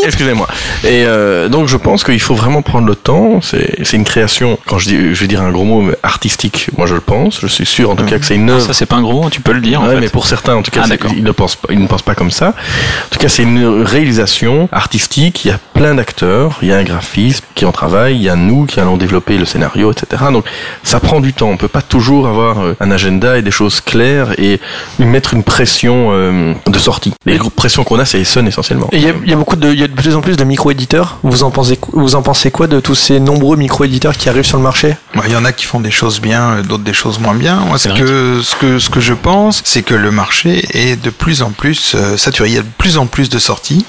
Excusez-moi. 0.04 0.46
Et 0.84 1.04
euh, 1.04 1.48
donc 1.48 1.68
je 1.68 1.76
pense 1.76 2.04
qu'il 2.04 2.20
faut 2.20 2.34
vraiment 2.34 2.62
prendre 2.62 2.86
le 2.86 2.94
temps. 2.94 3.40
C'est 3.42 3.84
c'est 3.84 3.96
une 3.96 4.04
création. 4.04 4.58
Quand 4.66 4.78
je 4.78 4.88
dis, 4.88 4.96
je 5.14 5.20
vais 5.20 5.26
dire 5.26 5.42
un 5.42 5.50
gros 5.50 5.64
mot, 5.64 5.82
mais 5.82 5.94
artistique. 6.02 6.70
Moi 6.76 6.86
je 6.86 6.94
le 6.94 7.00
pense. 7.00 7.38
Je 7.40 7.46
suis 7.46 7.66
sûr 7.66 7.90
en 7.90 7.96
tout 7.96 8.04
cas 8.04 8.18
que 8.18 8.24
c'est 8.24 8.34
une 8.36 8.48
œuvre. 8.50 8.62
Ça, 8.66 8.72
c'est 8.72 8.86
pas 8.86 8.96
un 8.96 9.02
gros 9.02 9.22
mot, 9.22 9.30
tu 9.30 9.40
peux 9.40 9.52
le 9.52 9.60
dire. 9.60 9.80
en 9.82 9.86
Ouais, 9.88 9.94
fait. 9.94 10.00
mais 10.00 10.08
pour 10.08 10.26
certains, 10.26 10.54
en 10.56 10.62
tout 10.62 10.70
cas, 10.70 10.80
Ah, 10.84 10.86
c'est- 10.86 10.90
d'accord. 10.90 11.12
ils 11.16 11.22
ne 11.22 11.30
pensent 11.32 11.56
pas, 11.56 11.68
ils 11.70 11.78
ne 11.80 11.86
pensent 11.86 12.02
pas 12.02 12.14
comme 12.14 12.30
ça. 12.30 12.48
En 12.48 13.08
tout 13.10 13.18
cas, 13.18 13.28
c'est 13.28 13.42
une 13.42 13.82
réalisation 13.82 14.68
artistique. 14.72 15.44
Il 15.44 15.48
y 15.48 15.50
a 15.50 15.58
plein 15.74 15.94
d'acteurs, 15.94 16.58
il 16.62 16.68
y 16.68 16.72
a 16.72 16.76
un 16.78 16.84
graphiste 16.84 17.44
qui 17.54 17.64
en 17.64 17.72
travaille, 17.72 18.16
il 18.16 18.22
y 18.22 18.28
a 18.30 18.36
nous 18.36 18.64
qui 18.64 18.80
allons 18.80 18.96
développer 18.96 19.36
le 19.36 19.44
scénario, 19.44 19.92
etc. 19.92 20.24
Donc, 20.32 20.44
ça 20.82 21.00
prend 21.00 21.20
du 21.20 21.32
temps. 21.34 21.48
On 21.50 21.56
peut 21.56 21.68
pas 21.68 21.82
toujours 21.82 22.26
avoir 22.26 22.60
euh, 22.60 22.76
un 22.80 22.90
agenda 22.90 23.36
et 23.38 23.42
des 23.42 23.50
choses 23.50 23.80
claires 23.80 24.28
et 24.38 24.60
mettre 24.98 25.34
une 25.34 25.42
pression 25.42 26.08
euh, 26.12 26.54
de 26.66 26.78
sortie. 26.86 27.12
Les 27.26 27.36
grosses 27.38 27.52
pressions 27.52 27.84
qu'on 27.84 27.98
a, 27.98 28.04
c'est 28.04 28.22
Sun 28.24 28.46
essentiellement. 28.48 28.88
Il 28.92 29.00
y, 29.02 29.08
a- 29.08 29.12
il 29.24 29.28
y 29.30 29.32
a 29.32 29.36
beaucoup 29.36 29.56
de, 29.56 29.68
il 29.72 29.78
y 29.78 29.82
a 29.82 29.88
de 29.88 29.92
plus 29.92 30.14
en 30.14 30.20
plus 30.20 30.36
de 30.36 30.44
micro-éditeurs. 30.44 31.18
Vous 31.22 31.42
en 31.42 31.50
pensez, 31.50 31.76
qu- 31.76 31.90
vous 31.92 32.14
en 32.14 32.22
pensez 32.22 32.50
quoi 32.50 32.66
de 32.68 32.78
tous 32.80 32.94
ces 32.94 33.18
nombreux 33.20 33.56
micro-éditeurs 33.56 34.16
qui 34.16 34.28
arrivent 34.28 34.44
sur 34.46 34.56
le 34.58 34.62
marché? 34.62 34.96
Ouais, 35.16 35.22
Il 35.26 35.32
y 35.32 35.36
en 35.36 35.44
a 35.44 35.52
qui 35.52 35.64
font 35.66 35.80
des 35.80 35.90
choses 35.90 36.20
bien, 36.20 36.42
euh, 36.52 36.62
d'autres 36.62 36.84
des 36.84 36.94
choses 36.94 37.18
moins 37.18 37.34
bien. 37.34 37.56
Moi, 37.66 37.78
ce 37.78 37.88
que, 37.88 38.40
ce 38.42 38.54
que, 38.56 38.78
ce 38.78 38.88
que 38.90 39.00
je 39.00 39.14
pense, 39.14 39.62
c'est 39.64 39.82
que 39.82 39.94
le 39.94 40.10
marché 40.10 40.64
est 40.72 40.96
de 41.02 41.10
plus 41.10 41.42
en 41.42 41.50
plus 41.50 41.94
euh, 41.94 42.16
saturé. 42.16 42.48
Il 42.50 42.54
y 42.54 42.58
a 42.58 42.62
de 42.62 42.68
plus 42.78 42.96
en 42.98 43.06
plus 43.06 43.28
de 43.28 43.38
sorties. 43.38 43.84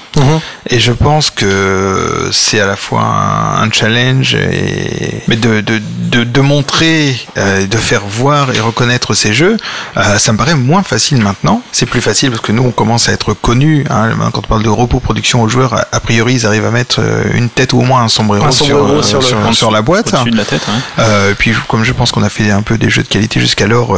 Et 0.70 0.78
je 0.78 0.92
pense 0.92 1.30
que 1.30 2.28
c'est 2.30 2.60
à 2.60 2.66
la 2.66 2.76
fois 2.76 3.00
un, 3.02 3.62
un 3.62 3.70
challenge, 3.72 4.34
et, 4.34 5.22
mais 5.26 5.36
de, 5.36 5.60
de, 5.62 5.80
de, 6.10 6.24
de 6.24 6.40
montrer, 6.42 7.18
euh, 7.38 7.66
de 7.66 7.76
faire 7.78 8.02
voir 8.06 8.54
et 8.54 8.60
reconnaître 8.60 9.14
ces 9.14 9.32
jeux, 9.32 9.56
euh, 9.96 10.18
ça 10.18 10.32
me 10.32 10.36
paraît 10.38 10.54
moins 10.54 10.82
facile 10.82 11.18
maintenant. 11.22 11.62
C'est 11.72 11.86
plus 11.86 12.02
facile 12.02 12.30
parce 12.30 12.42
que 12.42 12.52
nous, 12.52 12.62
on 12.64 12.70
commence 12.70 13.08
à 13.08 13.12
être 13.12 13.32
connus. 13.32 13.84
Hein, 13.88 14.10
quand 14.32 14.40
on 14.44 14.48
parle 14.48 14.62
de 14.62 14.68
repos 14.68 15.00
production 15.00 15.40
aux 15.42 15.48
joueurs, 15.48 15.74
a, 15.90 16.00
priori, 16.00 16.34
ils 16.34 16.46
arrivent 16.46 16.66
à 16.66 16.70
mettre 16.70 16.96
euh, 17.00 17.24
une 17.34 17.48
tête 17.48 17.72
ou 17.72 17.78
au 17.78 17.82
moins 17.84 18.02
un 18.02 18.08
sombrero, 18.08 18.44
Un 18.44 18.50
sombrero 18.52 19.02
sur, 19.02 19.22
sur 19.22 19.38
le- 19.38 19.44
sur, 19.46 19.54
sur 19.54 19.70
la 19.70 19.80
boîte. 19.82 20.12
Au-dessus 20.12 20.30
de 20.32 20.36
la 20.36 20.44
tête, 20.44 20.62
ouais. 20.68 21.02
Euh, 21.04 21.32
et 21.32 21.34
puis 21.34 21.52
comme 21.68 21.84
je 21.84 21.92
pense 21.94 22.12
qu'on 22.12 22.22
a 22.22 22.28
fait 22.28 22.50
un 22.50 22.62
peu 22.62 22.76
des 22.76 22.90
jeux 22.90 23.02
de 23.02 23.08
qualité 23.08 23.40
jusqu'alors, 23.40 23.96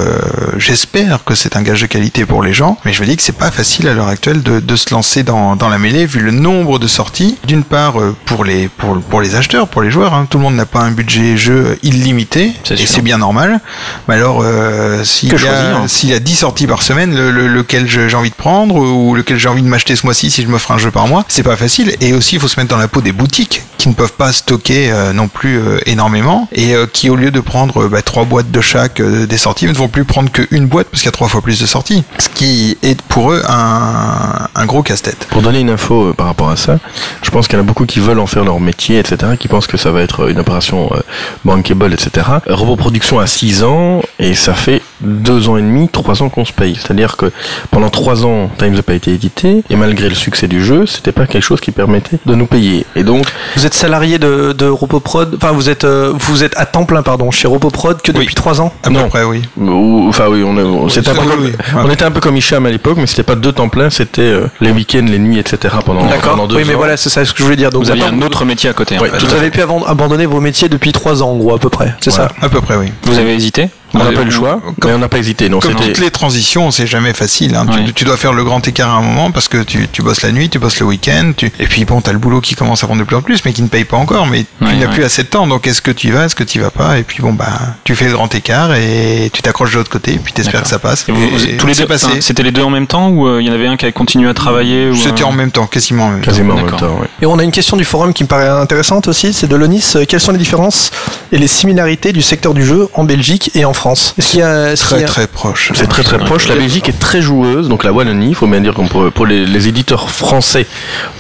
j'espère 0.57 1.25
que 1.25 1.35
c'est 1.35 1.57
un 1.57 1.63
gage 1.63 1.81
de 1.83 1.87
qualité 1.87 2.25
pour 2.27 2.43
les 2.43 2.55
gens. 2.55 2.79
Mais 2.85 2.93
je 2.93 3.01
me 3.03 3.07
dis 3.07 3.17
que 3.17 3.23
c'est 3.23 3.33
pas 3.37 3.51
facile 3.51 3.89
à 3.89 3.95
l'heure 3.95 4.09
actuelle 4.09 4.43
de, 4.43 4.61
de 4.61 4.77
se 4.77 4.93
lancer 4.95 5.23
dans, 5.23 5.57
dans 5.57 5.69
la 5.69 5.79
mêlée 5.79 6.07
vu 6.07 6.21
le 6.21 6.31
nombre 6.31 6.60
de 6.79 6.87
sorties. 6.87 7.37
D'une 7.47 7.65
part 7.65 8.01
euh, 8.01 8.15
pour 8.27 8.45
les 8.45 8.69
pour, 8.69 8.99
pour 9.01 9.21
les 9.21 9.35
acheteurs, 9.35 9.69
pour 9.69 9.83
les 9.83 9.91
joueurs, 9.91 10.15
hein, 10.15 10.27
tout 10.29 10.39
le 10.39 10.45
monde 10.45 10.55
n'a 10.57 10.67
pas 10.67 10.81
un 10.81 10.91
budget 10.91 11.37
jeu 11.37 11.79
illimité 11.83 12.53
et 12.71 12.87
c'est 12.87 13.03
bien 13.03 13.19
normal. 13.19 13.61
Mais 14.09 14.15
alors 14.15 14.41
euh, 14.43 15.03
s'il 15.05 15.31
Que 15.31 15.43
y, 15.43 15.49
a, 15.49 15.77
hein. 15.77 15.89
s'il 15.89 16.11
y 16.11 16.15
a 16.15 16.19
10 16.21 16.35
sorties 16.35 16.67
par 16.67 16.83
semaine, 16.83 17.15
le, 17.15 17.31
le- 17.31 17.49
lequel 17.49 17.89
j'ai 17.89 18.15
envie 18.15 18.31
de 18.31 18.35
prendre 18.35 18.75
ou 18.77 19.15
lequel 19.15 19.39
j'ai 19.39 19.49
envie 19.49 19.63
de 19.63 19.69
m'acheter 19.69 19.97
ce 19.97 20.07
mois-ci 20.07 20.31
si 20.31 20.43
je 20.43 20.49
m'offre 20.49 20.71
un 20.73 20.79
jeu 20.79 20.91
par 20.91 21.07
mois, 21.09 21.25
c'est 21.29 21.43
pas 21.43 21.57
facile. 21.57 21.95
Et 22.01 22.13
aussi 22.13 22.37
il 22.37 22.41
faut 22.41 22.49
se 22.49 22.59
mettre 22.61 22.71
dans 22.71 22.79
la 22.79 22.89
peau 22.89 23.01
des 23.01 23.13
boutiques 23.13 23.63
qui 23.79 23.89
ne 23.89 23.95
peuvent 23.95 24.13
pas 24.13 24.33
stocker 24.33 24.91
euh, 24.93 25.13
non 25.15 25.29
plus 25.29 25.59
euh, 25.59 25.79
énormément 25.87 26.49
et 26.53 26.75
euh, 26.75 26.87
qui 26.93 27.09
au 27.09 27.17
lieu 27.17 27.31
de 27.31 27.41
prendre 27.41 27.85
euh, 27.85 27.89
bah, 27.89 28.03
trois 28.03 28.25
boîtes 28.25 28.51
de 28.51 28.61
chaque 28.61 29.01
euh, 29.01 29.27
des 29.27 29.39
sorties 29.39 29.67
ne 29.67 29.73
vont 29.73 29.89
plus 29.89 30.05
prendre 30.05 30.31
qu'une 30.31 30.67
boîte 30.67 30.89
parce 30.91 31.01
qu'il 31.03 31.07
y 31.07 31.09
a 31.09 31.13
trois 31.13 31.29
fois 31.29 31.41
plus 31.41 31.59
de 31.59 31.65
sorties 31.67 32.05
ce 32.19 32.29
qui 32.29 32.77
est 32.83 33.01
pour 33.03 33.33
eux 33.33 33.43
un, 33.49 34.49
un 34.55 34.67
gros 34.67 34.83
casse-tête 34.83 35.27
Pour 35.31 35.41
donner 35.43 35.61
une 35.61 35.71
info 35.71 36.09
euh, 36.09 36.13
par 36.13 36.27
rapport 36.27 36.50
à 36.50 36.50
ça, 36.57 36.79
je 37.23 37.31
pense 37.31 37.49
qu'il 37.49 37.57
y 37.57 37.61
en 37.61 37.65
a 37.65 37.67
beaucoup 37.67 37.87
qui 37.87 38.01
veulent 38.01 38.19
en 38.21 38.27
faire 38.27 38.45
leur 38.45 38.61
métier, 38.61 38.99
etc., 38.99 39.33
qui 39.39 39.49
pensent 39.49 39.67
que 39.67 39.77
ça 39.77 39.91
va 39.91 40.03
être 40.03 40.29
une 40.31 40.39
opération 40.39 40.91
euh, 40.95 41.01
bankable, 41.45 41.93
etc. 41.93 42.27
Euh, 42.49 42.55
Reproduction 42.55 43.19
à 43.19 43.27
6 43.27 43.65
ans, 43.65 44.03
et 44.19 44.35
ça 44.35 44.55
fait 44.55 44.83
2 45.03 45.49
ans 45.49 45.57
et 45.57 45.63
demi, 45.63 45.89
3 45.89 46.23
ans 46.23 46.29
qu'on 46.29 46.45
se 46.45 46.53
paye. 46.53 46.77
C'est-à-dire 46.81 47.17
que 47.17 47.33
pendant 47.71 47.89
3 47.91 48.25
ans, 48.27 48.51
Times 48.59 48.77
Up 48.77 48.91
a 48.91 48.95
été 48.95 49.13
édité, 49.13 49.63
et 49.71 49.77
malgré 49.77 50.09
le 50.09 50.15
succès 50.15 50.47
du 50.49 50.63
jeu, 50.65 50.87
c'était 50.87 51.13
pas 51.13 51.27
quelque 51.27 51.43
chose 51.43 51.61
qui 51.61 51.71
permettait 51.71 52.19
de 52.27 52.35
nous 52.35 52.47
payer. 52.47 52.87
Et 52.97 53.03
donc, 53.03 53.25
Vous 53.57 53.67
êtes 53.67 53.75
salarié 53.75 54.19
de, 54.19 54.53
de 54.53 54.67
Ropoprod, 54.67 55.35
enfin 55.37 55.53
vous 55.53 55.69
êtes, 55.69 55.85
euh, 55.85 56.13
vous 56.15 56.45
êtes 56.45 56.57
à 56.57 56.67
temps 56.67 56.85
plein 56.85 57.03
pardon 57.03 57.31
chez 57.31 57.49
Ropoprod 57.49 58.01
que 58.03 58.13
depuis 58.13 58.29
Oui. 58.29 58.35
trois 58.35 58.61
ans? 58.61 58.73
à 58.85 58.91
Non. 58.91 59.05
peu 59.05 59.09
près 59.09 59.25
oui 59.25 59.43
ou- 59.57 60.07
enfin 60.09 60.27
oui, 60.29 60.43
on, 60.45 60.57
est- 60.59 60.63
on- 60.63 60.89
c'était 60.89 61.11
un 61.11 61.15
peu 61.15 61.21
oui, 61.21 61.27
comme, 61.29 61.45
oui. 61.45 61.53
on 61.77 61.91
était 61.91 62.05
un 62.05 62.11
peu 62.11 62.21
comme 62.21 62.37
Hicham 62.37 62.65
à 62.67 62.71
l'époque, 62.71 62.97
mais 62.99 63.07
c'était 63.07 63.23
pas 63.23 63.35
deux 63.37 63.53
temps 63.53 63.69
plein, 63.69 63.91
c'était 63.91 64.23
euh, 64.23 64.47
les 64.61 64.71
week-ends, 64.71 65.07
les 65.09 65.19
nuits, 65.19 65.39
etc. 65.39 65.75
pendant. 65.85 66.03
Pendant 66.41 66.49
deux 66.49 66.57
Oui 66.57 66.65
mais 66.67 66.75
voilà 66.75 66.97
c'est 66.97 67.11
ça 67.11 67.25
ce 67.25 67.33
que 67.33 67.39
je 67.39 67.45
voulais 67.45 67.57
dire. 67.57 67.71
Donc 67.71 67.85
Vous 67.85 67.91
aviez 67.91 68.05
avez- 68.05 68.17
un 68.17 68.23
autre 68.23 68.45
métier 68.45 68.71
à 68.71 68.73
côté. 68.73 68.99
en 68.99 69.05
fait. 69.05 69.11
vous 69.25 69.35
avez 69.35 69.51
pu 69.51 69.61
abandonner 69.63 70.27
vos 70.27 70.41
métiers 70.41 70.69
depuis 70.69 70.93
trois 70.93 71.23
ans 71.23 71.31
en 71.31 71.37
gros 71.37 71.55
à 71.55 71.59
peu 71.59 71.69
près. 71.69 71.95
C'est 72.01 72.11
Voilà. 72.15 72.29
ça. 72.41 72.47
à 72.47 72.49
peu 72.49 72.61
près 72.61 72.77
oui 72.77 72.87
Vous 73.05 73.19
avez 73.19 73.35
hésité 73.35 73.69
On 73.95 73.99
n'a 73.99 74.13
pas 74.13 74.23
eu 74.23 74.27
le 74.27 74.31
choix, 74.31 74.61
comme- 74.81 74.91
mais 74.91 74.97
on 74.97 74.99
n'a 74.99 75.09
pas 75.09 75.19
hésité. 75.19 75.49
Non, 75.49 75.59
Comme 75.59 75.75
toutes 75.75 75.99
les 75.99 76.11
transitions, 76.11 76.71
c'est 76.71 76.87
jamais 76.87 77.13
facile. 77.13 77.55
hein. 77.57 77.67
Ouais. 77.69 77.85
Tu, 77.87 77.93
tu 77.93 78.05
dois 78.05 78.17
faire 78.17 78.33
le 78.33 78.45
grand 78.45 78.67
écart 78.67 78.91
à 78.91 78.99
un 78.99 79.03
moment 79.03 79.31
parce 79.31 79.49
que 79.49 79.63
tu, 79.63 79.89
tu 79.91 80.03
bosses 80.03 80.23
la 80.23 80.31
nuit, 80.33 80.49
tu 80.49 80.59
bosses 80.59 80.79
le 80.81 80.87
week-end, 80.87 81.33
tu... 81.37 81.51
et 81.59 81.67
puis 81.67 81.85
bon, 81.85 82.01
t'as 82.01 82.13
le 82.13 82.19
boulot 82.19 82.41
qui 82.41 82.55
commence 82.55 82.83
à 82.85 82.87
prendre 82.87 83.01
de 83.01 83.07
plus 83.07 83.17
en 83.17 83.23
plus, 83.23 83.45
mais 83.45 83.53
qui 83.53 83.63
ne 83.63 83.69
paye 83.69 83.85
pas 83.85 83.97
encore. 83.97 84.27
Mais 84.27 84.45
tu 84.45 84.65
Ouais, 84.65 84.75
n'as 84.75 84.87
ouais. 84.87 84.93
plus 84.95 85.05
assez 85.05 85.23
de 85.25 85.29
temps, 85.29 85.47
donc 85.47 85.67
est-ce 85.67 85.83
que 85.83 85.91
tu 85.91 86.09
y 86.09 86.11
vas, 86.11 86.25
est-ce 86.27 86.35
que 86.37 86.45
tu 86.45 86.59
y 86.59 86.61
vas 86.61 86.71
pas? 86.71 86.99
Et 86.99 87.03
puis 87.03 87.23
bon, 87.23 87.33
bah, 87.33 87.49
tu 87.85 87.95
fais 87.97 88.07
le 88.07 88.13
grand 88.13 88.33
écart 88.35 88.75
et 88.75 89.31
tu 89.33 89.43
t'accroches 89.43 89.73
de 89.73 89.77
l'autre 89.79 89.91
côté, 89.91 90.13
et 90.15 90.19
puis 90.19 90.33
t'espères 90.33 90.63
que 90.63 90.69
ça 90.69 90.79
passe. 90.79 91.05
Et 91.09 91.13
vous- 91.13 91.29
vous- 91.29 91.45
Et 91.47 91.57
tous 91.57 91.67
les 91.67 91.75
deux, 91.75 91.87
passé. 91.87 92.21
c'était 92.21 92.43
les 92.43 92.53
deux 92.53 92.63
en 92.63 92.71
même 92.71 92.87
temps 92.87 93.09
ou 93.09 93.27
euh, 93.27 93.41
il 93.41 93.47
y 93.47 93.51
en 93.51 93.55
avait 93.55 93.67
un 93.67 93.77
qui 93.77 93.85
avait 93.87 93.93
continué 93.93 94.29
à 94.29 94.35
travailler 94.35 94.91
C'était 94.97 95.23
euh, 95.23 95.27
en 95.27 95.33
même 95.33 95.51
temps, 95.51 95.67
quasiment 95.67 96.07
en 96.07 96.11
même 96.11 96.21
temps. 96.21 96.31
quasiment 96.31 96.55
en 96.55 96.57
même 96.59 96.71
temps. 96.77 96.99
ouais. 97.01 97.09
Et 97.23 97.27
on 97.27 97.39
a 97.39 97.43
une 97.45 97.51
question 97.53 97.77
du 97.77 97.85
forum 97.85 98.13
qui 98.13 98.23
me 98.23 98.29
paraît 98.29 98.49
intéressante 98.49 99.09
aussi, 99.09 99.33
c'est 99.33 99.49
de 99.49 99.57
Lonis. 99.57 99.85
Euh, 99.97 100.05
Quelles 100.09 100.21
sont 100.21 100.33
les 100.33 100.39
différences 100.39 100.91
et 101.33 101.39
les 101.39 101.47
similarités 101.49 102.13
du 102.13 102.23
secteur 102.23 102.55
du 102.55 102.65
jeu 102.65 102.89
en 102.95 103.05
Belgique 103.05 103.51
et 103.55 103.65
en 103.65 103.73
France 103.81 104.15
a, 104.43 104.73
y 104.73 104.77
Très 104.77 105.05
a- 105.05 105.07
très 105.07 105.27
proche. 105.27 105.73
C'est 105.75 105.87
très 105.89 106.03
très 106.03 106.19
proche. 106.19 106.49
La 106.49 106.55
Belgique 106.55 106.89
est 106.89 106.99
très 106.99 107.23
joueuse, 107.23 107.69
donc 107.69 107.83
la 107.83 107.93
Wallonie, 107.93 108.29
il 108.29 108.35
faut 108.35 108.47
bien 108.47 108.61
dire 108.61 108.75
qu'on 108.75 108.87
pour, 108.87 109.11
pour 109.11 109.25
les, 109.27 109.47
les 109.47 109.69
éditeurs 109.69 110.11
français 110.11 110.67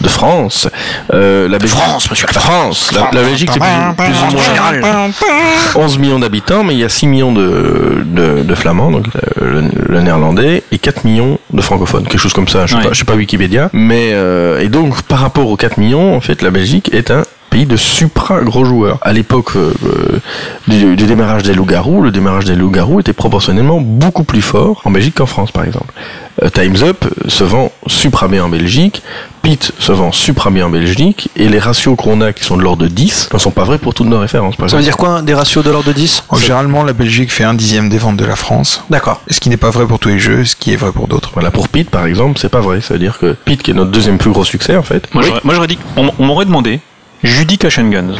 de 0.02 0.08
France, 0.08 0.68
euh, 1.14 1.48
la 1.48 1.58
Belgique, 1.58 1.78
France, 1.78 2.10
monsieur. 2.10 2.26
France, 2.30 2.92
la, 2.92 3.08
la 3.12 3.22
Belgique 3.22 3.50
c'est 3.52 3.60
plus, 3.60 3.68
plus 3.96 4.12
ou 4.12 4.36
moins 4.36 5.08
11 5.74 5.98
millions 5.98 6.18
d'habitants, 6.18 6.62
mais 6.64 6.74
il 6.74 6.80
y 6.80 6.84
a 6.84 6.88
6 6.90 7.06
millions 7.06 7.32
de, 7.32 8.02
de, 8.04 8.42
de 8.42 8.54
flamands, 8.54 8.90
donc 8.90 9.06
euh, 9.40 9.62
le, 9.62 9.94
le 9.94 10.00
néerlandais, 10.02 10.62
et 10.70 10.78
4 10.78 11.04
millions 11.04 11.38
de 11.52 11.62
francophones, 11.62 12.04
quelque 12.04 12.18
chose 12.20 12.32
comme 12.34 12.48
ça. 12.48 12.66
Je 12.66 12.74
sais 12.76 12.80
Ouais. 12.88 12.94
sais 12.94 13.04
pas 13.04 13.14
Wikipédia, 13.14 13.70
mais 13.72 14.10
euh, 14.12 14.60
et 14.60 14.68
donc 14.68 15.02
par 15.02 15.20
rapport 15.20 15.48
aux 15.48 15.56
4 15.56 15.78
millions, 15.78 16.14
en 16.16 16.20
fait, 16.20 16.42
la 16.42 16.50
Belgique 16.50 16.90
est 16.92 17.10
un 17.10 17.22
pays 17.50 17.66
de 17.66 17.76
supra 17.76 18.40
gros 18.40 18.64
joueurs. 18.64 18.98
À 19.02 19.12
l'époque 19.12 19.56
euh, 19.56 19.72
euh, 19.84 20.18
du, 20.68 20.96
du 20.96 21.06
démarrage 21.06 21.42
des 21.42 21.52
loups-garous, 21.54 22.00
le 22.02 22.10
démarrage 22.10 22.44
des 22.44 22.54
loups-garous 22.54 23.00
était 23.00 23.12
proportionnellement 23.12 23.80
beaucoup 23.80 24.24
plus 24.24 24.42
fort 24.42 24.80
en 24.84 24.90
Belgique 24.90 25.16
qu'en 25.16 25.26
France, 25.26 25.50
par 25.50 25.64
exemple. 25.64 25.92
Euh, 26.42 26.48
Time's 26.48 26.82
Up 26.82 27.04
se 27.28 27.44
vend 27.44 27.72
supra 27.86 28.28
bien 28.28 28.44
en 28.44 28.48
Belgique, 28.48 29.02
Pete 29.42 29.72
se 29.78 29.90
vend 29.92 30.12
supra 30.12 30.50
bien 30.50 30.66
en 30.66 30.70
Belgique, 30.70 31.28
et 31.36 31.48
les 31.48 31.58
ratios 31.58 31.96
qu'on 31.96 32.20
a 32.20 32.32
qui 32.32 32.44
sont 32.44 32.56
de 32.56 32.62
l'ordre 32.62 32.82
de 32.84 32.88
10 32.88 33.30
ne 33.32 33.38
sont 33.38 33.50
pas 33.50 33.64
vrais 33.64 33.78
pour 33.78 33.94
toutes 33.94 34.06
nos 34.06 34.18
références, 34.20 34.54
par 34.56 34.70
Ça 34.70 34.76
veut 34.76 34.82
dire 34.82 34.96
quoi 34.96 35.22
Des 35.22 35.34
ratios 35.34 35.64
de 35.64 35.70
l'ordre 35.70 35.88
de 35.88 35.92
10 35.92 36.24
Oh, 36.30 36.36
Généralement, 36.36 36.84
la 36.84 36.92
Belgique 36.92 37.32
fait 37.32 37.44
un 37.44 37.54
dixième 37.54 37.88
des 37.88 37.98
ventes 37.98 38.16
de 38.16 38.24
la 38.24 38.36
France. 38.36 38.84
D'accord. 38.90 39.20
Ce 39.28 39.40
qui 39.40 39.48
n'est 39.48 39.56
pas 39.56 39.70
vrai 39.70 39.86
pour 39.86 39.98
tous 39.98 40.08
les 40.10 40.18
jeux, 40.18 40.44
ce 40.44 40.54
qui 40.56 40.72
est 40.72 40.76
vrai 40.76 40.92
pour 40.92 41.08
d'autres. 41.08 41.30
Voilà, 41.34 41.50
pour 41.50 41.68
Pete, 41.68 41.90
par 41.90 42.06
exemple, 42.06 42.38
c'est 42.38 42.48
pas 42.48 42.60
vrai. 42.60 42.80
Ça 42.80 42.94
veut 42.94 43.00
dire 43.00 43.18
que 43.18 43.32
Pete, 43.44 43.62
qui 43.62 43.72
est 43.72 43.74
notre 43.74 43.90
deuxième 43.90 44.18
plus 44.18 44.30
gros 44.30 44.44
succès, 44.44 44.76
en 44.76 44.82
fait. 44.82 45.12
Moi, 45.14 45.22
j'aurais- 45.24 45.40
moi 45.42 45.54
j'aurais 45.54 45.66
dit, 45.66 45.78
on, 45.96 46.10
on 46.18 46.24
m'aurait 46.26 46.44
demandé 46.46 46.80
Judy 47.22 47.58
Cash 47.58 47.78
and 47.78 47.90
Guns. 47.90 48.14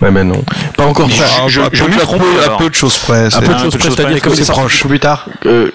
Ouais, 0.00 0.12
ben 0.12 0.22
non. 0.28 0.40
Pas 0.76 0.86
encore 0.86 1.10
ça. 1.10 1.24
Je- 1.48 1.60
à 1.60 1.68
je 1.72 1.82
peu- 1.82 1.90
me 1.90 1.96
à 1.96 2.00
trompe, 2.02 2.20
peu- 2.20 2.52
à 2.52 2.56
peu 2.56 2.70
de 2.70 2.74
choses 2.74 2.96
près. 2.98 3.24
Un 3.26 3.30
c'est- 3.30 3.40
peu 3.40 3.46
de 3.48 3.52
un 3.52 3.58
choses 3.58 3.76
près, 3.76 3.90
c'est-à-dire 3.90 4.20
que 4.20 4.28
comme 4.28 4.34
c'est 4.36 4.48
proche. 4.48 4.84
Plus 4.86 5.00
tard. 5.00 5.26
Euh, 5.46 5.70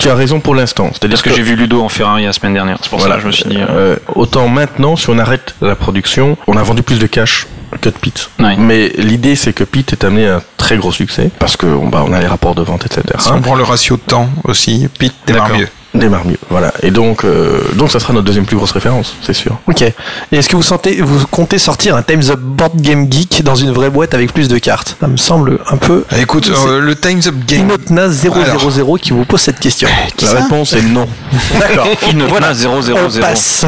tu 0.00 0.08
as 0.10 0.14
raison 0.16 0.40
pour 0.40 0.56
l'instant. 0.56 0.88
C'est-à-dire 0.90 1.10
Parce 1.10 1.22
que 1.22 1.32
j'ai 1.32 1.42
vu 1.42 1.54
Ludo 1.54 1.80
en 1.80 1.88
Ferrari 1.88 2.24
la 2.24 2.32
semaine 2.32 2.54
dernière. 2.54 2.78
C'est 2.82 2.90
pour 2.90 3.00
ça 3.00 3.08
que 3.14 3.20
je 3.20 3.26
me 3.28 3.32
suis 3.32 3.44
dit. 3.44 3.56
euh, 3.58 3.66
Euh, 3.70 3.96
autant 4.16 4.48
maintenant, 4.48 4.96
si 4.96 5.08
on 5.10 5.18
arrête 5.20 5.54
la 5.62 5.76
production, 5.76 6.36
on 6.48 6.56
a 6.56 6.62
vendu 6.64 6.82
plus 6.82 6.98
de 6.98 7.06
cash 7.06 7.46
que 7.80 7.88
de 7.90 7.94
Pete. 7.94 8.30
Ouais. 8.40 8.56
Mais 8.58 8.88
l'idée, 8.98 9.36
c'est 9.36 9.52
que 9.52 9.62
Pete 9.62 9.92
est 9.92 10.02
amené 10.02 10.26
à 10.28 10.36
un 10.38 10.42
très 10.56 10.76
gros 10.76 10.90
succès 10.90 11.30
parce 11.38 11.56
que 11.56 11.66
on, 11.66 11.86
bah, 11.86 12.02
on 12.04 12.12
a 12.12 12.18
les 12.18 12.26
rapports 12.26 12.56
de 12.56 12.62
vente, 12.62 12.84
etc. 12.84 13.02
Si 13.20 13.30
on 13.30 13.40
prend 13.40 13.54
le 13.54 13.62
ratio 13.62 13.94
de 13.96 14.00
temps 14.02 14.28
aussi, 14.42 14.88
Pete 14.98 15.14
démarre 15.24 15.50
mieux. 15.56 15.68
Démarre 15.94 16.26
mieux. 16.26 16.36
Voilà. 16.50 16.72
Et 16.82 16.90
donc, 16.90 17.24
euh, 17.24 17.60
donc, 17.74 17.90
ça 17.90 17.98
sera 17.98 18.12
notre 18.12 18.26
deuxième 18.26 18.44
plus 18.44 18.56
grosse 18.56 18.72
référence, 18.72 19.16
c'est 19.22 19.32
sûr. 19.32 19.58
Ok. 19.66 19.82
Et 19.82 19.94
est-ce 20.32 20.48
que 20.48 20.56
vous 20.56 20.62
sentez, 20.62 21.00
vous 21.00 21.26
comptez 21.30 21.58
sortir 21.58 21.96
un 21.96 22.02
Time's 22.02 22.30
Up 22.30 22.40
Board 22.40 22.80
Game 22.80 23.10
Geek 23.10 23.42
dans 23.42 23.54
une 23.54 23.72
vraie 23.72 23.90
boîte 23.90 24.12
avec 24.14 24.32
plus 24.32 24.48
de 24.48 24.58
cartes? 24.58 24.96
Ça 25.00 25.06
me 25.08 25.16
semble 25.16 25.58
un 25.70 25.76
peu. 25.76 26.04
Ah, 26.10 26.18
Écoute, 26.18 26.50
euh, 26.50 26.80
le 26.80 26.94
Time's 26.94 27.26
Up 27.26 27.34
Game. 27.46 27.60
Inotna 27.66 28.08
000 28.08 28.96
qui 29.00 29.12
vous 29.12 29.24
pose 29.24 29.40
cette 29.40 29.60
question. 29.60 29.88
La 30.22 30.42
réponse 30.42 30.74
est 30.74 30.82
non. 30.82 31.08
D'accord. 31.60 31.88
Il 32.10 32.16
ne 32.18 32.24
voilà 32.24 32.52
0 32.54 32.82
0 32.82 32.98
On 33.06 33.08
0. 33.08 33.26
passe. 33.26 33.64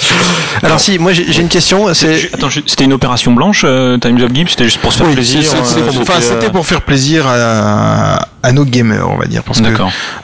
Alors 0.62 0.80
si, 0.80 0.98
moi 0.98 1.12
j'ai 1.12 1.40
une 1.40 1.48
question. 1.48 1.92
C'est 1.94 2.30
Attends, 2.34 2.48
c'était 2.50 2.84
une 2.84 2.92
opération 2.92 3.32
blanche, 3.32 3.62
euh, 3.64 3.98
Time's 3.98 4.22
Up 4.22 4.32
Game, 4.32 4.48
c'était 4.48 4.64
juste 4.64 4.78
pour 4.80 4.92
se 4.92 4.98
faire 4.98 5.06
Oui, 5.06 5.14
plaisir. 5.14 5.40
euh, 5.40 5.60
c'était, 5.64 6.20
c'était 6.20 6.46
euh, 6.46 6.50
pour 6.50 6.66
faire 6.66 6.82
plaisir 6.82 7.26
à, 7.26 8.28
à 8.44 8.52
nos 8.52 8.64
gamers, 8.64 9.08
on 9.10 9.16
va 9.16 9.24
dire, 9.26 9.42
parce 9.42 9.60
que 9.60 9.68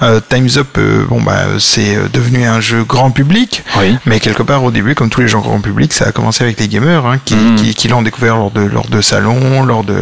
euh, 0.02 0.20
Time's 0.28 0.56
Up, 0.59 0.68
euh, 0.78 1.05
bon 1.09 1.20
bah, 1.22 1.40
c'est 1.59 1.97
euh, 1.97 2.09
devenu 2.12 2.44
un 2.47 2.60
jeu 2.60 2.84
grand 2.84 3.10
public, 3.10 3.64
Oui. 3.78 3.97
mais 4.06 4.20
quelque 4.20 4.42
part 4.42 4.62
au 4.62 4.70
début, 4.70 4.94
comme 4.94 5.09
tous 5.10 5.22
les 5.22 5.28
gens 5.28 5.40
grand 5.40 5.60
public, 5.60 5.92
ça 5.92 6.06
a 6.09 6.12
commencé 6.12 6.44
avec 6.44 6.60
les 6.60 6.68
gamers, 6.68 7.06
hein, 7.06 7.18
qui, 7.24 7.34
Mhm. 7.34 7.56
qui, 7.56 7.74
qui 7.74 7.88
l'ont 7.88 8.02
découvert 8.02 8.36
lors 8.36 8.51
de 8.51 8.60
lors 8.60 8.86
de 8.88 9.01
salons, 9.01 9.62
lors 9.64 9.84
de 9.84 9.97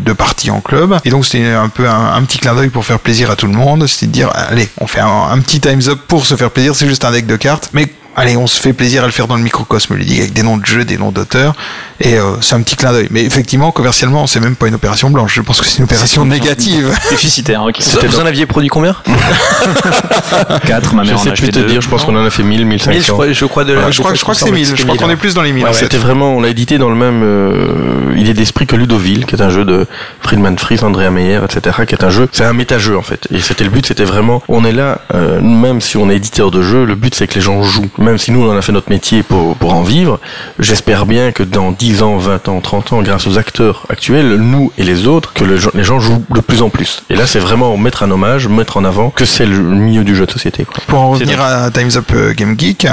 de 0.00 0.12
parties 0.12 0.50
en 0.50 0.60
club, 0.60 0.98
et 1.04 1.10
donc 1.10 1.24
c'était 1.26 1.52
un 1.52 1.68
peu 1.68 1.88
un, 1.88 2.14
un 2.14 2.22
petit 2.24 2.38
clin 2.38 2.54
d'œil 2.54 2.70
pour 2.70 2.84
faire 2.84 2.98
plaisir 2.98 3.30
à 3.30 3.36
tout 3.36 3.46
le 3.46 3.52
monde, 3.52 3.86
c'était 3.86 4.06
de 4.06 4.12
dire, 4.12 4.30
allez, 4.34 4.68
on 4.80 4.86
fait 4.86 5.00
un, 5.00 5.06
un 5.30 5.38
petit 5.40 5.60
Time's 5.60 5.88
Up 5.88 5.98
pour 6.08 6.24
se 6.26 6.34
faire 6.34 6.50
plaisir, 6.50 6.74
c'est 6.74 6.88
juste 6.88 7.04
un 7.04 7.10
deck 7.12 7.26
de 7.26 7.36
cartes, 7.36 7.70
mais 7.72 7.86
Allez, 8.14 8.36
on 8.36 8.46
se 8.46 8.60
fait 8.60 8.72
plaisir 8.74 9.02
à 9.02 9.06
le 9.06 9.12
faire 9.12 9.26
dans 9.26 9.36
le 9.36 9.42
microcosme 9.42 9.94
ludique 9.94 10.20
avec 10.20 10.32
des 10.34 10.42
noms 10.42 10.58
de 10.58 10.66
jeux, 10.66 10.84
des 10.84 10.98
noms 10.98 11.12
d'auteurs, 11.12 11.54
et 12.00 12.18
euh, 12.18 12.32
c'est 12.42 12.54
un 12.54 12.60
petit 12.62 12.76
clin 12.76 12.92
d'œil. 12.92 13.08
Mais 13.10 13.24
effectivement, 13.24 13.70
commercialement, 13.72 14.26
c'est 14.26 14.40
même 14.40 14.54
pas 14.56 14.66
une 14.68 14.74
opération 14.74 15.08
blanche. 15.10 15.34
Je 15.34 15.40
pense 15.40 15.60
que 15.60 15.66
c'est 15.66 15.78
une 15.78 15.84
opération 15.84 16.24
négative. 16.26 16.94
Déficitaire, 17.10 17.62
ok. 17.62 17.80
vous, 17.80 18.08
vous 18.08 18.20
en 18.20 18.26
aviez 18.26 18.44
produit 18.46 18.68
combien 18.68 18.94
4, 20.66 20.94
ma 20.94 21.04
Je 21.04 21.08
mère 21.08 21.18
en 21.18 21.22
sais 21.22 21.30
a 21.30 21.32
plus 21.32 21.44
acheté 21.44 21.52
te 21.52 21.58
deux. 21.60 21.66
dire, 21.66 21.80
je 21.80 21.88
pense 21.88 22.04
qu'on 22.04 22.16
en 22.16 22.24
a 22.24 22.30
fait 22.30 22.42
1000, 22.42 22.66
1500. 22.66 22.90
1000, 22.90 23.02
je 23.02 23.12
crois, 23.12 23.32
je 23.32 23.44
crois 23.46 23.64
de 23.64 23.76
je 23.90 23.98
crois, 24.00 24.14
je 24.14 24.20
crois 24.22 24.34
que 24.34 24.40
c'est 24.40 24.50
1000. 24.50 24.76
Je 24.76 24.82
crois 24.84 24.96
qu'on 24.96 25.10
est 25.10 25.16
plus 25.16 25.34
dans 25.34 25.42
les 25.42 25.52
1000. 25.52 25.64
Ouais, 25.64 25.70
en. 25.70 25.72
C'était 25.72 25.96
vraiment, 25.98 26.34
on 26.36 26.40
l'a 26.40 26.48
édité 26.48 26.78
dans 26.78 26.90
le 26.90 26.96
même 26.96 27.22
euh, 27.22 28.14
idée 28.16 28.34
d'esprit 28.34 28.66
que 28.66 28.76
Ludoville, 28.76 29.24
qui 29.26 29.34
est 29.36 29.42
un 29.42 29.50
jeu 29.50 29.64
de 29.64 29.86
Friedman 30.20 30.58
Fries, 30.58 30.80
Andrea 30.82 31.10
Meyer, 31.10 31.40
etc., 31.44 31.76
qui 31.86 31.94
est 31.94 32.04
un 32.04 32.10
jeu, 32.10 32.28
c'est 32.32 32.44
un 32.44 32.52
méta-jeu 32.52 32.96
en 32.96 33.02
fait. 33.02 33.26
Et 33.32 33.40
c'était 33.40 33.64
le 33.64 33.70
but, 33.70 33.86
c'était 33.86 34.04
vraiment, 34.04 34.42
on 34.48 34.64
est 34.64 34.72
là, 34.72 35.00
euh, 35.14 35.40
même 35.40 35.80
si 35.80 35.96
on 35.96 36.10
est 36.10 36.16
éditeur 36.16 36.50
de 36.50 36.62
jeux, 36.62 36.84
le 36.84 36.94
but 36.94 37.14
c'est 37.14 37.26
que 37.26 37.34
les 37.34 37.40
gens 37.40 37.62
jouent. 37.62 37.88
Même 38.02 38.18
si 38.18 38.30
nous 38.32 38.42
on 38.44 38.52
en 38.52 38.56
a 38.56 38.62
fait 38.62 38.72
notre 38.72 38.90
métier 38.90 39.22
pour, 39.22 39.56
pour 39.56 39.74
en 39.74 39.82
vivre, 39.82 40.18
j'espère 40.58 41.06
bien 41.06 41.32
que 41.32 41.42
dans 41.42 41.70
10 41.72 42.02
ans, 42.02 42.16
20 42.18 42.48
ans, 42.48 42.60
30 42.60 42.92
ans, 42.92 43.02
grâce 43.02 43.26
aux 43.26 43.38
acteurs 43.38 43.86
actuels, 43.88 44.36
nous 44.36 44.72
et 44.78 44.84
les 44.84 45.06
autres, 45.06 45.32
que 45.32 45.44
le- 45.44 45.58
les 45.74 45.84
gens 45.84 46.00
jouent 46.00 46.24
de 46.30 46.40
plus 46.40 46.62
en 46.62 46.68
plus. 46.68 47.02
Et 47.10 47.16
là 47.16 47.26
c'est 47.26 47.38
vraiment 47.38 47.76
mettre 47.76 48.02
un 48.02 48.10
hommage, 48.10 48.48
mettre 48.48 48.76
en 48.76 48.84
avant 48.84 49.10
que 49.10 49.24
c'est 49.24 49.46
le 49.46 49.58
milieu 49.58 50.04
du 50.04 50.14
jeu 50.16 50.26
de 50.26 50.30
société. 50.32 50.64
Quoi. 50.64 50.74
Pour 50.86 51.00
en 51.00 51.10
revenir 51.10 51.40
à 51.40 51.70
Time's 51.70 51.96
Up 51.96 52.10
euh, 52.14 52.34
Game 52.34 52.54
Geek, 52.58 52.86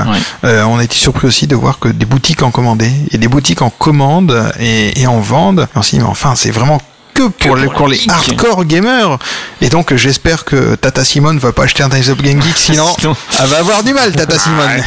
euh, 0.43 0.63
on 0.63 0.77
a 0.77 0.83
été 0.83 0.95
surpris 0.95 1.27
aussi 1.27 1.47
de 1.47 1.55
voir 1.55 1.79
que 1.79 1.89
des 1.89 2.05
boutiques 2.05 2.43
en 2.43 2.51
commandaient 2.51 2.91
et 3.11 3.17
des 3.17 3.27
boutiques 3.27 3.61
en 3.61 3.69
commandent 3.69 4.51
et, 4.59 4.99
et 5.01 5.07
en 5.07 5.19
vendent. 5.19 5.67
Et 5.73 5.77
on 5.77 5.81
s'est 5.81 5.97
dit, 5.97 6.03
mais 6.03 6.09
enfin, 6.09 6.35
c'est 6.35 6.51
vraiment 6.51 6.79
que 7.13 7.27
pour, 7.27 7.55
les, 7.55 7.63
pour 7.65 7.73
pour 7.73 7.87
les 7.87 7.95
les 7.97 8.01
geeks. 8.03 8.11
hardcore 8.11 8.65
gamers. 8.65 9.17
Et 9.61 9.69
donc, 9.69 9.93
j'espère 9.95 10.45
que 10.45 10.75
Tata 10.75 11.03
Simone 11.03 11.37
va 11.39 11.51
pas 11.51 11.63
acheter 11.63 11.83
un 11.83 11.89
Time's 11.89 12.09
Up 12.09 12.21
Game 12.21 12.41
Geek, 12.41 12.57
sinon 12.57 12.87
Sinon- 12.99 13.15
elle 13.41 13.47
va 13.47 13.57
avoir 13.59 13.83
du 13.83 13.93
mal, 13.93 14.11
Tata 14.13 14.37
Simone. 14.37 14.83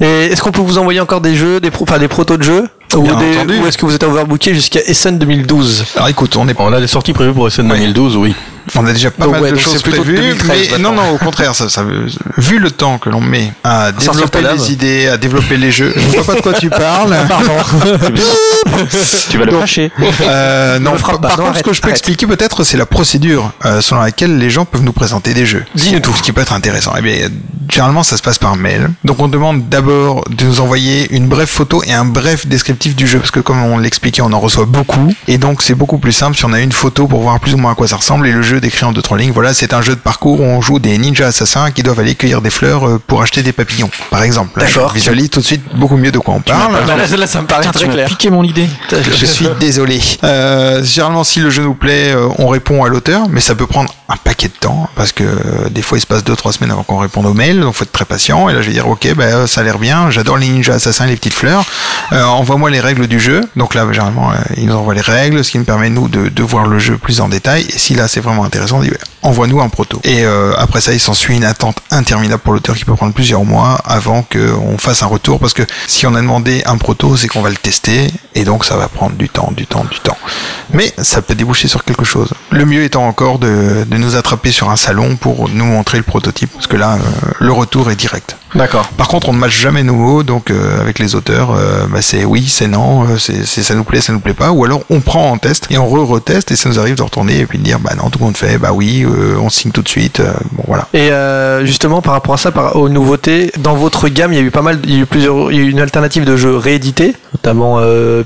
Et 0.00 0.26
est-ce 0.26 0.42
qu'on 0.42 0.50
peut 0.52 0.60
vous 0.60 0.78
envoyer 0.78 1.00
encore 1.00 1.20
des 1.20 1.36
jeux, 1.36 1.60
des, 1.60 1.70
pro, 1.70 1.84
enfin, 1.84 1.98
des 1.98 2.08
protos 2.08 2.36
de 2.36 2.42
jeux? 2.42 2.68
Ou, 2.94 3.02
des- 3.46 3.58
ou 3.58 3.66
est-ce 3.66 3.78
que 3.78 3.86
vous 3.86 3.94
êtes 3.94 4.02
overbooké 4.02 4.52
jusqu'à 4.54 4.80
Essen 4.80 5.18
2012 5.18 5.84
Alors 5.96 6.08
écoute, 6.08 6.36
on 6.36 6.46
est 6.48 6.54
On 6.58 6.72
a 6.74 6.80
des 6.80 6.86
sorties 6.86 7.14
prévues 7.14 7.32
pour 7.32 7.50
SN 7.50 7.70
Ouais. 7.70 7.78
2012, 7.78 8.16
oui. 8.16 8.34
On 8.74 8.86
a 8.86 8.92
déjà 8.92 9.10
pas 9.10 9.24
Donc 9.24 9.34
mal 9.34 9.42
ouais, 9.42 9.52
de 9.52 9.56
choses 9.58 9.82
prévues, 9.82 10.16
2013 10.16 10.68
mais 10.72 10.78
non, 10.78 10.92
non, 10.92 11.10
au 11.10 11.18
contraire, 11.18 11.54
ça, 11.54 11.68
ça, 11.68 11.82
veut- 11.82 12.06
vu 12.38 12.58
le 12.58 12.70
temps 12.70 12.98
que 12.98 13.08
l'on 13.10 13.20
met 13.20 13.52
à 13.64 13.92
développer 13.92 14.40
les 14.42 14.72
idées, 14.72 15.08
à 15.08 15.16
développer 15.16 15.56
les 15.56 15.72
jeux, 15.72 15.92
je 15.96 16.00
ne 16.00 16.12
vois 16.12 16.24
pas 16.24 16.34
de 16.34 16.40
quoi 16.40 16.52
tu 16.54 16.70
parles. 16.70 17.16
Tu 19.30 19.38
vas 19.38 19.44
le 19.44 19.52
fâcher. 19.58 19.90
Euh, 20.22 20.78
non, 20.78 20.92
par, 20.96 21.20
pas. 21.20 21.28
par 21.28 21.38
Non, 21.38 21.44
contre, 21.46 21.58
ce 21.58 21.62
que 21.62 21.72
je 21.72 21.80
peux 21.80 21.86
arrête. 21.88 21.98
expliquer 21.98 22.26
peut-être, 22.26 22.64
c'est 22.64 22.76
la 22.76 22.86
procédure 22.86 23.52
euh, 23.64 23.80
selon 23.80 24.00
laquelle 24.00 24.38
les 24.38 24.50
gens 24.50 24.64
peuvent 24.64 24.82
nous 24.82 24.92
présenter 24.92 25.34
des 25.34 25.46
jeux. 25.46 25.64
Dis-nous 25.74 26.00
tout. 26.00 26.12
Ce 26.14 26.22
qui 26.22 26.32
peut 26.32 26.40
être 26.40 26.52
intéressant. 26.52 26.92
Eh 26.98 27.02
bien, 27.02 27.28
généralement, 27.68 28.02
ça 28.02 28.16
se 28.16 28.22
passe 28.22 28.38
par 28.38 28.56
mail. 28.56 28.90
Donc, 29.04 29.20
on 29.20 29.28
demande 29.28 29.68
d'abord 29.68 30.24
de 30.30 30.44
nous 30.44 30.60
envoyer 30.60 31.12
une 31.14 31.26
brève 31.28 31.48
photo 31.48 31.82
et 31.84 31.92
un 31.92 32.04
bref 32.04 32.46
descriptif 32.46 32.94
du 32.96 33.06
jeu, 33.06 33.18
parce 33.18 33.30
que 33.30 33.40
comme 33.40 33.62
on 33.62 33.78
l'expliquait, 33.78 34.22
on 34.22 34.32
en 34.32 34.40
reçoit 34.40 34.66
beaucoup, 34.66 35.12
et 35.28 35.38
donc 35.38 35.62
c'est 35.62 35.74
beaucoup 35.74 35.98
plus 35.98 36.12
simple 36.12 36.36
si 36.36 36.44
on 36.44 36.52
a 36.52 36.60
une 36.60 36.72
photo 36.72 37.06
pour 37.06 37.20
voir 37.22 37.40
plus 37.40 37.54
ou 37.54 37.58
moins 37.58 37.72
à 37.72 37.74
quoi 37.74 37.86
ça 37.88 37.96
ressemble 37.96 38.26
et 38.26 38.32
le 38.32 38.42
jeu 38.42 38.51
décrit 38.60 38.84
en 38.84 38.92
deux 38.92 39.02
trois 39.02 39.18
lignes. 39.18 39.32
Voilà, 39.32 39.54
c'est 39.54 39.72
un 39.72 39.82
jeu 39.82 39.94
de 39.94 40.00
parcours 40.00 40.40
où 40.40 40.44
on 40.44 40.60
joue 40.60 40.78
des 40.78 40.96
ninjas 40.98 41.26
assassins 41.28 41.70
qui 41.70 41.82
doivent 41.82 42.00
aller 42.00 42.14
cueillir 42.14 42.40
des 42.42 42.50
fleurs 42.50 42.86
euh, 42.88 43.00
pour 43.06 43.22
acheter 43.22 43.42
des 43.42 43.52
papillons, 43.52 43.90
par 44.10 44.22
exemple. 44.22 44.58
Là, 44.58 44.66
D'accord. 44.66 44.90
Je 44.90 44.94
visualise 44.94 45.30
tout 45.30 45.40
de 45.40 45.44
suite 45.44 45.62
beaucoup 45.74 45.96
mieux 45.96 46.12
de 46.12 46.18
quoi 46.18 46.34
on 46.34 46.40
parle. 46.40 46.72
là, 46.86 46.96
là, 47.16 47.26
ça 47.26 47.40
me 47.42 47.46
paraît 47.46 47.62
Putain, 47.62 47.72
très 47.72 47.88
clair. 47.88 48.08
piqué 48.08 48.30
mon 48.30 48.42
idée. 48.44 48.68
Je 49.18 49.26
suis 49.26 49.48
désolé. 49.60 50.00
Euh, 50.24 50.82
généralement, 50.84 51.24
si 51.24 51.40
le 51.40 51.50
jeu 51.50 51.62
nous 51.62 51.74
plaît, 51.74 52.12
euh, 52.14 52.28
on 52.38 52.48
répond 52.48 52.84
à 52.84 52.88
l'auteur, 52.88 53.28
mais 53.30 53.40
ça 53.40 53.54
peut 53.54 53.66
prendre 53.66 53.92
un 54.08 54.16
paquet 54.16 54.48
de 54.48 54.52
temps 54.52 54.88
parce 54.94 55.12
que 55.12 55.24
des 55.70 55.82
fois, 55.82 55.98
il 55.98 56.00
se 56.00 56.06
passe 56.06 56.24
deux 56.24 56.36
trois 56.36 56.52
semaines 56.52 56.70
avant 56.70 56.82
qu'on 56.82 56.98
réponde 56.98 57.26
aux 57.26 57.34
mails, 57.34 57.60
donc 57.60 57.74
faut 57.74 57.84
être 57.84 57.92
très 57.92 58.04
patient. 58.04 58.48
Et 58.48 58.52
là, 58.52 58.60
je 58.62 58.66
vais 58.68 58.72
dire, 58.74 58.88
ok, 58.88 59.14
bah, 59.14 59.46
ça 59.46 59.60
a 59.62 59.64
l'air 59.64 59.78
bien. 59.78 60.10
J'adore 60.10 60.36
les 60.36 60.48
ninjas 60.48 60.74
assassins, 60.74 61.06
et 61.06 61.10
les 61.10 61.16
petites 61.16 61.34
fleurs. 61.34 61.64
Euh, 62.12 62.22
Envoie-moi 62.24 62.70
les 62.70 62.80
règles 62.80 63.06
du 63.06 63.20
jeu. 63.20 63.42
Donc 63.56 63.74
là, 63.74 63.86
généralement, 63.90 64.32
il 64.56 64.66
nous 64.66 64.74
envoie 64.74 64.94
les 64.94 65.00
règles, 65.00 65.44
ce 65.44 65.50
qui 65.50 65.58
me 65.58 65.64
permet 65.64 65.88
nous 65.90 66.08
de, 66.08 66.28
de 66.28 66.42
voir 66.42 66.66
le 66.66 66.78
jeu 66.78 66.98
plus 66.98 67.20
en 67.20 67.28
détail. 67.28 67.66
Et 67.74 67.78
si 67.78 67.94
là, 67.94 68.08
c'est 68.08 68.20
vraiment 68.20 68.41
vraiment 68.42 68.46
intéressant, 68.46 68.78
on 68.78 68.82
dit 68.82 68.90
ouais, 68.90 68.98
envoie-nous 69.22 69.60
un 69.60 69.68
proto. 69.68 70.00
Et 70.04 70.24
euh, 70.24 70.54
après 70.58 70.80
ça, 70.80 70.92
il 70.92 71.00
s'ensuit 71.00 71.36
une 71.36 71.44
attente 71.44 71.78
interminable 71.90 72.42
pour 72.42 72.52
l'auteur 72.52 72.76
qui 72.76 72.84
peut 72.84 72.94
prendre 72.94 73.14
plusieurs 73.14 73.44
mois 73.44 73.78
avant 73.84 74.22
qu'on 74.22 74.78
fasse 74.78 75.02
un 75.02 75.06
retour 75.06 75.38
parce 75.38 75.54
que 75.54 75.62
si 75.86 76.06
on 76.06 76.14
a 76.14 76.20
demandé 76.20 76.62
un 76.66 76.76
proto, 76.76 77.16
c'est 77.16 77.28
qu'on 77.28 77.42
va 77.42 77.50
le 77.50 77.56
tester 77.56 78.12
et 78.34 78.44
donc 78.44 78.64
ça 78.64 78.76
va 78.76 78.88
prendre 78.88 79.16
du 79.16 79.28
temps, 79.28 79.52
du 79.56 79.66
temps, 79.66 79.84
du 79.90 80.00
temps. 80.00 80.16
Mais 80.72 80.92
ça 80.98 81.22
peut 81.22 81.34
déboucher 81.34 81.68
sur 81.68 81.84
quelque 81.84 82.04
chose. 82.04 82.32
Le 82.50 82.64
mieux 82.64 82.82
étant 82.82 83.06
encore 83.06 83.38
de, 83.38 83.84
de 83.86 83.96
nous 83.96 84.16
attraper 84.16 84.52
sur 84.52 84.70
un 84.70 84.76
salon 84.76 85.16
pour 85.16 85.48
nous 85.48 85.64
montrer 85.64 85.98
le 85.98 86.04
prototype 86.04 86.52
parce 86.52 86.66
que 86.66 86.76
là, 86.76 86.94
euh, 86.94 87.30
le 87.40 87.52
retour 87.52 87.90
est 87.90 87.96
direct. 87.96 88.36
D'accord. 88.54 88.86
Par 88.98 89.08
contre, 89.08 89.30
on 89.30 89.32
ne 89.32 89.38
matche 89.38 89.58
jamais 89.58 89.82
nos 89.82 89.94
mots, 89.94 90.22
donc 90.22 90.50
euh, 90.50 90.80
avec 90.80 90.98
les 90.98 91.14
auteurs, 91.14 91.52
euh, 91.52 91.86
bah, 91.86 92.02
c'est 92.02 92.24
oui, 92.24 92.46
c'est 92.48 92.68
non, 92.68 93.08
euh, 93.08 93.18
c'est 93.18 93.44
ça 93.44 93.74
nous 93.74 93.84
plaît, 93.84 94.02
ça 94.02 94.12
nous 94.12 94.20
plaît 94.20 94.34
pas, 94.34 94.50
ou 94.52 94.64
alors 94.64 94.82
on 94.90 95.00
prend 95.00 95.30
en 95.30 95.38
test 95.38 95.68
et 95.70 95.78
on 95.78 95.88
re-reteste 95.88 96.50
et 96.50 96.56
ça 96.56 96.68
nous 96.68 96.78
arrive 96.78 96.96
de 96.96 97.02
retourner 97.02 97.38
et 97.38 97.46
puis 97.46 97.58
de 97.58 97.64
dire 97.64 97.80
bah 97.80 97.94
non, 97.96 98.10
tout 98.10 98.18
le 98.18 98.31
monde 98.32 98.36
fait, 98.36 98.58
bah 98.58 98.70
oui, 98.72 99.04
euh, 99.04 99.36
on 99.40 99.50
signe 99.50 99.70
tout 99.72 99.82
de 99.82 99.88
suite, 99.88 100.20
euh, 100.20 100.32
bon 100.52 100.64
voilà. 100.66 100.88
Et 100.94 101.10
euh, 101.10 101.64
justement, 101.66 102.00
par 102.02 102.14
rapport 102.14 102.34
à 102.34 102.38
ça, 102.38 102.50
par, 102.50 102.76
aux 102.76 102.88
nouveautés, 102.88 103.52
dans 103.58 103.74
votre 103.74 104.08
gamme, 104.08 104.32
il 104.32 104.36
y 104.38 104.42
a 104.42 104.44
eu 104.44 104.50
pas 104.50 104.62
mal, 104.62 104.78
il 104.84 104.94
y 104.94 104.98
a 104.98 105.00
eu 105.00 105.06
plusieurs, 105.06 105.52
il 105.52 105.58
y 105.58 105.60
a 105.60 105.64
eu 105.64 105.70
une 105.70 105.80
alternative 105.80 106.24
de 106.24 106.36
jeux 106.36 106.56
réédités, 106.56 107.14
notamment 107.34 107.80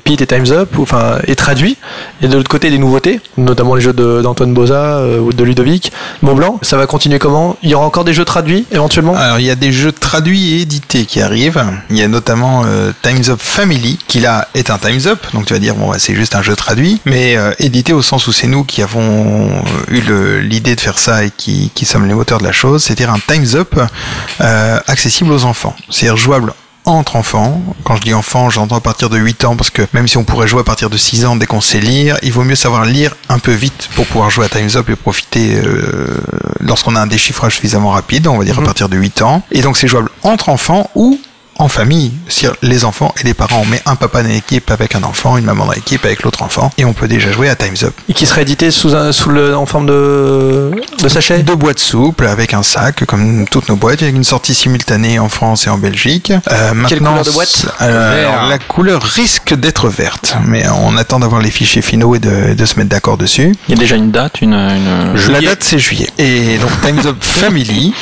Pete 0.04 0.22
et 0.22 0.26
Times 0.26 0.46
Up, 0.50 0.76
ou- 0.78 0.82
enfin, 0.82 1.18
et 1.26 1.34
traduits. 1.36 1.76
Et 2.22 2.28
de 2.28 2.36
l'autre 2.36 2.48
côté, 2.48 2.70
des 2.70 2.78
nouveautés, 2.78 3.20
notamment 3.36 3.74
les 3.74 3.80
jeux 3.82 3.92
d'Antoine 3.92 4.54
Boza 4.54 5.00
ou 5.20 5.32
de 5.32 5.44
Ludovic 5.44 5.92
Montblanc. 6.22 6.58
Ça 6.62 6.76
va 6.76 6.86
continuer 6.86 7.18
comment? 7.18 7.56
Il 7.62 7.70
y 7.70 7.74
aura 7.74 7.86
encore 7.86 8.04
des 8.04 8.14
jeux 8.14 8.24
traduits 8.24 8.66
éventuellement? 8.70 9.14
Alors 9.16 9.38
il 9.38 9.46
y 9.46 9.50
a 9.50 9.54
des 9.54 9.72
jeux 9.72 9.92
traduits 9.92 10.54
et 10.54 10.62
édités 10.62 11.04
qui 11.04 11.20
arrivent. 11.20 11.62
Il 11.90 11.96
y 11.96 12.02
a 12.02 12.08
notamment 12.08 12.64
Times 13.02 13.22
Up 13.28 13.38
Family 13.40 13.98
qui 14.06 14.20
là 14.20 14.48
est 14.54 14.70
un 14.70 14.78
Times 14.78 15.00
Up, 15.06 15.18
donc 15.34 15.46
tu 15.46 15.54
vas 15.54 15.58
dire 15.60 15.74
bon 15.74 15.90
bah, 15.90 15.96
c'est 15.98 16.14
juste 16.14 16.34
un 16.34 16.42
jeu 16.42 16.54
traduit, 16.56 17.00
mais 17.04 17.36
édité 17.58 17.92
au 17.92 18.02
sens 18.02 18.26
où 18.26 18.32
c'est 18.32 18.46
nous 18.46 18.64
qui 18.64 18.82
avons 18.82 19.48
eu 19.90 19.95
l'idée 20.00 20.74
de 20.74 20.80
faire 20.80 20.98
ça 20.98 21.24
et 21.24 21.30
qui, 21.30 21.70
qui 21.74 21.84
sommes 21.84 22.06
les 22.06 22.14
moteurs 22.14 22.38
de 22.38 22.44
la 22.44 22.52
chose. 22.52 22.82
C'est-à-dire 22.82 23.12
un 23.12 23.18
Times 23.18 23.54
Up 23.54 23.74
euh, 24.40 24.80
accessible 24.86 25.32
aux 25.32 25.44
enfants, 25.44 25.74
c'est-à-dire 25.90 26.16
jouable 26.16 26.52
entre 26.86 27.16
enfants. 27.16 27.60
Quand 27.84 27.96
je 27.96 28.02
dis 28.02 28.14
enfants, 28.14 28.48
j'entends 28.48 28.76
à 28.76 28.80
partir 28.80 29.10
de 29.10 29.18
8 29.18 29.44
ans 29.44 29.56
parce 29.56 29.70
que 29.70 29.82
même 29.92 30.06
si 30.08 30.16
on 30.16 30.24
pourrait 30.24 30.48
jouer 30.48 30.60
à 30.60 30.64
partir 30.64 30.88
de 30.88 30.96
6 30.96 31.26
ans 31.26 31.36
dès 31.36 31.46
qu'on 31.46 31.60
sait 31.60 31.80
lire, 31.80 32.16
il 32.22 32.32
vaut 32.32 32.44
mieux 32.44 32.54
savoir 32.54 32.84
lire 32.84 33.14
un 33.28 33.38
peu 33.38 33.52
vite 33.52 33.88
pour 33.94 34.06
pouvoir 34.06 34.30
jouer 34.30 34.46
à 34.46 34.48
Times 34.48 34.70
Up 34.76 34.88
et 34.88 34.96
profiter 34.96 35.56
euh, 35.56 36.06
lorsqu'on 36.60 36.94
a 36.94 37.00
un 37.00 37.06
déchiffrage 37.08 37.56
suffisamment 37.56 37.90
rapide, 37.90 38.28
on 38.28 38.38
va 38.38 38.44
dire 38.44 38.58
à 38.58 38.62
partir 38.62 38.88
de 38.88 38.96
8 38.96 39.22
ans. 39.22 39.42
Et 39.50 39.62
donc 39.62 39.76
c'est 39.76 39.88
jouable 39.88 40.10
entre 40.22 40.48
enfants 40.48 40.88
ou 40.94 41.20
en 41.58 41.68
famille, 41.68 42.12
c'est-à-dire 42.28 42.56
les 42.62 42.84
enfants 42.84 43.14
et 43.20 43.24
les 43.24 43.34
parents. 43.34 43.60
On 43.62 43.66
met 43.66 43.80
un 43.86 43.96
papa 43.96 44.22
dans 44.22 44.28
l'équipe 44.28 44.70
avec 44.70 44.94
un 44.94 45.02
enfant, 45.02 45.36
une 45.36 45.44
maman 45.44 45.66
dans 45.66 45.72
l'équipe 45.72 46.04
avec 46.04 46.22
l'autre 46.22 46.42
enfant, 46.42 46.70
et 46.78 46.84
on 46.84 46.92
peut 46.92 47.08
déjà 47.08 47.32
jouer 47.32 47.48
à 47.48 47.54
Times 47.56 47.76
Up. 47.82 47.94
Et 48.08 48.14
qui 48.14 48.26
sera 48.26 48.42
édité 48.42 48.70
sous, 48.70 48.94
un, 48.94 49.12
sous 49.12 49.30
le, 49.30 49.56
en 49.56 49.66
forme 49.66 49.86
de, 49.86 50.70
de 51.02 51.08
sachet? 51.08 51.42
Deux 51.42 51.56
boîtes 51.56 51.78
souples 51.78 52.26
avec 52.26 52.52
un 52.54 52.62
sac, 52.62 53.04
comme 53.06 53.46
toutes 53.48 53.68
nos 53.68 53.76
boîtes, 53.76 54.02
avec 54.02 54.14
une 54.14 54.24
sortie 54.24 54.54
simultanée 54.54 55.18
en 55.18 55.28
France 55.28 55.66
et 55.66 55.70
en 55.70 55.78
Belgique. 55.78 56.32
Euh, 56.50 56.72
Quelle 56.88 56.98
couleur 57.00 57.22
de 57.24 57.30
boîte? 57.30 57.66
euh, 57.82 58.48
La 58.48 58.58
couleur 58.58 59.02
risque 59.02 59.54
d'être 59.54 59.88
verte, 59.88 60.36
mais 60.46 60.64
on 60.68 60.96
attend 60.96 61.20
d'avoir 61.20 61.40
les 61.40 61.50
fichiers 61.50 61.82
finaux 61.82 62.14
et 62.14 62.18
de, 62.18 62.54
de 62.54 62.64
se 62.66 62.76
mettre 62.76 62.90
d'accord 62.90 63.16
dessus. 63.16 63.54
Il 63.68 63.74
y 63.74 63.78
a 63.78 63.80
déjà 63.80 63.96
une 63.96 64.10
date, 64.10 64.40
une. 64.42 64.54
une... 64.54 65.14
La 65.32 65.40
date 65.40 65.62
c'est 65.64 65.78
juillet. 65.78 66.08
Et 66.18 66.58
donc 66.58 66.70
Times 66.82 67.00
Up 67.06 67.16
Family, 67.20 67.92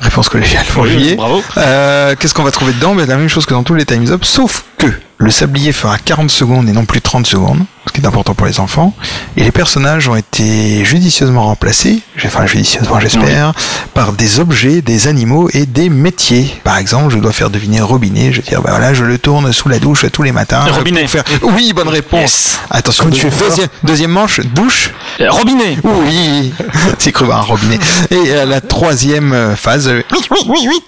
réponse 0.00 0.28
collégiale 0.28 0.64
pour 0.72 0.82
Oui, 0.84 0.90
juillet. 0.90 1.16
bravo. 1.16 1.42
Euh, 1.56 2.14
Qu'est-ce 2.18 2.34
qu'on 2.34 2.42
va 2.42 2.50
trouver 2.50 2.72
dedans? 2.72 2.94
Ben, 2.94 3.06
La 3.06 3.16
même 3.16 3.28
chose 3.28 3.46
que 3.46 3.54
dans 3.54 3.62
tous 3.62 3.74
les 3.74 3.84
Times 3.84 4.10
Up, 4.10 4.24
sauf 4.24 4.64
que 4.78 4.86
le 5.18 5.30
sablier 5.30 5.72
fera 5.72 5.96
40 5.98 6.30
secondes 6.30 6.68
et 6.68 6.72
non 6.72 6.84
plus 6.84 7.00
30 7.00 7.26
secondes, 7.26 7.64
ce 7.86 7.92
qui 7.92 8.02
est 8.02 8.06
important 8.06 8.34
pour 8.34 8.46
les 8.46 8.60
enfants. 8.60 8.92
Et 9.38 9.44
les 9.44 9.50
personnages 9.50 10.08
ont 10.08 10.14
été 10.16 10.84
judicieusement 10.84 11.44
remplacés, 11.44 12.00
enfin 12.26 12.44
judicieusement 12.46 13.00
j'espère, 13.00 13.54
par 13.94 14.12
des 14.12 14.40
objets, 14.40 14.82
des 14.82 15.08
animaux 15.08 15.48
et 15.54 15.64
des 15.64 15.88
métiers. 15.88 16.54
Par 16.64 16.76
exemple, 16.76 17.14
je 17.14 17.18
dois 17.18 17.32
faire 17.32 17.48
deviner 17.48 17.80
robinet, 17.80 18.30
je 18.30 18.42
vais 18.42 18.48
dire, 18.48 18.60
bah 18.60 18.70
voilà, 18.72 18.92
je 18.92 19.04
le 19.04 19.16
tourne 19.18 19.50
sous 19.54 19.70
la 19.70 19.78
douche 19.78 20.04
tous 20.12 20.22
les 20.22 20.32
matins. 20.32 20.60
Un 20.68 20.72
robinet. 20.72 21.06
faire- 21.06 21.24
Oui, 21.42 21.72
bonne 21.74 21.88
réponse. 21.88 22.20
Yes. 22.20 22.60
Attention, 22.70 23.08
tu 23.08 23.26
deuxième, 23.30 23.68
deuxième 23.84 24.10
manche, 24.10 24.40
douche. 24.40 24.90
Euh, 25.20 25.30
Robinet 25.30 25.78
Oui, 25.82 26.52
c'est 26.98 27.12
cru 27.12 27.24
un 27.32 27.40
robinet. 27.40 27.78
Et 28.10 28.16
euh, 28.32 28.44
la 28.44 28.60
troisième 28.60 29.32
euh, 29.32 29.56
phase. 29.56 29.88
euh, 29.88 30.02
Euh, 30.12 30.16
Robinet 30.16 30.80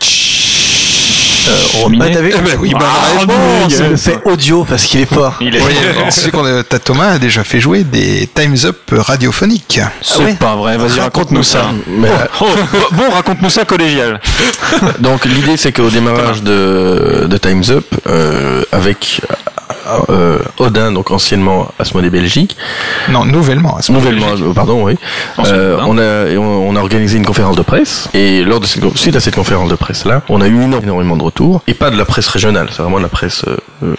Eh 1.50 1.88
ben 1.96 2.58
oui, 2.60 2.70
bonne 2.72 2.82
Ah, 2.82 3.18
réponse. 3.20 3.34
Robinet, 3.34 3.76
Il 3.84 3.90
le 3.90 3.96
fait 3.96 4.18
audio 4.24 4.64
parce 4.64 4.84
qu'il 4.84 5.00
est 5.00 5.12
fort. 5.12 5.34
Il 5.40 5.54
est. 5.54 5.60
Oui, 5.62 5.72
tu 6.06 6.10
sais 6.20 6.30
qu'on 6.30 6.44
a- 6.44 6.62
t'as- 6.62 6.78
Thomas 6.78 7.12
a 7.12 7.18
déjà 7.18 7.44
fait 7.44 7.60
jouer 7.60 7.84
des 7.84 8.28
Times 8.32 8.56
Up 8.64 8.76
radiophoniques. 8.92 9.80
C'est 10.02 10.22
ouais. 10.22 10.34
pas 10.34 10.56
vrai, 10.56 10.76
vas-y, 10.76 11.00
raconte-nous 11.00 11.42
ça. 11.42 11.66
Mais, 11.86 12.08
Oh, 12.40 12.46
bon, 12.92 13.10
raconte-nous 13.12 13.50
ça 13.50 13.64
collégial. 13.64 14.20
donc 15.00 15.24
l'idée 15.24 15.56
c'est 15.56 15.72
qu'au 15.72 15.90
démarrage 15.90 16.42
de, 16.42 17.26
de 17.28 17.36
Times 17.38 17.64
Up, 17.70 17.86
euh, 18.06 18.62
avec 18.72 19.20
euh, 20.10 20.38
Odin, 20.58 20.92
donc 20.92 21.10
anciennement 21.10 21.68
Asmodée 21.78 22.10
Belgique, 22.10 22.56
Non, 23.10 23.24
nouvellement. 23.24 23.78
moment-là. 23.88 24.10
nouvellement, 24.10 24.50
euh, 24.50 24.52
pardon, 24.52 24.82
oui, 24.84 24.94
euh, 25.38 25.76
Anciennement. 25.78 25.86
on, 25.88 25.98
a, 25.98 26.36
on 26.38 26.76
organisé 26.76 27.16
une 27.16 27.24
conférence 27.24 27.56
de 27.56 27.62
presse 27.62 28.08
et 28.14 28.42
lors 28.44 28.60
de 28.60 28.66
cette, 28.66 28.84
suite 28.96 29.16
à 29.16 29.20
cette 29.20 29.34
conférence 29.34 29.68
de 29.70 29.74
presse 29.76 30.04
là, 30.04 30.22
on 30.28 30.40
a 30.42 30.46
eu 30.48 30.62
énormément 30.62 31.16
de 31.16 31.22
retours 31.22 31.37
et 31.66 31.74
pas 31.74 31.90
de 31.90 31.96
la 31.96 32.04
presse 32.04 32.28
régionale, 32.28 32.68
c'est 32.70 32.82
vraiment 32.82 32.98
de 32.98 33.02
la 33.02 33.08
presse 33.08 33.44
euh, 33.46 33.56
euh, 33.84 33.94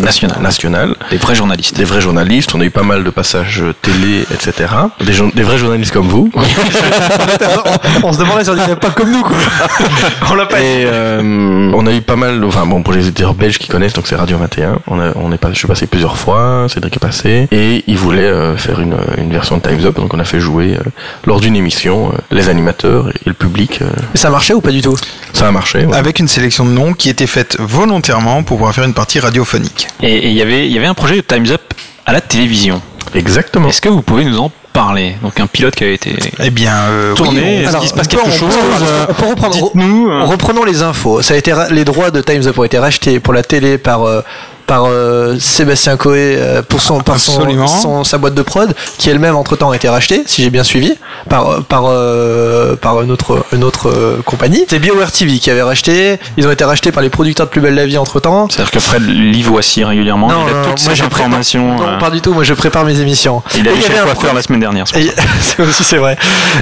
Nationale. 0.00 0.40
nationale. 0.42 0.94
Des 1.10 1.16
vrais 1.16 1.34
journalistes. 1.34 1.76
Des 1.76 1.84
vrais 1.84 2.00
journalistes, 2.00 2.54
on 2.54 2.60
a 2.60 2.64
eu 2.64 2.70
pas 2.70 2.82
mal 2.82 3.04
de 3.04 3.10
passages 3.10 3.62
euh, 3.62 3.74
télé, 3.82 4.22
etc. 4.32 4.72
Des, 5.00 5.42
vrais 5.42 5.58
journalistes 5.58 5.92
comme 5.92 6.08
vous. 6.08 6.30
on, 6.34 6.40
on 8.08 8.12
se 8.12 8.18
demandait 8.18 8.44
si 8.44 8.50
on 8.50 8.54
disait 8.54 8.76
pas 8.76 8.90
comme 8.90 9.10
nous, 9.10 9.22
quoi. 9.22 9.36
on 10.30 10.34
l'a 10.34 10.46
pas 10.46 10.60
Et 10.60 10.84
euh, 10.86 11.70
on 11.74 11.86
a 11.86 11.92
eu 11.92 12.00
pas 12.00 12.16
mal, 12.16 12.42
enfin 12.44 12.66
bon, 12.66 12.82
pour 12.82 12.92
les 12.92 13.06
éditeurs 13.06 13.34
belges 13.34 13.58
qui 13.58 13.68
connaissent, 13.68 13.92
donc 13.94 14.06
c'est 14.06 14.16
Radio 14.16 14.36
21. 14.38 14.78
On 14.86 15.00
a, 15.00 15.12
on 15.16 15.32
est 15.32 15.38
pas, 15.38 15.50
je 15.52 15.58
suis 15.58 15.68
passé 15.68 15.86
plusieurs 15.86 16.16
fois, 16.16 16.66
Cédric 16.68 16.96
est 16.96 17.00
passé, 17.00 17.48
et 17.50 17.84
ils 17.86 17.98
voulaient 17.98 18.22
euh, 18.22 18.56
faire 18.56 18.80
une, 18.80 18.96
une 19.18 19.30
version 19.30 19.56
de 19.56 19.62
Times 19.62 19.84
Up, 19.86 19.96
donc 19.96 20.12
on 20.14 20.18
a 20.18 20.24
fait 20.24 20.40
jouer 20.40 20.74
euh, 20.78 20.82
lors 21.26 21.40
d'une 21.40 21.56
émission 21.56 22.10
euh, 22.12 22.18
les 22.30 22.48
animateurs 22.48 23.08
et 23.08 23.12
le 23.26 23.34
public. 23.34 23.80
euh, 23.82 23.86
Mais 24.14 24.20
ça 24.20 24.30
marchait 24.30 24.54
ou 24.54 24.60
pas 24.60 24.70
du 24.70 24.82
tout? 24.82 24.96
Ça 25.34 25.48
a 25.48 25.50
marché. 25.50 25.84
ouais. 25.84 25.96
Avec 25.96 26.18
une 26.20 26.28
sélection 26.28 26.64
de 26.64 26.70
noms 26.70 26.94
qui 26.94 27.08
était 27.10 27.26
faite 27.26 27.56
volontairement 27.60 28.42
pour 28.42 28.56
pouvoir 28.56 28.74
faire 28.74 28.84
une 28.84 28.94
partie 28.94 29.20
radiophonique. 29.20 29.88
Et 30.02 30.28
il 30.28 30.32
y 30.34 30.40
avait, 30.42 30.66
il 30.66 30.72
y 30.72 30.78
avait 30.78 30.86
un 30.86 30.94
projet 30.94 31.16
de 31.16 31.20
Times 31.20 31.46
Up 31.50 31.60
à 32.06 32.12
la 32.12 32.20
télévision. 32.20 32.80
Exactement. 33.14 33.68
Est-ce 33.68 33.80
que 33.82 33.88
vous 33.88 34.02
pouvez 34.02 34.24
nous 34.24 34.38
en 34.38 34.50
parler? 34.72 35.14
Donc 35.22 35.38
un 35.38 35.46
pilote 35.46 35.74
qui 35.76 35.84
avait 35.84 35.94
été 35.94 36.14
Eh 36.42 36.50
bien, 36.50 36.74
euh, 36.88 37.14
tourné. 37.14 37.40
oui, 37.40 37.48
Est-ce 37.62 37.68
Alors, 37.68 37.80
qu'il 37.80 37.90
se 37.90 37.94
passe 37.94 38.06
on 38.06 38.16
quelque 38.16 38.26
on 38.28 38.30
chose 38.32 38.54
euh, 38.82 39.06
on 39.08 39.14
peut 39.14 39.26
reprendre. 39.26 39.54
Dites-nous. 39.54 40.08
euh, 40.10 40.24
Reprenons 40.24 40.64
les 40.64 40.82
infos. 40.82 41.22
Ça 41.22 41.34
a 41.34 41.36
été 41.36 41.52
les 41.70 41.84
droits 41.84 42.10
de 42.10 42.20
Times 42.20 42.46
Up 42.46 42.58
ont 42.58 42.64
été 42.64 42.78
rachetés 42.78 43.20
pour 43.20 43.32
la 43.34 43.42
télé 43.42 43.78
par 43.78 44.02
euh, 44.04 44.22
par 44.66 44.84
euh, 44.86 45.36
Sébastien 45.38 45.96
Coé 45.96 46.36
euh, 46.38 46.62
pour 46.62 46.80
son 46.80 47.00
par 47.00 47.18
son, 47.18 47.66
son- 47.66 48.04
sa 48.04 48.18
boîte 48.18 48.34
de 48.34 48.42
prod 48.42 48.74
qui 48.98 49.10
elle-même 49.10 49.36
entre 49.36 49.56
temps 49.56 49.70
a 49.70 49.76
été 49.76 49.88
rachetée 49.88 50.22
si 50.26 50.42
j'ai 50.42 50.50
bien 50.50 50.64
suivi 50.64 50.94
par 51.28 51.62
par 51.64 51.84
euh, 51.86 52.76
par 52.76 53.02
une 53.02 53.10
autre 53.10 53.44
une 53.52 53.64
autre 53.64 53.88
euh, 53.90 54.22
compagnie. 54.24 54.64
C'est 54.68 54.78
BioWare 54.78 55.10
TV 55.12 55.38
qui 55.38 55.50
avait 55.50 55.62
racheté. 55.62 56.18
Ils 56.36 56.46
ont 56.46 56.50
été 56.50 56.64
rachetés 56.64 56.92
par 56.92 57.02
les 57.02 57.10
producteurs 57.10 57.46
de 57.46 57.50
Plus 57.50 57.60
belle 57.60 57.74
la 57.74 57.86
vie 57.86 57.98
entre 57.98 58.20
temps. 58.20 58.48
C'est-à-dire 58.50 58.70
que 58.72 58.80
Fred 58.80 59.02
lit 59.06 59.42
voici 59.42 59.84
régulièrement. 59.84 60.28
il 60.28 60.32
a 60.54 60.62
toutes 60.64 60.66
moi, 60.66 60.76
ces 60.76 60.94
je 60.96 61.02
prépare- 61.04 61.20
informations. 61.26 61.76
Non, 61.76 61.88
euh, 61.88 61.98
pas 61.98 62.10
du 62.10 62.20
tout. 62.20 62.32
Moi 62.32 62.44
je 62.44 62.54
prépare 62.54 62.84
mes 62.84 62.98
émissions. 63.00 63.42
il 63.56 63.68
a 63.68 63.72
Et 63.72 63.80
chez 63.80 63.92
coiffeur 63.92 64.34
la 64.34 64.42
semaine 64.42 64.60
dernière. 64.60 64.86
c'est 65.40 65.62
aussi 65.62 65.84
c'est 65.84 65.98
vrai. 65.98 66.16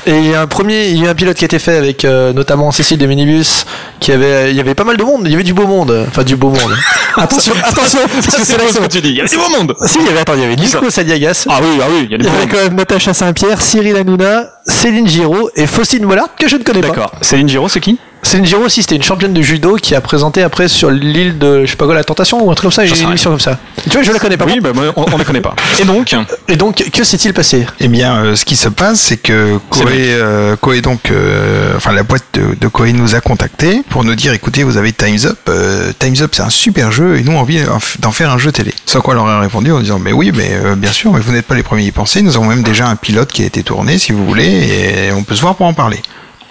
Et 0.06 0.16
il 0.18 0.26
y 0.30 0.34
a 0.34 0.40
un 0.42 0.46
premier, 0.46 0.88
il 0.88 0.98
y 0.98 1.02
a 1.02 1.06
eu 1.06 1.08
un 1.08 1.14
pilote 1.14 1.36
qui 1.36 1.44
a 1.44 1.46
été 1.46 1.58
fait 1.58 1.76
avec 1.76 2.04
euh, 2.04 2.32
notamment 2.32 2.70
Cécile 2.72 2.98
de 2.98 3.06
Minibus, 3.06 3.64
qui 4.00 4.12
avait, 4.12 4.50
il 4.50 4.56
y 4.56 4.60
avait 4.60 4.74
pas 4.74 4.84
mal 4.84 4.96
de 4.96 5.04
monde, 5.04 5.22
il 5.24 5.30
y 5.30 5.34
avait 5.34 5.42
du 5.44 5.54
beau 5.54 5.66
monde, 5.66 6.04
enfin 6.08 6.22
du 6.24 6.36
beau 6.36 6.48
monde. 6.50 6.72
attention, 7.16 7.52
attention, 7.64 7.91
parce 7.98 8.36
que 8.36 8.44
c'est 8.44 8.56
là 8.58 8.64
ce 8.72 8.78
que 8.78 8.86
tu 8.86 9.00
dis. 9.00 9.10
Il 9.10 9.16
y 9.16 9.20
a 9.20 9.24
du 9.26 9.36
beau 9.36 9.48
monde. 9.50 9.74
Si 9.86 9.98
il 9.98 10.06
y 10.06 10.08
avait, 10.08 10.20
attends, 10.20 10.34
il 10.34 10.40
y 10.40 10.44
avait 10.44 10.56
Nico 10.56 10.90
Sadiagas. 10.90 11.46
Ah 11.48 11.60
oui, 11.62 11.78
ah 11.82 11.86
oui, 11.90 12.08
il 12.08 12.10
y 12.10 12.14
a 12.14 12.16
Il 12.16 12.18
du 12.18 12.24
y 12.26 12.30
beau 12.30 12.36
avait 12.36 12.48
quand 12.48 12.62
même 12.62 12.74
Natacha 12.74 13.14
Saint-Pierre, 13.14 13.60
Cyril 13.60 13.96
Hanouna, 13.96 14.50
Céline 14.66 15.06
Giraud 15.06 15.50
et 15.56 15.66
Faustine 15.66 16.04
Mollard, 16.04 16.34
que 16.38 16.48
je 16.48 16.56
ne 16.56 16.62
connais 16.62 16.80
pas. 16.80 16.88
D'accord. 16.88 17.12
Céline 17.20 17.48
Giraud, 17.48 17.68
c'est 17.68 17.80
qui? 17.80 17.98
Céline 18.24 18.46
Giraud 18.46 18.64
aussi, 18.64 18.82
c'était 18.82 18.94
une 18.94 19.02
championne 19.02 19.32
de 19.34 19.42
judo 19.42 19.74
qui 19.76 19.96
a 19.96 20.00
présenté 20.00 20.42
après 20.44 20.68
sur 20.68 20.90
l'île 20.90 21.38
de, 21.38 21.64
je 21.66 21.70
sais 21.72 21.76
pas 21.76 21.86
quoi, 21.86 21.94
la 21.94 22.04
tentation 22.04 22.42
ou 22.42 22.50
un 22.52 22.54
truc 22.54 22.66
comme 22.70 22.72
ça, 22.72 22.84
une 22.86 22.92
rien. 22.92 23.08
émission 23.08 23.30
comme 23.30 23.40
ça. 23.40 23.58
Tu 23.82 23.90
vois, 23.90 24.02
je 24.02 24.12
la 24.12 24.18
connais 24.20 24.36
pas. 24.36 24.44
Oui, 24.46 24.60
bah, 24.60 24.70
on, 24.96 25.04
on 25.12 25.18
les 25.18 25.24
connaît 25.24 25.40
pas. 25.40 25.54
Et 25.80 25.84
donc 25.84 26.14
Et 26.48 26.54
donc, 26.56 26.76
que 26.92 27.02
s'est-il 27.04 27.34
passé? 27.34 27.66
Eh 27.80 27.88
bien, 27.88 28.16
euh, 28.18 28.36
ce 28.36 28.44
qui 28.44 28.54
se 28.54 28.68
passe, 28.68 29.00
c'est 29.00 29.16
que 29.16 29.58
C'est 29.72 29.82
Koei, 29.82 29.94
euh, 30.12 30.54
Koei 30.56 30.80
donc, 30.80 31.10
euh, 31.10 31.72
enfin 31.76 31.92
la 31.92 32.04
boîte 32.04 32.24
de, 32.34 32.54
de 32.58 32.68
Koei 32.68 32.92
nous 32.92 33.16
a 33.16 33.20
contactés 33.20 33.82
pour 33.90 34.04
nous 34.04 34.14
dire, 34.14 34.32
écoutez, 34.32 34.62
vous 34.62 34.76
avez 34.76 34.92
Times 34.92 35.18
Up. 35.26 35.38
euh, 35.48 35.92
Times 35.98 36.16
Up, 36.20 36.30
c'est 36.32 36.42
un 36.42 36.50
super 36.50 36.92
jeu 36.92 37.16
et 37.18 37.22
nous 37.24 37.32
on 37.32 37.38
a 37.38 37.40
envie 37.40 37.60
d'en 37.98 38.12
faire 38.12 38.30
un 38.30 38.38
jeu 38.38 38.52
télé. 38.52 38.72
Sans 38.86 39.00
quoi 39.00 39.14
on 39.14 39.16
leur 39.24 39.26
a 39.26 39.40
répondu 39.40 39.72
en 39.72 39.80
disant, 39.80 39.98
mais 39.98 40.12
oui, 40.12 40.30
mais 40.32 40.52
euh, 40.64 40.76
bien 40.76 40.92
sûr, 40.92 41.12
mais 41.12 41.20
vous 41.20 41.32
n'êtes 41.32 41.46
pas 41.46 41.56
les 41.56 41.64
premiers 41.64 41.82
à 41.82 41.86
y 41.86 41.90
penser. 41.90 42.22
Nous 42.22 42.36
avons 42.36 42.46
même 42.46 42.62
déjà 42.62 42.86
un 42.86 42.94
pilote 42.96 43.32
qui 43.32 43.42
a 43.42 43.46
été 43.46 43.64
tourné, 43.64 43.98
si 43.98 44.12
vous 44.12 44.24
voulez, 44.24 44.44
et 45.08 45.12
on 45.12 45.24
peut 45.24 45.34
se 45.34 45.40
voir 45.40 45.56
pour 45.56 45.66
en 45.66 45.74
parler. 45.74 46.00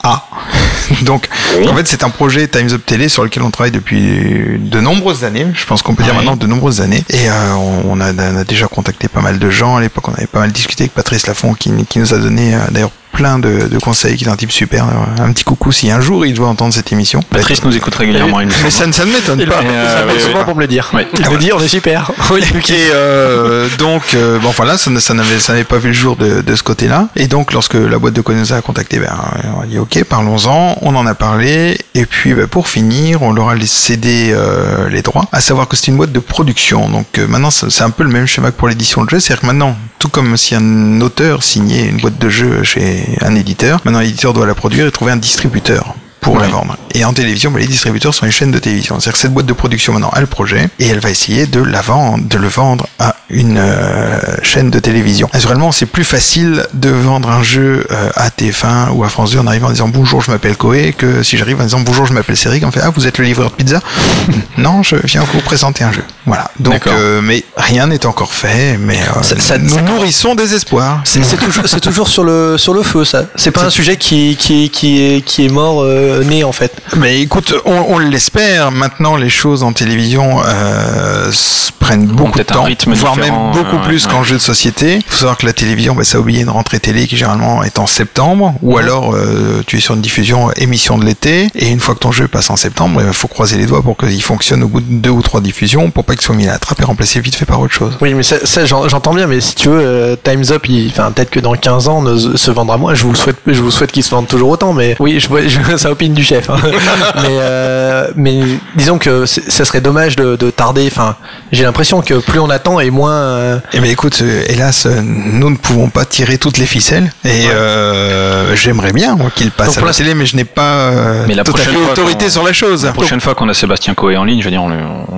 Ah, 0.03 0.25
donc 1.03 1.29
en 1.67 1.75
fait 1.75 1.87
c'est 1.87 2.03
un 2.03 2.09
projet 2.09 2.47
Times 2.47 2.71
Up 2.71 2.81
Télé 2.85 3.07
sur 3.07 3.23
lequel 3.23 3.43
on 3.43 3.51
travaille 3.51 3.71
depuis 3.71 4.57
de 4.57 4.79
nombreuses 4.79 5.23
années. 5.23 5.47
Je 5.53 5.65
pense 5.65 5.81
qu'on 5.81 5.95
peut 5.95 6.03
dire 6.03 6.15
maintenant 6.15 6.35
de 6.35 6.47
nombreuses 6.47 6.81
années. 6.81 7.03
Et 7.09 7.29
euh, 7.29 7.53
on, 7.53 7.91
on 7.91 8.01
a, 8.01 8.11
on 8.13 8.37
a 8.37 8.43
déjà 8.43 8.67
contacté 8.67 9.07
pas 9.07 9.21
mal 9.21 9.37
de 9.39 9.49
gens. 9.49 9.77
À 9.77 9.81
l'époque, 9.81 10.07
on 10.07 10.13
avait 10.13 10.27
pas 10.27 10.39
mal 10.39 10.51
discuté 10.51 10.83
avec 10.83 10.93
Patrice 10.93 11.27
Lafont 11.27 11.53
qui, 11.53 11.71
qui 11.85 11.99
nous 11.99 12.13
a 12.13 12.17
donné 12.17 12.55
euh, 12.55 12.59
d'ailleurs 12.71 12.91
plein 13.11 13.39
de, 13.39 13.67
de 13.67 13.77
conseils, 13.79 14.15
qui 14.17 14.25
est 14.25 14.29
un 14.29 14.35
type 14.35 14.51
super. 14.51 14.85
Euh, 14.85 15.23
Un 15.23 15.31
petit 15.33 15.43
coucou 15.43 15.71
si 15.71 15.91
un 15.91 16.01
jour 16.01 16.25
il 16.25 16.33
doit 16.33 16.47
entendre 16.47 16.73
cette 16.73 16.91
émission. 16.91 17.21
Patrice 17.29 17.63
nous 17.63 17.75
écoute 17.75 17.95
régulièrement. 17.95 18.39
il 18.39 18.47
Mais 18.63 18.69
ça, 18.69 18.87
ne- 18.87 18.91
ça 18.91 19.05
ne 19.05 19.11
m'étonne 19.11 19.45
pas. 19.45 19.61
Euh, 19.63 19.99
Ça 19.99 20.05
oui, 20.07 20.13
oui, 20.15 20.21
souvent 20.21 20.39
oui. 20.39 20.45
pour 20.45 20.55
me 20.55 20.61
le 20.61 20.67
dire. 20.67 20.89
Ouais. 20.93 21.07
Il 21.19 21.29
me 21.29 21.37
dit 21.37 21.51
on 21.53 21.59
est 21.59 21.67
super. 21.67 22.11
Oui. 22.31 22.41
Et 22.69 22.89
euh, 22.93 23.67
donc, 23.77 24.13
euh, 24.15 24.39
bon 24.39 24.51
voilà, 24.55 24.77
ça, 24.77 24.89
n'avait, 24.89 25.39
ça 25.39 25.53
n'avait 25.53 25.63
pas 25.65 25.77
vu 25.77 25.89
le 25.89 25.93
jour 25.93 26.15
de, 26.15 26.41
de 26.41 26.55
ce 26.55 26.63
côté-là. 26.63 27.07
Et 27.15 27.27
donc, 27.27 27.51
lorsque 27.53 27.73
la 27.73 27.97
boîte 27.99 28.13
de 28.13 28.21
Konosa 28.21 28.55
a 28.57 28.61
contacté, 28.61 28.99
ben, 28.99 29.13
on 29.57 29.61
a 29.61 29.65
dit 29.65 29.77
ok, 29.77 30.03
parlons-en. 30.05 30.77
On 30.81 30.95
en 30.95 31.05
a 31.05 31.13
parlé. 31.15 31.77
Et 31.95 32.05
puis, 32.05 32.33
ben, 32.33 32.47
pour 32.47 32.67
finir, 32.69 33.21
on 33.21 33.33
leur 33.33 33.49
a 33.49 33.55
cédé 33.65 34.31
euh, 34.33 34.89
les 34.89 35.01
droits. 35.01 35.25
À 35.31 35.41
savoir 35.41 35.67
que 35.67 35.75
c'est 35.75 35.87
une 35.87 35.97
boîte 35.97 36.11
de 36.11 36.19
production. 36.19 36.89
Donc 36.89 37.07
euh, 37.17 37.27
maintenant, 37.27 37.51
c'est 37.51 37.69
c'est 37.69 37.83
un 37.83 37.89
peu 37.89 38.03
le 38.03 38.09
même 38.09 38.27
schéma 38.27 38.51
que 38.51 38.57
pour 38.57 38.67
l'édition 38.67 39.03
de 39.03 39.09
jeu. 39.09 39.19
C'est-à-dire 39.19 39.41
que 39.41 39.47
maintenant, 39.47 39.75
tout 39.99 40.09
comme 40.09 40.35
si 40.37 40.55
un 40.55 41.01
auteur 41.01 41.43
signait 41.43 41.87
une 41.87 41.97
boîte 41.97 42.17
de 42.19 42.29
jeu 42.29 42.63
chez 42.63 43.00
un 43.21 43.35
éditeur, 43.35 43.81
maintenant 43.85 43.99
l'éditeur 43.99 44.33
doit 44.33 44.45
la 44.45 44.55
produire 44.55 44.87
et 44.87 44.91
trouver 44.91 45.11
un 45.11 45.17
distributeur 45.17 45.95
pour 46.21 46.39
la 46.39 46.47
vendre. 46.47 46.77
Et 46.93 47.03
en 47.03 47.13
télévision, 47.13 47.51
ben, 47.51 47.59
les 47.59 47.67
distributeurs 47.67 48.13
sont 48.13 48.25
les 48.25 48.31
chaînes 48.31 48.51
de 48.51 48.59
télévision. 48.59 48.99
C'est-à-dire 48.99 49.13
que 49.13 49.19
cette 49.19 49.33
boîte 49.33 49.47
de 49.47 49.53
production 49.53 49.93
maintenant 49.93 50.11
a 50.11 50.21
le 50.21 50.27
projet 50.27 50.69
et 50.79 50.87
elle 50.87 50.99
va 50.99 51.09
essayer 51.09 51.47
de 51.47 51.59
la 51.61 51.81
vendre, 51.81 52.23
de 52.23 52.37
le 52.37 52.47
vendre 52.47 52.85
à 52.99 53.15
une 53.29 53.57
euh, 53.57 54.19
chaîne 54.43 54.69
de 54.69 54.79
télévision. 54.79 55.29
Naturellement, 55.33 55.71
c'est 55.71 55.85
plus 55.87 56.03
facile 56.03 56.65
de 56.73 56.89
vendre 56.89 57.29
un 57.29 57.41
jeu 57.43 57.87
euh, 57.91 58.09
à 58.15 58.29
TF1 58.29 58.89
ou 58.91 59.03
à 59.03 59.09
France 59.09 59.31
2 59.31 59.39
en 59.39 59.47
arrivant 59.47 59.67
en 59.67 59.71
disant 59.71 59.87
bonjour, 59.87 60.21
je 60.21 60.29
m'appelle 60.31 60.57
Koé, 60.57 60.93
que 60.93 61.23
si 61.23 61.37
j'arrive 61.37 61.59
en 61.59 61.63
disant 61.63 61.79
bonjour, 61.79 62.05
je 62.05 62.13
m'appelle 62.13 62.37
Cédric, 62.37 62.63
on 62.65 62.71
fait 62.71 62.81
ah 62.83 62.91
vous 62.95 63.07
êtes 63.07 63.17
le 63.17 63.25
livreur 63.25 63.49
de 63.49 63.55
pizza? 63.55 63.81
Non, 64.57 64.83
je 64.83 64.95
viens 65.05 65.23
vous 65.23 65.39
présenter 65.39 65.83
un 65.83 65.91
jeu. 65.91 66.03
Voilà. 66.27 66.51
Donc, 66.59 66.85
euh, 66.85 67.21
mais 67.23 67.43
rien 67.57 67.87
n'est 67.87 68.05
encore 68.05 68.33
fait, 68.33 68.77
mais 68.77 68.99
euh, 69.17 69.23
Ça- 69.23 69.39
ça- 69.39 69.57
nous 69.57 69.69
ça- 69.69 69.81
nourrissons 69.81 70.35
des 70.35 70.53
espoirs. 70.53 71.01
C'est 71.03 71.21
toujours, 71.39 71.63
toujours 71.81 72.07
sur 72.07 72.23
le 72.23 72.57
sur 72.59 72.73
le 72.73 72.83
feu 72.83 73.05
ça. 73.05 73.23
C'est 73.35 73.49
pas 73.51 73.63
un 73.65 73.69
sujet 73.71 73.95
qui 73.97 74.35
qui 74.37 74.69
qui 74.69 75.01
est 75.01 75.21
qui 75.25 75.45
est 75.45 75.49
mort 75.49 75.81
euh, 76.11 76.23
né 76.23 76.43
en 76.43 76.51
fait. 76.51 76.73
Mais 76.97 77.19
écoute, 77.21 77.53
on, 77.65 77.85
on 77.89 77.99
l'espère. 77.99 78.71
Maintenant, 78.71 79.15
les 79.15 79.29
choses 79.29 79.63
en 79.63 79.73
télévision 79.73 80.41
euh, 80.45 81.31
prennent 81.79 82.05
beaucoup 82.05 82.37
de 82.37 82.43
temps, 82.43 82.63
rythme 82.63 82.93
voire 82.93 83.15
même 83.15 83.25
différent, 83.25 83.51
beaucoup 83.51 83.75
euh, 83.77 83.87
plus 83.87 84.05
ouais. 84.05 84.11
qu'en 84.11 84.23
jeu 84.23 84.35
de 84.35 84.41
société. 84.41 84.97
Il 84.97 85.03
faut 85.07 85.17
savoir 85.19 85.37
que 85.37 85.45
la 85.45 85.53
télévision, 85.53 85.95
bah, 85.95 86.03
ça 86.03 86.17
a 86.17 86.21
oublié 86.21 86.41
une 86.41 86.49
rentrée 86.49 86.79
télé 86.79 87.07
qui 87.07 87.17
généralement 87.17 87.63
est 87.63 87.79
en 87.79 87.87
septembre, 87.87 88.53
ou 88.61 88.77
alors 88.77 89.13
euh, 89.15 89.63
tu 89.65 89.77
es 89.77 89.79
sur 89.79 89.95
une 89.95 90.01
diffusion 90.01 90.49
euh, 90.49 90.53
émission 90.57 90.97
de 90.97 91.05
l'été, 91.05 91.49
et 91.55 91.69
une 91.69 91.79
fois 91.79 91.95
que 91.95 91.99
ton 91.99 92.11
jeu 92.11 92.27
passe 92.27 92.49
en 92.49 92.55
septembre, 92.55 93.01
il 93.05 93.13
faut 93.13 93.27
croiser 93.27 93.57
les 93.57 93.65
doigts 93.65 93.81
pour 93.81 93.97
qu'il 93.97 94.21
fonctionne 94.21 94.63
au 94.63 94.67
bout 94.67 94.81
de 94.81 94.85
deux 94.93 95.09
ou 95.09 95.21
trois 95.21 95.41
diffusions, 95.41 95.89
pour 95.91 96.03
pas 96.05 96.13
qu'il 96.13 96.21
soit 96.23 96.35
mis 96.35 96.47
à 96.47 96.51
la 96.53 96.59
trappe 96.59 96.81
et 96.81 96.85
remplacé 96.85 97.19
vite 97.19 97.35
fait 97.35 97.45
par 97.45 97.59
autre 97.59 97.73
chose. 97.73 97.97
Oui, 98.01 98.13
mais 98.13 98.23
ça, 98.23 98.37
ça, 98.45 98.65
j'en- 98.65 98.87
j'entends 98.87 99.13
bien, 99.13 99.27
mais 99.27 99.41
si 99.41 99.55
tu 99.55 99.69
veux, 99.69 99.79
euh, 99.81 100.15
Times 100.23 100.45
Up, 100.51 100.65
il- 100.69 100.91
peut-être 100.91 101.29
que 101.31 101.39
dans 101.39 101.53
15 101.53 101.87
ans, 101.87 102.01
ne 102.01 102.17
se 102.37 102.51
vendra 102.51 102.77
moins. 102.77 102.93
Je 102.93 103.03
vous 103.03 103.11
le 103.11 103.17
souhaite, 103.17 103.37
je 103.47 103.61
vous 103.61 103.71
souhaite 103.71 103.91
qu'il 103.91 104.03
se 104.03 104.11
vende 104.11 104.27
toujours 104.27 104.49
autant, 104.49 104.73
mais 104.73 104.95
oui, 104.99 105.19
je 105.19 105.27
vois, 105.27 105.41
je, 105.47 105.59
ça 105.77 105.89
du 106.09 106.23
chef. 106.23 106.49
hein. 106.49 106.57
mais, 107.15 107.27
euh, 107.29 108.07
mais 108.15 108.39
disons 108.75 108.97
que 108.97 109.25
ça 109.25 109.65
serait 109.65 109.81
dommage 109.81 110.15
de, 110.15 110.35
de 110.35 110.49
tarder. 110.49 110.87
Enfin, 110.91 111.15
j'ai 111.51 111.63
l'impression 111.63 112.01
que 112.01 112.15
plus 112.15 112.39
on 112.39 112.49
attend 112.49 112.79
et 112.79 112.89
moins. 112.89 113.11
euh, 113.13 113.59
Eh 113.73 113.79
bien 113.79 113.91
écoute, 113.91 114.19
euh, 114.21 114.43
hélas, 114.47 114.85
euh, 114.85 115.01
nous 115.03 115.49
ne 115.49 115.57
pouvons 115.57 115.89
pas 115.89 116.05
tirer 116.05 116.37
toutes 116.37 116.57
les 116.57 116.65
ficelles, 116.65 117.11
et 117.25 117.47
euh, 117.53 118.55
j'aimerais 118.55 118.93
bien 118.93 119.15
moi, 119.15 119.29
qu'il 119.35 119.51
passe 119.51 119.67
Donc, 119.67 119.77
à 119.77 119.79
pour 119.79 119.87
la 119.87 119.93
télé, 119.93 120.13
mais 120.13 120.25
je 120.25 120.35
n'ai 120.35 120.43
pas 120.45 120.89
euh, 120.89 121.25
Mais 121.27 121.33
la 121.35 121.43
tout 121.43 121.51
à 121.51 121.53
prochaine 121.53 121.73
fait 121.73 121.79
fois 121.79 121.91
autorité 121.91 122.29
sur 122.29 122.43
la 122.43 122.53
chose. 122.53 122.85
La 122.85 122.91
prochaine 122.93 123.21
fois 123.21 123.35
qu'on 123.35 123.49
a 123.49 123.53
Sébastien 123.53 123.93
Coé 123.93 124.17
en 124.17 124.23
ligne, 124.23 124.39
je 124.39 124.45
veux 124.45 124.51
dire, 124.51 124.63
on, 124.63 124.71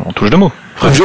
on 0.08 0.12
touche 0.14 0.30
deux 0.30 0.38
mots. 0.38 0.52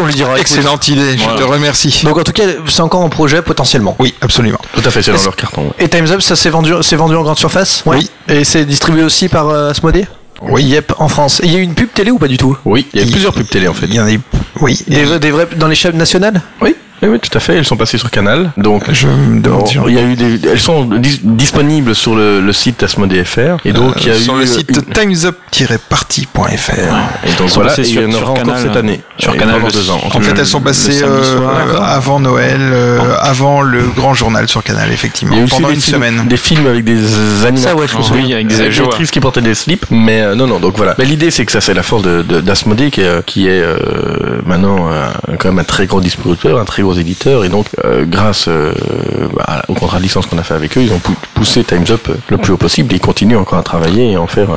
On 0.00 0.06
lui 0.06 0.14
dira. 0.14 0.30
écoute. 0.30 0.40
Excellente 0.40 0.88
idée, 0.88 1.16
je 1.16 1.22
Voilà. 1.24 1.38
te 1.38 1.44
remercie. 1.44 2.00
Donc 2.05 2.18
en 2.18 2.22
tout 2.24 2.32
cas, 2.32 2.44
c'est 2.66 2.80
encore 2.80 3.00
en 3.00 3.09
projet 3.09 3.42
potentiellement. 3.42 3.96
Oui, 3.98 4.14
absolument. 4.20 4.59
Tout 4.74 4.82
à 4.84 4.90
fait, 4.90 5.02
c'est 5.02 5.12
dans 5.12 5.22
leur 5.22 5.36
carton. 5.36 5.62
ouais. 5.66 5.72
Et 5.84 5.88
Times 5.88 6.06
Up, 6.10 6.20
ça 6.22 6.36
s'est 6.36 6.50
vendu, 6.50 6.72
c'est 6.82 6.96
vendu 6.96 7.14
en 7.16 7.22
grande 7.22 7.38
surface? 7.38 7.82
Oui. 7.86 8.10
Et 8.28 8.44
c'est 8.44 8.64
distribué 8.64 9.02
aussi 9.02 9.28
par 9.28 9.48
euh, 9.48 9.70
Asmodée 9.70 10.06
Oui. 10.42 10.64
Yep, 10.64 10.92
en 10.98 11.09
France. 11.09 11.40
Et 11.42 11.46
il 11.46 11.52
y 11.52 11.56
a 11.56 11.59
eu 11.59 11.62
une 11.62 11.74
pub 11.74 11.92
télé 11.92 12.10
ou 12.10 12.18
pas 12.18 12.28
du 12.28 12.36
tout? 12.36 12.56
Oui, 12.64 12.86
il 12.94 13.00
y 13.00 13.09
a 13.09 13.10
plusieurs 13.10 13.32
pubs 13.34 13.48
télé 13.48 13.68
en 13.68 13.74
fait. 13.74 13.86
Il 13.86 13.94
y 13.94 14.00
en 14.00 14.06
a 14.06 14.12
eu- 14.12 14.20
Oui. 14.60 14.78
des, 14.86 15.05
vrais- 15.05 15.18
des 15.20 15.30
vrais 15.30 15.48
dans 15.56 15.68
les 15.68 15.74
chaînes 15.74 15.96
nationales? 15.96 16.40
Oui, 16.60 16.74
oui, 17.02 17.08
oui, 17.08 17.18
tout 17.20 17.36
à 17.36 17.40
fait. 17.40 17.56
Elles 17.56 17.64
sont 17.64 17.76
passées 17.76 17.98
sur 17.98 18.10
Canal. 18.10 18.52
Donc, 18.56 18.84
Je 18.92 19.06
me 19.08 19.40
demande 19.40 19.68
il 19.88 19.94
y 19.94 19.98
a 19.98 20.02
eu 20.02 20.14
des, 20.16 20.40
elles 20.48 20.58
sont 20.60 20.84
dis- 20.84 21.20
disponibles 21.22 21.94
sur 21.94 22.14
le, 22.16 22.40
le 22.40 22.52
site 22.52 22.82
Asmodee 22.82 23.24
FR. 23.24 23.58
Et 23.64 23.72
donc, 23.72 23.94
il 24.04 24.08
y 24.08 24.10
a 24.10 24.14
sur 24.14 24.36
eu 24.36 24.40
le 24.40 24.46
site 24.46 24.70
une- 24.70 24.82
timesup-party.fr. 24.92 26.70
Et 27.24 27.32
donc 27.38 27.48
sont 27.50 27.60
voilà, 27.60 27.70
passées 27.70 27.82
et 27.82 27.84
il 27.84 28.08
y 28.08 28.12
sur- 28.12 28.20
en 28.20 28.22
aura 28.22 28.30
encore 28.32 28.44
Canal, 28.44 28.62
cette 28.62 28.76
année. 28.76 29.00
sur 29.18 29.34
Et 29.34 29.38
Canal 29.38 29.62
deux 29.72 29.90
ans. 29.90 30.00
En 30.04 30.20
fait, 30.20 30.32
Le- 30.32 30.40
elles 30.40 30.46
sont 30.46 30.60
passées 30.60 31.00
euh, 31.02 31.78
avant 31.80 32.20
Noël, 32.20 32.58
euh, 32.60 32.98
avant 33.20 33.62
le 33.62 33.82
grand 33.96 34.14
journal 34.14 34.48
sur 34.48 34.62
Canal, 34.62 34.86
Il 34.88 34.90
y 34.92 34.94
effectivement, 34.94 35.36
a 35.36 35.46
pendant 35.48 35.68
des 35.68 35.74
une 35.74 35.80
films, 35.80 35.94
semaine. 35.96 36.26
des 36.28 36.36
films 36.36 36.66
avec 36.66 36.84
des 36.84 37.44
animateurs. 37.46 37.76
ouais, 37.78 37.86
je. 37.88 37.96
Oui, 38.12 38.32
avec 38.32 38.46
des 38.48 38.60
Avec 38.60 38.72
des 38.72 38.80
actrices 38.80 39.10
qui 39.10 39.20
portaient 39.20 39.40
des 39.42 39.54
slips. 39.54 39.86
Mais 39.90 40.20
euh, 40.22 40.34
non, 40.34 40.46
non, 40.46 40.58
donc 40.60 40.76
voilà. 40.76 40.94
Mais 40.98 41.04
l'idée, 41.04 41.30
c'est 41.30 41.44
que 41.44 41.52
ça, 41.52 41.60
c'est 41.60 41.74
la 41.74 41.82
force 41.82 42.02
de, 42.02 42.22
de- 42.22 42.40
d'Asmodee 42.40 42.90
qui 42.90 43.02
est, 43.02 43.24
qui 43.24 43.46
est 43.48 43.60
euh, 43.62 43.76
maintenant 44.46 44.88
euh, 44.90 45.06
quand 45.38 45.48
même 45.48 45.58
un 45.58 45.64
très 45.64 45.86
gros 45.86 46.00
distributeur, 46.00 46.58
un 46.58 46.64
très 46.64 46.82
gros 46.89 46.98
éditeur. 46.98 47.44
Et 47.44 47.48
donc, 47.48 47.66
euh, 47.85 48.05
grâce 48.06 48.47
euh, 48.48 48.73
bah, 49.36 49.62
au 49.69 49.74
contrat 49.74 49.98
de 49.98 50.02
licence 50.02 50.27
qu'on 50.27 50.39
a 50.39 50.43
fait 50.43 50.55
avec 50.55 50.77
eux, 50.77 50.82
ils 50.82 50.93
ont 50.93 50.98
pou- 50.98 51.15
poussé 51.35 51.65
Times 51.65 51.85
Up 51.90 52.09
euh, 52.09 52.15
le 52.28 52.39
plus 52.39 52.52
haut 52.52 52.56
possible. 52.56 52.93
Et 52.93 52.97
ils 52.97 53.01
continuent 53.01 53.36
encore 53.36 53.59
à 53.59 53.62
travailler 53.62 54.12
et 54.12 54.15
à 54.15 54.20
en 54.20 54.27
faire 54.27 54.51
euh, 54.52 54.56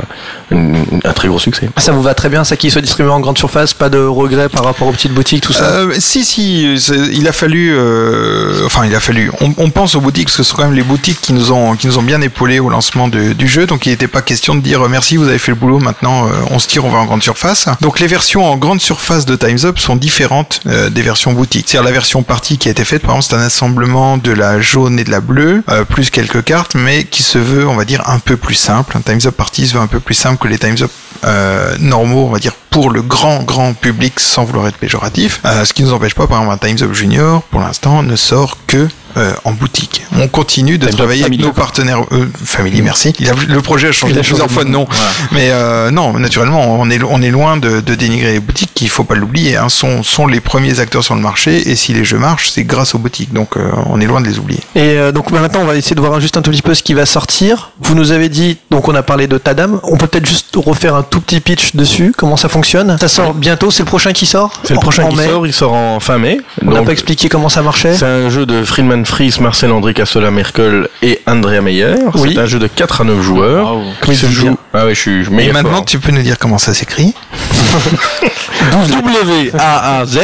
une- 0.51 0.85
un 1.03 1.13
très 1.13 1.27
gros 1.27 1.39
succès. 1.39 1.69
Ah, 1.75 1.81
Ça 1.81 1.91
vous 1.91 2.01
va 2.01 2.13
très 2.13 2.29
bien, 2.29 2.43
ça 2.43 2.55
qui 2.57 2.71
soit 2.71 2.81
distribué 2.81 3.11
en 3.11 3.19
grande 3.19 3.37
surface, 3.37 3.73
pas 3.73 3.89
de 3.89 3.99
regrets 3.99 4.49
par 4.49 4.63
rapport 4.63 4.87
aux 4.87 4.91
petites 4.91 5.13
boutiques, 5.13 5.43
tout 5.43 5.53
ça? 5.53 5.65
Euh, 5.65 5.93
si, 5.99 6.23
si, 6.23 6.73
il 7.13 7.27
a 7.27 7.31
fallu, 7.31 7.73
euh, 7.73 8.65
enfin, 8.65 8.85
il 8.85 8.95
a 8.95 8.99
fallu. 8.99 9.31
On, 9.41 9.53
on 9.57 9.69
pense 9.69 9.95
aux 9.95 10.01
boutiques 10.01 10.25
parce 10.27 10.37
que 10.37 10.43
ce 10.43 10.49
sont 10.49 10.57
quand 10.57 10.63
même 10.65 10.73
les 10.73 10.83
boutiques 10.83 11.19
qui 11.21 11.33
nous 11.33 11.51
ont, 11.51 11.75
qui 11.75 11.87
nous 11.87 11.97
ont 11.97 12.03
bien 12.03 12.21
épaulés 12.21 12.59
au 12.59 12.69
lancement 12.69 13.07
de- 13.07 13.33
du 13.33 13.47
jeu. 13.47 13.65
Donc, 13.65 13.85
il 13.85 13.89
n'était 13.89 14.07
pas 14.07 14.21
question 14.21 14.55
de 14.55 14.61
dire 14.61 14.87
merci, 14.89 15.17
vous 15.17 15.27
avez 15.27 15.37
fait 15.39 15.51
le 15.51 15.55
boulot. 15.57 15.79
Maintenant, 15.79 16.27
euh, 16.27 16.31
on 16.49 16.59
se 16.59 16.67
tire, 16.67 16.85
on 16.85 16.89
va 16.89 16.99
en 16.99 17.05
grande 17.05 17.23
surface. 17.23 17.67
Donc, 17.81 17.99
les 17.99 18.07
versions 18.07 18.45
en 18.49 18.57
grande 18.57 18.81
surface 18.81 19.25
de 19.25 19.35
Times 19.35 19.59
Up 19.65 19.79
sont 19.79 19.95
différentes 19.95 20.61
euh, 20.67 20.89
des 20.89 21.01
versions 21.01 21.33
boutiques. 21.33 21.65
C'est-à-dire 21.69 21.85
la 21.87 21.93
version 21.93 22.20
partie 22.23 22.57
qui 22.57 22.67
a 22.67 22.71
été 22.71 22.85
faite, 22.85 23.01
par 23.01 23.15
exemple, 23.15 23.25
c'est 23.29 23.35
un 23.35 23.45
assemblement 23.45 24.17
de 24.17 24.31
la 24.31 24.61
jaune 24.61 24.99
et 24.99 25.03
de 25.03 25.11
la 25.11 25.21
bleue, 25.21 25.63
euh, 25.69 25.83
plus 25.83 26.09
quelques 26.09 26.43
cartes, 26.43 26.75
mais 26.75 27.03
qui 27.03 27.23
se 27.23 27.37
veut, 27.37 27.67
on 27.67 27.75
va 27.75 27.85
dire, 27.85 28.07
un 28.09 28.19
peu 28.19 28.37
plus 28.37 28.55
simple. 28.55 28.97
Un 28.97 29.01
Times 29.01 29.21
Up 29.25 29.35
Party 29.35 29.67
se 29.67 29.73
veut 29.73 29.79
un 29.79 29.87
peu 29.87 29.99
plus 29.99 30.15
simple 30.15 30.37
que 30.37 30.47
les 30.47 30.59
Times 30.59 30.77
Up 30.81 30.91
euh, 31.23 31.75
normaux, 31.79 32.25
on 32.27 32.31
va 32.31 32.39
dire, 32.39 32.53
pour 32.71 32.89
le 32.89 33.01
grand, 33.03 33.43
grand 33.43 33.73
public 33.73 34.19
sans 34.19 34.45
vouloir 34.45 34.67
être 34.67 34.77
péjoratif. 34.77 35.41
Euh, 35.45 35.65
ce 35.65 35.73
qui 35.73 35.83
nous 35.83 35.93
empêche 35.93 36.15
pas, 36.15 36.25
par 36.25 36.41
exemple, 36.41 36.65
un 36.65 36.67
Times 36.67 36.87
Up 36.87 36.93
Junior, 36.95 37.43
pour 37.43 37.59
l'instant, 37.59 38.01
ne 38.01 38.15
sort 38.15 38.57
que 38.65 38.87
euh, 39.17 39.33
en 39.43 39.51
boutique. 39.51 40.03
On 40.17 40.29
continue 40.29 40.77
de 40.77 40.87
travailler 40.87 41.25
avec 41.25 41.37
nos 41.41 41.51
partenaires, 41.51 41.99
euh, 42.13 42.27
Family, 42.45 42.81
merci. 42.81 43.13
Il 43.19 43.29
a- 43.29 43.33
le 43.33 43.61
projet 43.61 43.89
a 43.89 43.91
changé 43.91 44.13
plusieurs 44.23 44.49
fois 44.49 44.63
de 44.63 44.69
nom. 44.69 44.87
Mais 45.33 45.49
euh, 45.51 45.91
non, 45.91 46.13
naturellement, 46.13 46.79
on 46.79 46.89
est, 46.89 47.03
on 47.03 47.21
est 47.21 47.29
loin 47.29 47.57
de, 47.57 47.81
de 47.81 47.93
dénigrer 47.95 48.31
les 48.31 48.39
boutiques, 48.39 48.71
il 48.81 48.87
faut 48.89 49.03
pas 49.03 49.15
l'oublier. 49.15 49.57
Hein, 49.57 49.67
sont, 49.67 50.01
sont 50.01 50.27
les 50.27 50.39
premiers 50.39 50.79
acteurs 50.79 51.03
sur 51.03 51.15
le 51.15 51.19
marché, 51.21 51.69
et 51.69 51.75
si 51.75 51.93
les 51.93 52.05
jeux 52.05 52.19
marchent, 52.19 52.49
c'est 52.51 52.63
grâce 52.63 52.95
aux 52.95 52.99
boutiques. 52.99 53.33
Donc, 53.33 53.55
on 53.87 53.99
est 53.99 54.05
loin 54.05 54.21
de 54.21 54.27
les 54.27 54.39
oublier. 54.39 54.61
Et 54.75 55.11
donc 55.11 55.29
maintenant, 55.31 55.59
on 55.59 55.65
va 55.65 55.75
essayer 55.75 55.95
de 55.95 55.99
voir 56.01 56.17
juste 56.21 56.37
un 56.37 56.41
tout 56.41 56.51
petit 56.51 56.61
peu 56.61 56.73
ce 56.73 56.81
qui 56.81 56.93
va 56.93 57.05
sortir. 57.05 57.71
Vous 57.81 57.95
nous 57.95 58.13
avez 58.13 58.29
dit, 58.29 58.59
donc 58.69 58.87
on 58.87 58.95
a 58.95 59.03
parlé 59.03 59.27
de 59.27 59.37
Tadam. 59.37 59.81
On 59.83 59.97
peut 59.97 60.07
peut-être 60.07 60.25
juste 60.25 60.55
refaire 60.55 60.95
un 60.95 61.03
tout 61.03 61.19
petit 61.19 61.41
pitch 61.41 61.75
dessus, 61.75 62.13
comment 62.17 62.37
ça 62.37 62.47
fonctionne. 62.47 62.60
Ça 62.99 63.07
sort 63.07 63.33
bientôt, 63.33 63.71
c'est 63.71 63.83
le 63.83 63.87
prochain 63.87 64.11
qui 64.13 64.25
sort 64.25 64.51
C'est 64.63 64.73
le 64.73 64.79
prochain 64.79 65.03
en 65.03 65.09
qui 65.09 65.17
mai. 65.17 65.27
sort. 65.27 65.47
Il 65.47 65.53
sort 65.53 65.73
en 65.73 65.99
fin 65.99 66.17
mai. 66.17 66.39
On 66.65 66.71
n'a 66.71 66.83
pas 66.83 66.91
expliqué 66.91 67.29
comment 67.29 67.49
ça 67.49 67.61
marchait. 67.61 67.95
C'est 67.95 68.05
un 68.05 68.29
jeu 68.29 68.45
de 68.45 68.63
Friedman 68.63 69.05
Fries, 69.05 69.35
Marcel 69.39 69.71
André 69.71 69.93
Cassola 69.93 70.31
Merkel 70.31 70.87
et 71.01 71.21
Andrea 71.27 71.61
Meyer. 71.61 71.95
Oui. 72.15 72.33
C'est 72.35 72.41
un 72.41 72.45
jeu 72.45 72.59
de 72.59 72.67
4 72.67 73.01
à 73.01 73.03
9 73.05 73.21
joueurs 73.21 73.63
Bravo. 73.63 73.83
qui 74.03 74.15
se 74.15 74.27
joue. 74.27 74.57
Ah 74.73 74.85
oui, 74.85 74.95
je 74.95 74.99
suis 74.99 75.25
Et 75.25 75.29
meilleur 75.29 75.53
maintenant, 75.53 75.71
fort. 75.77 75.85
tu 75.85 75.99
peux 75.99 76.11
nous 76.11 76.21
dire 76.21 76.37
comment 76.39 76.57
ça 76.57 76.73
s'écrit 76.73 77.13
W-A-A-Z. 78.69 80.19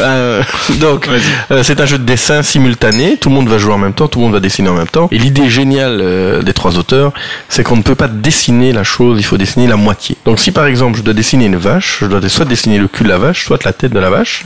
Euh, 0.00 0.42
donc, 0.80 1.08
euh, 1.50 1.62
c'est 1.62 1.80
un 1.80 1.86
jeu 1.86 1.98
de 1.98 2.04
dessin 2.04 2.42
simultané. 2.42 3.16
Tout 3.16 3.28
le 3.28 3.34
monde 3.34 3.48
va 3.48 3.58
jouer 3.58 3.72
en 3.72 3.78
même 3.78 3.92
temps, 3.92 4.08
tout 4.08 4.18
le 4.18 4.24
monde 4.26 4.34
va 4.34 4.40
dessiner 4.40 4.68
en 4.68 4.74
même 4.74 4.86
temps. 4.88 5.08
Et 5.12 5.18
l'idée 5.18 5.48
géniale 5.48 5.98
euh, 6.00 6.42
des 6.42 6.52
trois 6.52 6.76
auteurs, 6.78 7.12
c'est 7.48 7.62
qu'on 7.62 7.76
ne 7.76 7.82
peut 7.82 7.94
pas 7.94 8.08
dessiner 8.08 8.72
la 8.72 8.84
chose, 8.84 9.18
il 9.18 9.24
faut 9.24 9.36
dessiner 9.36 9.66
la 9.66 9.76
moitié. 9.76 10.16
Donc, 10.24 10.38
si 10.38 10.52
par 10.52 10.66
exemple 10.66 10.98
je 10.98 11.02
dois 11.02 11.14
dessiner 11.14 11.46
une 11.46 11.56
vache, 11.56 11.98
je 12.00 12.06
dois 12.06 12.20
soit 12.28 12.44
dessiner 12.44 12.78
le 12.78 12.88
cul 12.88 13.04
de 13.04 13.08
la 13.08 13.18
vache, 13.18 13.44
soit 13.46 13.62
la 13.64 13.72
tête 13.72 13.92
de 13.92 13.98
la 13.98 14.10
vache. 14.10 14.42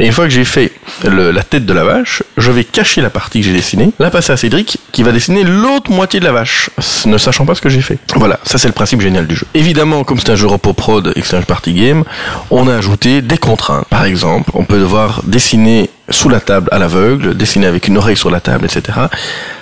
Et 0.00 0.06
une 0.06 0.12
fois 0.12 0.24
que 0.24 0.30
j'ai 0.30 0.44
fait 0.44 0.72
le- 1.04 1.30
la 1.30 1.42
tête 1.42 1.66
de 1.66 1.72
la 1.72 1.84
vache, 1.84 2.22
je 2.36 2.50
vais 2.50 2.64
cacher 2.64 3.00
la 3.00 3.10
partie 3.10 3.40
que 3.40 3.46
j'ai 3.46 3.52
dessinée, 3.52 3.90
la 3.98 4.10
passer 4.10 4.32
à 4.32 4.36
Cédric, 4.36 4.78
qui 4.92 5.02
va 5.02 5.12
dessiner 5.12 5.44
l'autre 5.44 5.90
moitié 5.90 6.20
de 6.20 6.24
la 6.24 6.32
vache, 6.32 6.70
ne 7.06 7.18
sachant 7.18 7.44
pas 7.46 7.54
ce 7.54 7.60
que 7.60 7.68
j'ai 7.68 7.80
fait. 7.82 7.98
Voilà, 8.16 8.38
ça 8.44 8.58
c'est 8.58 8.68
le 8.68 8.72
principe 8.74 9.00
génial 9.00 9.26
du 9.26 9.36
jeu. 9.36 9.46
Évidemment, 9.54 10.04
comme 10.04 10.18
c'est 10.18 10.30
un 10.30 10.36
jeu 10.36 10.46
repos 10.46 10.72
prod 10.72 11.12
et 11.14 11.20
que 11.20 11.26
c'est 11.26 11.36
un 11.36 11.42
party 11.42 11.74
game, 11.74 12.04
on 12.50 12.68
a 12.68 12.76
ajouté 12.76 13.22
des 13.22 13.38
contraintes. 13.38 13.86
Par 13.86 14.04
exemple, 14.04 14.50
on 14.54 14.64
peut 14.64 14.78
devoir 14.78 15.22
dessiner 15.24 15.90
sous 16.08 16.28
la 16.28 16.40
table 16.40 16.68
à 16.72 16.78
l'aveugle, 16.78 17.36
dessiné 17.36 17.66
avec 17.66 17.88
une 17.88 17.96
oreille 17.98 18.16
sur 18.16 18.30
la 18.30 18.40
table, 18.40 18.64
etc. 18.66 18.98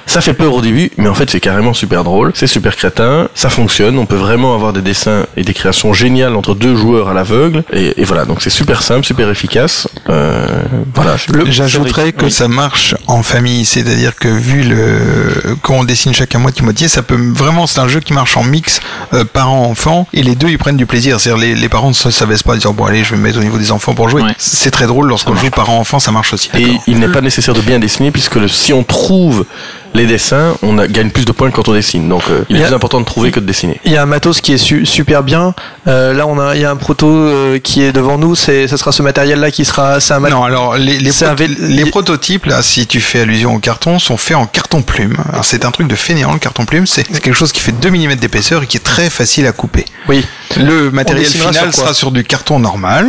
Ça 0.06 0.20
fait 0.20 0.32
peur 0.34 0.52
au 0.54 0.60
début, 0.60 0.90
mais 0.96 1.08
en 1.08 1.14
fait 1.14 1.30
c'est 1.30 1.38
carrément 1.38 1.72
super 1.74 2.02
drôle, 2.02 2.32
c'est 2.34 2.48
super 2.48 2.74
crétin, 2.74 3.28
ça 3.34 3.48
fonctionne, 3.48 3.96
on 3.98 4.06
peut 4.06 4.16
vraiment 4.16 4.54
avoir 4.54 4.72
des 4.72 4.80
dessins 4.80 5.26
et 5.36 5.42
des 5.44 5.54
créations 5.54 5.92
géniales 5.92 6.34
entre 6.34 6.54
deux 6.54 6.74
joueurs 6.74 7.08
à 7.08 7.14
l'aveugle, 7.14 7.62
et, 7.72 8.00
et 8.00 8.04
voilà, 8.04 8.24
donc 8.24 8.42
c'est 8.42 8.50
super 8.50 8.82
simple, 8.82 9.04
super 9.06 9.30
efficace. 9.30 9.86
Euh, 10.08 10.48
voilà. 10.94 11.16
J'ajouterais 11.46 12.12
que 12.12 12.24
Oui. 12.24 12.30
ça 12.32 12.48
marche 12.48 12.96
en 13.06 13.22
famille, 13.22 13.64
c'est-à-dire 13.64 14.16
que 14.16 14.26
vu 14.28 14.62
le 14.62 15.56
quand 15.62 15.74
on 15.74 15.84
dessine 15.84 16.12
chacun 16.14 16.38
moitié-moitié, 16.40 16.88
ça 16.88 17.02
peut 17.02 17.18
vraiment 17.34 17.66
c'est 17.68 17.80
un 17.80 17.88
jeu 17.88 18.00
qui 18.00 18.12
marche 18.12 18.36
en 18.36 18.42
mix 18.42 18.80
euh, 19.14 19.24
parents-enfants 19.24 20.08
et 20.12 20.22
les 20.22 20.34
deux 20.34 20.48
ils 20.48 20.58
prennent 20.58 20.76
du 20.76 20.86
plaisir. 20.86 21.20
C'est-à-dire 21.20 21.40
les, 21.40 21.54
les 21.54 21.68
parents 21.68 21.88
ne 21.90 21.94
se 21.94 22.10
s'abaissent 22.10 22.42
pas 22.42 22.56
dire 22.56 22.72
bon 22.72 22.84
allez 22.86 23.04
je 23.04 23.10
vais 23.12 23.16
me 23.16 23.22
mettre 23.22 23.38
au 23.38 23.42
niveau 23.42 23.58
des 23.58 23.70
enfants 23.70 23.94
pour 23.94 24.08
jouer. 24.08 24.22
Ouais. 24.22 24.34
C'est 24.38 24.70
très 24.72 24.86
drôle 24.86 25.06
lorsqu'on 25.08 25.36
joue 25.36 25.50
parents-enfants, 25.50 25.98
ça 26.00 26.10
marche 26.30 26.34
aussi. 26.34 26.50
Et 26.58 26.78
il 26.86 26.98
n'est 26.98 27.08
pas 27.08 27.20
nécessaire 27.20 27.54
de 27.54 27.60
bien 27.60 27.78
dessiner 27.78 28.10
puisque 28.10 28.36
le- 28.36 28.48
si 28.48 28.72
on 28.72 28.82
trouve 28.84 29.44
les 29.94 30.06
dessins, 30.06 30.56
on 30.62 30.78
a, 30.78 30.86
gagne 30.86 31.10
plus 31.10 31.24
de 31.24 31.32
points 31.32 31.50
quand 31.50 31.68
on 31.68 31.72
dessine. 31.72 32.08
Donc 32.08 32.22
euh, 32.30 32.44
il 32.48 32.56
est 32.56 32.58
Il 32.58 32.60
y 32.60 32.64
a- 32.64 32.66
plus 32.68 32.74
important 32.76 33.00
de 33.00 33.04
trouver 33.06 33.30
que 33.32 33.40
de 33.40 33.46
dessiner. 33.46 33.80
Il 33.84 33.92
y 33.92 33.96
a 33.96 34.02
un 34.02 34.06
matos 34.06 34.40
qui 34.40 34.52
est 34.52 34.58
su- 34.58 34.86
super 34.86 35.22
bien. 35.22 35.54
Euh, 35.88 36.12
là, 36.12 36.26
on 36.26 36.38
a, 36.38 36.54
il 36.54 36.60
y 36.62 36.64
a 36.64 36.70
un 36.70 36.76
proto 36.76 37.08
euh, 37.08 37.58
qui 37.58 37.82
est 37.82 37.92
devant 37.92 38.18
nous. 38.18 38.34
C'est, 38.34 38.68
ça 38.68 38.76
sera 38.76 38.92
ce 38.92 39.02
matériel-là 39.02 39.50
qui 39.50 39.64
sera. 39.64 40.00
C'est 40.00 40.14
un 40.14 40.20
mat- 40.20 40.30
Non, 40.30 40.44
alors 40.44 40.76
les, 40.76 40.98
les, 40.98 41.10
C'est 41.12 41.26
un 41.26 41.34
proto- 41.34 41.44
vé- 41.52 41.56
les 41.68 41.84
prototypes, 41.86 42.46
là, 42.46 42.62
si 42.62 42.86
tu 42.86 43.00
fais 43.00 43.20
allusion 43.20 43.54
au 43.54 43.58
carton, 43.58 43.98
sont 43.98 44.16
faits 44.16 44.36
en 44.36 44.46
carton 44.46 44.82
plume. 44.82 45.16
Alors 45.32 45.44
c'est 45.44 45.64
un 45.64 45.70
truc 45.70 45.88
de 45.88 45.96
fainéant, 45.96 46.32
le 46.32 46.38
carton 46.38 46.64
plume. 46.64 46.86
C'est 46.86 47.04
c'est 47.10 47.20
quelque 47.20 47.34
chose 47.34 47.52
qui 47.52 47.60
fait 47.60 47.72
2 47.72 47.90
mm 47.90 48.14
d'épaisseur 48.16 48.62
et 48.62 48.66
qui 48.66 48.76
est 48.76 48.80
très 48.80 49.10
facile 49.10 49.46
à 49.46 49.52
couper. 49.52 49.84
Oui. 50.08 50.24
Le 50.56 50.90
matériel 50.90 51.26
final 51.26 51.54
sur 51.54 51.74
sera 51.74 51.94
sur 51.94 52.10
du 52.10 52.24
carton 52.24 52.58
normal, 52.58 53.06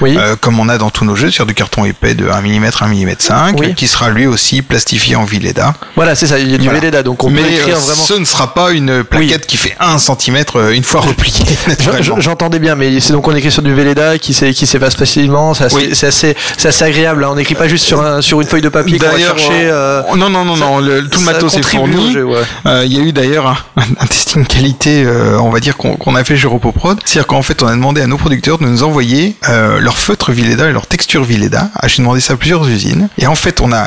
Oui. 0.00 0.16
euh, 0.16 0.36
comme 0.40 0.60
on 0.60 0.68
a 0.68 0.78
dans 0.78 0.90
tous 0.90 1.04
nos 1.04 1.16
jeux, 1.16 1.30
sur 1.30 1.44
du 1.46 1.52
carton 1.54 1.84
épais 1.84 2.14
de 2.14 2.28
1 2.28 2.40
mm, 2.40 2.70
1 2.80 2.86
mm 2.86 3.14
5, 3.18 3.56
Oui. 3.58 3.74
qui 3.74 3.86
sera 3.88 4.10
lui 4.10 4.26
aussi 4.26 4.62
plastifié 4.62 5.16
en 5.16 5.24
Villeda. 5.24 5.74
Voilà, 5.96 6.14
c'est 6.14 6.23
ça. 6.26 6.38
Il 6.38 6.50
y 6.50 6.54
a 6.54 6.58
du 6.58 6.68
Voilà. 6.68 7.02
Donc 7.02 7.24
on 7.24 7.30
Mais 7.30 7.42
peut 7.42 7.48
écrire 7.50 7.76
euh, 7.76 7.80
vraiment. 7.80 8.02
ce 8.02 8.14
ne 8.14 8.24
sera 8.24 8.54
pas 8.54 8.70
une 8.72 9.04
plaquette 9.04 9.46
qui 9.46 9.56
fait 9.56 9.74
1 9.80 9.98
cm 9.98 10.44
une 10.72 10.84
fois 10.84 11.00
repliée, 11.00 11.44
J'entendais 12.18 12.58
bien, 12.58 12.74
mais 12.74 13.00
c'est 13.00 13.12
donc 13.12 13.26
on 13.28 13.34
écrit 13.34 13.50
sur 13.50 13.62
du 13.62 13.74
Velleda 13.74 14.18
qui 14.18 14.34
s'efface 14.34 14.96
facilement. 14.96 15.54
C'est 15.54 15.64
assez, 15.64 15.76
Oui. 15.76 15.90
c'est 15.92 16.06
assez, 16.06 16.36
c'est 16.56 16.68
assez 16.68 16.84
agréable. 16.84 17.24
hein. 17.24 17.28
On 17.32 17.34
n'écrit 17.36 17.54
pas 17.54 17.68
juste 17.68 17.84
sur 17.84 18.00
un, 18.04 18.20
sur 18.20 18.40
une 18.40 18.46
feuille 18.46 18.60
de 18.62 18.68
papier 18.68 18.98
qu'on 18.98 19.06
va 19.06 19.18
chercher. 19.18 19.50
euh, 19.52 20.02
euh, 20.02 20.16
non, 20.16 20.30
non, 20.30 20.44
non, 20.44 20.56
non, 20.56 20.78
le- 20.78 21.08
tout 21.08 21.20
le 21.20 21.26
matos 21.26 21.56
est 21.56 21.62
fourni. 21.62 22.12
jeu, 22.12 22.24
ouais. 22.24 22.42
Euh, 22.66 22.82
Il 22.86 22.92
y 22.96 23.00
a 23.00 23.02
eu 23.02 23.12
d'ailleurs 23.12 23.46
un, 23.46 23.82
un 24.00 24.06
testing 24.06 24.44
qualité, 24.46 25.04
euh, 25.04 25.38
on 25.40 25.50
va 25.50 25.60
dire, 25.60 25.76
qu'on 25.76 26.14
a 26.14 26.24
fait 26.24 26.36
chez 26.36 26.46
RopoProd. 26.46 27.00
C'est-à-dire 27.04 27.26
qu'en 27.26 27.42
fait, 27.42 27.62
on 27.62 27.66
a 27.66 27.72
demandé 27.72 28.00
à 28.02 28.06
nos 28.06 28.16
producteurs 28.18 28.58
de 28.58 28.64
nous 28.64 28.82
envoyer 28.82 29.36
euh, 29.48 29.78
leur 29.80 29.96
feutre 29.96 30.32
Villeda 30.32 30.68
et 30.68 30.72
leur 30.72 30.86
texture 30.86 31.24
Villeda. 31.24 31.68
Ah, 31.74 31.88
J'ai 31.88 31.98
demandé 32.02 32.20
ça 32.20 32.34
à 32.34 32.36
plusieurs 32.36 32.66
usines. 32.68 33.08
Et 33.18 33.26
en 33.26 33.34
fait, 33.34 33.60
on 33.60 33.72
a 33.72 33.86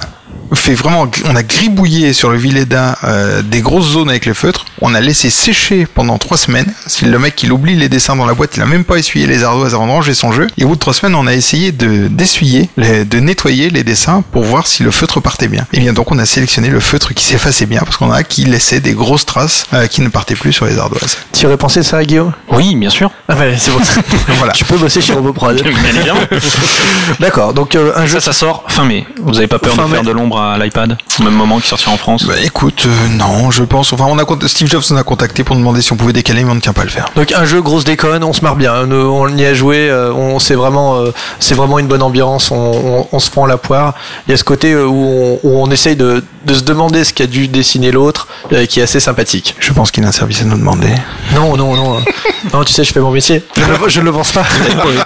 fait 0.53 0.73
vraiment, 0.75 1.09
on 1.25 1.35
a 1.35 1.43
gribouillé 1.43 2.13
sur 2.13 2.29
le 2.29 2.37
Villeda 2.37 2.97
euh, 3.03 3.41
des 3.41 3.61
grosses 3.61 3.89
zones 3.91 4.09
avec 4.09 4.25
le 4.25 4.33
feutre. 4.33 4.65
On 4.81 4.93
a 4.95 5.01
laissé 5.01 5.29
sécher 5.29 5.85
pendant 5.93 6.17
trois 6.17 6.37
semaines. 6.37 6.71
Si 6.85 7.03
le 7.05 7.19
mec 7.19 7.41
il 7.43 7.51
oublie 7.51 7.75
les 7.75 7.89
dessins 7.89 8.15
dans 8.15 8.25
la 8.25 8.33
boîte, 8.33 8.55
il 8.55 8.61
a 8.61 8.65
même 8.65 8.85
pas 8.85 8.97
essuyé 8.97 9.27
les 9.27 9.43
ardoises 9.43 9.73
avant 9.73 9.87
de 9.87 9.91
ranger 9.91 10.13
son 10.13 10.31
jeu. 10.31 10.47
Et 10.57 10.63
au 10.63 10.69
bout 10.69 10.75
de 10.75 10.79
trois 10.79 10.93
semaines, 10.93 11.15
on 11.15 11.27
a 11.27 11.33
essayé 11.33 11.71
de 11.71 12.07
d'essuyer, 12.07 12.69
les- 12.77 13.03
de 13.03 13.19
nettoyer 13.19 13.69
les 13.69 13.83
dessins 13.83 14.23
pour 14.31 14.43
voir 14.43 14.67
si 14.67 14.83
le 14.83 14.91
feutre 14.91 15.19
partait 15.21 15.47
bien. 15.49 15.65
Et 15.73 15.79
bien 15.79 15.91
donc 15.93 16.11
on 16.11 16.19
a 16.19 16.25
sélectionné 16.25 16.69
le 16.69 16.79
feutre 16.79 17.13
qui 17.13 17.25
s'effaçait 17.25 17.65
bien 17.65 17.81
parce 17.81 17.97
qu'on 17.97 18.11
a 18.11 18.23
qui 18.23 18.45
laissait 18.45 18.79
des 18.79 18.93
grosses 18.93 19.25
traces 19.25 19.65
euh, 19.73 19.87
qui 19.87 20.01
ne 20.01 20.07
partaient 20.09 20.35
plus 20.35 20.53
sur 20.53 20.65
les 20.65 20.77
ardoises. 20.77 21.17
Tu 21.33 21.45
aurais 21.45 21.57
pensé 21.57 21.83
ça, 21.83 22.03
Guillaume? 22.05 22.31
Oui, 22.51 22.75
bien 22.75 22.89
sûr. 22.89 23.11
Ah 23.27 23.35
c'est 23.57 23.71
bon. 23.71 23.79
Voilà. 24.37 24.53
Tu 24.53 24.63
peux 24.65 24.77
bosser 24.77 25.01
chez 25.01 25.13
RoboProd. 25.13 25.61
D'accord. 27.19 27.53
Donc 27.53 27.75
euh, 27.75 27.91
un 27.95 28.05
jeu. 28.05 28.19
Ça, 28.19 28.31
ça 28.31 28.33
sort 28.33 28.63
fin 28.67 28.83
mai. 28.85 29.05
Vous 29.21 29.37
avez 29.37 29.47
pas 29.47 29.59
peur 29.59 29.73
Fin 29.73 29.85
de 29.87 29.89
faire 29.93 30.03
de 30.03 30.11
l'ombre 30.27 30.41
à 30.41 30.57
l'iPad 30.57 30.97
au 31.19 31.23
même 31.23 31.33
moment 31.33 31.57
qu'il 31.57 31.65
sortira 31.65 31.91
en 31.91 31.97
France 31.97 32.25
Bah 32.25 32.33
écoute, 32.43 32.85
euh, 32.85 33.07
non, 33.17 33.49
je 33.49 33.63
pense. 33.63 33.93
Enfin, 33.93 34.05
on 34.07 34.17
a 34.19 34.47
Steve 34.47 34.67
Jobs 34.67 34.83
nous 34.91 34.97
a 34.97 35.03
contacté 35.03 35.43
pour 35.43 35.55
nous 35.55 35.61
demander 35.61 35.81
si 35.81 35.91
on 35.93 35.95
pouvait 35.95 36.13
décaler, 36.13 36.43
mais 36.43 36.51
on 36.51 36.55
ne 36.55 36.59
tient 36.59 36.73
pas 36.73 36.81
à 36.81 36.85
le 36.85 36.89
faire. 36.89 37.09
Donc 37.15 37.31
un 37.31 37.45
jeu 37.45 37.61
grosse 37.61 37.85
déconne, 37.85 38.23
on 38.23 38.33
se 38.33 38.41
marre 38.41 38.55
bien, 38.55 38.85
on, 38.89 38.91
on 38.91 39.27
y 39.29 39.45
a 39.45 39.53
joué, 39.53 39.89
euh, 39.89 40.13
on 40.13 40.39
c'est 40.39 40.55
vraiment 40.55 40.97
euh, 40.97 41.11
c'est 41.39 41.55
vraiment 41.55 41.79
une 41.79 41.87
bonne 41.87 42.01
ambiance, 42.03 42.51
on, 42.51 42.55
on, 42.55 43.07
on 43.11 43.19
se 43.19 43.31
prend 43.31 43.45
la 43.45 43.57
poire. 43.57 43.93
Il 44.27 44.31
y 44.31 44.33
a 44.33 44.37
ce 44.37 44.43
côté 44.43 44.75
où 44.75 44.93
on, 44.93 45.39
où 45.43 45.61
on 45.61 45.71
essaye 45.71 45.95
de, 45.95 46.23
de 46.47 46.53
se 46.55 46.63
demander 46.63 47.03
ce 47.03 47.13
qu'a 47.13 47.27
dû 47.27 47.47
dessiner 47.47 47.91
l'autre, 47.91 48.27
euh, 48.53 48.65
qui 48.65 48.79
est 48.79 48.83
assez 48.83 48.99
sympathique. 48.99 49.55
Je 49.59 49.71
pense 49.73 49.91
qu'il 49.91 50.03
a 50.03 50.07
un 50.07 50.11
service 50.11 50.41
à 50.41 50.45
nous 50.45 50.57
demander. 50.57 50.87
Non 51.35 51.55
non 51.57 51.75
non, 51.75 51.97
non 52.53 52.63
tu 52.63 52.73
sais 52.73 52.83
je 52.83 52.91
fais 52.93 52.99
mon 53.01 53.11
métier, 53.11 53.43
je, 53.55 53.61
ne 53.61 53.67
le- 53.67 53.89
je 53.89 53.99
ne 53.99 54.05
le 54.05 54.11
pense 54.13 54.31
pas. 54.31 54.45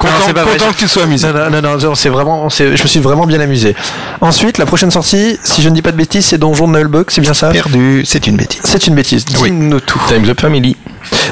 Non, 0.02 0.08
c'est 0.26 0.34
pas 0.34 0.44
vrai. 0.44 0.58
content 0.58 0.72
que 0.72 0.78
tu 0.78 0.88
sois 0.88 1.04
amusé. 1.04 1.28
Non, 1.28 1.50
non, 1.50 1.62
non, 1.62 1.78
non, 1.78 1.96
c'est 1.96 2.10
vraiment, 2.10 2.50
c'est- 2.50 2.76
je 2.78 2.84
me 2.84 2.88
suis 2.88 3.00
vraiment 3.00 3.26
bien 3.26 3.40
amusé. 3.40 3.76
Ensuite, 4.22 4.58
la 4.58 4.66
prochaine 4.66 4.92
sortie, 4.92 5.38
si 5.44 5.62
je 5.62 5.70
ne 5.70 5.76
dis 5.76 5.82
pas 5.82 5.92
de 5.92 5.98
bêtises, 5.98 6.26
c'est 6.26 6.38
Donjon 6.38 6.68
de 6.68 6.78
Nullbug, 6.78 7.06
c'est 7.10 7.22
bien 7.22 7.34
ça 7.34 7.50
Perdu, 7.50 8.04
c'est 8.06 8.28
une 8.28 8.38
bêtise. 8.38 8.62
C'est 8.64 8.88
une 8.88 8.96
bêtise. 8.96 9.26
Oui. 9.40 9.50
Dis-nous 9.52 9.80
tout. 9.80 10.00
Times 10.08 10.30
Up 10.30 10.40
Family. 10.40 10.76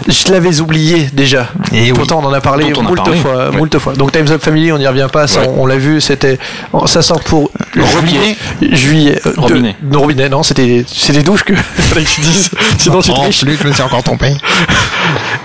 Je 0.07 0.31
l'avais 0.31 0.59
oublié 0.61 1.09
déjà. 1.13 1.49
Et 1.71 1.83
oui. 1.83 1.91
Pourtant, 1.93 2.19
on 2.23 2.27
en 2.27 2.33
a 2.33 2.41
parlé 2.41 2.73
on 2.75 2.79
a 2.79 2.83
moult 2.83 2.95
parlé. 2.97 3.19
fois, 3.19 3.49
Ouais. 3.49 3.57
moult 3.57 3.77
fois. 3.77 3.93
Donc, 3.93 4.11
Times 4.11 4.27
Up 4.31 4.41
Family, 4.41 4.71
on 4.71 4.77
n'y 4.79 4.87
revient 4.87 5.07
pas. 5.11 5.27
Ça, 5.27 5.41
Ouais. 5.41 5.47
on, 5.55 5.63
on 5.63 5.65
l'a 5.67 5.77
vu. 5.77 6.01
C'était, 6.01 6.39
ça 6.87 7.01
sort 7.03 7.21
pour 7.21 7.51
Robinet. 7.77 8.35
juillet, 8.61 8.75
juillet. 8.75 9.21
euh, 9.27 9.33
de- 9.99 10.05
Robinet. 10.05 10.29
non, 10.29 10.29
robinet. 10.29 10.29
Non, 10.29 10.43
c'était, 10.43 10.85
c'était 10.87 11.23
douche 11.23 11.43
que 11.43 11.53
fallait 11.89 12.03
que 12.05 12.09
tu 12.09 12.21
dises. 12.21 12.49
Sinon, 12.77 13.01
tu 13.01 13.11
triches. 13.11 13.41
plus, 13.41 13.57
je 13.61 13.67
me 13.67 13.73
suis 13.73 13.81
encore 13.81 14.03
trompé. 14.03 14.29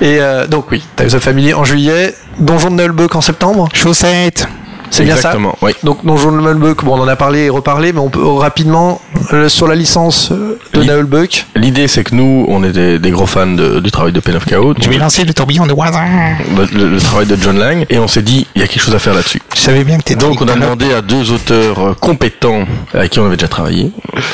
Et 0.01 0.19
euh, 0.21 0.47
donc 0.47 0.71
oui, 0.71 0.83
Times 0.97 1.11
Up 1.15 1.21
Family 1.23 1.55
en 1.55 1.65
juillet. 1.65 2.15
Donjon 2.39 2.71
de 2.71 2.83
Nullbug 2.83 3.15
en 3.17 3.21
septembre. 3.21 3.69
Chaussettes. 3.73 4.47
C'est 4.95 5.05
bien 5.05 5.15
ça. 5.17 5.31
Exactement, 5.31 5.57
oui. 5.63 5.73
Donc 5.83 6.05
Donjon 6.05 6.33
de 6.33 6.41
Nullbug, 6.41 6.83
bon, 6.85 6.97
on 6.99 7.03
en 7.03 7.09
a 7.09 7.17
parlé 7.17 7.41
et 7.47 7.51
reparlé, 7.51 7.93
mais 7.93 7.99
on 8.01 8.11
peut 8.11 8.25
rapidement 8.25 9.01
euh, 9.33 9.49
sur 9.49 9.67
la 9.67 9.75
licence 9.75 10.31
euh, 10.31 10.59
de 10.73 10.81
Oui. 10.81 10.87
Nullbug. 10.87 11.31
L'idée, 11.57 11.89
c'est 11.89 12.05
que 12.05 12.15
nous, 12.15 12.45
on 12.49 12.63
est 12.63 12.73
des, 12.73 12.99
des 12.99 13.11
gros 13.11 13.27
fans 13.27 13.47
de- 13.47 13.81
du 13.81 13.91
travail 13.91 14.13
de 14.13 14.21
Pen 14.21 14.37
of 14.37 14.45
Chaos, 14.45 14.75
Je 14.81 14.89
vais 14.89 14.99
lancer 14.99 15.25
le 15.25 15.35
tourbillon 15.35 15.67
de 15.67 15.73
Wazin. 15.73 16.05
le, 16.57 16.67
le- 16.79 16.89
le 16.91 17.01
travail 17.01 17.27
de 17.27 17.37
John 17.37 17.59
Lang, 17.59 17.85
et 17.91 17.99
on 17.99 18.07
s'est 18.09 18.23
dit, 18.23 18.47
il 18.55 18.61
y 18.61 18.65
a 18.65 18.69
quelque 18.69 18.83
chose 18.83 18.95
à 18.95 18.99
faire 18.99 19.15
là-dessus. 19.15 19.41
Je 19.55 19.61
savais 19.61 19.85
bien 19.85 19.99
que 19.99 20.05
t'étais 20.05 20.21
Donc 20.25 20.41
on 20.41 20.49
a 20.49 20.55
demandé 20.55 20.93
à 20.93 21.01
deux 21.03 21.33
auteurs 21.33 21.79
euh, 21.81 21.95
compétents 21.95 22.65
avec 22.93 23.11
qui 23.11 23.19
on 23.21 23.27
avait 23.27 23.37
déjà 23.37 23.49
travaillé. 23.49 23.91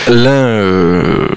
L'un 0.09 0.31
euh, 0.31 1.29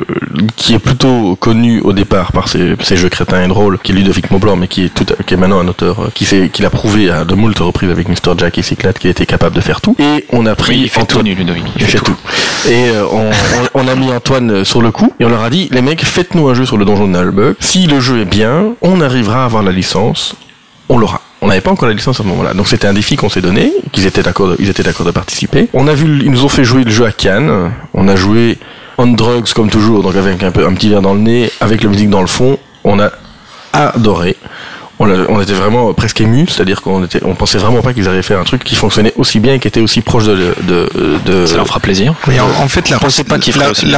qui 0.56 0.74
est 0.74 0.80
plutôt 0.80 1.36
connu 1.36 1.80
au 1.82 1.94
départ 1.94 2.32
par 2.32 2.48
ses, 2.48 2.76
ses 2.82 2.98
jeux 2.98 3.10
crétins 3.10 3.44
et 3.44 3.48
drôles, 3.48 3.78
qui 3.80 3.92
est 3.92 3.96
Ludovic 3.96 4.32
Maublanc, 4.32 4.56
mais 4.56 4.68
qui 4.68 4.86
est, 4.86 4.94
tout, 4.94 5.06
qui 5.26 5.34
est 5.34 5.38
maintenant 5.38 5.60
un 5.60 5.68
auteur 5.68 6.00
euh, 6.02 6.08
qui, 6.14 6.26
fait, 6.26 6.50
qui 6.50 6.62
l'a 6.62 6.70
prouvé 6.70 7.10
à 7.10 7.24
de 7.26 7.36
moult 7.36 7.58
reprises 7.60 7.90
avec 7.92 8.10
Mr. 8.10 8.34
Jack 8.38 8.58
et 8.58 8.62
Cyclade, 8.64 8.98
qui 8.98 9.08
était 9.14 9.26
capable 9.26 9.56
de 9.56 9.62
faire 9.62 9.80
tout. 9.82 9.96
Et 10.00 10.26
on 10.32 10.46
a 10.46 10.56
pris 10.56 10.74
Oui, 10.76 10.82
il 10.84 10.90
fait 10.90 11.00
tout, 11.06 11.18
Antoine- 11.20 11.28
Ludovic. 11.36 11.64
il 11.80 11.86
fait 11.86 12.00
tout. 12.00 12.16
Et 12.68 12.90
euh, 12.90 13.06
on, 13.12 13.30
on- 13.30 13.82
on 13.86 13.88
a 13.88 13.96
mis 13.96 14.12
Antoine 14.12 14.52
euh, 14.52 14.64
sur 14.64 14.82
le 14.82 14.92
coup 14.92 15.12
et 15.20 15.26
on 15.26 15.30
leur 15.30 15.44
a 15.44 15.50
dit 15.50 15.70
les 15.72 15.82
mecs 15.82 16.04
faites-nous 16.04 16.48
un 16.50 16.54
jeu 16.54 16.66
sur 16.66 16.78
le 16.78 16.86
donjon 16.86 17.08
de 17.08 17.18
Nullbug. 17.18 17.56
Si 17.60 17.88
le 17.88 18.00
jeu 18.00 18.22
est 18.22 18.26
bien, 18.26 18.74
on 18.82 19.02
arrivera 19.02 19.44
à 19.44 19.46
avoir 19.46 19.64
la 19.64 19.72
licence, 19.72 20.36
on 20.90 20.98
l'aura. 20.98 21.22
On 21.42 21.48
n'avait 21.48 21.62
pas 21.62 21.72
encore 21.72 21.90
la 21.90 21.94
licence 21.94 22.20
à 22.22 22.24
ce 22.24 22.28
moment-là, 22.30 22.54
donc 22.54 22.68
c'était 22.68 22.88
un 22.88 22.94
défi 22.94 23.18
qu'on 23.18 23.28
s'est 23.28 23.42
donné, 23.42 23.74
qu'ils 23.92 24.06
étaient 24.06 24.24
d'accord, 24.24 24.48
de- 24.50 24.56
ils 24.60 24.70
étaient 24.70 24.84
d'accord 24.84 25.06
de 25.06 25.12
participer. 25.12 25.68
On 25.74 25.88
a 25.90 25.94
vu, 25.94 26.22
ils 26.24 26.32
nous 26.32 26.46
ont 26.46 26.50
fait 26.50 26.64
jouer 26.64 26.84
le 26.86 26.92
jeu 26.92 27.06
à 27.06 27.12
Cannes. 27.12 27.72
On 27.94 28.08
a 28.08 28.16
joué 28.16 28.58
on 28.98 29.08
drugs 29.08 29.52
comme 29.54 29.70
toujours, 29.70 30.04
donc 30.04 30.16
avec 30.16 30.42
un 30.44 30.52
peu 30.52 30.66
un 30.66 30.74
petit 30.74 30.88
verre 30.90 31.02
dans 31.02 31.14
le 31.14 31.20
nez, 31.20 31.52
avec 31.60 31.84
la 31.84 31.90
musique 31.90 32.10
dans 32.10 32.22
le 32.22 32.28
fond. 32.28 32.58
On 32.86 33.00
a 33.00 33.12
adoré. 33.74 34.38
On, 35.00 35.42
était 35.42 35.54
vraiment 35.54 35.94
presque 35.94 36.22
ému, 36.22 36.48
c'est-à-dire 36.48 36.82
qu'on 36.82 37.04
était, 37.04 37.20
on 37.26 37.36
pensait 37.36 37.58
vraiment 37.58 37.82
pas 37.82 37.94
qu'ils 37.94 38.08
allaient 38.08 38.22
faire 38.22 38.40
un 38.40 38.44
truc 38.44 38.64
qui 38.64 38.76
fonctionnait 38.76 39.14
aussi 39.18 39.40
bien 39.40 39.56
et 39.56 39.60
qui 39.60 39.68
était 39.68 39.82
aussi 39.82 40.02
proche 40.02 40.26
de, 40.26 40.56
de, 40.62 40.90
de, 41.26 41.46
Ça 41.46 41.58
leur 41.58 41.68
fera 41.68 41.80
plaisir. 41.80 42.14
Mais 42.28 42.40
en, 42.40 42.48
en 42.48 42.68
fait, 42.68 42.90
la, 42.90 43.00
pas 43.00 43.38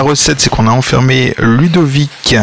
recette, 0.02 0.40
c'est 0.40 0.50
qu'on 0.50 0.68
a 0.68 0.72
enfermé 0.72 1.36
Ludovic 1.38 2.36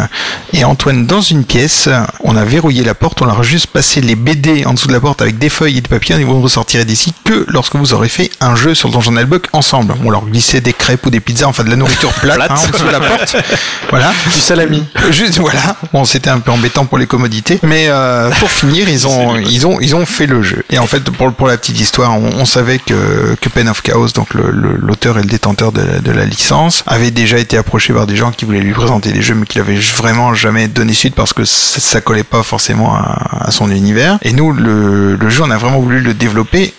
et 0.52 0.64
Antoine 0.64 1.06
dans 1.06 1.20
une 1.20 1.44
pièce. 1.44 1.88
On 2.20 2.36
a 2.36 2.44
verrouillé 2.44 2.84
la 2.84 2.94
porte. 2.94 3.22
On 3.22 3.24
leur 3.24 3.40
a 3.40 3.42
juste 3.42 3.68
passé 3.68 4.00
les 4.00 4.14
BD 4.14 4.64
en 4.66 4.74
dessous 4.74 4.88
de 4.88 4.92
la 4.92 5.00
porte 5.00 5.22
avec 5.22 5.38
des 5.38 5.48
feuilles 5.48 5.78
et 5.78 5.80
des 5.80 5.88
papiers. 5.88 6.16
Et 6.16 6.24
vous 6.24 6.36
ne 6.36 6.42
ressortirez 6.42 6.84
d'ici 6.84 7.14
que 7.24 7.44
lorsque 7.48 7.74
vous 7.76 7.94
aurez 7.94 8.08
fait 8.08 8.30
un 8.40 8.54
jeu 8.54 8.74
sur 8.74 8.88
le 8.88 8.94
Donjon 8.94 9.12
Nullbug 9.12 9.42
ensemble. 9.52 9.94
On 10.04 10.10
leur 10.10 10.24
glissait 10.26 10.60
des 10.60 10.72
crêpes 10.72 11.04
ou 11.06 11.10
des 11.10 11.20
pizzas, 11.20 11.46
enfin 11.46 11.64
de 11.64 11.70
la 11.70 11.76
nourriture 11.76 12.12
plate, 12.12 12.38
hein, 12.50 12.54
en 12.54 12.68
dessous 12.68 12.86
de 12.86 12.90
la 12.90 13.00
porte. 13.00 13.36
Voilà. 13.90 14.12
Du 14.32 14.40
salami. 14.40 14.82
Juste 15.10 15.38
voilà. 15.38 15.60
Bon, 15.92 16.04
c'était 16.04 16.30
un 16.30 16.38
peu 16.40 16.50
embêtant 16.50 16.86
pour 16.86 16.96
les 16.96 17.06
commodités, 17.06 17.58
mais 17.62 17.88
euh, 17.88 18.30
pour 18.42 18.50
finir, 18.50 18.88
ils 18.88 19.06
ont 19.06 19.36
ils 19.36 19.68
ont 19.68 19.78
ils 19.80 19.94
ont 19.94 20.04
fait 20.04 20.26
le 20.26 20.42
jeu. 20.42 20.64
Et 20.70 20.80
en 20.80 20.88
fait, 20.88 20.98
pour 21.10 21.32
pour 21.32 21.46
la 21.46 21.56
petite 21.56 21.78
histoire, 21.78 22.18
on, 22.18 22.40
on 22.40 22.44
savait 22.44 22.80
que 22.80 23.36
que 23.40 23.48
Pen 23.48 23.68
of 23.68 23.82
Chaos, 23.82 24.08
donc 24.16 24.34
l'auteur 24.34 25.16
et 25.16 25.22
le 25.22 25.28
détenteur 25.28 25.70
de 25.70 25.80
la, 25.80 26.00
de 26.00 26.10
la 26.10 26.24
licence, 26.24 26.82
avait 26.88 27.12
déjà 27.12 27.38
été 27.38 27.56
approché 27.56 27.92
par 27.92 28.08
des 28.08 28.16
gens 28.16 28.32
qui 28.32 28.44
voulaient 28.44 28.58
lui 28.58 28.72
présenter 28.72 29.12
des 29.12 29.22
jeux, 29.22 29.36
mais 29.36 29.46
qui 29.46 29.58
l'avaient 29.58 29.76
vraiment 29.76 30.34
jamais 30.34 30.66
donné 30.66 30.92
suite 30.92 31.14
parce 31.14 31.32
que 31.32 31.44
ça, 31.44 31.78
ça 31.80 32.00
collait 32.00 32.24
pas 32.24 32.42
forcément 32.42 32.92
à, 32.96 33.46
à 33.46 33.50
son 33.52 33.70
univers. 33.70 34.18
Et 34.22 34.32
nous, 34.32 34.50
le, 34.52 35.14
le 35.14 35.30
jeu, 35.30 35.44
on 35.44 35.50
a 35.52 35.56
vraiment 35.56 35.78
voulu 35.78 36.00
le 36.00 36.12
développer 36.12 36.74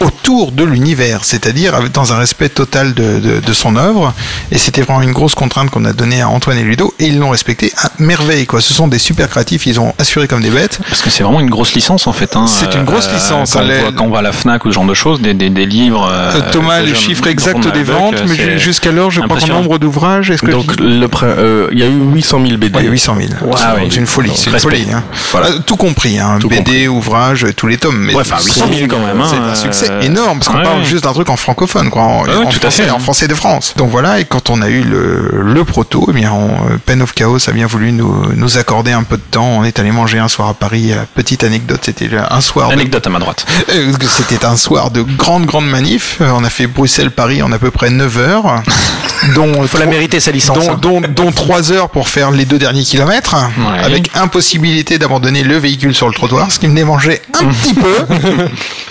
autour 0.00 0.52
de 0.52 0.64
l'univers, 0.64 1.24
c'est-à-dire 1.24 1.74
dans 1.92 2.12
un 2.12 2.18
respect 2.18 2.48
total 2.48 2.94
de, 2.94 3.18
de, 3.18 3.40
de 3.40 3.52
son 3.52 3.76
œuvre. 3.76 4.12
Et 4.52 4.58
c'était 4.58 4.82
vraiment 4.82 5.02
une 5.02 5.12
grosse 5.12 5.34
contrainte 5.34 5.70
qu'on 5.70 5.84
a 5.84 5.92
donnée 5.92 6.20
à 6.20 6.28
Antoine 6.28 6.58
et 6.58 6.62
Ludo, 6.62 6.94
et 6.98 7.06
ils 7.06 7.18
l'ont 7.18 7.30
respecté 7.30 7.72
à 7.78 7.90
merveille. 7.98 8.46
Quoi. 8.46 8.60
Ce 8.60 8.72
sont 8.74 8.88
des 8.88 8.98
super 8.98 9.28
créatifs, 9.28 9.66
ils 9.66 9.80
ont 9.80 9.94
assuré 9.98 10.28
comme 10.28 10.42
des 10.42 10.50
bêtes. 10.50 10.80
Parce 10.88 11.02
que 11.02 11.10
c'est 11.10 11.22
vraiment 11.22 11.40
une 11.40 11.50
grosse 11.50 11.74
licence 11.74 12.06
en 12.06 12.12
fait. 12.12 12.36
hein. 12.36 12.46
C'est 12.46 12.74
une 12.74 12.84
grosse 12.84 13.10
licence, 13.12 13.52
Quand, 13.52 13.60
hein, 13.60 13.62
on 13.64 13.68
les- 13.68 13.78
voit- 13.80 13.92
quand 13.92 14.04
on 14.04 14.10
va 14.10 14.18
à 14.18 14.22
la 14.22 14.32
Fnac 14.32 14.64
ou 14.64 14.70
ce 14.70 14.74
genre 14.74 14.84
de 14.86 14.94
choses, 14.94 15.20
des, 15.20 15.34
des, 15.34 15.50
des 15.50 15.66
livres. 15.66 16.08
euh, 16.10 16.32
Euh, 16.36 16.40
Thomas, 16.52 16.80
les 16.80 16.94
chiffres 16.94 17.26
exacts 17.26 17.66
des 17.72 17.82
ventes, 17.82 18.22
mais 18.28 18.58
jusqu'alors, 18.58 19.10
je 19.10 19.20
crois 19.20 19.38
qu'en 19.38 19.46
nombre 19.48 19.78
d'ouvrages, 19.78 20.30
est-ce 20.30 20.42
que 20.42 20.50
Donc 20.50 20.76
le 20.78 21.06
euh, 21.22 21.68
il 21.72 21.78
y 21.78 21.82
a 21.82 21.86
eu 21.86 21.98
800 22.12 22.40
000 22.46 22.58
BD. 22.58 22.76
Ouais, 22.78 22.84
800 22.84 23.16
000. 23.18 23.28
Ah 23.52 23.56
c'est 23.76 23.80
oui. 23.82 23.88
c'est 23.90 24.00
une 24.00 24.06
folie, 24.06 24.32
c'est 24.34 24.50
une 24.50 24.58
folie. 24.58 24.86
Hein. 24.92 25.02
Voilà. 25.32 25.48
Euh, 25.48 25.58
tout 25.64 25.76
compris, 25.76 26.18
hein, 26.18 26.38
Tout 26.40 26.48
BD, 26.48 26.88
ouvrages, 26.88 27.46
tous 27.56 27.66
les 27.66 27.78
tomes. 27.78 27.96
Mais 27.98 28.14
Ouais, 28.14 28.20
enfin, 28.22 28.36
800 28.44 28.66
000 28.72 28.86
quand 28.88 28.98
même, 28.98 29.20
hein, 29.20 29.26
C'est 29.28 29.36
un 29.36 29.42
euh, 29.42 29.54
succès 29.86 30.06
énorme 30.06 30.38
parce 30.38 30.48
qu'on 30.48 30.58
ouais, 30.58 30.62
parle 30.64 30.78
ouais. 30.80 30.84
juste 30.84 31.04
d'un 31.04 31.12
truc 31.12 31.28
en 31.30 31.36
francophone, 31.36 31.90
quoi, 31.90 32.02
en, 32.02 32.22
Ouais, 32.24 32.30
ouais, 32.30 32.36
en 32.36 32.50
tout 32.50 32.56
à 32.58 32.60
français, 32.60 32.84
fait. 32.84 32.90
en 32.90 32.98
français 32.98 33.28
de 33.28 33.34
France. 33.34 33.74
Donc 33.76 33.90
voilà, 33.90 34.20
et 34.20 34.24
quand 34.24 34.50
on 34.50 34.60
a 34.62 34.68
eu 34.68 34.82
le, 34.82 35.42
le 35.42 35.64
proto, 35.64 36.06
eh 36.08 36.12
bien, 36.12 36.32
on, 36.32 36.48
euh, 36.70 36.76
Pen 36.84 37.02
of 37.02 37.12
Chaos 37.14 37.48
a 37.48 37.52
bien 37.52 37.66
voulu 37.66 37.92
nous, 37.92 38.26
nous 38.34 38.58
accorder 38.58 38.92
un 38.92 39.02
peu 39.02 39.16
de 39.16 39.22
temps. 39.30 39.46
On 39.46 39.64
est 39.64 39.78
allé 39.78 39.90
manger 39.92 40.18
un 40.18 40.28
soir 40.28 40.48
à 40.48 40.54
Paris. 40.54 40.92
Euh, 40.92 41.02
Petite 41.14 41.44
anecdote, 41.44 41.80
c'était 41.82 42.08
un 42.30 42.40
soir. 42.40 42.68
de- 42.68 42.74
Anecdote 42.74 43.06
à 43.06 43.10
ma 43.10 43.18
droite. 43.18 43.46
euh, 43.74 43.92
C'était 44.08 44.44
un 44.44 44.56
soir 44.56 44.90
de 44.90 45.02
grande, 45.02 45.46
grande 45.46 45.66
manif. 45.68 46.18
Euh, 46.20 46.30
On 46.34 46.44
a 46.44 46.50
fait 46.50 46.66
Bruxelles-Paris 46.66 47.42
en 47.42 47.52
à 47.52 47.58
peu 47.58 47.70
près 47.70 47.90
9 47.90 48.18
heures. 48.18 48.62
dont 49.34 49.66
Faut 49.66 49.78
la 49.78 49.86
mériter 49.86 50.20
sa 50.20 50.30
licence. 50.30 50.58
dont, 50.66 50.72
hein. 50.72 50.78
dont, 50.80 51.00
dont 51.24 51.32
3 51.32 51.72
heures 51.72 51.88
pour 51.88 52.08
faire 52.08 52.30
les 52.30 52.44
deux 52.44 52.58
derniers 52.58 52.82
kilomètres, 52.82 53.34
avec 53.82 54.10
impossibilité 54.14 54.98
d'abandonner 54.98 55.42
le 55.42 55.56
véhicule 55.56 55.94
sur 55.94 56.06
le 56.08 56.14
trottoir, 56.14 56.50
ce 56.52 56.58
qui 56.58 56.68
me 56.68 56.74
démangeait 56.76 57.22
un 57.40 57.46
petit 57.48 57.74
peu. 57.74 57.96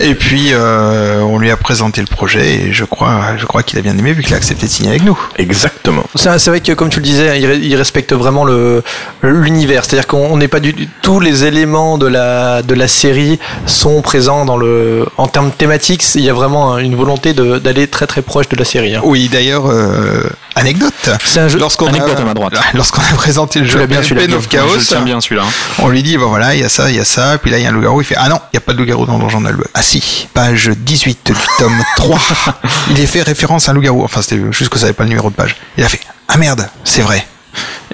Et 0.00 0.14
puis 0.14 0.48
euh, 0.52 0.85
on 1.22 1.38
lui 1.38 1.50
a 1.50 1.56
présenté 1.56 2.00
le 2.00 2.06
projet 2.06 2.46
et 2.54 2.72
je 2.72 2.84
crois, 2.84 3.36
je 3.38 3.46
crois 3.46 3.62
qu'il 3.62 3.78
a 3.78 3.82
bien 3.82 3.96
aimé 3.98 4.12
vu 4.12 4.22
qu'il 4.22 4.34
a 4.34 4.36
accepté 4.36 4.66
de 4.66 4.70
signer 4.70 4.90
avec 4.90 5.02
nous. 5.04 5.18
Exactement. 5.38 6.04
C'est 6.14 6.46
vrai 6.46 6.60
que 6.60 6.72
comme 6.72 6.88
tu 6.90 7.00
le 7.00 7.04
disais, 7.04 7.40
il, 7.40 7.46
re- 7.46 7.60
il 7.60 7.74
respecte 7.76 8.12
vraiment 8.12 8.44
le 8.44 8.82
l'univers. 9.22 9.84
C'est-à-dire 9.84 10.06
qu'on 10.06 10.36
n'est 10.36 10.48
pas 10.48 10.60
du 10.60 10.74
tous 11.02 11.20
les 11.20 11.44
éléments 11.44 11.98
de 11.98 12.06
la 12.06 12.62
de 12.62 12.74
la 12.74 12.88
série 12.88 13.38
sont 13.66 14.02
présents 14.02 14.44
dans 14.44 14.56
le 14.56 15.06
en 15.16 15.26
termes 15.28 15.50
thématiques. 15.50 16.04
Il 16.14 16.22
y 16.22 16.30
a 16.30 16.34
vraiment 16.34 16.78
une 16.78 16.94
volonté 16.96 17.32
d'aller 17.34 17.86
très 17.88 18.06
très 18.06 18.22
proche 18.22 18.48
de 18.48 18.56
la 18.56 18.64
série. 18.64 18.94
hein. 18.96 19.00
Oui, 19.04 19.28
d'ailleurs, 19.32 19.66
euh, 19.66 20.22
anecdote. 20.56 21.10
Lorsqu'on 21.58 21.92
a, 21.92 22.02
à 22.02 22.24
ma 22.24 22.34
droite. 22.34 22.54
Lorsqu'on 22.74 23.02
a 23.02 23.14
présenté 23.16 23.60
le 23.60 23.66
jeu 23.66 23.86
bien, 23.86 24.00
Pen 24.00 24.34
of 24.34 24.42
Je 24.44 24.48
Chaos, 24.48 24.74
le 24.74 24.80
tiens 24.82 25.02
bien 25.02 25.20
celui-là. 25.20 25.44
hein. 25.46 25.52
on 25.78 25.88
lui 25.88 26.02
dit, 26.02 26.16
bah 26.16 26.24
voilà, 26.26 26.54
il 26.54 26.60
y 26.60 26.64
a 26.64 26.68
ça, 26.68 26.90
il 26.90 26.96
y 26.96 27.00
a 27.00 27.04
ça, 27.04 27.38
puis 27.38 27.50
là 27.50 27.58
il 27.58 27.62
y 27.62 27.66
a 27.66 27.68
un 27.68 27.72
loup-garou, 27.72 28.00
il 28.00 28.04
fait, 28.04 28.16
ah 28.18 28.28
non, 28.28 28.40
il 28.52 28.56
n'y 28.56 28.58
a 28.58 28.60
pas 28.60 28.72
de 28.72 28.78
loup-garou 28.78 29.06
dans 29.06 29.18
Donjon 29.18 29.40
Nalbuck. 29.42 29.68
Ah 29.74 29.82
si, 29.82 30.28
page 30.34 30.70
18 30.74 31.32
du 31.32 31.40
tome 31.58 31.82
3. 31.96 32.18
il 32.90 32.98
est 32.98 33.06
fait 33.06 33.22
référence 33.22 33.68
à 33.68 33.72
un 33.72 33.74
loup-garou, 33.74 34.02
enfin 34.02 34.22
c'était 34.22 34.42
juste 34.50 34.70
que 34.70 34.78
ça 34.78 34.86
n'avait 34.86 34.94
pas 34.94 35.04
le 35.04 35.10
numéro 35.10 35.30
de 35.30 35.34
page. 35.36 35.56
Il 35.78 35.84
a 35.84 35.88
fait, 35.88 36.00
ah 36.28 36.36
merde, 36.38 36.68
c'est 36.84 37.02
vrai. 37.02 37.26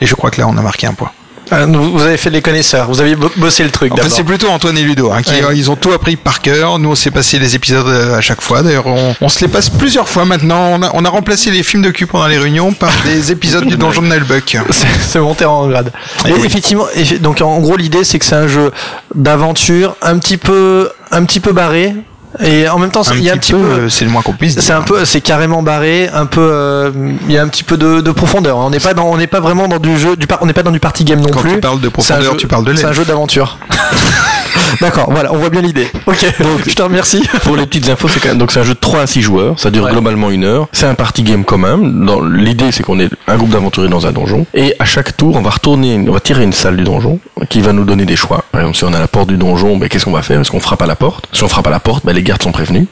Et 0.00 0.06
je 0.06 0.14
crois 0.14 0.30
que 0.30 0.40
là 0.40 0.48
on 0.48 0.56
a 0.56 0.62
marqué 0.62 0.86
un 0.86 0.94
point. 0.94 1.10
Ah, 1.54 1.66
Vous 1.66 2.02
avez 2.02 2.16
fait 2.16 2.30
les 2.30 2.40
connaisseurs. 2.40 2.88
Vous 2.88 3.00
aviez 3.00 3.14
bo- 3.14 3.30
bossé 3.36 3.62
le 3.62 3.70
truc. 3.70 3.92
En 3.92 3.96
fait, 3.96 4.02
d'abord. 4.02 4.16
c'est 4.16 4.24
plutôt 4.24 4.48
Antoine 4.48 4.78
et 4.78 4.82
Ludo, 4.82 5.10
hein, 5.12 5.20
qui 5.22 5.32
Ouais. 5.34 5.44
euh, 5.44 5.54
ils 5.54 5.70
ont 5.70 5.76
tout 5.76 5.92
appris 5.92 6.16
par 6.16 6.40
cœur. 6.40 6.78
Nous, 6.78 6.88
on 6.90 6.94
s'est 6.94 7.10
passé 7.10 7.38
les 7.38 7.54
épisodes 7.54 7.86
euh, 7.86 8.16
à 8.16 8.20
chaque 8.22 8.40
fois. 8.40 8.62
D'ailleurs, 8.62 8.86
on, 8.86 9.14
on 9.20 9.28
se 9.28 9.40
les 9.40 9.48
passe 9.48 9.68
plusieurs 9.68 10.08
fois 10.08 10.24
maintenant. 10.24 10.70
On 10.72 10.82
a, 10.82 10.90
on 10.94 11.04
a 11.04 11.08
remplacé 11.10 11.50
les 11.50 11.62
films 11.62 11.82
de 11.82 11.90
cul 11.90 12.06
pendant 12.06 12.26
les 12.26 12.38
réunions 12.38 12.72
par 12.72 12.90
des 13.04 13.30
épisodes 13.32 13.66
du 13.66 13.76
Donjon 13.76 14.02
de 14.02 14.06
Nalbuck. 14.06 14.56
C'est- 14.70 15.18
monté 15.20 15.44
en 15.44 15.68
grade. 15.68 15.92
Et 16.26 16.32
oui. 16.32 16.40
effectivement, 16.44 16.86
effe- 16.96 17.20
donc 17.20 17.40
en 17.42 17.60
gros 17.60 17.76
l'idée 17.76 18.02
c'est 18.04 18.18
que 18.18 18.24
c'est 18.24 18.34
un 18.34 18.48
jeu 18.48 18.72
d'aventure 19.14 19.94
un 20.02 20.18
petit 20.18 20.36
peu 20.36 20.90
un 21.10 21.24
petit 21.24 21.40
peu 21.40 21.52
barré 21.52 21.94
et 22.40 22.68
en 22.68 22.78
même 22.78 22.90
temps 22.90 23.02
il 23.14 23.22
y 23.22 23.30
a 23.30 23.34
un 23.34 23.36
petit 23.36 23.52
peu, 23.52 23.58
peu 23.58 23.64
euh, 23.64 23.88
c'est 23.88 24.04
le 24.04 24.10
moins 24.10 24.22
qu'on 24.22 24.32
puisse 24.32 24.54
dire. 24.54 24.62
c'est 24.62 24.72
un 24.72 24.82
peu 24.82 25.04
c'est 25.04 25.20
carrément 25.20 25.62
barré 25.62 26.08
un 26.12 26.26
peu 26.26 26.40
euh, 26.40 26.90
il 27.26 27.32
y 27.32 27.38
a 27.38 27.42
un 27.42 27.48
petit 27.48 27.64
peu 27.64 27.76
de, 27.76 28.00
de 28.00 28.10
profondeur 28.10 28.56
on 28.58 28.70
n'est 28.70 28.80
pas 28.80 28.94
dans 28.94 29.04
on 29.06 29.16
n'est 29.16 29.26
pas 29.26 29.40
vraiment 29.40 29.68
dans 29.68 29.78
du 29.78 29.98
jeu 29.98 30.16
du 30.16 30.26
par- 30.26 30.38
on 30.42 30.46
n'est 30.46 30.52
pas 30.52 30.62
dans 30.62 30.70
du 30.70 30.80
party 30.80 31.04
game 31.04 31.20
non 31.20 31.28
Quand 31.30 31.40
plus 31.40 31.52
tu 31.54 31.60
parles 31.60 31.80
de 31.80 31.88
profondeur, 31.88 32.32
jeu- 32.32 32.36
tu 32.38 32.46
parles 32.46 32.64
de 32.64 32.74
c'est 32.74 32.86
un 32.86 32.92
jeu 32.92 33.04
d'aventure 33.04 33.58
d'accord 34.80 35.10
voilà 35.10 35.32
on 35.32 35.38
voit 35.38 35.50
bien 35.50 35.60
l'idée 35.60 35.88
ok 36.06 36.34
donc 36.40 36.68
je 36.68 36.74
te 36.74 36.82
remercie 36.82 37.22
Pour 37.44 37.56
les 37.56 37.66
petites 37.66 37.88
infos, 37.88 38.08
c'est 38.08 38.20
quand 38.20 38.28
même, 38.30 38.38
donc 38.38 38.52
c'est 38.52 38.60
un 38.60 38.64
jeu 38.64 38.74
de 38.74 38.78
3 38.78 39.00
à 39.00 39.06
6 39.06 39.22
joueurs, 39.22 39.58
ça 39.58 39.70
dure 39.70 39.82
Ouais. 39.84 39.90
globalement 39.90 40.30
une 40.30 40.44
heure. 40.44 40.68
C'est 40.72 40.86
un 40.86 40.94
party 40.94 41.24
game 41.24 41.44
commun. 41.44 41.76
Dans 41.82 42.20
l'idée, 42.22 42.70
c'est 42.70 42.84
qu'on 42.84 43.00
est 43.00 43.10
un 43.26 43.36
groupe 43.36 43.50
d'aventuriers 43.50 43.88
dans 43.88 44.06
un 44.06 44.12
donjon 44.12 44.46
et 44.54 44.74
à 44.78 44.84
chaque 44.84 45.16
tour, 45.16 45.34
on 45.36 45.40
va 45.42 45.50
retourner, 45.50 46.02
on 46.08 46.12
va 46.12 46.20
tirer 46.20 46.44
une 46.44 46.52
salle 46.52 46.76
du 46.76 46.84
donjon 46.84 47.18
qui 47.48 47.60
va 47.60 47.72
nous 47.72 47.84
donner 47.84 48.04
des 48.04 48.14
choix. 48.16 48.44
Par 48.52 48.60
exemple, 48.60 48.76
si 48.76 48.84
on 48.84 48.92
a 48.94 49.00
la 49.00 49.08
porte 49.08 49.28
du 49.28 49.36
donjon, 49.36 49.76
ben 49.76 49.88
qu'est-ce 49.88 50.04
qu'on 50.04 50.12
va 50.12 50.22
faire? 50.22 50.40
Est-ce 50.40 50.50
qu'on 50.52 50.60
frappe 50.60 50.82
à 50.82 50.86
la 50.86 50.94
porte? 50.94 51.26
Si 51.32 51.42
on 51.42 51.48
frappe 51.48 51.66
à 51.66 51.70
la 51.70 51.80
porte, 51.80 52.04
ben 52.06 52.12
les 52.22 52.28
gardes 52.28 52.42
sont 52.42 52.52
prévenus. 52.52 52.86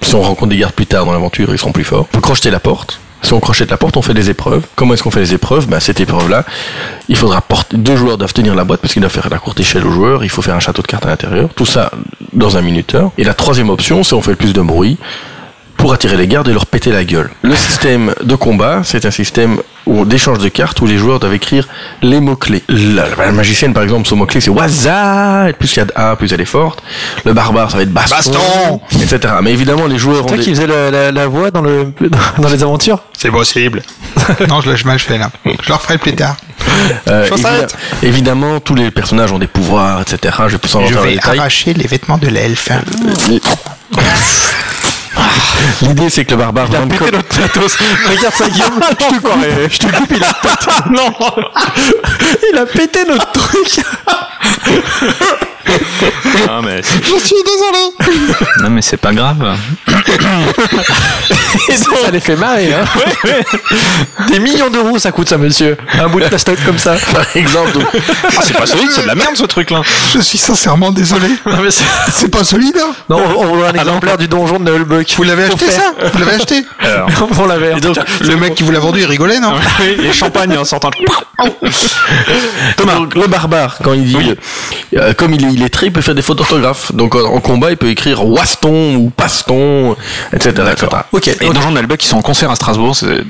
Si 0.00 0.16
on 0.16 0.22
rencontre 0.22 0.48
des 0.48 0.58
gardes 0.58 0.74
plus 0.74 0.86
tard 0.86 1.06
dans 1.06 1.12
l'aventure, 1.12 1.48
ils 1.52 1.58
seront 1.58 1.70
plus 1.70 1.84
forts. 1.84 2.08
On 2.10 2.14
peut 2.16 2.20
crocheter 2.20 2.50
la 2.50 2.58
porte. 2.58 2.98
Si 3.22 3.32
on 3.32 3.38
crochette 3.38 3.70
la 3.70 3.76
porte, 3.76 3.96
on 3.96 4.02
fait 4.02 4.14
des 4.14 4.28
épreuves. 4.28 4.64
Comment 4.74 4.94
est-ce 4.94 5.04
qu'on 5.04 5.12
fait 5.12 5.20
les 5.20 5.34
épreuves? 5.34 5.68
Ben, 5.68 5.78
Cette 5.78 6.00
épreuve-là, 6.00 6.44
il 7.08 7.14
faudra 7.14 7.40
porter... 7.40 7.76
Deux 7.76 7.94
joueurs 7.94 8.18
doivent 8.18 8.32
tenir 8.32 8.56
la 8.56 8.64
boîte 8.64 8.80
parce 8.80 8.92
qu'ils 8.92 9.00
doivent 9.02 9.12
faire 9.12 9.28
la 9.30 9.38
courte 9.38 9.60
échelle 9.60 9.86
aux 9.86 9.92
joueurs. 9.92 10.24
Il 10.24 10.30
faut 10.30 10.42
faire 10.42 10.56
un 10.56 10.60
château 10.60 10.82
de 10.82 10.88
cartes 10.88 11.06
à 11.06 11.10
l'intérieur. 11.10 11.50
Tout 11.54 11.64
ça 11.64 11.92
dans 12.32 12.56
un 12.56 12.62
minuteur. 12.62 13.12
Et 13.18 13.22
la 13.22 13.34
troisième 13.34 13.70
option, 13.70 14.02
c'est 14.02 14.16
on 14.16 14.22
fait 14.22 14.32
le 14.32 14.36
plus 14.36 14.52
de 14.52 14.60
bruit 14.60 14.98
pour 15.82 15.92
attirer 15.92 16.16
les 16.16 16.28
gardes 16.28 16.46
et 16.46 16.52
leur 16.52 16.66
péter 16.66 16.92
la 16.92 17.02
gueule. 17.02 17.28
Le 17.42 17.56
système 17.56 18.14
de 18.22 18.36
combat, 18.36 18.82
c'est 18.84 19.04
un 19.04 19.10
système 19.10 19.58
d'échange 19.88 20.38
de 20.38 20.48
cartes 20.48 20.80
où 20.80 20.86
les 20.86 20.96
joueurs 20.96 21.18
doivent 21.18 21.34
écrire 21.34 21.66
les 22.02 22.20
mots-clés. 22.20 22.62
La, 22.68 23.06
la 23.18 23.32
magicienne, 23.32 23.74
par 23.74 23.82
exemple, 23.82 24.06
son 24.06 24.14
mot-clé, 24.14 24.40
c'est 24.40 24.50
Waza, 24.50 25.48
et 25.48 25.52
plus 25.54 25.74
il 25.74 25.78
y 25.80 25.82
a 25.82 25.84
de 25.86 25.92
A, 25.96 26.14
plus 26.14 26.32
elle 26.32 26.40
est 26.40 26.44
forte. 26.44 26.80
Le 27.24 27.32
barbare, 27.32 27.72
ça 27.72 27.78
va 27.78 27.82
être 27.82 27.92
baston, 27.92 28.14
Baston 28.14 28.80
etc. 28.94 29.34
Mais 29.42 29.52
évidemment, 29.52 29.88
les 29.88 29.98
joueurs 29.98 30.24
ont 30.24 30.28
toi 30.28 30.36
des... 30.36 30.44
qui 30.44 30.50
faisais 30.50 30.68
la, 30.68 30.92
la, 30.92 31.10
la 31.10 31.26
voix 31.26 31.50
dans 31.50 31.62
le 31.62 31.92
dans 32.38 32.48
les 32.48 32.62
aventures 32.62 33.02
C'est 33.18 33.32
possible. 33.32 33.82
non, 34.48 34.60
je 34.60 34.70
l'ai 34.70 34.84
mal 34.84 35.00
fait 35.00 35.18
là. 35.18 35.32
Je 35.44 35.68
le 35.68 35.74
referai 35.74 35.98
plus 35.98 36.14
tard. 36.14 36.36
euh, 37.08 37.26
évidemment, 37.26 37.66
évidemment, 38.04 38.60
tous 38.60 38.76
les 38.76 38.92
personnages 38.92 39.32
ont 39.32 39.40
des 39.40 39.48
pouvoirs, 39.48 40.00
etc. 40.02 40.36
Je 40.46 40.52
vais 40.52 40.58
pas 40.58 40.68
s'en 40.68 40.86
Je 40.86 40.94
les 40.94 41.14
vais 41.14 41.18
arracher 41.24 41.74
les 41.74 41.88
vêtements 41.88 42.18
de 42.18 42.28
l'elfe. 42.28 42.70
L'idée, 45.92 46.08
c'est 46.08 46.24
que 46.24 46.30
le 46.30 46.36
barbare... 46.38 46.68
il 46.70 46.76
a 46.76 46.86
pété 46.86 47.10
notre 47.12 47.38
matos 47.38 47.76
regarde 48.08 48.34
ça 48.34 48.48
Guillaume 48.48 48.80
je 48.90 48.94
te 48.96 49.04
coupe 49.04 49.28
je 49.70 49.78
te 49.78 49.94
coupe 49.94 50.12
il 50.16 50.24
a 50.24 50.32
pété 50.32 50.70
non. 50.90 51.14
Il 52.50 52.58
a 52.58 52.64
pété 52.64 53.04
notre 53.04 53.30
truc 53.32 53.84
Ah, 56.48 56.60
mais 56.64 56.80
Je 57.02 57.18
suis 57.24 57.36
désolé. 57.44 58.14
non, 58.62 58.70
mais 58.70 58.82
c'est 58.82 58.96
pas 58.96 59.12
grave. 59.12 59.56
Et 61.68 61.76
ça, 61.76 61.90
ça 62.04 62.10
les 62.10 62.20
fait 62.20 62.36
marrer, 62.36 62.72
hein. 62.74 62.84
Des 64.28 64.38
millions 64.38 64.70
d'euros, 64.70 64.98
ça 64.98 65.12
coûte 65.12 65.28
ça, 65.28 65.38
monsieur. 65.38 65.76
Un 65.94 66.08
bout 66.08 66.20
de 66.20 66.26
plastoc 66.28 66.56
comme 66.64 66.78
ça. 66.78 66.96
Par 67.12 67.24
exemple, 67.36 67.72
donc, 67.72 67.84
Ah, 68.24 68.40
c'est 68.42 68.56
pas 68.56 68.66
solide, 68.66 68.88
c'est 68.90 69.02
de 69.02 69.06
la 69.06 69.14
merde 69.14 69.36
ce 69.36 69.44
truc 69.44 69.70
là. 69.70 69.82
Je 70.14 70.20
suis 70.20 70.38
sincèrement 70.38 70.90
désolé. 70.90 71.28
Non, 71.46 71.58
mais 71.62 71.70
c'est- 71.70 71.84
C'est 72.12 72.28
pas 72.30 72.44
solide. 72.44 72.76
hein. 72.82 72.92
non, 73.08 73.18
on, 73.36 73.44
on 73.44 73.56
voit 73.56 73.68
un 73.68 73.72
exemplaire 73.74 74.16
du 74.18 74.28
donjon 74.28 74.58
de 74.58 74.70
Nullbuck. 74.70 75.06
Vous 75.16 75.22
l'avez 75.22 75.44
acheté 75.44 75.70
ça 75.70 75.92
Vous 76.12 76.18
l'avez 76.18 76.32
acheté 76.36 76.64
On 77.40 77.46
l'avait. 77.46 77.80
donc, 77.80 77.96
le 78.24 78.36
mec 78.36 78.54
qui 78.54 78.62
vous 78.62 78.72
l'a 78.72 78.78
vendu, 78.80 79.00
il 79.00 79.06
rigolait, 79.06 79.40
non 79.40 79.52
Les 79.98 80.12
champagnes 80.12 80.56
en 80.56 80.64
sortant. 80.64 80.90
Thomas, 82.76 82.94
le 83.14 83.26
barbare, 83.26 83.78
quand 83.82 83.92
il 83.92 84.04
dit, 84.04 84.34
euh, 84.96 85.12
comme 85.14 85.34
il 85.34 85.44
est 85.44 85.51
illettré, 85.52 85.86
il 85.86 85.92
peut 85.92 86.00
faire 86.00 86.14
des 86.14 86.22
fautes 86.22 86.38
d'orthographe. 86.38 86.92
Donc 86.94 87.14
en, 87.14 87.24
en 87.34 87.40
combat, 87.40 87.70
il 87.70 87.76
peut 87.76 87.88
écrire 87.90 88.24
Waston 88.26 88.96
ou 88.96 89.10
Paston, 89.10 89.96
etc. 90.32 90.50
etc. 90.72 90.86
Ok. 91.12 91.28
Et 91.40 91.48
dans 91.50 91.60
Jean 91.60 91.70
Nalbuck, 91.72 92.02
ils 92.04 92.08
sont 92.08 92.16
en 92.18 92.22
concert 92.22 92.50
à 92.50 92.54
Strasbourg 92.56 92.96
c'est- 92.96 93.22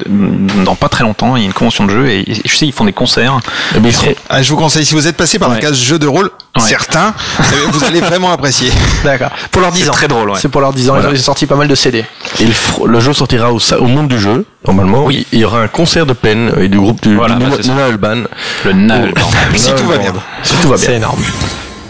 dans 0.64 0.74
pas 0.74 0.88
très 0.88 1.04
longtemps. 1.04 1.36
Il 1.36 1.40
y 1.40 1.42
a 1.42 1.46
une 1.46 1.52
convention 1.52 1.84
de 1.84 1.90
jeu 1.90 2.08
et 2.10 2.24
je 2.44 2.56
sais, 2.56 2.66
ils 2.66 2.72
font 2.72 2.84
des 2.84 2.92
concerts. 2.92 3.38
Eh 3.76 3.90
seront- 3.92 4.14
Ah, 4.28 4.42
Je 4.42 4.50
vous 4.50 4.56
conseille, 4.56 4.84
si 4.84 4.94
vous 4.94 5.06
êtes 5.06 5.16
passé 5.16 5.38
par 5.38 5.48
la 5.48 5.58
case 5.58 5.76
jeu 5.78 5.98
de 5.98 6.06
rôle, 6.06 6.30
Ouais. 6.54 6.60
certains, 6.62 7.14
euh, 7.40 7.42
vous 7.70 7.82
allez 7.84 8.00
vraiment 8.00 8.30
apprécier. 8.30 8.70
D'accord. 9.04 9.30
Pour 9.50 9.62
leurs 9.62 9.72
10 9.72 9.84
C'est 9.84 9.88
ans. 9.88 9.92
très 9.92 10.08
drôle, 10.08 10.28
ouais. 10.30 10.38
C'est 10.40 10.48
pour 10.50 10.60
leurs 10.60 10.72
10 10.74 10.90
ans. 10.90 10.94
Voilà. 10.94 11.08
Ils 11.10 11.18
ont 11.18 11.22
sorti 11.22 11.46
pas 11.46 11.56
mal 11.56 11.66
de 11.66 11.74
CD. 11.74 12.04
Et 12.40 12.44
le, 12.44 12.52
fr- 12.52 12.86
le 12.86 13.00
jeu 13.00 13.12
sortira 13.14 13.50
au, 13.52 13.58
sa- 13.58 13.80
au 13.80 13.86
monde 13.86 14.08
du 14.08 14.18
jeu, 14.20 14.44
normalement. 14.66 15.04
Oui. 15.06 15.26
Il 15.32 15.38
y 15.38 15.44
aura 15.46 15.62
un 15.62 15.68
concert 15.68 16.04
de 16.04 16.12
peine 16.12 16.52
et 16.60 16.68
du 16.68 16.78
groupe 16.78 17.00
du, 17.00 17.14
Voilà, 17.16 17.36
du 17.36 17.46
bah, 17.46 17.56
ça. 17.60 17.68
Nuna 17.72 17.86
Alban. 17.86 18.24
Le 18.66 18.72
Nal. 18.74 19.14
Si 19.56 19.72
tout 19.74 19.86
va 19.86 19.96
bien. 19.96 20.12
Si 20.42 20.54
tout 20.56 20.68
va 20.68 20.76
bien. 20.76 20.84
C'est 20.86 20.94
énorme. 20.96 21.22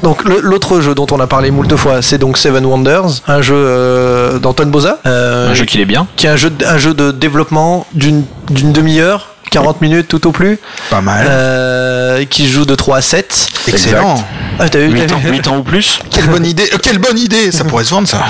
Donc 0.02 0.24
le- 0.24 0.40
l'autre 0.40 0.80
jeu 0.80 0.94
dont 0.94 1.06
on 1.12 1.20
a 1.20 1.26
parlé 1.26 1.50
moult 1.50 1.74
fois, 1.76 2.02
c'est 2.02 2.18
donc 2.18 2.36
Seven 2.36 2.64
Wonders, 2.66 3.22
un 3.28 3.40
jeu 3.42 3.54
euh, 3.56 4.38
d'Antoine 4.38 4.70
Boza, 4.70 4.98
euh, 5.06 5.50
Un 5.50 5.54
jeu 5.54 5.64
qui 5.64 5.80
est 5.80 5.84
bien. 5.84 6.06
qui 6.16 6.26
est 6.26 6.30
un 6.30 6.36
jeu, 6.36 6.50
de- 6.50 6.64
un 6.64 6.78
jeu 6.78 6.94
de 6.94 7.10
développement 7.12 7.86
d'une 7.94 8.24
d'une 8.50 8.72
demi-heure, 8.72 9.28
40 9.50 9.80
minutes 9.80 10.08
tout 10.08 10.26
au 10.26 10.32
plus, 10.32 10.58
Pas 10.90 11.00
mal. 11.00 11.26
euh, 11.28 12.24
qui 12.24 12.46
se 12.48 12.52
joue 12.52 12.64
de 12.64 12.74
3 12.74 12.96
à 12.98 13.00
7. 13.02 13.48
Excellent. 13.68 14.22
Ah, 14.58 14.68
t'as 14.68 14.80
vu, 14.80 14.90
8 14.90 15.06
t'as 15.06 15.14
ans, 15.14 15.18
vu 15.18 15.30
8 15.30 15.46
ans 15.48 15.56
ou 15.58 15.62
plus. 15.62 16.00
Quelle 16.10 16.26
bonne 16.26 16.44
idée 16.46 16.68
euh, 16.74 16.78
Quelle 16.82 16.98
bonne 16.98 17.18
idée 17.18 17.52
Ça 17.52 17.64
pourrait 17.68 17.84
se 17.84 17.90
vendre 17.90 18.08
ça. 18.08 18.22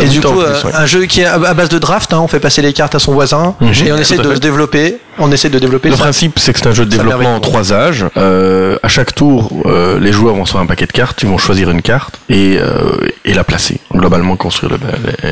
Et 0.00 0.06
du 0.06 0.20
coup, 0.20 0.28
plus, 0.32 0.40
euh, 0.42 0.62
ouais. 0.64 0.72
un 0.74 0.86
jeu 0.86 1.04
qui 1.06 1.20
est 1.22 1.26
à 1.26 1.38
base 1.54 1.68
de 1.68 1.78
draft, 1.78 2.12
hein, 2.12 2.20
on 2.22 2.28
fait 2.28 2.40
passer 2.40 2.62
les 2.62 2.72
cartes 2.72 2.94
à 2.94 2.98
son 3.00 3.12
voisin 3.12 3.54
Mhm. 3.60 3.72
et 3.86 3.92
on 3.92 3.96
essaie 3.96 4.16
de 4.16 4.22
fait. 4.28 4.34
se 4.36 4.40
développer. 4.40 4.98
On 5.18 5.32
essaie 5.32 5.48
de 5.48 5.58
développer. 5.58 5.88
Le 5.88 5.96
ça. 5.96 6.02
principe, 6.02 6.38
c'est 6.38 6.52
que 6.52 6.58
c'est 6.58 6.66
un 6.68 6.72
jeu 6.74 6.84
de 6.84 6.90
Ça 6.90 6.98
développement 7.02 7.36
en 7.36 7.40
trois 7.40 7.72
âges. 7.72 8.04
Euh, 8.16 8.76
à 8.82 8.88
chaque 8.88 9.14
tour, 9.14 9.50
euh, 9.66 9.98
les 9.98 10.12
joueurs 10.12 10.34
vont 10.34 10.42
recevoir 10.42 10.62
un 10.64 10.66
paquet 10.66 10.86
de 10.86 10.92
cartes, 10.92 11.22
ils 11.22 11.28
vont 11.28 11.38
choisir 11.38 11.70
une 11.70 11.82
carte 11.82 12.18
et, 12.28 12.58
euh, 12.60 12.96
et 13.24 13.32
la 13.34 13.44
placer. 13.44 13.80
Globalement, 13.94 14.36
construire 14.36 14.72
le- 14.72 14.78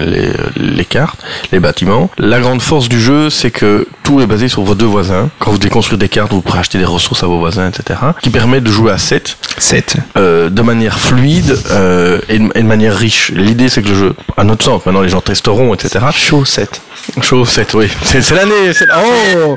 les, 0.01 0.07
les- 0.07 0.33
les 0.77 0.85
cartes, 0.85 1.19
les 1.53 1.61
bâtiments. 1.61 2.11
La 2.19 2.41
grande 2.41 2.63
force 2.63 2.89
du 2.89 3.01
jeu, 3.01 3.29
c'est 3.31 3.51
que 3.51 3.87
tout 4.03 4.21
est 4.21 4.27
basé 4.27 4.49
sur 4.49 4.63
vos 4.63 4.75
deux 4.75 4.87
voisins. 4.87 5.29
Quand 5.39 5.51
vous 5.51 5.59
devez 5.59 5.71
construire 5.71 5.99
des 5.99 6.09
cartes, 6.09 6.33
vous 6.33 6.41
pourrez 6.41 6.59
acheter 6.61 6.79
des 6.79 6.85
ressources 6.85 7.23
à 7.23 7.27
vos 7.27 7.39
voisins, 7.39 7.69
etc. 7.69 7.99
Qui 8.23 8.31
permet 8.31 8.61
de 8.61 8.71
jouer 8.71 8.93
à 8.93 8.99
7 8.99 9.37
7. 9.59 9.97
euh, 10.17 10.49
de 10.51 10.63
manière 10.63 10.99
fluide 10.99 11.59
euh, 11.71 12.19
et, 12.29 12.39
de, 12.39 12.49
et 12.55 12.63
de 12.63 12.67
manière 12.67 12.95
riche. 12.97 13.33
L'idée, 13.35 13.69
c'est 13.69 13.83
que 13.83 13.89
le 13.89 13.95
jeu, 13.95 14.15
à 14.37 14.45
notre 14.45 14.65
sens, 14.65 14.85
maintenant 14.87 15.03
les 15.03 15.09
gens 15.09 15.21
testeront, 15.21 15.75
etc. 15.75 16.05
Chaud 16.13 16.45
7. 16.45 16.81
Chaud 17.21 17.45
7, 17.45 17.75
oui. 17.75 17.89
C'est 18.03 18.23
c'est 18.23 18.35
l'année. 18.35 18.73
c'est- 18.73 18.87
Oh 18.97 19.57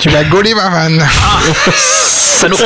Tu 0.00 0.10
m'as 0.10 0.24
gaulé 0.24 0.54
ma 0.54 0.68
vanne. 0.68 1.02
Salaud. 1.74 2.56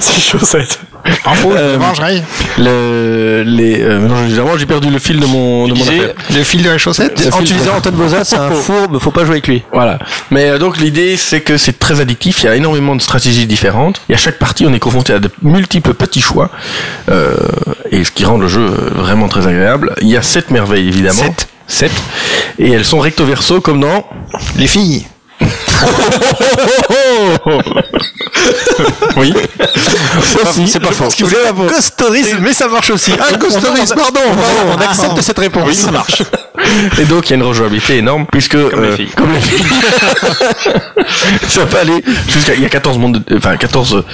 C'est 0.00 0.20
chaud 0.20 0.38
7. 0.44 0.80
En 1.24 1.34
faux, 1.34 1.52
je 1.52 1.58
Euh, 1.58 1.76
vengerai. 1.78 2.22
Le, 2.58 3.44
les, 3.46 3.80
euh, 3.80 4.58
j'ai 4.58 4.66
perdu 4.66 4.90
le 4.90 4.98
fil 4.98 5.20
de 5.20 5.26
mon, 5.26 5.68
de 5.68 5.74
mon 5.74 5.82
affaire. 5.82 6.14
Le 6.34 6.42
fil 6.42 6.64
de 6.64 6.68
la 6.70 6.78
chaussette 6.78 7.28
En 7.32 7.40
utilisant 7.40 7.76
Antoine 7.76 7.94
Bozat, 7.94 8.24
c'est 8.24 8.36
un 8.36 8.50
fourbe, 8.50 8.98
faut 8.98 9.12
pas 9.12 9.20
jouer 9.24 9.34
avec 9.34 9.46
lui. 9.46 9.62
Voilà. 9.72 10.00
Mais 10.32 10.50
euh, 10.50 10.58
donc 10.58 10.78
l'idée, 10.78 11.16
c'est 11.16 11.42
que 11.42 11.56
c'est 11.58 11.78
très 11.78 12.00
addictif. 12.00 12.42
Il 12.42 12.46
y 12.46 12.48
a 12.48 12.56
énormément 12.56 12.96
de 12.96 13.02
stratégies 13.02 13.46
différentes. 13.46 14.00
Et 14.08 14.14
à 14.14 14.16
chaque 14.16 14.38
partie, 14.40 14.66
on 14.66 14.72
est 14.74 14.80
confronté 14.80 15.12
à 15.12 15.20
de 15.20 15.30
multiples 15.42 15.94
petits 15.94 16.20
choix, 16.22 16.50
euh, 17.08 17.36
et 17.92 18.02
ce 18.02 18.10
qui 18.10 18.24
rend 18.24 18.38
le 18.38 18.48
jeu 18.48 18.62
euh, 18.66 18.90
vraiment 18.94 19.28
très 19.28 19.46
agréable. 19.46 19.94
Il 20.00 20.08
y 20.08 20.16
a 20.16 20.22
sept 20.22 20.50
merveilles, 20.50 20.88
évidemment. 20.88 21.14
Sept. 21.22 21.48
Sept. 21.68 21.92
Et 22.58 22.72
elles 22.72 22.84
sont 22.84 22.98
recto 22.98 23.24
verso 23.24 23.60
comme 23.60 23.80
dans. 23.80 24.04
Les 24.56 24.66
filles. 24.66 25.06
Oui. 29.16 29.32
Aussi, 30.42 30.68
c'est 30.68 30.80
pas 30.80 30.90
faux. 30.92 31.08
qu'il 31.08 31.24
voulait 31.26 31.38
costorisme, 31.68 32.38
mais 32.40 32.52
ça 32.52 32.68
marche 32.68 32.90
aussi. 32.90 33.12
Ah, 33.18 33.36
costorisme, 33.38 33.94
pardon, 33.96 34.20
pardon. 34.20 34.72
On 34.76 34.80
accepte 34.80 35.20
cette 35.22 35.38
réponse. 35.38 35.64
Oui, 35.66 35.74
ça 35.74 35.90
marche. 35.90 36.22
Et 36.98 37.04
donc 37.04 37.26
il 37.26 37.30
y 37.30 37.32
a 37.34 37.36
une 37.36 37.42
rejouabilité 37.42 37.98
énorme 37.98 38.26
puisque 38.30 38.56
Comme 38.70 38.82
les 38.82 38.96
filles. 38.96 39.08
comme 39.16 39.32
les 39.32 39.40
filles. 39.40 39.66
ça 41.48 41.66
peut 41.66 41.78
aller 41.78 42.02
jusqu'à 42.28 42.54
il 42.54 42.62
y 42.62 42.66
a 42.66 42.68
14 42.68 42.98
mondes 42.98 43.22
de- 43.26 43.36
enfin 43.36 43.56
14 43.56 44.04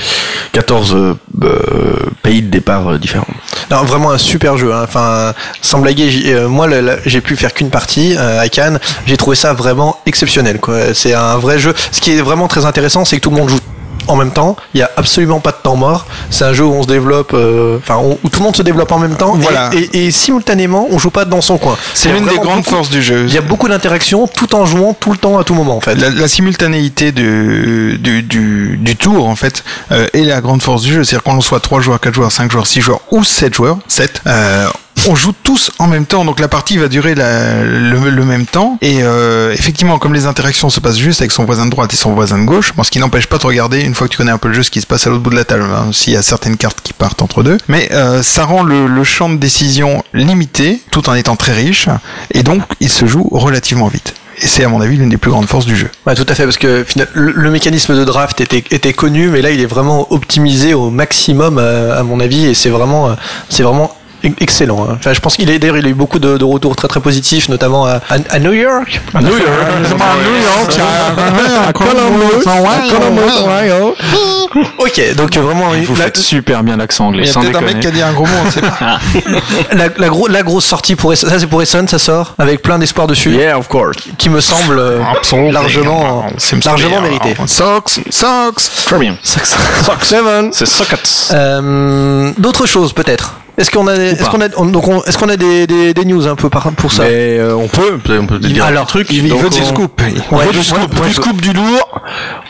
14 0.52 0.94
euh, 0.94 1.14
euh, 1.44 1.96
pays 2.22 2.42
de 2.42 2.48
départ 2.50 2.88
euh, 2.92 2.98
différents. 2.98 3.26
Non, 3.70 3.84
vraiment 3.84 4.10
un 4.10 4.18
super 4.18 4.56
jeu. 4.58 4.72
hein. 4.72 4.82
Enfin, 4.84 5.34
sans 5.62 5.78
blaguer, 5.78 6.10
euh, 6.26 6.48
moi, 6.48 6.68
j'ai 7.06 7.20
pu 7.20 7.36
faire 7.36 7.54
qu'une 7.54 7.70
partie 7.70 8.14
euh, 8.18 8.40
à 8.40 8.48
Cannes. 8.48 8.78
J'ai 9.06 9.16
trouvé 9.16 9.36
ça 9.36 9.52
vraiment 9.54 9.98
exceptionnel. 10.06 10.58
quoi. 10.60 10.94
C'est 10.94 11.11
un 11.14 11.36
vrai 11.36 11.58
jeu. 11.58 11.74
Ce 11.90 12.00
qui 12.00 12.12
est 12.12 12.20
vraiment 12.22 12.48
très 12.48 12.64
intéressant, 12.64 13.04
c'est 13.04 13.16
que 13.16 13.22
tout 13.22 13.30
le 13.30 13.36
monde 13.36 13.48
joue 13.48 13.58
en 14.08 14.16
même 14.16 14.32
temps. 14.32 14.56
Il 14.74 14.80
y 14.80 14.82
a 14.82 14.90
absolument 14.96 15.38
pas 15.38 15.52
de 15.52 15.58
temps 15.62 15.76
mort. 15.76 16.06
C'est 16.28 16.44
un 16.44 16.52
jeu 16.52 16.64
où 16.64 16.72
on 16.72 16.82
se 16.82 16.88
développe, 16.88 17.30
euh, 17.34 17.78
enfin, 17.78 17.98
on- 18.02 18.18
où 18.24 18.28
tout 18.28 18.40
le 18.40 18.44
monde 18.44 18.56
se 18.56 18.62
développe 18.64 18.90
en 18.90 18.98
même 18.98 19.14
temps. 19.14 19.36
et- 19.36 19.42
Voilà. 19.42 19.70
Et, 19.74 20.06
et 20.06 20.10
simultanément, 20.10 20.88
on 20.90 20.98
joue 20.98 21.10
pas 21.10 21.24
dans 21.24 21.40
son 21.40 21.56
coin. 21.56 21.76
C'est 21.94 22.10
l'une 22.12 22.26
des 22.26 22.34
grandes 22.34 22.56
beaucoup- 22.58 22.70
forces 22.70 22.90
du 22.90 23.00
jeu. 23.00 23.26
Il 23.28 23.32
y 23.32 23.38
a 23.38 23.42
beaucoup 23.42 23.68
d'interactions 23.68 24.26
tout 24.26 24.56
en 24.56 24.66
jouant 24.66 24.92
tout 24.92 25.12
le 25.12 25.18
temps 25.18 25.38
à 25.38 25.44
tout 25.44 25.54
moment 25.54 25.76
en 25.76 25.80
fait. 25.80 25.94
La, 25.94 26.10
la 26.10 26.26
simultanéité 26.26 27.12
du, 27.12 27.96
du, 28.00 28.22
du, 28.24 28.76
du 28.76 28.96
tour, 28.96 29.28
en 29.28 29.36
fait, 29.36 29.62
euh, 29.92 30.08
est 30.14 30.24
la 30.24 30.40
grande 30.40 30.62
force 30.62 30.82
du 30.82 30.92
jeu. 30.94 31.04
C'est-à-dire 31.04 31.22
qu'on 31.22 31.40
soit 31.40 31.60
3 31.60 31.80
joueurs, 31.80 32.00
4 32.00 32.14
joueurs, 32.14 32.32
5 32.32 32.50
joueurs, 32.50 32.66
6 32.66 32.80
joueurs 32.80 33.00
ou 33.12 33.22
7 33.22 33.54
joueurs, 33.54 33.78
7, 33.86 34.20
euh, 34.26 34.66
on 35.08 35.14
joue 35.14 35.32
tous 35.42 35.70
en 35.78 35.86
même 35.86 36.06
temps, 36.06 36.24
donc 36.24 36.40
la 36.40 36.48
partie 36.48 36.76
va 36.78 36.88
durer 36.88 37.14
la- 37.14 37.62
le, 37.64 38.10
le 38.10 38.24
même 38.24 38.46
temps. 38.46 38.78
Et 38.80 38.98
euh, 39.02 39.52
effectivement, 39.52 39.98
comme 39.98 40.14
les 40.14 40.26
interactions 40.26 40.70
se 40.70 40.80
passent 40.80 40.98
juste 40.98 41.20
avec 41.20 41.32
son 41.32 41.44
voisin 41.44 41.66
de 41.66 41.70
droite 41.70 41.92
et 41.92 41.96
son 41.96 42.12
voisin 42.14 42.38
de 42.38 42.44
gauche, 42.44 42.72
bon, 42.76 42.82
ce 42.82 42.90
qui 42.90 42.98
n'empêche 42.98 43.26
pas 43.26 43.38
de 43.38 43.46
regarder, 43.46 43.80
une 43.80 43.94
fois 43.94 44.06
que 44.06 44.12
tu 44.12 44.18
connais 44.18 44.30
un 44.32 44.38
peu 44.38 44.48
le 44.48 44.54
jeu, 44.54 44.62
ce 44.62 44.70
qui 44.70 44.80
se 44.80 44.86
passe 44.86 45.06
à 45.06 45.10
l'autre 45.10 45.22
bout 45.22 45.30
de 45.30 45.36
la 45.36 45.44
table, 45.44 45.64
hein, 45.64 45.90
s'il 45.92 46.12
y 46.12 46.16
a 46.16 46.22
certaines 46.22 46.56
cartes 46.56 46.78
qui 46.82 46.92
partent 46.92 47.22
entre 47.22 47.42
deux. 47.42 47.58
Mais 47.68 47.88
euh, 47.92 48.22
ça 48.22 48.44
rend 48.44 48.62
le, 48.62 48.86
le 48.86 49.04
champ 49.04 49.28
de 49.28 49.36
décision 49.36 50.02
limité, 50.14 50.80
tout 50.90 51.08
en 51.08 51.14
étant 51.14 51.36
très 51.36 51.52
riche, 51.52 51.88
et 52.32 52.42
donc 52.42 52.62
il 52.80 52.88
se 52.88 53.06
joue 53.06 53.28
relativement 53.32 53.88
vite. 53.88 54.14
Et 54.40 54.46
c'est 54.46 54.64
à 54.64 54.68
mon 54.68 54.80
avis 54.80 54.96
l'une 54.96 55.10
des 55.10 55.18
plus 55.18 55.30
grandes 55.30 55.46
forces 55.46 55.66
du 55.66 55.76
jeu. 55.76 55.88
Ouais, 56.06 56.14
tout 56.14 56.26
à 56.28 56.34
fait, 56.34 56.44
parce 56.44 56.56
que 56.56 56.84
le, 57.14 57.32
le 57.32 57.50
mécanisme 57.50 57.94
de 57.96 58.04
draft 58.04 58.40
était, 58.40 58.64
était 58.70 58.92
connu, 58.92 59.28
mais 59.28 59.42
là 59.42 59.50
il 59.50 59.60
est 59.60 59.66
vraiment 59.66 60.10
optimisé 60.12 60.74
au 60.74 60.90
maximum 60.90 61.58
euh, 61.58 62.00
à 62.00 62.02
mon 62.02 62.18
avis, 62.18 62.46
et 62.46 62.54
c'est 62.54 62.70
vraiment, 62.70 63.10
euh, 63.10 63.14
c'est 63.50 63.62
vraiment 63.62 63.94
excellent. 64.40 64.86
hein. 64.88 64.96
Enfin, 64.98 65.12
je 65.12 65.20
pense 65.20 65.36
qu'il 65.36 65.50
est 65.50 65.58
d'ailleurs 65.58 65.78
il 65.78 65.86
a 65.86 65.88
eu 65.88 65.94
beaucoup 65.94 66.18
de, 66.18 66.36
de 66.38 66.44
retours 66.44 66.76
très 66.76 66.88
très 66.88 67.00
positifs, 67.00 67.48
notamment 67.48 67.86
à, 67.86 68.00
à- 68.10 68.16
à 68.30 68.38
New 68.38 68.52
York. 68.52 69.00
À 69.14 69.20
New 69.20 69.36
York. 69.36 70.80
Ok, 74.78 75.14
donc 75.16 75.36
euh, 75.36 75.40
vraiment 75.40 75.70
Vous 75.70 75.94
la, 75.96 76.04
faites 76.04 76.16
super 76.18 76.62
bien 76.62 76.76
l'accent 76.76 77.06
anglais, 77.06 77.24
Il 77.24 77.28
y 77.28 77.30
a 77.30 77.40
peut-être 77.40 77.56
un 77.56 77.60
mec 77.62 77.80
qui 77.80 77.86
a 77.86 77.90
dit 77.90 78.02
un 78.02 78.12
gros 78.12 78.26
mot, 78.26 78.32
on 78.46 78.50
sait 78.50 78.60
pas. 78.60 78.98
la, 79.72 79.88
la 79.96 80.08
gros- 80.08 80.28
la 80.28 80.42
grosse 80.42 80.64
sortie 80.66 80.94
pour 80.94 81.12
Essonne, 81.12 81.30
ça 81.30 81.38
c'est 81.38 81.46
pour 81.46 81.62
Essonne, 81.62 81.88
ça 81.88 81.98
sort 81.98 82.34
avec 82.38 82.62
plein 82.62 82.78
d'espoir 82.78 83.06
dessus, 83.06 83.30
Yeah, 83.32 83.58
of 83.58 83.68
course. 83.68 83.96
qui 84.18 84.28
me 84.28 84.40
semble 84.40 84.78
euh, 84.78 85.00
largement, 85.50 86.26
C'est 86.38 86.62
largement 86.64 87.00
mérité. 87.00 87.34
Socks, 87.46 88.00
socks. 88.10 88.60
Très 88.84 88.98
bien. 88.98 89.16
Sock 89.22 90.04
Seven. 90.04 90.50
C'est 90.52 90.66
Sockets. 90.66 91.30
Euh, 91.32 92.30
D'autres 92.38 92.66
choses 92.66 92.92
peut-être? 92.92 93.36
Est-ce 93.58 93.70
qu'on 93.70 93.86
a, 93.86 93.94
est-ce 93.94 94.28
qu'on 94.30 94.40
a, 94.40 94.46
on- 94.56 94.64
donc 94.64 94.88
on- 94.88 95.02
est-ce 95.04 95.18
qu'on 95.18 95.28
a 95.28 95.36
des, 95.36 95.66
des, 95.66 95.92
des 95.92 96.04
news 96.06 96.26
un 96.26 96.36
peu 96.36 96.48
par, 96.48 96.70
pour 96.72 96.90
ça 96.92 97.02
Mais 97.04 97.38
euh, 97.38 97.54
on 97.54 97.68
peut, 97.68 97.98
on 98.18 98.26
peut 98.26 98.38
dire 98.38 98.64
Alors, 98.64 98.86
truc. 98.86 99.08
Il 99.10 99.28
Donc, 99.28 99.42
veut 99.42 99.50
des 99.50 99.60
on- 99.60 99.66
scoops. 99.66 100.02
On 100.30 100.36
Ouais, 100.38 100.46
veut 100.46 100.52
du 100.52 100.58
ouais, 100.58 100.64
scoop, 100.64 101.00
ouais, 101.00 101.06
du 101.08 101.12
scoop, 101.12 101.40
du 101.40 101.52
lourd. 101.52 102.00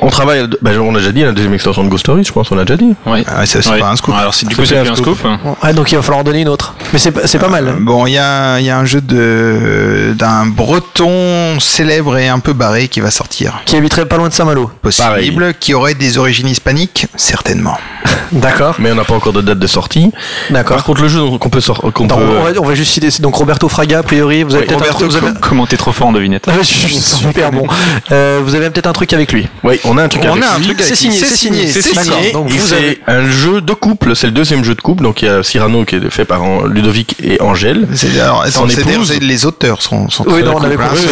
On 0.01 0.09
travaille, 0.11 0.47
bah, 0.63 0.71
on 0.81 0.95
a 0.95 0.99
déjà 0.99 1.11
dit, 1.13 1.23
la 1.23 1.33
deuxième 1.33 1.55
extension 1.55 1.83
de 1.83 1.89
Ghost 1.89 2.05
Story, 2.05 2.23
je 2.25 2.33
pense, 2.33 2.51
on 2.53 2.59
a 2.59 2.65
déjà 2.65 2.77
dit. 2.77 2.95
Oui. 3.07 3.25
Ah, 3.27 3.45
ça, 3.47 3.61
c'est 3.63 3.71
Ouais. 3.71 3.79
pas 3.81 3.89
un 3.91 3.97
scoop. 3.97 4.15
Alors, 4.15 4.33
c'est 4.33 4.47
du 4.47 4.55
C'est 4.55 4.61
coup, 4.63 4.67
c'est 4.67 4.79
un 4.79 4.83
plus 4.83 4.93
un 4.93 4.97
scoop. 4.97 5.19
scoop. 5.19 5.31
Ouais, 5.65 5.73
donc 5.75 5.91
il 5.91 5.97
va 5.97 6.03
falloir 6.03 6.21
en 6.21 6.25
donner 6.25 6.43
une 6.43 6.49
autre. 6.49 6.75
Mais 6.93 6.99
c'est 7.01 7.11
pas, 7.11 7.27
c'est 7.27 7.39
pas 7.39 7.49
mal. 7.49 7.75
Bon, 7.81 8.07
il 8.07 8.13
y 8.13 8.19
a, 8.19 8.61
il 8.61 8.65
y 8.67 8.71
a 8.71 8.79
un 8.79 8.85
jeu 8.85 9.01
de 9.01 10.15
d'un 10.17 10.47
breton 10.47 11.59
célèbre 11.61 12.17
et 12.19 12.29
un 12.29 12.39
peu 12.39 12.53
barré 12.53 12.89
qui 12.89 13.01
va 13.01 13.11
sortir. 13.11 13.61
Qui 13.67 13.77
habiterait 13.77 14.07
pas 14.07 14.17
loin 14.19 14.29
de 14.29 14.33
Saint-Malo. 14.33 14.71
Possible, 14.83 15.55
qui 15.59 15.75
aurait 15.75 15.95
des 15.95 16.19
origines 16.19 16.49
hispaniques, 16.49 17.07
certainement. 17.17 17.77
D'accord. 18.33 18.77
Mais 18.79 18.91
on 18.93 18.95
n'a 18.95 19.05
pas 19.05 19.15
encore 19.15 19.33
de 19.33 19.41
date 19.43 19.59
de 19.59 19.67
sortie. 19.67 20.11
D'accord. 20.51 20.77
Par 20.93 21.01
contre, 21.01 21.03
le 21.03 21.09
jeu 21.33 21.39
qu'on 21.39 21.49
peut 21.49 21.61
sortir, 21.63 21.91
qu'on 21.93 22.05
Attends, 22.05 22.17
peut, 22.19 22.25
on, 22.39 22.43
va, 22.45 22.51
on 22.61 22.65
va 22.67 22.75
juste 22.75 22.93
citer. 22.93 23.11
c'est 23.11 23.23
Donc 23.23 23.35
Roberto 23.35 23.67
Fraga, 23.69 24.01
a 24.01 24.03
priori, 24.03 24.43
vous 24.43 24.55
avez 24.55 24.67
peut-être 24.67 24.81
un 24.83 24.85
Roberto, 24.93 25.09
truc. 25.09 25.11
Vous 25.23 25.27
avez... 25.27 25.39
comment 25.41 25.67
t'es 25.67 25.77
trop 25.79 25.93
fort 25.93 26.09
en 26.09 26.13
devinette 26.13 26.45
Ah, 26.49 26.53
je 26.59 26.65
suis 26.65 26.95
super 26.97 27.51
bon. 27.51 27.67
Euh, 28.11 28.41
vous 28.45 28.55
avez 28.55 28.69
peut-être 28.69 28.87
un 28.89 28.93
truc 28.93 29.13
avec 29.15 29.33
lui. 29.33 29.49
oui, 29.65 29.81
on 29.85 29.97
a 29.97 30.03
un 30.05 30.09
truc 30.09 30.23
On 30.27 30.33
avec 30.33 30.45
a 30.45 30.55
un 30.55 30.59
lui. 30.59 30.65
truc 30.67 30.81
avec 30.81 30.87
C'est 30.89 30.95
signé, 30.97 31.17
c'est 31.17 31.35
signé, 31.35 31.67
c'est 31.69 31.81
signé. 31.83 32.33
Donc 32.33 32.49
vous 32.49 32.59
c'est 32.67 32.75
avez. 32.77 33.01
un 33.07 33.27
jeu 33.27 33.61
de 33.63 33.73
couple, 33.73 34.15
c'est 34.15 34.27
le 34.27 34.33
deuxième 34.33 34.65
jeu 34.65 34.75
de 34.75 34.83
couple, 34.83 35.03
donc 35.03 35.23
il 35.23 35.27
y 35.27 35.29
a 35.29 35.43
Cyrano 35.43 35.85
qui 35.85 35.97
est 35.97 36.11
fait 36.11 36.25
par 36.27 36.67
Ludovic 36.67 37.17
et 37.23 37.41
Angèle. 37.41 37.89
C'est- 37.95 38.21
alors, 38.21 38.45
Son 38.49 38.69
c'est- 38.69 38.81
épouse. 38.83 39.19
les 39.21 39.47
auteurs 39.47 39.81
sont, 39.81 40.11
sont 40.11 40.25
Oui, 40.27 40.43
non, 40.43 40.57
on 40.57 40.63
avait 40.63 40.75
hein. 40.75 40.89
compris, 40.89 41.07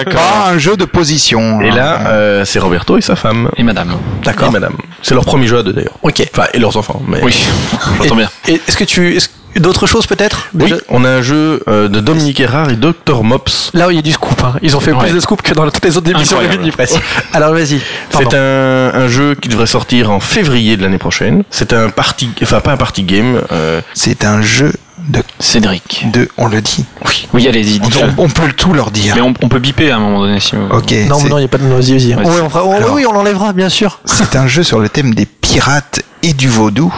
un 0.00 0.04
pas 0.04 0.50
un 0.50 0.58
jeu 0.58 0.76
de 0.76 0.84
position. 0.84 1.60
Et 1.62 1.70
hein. 1.70 1.74
là, 1.74 2.00
euh, 2.08 2.44
c'est 2.44 2.58
Roberto 2.58 2.98
et 2.98 3.00
sa 3.00 3.16
femme. 3.16 3.50
Et 3.56 3.62
madame. 3.62 3.96
D'accord. 4.22 4.48
Et 4.48 4.52
madame. 4.52 4.76
C'est 5.06 5.14
leur 5.14 5.24
premier 5.24 5.46
jeu 5.46 5.58
à 5.58 5.62
deux 5.62 5.72
d'ailleurs. 5.72 5.94
Ok. 6.02 6.20
Enfin, 6.32 6.48
et 6.52 6.58
leurs 6.58 6.76
enfants. 6.76 7.00
Mais... 7.06 7.22
Oui, 7.22 7.32
j'entends 7.98 8.16
bien. 8.16 8.28
Est-ce 8.48 8.76
que 8.76 8.82
tu. 8.82 9.14
est-ce- 9.16 9.28
D'autres 9.56 9.86
choses 9.86 10.06
peut-être? 10.06 10.48
Oui, 10.54 10.72
on 10.88 11.04
a 11.04 11.08
un 11.10 11.22
jeu 11.22 11.62
euh, 11.68 11.88
de 11.88 12.00
Dominique 12.00 12.40
Erard 12.40 12.70
et 12.70 12.76
Dr 12.76 13.22
Mops. 13.24 13.70
Là, 13.74 13.86
il 13.90 13.96
y 13.96 13.98
a 13.98 14.02
du 14.02 14.12
scoop. 14.12 14.42
hein. 14.44 14.54
Ils 14.62 14.76
ont 14.76 14.80
fait 14.80 14.92
Ouais. 14.92 15.04
plus 15.04 15.12
de 15.14 15.20
scoop 15.20 15.42
que 15.42 15.54
dans 15.54 15.68
toutes 15.70 15.84
les 15.84 15.96
autres 15.96 16.10
émissions 16.10 16.40
de. 16.40 16.46
Midi 16.56 16.70
Presse. 16.70 16.94
Alors 17.32 17.52
vas-y. 17.52 17.80
C'est 18.10 18.34
un, 18.34 18.90
un 18.94 19.08
jeu 19.08 19.34
qui 19.34 19.48
devrait 19.48 19.66
sortir 19.66 20.10
en 20.10 20.20
février 20.20 20.76
de 20.76 20.82
l'année 20.82 20.98
prochaine. 20.98 21.42
C'est 21.50 21.72
un 21.72 21.88
party, 21.90 22.30
enfin 22.42 22.60
pas 22.60 22.72
un 22.72 22.76
party 22.76 23.02
game. 23.02 23.40
euh, 23.52 23.80
C'est 23.94 24.24
un 24.24 24.40
jeu 24.42 24.72
de, 25.08 25.22
Cédric. 25.38 26.06
de, 26.12 26.28
on 26.38 26.46
le 26.46 26.60
dit. 26.60 26.84
Oui, 27.06 27.28
oui 27.32 27.48
allez-y, 27.48 27.80
On, 28.18 28.24
on 28.24 28.28
peut 28.28 28.50
tout 28.52 28.72
leur 28.72 28.90
dire. 28.90 29.14
Mais 29.14 29.20
on, 29.20 29.34
on 29.42 29.48
peut 29.48 29.58
biper 29.58 29.90
à 29.90 29.96
un 29.96 30.00
moment 30.00 30.20
donné 30.20 30.40
si 30.40 30.56
vous 30.56 30.62
Ok. 30.70 30.92
Non, 31.08 31.18
mais 31.22 31.28
non, 31.28 31.38
il 31.38 31.42
n'y 31.42 31.44
a 31.46 31.48
pas 31.48 31.58
de. 31.58 31.64
Oui, 31.64 32.10
on 32.42 32.48
fera- 32.48 32.64
oh, 32.64 32.72
Alors- 32.72 32.92
oui, 32.94 33.04
on 33.06 33.12
l'enlèvera, 33.12 33.52
bien 33.52 33.68
sûr. 33.68 34.00
C'est 34.04 34.36
un 34.36 34.46
jeu 34.46 34.62
sur 34.62 34.78
le 34.80 34.88
thème 34.88 35.14
des 35.14 35.26
pirates 35.26 36.00
et 36.26 36.32
du 36.32 36.48
vaudou, 36.48 36.92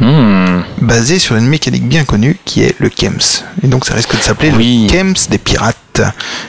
Hmm. 0.00 0.62
basé 0.80 1.20
sur 1.20 1.36
une 1.36 1.46
mécanique 1.46 1.86
bien 1.86 2.02
connue 2.04 2.36
qui 2.44 2.62
est 2.62 2.74
le 2.80 2.88
Kems. 2.88 3.20
Et 3.62 3.68
donc 3.68 3.84
ça 3.86 3.94
risque 3.94 4.16
de 4.16 4.20
s'appeler 4.20 4.50
Oui. 4.56 4.88
le 4.88 4.92
Kems 4.92 5.14
des 5.30 5.38
pirates. 5.38 5.91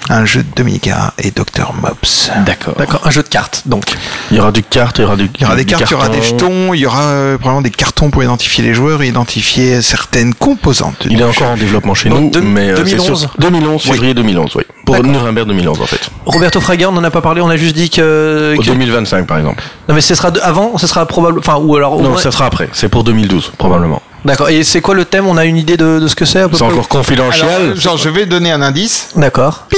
Un 0.10 0.26
jeu 0.26 0.44
de 0.44 0.48
Dominique 0.56 0.88
Erard 0.88 1.14
et 1.18 1.32
Dr 1.32 1.74
Mops. 1.82 2.30
D'accord. 2.46 2.76
D'accord, 2.78 3.02
un 3.06 3.10
jeu 3.12 3.24
de 3.24 3.28
cartes, 3.28 3.64
donc. 3.66 3.84
il 4.32 4.38
y 4.38 4.40
aura 4.40 4.52
du 4.52 4.64
carte, 4.64 5.00
il 5.00 5.02
y 5.02 5.06
aura 5.06 5.16
du. 5.16 5.30
Il 5.36 5.42
y 5.42 5.46
aura 5.46 5.56
des 5.56 5.66
cartes, 5.66 5.84
il 5.90 5.92
y 5.92 5.96
aura 5.96 6.10
des 6.10 6.22
jetons, 6.22 6.74
il 6.74 6.80
y 6.80 6.86
aura 6.86 7.04
euh, 7.04 7.38
probablement 7.38 7.62
des 7.62 7.70
cartons 7.72 8.10
pour 8.10 8.24
identifier 8.24 8.64
les 8.64 8.74
joueurs 8.74 9.02
et 9.02 9.08
identifier 9.08 9.82
certaines 9.82 10.34
composantes. 10.34 11.08
Il 11.10 11.20
est 11.20 11.24
encore 11.24 11.52
en 11.52 11.58
développement 11.58 11.94
chez 11.94 12.10
Donc, 12.10 12.36
nous, 12.36 12.42
mais 12.44 12.70
euh, 12.72 12.78
c'est 12.86 12.96
2011. 12.96 13.20
sur 13.20 13.36
2011, 13.40 13.82
février 13.84 14.14
2011, 14.14 14.56
oui. 14.56 14.64
Pour. 14.86 15.04
Nuremberg 15.04 15.48
2011 15.48 15.82
en 15.82 15.86
fait. 15.86 16.10
Roberto 16.26 16.60
Fraga, 16.60 16.90
on 16.90 16.98
en 16.98 17.04
a 17.04 17.12
pas 17.12 17.22
parlé, 17.22 17.42
on 17.42 17.50
a 17.50 17.58
juste 17.58 17.76
dit 17.76 17.90
que. 17.90 18.56
Que- 18.58 18.66
2025 18.66 19.26
par 19.28 19.38
exemple. 19.38 19.64
Non 19.88 19.96
mais 19.96 20.02
ce 20.02 20.16
sera 20.16 20.32
de- 20.32 20.40
avant, 20.42 20.78
ce 20.78 20.88
sera 20.88 21.06
probable. 21.06 21.40
Enfin 21.40 21.58
ou 21.58 21.76
alors. 21.76 22.02
Non, 22.02 22.18
ça 22.18 22.32
sera 22.32 22.46
après. 22.46 22.70
C'est 22.74 22.90
pour 22.90 23.04
2012 23.04 23.52
probablement. 23.58 24.02
D'accord. 24.26 24.50
Et 24.50 24.64
c'est 24.64 24.82
quoi 24.82 24.96
le 24.96 25.06
thème? 25.06 25.28
On 25.28 25.38
a 25.38 25.46
une 25.46 25.58
idée 25.58 25.76
de, 25.78 26.00
de 26.00 26.08
ce 26.08 26.16
que 26.16 26.26
c'est 26.26 26.40
à 26.42 26.48
peu 26.50 26.56
C'est 26.56 26.64
encore 26.64 26.88
confidentiel. 26.88 27.48
Alors, 27.50 27.76
genre, 27.76 27.98
je 27.98 28.10
vais 28.10 28.26
donner 28.26 28.52
un 28.52 28.62
indice. 28.62 29.10
D'accord. 29.16 29.66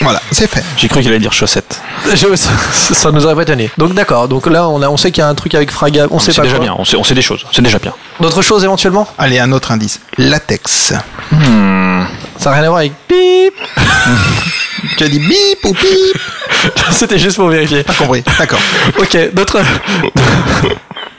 Voilà, 0.00 0.20
c'est 0.30 0.48
fait. 0.50 0.62
J'ai 0.76 0.86
cru 0.88 1.00
qu'il 1.00 1.08
allait 1.08 1.18
dire 1.18 1.32
chaussettes. 1.32 1.80
Je- 2.12 2.36
ça, 2.36 2.50
ça 2.94 3.10
nous 3.10 3.24
aurait 3.24 3.34
pas 3.34 3.42
étonné. 3.42 3.70
Donc 3.78 3.94
d'accord. 3.94 4.28
Donc 4.28 4.46
là 4.46 4.68
on 4.68 4.82
a, 4.82 4.88
on 4.88 4.96
sait 4.96 5.10
qu'il 5.10 5.22
y 5.22 5.24
a 5.24 5.28
un 5.28 5.34
truc 5.34 5.54
avec 5.54 5.70
Fraga. 5.70 6.06
On 6.10 6.18
sait 6.18 6.30
C'est 6.32 6.36
pas 6.42 6.42
déjà 6.42 6.56
quoi. 6.56 6.64
bien, 6.64 6.74
on 6.78 6.84
sait, 6.84 6.96
on 6.96 7.04
sait 7.04 7.14
des 7.14 7.22
choses, 7.22 7.44
c'est 7.52 7.62
déjà 7.62 7.78
bien. 7.78 7.92
D'autres 8.20 8.42
choses 8.42 8.64
éventuellement? 8.64 9.08
Allez, 9.18 9.38
un 9.38 9.50
autre 9.52 9.72
indice. 9.72 10.00
Latex. 10.18 10.92
Ça 11.32 12.50
n'a 12.50 12.50
rien 12.56 12.64
à 12.64 12.68
voir 12.68 12.78
avec 12.78 12.92
bip. 13.08 13.54
Tu 14.98 15.04
as 15.04 15.08
dit 15.08 15.18
bip 15.20 15.64
ou 15.64 15.72
bip 15.72 16.72
C'était 16.92 17.18
juste 17.18 17.36
pour 17.36 17.48
vérifier. 17.48 17.82
Pas 17.84 17.94
compris. 17.94 18.22
D'accord. 18.38 18.60
Ok. 18.98 19.16
D'autres. 19.32 19.60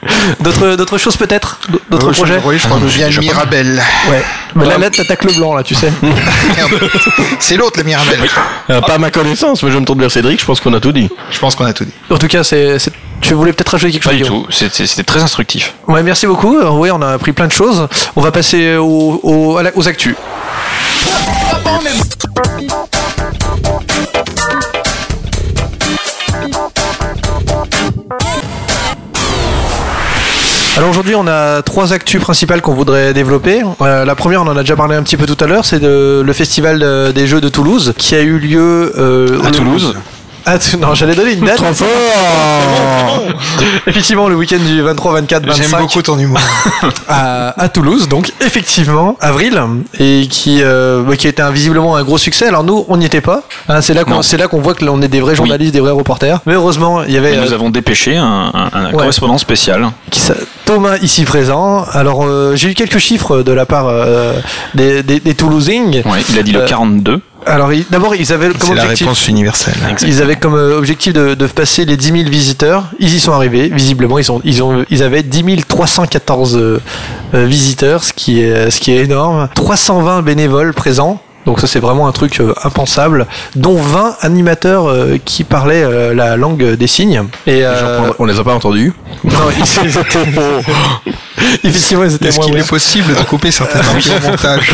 D'autres, 0.40 0.76
d'autres 0.76 0.98
choses 0.98 1.16
peut-être? 1.16 1.58
D'autres 1.90 2.08
Euh, 2.08 2.12
je- 2.12 2.16
projets? 2.18 2.40
Oui, 2.44 2.58
je 2.58 2.66
crois 2.66 2.78
que 2.80 2.88
je 2.88 2.96
viens 2.96 3.08
de 3.10 3.18
Mirabel. 3.20 3.82
Ouais. 4.10 4.22
Mais 4.54 4.66
là, 4.66 4.78
là, 4.78 4.90
t'attaques 4.90 5.24
le 5.24 5.32
blanc, 5.32 5.54
là, 5.54 5.62
tu 5.62 5.74
sais. 5.74 5.92
Merde. 6.02 6.90
C'est 7.38 7.56
l'autre, 7.56 7.78
le 7.78 7.84
Mirabel. 7.84 8.18
Euh, 8.70 8.80
pas 8.80 8.94
à 8.94 8.98
ma 8.98 9.10
connaissance, 9.10 9.62
mais 9.62 9.70
je 9.70 9.78
me 9.78 9.84
tourne 9.84 10.00
vers 10.00 10.10
Cédric, 10.10 10.40
je 10.40 10.44
pense 10.46 10.60
qu'on 10.60 10.72
a 10.74 10.80
tout 10.80 10.92
dit. 10.92 11.08
Je 11.30 11.38
pense 11.38 11.54
qu'on 11.54 11.64
a 11.64 11.72
tout 11.72 11.84
dit. 11.84 11.92
En 12.10 12.18
tout 12.18 12.28
cas, 12.28 12.42
c'est, 12.44 12.78
c'est- 12.78 12.92
tu 13.20 13.34
voulais 13.34 13.52
peut-être 13.52 13.70
rajouter 13.70 13.92
quelque 13.92 14.04
Pas 14.04 14.10
chose 14.10 14.18
du 14.18 14.24
Guillaume? 14.24 14.44
tout, 14.44 14.52
c'était 14.52 14.86
c'était 14.86 15.02
très 15.04 15.22
instructif. 15.22 15.74
Ouais, 15.88 16.02
merci 16.02 16.26
beaucoup. 16.26 16.58
Euh, 16.58 16.68
Oui, 16.70 16.90
on 16.92 17.00
a 17.02 17.12
appris 17.12 17.32
plein 17.32 17.46
de 17.46 17.52
choses. 17.52 17.88
On 18.14 18.20
va 18.20 18.30
passer 18.30 18.76
au- 18.76 19.20
au- 19.22 19.60
la- 19.62 19.70
aux 19.76 19.88
actus. 19.88 20.14
Alors 30.76 30.90
aujourd'hui, 30.90 31.14
on 31.14 31.26
a 31.26 31.62
trois 31.62 31.94
actus 31.94 32.20
principales 32.20 32.60
qu'on 32.60 32.74
voudrait 32.74 33.14
développer. 33.14 33.62
Euh, 33.80 34.04
la 34.04 34.14
première, 34.14 34.42
on 34.42 34.46
en 34.46 34.56
a 34.56 34.60
déjà 34.60 34.76
parlé 34.76 34.94
un 34.94 35.02
petit 35.02 35.16
peu 35.16 35.24
tout 35.24 35.42
à 35.42 35.46
l'heure, 35.46 35.64
c'est 35.64 35.80
de- 35.80 36.22
le 36.24 36.32
festival 36.34 36.78
de- 36.78 37.12
des 37.12 37.26
Jeux 37.26 37.40
de 37.40 37.48
Toulouse 37.48 37.94
qui 37.96 38.14
a 38.14 38.20
eu 38.20 38.38
lieu 38.38 38.92
euh, 38.98 39.38
À 39.42 39.50
Toulouse 39.50 39.94
Ah, 40.48 40.58
non, 40.78 40.94
j'allais 40.94 41.14
donner 41.16 41.32
une 41.32 41.44
date. 41.44 41.60
Effectivement, 43.86 44.28
le 44.28 44.36
week-end 44.36 44.58
du 44.58 44.80
23, 44.82 45.14
24, 45.14 45.46
25 45.46 45.56
J'aime 45.70 45.80
beaucoup 45.80 46.02
ton 46.02 46.18
humour. 46.18 46.38
à, 47.08 47.60
à 47.60 47.68
Toulouse, 47.68 48.08
donc 48.08 48.30
effectivement, 48.40 49.16
avril, 49.20 49.60
et 49.98 50.26
qui, 50.30 50.60
euh, 50.62 51.02
bah, 51.02 51.16
qui 51.16 51.26
a 51.26 51.30
été 51.30 51.42
un- 51.42 51.50
visiblement 51.50 51.96
un 51.96 52.04
gros 52.04 52.18
succès. 52.18 52.46
Alors 52.46 52.62
nous, 52.64 52.84
on 52.88 52.96
n'y 52.96 53.06
était 53.06 53.20
pas. 53.20 53.42
Hein, 53.68 53.80
c'est 53.80 53.94
là 53.94 54.04
qu'on 54.04 54.10
Non. 54.10 54.22
c'est 54.22 54.36
là 54.36 54.46
qu'on 54.48 54.60
voit 54.60 54.74
que 54.74 54.84
l'on 54.84 55.00
est 55.02 55.08
des 55.08 55.20
vrais 55.20 55.34
journalistes, 55.34 55.72
des 55.72 55.80
vrais 55.80 55.90
reporters. 55.90 56.40
Mais 56.46 56.54
heureusement, 56.54 57.02
il 57.04 57.12
y 57.12 57.16
avait 57.16 57.34
Et 57.34 57.36
nous 57.38 57.50
euh, 57.52 57.54
avons 57.54 57.70
dépêché 57.70 58.16
un, 58.16 58.50
un- 58.54 58.70
un 58.72 58.86
Ouais. 58.86 58.92
correspondant 58.92 59.38
spécial. 59.38 59.88
qui 60.10 60.20
s'a- 60.20 60.34
Thomas 60.64 60.96
ici 60.98 61.24
présent. 61.24 61.84
Alors 61.92 62.24
euh, 62.24 62.54
j'ai 62.56 62.70
eu 62.70 62.74
quelques 62.74 62.98
chiffres 62.98 63.42
de 63.42 63.52
la 63.52 63.66
part 63.66 63.86
euh, 63.88 64.34
des, 64.74 65.02
des, 65.02 65.20
des 65.20 65.34
Toulousains. 65.34 65.90
Ouais, 66.04 66.22
il 66.28 66.38
a 66.38 66.42
dit 66.42 66.52
le 66.52 66.60
Euh, 66.62 66.66
42. 66.66 67.20
Alors 67.46 67.70
d'abord, 67.90 68.14
ils 68.16 68.32
avaient 68.32 68.48
comme 68.48 68.60
C'est 68.60 68.74
la 68.74 68.82
objectif. 68.82 69.06
réponse 69.06 69.28
universelle. 69.28 69.74
Ils 70.02 70.20
avaient 70.20 70.34
comme 70.36 70.56
euh, 70.56 70.76
objectif 70.76 71.12
de, 71.12 71.34
de 71.34 71.46
passer 71.46 71.84
les 71.84 71.96
10 71.96 72.06
000 72.22 72.28
visiteurs. 72.28 72.86
Ils 72.98 73.14
y 73.14 73.20
sont 73.20 73.32
arrivés. 73.32 73.68
Visiblement, 73.68 74.18
ils, 74.18 74.24
sont, 74.24 74.40
ils, 74.44 74.62
ont, 74.62 74.84
ils 74.90 75.02
avaient 75.02 75.22
10 75.22 75.64
314 75.66 76.56
euh, 76.56 76.80
euh, 77.34 77.44
visiteurs, 77.46 78.02
ce 78.02 78.12
qui, 78.12 78.40
est, 78.40 78.70
ce 78.70 78.80
qui 78.80 78.90
est 78.92 79.04
énorme. 79.04 79.48
320 79.54 80.22
bénévoles 80.22 80.74
présents. 80.74 81.20
Donc 81.46 81.60
ça 81.60 81.66
c'est 81.66 81.80
vraiment 81.80 82.06
un 82.08 82.12
truc 82.12 82.40
euh, 82.40 82.52
impensable, 82.64 83.26
dont 83.54 83.76
20 83.76 84.16
animateurs 84.22 84.88
euh, 84.88 85.16
qui 85.24 85.44
parlaient 85.44 85.84
euh, 85.84 86.12
la 86.14 86.36
langue 86.36 86.74
des 86.74 86.86
signes. 86.86 87.22
Et 87.46 87.64
euh, 87.64 88.10
On 88.18 88.24
les 88.24 88.38
a 88.38 88.44
pas 88.44 88.52
entendus. 88.54 88.92
non, 89.24 89.30
ils, 89.56 89.62
étaient- 89.62 89.88
effectivement 91.64 92.04
ils 92.08 92.14
étaient 92.14 92.28
Est-ce 92.28 92.38
moins 92.38 92.46
qu'il 92.46 92.56
est 92.58 92.68
possible 92.68 93.14
de 93.14 93.22
couper 93.22 93.50
certaines 93.50 93.82
parties 93.92 94.10
au 94.10 94.30
montage 94.30 94.72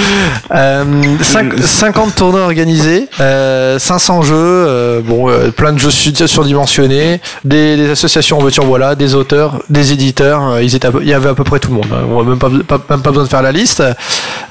Euh, 0.54 0.84
cinq- 1.22 1.58
50 1.58 2.14
tournois 2.14 2.42
organisés, 2.42 3.08
euh, 3.20 3.78
500 3.78 4.22
jeux, 4.22 4.34
euh, 4.36 5.00
bon, 5.04 5.28
euh, 5.28 5.50
plein 5.50 5.72
de 5.72 5.78
jeux 5.78 5.90
su- 5.90 6.12
surdimensionnés, 6.26 7.20
des, 7.44 7.76
des 7.76 7.90
associations 7.90 8.38
en 8.38 8.40
voiture, 8.40 8.64
voilà, 8.64 8.94
des 8.94 9.14
auteurs, 9.14 9.62
des 9.70 9.92
éditeurs, 9.92 10.52
euh, 10.52 10.62
ils 10.62 10.74
étaient, 10.74 10.88
à 10.88 10.92
peu- 10.92 11.02
il 11.02 11.08
y 11.08 11.14
avait 11.14 11.28
à 11.30 11.34
peu 11.34 11.44
près 11.44 11.58
tout 11.58 11.68
le 11.68 11.74
monde. 11.76 11.86
hein. 11.92 12.04
On 12.10 12.22
n'a 12.22 12.28
même 12.30 12.38
pas, 12.38 12.48
pas- 12.66 12.80
même 12.90 13.02
pas 13.02 13.10
besoin 13.10 13.24
de 13.24 13.28
faire 13.28 13.42
la 13.42 13.52
liste. 13.52 13.82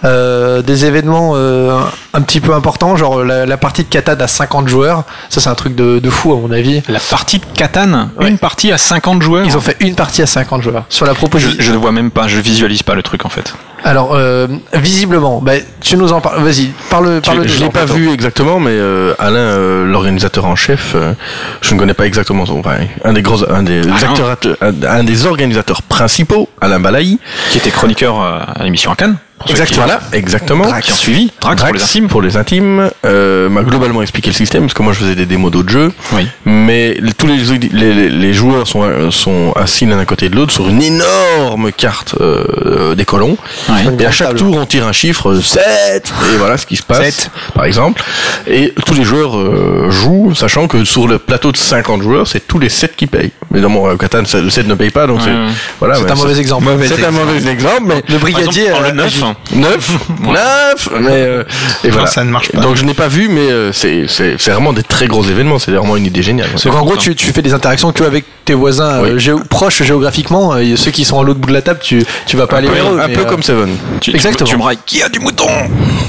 Euh, 0.03 0.61
des 0.61 0.85
événements 0.85 1.33
euh, 1.35 1.79
un 2.13 2.21
petit 2.21 2.39
peu 2.41 2.53
importants, 2.53 2.95
genre 2.95 3.23
la, 3.23 3.45
la 3.45 3.57
partie 3.57 3.83
de 3.83 3.89
Catan 3.89 4.15
à 4.19 4.27
50 4.27 4.67
joueurs, 4.67 5.03
ça 5.29 5.39
c'est 5.41 5.49
un 5.49 5.55
truc 5.55 5.75
de, 5.75 5.99
de 5.99 6.09
fou 6.09 6.33
à 6.33 6.35
mon 6.37 6.51
avis. 6.51 6.81
La 6.89 6.99
partie 6.99 7.39
de 7.39 7.45
Catane, 7.55 8.09
Ouais. 8.19 8.27
une 8.29 8.37
partie 8.37 8.71
à 8.71 8.77
50 8.77 9.21
joueurs. 9.21 9.45
Ils 9.45 9.55
ont 9.57 9.61
fait 9.61 9.77
une 9.79 9.95
partie 9.95 10.21
à 10.21 10.25
50 10.25 10.61
joueurs 10.61 10.83
sur 10.89 11.05
la 11.05 11.13
Je, 11.13 11.17
proposition. 11.17 11.55
je 11.59 11.71
ne 11.71 11.77
vois 11.77 11.91
même 11.91 12.11
pas, 12.11 12.27
je 12.27 12.37
visualise 12.39 12.83
pas 12.83 12.95
le 12.95 13.03
truc 13.03 13.25
en 13.25 13.29
fait. 13.29 13.53
Alors, 13.83 14.11
euh, 14.13 14.47
visiblement, 14.73 15.39
bah, 15.41 15.53
tu 15.79 15.97
nous 15.97 16.13
en 16.13 16.21
parles. 16.21 16.43
Vas-y, 16.43 16.67
parle, 16.91 17.19
parle. 17.21 17.47
je 17.47 17.59
l'ai 17.59 17.69
pas 17.69 17.85
vu 17.85 18.11
exactement, 18.11 18.59
mais 18.59 18.69
euh, 18.73 19.15
Alain, 19.17 19.39
euh, 19.39 19.85
l'organisateur 19.85 20.45
en 20.45 20.55
chef, 20.55 20.91
euh, 20.93 21.13
je 21.61 21.73
ne 21.73 21.79
connais 21.79 21.95
pas 21.95 22.05
exactement 22.05 22.45
son. 22.45 22.59
Enfin, 22.59 22.75
un 23.03 23.13
des 23.13 23.23
gros, 23.23 23.43
un 23.49 23.63
des 23.63 23.81
Alain. 23.81 23.95
acteurs, 24.11 24.37
un, 24.61 24.83
un 24.87 25.03
des 25.03 25.25
organisateurs 25.25 25.81
principaux, 25.81 26.47
Alain 26.61 26.79
Balaï. 26.79 27.17
Qui 27.49 27.57
était 27.57 27.71
chroniqueur 27.71 28.21
à 28.21 28.63
l'émission 28.63 28.91
à 28.91 28.95
Cannes. 28.95 29.15
Exactement. 29.49 29.85
Voilà, 29.85 30.01
exactement. 30.13 30.63
Qui 30.81 30.91
ont 30.91 30.95
suivi. 30.95 31.31
Drax 31.41 31.61
pour 31.63 31.73
les 31.73 31.81
intimes. 31.81 32.07
Pour 32.07 32.21
les 32.21 32.37
intimes, 32.37 32.89
euh, 33.05 33.49
m'a 33.49 33.63
globalement 33.63 34.01
expliqué 34.01 34.29
le 34.29 34.35
système 34.35 34.63
parce 34.63 34.73
que 34.73 34.83
moi 34.83 34.93
je 34.93 34.99
faisais 34.99 35.15
des 35.15 35.25
démos 35.25 35.51
d'autres 35.51 35.69
jeux. 35.71 35.91
Oui. 36.13 36.27
Mais 36.45 36.97
tous 37.17 37.27
les, 37.27 37.37
les, 37.71 37.93
les- 37.93 38.09
les 38.09 38.33
joueurs 38.33 38.67
sont, 38.67 38.83
euh, 38.83 39.11
sont 39.11 39.53
assis 39.55 39.85
l'un 39.85 39.99
à 39.99 40.05
côté 40.05 40.29
de 40.29 40.35
l'autre 40.35 40.53
sur 40.53 40.67
une 40.69 40.81
énorme 40.81 41.71
carte 41.71 42.15
euh, 42.21 42.95
des 42.95 43.05
colons. 43.05 43.37
Ouais. 43.69 43.75
Et 43.99 44.05
à 44.05 44.11
chaque 44.11 44.35
tour, 44.35 44.55
on 44.57 44.65
tire 44.65 44.85
un 44.87 44.91
chiffre 44.91 45.35
7 45.39 46.13
et 46.33 46.37
voilà 46.37 46.57
ce 46.57 46.65
qui 46.65 46.75
se 46.75 46.83
passe, 46.83 47.03
Sept. 47.15 47.31
par 47.53 47.65
exemple. 47.65 48.01
Et 48.47 48.73
tous 48.85 48.93
les 48.93 49.03
joueurs 49.03 49.37
euh, 49.37 49.89
jouent, 49.89 50.33
sachant 50.35 50.67
que 50.67 50.83
sur 50.85 51.07
le 51.07 51.17
plateau 51.17 51.51
de 51.51 51.57
50 51.57 52.01
joueurs, 52.01 52.27
c'est 52.27 52.45
tous 52.47 52.59
les 52.59 52.69
7 52.69 52.95
qui 52.95 53.07
payent. 53.07 53.31
Mais 53.51 53.61
dans 53.61 53.69
mon 53.69 53.95
Catan, 53.97 54.23
le 54.33 54.49
7 54.49 54.67
ne 54.67 54.75
paye 54.75 54.89
pas, 54.91 55.07
donc 55.07 55.19
c'est 55.23 55.31
voilà. 55.79 55.95
C'est 55.95 56.09
un 56.11 56.15
mauvais 56.15 56.39
exemple. 56.39 56.65
C'est 56.87 57.03
un 57.05 57.11
mauvais 57.11 57.51
exemple, 57.51 57.81
mais 57.85 58.03
Le 58.07 58.17
brigadier. 58.17 58.69
Par 58.69 58.85
exemple, 58.85 58.87
euh, 58.87 58.91
le 58.91 58.97
9. 59.03 59.30
9 59.53 59.97
9 60.21 60.89
mais 61.01 61.09
euh, 61.11 61.43
et 61.83 61.87
Non, 61.87 61.93
voilà 61.93 62.07
ça 62.07 62.23
ne 62.23 62.29
marche 62.31 62.51
pas. 62.51 62.59
donc 62.61 62.75
je 62.75 62.83
n'ai 62.85 62.93
pas 62.93 63.07
vu 63.07 63.27
mais 63.29 63.49
euh, 63.51 63.71
c'est 63.73 64.05
c'est 64.07 64.35
c'est 64.39 64.51
vraiment 64.51 64.73
des 64.73 64.83
très 64.83 65.07
gros 65.07 65.23
événements 65.23 65.59
c'est 65.59 65.71
vraiment 65.71 65.95
une 65.97 66.05
idée 66.05 66.21
géniale 66.23 66.49
Donc 66.63 66.75
en 66.75 66.83
gros, 66.85 66.97
tu, 66.97 67.15
tu 67.15 67.31
fais 67.31 67.41
des 67.41 67.53
interactions 67.53 67.91
que 67.91 68.03
avec 68.03 68.25
tes 68.45 68.53
voisins 68.53 69.03
euh, 69.03 69.13
Oui. 69.15 69.19
géo- 69.19 69.41
proches 69.49 69.83
géographiquement. 69.83 70.57
et 70.57 70.75
ceux 70.75 70.91
qui 70.91 71.05
sont 71.05 71.19
à 71.19 71.23
l'autre 71.23 71.39
bout 71.39 71.49
de 71.49 71.53
la 71.53 71.61
table, 71.61 71.79
tu, 71.81 72.03
tu 72.25 72.37
vas 72.37 72.47
pas 72.47 72.57
aller 72.57 72.67
un 72.67 72.71
peu, 72.71 72.75
vers 72.77 72.93
eux. 72.93 72.99
un 72.99 73.09
peu 73.09 73.23
comme 73.25 73.43
Seven 73.43 73.69
Tu, 73.99 74.11
Exactement. 74.15 74.49
Tu, 74.49 74.57
me 74.57 74.63
railles. 74.63 74.77
Qui 74.85 75.01
a 75.03 75.09
du 75.09 75.19
mouton? 75.19 75.47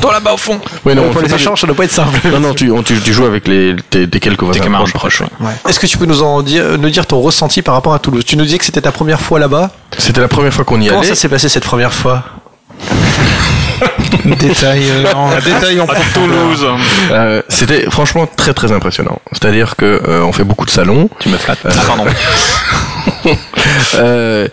Toi 0.00 0.12
là-bas 0.12 0.32
au 0.34 0.36
fond. 0.36 0.58
oui 0.84 0.94
non, 0.94 1.02
on 1.08 1.10
pour 1.12 1.20
fait 1.20 1.28
les 1.28 1.34
échanges, 1.34 1.60
ça 1.60 1.66
doit 1.66 1.76
pas 1.76 1.84
être 1.84 1.92
simple. 1.92 2.18
non 2.30 2.40
non 2.40 2.54
tu, 2.54 2.70
on- 2.70 2.82
tu, 2.82 2.98
tu 3.00 3.12
joues 3.12 3.26
avec 3.26 3.46
les 3.48 3.76
tes, 3.90 4.08
tes 4.08 4.20
quelques 4.20 4.42
voisins 4.42 4.62
proches. 4.70 4.92
proches. 4.92 5.20
ouais. 5.20 5.52
Est-ce 5.68 5.78
que 5.80 5.86
tu 5.86 5.98
peux 5.98 6.06
nous 6.06 6.22
en 6.22 6.42
dire, 6.42 6.64
nous 6.78 6.90
dire 6.90 7.06
ton 7.06 7.20
ressenti 7.20 7.62
par 7.62 7.74
rapport 7.74 7.94
à 7.94 7.98
Toulouse? 7.98 8.24
Tu 8.24 8.36
nous 8.36 8.44
disais 8.44 8.58
que 8.58 8.64
c'était 8.64 8.80
ta 8.80 8.92
première 8.92 9.20
fois 9.20 9.38
là-bas. 9.38 9.70
c'était 9.98 10.20
la 10.20 10.28
première 10.28 10.52
fois 10.54 10.64
qu'on 10.64 10.80
y 10.80 10.86
Comment 10.88 11.00
allait 11.00 11.08
ça 11.10 11.14
s'est 11.14 11.28
passé 11.28 11.48
cette 11.48 11.64
première 11.64 11.92
fois? 11.92 12.24
Détail, 14.24 14.84
euh, 14.90 15.12
en, 15.14 15.30
détail 15.40 15.80
en 15.80 15.86
Toulouse. 16.14 16.66
Euh, 17.10 17.42
c'était 17.48 17.90
franchement 17.90 18.28
très 18.36 18.54
très 18.54 18.70
impressionnant 18.70 19.20
c'est 19.32 19.44
à 19.46 19.50
dire 19.50 19.74
que 19.76 20.00
euh, 20.06 20.22
on 20.22 20.32
fait 20.32 20.44
beaucoup 20.44 20.64
de 20.64 20.70
salons 20.70 21.08
Tu 21.18 21.28
me 21.28 21.36
flattes. 21.36 21.58
Ah, 21.64 21.70
pardon. 21.86 22.04
Euh, 23.94 24.48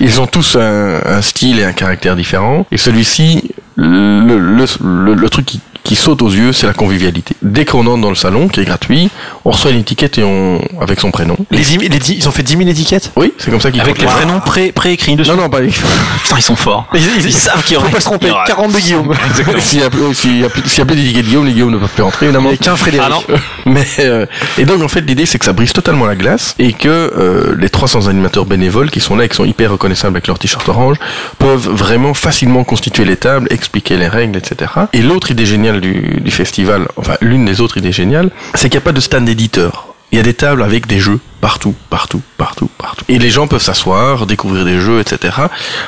ils 0.00 0.20
ont 0.20 0.26
tous 0.26 0.56
un, 0.56 1.00
un 1.04 1.22
style 1.22 1.58
et 1.58 1.64
un 1.64 1.72
caractère 1.72 2.16
différent. 2.16 2.66
Et 2.70 2.76
celui-ci, 2.76 3.50
le, 3.76 4.38
le, 4.38 4.64
le, 4.82 5.14
le 5.14 5.28
truc 5.28 5.46
qui, 5.46 5.60
qui 5.84 5.94
saute 5.96 6.22
aux 6.22 6.30
yeux, 6.30 6.52
c'est 6.52 6.66
la 6.66 6.72
convivialité. 6.72 7.36
Dès 7.42 7.64
qu'on 7.64 7.86
entre 7.86 8.00
dans 8.00 8.08
le 8.08 8.14
salon, 8.16 8.48
qui 8.48 8.60
est 8.60 8.64
gratuit, 8.64 9.10
on 9.44 9.50
reçoit 9.50 9.70
une 9.70 9.80
étiquette 9.80 10.18
et 10.18 10.24
on, 10.24 10.60
avec 10.80 10.98
son 10.98 11.10
prénom. 11.10 11.36
les, 11.50 11.58
les 11.58 11.98
dix- 11.98 12.16
Ils 12.18 12.26
ont 12.28 12.32
fait 12.32 12.42
10 12.42 12.56
000 12.56 12.68
étiquettes? 12.70 13.12
Oui, 13.16 13.32
c'est 13.38 13.50
comme 13.50 13.60
ça 13.60 13.70
qu'ils 13.70 13.80
Avec 13.82 13.98
les 13.98 14.06
prénoms 14.06 14.40
pré- 14.40 14.72
préécrits 14.72 15.14
dessus. 15.14 15.30
Non, 15.30 15.36
non, 15.36 15.48
pas 15.50 15.60
les... 15.60 15.68
Putain, 15.68 16.36
ils 16.38 16.42
sont 16.42 16.56
forts. 16.56 16.86
Ils, 16.94 17.00
ils- 17.18 17.26
ils 17.26 17.32
savent 17.32 17.62
qu'il 17.64 17.76
faut 17.76 17.82
pas 17.88 18.00
se 18.00 18.06
tromper. 18.06 18.26
il 18.26 18.30
y 18.30 18.32
aura- 18.32 18.44
42 18.46 18.78
Guillaume. 18.78 19.14
S'il 19.60 19.80
y 19.80 19.82
a 19.82 19.90
plus, 19.90 20.14
s'il 20.14 20.40
y 20.40 20.44
a 20.44 20.48
plus, 20.48 20.62
s'il 20.66 20.78
y 20.78 20.80
a 20.80 20.84
plus 20.86 20.96
d'étiquette 20.96 21.26
Guillaume, 21.26 21.44
les 21.46 21.52
Guillaume 21.52 21.70
ne 21.72 21.76
peuvent 21.78 21.88
plus 21.90 22.02
rentrer, 22.02 22.26
évidemment. 22.26 22.50
Et 22.50 22.56
qu'un 22.56 22.76
Frédéric. 22.76 23.06
Ah 23.06 23.10
non. 23.28 23.36
Mais 23.66 23.86
euh, 24.00 24.26
et 24.58 24.64
donc 24.64 24.82
en 24.82 24.88
fait 24.88 25.00
l'idée 25.00 25.24
c'est 25.26 25.38
que 25.38 25.44
ça 25.44 25.52
brise 25.54 25.72
totalement 25.72 26.04
la 26.06 26.16
glace 26.16 26.54
et 26.58 26.72
que 26.74 26.88
euh, 26.88 27.54
les 27.58 27.70
300 27.70 28.08
animateurs 28.08 28.44
bénévoles 28.44 28.90
qui 28.90 29.00
sont 29.00 29.16
là 29.16 29.24
et 29.24 29.28
qui 29.28 29.36
sont 29.36 29.44
hyper 29.46 29.70
reconnaissables 29.72 30.14
avec 30.16 30.26
leur 30.26 30.38
t-shirt 30.38 30.68
orange 30.68 30.96
peuvent 31.38 31.68
vraiment 31.70 32.12
facilement 32.14 32.62
constituer 32.64 33.04
les 33.06 33.16
tables, 33.16 33.46
expliquer 33.50 33.96
les 33.96 34.08
règles, 34.08 34.36
etc. 34.36 34.70
Et 34.92 35.00
l'autre 35.02 35.30
idée 35.30 35.46
géniale 35.46 35.73
du, 35.80 36.30
festival, 36.30 36.88
enfin 36.96 37.16
l'une 37.20 37.44
des 37.44 37.60
autres 37.60 37.78
idées 37.78 37.92
géniales, 37.92 38.30
c'est 38.54 38.68
qu'il 38.68 38.78
n'y 38.78 38.82
a 38.82 38.86
pas 38.86 38.92
de 38.92 39.00
stand 39.00 39.24
d'éditeur. 39.24 39.94
Il 40.12 40.16
y 40.16 40.20
a 40.20 40.24
des 40.24 40.34
tables 40.34 40.62
avec 40.62 40.86
des 40.86 41.00
jeux 41.00 41.20
partout, 41.44 41.74
partout, 41.90 42.22
partout, 42.38 42.70
partout. 42.78 43.04
Et 43.06 43.18
les 43.18 43.28
gens 43.28 43.46
peuvent 43.46 43.60
s'asseoir, 43.60 44.24
découvrir 44.24 44.64
des 44.64 44.80
jeux, 44.80 45.00
etc., 45.00 45.36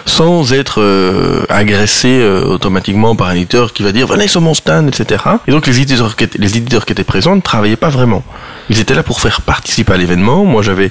sans 0.05 0.53
être 0.53 0.83
euh, 0.83 1.47
agressés 1.49 2.21
euh, 2.21 2.45
automatiquement 2.45 3.17
par 3.17 3.29
un 3.29 3.35
éditeur 3.37 3.73
qui 3.73 3.83
va 3.83 3.91
dire 3.93 4.07
venez 4.07 4.29
sur 4.29 4.43
mon 4.43 4.53
stand, 4.53 4.87
etc. 4.89 5.25
Et 5.47 5.53
donc 5.53 5.67
les 5.67 5.81
éditeurs 5.81 6.15
qui 6.15 6.25
étaient, 6.93 7.05
présents 7.05 7.37
ne 7.37 7.41
travaillaient 7.41 7.77
pas 7.77 7.89
vraiment. 7.89 8.23
Ils 8.69 8.81
étaient 8.81 8.95
là 8.95 9.03
pour 9.03 9.21
faire 9.21 9.43
participer 9.43 9.93
à 9.93 9.97
l'événement. 9.97 10.45
Moi, 10.45 10.63
j'avais, 10.63 10.91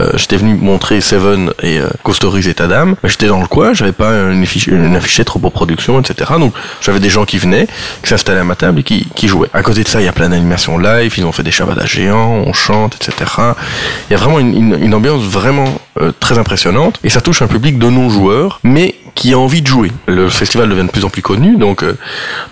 euh, 0.00 0.12
j'étais 0.14 0.36
venu 0.36 0.54
montrer 0.54 1.00
Seven 1.00 1.52
et 1.62 1.78
euh, 1.78 1.88
Costories 2.02 2.48
et 2.48 2.54
Tadam. 2.54 2.96
J'étais 3.04 3.26
dans 3.26 3.40
le 3.40 3.46
coin, 3.46 3.74
j'avais 3.74 3.92
pas 3.92 4.10
une, 4.10 4.42
affiche, 4.42 4.68
une 4.68 4.96
affichette 4.96 5.26
trop 5.26 5.38
pour 5.38 5.52
production, 5.52 6.00
etc. 6.00 6.32
Donc, 6.38 6.54
j'avais 6.80 7.00
des 7.00 7.10
gens 7.10 7.26
qui 7.26 7.38
venaient, 7.38 7.66
qui 8.02 8.08
s'installaient 8.08 8.40
à 8.40 8.44
ma 8.44 8.56
table 8.56 8.80
et 8.80 8.82
qui, 8.82 9.28
jouaient. 9.28 9.50
À 9.52 9.62
côté 9.62 9.82
de 9.82 9.88
ça, 9.88 10.00
il 10.00 10.04
y 10.06 10.08
a 10.08 10.12
plein 10.12 10.30
d'animations 10.30 10.78
live. 10.78 11.12
Ils 11.16 11.24
ont 11.24 11.32
fait 11.32 11.42
des 11.42 11.50
chavadages 11.50 11.92
géants, 11.92 12.42
on 12.46 12.52
chante, 12.52 12.96
etc. 12.96 13.30
Il 14.08 14.12
y 14.12 14.16
a 14.16 14.18
vraiment 14.18 14.38
une, 14.38 14.54
une, 14.56 14.78
une 14.82 14.94
ambiance 14.94 15.22
vraiment 15.22 15.66
euh, 16.00 16.12
très 16.18 16.38
impressionnante 16.38 16.98
et 17.04 17.10
ça 17.10 17.20
touche 17.20 17.42
un 17.42 17.46
public 17.46 17.78
de 17.78 17.88
non-joueurs, 17.90 18.60
mais 18.62 18.94
qui 19.14 19.32
a 19.34 19.38
envie 19.38 19.60
de 19.60 19.66
jouer. 19.66 19.90
Le 20.06 20.28
festival 20.28 20.68
devient 20.68 20.84
de 20.84 20.90
plus 20.90 21.04
en 21.04 21.10
plus 21.10 21.20
connu, 21.20 21.56
donc 21.56 21.82
euh, 21.82 21.98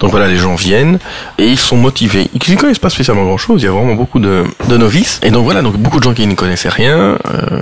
donc 0.00 0.10
voilà, 0.10 0.26
les 0.26 0.36
gens 0.36 0.54
viennent 0.56 0.98
et 1.38 1.46
ils 1.46 1.58
sont 1.58 1.76
motivés. 1.76 2.28
Ils 2.34 2.52
ne 2.52 2.58
connaissent 2.58 2.78
pas 2.80 2.90
spécialement 2.90 3.24
grand-chose. 3.24 3.62
Il 3.62 3.64
y 3.64 3.68
a 3.68 3.72
vraiment 3.72 3.94
beaucoup 3.94 4.18
de, 4.18 4.44
de 4.68 4.76
novices 4.76 5.20
et 5.22 5.30
donc 5.30 5.44
voilà, 5.44 5.62
donc 5.62 5.76
beaucoup 5.76 5.98
de 5.98 6.04
gens 6.04 6.14
qui 6.14 6.26
ne 6.26 6.34
connaissaient 6.34 6.68
rien, 6.68 6.96
euh, 6.98 7.16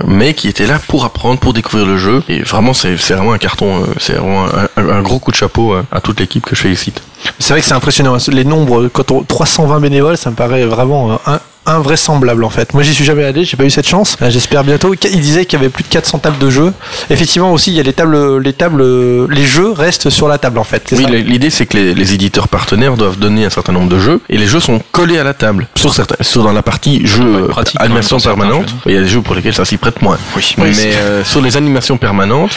mais 0.07 0.33
qui 0.33 0.47
étaient 0.49 0.65
là 0.67 0.79
pour 0.87 1.05
apprendre, 1.05 1.39
pour 1.39 1.53
découvrir 1.53 1.85
le 1.85 1.97
jeu. 1.97 2.21
Et 2.27 2.39
vraiment, 2.41 2.73
c'est 2.73 2.95
vraiment 2.95 3.33
un 3.33 3.37
carton, 3.37 3.81
euh, 3.83 3.85
c'est 3.99 4.13
vraiment 4.13 4.45
un, 4.45 4.89
un- 4.89 5.01
gros 5.01 5.19
coup 5.19 5.31
de 5.31 5.37
chapeau 5.37 5.73
euh, 5.73 5.83
à 5.91 6.01
toute 6.01 6.19
l'équipe 6.19 6.45
que 6.45 6.55
je 6.55 6.61
félicite. 6.61 7.01
C'est 7.39 7.53
vrai 7.53 7.61
que 7.61 7.67
c'est 7.67 7.73
impressionnant. 7.75 8.17
Les 8.29 8.43
nombres, 8.45 8.87
quand 8.91 9.11
on 9.11 9.21
320 9.23 9.79
bénévoles, 9.79 10.17
ça 10.17 10.29
me 10.31 10.35
paraît 10.35 10.65
vraiment 10.65 11.19
un- 11.25 11.39
invraisemblable 11.67 12.43
en 12.43 12.49
fait. 12.49 12.73
Moi 12.73 12.83
j'y 12.83 12.93
suis 12.93 13.05
jamais 13.05 13.23
allé, 13.23 13.43
j'ai 13.43 13.57
pas 13.57 13.65
eu 13.65 13.69
cette 13.69 13.87
chance. 13.87 14.17
Euh, 14.21 14.29
J'espère 14.29 14.63
bientôt. 14.63 14.93
Il 14.93 15.21
disait 15.21 15.45
qu'il 15.45 15.59
y 15.59 15.61
avait 15.61 15.69
plus 15.69 15.83
de 15.83 15.89
400 15.89 16.19
tables 16.19 16.37
de 16.39 16.49
jeux. 16.49 16.73
Effectivement 17.09 17.51
aussi, 17.51 17.71
il 17.71 17.77
y 17.77 17.79
a 17.79 17.83
les 17.83 17.93
tables, 17.93 18.39
les 18.39 18.53
tables, 18.53 18.81
euh, 18.81 19.27
les 19.29 19.45
jeux 19.45 19.71
restent 19.71 20.09
sur 20.09 20.27
la 20.27 20.37
table 20.37 20.57
en 20.57 20.63
fait. 20.63 20.93
Oui, 20.95 21.05
l'idée 21.23 21.49
c'est 21.49 21.65
que 21.65 21.77
les, 21.77 21.93
les 21.93 22.13
éditeurs 22.13 22.47
partenaires 22.47 22.95
doivent 22.95 23.17
donner 23.19 23.45
un 23.45 23.49
certain 23.49 23.73
nombre 23.73 23.89
de 23.89 23.99
jeux 23.99 24.21
et 24.29 24.37
les 24.37 24.47
jeux 24.47 24.59
sont 24.59 24.81
collés 24.91 25.17
à 25.17 25.23
la 25.23 25.33
table. 25.33 25.67
Sur 25.75 25.93
certains, 25.93 26.23
sur 26.23 26.43
dans 26.43 26.53
la 26.53 26.63
partie 26.63 27.05
jeux 27.05 27.43
euh, 27.43 27.47
pratique, 27.47 27.79
animation 27.79 28.17
pour 28.17 28.23
certains 28.23 28.37
permanente, 28.37 28.73
il 28.85 28.93
y 28.93 28.97
a 28.97 29.01
des 29.01 29.07
jeux 29.07 29.21
pour 29.21 29.35
lesquels 29.35 29.53
ça 29.53 29.65
s'y 29.65 29.77
prête 29.77 30.01
moins. 30.01 30.17
Oui, 30.35 30.55
Mais 30.57 30.73
euh, 30.95 31.23
sur 31.23 31.41
les 31.41 31.57
animations 31.57 31.97
permanentes, 31.97 32.51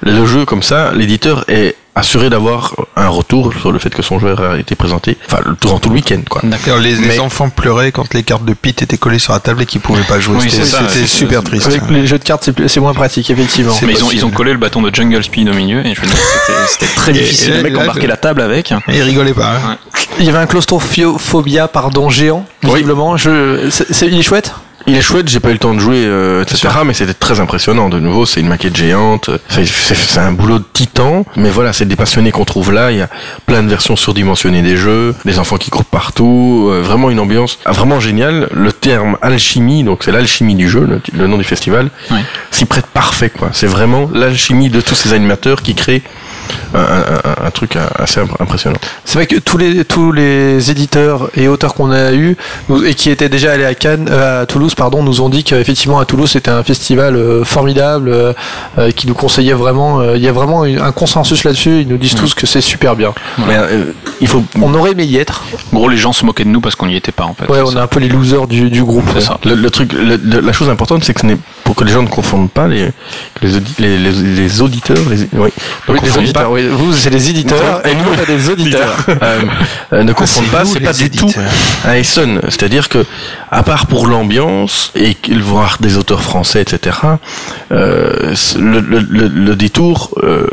le 0.00 0.26
jeu 0.26 0.44
comme 0.44 0.62
ça, 0.62 0.92
l'éditeur 0.92 1.44
est 1.48 1.76
assuré 1.96 2.30
d'avoir 2.30 2.74
un 2.94 3.08
retour 3.08 3.52
sur 3.58 3.72
le 3.72 3.78
fait 3.78 3.90
que 3.90 4.02
son 4.02 4.18
jeu 4.20 4.36
a 4.38 4.58
été 4.58 4.74
présenté, 4.76 5.16
enfin 5.26 5.38
le- 5.44 5.56
durant 5.60 5.78
tout 5.80 5.88
le 5.88 5.94
week-end 5.96 6.20
quoi. 6.28 6.42
Les, 6.80 6.94
les 6.94 7.18
enfants 7.18 7.48
pleuraient 7.48 7.90
quand 7.90 8.12
les 8.14 8.22
cartes 8.22 8.44
de 8.44 8.52
Pete 8.52 8.82
étaient 8.82 8.98
collées 8.98 9.18
sur 9.18 9.32
la 9.32 9.40
table 9.40 9.62
et 9.62 9.66
qu'ils 9.66 9.80
pouvaient 9.80 10.02
pas 10.02 10.20
jouer. 10.20 10.36
Oui, 10.38 10.50
C'était 10.50 10.64
c'est 10.64 10.70
ça, 10.70 10.78
c'était 10.88 11.00
c'est- 11.00 11.06
super 11.06 11.40
c'est- 11.40 11.46
triste. 11.46 11.66
Avec 11.66 11.90
les 11.90 12.06
jeux 12.06 12.18
de 12.18 12.24
cartes, 12.24 12.48
c'est 12.68 12.80
moins 12.80 12.92
pratique 12.94 13.30
effectivement. 13.30 13.72
C'est 13.72 13.86
Mais 13.86 13.94
ils 13.94 14.04
ont, 14.04 14.10
ils 14.12 14.24
ont 14.26 14.30
collé 14.30 14.52
le 14.52 14.58
bâton 14.58 14.82
de 14.82 14.94
Jungle 14.94 15.24
Speed 15.24 15.48
au 15.48 15.54
milieu 15.54 15.84
et 15.86 15.94
je 15.94 16.00
veux 16.02 16.06
dire, 16.06 16.16
c'était- 16.16 16.66
c'était 16.68 16.86
très 16.94 17.10
Et- 17.12 17.14
difficile. 17.14 17.54
et 17.54 17.56
le 17.56 17.62
mec 17.62 17.76
embarquait 17.78 18.06
la 18.06 18.16
table 18.18 18.42
avec. 18.42 18.70
Et 18.72 18.76
ils 18.96 19.02
rigolaient 19.02 19.32
pas. 19.34 19.52
hein. 19.56 19.78
Il 20.18 20.24
y 20.26 20.28
avait 20.28 20.38
un 20.38 20.46
claustrophobia 20.46 21.68
pardon 21.68 22.10
géant 22.10 22.44
visiblement. 22.62 23.16
Je, 23.16 23.68
c'est, 23.70 23.92
c'est- 23.92 24.06
il 24.06 24.18
est 24.18 24.22
chouette? 24.22 24.52
Il 24.88 24.94
est 24.94 25.02
chouette, 25.02 25.28
j'ai 25.28 25.40
pas 25.40 25.48
eu 25.50 25.54
le 25.54 25.58
temps 25.58 25.74
de 25.74 25.80
jouer, 25.80 26.04
euh, 26.06 26.42
etc. 26.42 26.68
Mais 26.84 26.94
c'était 26.94 27.12
très 27.14 27.40
impressionnant. 27.40 27.88
De 27.88 27.98
nouveau, 27.98 28.24
c'est 28.24 28.38
une 28.40 28.46
maquette 28.46 28.76
géante. 28.76 29.30
C'est- 29.48 30.18
un 30.18 30.30
boulot 30.32 30.60
de 30.60 30.64
titan. 30.72 31.24
Mais 31.36 31.50
voilà, 31.50 31.72
c'est 31.72 31.86
des 31.86 31.96
passionnés 31.96 32.30
qu'on 32.30 32.44
trouve 32.44 32.72
là. 32.72 32.92
Il 32.92 32.98
y 32.98 33.02
a 33.02 33.08
plein 33.46 33.62
de 33.64 33.68
versions 33.68 33.96
surdimensionnées 33.96 34.62
des 34.62 34.76
jeux, 34.76 35.14
des 35.24 35.38
enfants 35.40 35.56
qui 35.56 35.70
courent 35.70 35.84
partout. 35.84 36.68
euh, 36.70 36.82
vraiment 36.82 37.10
une 37.10 37.18
ambiance 37.20 37.58
ah, 37.64 37.72
vraiment 37.72 37.98
géniale. 38.00 38.48
Le 38.54 38.72
terme 38.72 39.16
alchimie, 39.22 39.82
donc 39.82 40.02
c'est 40.04 40.12
l'alchimie 40.12 40.54
du 40.54 40.68
jeu, 40.68 40.80
le, 40.88 41.00
le 41.18 41.26
nom 41.26 41.36
du 41.36 41.44
festival, 41.44 41.90
Oui. 42.12 42.18
s'y 42.52 42.64
prête 42.64 42.86
parfait. 42.86 43.30
quoi. 43.30 43.50
C'est 43.52 43.66
vraiment 43.66 44.08
l'alchimie 44.14 44.70
de 44.70 44.80
tous 44.80 44.94
ces 44.94 45.12
animateurs 45.12 45.62
qui 45.62 45.74
créent 45.74 46.02
un, 46.74 46.78
un- 46.80 46.84
un- 47.42 47.46
un 47.46 47.50
truc 47.50 47.76
assez 47.98 48.20
imp- 48.20 48.40
impressionnant. 48.40 48.76
C'est 49.04 49.18
vrai 49.18 49.26
que 49.26 49.36
tous 49.36 49.58
les 49.58 49.84
tous 49.84 50.12
les 50.12 50.70
éditeurs 50.70 51.30
et 51.36 51.48
auteurs 51.48 51.74
qu'on 51.74 51.90
a 51.90 52.12
eu 52.12 52.36
et 52.84 52.94
qui 52.94 53.10
étaient 53.10 53.28
déjà 53.28 53.52
allés 53.52 53.64
à 53.64 53.74
Cannes, 53.74 54.08
euh, 54.10 54.42
à 54.42 54.46
Toulouse 54.46 54.74
pardon, 54.74 55.02
nous 55.02 55.20
ont 55.20 55.28
dit 55.28 55.44
qu'effectivement 55.44 55.98
à 55.98 56.04
Toulouse 56.04 56.30
c'était 56.30 56.50
un 56.50 56.62
festival 56.62 57.16
euh, 57.16 57.44
formidable 57.44 58.10
euh, 58.10 58.32
qui 58.94 59.06
nous 59.06 59.14
conseillait 59.14 59.52
vraiment. 59.54 60.02
Il 60.14 60.20
y 60.22 60.28
a 60.28 60.32
vraiment 60.32 60.62
un 60.64 60.92
consensus 60.92 61.44
là-dessus. 61.44 61.80
Ils 61.82 61.88
nous 61.88 61.98
disent 61.98 62.14
tous 62.14 62.34
que 62.34 62.46
c'est 62.46 62.60
super 62.60 62.96
bien. 62.96 63.12
Mais 63.46 63.56
euh, 63.56 63.84
il 64.20 64.28
faut 64.28 64.42
On 64.60 64.72
aurait 64.74 64.92
aimé 64.92 65.04
y 65.04 65.16
être. 65.16 65.42
En 65.72 65.76
gros, 65.76 65.88
les 65.88 65.96
gens 65.96 66.12
se 66.12 66.24
moquaient 66.24 66.44
de 66.44 66.48
nous 66.50 66.60
parce 66.60 66.74
qu'on 66.74 66.86
n'y 66.86 66.96
était 66.96 67.12
pas 67.12 67.24
en 67.24 67.34
fait. 67.34 67.48
Ouais, 67.50 67.60
on 67.64 67.70
est 67.72 67.78
un 67.80 67.86
peu 67.86 68.00
les 68.00 68.08
losers 68.08 68.46
du, 68.46 68.70
du 68.70 68.82
groupe. 68.84 69.04
Ça. 69.20 69.38
Le, 69.44 69.54
le 69.54 69.70
truc, 69.70 69.92
le- 69.92 70.16
le- 70.16 70.40
la 70.40 70.52
chose 70.52 70.68
importante, 70.68 71.04
c'est 71.04 71.14
que 71.14 71.20
ce 71.20 71.26
n'est 71.26 71.36
pour 71.64 71.74
que 71.74 71.84
les 71.84 71.92
gens 71.92 72.02
ne 72.02 72.08
confondent 72.08 72.50
pas 72.50 72.66
les 72.68 72.92
auditeurs, 74.60 74.96
les, 75.10 75.16
oui, 75.38 75.50
les 75.88 75.94
confondent 76.00 76.32
auditeurs. 76.36 76.48
pas, 76.48 76.50
oui. 76.50 76.68
Vous, 76.68 76.92
c'est 76.92 77.10
les 77.10 77.30
éditeurs 77.30 77.86
et 77.86 77.94
nous, 77.94 78.04
on 78.10 78.22
est 78.22 78.26
des 78.26 78.50
auditeurs. 78.50 78.96
euh, 79.08 79.40
euh, 79.92 80.02
ne 80.02 80.12
confondent 80.12 80.50
pas, 80.50 80.64
c'est 80.64 80.80
pas 80.80 80.92
du 80.92 81.10
tout 81.10 81.30
un 81.84 81.94
Essen. 81.94 82.40
C'est-à-dire 82.44 82.88
que, 82.88 83.04
à 83.50 83.62
part 83.62 83.86
pour 83.86 84.06
l'ambiance 84.06 84.92
et 84.94 85.14
qu'ils 85.14 85.42
voir 85.42 85.78
des 85.80 85.96
auteurs 85.96 86.22
français, 86.22 86.62
etc., 86.62 86.96
euh, 87.72 88.34
le, 88.58 88.80
le, 88.80 89.00
le, 89.00 89.28
le 89.28 89.56
détour 89.56 90.10
euh, 90.22 90.46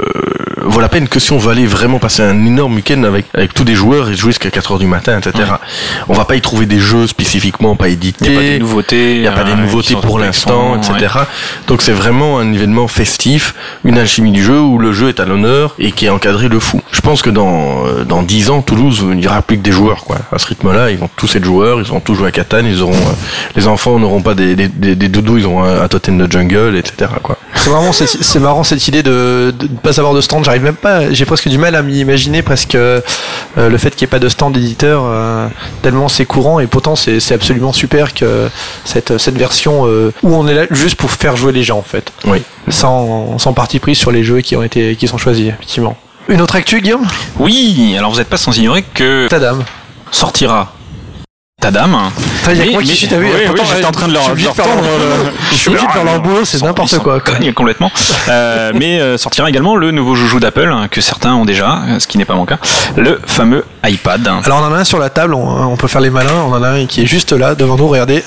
vaut 0.64 0.80
la 0.80 0.90
peine 0.90 1.08
que 1.08 1.20
si 1.20 1.32
on 1.32 1.38
veut 1.38 1.52
aller 1.52 1.66
vraiment 1.66 2.00
passer 2.00 2.24
un 2.24 2.46
énorme 2.46 2.76
week-end 2.76 3.04
avec, 3.04 3.26
avec 3.34 3.54
tous 3.54 3.64
des 3.64 3.76
joueurs 3.76 4.10
et 4.10 4.16
jouer 4.16 4.32
jusqu'à 4.32 4.50
4 4.50 4.74
heures 4.74 4.80
du 4.80 4.88
matin, 4.88 5.20
etc. 5.20 5.50
On 6.08 6.14
va 6.14 6.26
pas 6.26 6.36
y 6.36 6.42
trouver 6.42 6.66
des 6.66 6.80
jeux 6.80 7.08
spécifiquement 7.08 7.76
pas 7.76 7.90
édités. 7.90 8.26
Il 8.26 8.32
n'y 8.32 8.38
a 8.38 8.40
pas 8.40 8.48
des 8.48 8.60
nouveautés. 8.60 9.16
Il 9.16 9.22
n'y 9.22 9.28
a 9.28 9.32
pas 9.32 9.44
des 9.44 9.52
euh, 9.52 9.56
nouveautés 9.56 9.96
pour 9.96 10.20
l'instant, 10.20 10.78
etc. 10.78 10.94
ouais. 11.16 11.22
Donc 11.68 11.82
c'est 11.82 11.92
vraiment 11.92 12.40
un 12.40 12.52
événement 12.54 12.88
festif, 12.88 13.56
une 13.84 13.98
alchimie 13.98 14.32
du 14.32 14.44
jeu 14.44 14.60
où 14.60 14.78
le 14.78 14.94
jeu 14.94 15.10
est 15.10 15.20
à 15.20 15.26
l'honneur 15.26 15.73
et 15.80 15.92
qui 15.92 16.06
est 16.06 16.10
encadré 16.10 16.50
de 16.50 16.60
fou. 16.60 16.82
Je 16.92 17.02
pense 17.02 17.22
que 17.22 17.30
dans 17.30 17.86
euh, 17.86 18.04
dans 18.04 18.22
dix 18.22 18.50
ans, 18.50 18.62
Toulouse, 18.62 19.00
il 19.10 19.18
n'y 19.18 19.28
aura 19.28 19.42
plus 19.42 19.58
que 19.58 19.64
des 19.64 19.72
joueurs, 19.72 20.04
quoi. 20.04 20.18
À 20.32 20.40
ce 20.40 20.48
rythme-là, 20.48 20.92
ils 20.92 20.98
vont 20.98 21.10
tous 21.16 21.36
être 21.36 21.44
joueurs, 21.44 21.80
ils 21.80 21.86
vont 21.88 22.00
tous 22.00 22.16
jouer 22.16 22.28
à 22.28 22.32
Catane, 22.32 22.66
ils 22.66 22.82
auront, 22.82 22.94
euh, 22.94 23.14
les 23.56 23.68
enfants 23.68 23.98
n'auront 24.00 24.22
pas 24.22 24.34
des, 24.36 24.56
des, 24.56 24.68
des, 24.68 24.96
des 24.96 25.08
doudous, 25.10 25.38
ils 25.40 25.46
auront 25.46 25.64
un, 25.64 25.82
un 25.82 25.88
totem 25.88 26.18
de 26.18 26.32
jungle, 26.32 26.76
etc. 26.76 27.12
Quoi. 27.22 27.38
C'est 27.56 27.70
vraiment 27.70 27.92
c'est 27.94 28.40
marrant 28.40 28.64
cette 28.64 28.88
idée 28.88 29.04
de 29.04 29.54
de 29.58 29.64
ne 29.68 29.78
pas 29.80 30.00
avoir 30.00 30.14
de 30.14 30.22
stand. 30.22 30.44
J'arrive 30.46 30.64
même 30.64 30.76
pas. 30.76 31.12
J'ai 31.12 31.26
presque 31.26 31.48
du 31.48 31.58
mal 31.58 31.76
à 31.76 31.82
m'imaginer 31.82 32.42
presque 32.42 32.76
euh, 32.76 33.02
le 33.56 33.78
fait 33.78 33.92
qu'il 33.96 34.06
n'y 34.06 34.10
ait 34.10 34.16
pas 34.16 34.20
de 34.20 34.30
stand 34.30 34.54
d'éditeur 34.54 35.04
euh, 35.06 35.48
tellement 35.82 36.10
c'est 36.10 36.26
courant 36.26 36.60
et 36.60 36.68
pourtant 36.68 36.96
c'est 36.96 37.20
c'est 37.20 37.34
absolument 37.34 37.74
super 37.74 38.14
que 38.14 38.50
cette 38.86 39.18
cette 39.18 39.38
version 39.38 39.86
euh, 39.88 40.12
où 40.24 40.34
on 40.36 40.48
est 40.48 40.54
là 40.54 40.66
juste 40.72 40.96
pour 40.96 41.12
faire 41.12 41.36
jouer 41.38 41.52
les 41.52 41.64
gens 41.64 41.78
en 41.78 41.84
fait, 41.84 42.12
Oui. 42.26 42.42
sans 42.70 43.38
sans 43.38 43.54
parti 43.54 43.80
pris 43.80 43.96
sur 43.96 44.12
les 44.12 44.24
jeux 44.24 44.42
qui 44.42 44.56
ont 44.56 44.64
été 44.64 44.96
qui 44.96 45.08
sont 45.08 45.18
choisis 45.18 45.52
effectivement. 45.64 45.96
Une 46.28 46.42
autre 46.42 46.56
actu, 46.58 46.82
Guillaume? 46.82 47.06
Oui, 47.40 47.96
alors 47.98 48.12
vous 48.12 48.18
n'êtes 48.18 48.28
pas 48.30 48.38
sans 48.38 48.58
ignorer 48.58 48.84
que 48.94 49.28
Ta 49.30 49.40
dame. 49.40 49.64
sortira 50.12 50.74
ta 51.62 51.72
dame. 51.72 51.96
Il 52.50 52.58
y 52.58 52.62
a 52.62 52.78
Mais- 52.78 52.84
qui 52.84 53.08
t'as 53.08 53.16
vu 53.18 53.28
oui, 53.28 53.32
j'étais 53.74 53.86
en 53.86 53.92
train 53.94 54.10
de 54.10 54.14
leur- 54.14 54.24
je 54.24 54.36
suis 54.36 54.44
de 54.44 54.50
de 54.50 54.54
faire 54.54 54.66
leur 54.68 54.76
leur- 54.76 54.84
tendre, 54.84 55.32
Je 55.52 55.56
suis 55.56 55.70
obligé 55.70 55.88
de 55.88 55.92
faire 55.94 56.04
leur 56.04 56.22
boulot, 56.22 56.44
c'est 56.44 56.62
n'importe 56.62 56.98
quoi. 57.00 57.22
complètement. 57.56 57.90
Euh, 58.28 58.74
mais 58.76 59.00
euh, 59.00 59.18
sortira 59.18 59.48
également 59.50 59.78
le 59.78 59.92
nouveau 59.92 60.16
joujou 60.16 60.42
d'Apple 60.42 60.70
hein, 60.74 60.88
que 60.92 61.00
certains 61.00 61.34
ont 61.36 61.46
déjà, 61.46 61.84
euh, 61.88 62.00
ce 62.00 62.08
qui 62.08 62.18
n'est 62.18 62.26
pas 62.26 62.34
mon 62.36 62.46
cas, 62.46 62.58
le 62.98 63.22
fameux 63.26 63.64
iPad. 63.86 64.28
Alors 64.44 64.60
on 64.62 64.66
en 64.66 64.74
a 64.74 64.80
un 64.80 64.84
sur 64.84 65.00
la 65.00 65.10
table, 65.10 65.34
on, 65.36 65.68
on 65.72 65.78
peut 65.78 65.88
faire 65.88 66.02
les 66.02 66.10
malins, 66.10 66.44
on 66.48 66.52
en 66.54 66.64
a 66.64 66.70
un 66.70 66.86
qui 66.86 67.02
est 67.04 67.08
juste 67.08 67.32
là 67.32 67.56
devant 67.56 67.78
nous, 67.78 67.88
regardez. 67.88 68.24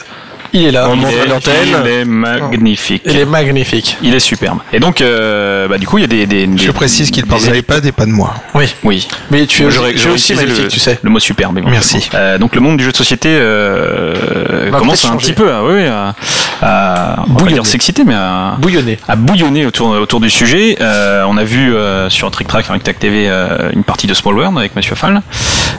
Il 0.52 0.66
est 0.66 0.70
là. 0.70 0.88
On 0.88 0.94
il, 0.94 1.00
montre 1.00 1.12
est, 1.14 1.20
à 1.20 1.26
l'antenne. 1.26 1.54
Il 1.84 1.90
est 1.90 2.04
magnifique. 2.04 3.02
il 3.06 3.16
est 3.16 3.24
magnifique. 3.24 3.96
Il 4.02 4.14
est 4.14 4.20
superbe. 4.20 4.58
Et 4.72 4.80
donc, 4.80 5.00
euh, 5.00 5.68
bah, 5.68 5.78
du 5.78 5.86
coup, 5.86 5.98
il 5.98 6.02
y 6.02 6.04
a 6.04 6.06
des. 6.06 6.26
des 6.26 6.48
Je 6.56 6.70
précise 6.70 7.10
qu'il 7.10 7.26
parle 7.26 7.44
de 7.44 7.50
l'iPad 7.52 7.84
et 7.86 7.92
pas 7.92 8.06
de 8.06 8.10
moi. 8.12 8.34
Oui. 8.54 8.74
Oui. 8.84 9.08
Mais 9.30 9.46
tu 9.46 9.62
es, 9.62 9.66
es 9.66 9.70
j'aurais 9.70 9.94
aussi 10.12 10.34
magnifique, 10.34 10.64
le, 10.64 10.68
tu 10.68 10.80
sais. 10.80 10.98
Le 11.02 11.10
mot 11.10 11.18
superbe. 11.18 11.60
Merci. 11.66 12.08
Euh, 12.14 12.38
donc 12.38 12.54
le 12.54 12.60
monde 12.60 12.76
du 12.76 12.84
jeu 12.84 12.92
de 12.92 12.96
société 12.96 13.28
euh, 13.30 14.70
commence 14.70 15.04
un 15.04 15.16
petit 15.16 15.32
peu 15.32 15.52
à, 15.52 15.64
oui, 15.64 15.84
à, 15.86 16.14
à 16.62 17.16
on 17.18 17.20
va 17.20 17.26
pas 17.26 17.32
Bouillonner. 17.32 17.52
dire 17.54 17.66
s'exciter, 17.66 18.04
mais 18.04 18.14
à, 18.14 18.56
Bouillonné. 18.58 18.98
à 19.08 19.16
bouillonner 19.16 19.66
autour, 19.66 19.88
autour 19.90 20.20
du 20.20 20.30
sujet. 20.30 20.76
Euh, 20.80 21.24
on 21.28 21.36
a 21.36 21.44
vu 21.44 21.74
euh, 21.74 22.08
sur 22.10 22.30
Trick 22.30 22.48
Track 22.48 22.66
avec 22.68 22.82
Tac 22.82 22.98
TV 22.98 23.26
euh, 23.28 23.70
une 23.72 23.84
partie 23.84 24.06
de 24.06 24.14
Small 24.14 24.34
World 24.36 24.58
avec 24.58 24.74
Mathieu 24.74 24.94
Fall. 24.94 25.22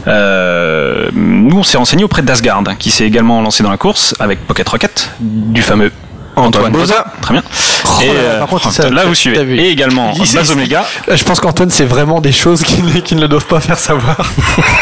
Euh, 0.07 1.09
nous, 1.13 1.57
on 1.59 1.63
s'est 1.63 1.77
renseigné 1.77 2.03
auprès 2.03 2.21
d'Asgard, 2.21 2.63
qui 2.79 2.91
s'est 2.91 3.05
également 3.05 3.41
lancé 3.41 3.63
dans 3.63 3.69
la 3.71 3.77
course 3.77 4.15
avec 4.19 4.39
Pocket 4.47 4.56
Rocket, 4.69 5.11
du 5.19 5.61
fameux 5.61 5.91
Antoine 6.35 6.71
Boza. 6.71 7.03
Très 7.21 7.33
bien. 7.33 7.43
Oh 7.85 8.01
Et, 8.03 8.07
là 8.07 8.13
euh, 8.13 8.39
par 8.39 8.47
contre, 8.47 8.71
ça, 8.71 8.89
là, 8.91 9.05
vous 9.05 9.15
suivez. 9.15 9.43
vu. 9.43 9.57
Et 9.57 9.69
également 9.69 10.13
Baz 10.35 10.51
Omega. 10.51 10.85
Je 11.11 11.23
pense 11.23 11.39
qu'Antoine, 11.39 11.69
c'est 11.71 11.85
vraiment 11.85 12.21
des 12.21 12.31
choses 12.31 12.61
qu'ils 12.61 12.85
ne- 12.85 12.99
qu'ils 12.99 13.17
ne 13.17 13.25
doivent 13.27 13.47
pas 13.47 13.59
faire 13.59 13.79
savoir. 13.79 14.17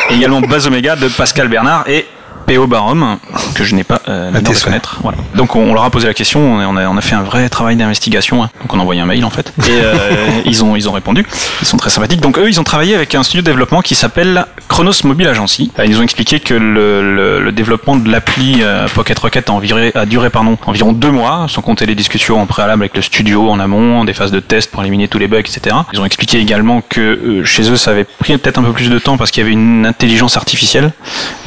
Et 0.10 0.16
également 0.16 0.42
Baz 0.42 0.68
Omega 0.68 0.96
de 0.98 1.08
Pascal 1.08 1.48
Bernard 1.48 1.86
et 1.88 2.06
P.O. 2.46 2.68
Barum. 2.68 3.18
que 3.56 3.64
je 3.64 3.76
n'ai 3.76 3.84
pas 3.84 4.02
euh, 4.08 4.32
tes 4.34 4.54
de 4.54 4.60
connaître. 4.64 5.00
Voilà. 5.02 5.18
Donc 5.36 5.56
on, 5.56 5.74
leur 5.74 5.84
a 5.84 5.90
posé 5.90 6.08
la 6.08 6.14
question, 6.14 6.40
on 6.42 6.78
a, 6.78 6.88
on 6.88 6.98
a, 6.98 7.02
fait 7.02 7.16
un 7.16 7.24
vrai 7.24 7.50
travail 7.50 7.76
d'investigation. 7.76 8.44
hein. 8.44 8.50
Donc 8.62 8.74
on 8.74 8.80
a 8.80 8.82
envoyé 8.82 9.02
un 9.02 9.06
mail 9.06 9.24
en 9.26 9.30
fait, 9.30 9.54
et 9.60 9.72
euh, 9.72 10.04
ils 10.46 10.64
ont 10.64 10.76
ils 10.76 10.88
ont 10.90 10.92
répondu. 10.92 11.26
Ils 11.62 11.68
sont 11.68 11.78
très 11.78 11.90
sympathiques. 11.90 12.22
Donc 12.22 12.38
eux, 12.38 12.48
ils 12.48 12.60
ont 12.60 12.64
travaillé 12.64 12.96
avec 12.96 13.16
un 13.16 13.24
studio 13.24 13.42
de 13.42 13.46
développement 13.48 13.82
qui 13.82 13.96
s'appelle 13.96 14.46
Chronos 14.68 14.94
Mobile 15.04 15.28
Agency. 15.28 15.72
Euh, 15.80 15.86
Ils 15.86 15.92
nous 15.92 16.00
ont 16.00 16.04
expliqué 16.04 16.40
que 16.40 16.54
le, 16.54 17.16
le, 17.16 17.42
le 17.42 17.52
développement 17.52 17.96
de 17.96 18.10
l'appli 18.10 18.60
euh, 18.62 18.88
Pocket 18.94 19.18
Rocket 19.18 19.50
a, 19.50 19.54
enviré- 19.54 19.92
a 19.96 20.06
duré 20.06 20.30
pardon 20.30 20.58
environ 20.66 20.92
deux 20.94 21.12
mois, 21.12 21.48
sans 21.50 21.62
compter 21.62 21.86
les 21.86 21.96
discussions 21.96 22.42
en 22.42 22.46
préalable 22.46 22.84
avec 22.84 22.96
le 22.96 23.02
studio 23.02 23.50
en 23.50 23.60
amont, 23.60 24.04
des 24.06 24.14
phases 24.14 24.32
de 24.32 24.40
test 24.40 24.72
pour 24.72 24.82
éliminer 24.82 25.08
tous 25.08 25.18
les 25.20 25.28
bugs, 25.28 25.40
etc. 25.40 25.76
Ils 25.94 26.00
ont 26.00 26.06
expliqué 26.06 26.40
également 26.40 26.82
que 26.88 27.00
euh, 27.02 27.46
chez 27.46 27.70
eux, 27.72 27.78
ça 27.78 27.92
avait 27.92 28.04
pris 28.06 28.38
peut-être 28.38 28.58
un 28.60 28.64
peu 28.64 28.74
plus 28.74 28.90
de 28.90 29.00
temps 29.00 29.18
parce 29.18 29.32
qu'il 29.32 29.42
y 29.42 29.46
avait 29.46 29.54
une 29.54 29.86
intelligence 29.86 30.38
artificielle, 30.38 30.92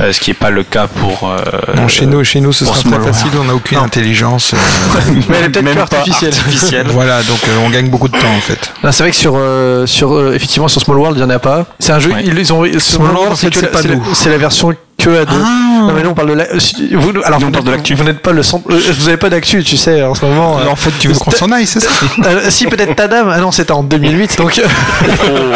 euh, 0.00 0.12
ce 0.12 0.20
qui 0.20 0.30
n'est 0.30 0.34
pas 0.34 0.50
le 0.50 0.62
cas 0.62 0.87
pour. 0.88 1.30
euh, 1.30 1.36
Non, 1.76 1.88
chez 1.88 2.06
nous, 2.06 2.22
chez 2.24 2.40
nous, 2.40 2.52
ce 2.52 2.64
sera 2.64 2.78
très 2.78 3.00
facile. 3.12 3.30
On 3.40 3.44
n'a 3.44 3.54
aucune 3.54 3.78
Non. 3.78 3.84
intelligence. 3.84 4.54
euh, 4.54 4.56
Mais 5.28 5.36
elle 5.38 5.44
est 5.46 5.48
peut-être 5.50 5.78
artificielle. 5.94 6.32
artificielle. 6.34 6.86
voilà, 6.90 7.22
donc 7.22 7.38
euh, 7.48 7.56
on 7.64 7.70
gagne 7.70 7.88
beaucoup 7.88 8.08
de 8.08 8.16
temps 8.18 8.34
en 8.36 8.40
fait. 8.40 8.72
Non, 8.82 8.92
c'est 8.92 9.02
vrai 9.02 9.10
que 9.10 9.16
sur, 9.16 9.34
euh, 9.36 9.86
sur 9.86 10.12
euh, 10.14 10.34
effectivement 10.34 10.68
sur 10.68 10.80
Small 10.80 10.98
World, 10.98 11.16
il 11.18 11.24
n'y 11.24 11.26
en 11.26 11.34
a 11.34 11.38
pas. 11.38 11.66
C'est 11.78 11.92
un 11.92 11.98
jeu, 11.98 12.10
Ouais. 12.12 12.22
ils, 12.24 12.38
ils 12.38 12.52
ont 12.52 12.64
Small 12.78 13.12
World, 13.12 13.36
la- 13.42 14.14
c'est 14.14 14.30
la 14.30 14.38
version 14.38 14.74
que 14.98 15.10
à 15.10 15.24
deux. 15.24 15.36
Non 15.38 15.92
mais 15.94 16.02
nous 16.02 16.10
on 16.10 16.14
parle 16.14 16.30
de 16.30 16.34
la. 16.34 16.58
si- 16.60 16.88
Vous, 16.92 17.10
alors 17.24 17.38
Nous, 17.40 17.46
on 17.46 17.50
vous, 17.50 17.52
parle 17.52 17.64
de 17.66 17.70
l'actu. 17.70 17.94
Vous 17.94 18.02
n'êtes 18.04 18.18
pas 18.20 18.32
le 18.32 18.42
centre. 18.42 18.64
euh, 18.70 18.80
Vous 18.98 19.04
n'avez 19.04 19.16
pas 19.16 19.30
d'actu, 19.30 19.62
tu 19.62 19.76
sais, 19.76 20.02
en 20.02 20.14
ce 20.14 20.24
moment. 20.24 20.58
euh, 20.58 20.66
en 20.68 20.74
fait, 20.76 20.90
tu 20.98 21.06
veux 21.08 21.14
qu'on 21.14 21.30
s'en 21.30 21.50
aille, 21.52 21.66
c'est 21.68 21.78
ça 21.80 21.88
euh, 22.26 22.50
si 22.50 22.66
peut-être 22.66 22.96
ta 22.96 23.06
dame. 23.06 23.30
Ah 23.32 23.38
non, 23.38 23.52
c'était 23.52 23.70
en 23.72 23.84
2008, 23.84 24.36
donc. 24.38 24.58
euh, 24.58 24.66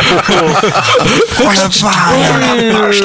Oh 1.44 1.48
la 1.54 1.68
vache 2.78 3.02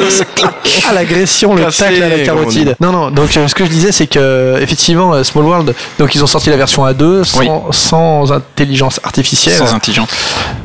Ah 0.87 0.93
l'agression, 0.93 1.55
le 1.55 1.63
tacle 1.71 2.03
à 2.03 2.09
la 2.09 2.19
carotide. 2.19 2.75
Non 2.79 2.91
non. 2.91 3.09
Donc 3.11 3.35
euh, 3.35 3.47
ce 3.47 3.55
que 3.55 3.65
je 3.65 3.69
disais, 3.69 3.91
c'est 3.91 4.07
que 4.07 4.19
euh, 4.19 4.59
effectivement, 4.61 5.13
euh, 5.13 5.23
Small 5.23 5.43
World. 5.45 5.75
Donc 5.99 6.13
ils 6.15 6.23
ont 6.23 6.27
sorti 6.27 6.49
la 6.51 6.57
version 6.57 6.85
A2 6.85 7.23
sans, 7.23 7.39
Oui. 7.39 7.47
sans 7.71 8.31
intelligence 8.31 8.99
artificielle. 9.03 9.55
Sans 9.57 9.73
intelligence. 9.73 10.09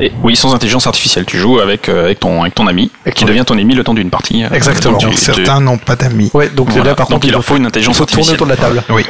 Et, 0.01 0.13
oui, 0.23 0.37
sans 0.37 0.55
intelligence 0.55 0.87
artificielle. 0.87 1.25
Tu 1.25 1.39
joues 1.39 1.61
avec, 1.61 1.89
euh, 1.89 2.05
avec, 2.05 2.21
ton, 2.21 2.43
avec 2.43 2.55
ton 2.55 2.67
ami, 2.67 2.91
qui 3.15 3.25
devient 3.25 3.45
ton 3.47 3.57
ami 3.59 3.75
le 3.75 3.85
temps 3.85 3.95
d'une 3.95 4.11
partie. 4.11 4.45
euh, 4.45 4.49
Exactement. 4.53 4.99
donc 4.99 5.11
tu- 5.13 5.17
tu- 5.17 5.23
Certains 5.23 5.62
n'ont 5.63 5.79
pas 5.79 5.97
d'amis. 5.97 6.31
Ouais. 6.35 6.49
Donc 6.51 6.69
voilà. 6.71 6.91
là 6.91 6.95
par 6.95 7.07
Donc 7.07 7.15
contre, 7.17 7.27
il 7.27 7.31
il 7.31 7.33
leur 7.33 7.45
faut 7.45 7.57
une 7.57 7.67
intelligence 7.67 7.97
faut 7.97 8.05
tourner 8.05 8.21
artificielle. 8.23 8.37
autour 8.37 8.47
de 8.47 8.53
la 8.53 8.57
table. 8.57 8.83
Oui. 8.91 9.05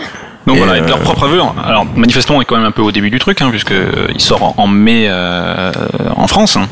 Donc 0.46 0.56
Et, 0.56 0.58
voilà, 0.58 0.72
euh, 0.72 0.76
avec 0.78 0.88
leur 0.88 0.98
propre 1.00 1.24
aveu. 1.24 1.40
Alors 1.64 1.86
manifestement, 1.96 2.38
on 2.38 2.42
est 2.42 2.44
quand 2.44 2.56
même 2.56 2.64
un 2.66 2.70
peu 2.72 2.82
au 2.82 2.90
début 2.92 3.10
du 3.10 3.18
truc, 3.18 3.40
hein, 3.42 3.48
puisque 3.50 3.70
euh, 3.72 4.08
il 4.14 4.20
sort 4.20 4.54
en, 4.58 4.66
mai 4.66 5.06
euh, 5.08 5.70
en 6.16 6.26
France. 6.26 6.56
hein. 6.56 6.66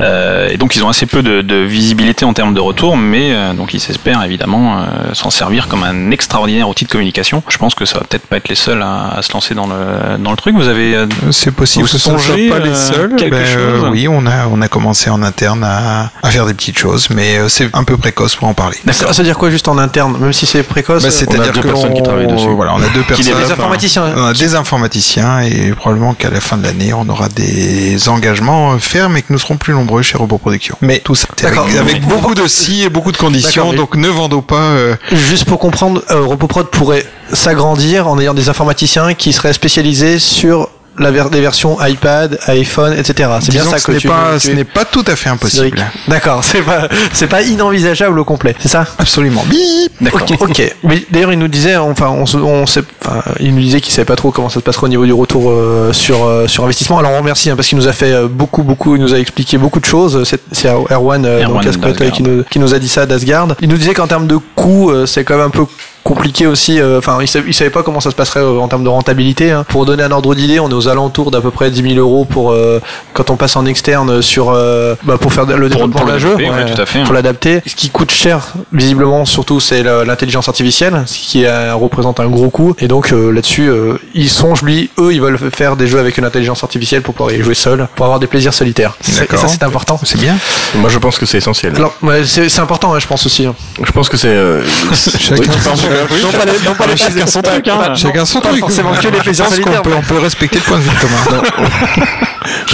Euh, 0.00 0.48
et 0.48 0.56
donc 0.56 0.76
ils 0.76 0.84
ont 0.84 0.88
assez 0.88 1.04
peu 1.06 1.22
de, 1.22 1.42
de 1.42 1.56
visibilité 1.56 2.24
en 2.24 2.32
termes 2.32 2.54
de 2.54 2.60
retour, 2.60 2.96
mais 2.96 3.32
euh, 3.34 3.52
donc 3.52 3.74
ils 3.74 3.90
espèrent 3.90 4.22
évidemment 4.24 4.78
euh, 4.78 4.84
s'en 5.12 5.30
servir 5.30 5.68
comme 5.68 5.82
un 5.82 6.10
extraordinaire 6.10 6.68
outil 6.68 6.84
de 6.86 6.90
communication. 6.90 7.42
Je 7.48 7.58
pense 7.58 7.74
que 7.74 7.84
ça 7.84 7.98
va 7.98 8.04
peut-être 8.04 8.26
pas 8.26 8.36
être 8.36 8.48
les 8.48 8.54
seuls 8.54 8.80
à, 8.82 9.10
à 9.16 9.22
se 9.22 9.32
lancer 9.32 9.54
dans 9.54 9.66
le 9.66 10.16
dans 10.18 10.30
le 10.30 10.36
truc. 10.36 10.54
Vous 10.56 10.68
avez 10.68 10.94
euh, 10.94 11.06
C'est 11.32 11.50
possible 11.54 11.84
Vous 11.84 11.92
que 11.92 11.98
ce 11.98 12.10
ne 12.10 12.16
soit 12.18 12.28
songez, 12.28 12.48
pas 12.48 12.58
les 12.60 12.70
euh, 12.70 12.74
seuls. 12.74 13.16
quelque 13.16 13.32
Ben, 13.34 13.42
euh, 13.42 13.80
chose 13.80 13.88
oui, 13.90 14.06
on 14.08 14.24
a, 14.26 14.46
on 14.50 14.62
a 14.62 14.68
commencé 14.68 15.10
en 15.10 15.22
interne 15.22 15.62
à, 15.64 16.10
à 16.22 16.30
faire 16.30 16.46
des 16.46 16.54
petites 16.54 16.78
choses, 16.78 17.08
mais 17.10 17.36
euh, 17.38 17.48
c'est 17.48 17.68
un 17.74 17.84
peu 17.84 17.96
précoce 17.98 18.36
pour 18.36 18.48
en 18.48 18.54
parler. 18.54 18.78
Ça 18.92 19.06
veut 19.12 19.24
dire 19.24 19.36
quoi 19.36 19.50
juste 19.50 19.68
en 19.68 19.76
interne, 19.76 20.16
même 20.18 20.32
si 20.32 20.46
c'est 20.46 20.62
précoce 20.62 21.04
euh, 21.04 21.10
C'est-à-dire 21.10 21.52
deux 21.52 21.60
que 21.60 21.68
personnes 21.68 21.92
qui 21.92 21.98
l'on- 21.98 22.04
travaillent 22.04 22.26
dessus. 22.26 22.48
Voilà, 22.48 22.72
on 22.74 22.82
a 22.82 22.88
deux 22.94 23.02
personnes. 23.16 23.42
des 23.44 23.52
informaticiens. 23.52 24.12
On 24.16 24.24
a 24.26 24.32
des 24.32 24.54
informaticiens 24.54 25.40
et 25.40 25.72
probablement 25.72 26.14
qu'à 26.14 26.30
la 26.30 26.40
fin 26.40 26.56
de 26.56 26.62
l'année, 26.64 26.92
on 26.92 27.08
aura 27.08 27.28
des 27.28 28.08
engagements 28.08 28.72
euh, 28.72 28.78
fermes 28.78 29.16
et 29.16 29.22
que 29.22 29.32
nous 29.32 29.38
serons 29.38 29.56
plus 29.56 29.72
nombreux 29.74 30.02
chez 30.02 30.16
Robot 30.16 30.38
Production. 30.38 30.76
Mais 30.80 30.98
tout 30.98 31.14
ça, 31.14 31.28
avec, 31.42 31.54
D'accord. 31.54 31.68
avec 31.78 32.02
beaucoup 32.06 32.34
de 32.34 32.46
si 32.46 32.82
et 32.82 32.88
beaucoup 32.88 33.12
de 33.12 33.16
conditions, 33.16 33.72
donc 33.72 33.96
ne 33.96 34.08
vendons 34.08 34.42
pas. 34.42 34.56
euh, 34.72 34.96
Juste 35.12 35.44
pour 35.44 35.58
comprendre, 35.58 36.02
euh, 36.10 36.20
RoboProd 36.24 36.70
pourrait 36.70 37.04
s'agrandir 37.32 38.08
en 38.08 38.18
ayant 38.18 38.34
des 38.34 38.48
informaticiens 38.48 39.14
qui 39.14 39.32
seraient 39.32 39.52
spécialisés 39.52 40.18
sur 40.18 40.68
la 41.00 41.10
ver- 41.10 41.30
des 41.30 41.40
versions 41.40 41.76
iPad, 41.84 42.38
iPhone, 42.46 42.92
etc. 42.92 43.28
C'est 43.40 43.52
bien 43.52 43.64
ça 43.64 43.78
que 43.78 43.84
que 43.86 43.92
ce 43.94 43.98
tu 43.98 44.06
n'est 44.08 44.12
pas, 44.12 44.32
tu 44.34 44.40
ce 44.40 44.50
es- 44.50 44.54
n'est 44.54 44.64
pas 44.64 44.84
tout 44.84 45.04
à 45.06 45.16
fait 45.16 45.28
impossible. 45.30 45.84
D'accord, 46.08 46.44
c'est 46.44 46.62
pas 46.62 46.88
c'est 47.12 47.26
pas 47.26 47.42
inenvisageable 47.42 48.18
au 48.18 48.24
complet, 48.24 48.54
c'est 48.60 48.68
ça? 48.68 48.86
Absolument. 48.98 49.44
Bip 49.48 49.92
D'accord. 50.00 50.22
Ok, 50.22 50.36
ok. 50.40 50.76
Mais 50.84 51.02
d'ailleurs, 51.10 51.32
il 51.32 51.38
nous 51.38 51.48
disait, 51.48 51.76
enfin, 51.76 52.08
on, 52.08 52.24
se- 52.26 52.36
on 52.38 52.66
sait, 52.66 52.82
enfin, 53.04 53.22
il 53.40 53.54
nous 53.54 53.60
disait 53.60 53.80
qu'il 53.80 53.92
savait 53.92 54.06
pas 54.06 54.16
trop 54.16 54.30
comment 54.30 54.48
ça 54.48 54.60
se 54.60 54.64
passerait 54.64 54.86
au 54.86 54.88
niveau 54.88 55.04
du 55.04 55.12
retour 55.12 55.50
euh, 55.50 55.92
sur 55.92 56.24
euh, 56.24 56.46
sur 56.46 56.64
investissement. 56.64 56.98
Alors, 56.98 57.12
on 57.12 57.18
remercie 57.18 57.50
hein, 57.50 57.56
parce 57.56 57.68
qu'il 57.68 57.76
nous 57.78 57.88
a 57.88 57.92
fait 57.92 58.12
euh, 58.12 58.28
beaucoup, 58.28 58.62
beaucoup, 58.62 58.96
il 58.96 59.02
nous 59.02 59.12
a 59.14 59.18
expliqué 59.18 59.58
beaucoup 59.58 59.80
de 59.80 59.84
choses. 59.84 60.24
C'est 60.24 60.40
c'est 60.52 60.68
Erwan, 60.68 61.24
euh, 61.26 61.42
Erwan 61.44 61.64
donc, 61.64 62.10
qui 62.12 62.22
nous 62.22 62.44
qui 62.44 62.58
nous 62.58 62.74
a 62.74 62.78
dit 62.78 62.88
ça 62.88 63.06
d'Asgard. 63.06 63.48
Il 63.60 63.68
nous 63.68 63.76
disait 63.76 63.94
qu'en 63.94 64.06
termes 64.06 64.26
de 64.26 64.38
coûts, 64.54 64.90
euh, 64.90 65.06
c'est 65.06 65.24
quand 65.24 65.36
même 65.36 65.46
un 65.46 65.50
peu 65.50 65.64
compliqué 66.04 66.46
aussi. 66.46 66.80
euh, 66.80 66.98
Enfin, 66.98 67.18
il, 67.20 67.28
savait, 67.28 67.48
il 67.48 67.54
savait 67.54 67.70
pas 67.70 67.82
comment 67.82 68.00
ça 68.00 68.10
se 68.10 68.14
passerait 68.16 68.40
euh, 68.40 68.58
en 68.58 68.68
termes 68.68 68.84
de 68.84 68.88
rentabilité. 68.88 69.50
hein. 69.50 69.64
Pour 69.68 69.86
donner 69.86 70.02
un 70.02 70.10
ordre 70.10 70.34
d'idée, 70.34 70.60
on 70.60 70.68
est 70.70 70.74
aux 70.74 70.88
alentours 70.88 71.30
d'à 71.30 71.40
peu 71.40 71.50
près 71.50 71.70
10 71.70 71.82
000 71.82 71.94
euros 71.96 72.24
pour 72.24 72.52
euh, 72.52 72.80
quand 73.12 73.30
on 73.30 73.36
passe 73.36 73.56
en 73.56 73.66
externe 73.66 74.22
sur 74.22 74.50
euh, 74.50 74.94
bah, 75.04 75.16
pour 75.18 75.32
faire 75.32 75.44
le 75.46 75.68
développement 75.68 75.98
pour 75.98 76.06
d'un 76.06 76.14
le 76.14 76.18
jeu, 76.18 76.34
ouais, 76.34 76.72
tout 76.74 76.80
à 76.80 76.86
fait, 76.86 77.00
pour 77.02 77.10
hein. 77.10 77.14
l'adapter. 77.14 77.62
Ce 77.66 77.74
qui 77.74 77.90
coûte 77.90 78.10
cher, 78.10 78.54
visiblement, 78.72 79.24
surtout, 79.24 79.60
c'est 79.60 79.82
la- 79.82 80.04
l'intelligence 80.04 80.48
artificielle, 80.48 81.02
ce 81.06 81.18
qui 81.18 81.44
euh, 81.44 81.74
représente 81.74 82.20
un 82.20 82.26
gros 82.28 82.50
coût. 82.50 82.74
Et 82.78 82.88
donc 82.88 83.12
euh, 83.12 83.30
là-dessus, 83.30 83.68
euh, 83.68 83.94
ils 84.14 84.30
songent, 84.30 84.62
lui, 84.62 84.90
eux, 84.98 85.12
ils 85.12 85.20
veulent 85.20 85.38
faire 85.54 85.76
des 85.76 85.86
jeux 85.86 85.98
avec 85.98 86.18
une 86.18 86.24
intelligence 86.24 86.62
artificielle 86.64 87.02
pour 87.02 87.14
pouvoir 87.14 87.34
y 87.34 87.42
jouer 87.42 87.54
seul, 87.54 87.88
pour 87.96 88.04
avoir 88.06 88.20
des 88.20 88.26
plaisirs 88.26 88.54
solitaires. 88.54 88.96
C'est- 89.00 89.32
Et 89.32 89.36
ça, 89.36 89.48
c'est 89.48 89.62
important. 89.62 89.98
C'est 90.02 90.20
bien. 90.20 90.36
Moi, 90.74 90.88
je 90.90 90.98
pense 90.98 91.18
que 91.18 91.26
c'est 91.26 91.38
essentiel. 91.38 91.74
Alors, 91.76 91.94
ouais, 92.02 92.22
c'est 92.24 92.58
important, 92.58 92.94
hein, 92.94 92.98
je 92.98 93.06
pense 93.06 93.26
aussi. 93.26 93.46
hein. 93.46 93.54
Je 93.82 93.92
pense 93.92 94.08
que 94.08 94.16
c'est. 94.16 94.28
euh, 94.28 94.62
Chacun, 95.90 96.22
Non 96.22 96.30
pas 96.32 96.44
les, 96.44 96.58
non 96.68 96.74
pas 96.74 96.86
les 96.86 96.96
chacun 96.96 97.26
son 97.26 97.42
truc, 97.42 97.66
hein. 97.68 97.94
chacun 97.96 98.24
son 98.24 98.40
Pas 98.40 98.48
truc. 98.50 98.60
forcément 98.60 98.92
que 98.92 99.08
les 99.08 99.18
plaisirs 99.18 99.46
qu'on 99.46 99.82
peut, 99.82 99.90
on 99.96 100.02
peut 100.02 100.18
respecter 100.18 100.58
le 100.58 100.62
point 100.64 100.78
de 100.78 100.82
vue 100.82 100.90
de 100.90 101.00
Thomas. 101.00 101.42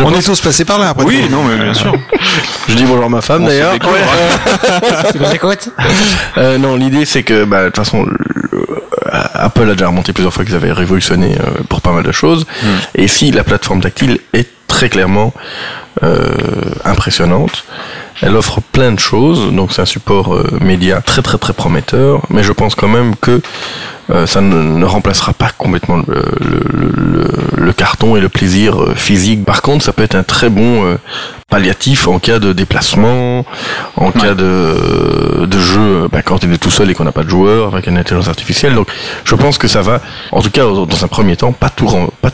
on 0.05 0.15
est 0.15 0.23
tous 0.23 0.41
passés 0.41 0.65
par 0.65 0.79
là 0.79 0.91
après. 0.91 1.05
Oui, 1.05 1.29
non, 1.31 1.43
mais 1.45 1.57
bien 1.63 1.75
sûr. 1.75 1.95
je 2.69 2.75
dis 2.75 2.85
bonjour 2.85 3.07
à 3.07 3.09
ma 3.09 3.21
femme 3.21 3.45
d'ailleurs. 3.47 3.75
Euh, 6.39 6.59
non, 6.59 6.77
l'idée 6.77 7.05
c'est 7.05 7.23
que, 7.23 7.45
bah, 7.45 7.63
de 7.63 7.67
toute 7.67 7.77
façon, 7.77 8.05
le- 8.05 8.17
Apple 9.35 9.69
a 9.71 9.73
déjà 9.73 9.87
remonté 9.89 10.13
plusieurs 10.13 10.33
fois 10.33 10.45
qu'ils 10.45 10.55
avaient 10.55 10.73
révolutionné 10.73 11.37
euh, 11.41 11.63
pour 11.69 11.81
pas 11.81 11.93
mal 11.93 12.03
de 12.03 12.13
choses. 12.13 12.47
Et 12.95 13.09
si 13.09 13.31
la 13.31 13.45
plateforme 13.45 13.81
tactile 13.81 14.19
est 14.33 14.49
très 14.69 14.89
clairement 14.89 15.33
euh, 16.03 16.35
impressionnante, 16.85 17.65
elle 18.23 18.37
offre 18.37 18.61
plein 18.73 18.93
de 18.93 18.99
choses. 19.01 19.53
Donc 19.53 19.73
c'est 19.73 19.83
un 19.83 19.87
support 19.87 20.35
euh, 20.35 20.47
média 20.61 21.01
très 21.01 21.23
très 21.23 21.39
très 21.39 21.53
prometteur. 21.53 22.23
Mais 22.31 22.43
je 22.43 22.53
pense 22.53 22.75
quand 22.75 22.89
même 22.89 23.15
que 23.17 23.41
euh, 24.11 24.27
ça 24.27 24.41
ne, 24.41 24.63
ne 24.63 24.85
remplacera 24.85 25.33
pas 25.33 25.51
complètement 25.57 25.97
le, 25.97 26.23
le- 26.41 26.93
le- 26.95 27.31
le 27.65 27.73
carton 27.73 28.15
et 28.17 28.21
le 28.21 28.29
plaisir 28.29 28.77
physique. 28.95 29.45
Par 29.45 29.63
contre, 29.63 29.85
ça 29.85 29.93
peut 29.93 30.03
être 30.05 30.15
un 30.15 30.23
très 30.23 30.49
bon 30.49 30.85
euh, 30.85 30.97
palliatif 31.49 32.07
en 32.09 32.19
cas 32.19 32.39
de 32.39 32.53
déplacement, 32.53 33.45
en 33.97 34.11
cas 34.13 34.35
de, 34.35 35.47
de 35.47 35.59
jeu, 35.59 36.09
bah, 36.13 36.23
quand 36.23 36.45
on 36.45 36.53
est 36.53 36.59
tout 36.59 36.71
seul 36.71 36.91
et 36.91 36.95
qu'on 36.95 37.05
n'a 37.05 37.13
pas 37.13 37.23
de 37.25 37.31
joueur 37.31 37.73
avec 37.75 37.87
une 37.87 37.99
intelligence 37.99 38.29
artificielle. 38.29 38.75
Donc, 38.75 38.89
je 39.25 39.35
pense 39.35 39.57
que 39.59 39.69
ça 39.69 39.81
va, 39.81 40.01
en 40.33 40.41
tout 40.43 40.51
cas 40.51 40.63
dans 40.65 41.05
un 41.05 41.09
premier 41.09 41.37
temps, 41.37 41.53
pas 41.53 41.71
tout, 41.71 41.89
pas 42.21 42.31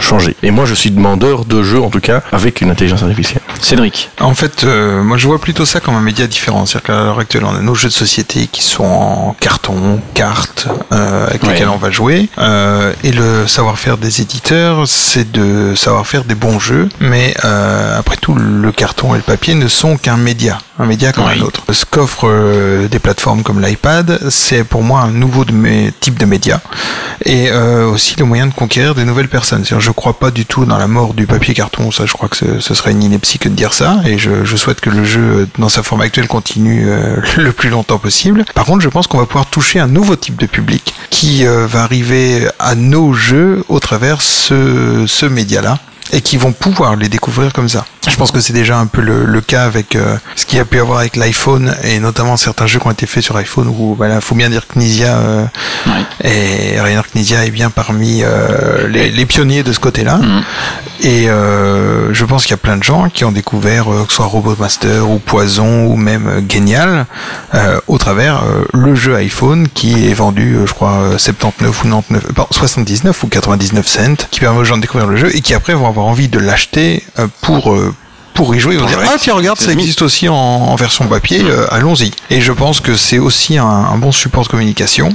changer. 0.00 0.36
Et 0.42 0.50
moi, 0.50 0.64
je 0.64 0.74
suis 0.74 0.90
demandeur 0.90 1.44
de 1.44 1.62
jeux, 1.62 1.80
en 1.80 1.90
tout 1.90 2.00
cas, 2.00 2.09
avec 2.32 2.60
une 2.60 2.70
intelligence 2.70 3.02
artificielle. 3.02 3.40
Cédric. 3.60 4.10
En 4.20 4.34
fait, 4.34 4.64
euh, 4.64 5.02
moi 5.02 5.16
je 5.18 5.26
vois 5.26 5.38
plutôt 5.40 5.64
ça 5.64 5.80
comme 5.80 5.94
un 5.94 6.00
média 6.00 6.26
différent. 6.26 6.66
C'est-à-dire 6.66 6.86
qu'à 6.86 6.92
l'heure 7.04 7.18
actuelle, 7.18 7.44
on 7.44 7.54
a 7.54 7.60
nos 7.60 7.74
jeux 7.74 7.88
de 7.88 7.92
société 7.92 8.46
qui 8.46 8.62
sont 8.62 8.84
en 8.84 9.36
carton, 9.38 10.00
cartes, 10.14 10.66
euh, 10.92 11.26
avec 11.28 11.42
Ouais. 11.42 11.50
lesquels 11.50 11.68
on 11.68 11.76
va 11.76 11.90
jouer. 11.90 12.28
Euh, 12.38 12.92
et 13.04 13.12
le 13.12 13.46
savoir-faire 13.46 13.96
des 13.98 14.20
éditeurs, 14.20 14.86
c'est 14.88 15.30
de 15.30 15.74
savoir 15.74 16.06
faire 16.06 16.24
des 16.24 16.34
bons 16.34 16.58
jeux. 16.58 16.88
Mais 17.00 17.34
euh, 17.44 17.98
après 17.98 18.16
tout, 18.16 18.34
le 18.34 18.72
carton 18.72 19.14
et 19.14 19.18
le 19.18 19.22
papier 19.22 19.54
ne 19.54 19.68
sont 19.68 19.96
qu'un 19.96 20.16
média, 20.16 20.58
un 20.78 20.86
média 20.86 21.12
comme 21.12 21.24
Oui. 21.26 21.38
un 21.40 21.42
autre. 21.42 21.62
Ce 21.72 21.84
qu'offrent 21.84 22.28
euh, 22.28 22.88
des 22.88 22.98
plateformes 22.98 23.42
comme 23.42 23.60
l'iPad, 23.60 24.18
c'est 24.30 24.64
pour 24.64 24.82
moi 24.82 25.00
un 25.00 25.10
nouveau 25.10 25.44
de 25.44 25.52
mes 25.52 25.92
type 26.00 26.18
de 26.18 26.24
média 26.26 26.60
et 27.24 27.50
euh, 27.50 27.86
aussi 27.86 28.16
le 28.18 28.24
moyen 28.24 28.46
de 28.46 28.54
conquérir 28.54 28.94
des 28.94 29.04
nouvelles 29.04 29.28
personnes. 29.28 29.64
C'est-à-dire, 29.64 29.80
je 29.80 29.90
crois 29.90 30.18
pas 30.18 30.30
du 30.30 30.46
tout 30.46 30.64
dans 30.64 30.78
la 30.78 30.86
mort 30.86 31.14
du 31.14 31.26
papier 31.26 31.54
carton. 31.54 31.90
Je 32.06 32.12
crois 32.12 32.28
que 32.28 32.36
ce, 32.60 32.74
serait 32.74 32.92
une 32.92 33.02
ineptie 33.02 33.38
que 33.38 33.48
de 33.48 33.54
dire 33.54 33.72
ça. 33.72 34.00
Et 34.04 34.18
je, 34.18 34.56
souhaite 34.56 34.80
que 34.80 34.90
le 34.90 35.04
jeu, 35.04 35.20
euh, 35.20 35.46
dans 35.58 35.68
sa 35.68 35.82
forme 35.82 36.00
actuelle, 36.00 36.28
continue 36.28 36.88
euh, 36.88 37.16
le 37.36 37.52
plus 37.52 37.70
longtemps 37.70 37.98
possible. 37.98 38.44
Par 38.54 38.64
contre, 38.64 38.80
je 38.80 38.88
pense 38.88 39.06
qu'on 39.06 39.18
va 39.18 39.26
pouvoir 39.26 39.46
toucher 39.46 39.80
un 39.80 39.86
nouveau 39.86 40.16
type 40.16 40.36
de 40.36 40.46
public 40.46 40.94
qui 41.10 41.46
euh, 41.46 41.66
va 41.66 41.82
arriver 41.82 42.48
à 42.58 42.74
nos 42.74 43.12
jeux 43.12 43.64
au 43.68 43.80
travers 43.80 44.22
ce, 44.22 45.04
ce 45.06 45.26
média-là 45.26 45.78
et 46.12 46.20
qui 46.20 46.36
vont 46.36 46.52
pouvoir 46.52 46.96
les 46.96 47.08
découvrir 47.08 47.52
comme 47.52 47.68
ça. 47.68 47.86
Je 48.08 48.16
pense 48.16 48.30
que 48.30 48.40
c'est 48.40 48.52
déjà 48.52 48.78
un 48.78 48.86
peu 48.86 49.02
le, 49.02 49.24
le 49.26 49.40
cas 49.40 49.64
avec 49.64 49.94
euh, 49.94 50.16
ce 50.34 50.46
qu'il 50.46 50.58
y 50.58 50.60
a 50.60 50.64
pu 50.64 50.78
avoir 50.80 51.00
avec 51.00 51.16
l'iPhone 51.16 51.74
et 51.84 52.00
notamment 52.00 52.36
certains 52.36 52.66
jeux 52.66 52.78
qui 52.80 52.86
ont 52.86 52.90
été 52.90 53.06
faits 53.06 53.22
sur 53.22 53.36
iPhone 53.36 53.68
où 53.68 53.94
voilà, 53.94 54.20
faut 54.20 54.34
bien 54.34 54.48
dire 54.48 54.66
que 54.66 54.74
Knizia 54.74 55.18
euh, 55.18 55.44
et 56.24 56.80
Rainer 56.80 57.02
Knizia 57.14 57.44
est 57.44 57.50
bien 57.50 57.70
parmi 57.70 58.22
euh, 58.22 58.88
les, 58.88 59.10
les 59.10 59.26
pionniers 59.26 59.62
de 59.62 59.72
ce 59.72 59.80
côté-là. 59.80 60.16
Mhm. 60.16 60.42
Et 61.02 61.30
euh, 61.30 62.12
je 62.12 62.24
pense 62.26 62.42
qu'il 62.42 62.50
y 62.50 62.54
a 62.54 62.58
plein 62.58 62.76
de 62.76 62.82
gens 62.82 63.08
qui 63.08 63.24
ont 63.24 63.32
découvert 63.32 63.90
euh, 63.90 64.04
que 64.04 64.10
ce 64.10 64.16
soit 64.16 64.26
Robot 64.26 64.56
Master 64.58 65.08
ou 65.08 65.18
Poison 65.18 65.86
ou 65.86 65.96
même 65.96 66.26
euh, 66.28 66.40
Genial 66.46 67.06
euh, 67.54 67.80
au 67.88 67.96
travers 67.96 68.42
euh, 68.44 68.64
le 68.74 68.94
jeu 68.94 69.16
iPhone 69.16 69.66
qui 69.72 70.10
est 70.10 70.14
vendu, 70.14 70.56
euh, 70.56 70.66
je 70.66 70.74
crois, 70.74 70.98
euh, 71.00 71.18
79 71.18 71.70
ou 71.70 71.88
99, 71.88 72.24
euh, 72.24 72.32
pardon, 72.34 72.48
79 72.52 73.22
ou 73.24 73.28
99 73.28 73.86
cents, 73.86 74.26
qui 74.30 74.40
permet 74.40 74.58
aux 74.58 74.64
gens 74.64 74.76
de 74.76 74.82
découvrir 74.82 75.08
le 75.08 75.16
jeu 75.16 75.34
et 75.34 75.40
qui 75.40 75.54
après 75.54 75.72
vont 75.72 75.86
avoir 75.88 76.04
envie 76.06 76.28
de 76.28 76.38
l'acheter 76.38 77.02
euh, 77.18 77.26
pour 77.40 77.72
euh, 77.72 77.89
pour 78.34 78.54
y 78.54 78.60
jouer, 78.60 78.74
ils 78.74 78.80
vont 78.80 78.86
dire 78.86 78.98
ah 79.02 79.16
tiens 79.18 79.34
regarde 79.34 79.58
ça 79.58 79.72
existe 79.72 80.02
aussi 80.02 80.28
en, 80.28 80.34
en 80.34 80.74
version 80.76 81.06
papier, 81.06 81.42
euh, 81.44 81.66
allons-y. 81.70 82.10
Et 82.30 82.40
je 82.40 82.52
pense 82.52 82.80
que 82.80 82.96
c'est 82.96 83.18
aussi 83.18 83.58
un, 83.58 83.66
un 83.66 83.98
bon 83.98 84.12
support 84.12 84.44
de 84.44 84.48
communication 84.48 85.14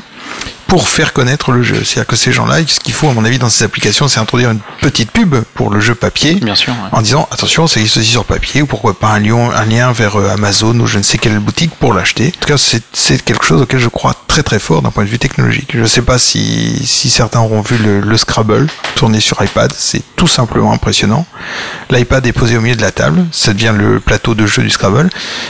pour 0.68 0.88
faire 0.90 1.14
connaître 1.14 1.52
le 1.52 1.62
jeu. 1.64 1.84
C'est-à-dire 1.84 2.08
que 2.08 2.16
ces 2.16 2.32
gens-là, 2.32 2.58
ce 2.68 2.80
qu'il 2.80 2.94
faut 2.94 3.08
à 3.10 3.14
mon 3.14 3.24
avis 3.26 3.38
dans 3.40 3.50
ces 3.50 3.64
applications, 3.64 4.08
c'est 4.08 4.20
introduire 4.20 4.52
une 4.52 4.60
petite 4.82 5.12
pub 5.12 5.36
pour 5.54 5.70
le 5.70 5.80
jeu 5.80 5.96
papier 5.96 6.36
Bien 6.36 6.56
sûr. 6.56 6.74
ouais. 6.74 6.90
en 6.92 7.02
disant 7.02 7.28
attention, 7.32 7.68
ça 7.68 7.80
existe 7.80 7.98
aussi 7.98 8.10
sur 8.12 8.26
papier 8.26 8.62
ou 8.62 8.66
pourquoi 8.66 8.98
pas 8.98 9.10
un, 9.10 9.20
lion, 9.20 9.52
un 9.52 9.66
lien 9.66 9.92
vers 9.92 10.16
euh, 10.20 10.30
Amazon 10.30 10.78
ou 10.80 10.88
je 10.88 10.98
ne 10.98 11.04
sais 11.04 11.18
quelle 11.18 11.38
boutique 11.40 11.72
pour 11.76 11.94
l'acheter. 11.94 12.34
En 12.36 12.40
tout 12.40 12.48
cas, 12.48 12.58
c'est 12.58 13.24
quelque 13.24 13.46
chose 13.46 13.62
auquel 13.62 13.80
je 13.80 13.90
crois 13.90 14.16
très 14.28 14.44
très 14.44 14.60
fort 14.60 14.82
d'un 14.82 14.92
point 14.92 15.04
de 15.04 15.10
vue 15.10 15.20
technologique. 15.20 15.70
Je 15.74 15.80
ne 15.82 15.86
sais 15.86 16.02
pas 16.02 16.18
si, 16.18 16.82
si 16.86 17.10
certains 17.10 17.40
auront 17.42 17.62
vu 17.62 17.78
le, 17.78 18.00
le 18.02 18.18
Scrabble 18.18 18.68
tourné 18.96 19.20
sur 19.20 19.42
iPad, 19.44 19.72
c'est 19.78 20.02
tout 20.16 20.28
simplement 20.28 20.72
impressionnant. 20.74 21.26
L'iPad 21.92 22.26
est 22.26 22.34
posé 22.34 22.58
au 22.58 22.62
milieu 22.62 22.76
de 22.76 22.82
la 22.82 22.92
table, 22.92 23.26
ça 23.32 23.54
devient 23.54 23.74
le 23.78 24.00
plateau 24.00 24.34
de 24.34 24.46
jeu 24.48 24.64
du 24.64 24.70
Scrabble, 24.72 25.10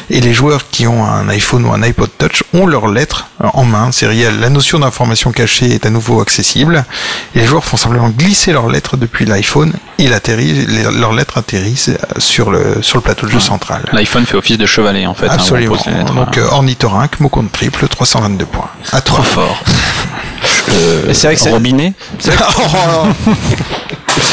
et 0.10 0.20
les 0.20 0.34
joueurs 0.34 0.70
qui 0.70 0.88
ont 0.88 1.06
un 1.06 1.30
iPhone 1.30 1.66
ou 1.66 1.72
un 1.72 1.82
iPod 1.82 2.10
Touch 2.18 2.44
ont 2.54 2.68
leurs 2.68 2.88
lettres 2.88 3.28
euh, 3.44 3.48
en 3.54 3.64
main. 3.64 3.92
C'est 3.92 4.08
réel. 4.08 4.40
La 4.40 4.50
notion 4.50 4.80
d'information 4.80 5.05
cachée 5.32 5.74
est 5.74 5.86
à 5.86 5.90
nouveau 5.90 6.22
accessible, 6.22 6.86
et 7.36 7.40
les 7.40 7.46
joueurs 7.46 7.66
font 7.66 7.78
simplement 7.78 8.10
glisser 8.10 8.52
leurs 8.54 8.70
lettres 8.70 8.98
depuis 8.98 9.26
l'iPhone, 9.26 9.74
atterrit, 10.14 10.66
les- 10.68 10.84
leurs 11.00 11.14
lettres 11.14 11.38
atterrissent 11.38 11.90
euh, 11.90 12.20
sur 12.20 12.52
le, 12.52 12.82
sur 12.82 12.98
le 12.98 13.02
plateau 13.02 13.26
de 13.28 13.32
jeu 13.32 13.40
central. 13.40 13.82
L'iPhone 13.94 14.26
fait 14.26 14.38
office 14.38 14.58
de 14.58 14.66
chevalet 14.66 15.06
en 15.06 15.14
fait. 15.14 15.28
hein, 15.28 15.34
Absolument. 15.34 15.76
lettres. 15.76 16.14
Donc 16.14 16.38
euh, 16.38 16.48
ornithorynque, 16.52 17.20
mot 17.20 17.30
compte 17.30 17.52
triple, 17.52 17.88
322 17.88 18.46
points. 18.46 18.70
À 18.92 19.02
trop 19.02 19.24
fort. 19.24 19.64
Et 21.10 21.14
c'est 21.14 21.28
vrai 21.28 21.36
que 21.36 21.42
c'est- 21.42 21.52
Robinet. 21.52 21.94
Sait 22.20 22.32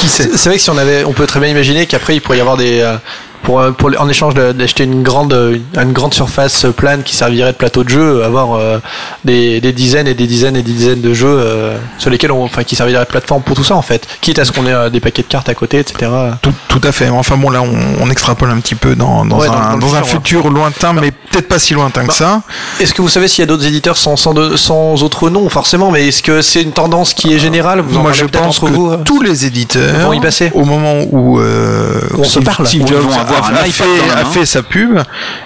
C'est 0.09 0.45
vrai 0.47 0.57
que 0.57 0.63
si 0.63 0.71
on 0.71 0.79
avait, 0.79 1.05
on 1.05 1.13
peut 1.13 1.27
très 1.27 1.41
bien 1.41 1.49
imaginer 1.49 1.87
qu'après 1.87 2.15
il 2.17 2.21
pourrait 2.21 2.39
y 2.39 2.41
avoir 2.41 2.57
des, 2.57 2.81
euh, 2.81 2.97
pour, 3.43 3.61
euh, 3.61 3.71
pour 3.73 3.91
en 3.99 4.09
échange 4.09 4.35
d'acheter 4.35 4.85
une 4.85 5.03
grande, 5.03 5.33
euh, 5.33 5.59
une 5.81 5.93
grande 5.93 6.15
surface 6.15 6.67
plane 6.77 7.03
qui 7.03 7.15
servirait 7.17 7.53
de 7.53 7.57
plateau 7.57 7.85
de 7.85 7.89
jeu, 7.89 8.25
avoir 8.25 8.55
euh, 8.55 8.79
des, 9.25 9.61
des 9.61 9.73
dizaines 9.73 10.07
et 10.09 10.15
des 10.15 10.27
dizaines 10.27 10.57
et 10.57 10.63
des 10.63 10.73
dizaines 10.73 11.01
de 11.01 11.13
jeux 11.15 11.27
euh, 11.29 11.77
sur 11.99 12.11
lesquels 12.11 12.33
on, 12.33 12.45
enfin, 12.45 12.65
qui 12.65 12.77
serviraient 12.77 13.05
de 13.05 13.11
plateforme 13.11 13.43
pour 13.43 13.57
tout 13.57 13.65
ça 13.65 13.75
en 13.75 13.83
fait. 13.83 14.07
Quitte 14.21 14.39
à 14.39 14.45
ce 14.45 14.53
qu'on 14.53 14.67
ait 14.67 14.73
euh, 14.73 14.91
des 14.91 15.01
paquets 15.01 15.23
de 15.23 15.29
cartes 15.29 15.49
à 15.49 15.55
côté, 15.55 15.79
etc. 15.79 16.11
Tout, 16.41 16.53
tout 16.69 16.81
à 16.85 16.93
fait. 16.93 17.09
Enfin 17.09 17.37
bon, 17.37 17.51
là, 17.51 17.63
on, 17.63 17.73
on 18.03 18.11
extrapole 18.11 18.51
un 18.51 18.61
petit 18.61 18.75
peu 18.75 18.95
dans, 18.95 19.25
dans 19.25 19.39
Ouais, 19.39 19.49
un, 19.49 19.73
dans 19.77 19.87
dans 19.89 19.95
un 19.97 20.03
futur, 20.03 20.43
futur 20.43 20.51
lointain, 20.51 20.93
mais 20.93 21.11
peut-être 21.11 21.49
pas 21.49 21.59
si 21.59 21.75
lointain 21.75 22.03
que 22.03 22.09
Bah, 22.09 22.15
ça. 22.15 22.43
Est-ce 22.81 22.95
que 22.95 23.03
vous 23.03 23.09
savez 23.09 23.29
s'il 23.29 23.41
y 23.43 23.45
a 23.45 23.47
d'autres 23.47 23.67
éditeurs 23.67 23.97
sans, 23.97 24.17
sans, 24.17 24.35
de- 24.35 24.57
sans 24.57 25.03
autre 25.03 25.31
nom 25.31 25.49
forcément, 25.49 25.91
mais 25.91 26.09
est-ce 26.09 26.23
que 26.23 26.43
c'est 26.43 26.63
une 26.63 26.73
tendance 26.73 27.15
qui 27.15 27.33
est 27.35 27.39
générale? 27.39 27.81
Vous 27.81 27.97
en 27.99 28.03
Moi, 28.03 28.13
je 28.13 28.25
pense 28.25 28.59
entre 28.59 28.71
que 28.71 28.75
vous 28.75 28.91
euh 28.91 28.97
tous 29.05 29.21
les 29.23 29.47
éditeurs 29.47 29.99
vont 30.07 30.13
y 30.13 30.21
passer. 30.21 30.51
au 30.55 30.65
moment 30.65 31.01
où, 31.11 31.41
euh, 31.41 32.01
On 32.17 32.25
se 32.25 32.39
parle. 32.41 32.67
Steve 32.67 32.87
Jobs 32.87 33.03
avoir 33.37 33.51
a, 33.51 33.53
un 33.53 33.63
a 33.63 33.67
iPad 33.67 33.73
fait, 33.87 33.99
dans 33.99 34.07
la 34.15 34.21
a 34.21 34.25
main. 34.25 34.31
fait 34.31 34.47
sa 34.47 34.63
pub, 34.63 35.01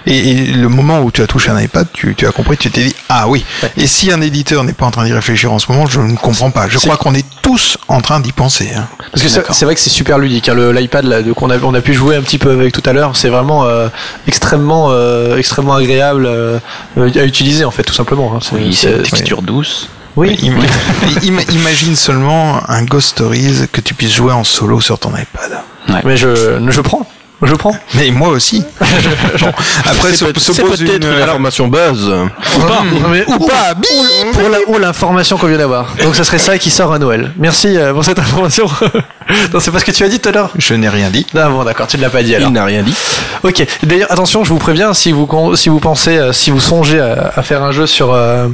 et, 0.05 0.17
et 0.31 0.35
le 0.53 0.69
moment 0.69 1.01
où 1.01 1.11
tu 1.11 1.21
as 1.21 1.27
touché 1.27 1.49
un 1.49 1.59
iPad, 1.59 1.87
tu, 1.93 2.15
tu 2.15 2.27
as 2.27 2.31
compris, 2.31 2.57
tu 2.57 2.69
t'es 2.71 2.83
dit 2.83 2.95
ah 3.09 3.27
oui. 3.27 3.43
Et 3.77 3.87
si 3.87 4.11
un 4.11 4.21
éditeur 4.21 4.63
n'est 4.63 4.73
pas 4.73 4.85
en 4.85 4.91
train 4.91 5.05
d'y 5.05 5.13
réfléchir 5.13 5.51
en 5.51 5.59
ce 5.59 5.71
moment, 5.71 5.85
je 5.85 5.99
ne 6.01 6.15
comprends 6.15 6.51
pas. 6.51 6.67
Je 6.67 6.77
crois 6.77 6.97
qu'on 6.97 7.13
est 7.15 7.25
tous 7.41 7.77
en 7.87 8.01
train 8.01 8.19
d'y 8.19 8.31
penser. 8.31 8.69
hein. 8.75 8.87
Parce 9.11 9.23
que 9.23 9.29
c'est 9.53 9.65
vrai 9.65 9.75
que 9.75 9.81
c'est 9.81 9.89
super 9.89 10.17
ludique. 10.19 10.49
hein, 10.49 10.53
le- 10.53 10.71
L'iPad 10.71 11.31
qu'on 11.33 11.49
a, 11.49 11.57
on 11.59 11.73
a 11.73 11.81
pu 11.81 11.93
jouer 11.93 12.15
un 12.15 12.21
petit 12.21 12.37
peu 12.37 12.51
avec 12.51 12.73
tout 12.73 12.83
à 12.85 12.93
l'heure, 12.93 13.15
c'est 13.15 13.29
vraiment 13.29 13.65
euh, 13.65 13.87
extrêmement, 14.27 14.87
euh, 14.91 15.37
extrêmement 15.37 15.75
agréable 15.75 16.25
euh, 16.27 16.59
à 16.97 17.23
utiliser 17.23 17.65
en 17.65 17.71
fait, 17.71 17.83
tout 17.83 17.93
simplement. 17.93 18.33
hein. 18.35 18.39
Oui, 18.51 18.73
c'est 18.75 18.91
une 18.91 19.01
texture 19.03 19.41
douce. 19.41 19.87
oui. 20.15 20.37
Im- 20.43 20.57
im- 21.27 21.53
imagine 21.53 21.95
seulement 21.95 22.59
un 22.69 22.83
Ghost 22.83 23.09
Stories 23.09 23.67
que 23.71 23.81
tu 23.81 23.93
puisses 23.93 24.13
jouer 24.13 24.33
en 24.33 24.43
solo 24.43 24.81
sur 24.81 24.99
ton 24.99 25.09
iPad. 25.11 25.59
Mais 26.03 26.17
je, 26.17 26.59
je 26.69 26.81
prends, 26.81 27.07
je 27.43 27.53
prends. 27.55 27.75
Mais 27.95 28.09
moi 28.11 28.29
aussi. 28.29 28.63
Bon, 29.39 29.51
après, 29.85 30.13
se, 30.13 30.25
se 30.39 30.53
C'est 30.53 30.63
pose 30.63 30.81
une, 30.81 30.89
une 31.03 31.21
information 31.21 31.67
buzz. 31.67 32.09
Ou 32.55 32.59
pas, 32.61 32.83
mais, 33.11 33.23
ou 33.27 33.37
pas. 33.47 33.75
pour 34.33 34.49
la, 34.49 34.57
oh, 34.67 34.77
l'information 34.79 35.37
qu'on 35.37 35.47
vient 35.47 35.57
d'avoir. 35.57 35.93
Donc 36.03 36.15
ça 36.15 36.23
serait 36.23 36.39
ça 36.39 36.57
qui 36.57 36.71
sort 36.71 36.91
à 36.91 36.97
Noël. 36.99 37.31
Merci 37.37 37.77
euh, 37.77 37.93
pour 37.93 38.03
cette 38.03 38.17
information. 38.19 38.65
non, 39.53 39.59
c'est 39.59 39.69
pas 39.71 39.79
ce 39.79 39.85
que 39.85 39.91
tu 39.91 40.03
as 40.03 40.09
dit 40.09 40.19
tout 40.19 40.29
à 40.29 40.31
l'heure. 40.31 40.49
Je 40.57 40.73
n'ai 40.73 40.89
rien 40.89 41.09
dit. 41.09 41.25
Ah 41.35 41.49
bon, 41.49 41.63
d'accord, 41.63 41.85
tu 41.87 41.97
ne 41.97 42.01
l'as 42.01 42.09
pas 42.09 42.23
dit 42.23 42.35
alors. 42.35 42.49
Il 42.49 42.53
n'a 42.53 42.65
rien 42.65 42.81
dit. 42.81 42.95
Ok. 43.43 43.63
D'ailleurs, 43.83 44.11
attention, 44.11 44.43
je 44.43 44.49
vous 44.49 44.57
préviens, 44.59 44.93
si 44.95 45.11
vous 45.11 45.27
con- 45.27 45.55
si 45.55 45.69
vous 45.69 45.79
pensez, 45.79 46.17
euh, 46.17 46.33
si 46.33 46.49
vous 46.49 46.59
songez 46.59 46.99
à, 46.99 47.31
à 47.35 47.43
faire 47.43 47.61
un 47.63 47.71
jeu 47.71 47.85
sur 47.85 48.13
euh, 48.13 48.47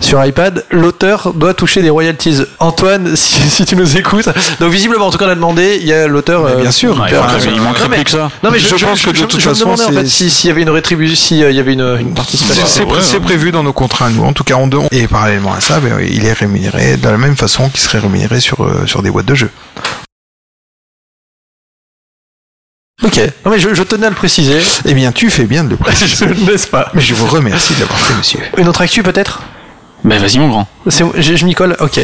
sur 0.00 0.24
iPad, 0.24 0.64
l'auteur 0.70 1.32
doit 1.34 1.52
toucher 1.54 1.82
des 1.82 1.90
royalties. 1.90 2.42
Antoine, 2.58 3.10
si, 3.16 3.40
si 3.50 3.64
tu 3.66 3.76
nous 3.76 3.96
écoutes, 3.98 4.28
donc 4.60 4.72
visiblement, 4.72 5.06
en 5.08 5.10
tout 5.10 5.18
cas, 5.18 5.26
on 5.26 5.30
a 5.30 5.34
demandé, 5.34 5.78
il 5.80 5.86
y 5.86 5.92
a 5.92 6.06
l'auteur. 6.06 6.46
Euh, 6.46 6.54
bien 6.56 6.70
sûr. 6.70 7.06
Il 7.54 7.60
manquerait 7.60 7.88
plus 7.88 8.04
que 8.04 8.10
ça. 8.10 8.29
Non 8.42 8.50
mais 8.50 8.58
je, 8.58 8.68
Je 8.68 8.76
je- 8.76 8.84
pense 8.86 9.02
que 9.02 9.10
de 9.10 9.16
je- 9.16 9.24
toute 9.24 9.40
façon, 9.42 9.64
demandais, 9.74 9.84
en 9.84 9.92
fait 10.02 10.06
si- 10.08 10.30
s'il 10.30 10.48
y 10.48 10.50
avait 10.50 10.62
une 10.62 10.70
rétribution, 10.70 11.16
s'il 11.16 11.36
y 11.38 11.58
avait 11.60 11.72
une, 11.74 11.96
une 12.00 12.14
participation. 12.14 12.64
C'est 12.66 12.86
pré- 12.86 13.02
c'est 13.02 13.20
prévu 13.20 13.50
dans 13.52 13.62
nos 13.62 13.72
contrats 13.72 14.10
nous. 14.10 14.22
En 14.24 14.32
tout 14.32 14.44
cas, 14.44 14.54
on 14.56 14.68
et 14.90 15.06
parallèlement 15.06 15.52
à 15.52 15.60
ça, 15.60 15.80
ben, 15.80 15.98
il 16.00 16.24
est 16.24 16.32
rémunéré 16.32 16.96
de 16.96 17.08
la 17.08 17.18
même 17.18 17.36
façon 17.36 17.68
qu'il 17.68 17.80
serait 17.80 17.98
rémunéré 17.98 18.40
sur 18.40 18.62
euh, 18.64 18.86
sur 18.86 19.02
des 19.02 19.10
boîtes 19.10 19.26
de 19.26 19.34
jeux. 19.34 19.50
Ok. 23.02 23.18
Non 23.44 23.50
mais 23.50 23.58
je, 23.58 23.72
je 23.74 23.82
tenais 23.82 24.06
à 24.06 24.10
le 24.10 24.16
préciser. 24.16 24.60
Eh 24.84 24.92
bien, 24.94 25.10
tu 25.12 25.30
fais 25.30 25.44
bien 25.44 25.64
de 25.64 25.70
le 25.70 25.76
préciser. 25.78 26.16
je 26.16 26.24
ne 26.26 26.50
laisse 26.50 26.66
pas. 26.66 26.90
Mais 26.94 27.00
je 27.00 27.14
vous 27.14 27.26
remercie 27.26 27.74
de 27.74 27.80
l'avoir 27.80 27.98
fait, 27.98 28.14
monsieur. 28.14 28.40
Une 28.58 28.68
autre 28.68 28.82
actu 28.82 29.02
peut-être? 29.02 29.42
Ben 30.04 30.20
vas-y 30.20 30.38
mon 30.38 30.48
grand. 30.48 30.68
Je 30.86 31.44
m'y 31.44 31.54
colle, 31.54 31.76
ok. 31.80 32.00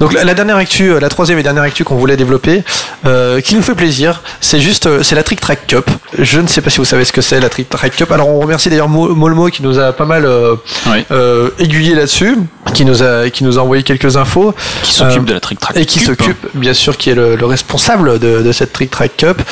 Donc 0.00 0.12
la, 0.12 0.24
la 0.24 0.34
dernière 0.34 0.56
actu, 0.56 0.92
euh, 0.92 1.00
la 1.00 1.08
troisième 1.08 1.38
et 1.38 1.42
dernière 1.42 1.62
actu 1.64 1.84
qu'on 1.84 1.96
voulait 1.96 2.16
développer, 2.16 2.62
euh, 3.06 3.40
qui 3.40 3.54
nous 3.56 3.62
fait 3.62 3.74
plaisir, 3.74 4.22
c'est 4.40 4.60
juste, 4.60 4.86
euh, 4.86 5.02
c'est 5.02 5.14
la 5.14 5.22
Trick 5.22 5.40
Track 5.40 5.66
Cup. 5.66 5.90
Je 6.18 6.40
ne 6.40 6.46
sais 6.46 6.60
pas 6.60 6.70
si 6.70 6.78
vous 6.78 6.84
savez 6.84 7.04
ce 7.04 7.12
que 7.12 7.20
c'est 7.20 7.40
la 7.40 7.48
Trick 7.48 7.68
Track 7.68 7.96
Cup. 7.96 8.12
Alors 8.12 8.28
on 8.28 8.38
remercie 8.40 8.70
d'ailleurs 8.70 8.88
Mo- 8.88 9.14
Molmo 9.14 9.48
qui 9.48 9.62
nous 9.62 9.78
a 9.78 9.92
pas 9.92 10.04
mal 10.04 10.24
euh, 10.24 10.54
Oui. 10.86 11.04
euh, 11.10 11.50
aiguillé 11.58 11.94
là-dessus, 11.94 12.36
qui 12.74 12.84
nous 12.84 13.02
a 13.02 13.28
qui 13.30 13.42
nous 13.44 13.58
a 13.58 13.62
envoyé 13.62 13.82
quelques 13.82 14.16
infos. 14.16 14.54
Qui 14.82 14.92
s'occupe 14.94 15.24
de 15.24 15.34
la 15.34 15.40
trick 15.40 15.58
track. 15.58 15.76
et 15.76 15.84
qui 15.84 15.98
Cup. 15.98 16.06
s'occupe, 16.08 16.46
bien 16.54 16.74
sûr, 16.74 16.96
qui 16.96 17.10
est 17.10 17.14
le, 17.14 17.34
le 17.36 17.46
responsable 17.46 18.18
de, 18.18 18.42
de 18.42 18.52
cette 18.52 18.72
Trick 18.72 18.90
Track 18.90 19.16
Cup. 19.16 19.42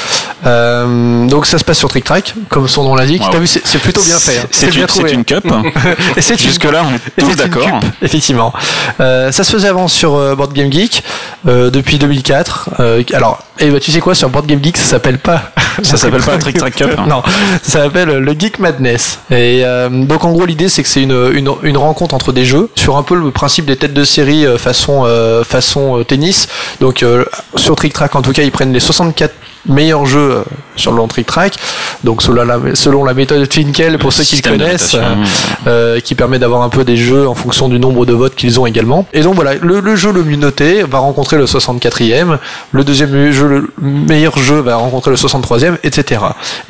Euh, 0.47 1.27
donc 1.27 1.47
ça 1.47 1.59
se 1.59 1.65
passe 1.65 1.79
sur 1.79 1.89
Trick 1.89 2.05
Track, 2.05 2.35
comme 2.49 2.69
son 2.69 2.85
nom 2.85 2.95
l'indique. 2.95 3.23
Wow. 3.23 3.31
T'as 3.33 3.39
vu, 3.39 3.47
c'est 3.47 3.79
plutôt 3.81 4.03
bien 4.03 4.19
fait. 4.19 4.39
hein. 4.39 4.47
C'est 4.51 4.71
bien 4.71 4.87
trouvé. 4.87 5.09
c'est 5.09 5.15
une 5.15 5.25
cup. 5.25 5.45
Jusque 6.39 6.65
là 6.65 6.85
on 6.89 6.95
est 6.95 7.25
tous 7.27 7.35
d'accord. 7.37 7.65
cup, 7.65 7.91
effectivement. 8.03 8.53
Euh, 9.01 9.33
ça 9.33 9.43
se 9.45 9.51
faisait 9.53 9.69
avant 9.69 9.89
sur 9.89 10.15
euh, 10.15 10.35
Board 10.37 10.53
Game 10.53 10.71
Geek 10.73 11.03
euh, 11.49 11.71
depuis 11.71 11.99
2004. 11.99 12.71
Euh, 12.81 13.03
alors, 13.13 13.41
et 13.59 13.71
bah, 13.71 13.81
tu 13.81 13.91
sais 13.91 14.01
quoi, 14.01 14.15
sur 14.15 14.29
Board 14.29 14.47
Game 14.47 14.63
Geek, 14.63 14.77
ça 14.77 14.85
s'appelle 14.85 15.19
pas. 15.19 15.51
Ça 15.83 15.99
s'appelle 15.99 16.23
pas 16.23 16.39
Trick 16.39 16.57
Track 16.57 16.75
Cup. 16.75 16.91
hein. 16.97 17.05
non, 17.07 17.23
ça 17.63 17.83
s'appelle 17.83 18.09
le 18.09 18.33
Geek 18.33 18.61
Madness. 18.61 19.19
Et 19.31 19.61
euh, 19.63 19.91
donc 19.91 20.25
en 20.25 20.33
gros 20.33 20.47
l'idée 20.47 20.71
c'est 20.71 20.83
que 20.83 20.89
c'est 20.89 21.03
une, 21.03 21.31
une, 21.35 21.51
une 21.63 21.77
rencontre 21.77 22.15
entre 22.15 22.33
des 22.33 22.47
jeux 22.47 22.71
sur 22.75 22.97
un 22.97 23.03
peu 23.03 23.15
le 23.15 23.31
principe 23.31 23.67
des 23.67 23.77
têtes 23.77 23.93
de 23.93 24.03
série 24.05 24.47
euh, 24.47 24.57
façon 24.57 25.03
euh, 25.05 25.45
façon 25.45 25.99
euh, 25.99 26.03
tennis. 26.03 26.49
Donc 26.81 27.03
euh, 27.03 27.27
sur 27.57 27.77
Trick 27.77 27.93
Track 27.93 28.17
en 28.17 28.23
tout 28.23 28.33
cas 28.33 28.41
ils 28.43 28.51
prennent 28.53 28.73
les 28.73 28.81
64 28.81 29.35
meilleurs 29.69 30.07
jeux 30.07 30.31
euh, 30.39 30.43
sur 30.77 30.91
le 30.93 30.99
long 30.99 31.09
Trick 31.09 31.27
Track. 31.27 31.55
Donc 32.05 32.23
selon 32.23 32.45
la, 32.45 32.59
selon 32.75 33.05
la 33.05 33.15
méthode 33.15 33.53
Finkel 33.53 33.99
pour 33.99 34.13
ceux 34.13 34.23
qui 34.25 34.37
le 34.37 34.43
connaissent, 34.43 34.95
notation. 34.95 35.23
euh, 35.67 36.01
qui 36.01 36.15
permet 36.15 36.39
d'avoir 36.39 36.63
un 36.63 36.69
peu 36.69 36.85
des 36.85 36.97
jeux 36.97 37.27
en 37.29 37.35
fonction 37.35 37.69
du 37.69 37.79
nombre 37.79 38.07
de 38.07 38.13
votes 38.13 38.35
qu'ils 38.35 38.61
ont 38.61 38.67
également. 38.67 39.07
Et 39.13 39.23
donc 39.23 39.35
voilà, 39.35 39.55
le, 39.55 39.81
le 39.81 39.97
jeu 39.97 40.13
le 40.13 40.23
mieux 40.23 40.37
noté 40.37 40.83
va 40.83 40.99
rencontrer 40.99 41.37
le 41.39 41.47
64e, 41.47 42.39
le 42.73 42.85
deuxième 42.85 43.31
jeu, 43.33 43.49
le 43.49 43.71
meilleur 43.81 44.39
jeu 44.39 44.61
va 44.61 44.77
rencontrer 44.77 45.11
le 45.11 45.17
63e, 45.17 45.77
etc. 45.83 46.21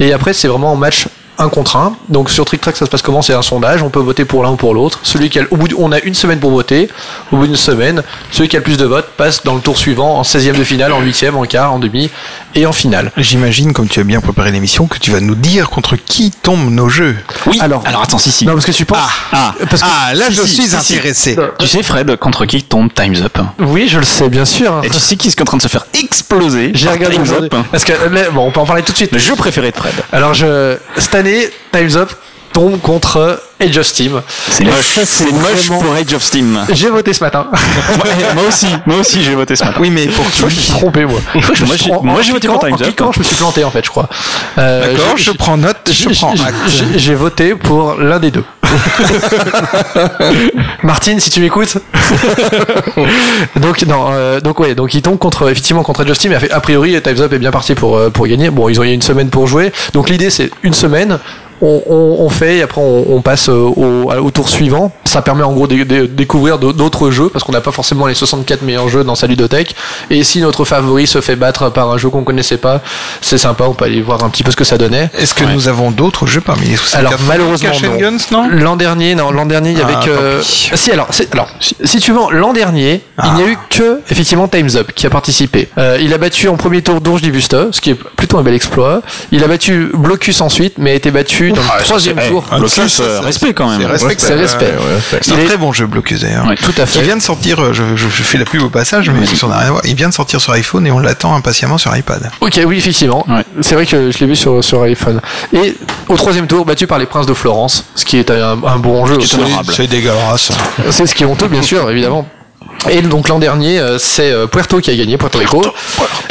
Et 0.00 0.12
après 0.12 0.32
c'est 0.32 0.48
vraiment 0.48 0.72
un 0.72 0.76
match 0.76 1.06
un 1.38 1.48
contre 1.48 1.76
un. 1.76 1.96
Donc 2.08 2.30
sur 2.30 2.44
Trick 2.44 2.60
Track, 2.60 2.76
ça 2.76 2.86
se 2.86 2.90
passe 2.90 3.02
comment? 3.02 3.22
C'est 3.22 3.34
un 3.34 3.42
sondage. 3.42 3.82
On 3.82 3.90
peut 3.90 4.00
voter 4.00 4.24
pour 4.24 4.42
l'un 4.42 4.50
ou 4.50 4.56
pour 4.56 4.74
l'autre. 4.74 5.00
Celui 5.02 5.28
qui 5.30 5.38
a, 5.38 5.42
au 5.50 5.56
bout, 5.56 5.68
de- 5.68 5.74
on 5.78 5.92
a 5.92 6.00
une 6.00 6.14
semaine 6.14 6.38
pour 6.40 6.50
voter. 6.50 6.88
Au 7.32 7.36
bout 7.36 7.46
d'une 7.46 7.56
semaine, 7.56 8.02
celui 8.30 8.48
qui 8.48 8.56
a 8.56 8.60
le 8.60 8.64
plus 8.64 8.76
de 8.78 8.84
votes 8.86 9.08
passe 9.16 9.42
dans 9.44 9.54
le 9.54 9.60
tour 9.60 9.76
suivant 9.76 10.18
en 10.18 10.22
16e 10.22 10.56
de 10.56 10.64
finale, 10.64 10.92
en 10.92 11.02
8e, 11.02 11.34
en 11.34 11.44
quart, 11.44 11.72
en 11.72 11.78
demi 11.78 12.10
et 12.54 12.64
en 12.66 12.72
finale. 12.72 13.12
J'imagine, 13.16 13.72
comme 13.72 13.88
tu 13.88 14.00
as 14.00 14.04
bien 14.04 14.20
préparé 14.20 14.50
l'émission, 14.50 14.86
que 14.86 14.98
tu 14.98 15.10
vas 15.10 15.20
nous 15.20 15.34
dire 15.34 15.68
contre 15.70 15.96
qui 15.96 16.30
tombent 16.30 16.70
nos 16.70 16.88
jeux. 16.88 17.16
Oui. 17.46 17.58
Alors- 17.60 17.82
Alors, 17.86 18.02
attends, 18.02 18.18
si, 18.18 18.30
si. 18.30 18.46
Non, 18.46 18.54
parce 18.54 18.64
que 18.66 18.72
tu 18.72 18.84
penses. 18.84 18.98
Ah, 19.32 19.54
Parce 19.68 19.82
que- 19.82 19.88
Ah, 19.90 20.14
là, 20.14 20.26
si, 20.28 20.34
je 20.34 20.42
si, 20.42 20.48
suis 20.54 20.62
si, 20.64 20.70
si. 20.80 20.94
intéressé. 20.94 21.36
tu 21.58 21.66
sais, 21.66 21.82
Fred, 21.82 22.16
contre 22.16 22.46
qui 22.46 22.62
tombe 22.62 22.88
Time's 22.94 23.20
Up? 23.20 23.38
Oui, 23.58 23.88
je 23.88 23.98
le 23.98 24.04
sais, 24.04 24.28
bien 24.28 24.44
sûr. 24.44 24.80
Et 24.84 24.88
tu 24.90 24.98
sais 24.98 25.16
qui 25.16 25.28
est 25.28 25.40
en 25.40 25.44
train 25.44 25.56
de 25.58 25.62
se 25.62 25.68
faire 25.68 25.86
exploser 25.94 26.70
J'ai 26.74 26.88
regardé 26.88 27.16
Time's. 27.16 27.32
Up? 27.32 27.54
Parce 27.70 27.84
que 27.84 27.92
bon, 28.30 28.46
on 28.46 28.50
peut 28.50 28.60
en 28.60 28.66
parler 28.66 28.82
tout 28.82 28.92
de 28.92 28.96
suite. 28.96 29.12
Le 29.12 29.18
jeu 29.18 29.34
préféré 29.36 29.70
de 29.70 29.76
Fred. 29.76 29.94
Alors, 30.12 30.32
je, 30.34 30.76
cette 30.96 31.14
année, 31.14 31.25
Time's 31.72 31.96
Up 31.96 32.10
tombe 32.56 32.80
contre 32.80 33.38
Age 33.60 33.76
of 33.76 33.84
Steam. 33.86 34.22
C'est 34.48 34.64
moche. 34.64 34.98
c'est 35.04 35.30
moche 35.30 35.66
vraiment- 35.66 35.82
pour 35.82 35.94
Age 35.94 36.14
of 36.14 36.22
Steam. 36.22 36.58
J'ai 36.72 36.88
voté 36.88 37.12
ce 37.12 37.22
matin. 37.22 37.48
Moi 38.34 38.44
aussi, 38.48 38.66
moi 38.86 38.96
aussi 38.96 39.22
j'ai 39.22 39.34
voté 39.34 39.56
ce 39.56 39.64
matin. 39.64 39.76
Oui, 39.78 39.90
mais 39.90 40.06
pour 40.06 40.24
Je 40.34 40.46
me 40.46 40.50
qui 40.50 40.56
suis 40.56 40.70
trompé, 40.72 41.04
moi. 41.04 41.20
Moi, 42.02 42.22
j'ai- 42.22 42.32
voté 42.32 42.48
pour 42.48 42.58
cliquant- 42.58 42.68
Time's 42.68 42.80
Up. 42.80 42.86
cliquant, 42.86 43.12
je 43.12 43.18
me 43.18 43.24
suis 43.24 43.36
planté, 43.36 43.62
en 43.62 43.70
fait, 43.70 43.84
je 43.84 43.90
crois. 43.90 44.08
Euh, 44.56 44.94
D'accord, 44.94 45.16
je 45.18 45.32
prends 45.32 45.58
note, 45.58 45.76
je 45.88 45.92
j'ai- 45.92 46.10
prends 46.14 46.34
j'ai- 46.34 46.44
acte. 46.44 46.54
j'ai- 46.68 46.98
J'ai 46.98 47.14
voté 47.14 47.54
pour 47.54 47.96
l'un 47.96 48.18
des 48.20 48.30
deux. 48.30 48.44
Martine, 50.82 51.20
si 51.20 51.28
tu 51.30 51.40
m'écoutes. 51.40 51.76
donc 53.56 53.82
non, 53.86 54.06
euh, 54.12 54.40
donc 54.40 54.58
ouais, 54.60 54.74
donc 54.74 54.94
ils 54.94 55.02
tombent 55.02 55.18
contre 55.18 55.50
effectivement 55.50 55.82
contre 55.82 56.04
Age 56.04 56.10
of 56.10 56.16
Steam. 56.16 56.32
A 56.50 56.60
priori, 56.60 57.00
Times 57.02 57.20
Up 57.20 57.32
est 57.34 57.38
bien 57.38 57.50
parti 57.50 57.74
pour 57.74 57.96
euh, 57.98 58.08
pour 58.10 58.26
gagner. 58.26 58.48
Bon, 58.50 58.68
ils 58.70 58.80
ont 58.80 58.84
eu 58.84 58.92
une 58.92 59.02
semaine 59.02 59.28
pour 59.28 59.46
jouer. 59.46 59.72
Donc 59.92 60.08
l'idée 60.08 60.30
c'est 60.30 60.50
une 60.62 60.72
semaine. 60.74 61.18
On, 61.62 61.82
on, 61.88 62.16
on 62.20 62.28
fait 62.28 62.58
et 62.58 62.62
après 62.62 62.80
on, 62.82 63.06
on 63.16 63.22
passe 63.22 63.48
euh, 63.48 63.54
au, 63.54 64.10
au 64.12 64.30
tour 64.30 64.48
suivant. 64.48 64.92
Ça 65.04 65.22
permet 65.22 65.42
en 65.42 65.52
gros 65.52 65.66
de, 65.66 65.84
de- 65.84 66.06
découvrir 66.06 66.58
d'au- 66.58 66.72
d'autres 66.74 67.10
jeux 67.10 67.28
parce 67.30 67.44
qu'on 67.44 67.52
n'a 67.52 67.60
pas 67.62 67.72
forcément 67.72 68.06
les 68.06 68.14
64 68.14 68.62
meilleurs 68.62 68.88
jeux 68.88 69.04
dans 69.04 69.14
sa 69.14 69.26
ludothèque. 69.26 69.74
Et 70.10 70.22
si 70.24 70.40
notre 70.42 70.64
favori 70.64 71.06
se 71.06 71.20
fait 71.20 71.36
battre 71.36 71.70
par 71.70 71.90
un 71.90 71.96
jeu 71.98 72.10
qu'on 72.10 72.24
connaissait 72.24 72.58
pas, 72.58 72.82
c'est 73.22 73.38
sympa. 73.38 73.64
On 73.68 73.72
peut 73.74 73.86
aller 73.86 74.02
voir 74.02 74.22
un 74.24 74.28
petit 74.28 74.42
peu 74.42 74.50
ce 74.50 74.56
que 74.56 74.64
ça 74.64 74.76
donnait. 74.76 75.08
Est-ce 75.18 75.32
que 75.34 75.44
Ouais. 75.44 75.52
nous 75.54 75.68
avons 75.68 75.90
d'autres 75.90 76.26
jeux 76.26 76.40
parmi 76.40 76.66
les 76.66 76.76
64 76.76 76.98
Alors 77.06 77.20
malheureusement 77.26 77.70
non. 78.32 78.48
L'an 78.50 78.76
dernier, 78.76 79.14
non, 79.14 79.30
l'an 79.30 79.46
dernier 79.46 79.70
il 79.70 79.78
y 79.78 79.82
avait 79.82 79.94
Ah, 79.96 80.04
que. 80.04 80.10
tant 80.36 80.40
pis. 80.42 80.70
Si 80.74 80.90
alors, 80.92 81.08
si, 81.60 81.76
si 81.84 81.98
tu 82.00 82.12
veux, 82.12 82.18
l'an 82.32 82.52
dernier, 82.52 83.00
Ah. 83.16 83.28
il 83.28 83.34
n'y 83.36 83.42
a 83.48 83.52
eu 83.52 83.58
que 83.70 84.00
effectivement 84.10 84.48
Times 84.48 84.70
Up 84.76 84.90
qui 84.94 85.06
a 85.06 85.10
participé. 85.10 85.68
Euh, 85.78 85.98
il 86.00 86.12
a 86.12 86.18
battu 86.18 86.48
en 86.48 86.56
premier 86.56 86.82
tour 86.82 87.00
Dourge 87.00 87.22
Divusta, 87.22 87.66
ce 87.70 87.80
qui 87.80 87.90
est 87.90 87.94
plutôt 87.94 88.38
un 88.38 88.42
bel 88.42 88.54
exploit. 88.54 89.02
Il 89.32 89.42
a 89.44 89.48
battu 89.48 89.90
Blocus 89.94 90.40
ensuite, 90.40 90.74
mais 90.78 90.90
a 90.90 90.94
été 90.94 91.10
battu 91.10 91.45
dans 91.52 91.62
le 91.62 91.82
troisième 91.84 92.16
tour. 92.28 92.44
Ah, 92.50 92.58
Blocus, 92.58 92.74
ça, 92.74 92.88
ça, 92.88 93.02
euh, 93.02 93.20
respect 93.20 93.54
quand 93.54 93.68
même. 93.70 93.80
C'est 93.80 93.86
respect. 93.86 94.14
C'est 94.18 94.34
respect. 94.34 94.74
C'est 95.22 95.26
Il 95.28 95.32
un 95.34 95.38
est- 95.38 95.44
très 95.46 95.56
bon 95.56 95.72
jeu 95.72 95.86
Blocus 95.86 96.20
d'ailleurs. 96.22 96.46
Ouais. 96.46 96.56
Tout 96.56 96.72
à 96.78 96.84
Qui 96.84 96.98
fait. 96.98 97.02
vient 97.02 97.16
de 97.16 97.22
sortir, 97.22 97.60
euh, 97.62 97.72
je, 97.72 97.82
je- 97.96 98.08
je 98.08 98.22
fais 98.22 98.38
la 98.38 98.44
pub 98.44 98.62
au 98.62 98.70
passage, 98.70 99.10
mais 99.10 99.24
ça 99.26 99.46
n'a 99.46 99.56
rien 99.58 99.66
à 99.66 99.70
voir. 99.70 99.82
Il 99.84 99.94
vient 99.94 100.08
de 100.08 100.14
sortir 100.14 100.40
sur 100.40 100.52
iPhone 100.52 100.86
et 100.86 100.90
on 100.90 100.98
l'attend 100.98 101.34
impatiemment 101.34 101.78
sur 101.78 101.94
iPad. 101.96 102.30
Ok, 102.40 102.60
oui, 102.66 102.78
effectivement. 102.78 103.24
Ouais. 103.28 103.44
C'est 103.62 103.74
vrai 103.74 103.86
que 103.86 104.10
je 104.10 104.18
l'ai 104.18 104.26
vu 104.26 104.36
sur, 104.36 104.62
sur 104.64 104.82
iPhone. 104.82 105.20
Et 105.52 105.76
au 106.08 106.16
troisième 106.16 106.46
tour, 106.46 106.64
battu 106.64 106.86
par 106.86 106.98
les 106.98 107.06
Princes 107.06 107.26
de 107.26 107.34
Florence, 107.34 107.84
ce 107.94 108.04
qui 108.04 108.18
est 108.18 108.30
un, 108.30 108.58
un 108.64 108.76
bon 108.78 109.06
jeu. 109.06 109.18
C'est 109.72 109.86
dégueulasse. 109.86 110.50
C'est 110.90 111.06
ce 111.06 111.14
qui 111.14 111.22
est 111.22 111.26
honteux, 111.26 111.48
bien 111.48 111.62
sûr, 111.62 111.90
évidemment. 111.90 112.26
Et 112.90 113.02
donc 113.02 113.28
l'an 113.28 113.38
dernier, 113.38 113.78
euh, 113.78 113.98
c'est 113.98 114.30
euh, 114.30 114.46
Puerto 114.46 114.80
qui 114.80 114.90
a 114.90 114.94
gagné, 114.94 115.16
Puerto 115.16 115.38
Rico. 115.38 115.62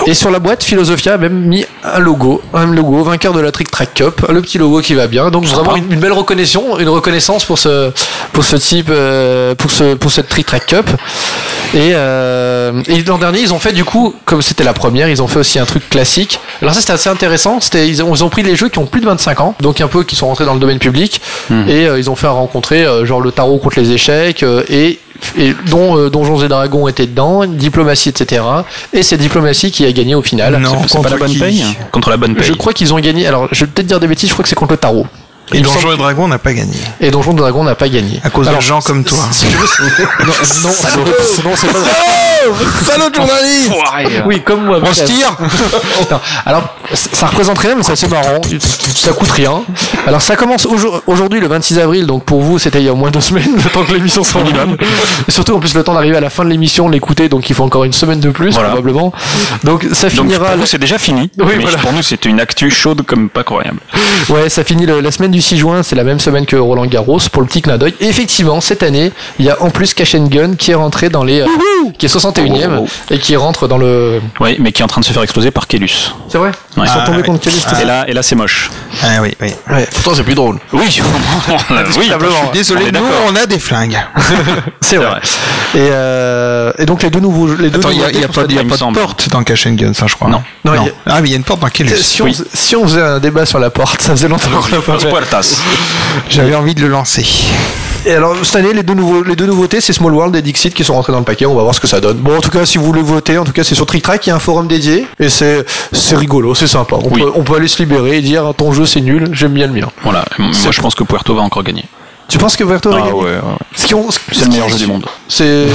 Et 0.06 0.14
sur 0.14 0.32
la 0.32 0.40
boîte, 0.40 0.64
Philosophia 0.64 1.16
a 1.16 1.18
même 1.18 1.34
mis 1.34 1.66
un 1.84 2.00
logo, 2.00 2.42
un 2.54 2.66
logo, 2.68 3.04
vainqueur 3.04 3.34
de 3.34 3.42
la 3.42 3.52
Trick 3.52 3.72
Track 3.72 3.94
Cup, 3.94 4.26
le 4.30 4.42
petit 4.42 4.58
logo 4.58 4.82
qui 4.82 4.94
va 4.94 5.08
bien. 5.08 5.32
Donc 5.32 5.46
vraiment 5.46 5.76
une, 5.76 5.92
une 5.92 6.00
belle 6.00 6.14
reconnaissance, 6.14 6.80
une 6.80 6.90
reconnaissance 6.90 7.44
pour 7.46 7.58
ce, 7.58 7.92
pour 8.32 8.44
ce 8.44 8.56
type, 8.56 8.88
euh, 8.90 9.56
pour 9.56 9.72
ce, 9.72 9.96
pour 9.96 10.12
cette 10.12 10.30
Trick 10.30 10.46
Track 10.46 10.66
Cup. 10.68 10.90
Et, 11.74 11.92
euh, 11.94 12.82
et 12.88 13.04
l'an 13.04 13.18
dernier, 13.18 13.42
ils 13.42 13.54
ont 13.54 13.60
fait 13.60 13.74
du 13.74 13.84
coup, 13.84 14.16
comme 14.24 14.42
c'était 14.42 14.64
la 14.64 14.74
première, 14.74 15.10
ils 15.10 15.22
ont 15.22 15.28
fait 15.28 15.40
aussi 15.40 15.60
un 15.60 15.66
truc 15.66 15.90
classique. 15.90 16.40
Alors 16.62 16.74
ça, 16.74 16.80
c'était 16.80 16.94
assez 16.94 17.10
intéressant. 17.10 17.60
C'était, 17.60 17.88
ils 17.88 18.02
ont, 18.02 18.16
ils 18.16 18.24
ont 18.24 18.30
pris 18.30 18.44
les 18.44 18.56
jeux 18.56 18.70
qui 18.70 18.80
ont 18.80 18.86
plus 18.86 19.02
de 19.02 19.06
25 19.06 19.42
ans, 19.42 19.56
donc 19.60 19.82
un 19.82 19.88
peu 19.88 20.04
qui 20.04 20.16
sont 20.16 20.28
rentrés 20.28 20.46
dans 20.46 20.54
le 20.54 20.60
domaine 20.60 20.80
public, 20.80 21.22
et 21.68 21.88
euh, 21.88 22.00
ils 22.00 22.10
ont 22.10 22.16
fait 22.16 22.28
rencontrer 22.28 22.86
euh, 22.86 23.06
genre 23.06 23.22
le 23.22 23.32
tarot 23.32 23.58
contre 23.58 23.80
les 23.80 23.92
échecs 23.92 24.44
euh, 24.44 24.64
et 24.70 25.00
et 25.38 25.54
dont 25.70 25.98
euh, 25.98 26.10
Donjons 26.10 26.42
et 26.44 26.48
Dragons 26.48 26.88
était 26.88 27.08
dedans, 27.08 27.46
diplomatie, 27.46 28.10
etc. 28.10 28.44
Et 28.94 29.04
c'est 29.04 29.18
diplomatie 29.18 29.72
qui 29.72 29.86
a 29.86 29.92
gagné 29.92 30.16
au 30.16 30.22
final. 30.22 30.58
Non, 30.58 30.82
C'est 30.88 31.02
pas 31.02 31.10
la 31.10 31.18
contre 31.18 31.20
bonne 31.20 31.32
qui 31.32 31.40
paye? 31.40 31.66
Contre 31.92 32.10
la 32.10 32.18
bonne 32.18 32.36
paye. 32.36 32.46
Je 32.48 32.54
crois 32.54 32.74
qu'ils 32.74 32.94
ont 32.94 33.00
gagné. 33.00 33.28
Alors, 33.28 33.48
je 33.52 33.66
vais 33.66 33.72
peut-être 33.72 33.88
dire 33.88 34.00
des 34.00 34.08
bêtises. 34.08 34.30
Je 34.30 34.34
crois 34.34 34.44
que 34.44 34.50
c'est 34.50 34.56
contre 34.56 34.74
le 34.74 34.78
tarot. 34.78 35.08
Et 35.54 35.62
Donjons 35.62 35.80
semble- 35.80 35.94
et 35.94 35.98
Dragons 35.98 36.28
n'a 36.28 36.40
pas 36.40 36.54
gagné. 36.54 36.74
Et 37.00 37.12
Donjons 37.12 37.32
et 37.34 37.36
Dragons 37.36 37.64
n'a 37.64 37.76
pas 37.76 37.88
gagné. 37.88 38.20
À 38.24 38.30
cause 38.30 38.48
Alors, 38.48 38.60
de 38.60 38.66
gens 38.66 38.82
comme 38.82 39.04
toi. 39.04 39.20
Si 39.32 39.46
veux, 39.46 39.60
non, 40.26 40.34
non, 40.64 40.70
non, 40.70 41.52
c'est 41.56 41.68
pas. 41.72 41.80
Salaud 42.84 43.10
de 43.10 43.16
journaliste 43.16 43.72
Oui, 44.26 44.42
comme 44.44 44.66
moi. 44.66 44.80
On 44.84 44.94
se 44.94 45.04
tire 45.04 45.36
Alors, 46.46 46.76
ça 46.94 47.28
représente 47.28 47.58
rien, 47.60 47.76
mais 47.76 47.84
c'est 47.84 47.94
assez 47.94 48.08
marrant. 48.08 48.42
Ça 48.96 49.12
coûte 49.14 49.32
rien. 49.32 49.64
Alors, 50.08 50.22
ça 50.22 50.36
commence 50.36 50.66
aujourd- 50.66 51.02
aujourd'hui, 51.08 51.40
le 51.40 51.48
26 51.48 51.80
avril. 51.80 52.06
Donc, 52.06 52.24
pour 52.26 52.42
vous, 52.42 52.60
c'était 52.60 52.80
il 52.80 52.86
y 52.86 52.90
a 52.90 52.94
au 52.94 52.96
moins 52.96 53.12
deux 53.12 53.22
semaines, 53.22 53.56
le 53.56 53.70
temps 53.70 53.84
que 53.84 53.94
l'émission 53.94 54.24
soit. 54.24 54.42
Et 55.28 55.32
surtout, 55.32 55.54
en 55.56 55.60
plus, 55.60 55.74
le 55.76 55.84
temps 55.84 55.94
d'arriver 55.94 56.18
à 56.18 56.22
la 56.22 56.30
fin 56.30 56.44
de 56.44 56.50
l'émission, 56.50 56.88
de 56.88 56.94
l'écouter. 56.94 57.30
Donc, 57.30 57.50
il 57.50 57.56
faut 57.56 57.64
encore 57.64 57.84
une 57.84 57.94
semaine 57.94 58.20
de 58.20 58.30
plus, 58.30 58.54
Voilà. 58.54 58.70
probablement. 58.70 59.12
Donc, 59.64 59.88
ça 59.94 60.10
Donc 60.10 60.28
finira. 60.28 60.46
pour 60.50 60.58
nous 60.58 60.66
c'est 60.66 60.78
déjà 60.78 60.98
fini. 60.98 61.30
Oui, 61.40 61.54
mais 61.58 61.64
voilà. 61.64 61.78
pour 61.78 61.94
nous 61.94 62.02
c'était 62.04 62.30
une 62.30 62.40
actu 62.40 62.70
chaude 62.70 63.02
comme 63.06 63.30
pas 63.30 63.44
croyable. 63.44 63.80
Ouais, 64.30 64.50
ça 64.50 64.64
finit 64.64 64.86
le- 64.86 65.00
la 65.02 65.12
semaine 65.12 65.32
du 65.36 65.42
6 65.42 65.58
juin, 65.58 65.84
c'est 65.84 65.96
la 65.96 66.04
même 66.04 66.20
semaine 66.20 66.46
que 66.46 66.56
Roland 66.56 66.86
Garros 66.86 67.20
pour 67.32 67.42
le 67.42 67.48
petit 67.48 67.62
clin 67.62 67.78
d'œil. 67.78 67.94
Et 68.00 68.08
effectivement, 68.08 68.62
cette 68.62 68.84
année, 68.84 69.12
il 69.40 69.46
y 69.46 69.50
a 69.50 69.62
en 69.62 69.70
plus 69.70 69.94
Cash 69.94 70.16
and 70.16 70.28
Gun 70.28 70.56
qui 70.56 70.72
est 70.72 70.76
rentré 70.76 71.10
dans 71.10 71.24
les. 71.24 71.42
euh, 71.42 71.46
qui 71.98 72.06
est 72.06 72.10
61ème 72.10 72.80
Oh, 72.82 72.88
et 73.12 73.20
qui 73.20 73.36
rentre 73.36 73.68
dans 73.68 73.78
le. 73.78 74.22
Oui, 74.40 74.56
mais 74.60 74.72
qui 74.72 74.82
est 74.82 74.86
en 74.86 74.88
train 74.88 75.02
de 75.02 75.06
se 75.06 75.14
faire 75.14 75.24
exploser 75.24 75.52
par 75.52 75.68
Kellus. 75.68 76.14
C'est 76.30 76.38
vrai 76.38 76.52
Ouais. 76.78 76.84
Ils 76.86 76.90
sont 76.90 77.00
Ah, 77.02 77.06
tombés 77.06 77.24
contre 77.24 77.40
Kelly, 77.42 77.56
c'était 77.58 77.84
Et 77.84 77.86
là, 77.86 78.06
et 78.08 78.14
là 78.14 78.22
c'est 78.24 78.36
moche. 78.36 78.70
Ah 79.04 79.22
oui, 79.22 79.34
oui. 79.42 79.54
Ouais, 79.70 79.88
Pourtant, 79.94 80.12
c'est 80.16 80.24
plus 80.24 80.36
drôle. 80.36 80.60
Oui, 80.74 80.82
oui. 81.70 81.78
Indiscutablement. 81.78 82.52
Désolé, 82.54 82.86
On 82.86 82.88
est 82.88 82.92
nous, 82.92 83.06
on 83.30 83.36
a 83.36 83.46
des 83.46 83.60
flingues. 83.60 83.98
c'est 84.82 84.98
vrai. 84.98 85.06
vrai. 85.08 85.20
Et, 85.76 85.78
euh, 85.92 86.72
et 86.78 86.86
donc 86.86 87.04
les 87.04 87.10
deux 87.10 87.20
nouveaux. 87.20 87.56
Les 87.56 87.70
deux 87.70 87.80
Attends, 87.80 87.90
il 87.92 87.98
n'y 88.00 88.04
a, 88.04 88.10
y 88.10 88.12
pas, 88.28 88.42
y 88.50 88.58
a 88.60 88.64
de 88.64 88.94
porte 88.94 89.30
dans 89.30 89.44
Cash 89.44 89.68
and 89.68 89.72
Guns, 89.74 89.94
ça, 89.94 90.08
je 90.08 90.16
crois. 90.16 90.30
Non. 90.30 90.42
Non, 90.64 90.74
il 90.76 90.86
y 90.88 90.90
a- 90.90 90.94
Ah, 91.06 91.22
mais 91.22 91.30
il 91.30 91.32
y 91.32 91.34
a 91.34 91.38
une 91.38 91.44
porte 91.44 91.60
dans 91.62 91.70
Kellus. 91.70 91.96
Si 91.98 92.22
on, 92.22 92.26
Oui. 92.26 92.34
faisait- 92.34 92.46
si 92.54 92.76
on 92.76 92.84
faisait 92.84 93.02
un 93.02 93.20
débat 93.20 93.46
sur 93.46 93.60
la 93.60 93.70
porte, 93.70 94.02
ça 94.02 94.12
faisait 94.12 94.28
longtemps 94.28 94.50
qu'on 94.50 94.76
l'a 94.76 94.82
pas 94.82 95.00
fait. 95.00 95.10
Puertas. 95.26 95.60
J'avais 96.30 96.54
envie 96.56 96.76
de 96.76 96.82
le 96.82 96.88
lancer. 96.88 97.26
Et 98.06 98.12
alors 98.14 98.36
cette 98.44 98.58
année, 98.58 98.74
les 98.74 98.84
deux, 98.84 98.94
nouveaux, 98.94 99.24
les 99.24 99.36
deux 99.36 99.48
nouveautés, 99.48 99.82
c'est 99.82 99.92
Small 99.94 100.14
World 100.14 100.36
et 100.36 100.42
Dixit 100.44 100.72
qui 100.74 100.84
sont 100.84 100.94
rentrés 100.94 101.12
dans 101.12 101.18
le 101.20 101.26
paquet. 101.26 101.48
On 101.48 101.56
va 101.56 101.64
voir 101.64 101.74
ce 101.74 101.80
que 101.80 101.88
ça 101.88 102.00
donne. 102.00 102.18
Bon, 102.18 102.38
en 102.38 102.42
tout 102.42 102.52
cas, 102.52 102.64
si 102.66 102.78
vous 102.78 102.86
voulez 102.86 103.02
voter, 103.02 103.40
en 103.40 103.44
tout 103.44 103.52
cas, 103.52 103.64
c'est 103.64 103.74
sur 103.74 103.88
Trick 103.88 104.04
Track. 104.04 104.28
Il 104.28 104.30
y 104.30 104.32
a 104.32 104.36
un 104.36 104.40
forum 104.40 104.68
dédié 104.68 105.08
et 105.20 105.30
c'est 105.30 105.66
c'est 105.92 106.16
rigolo, 106.16 106.54
c'est 106.54 106.68
sympa. 106.68 106.98
On, 107.02 107.10
Oui. 107.10 107.22
peut, 107.24 107.32
on 107.34 107.42
peut 107.44 107.56
aller 107.56 107.68
se 107.68 107.80
libérer 107.82 108.18
et 108.18 108.22
dire 108.22 108.54
ton 108.56 108.72
jeu 108.74 108.86
c'est 108.86 109.02
nul, 109.02 109.30
j'aime 109.32 109.54
bien 109.54 109.66
le 109.66 109.74
mien. 109.74 109.88
Voilà, 110.04 110.24
moi 110.38 110.52
je 110.72 110.82
pense 110.82 110.94
que 110.94 111.04
Puerto 111.04 111.34
va 111.34 111.42
encore 111.42 111.64
gagner. 111.64 111.86
Tu 112.28 112.38
penses 112.40 112.56
que 112.56 112.64
Verto 112.64 112.90
va 112.90 112.98
Ah 112.98 113.06
gagner 113.08 113.14
ouais, 113.14 113.38
ont- 113.94 114.10
ce 114.12 114.20
C'est 114.32 114.46
le 114.46 114.50
meilleur 114.52 114.70
jeu 114.70 114.78
du 114.78 114.88
monde. 114.88 115.06
C'est 115.28 115.68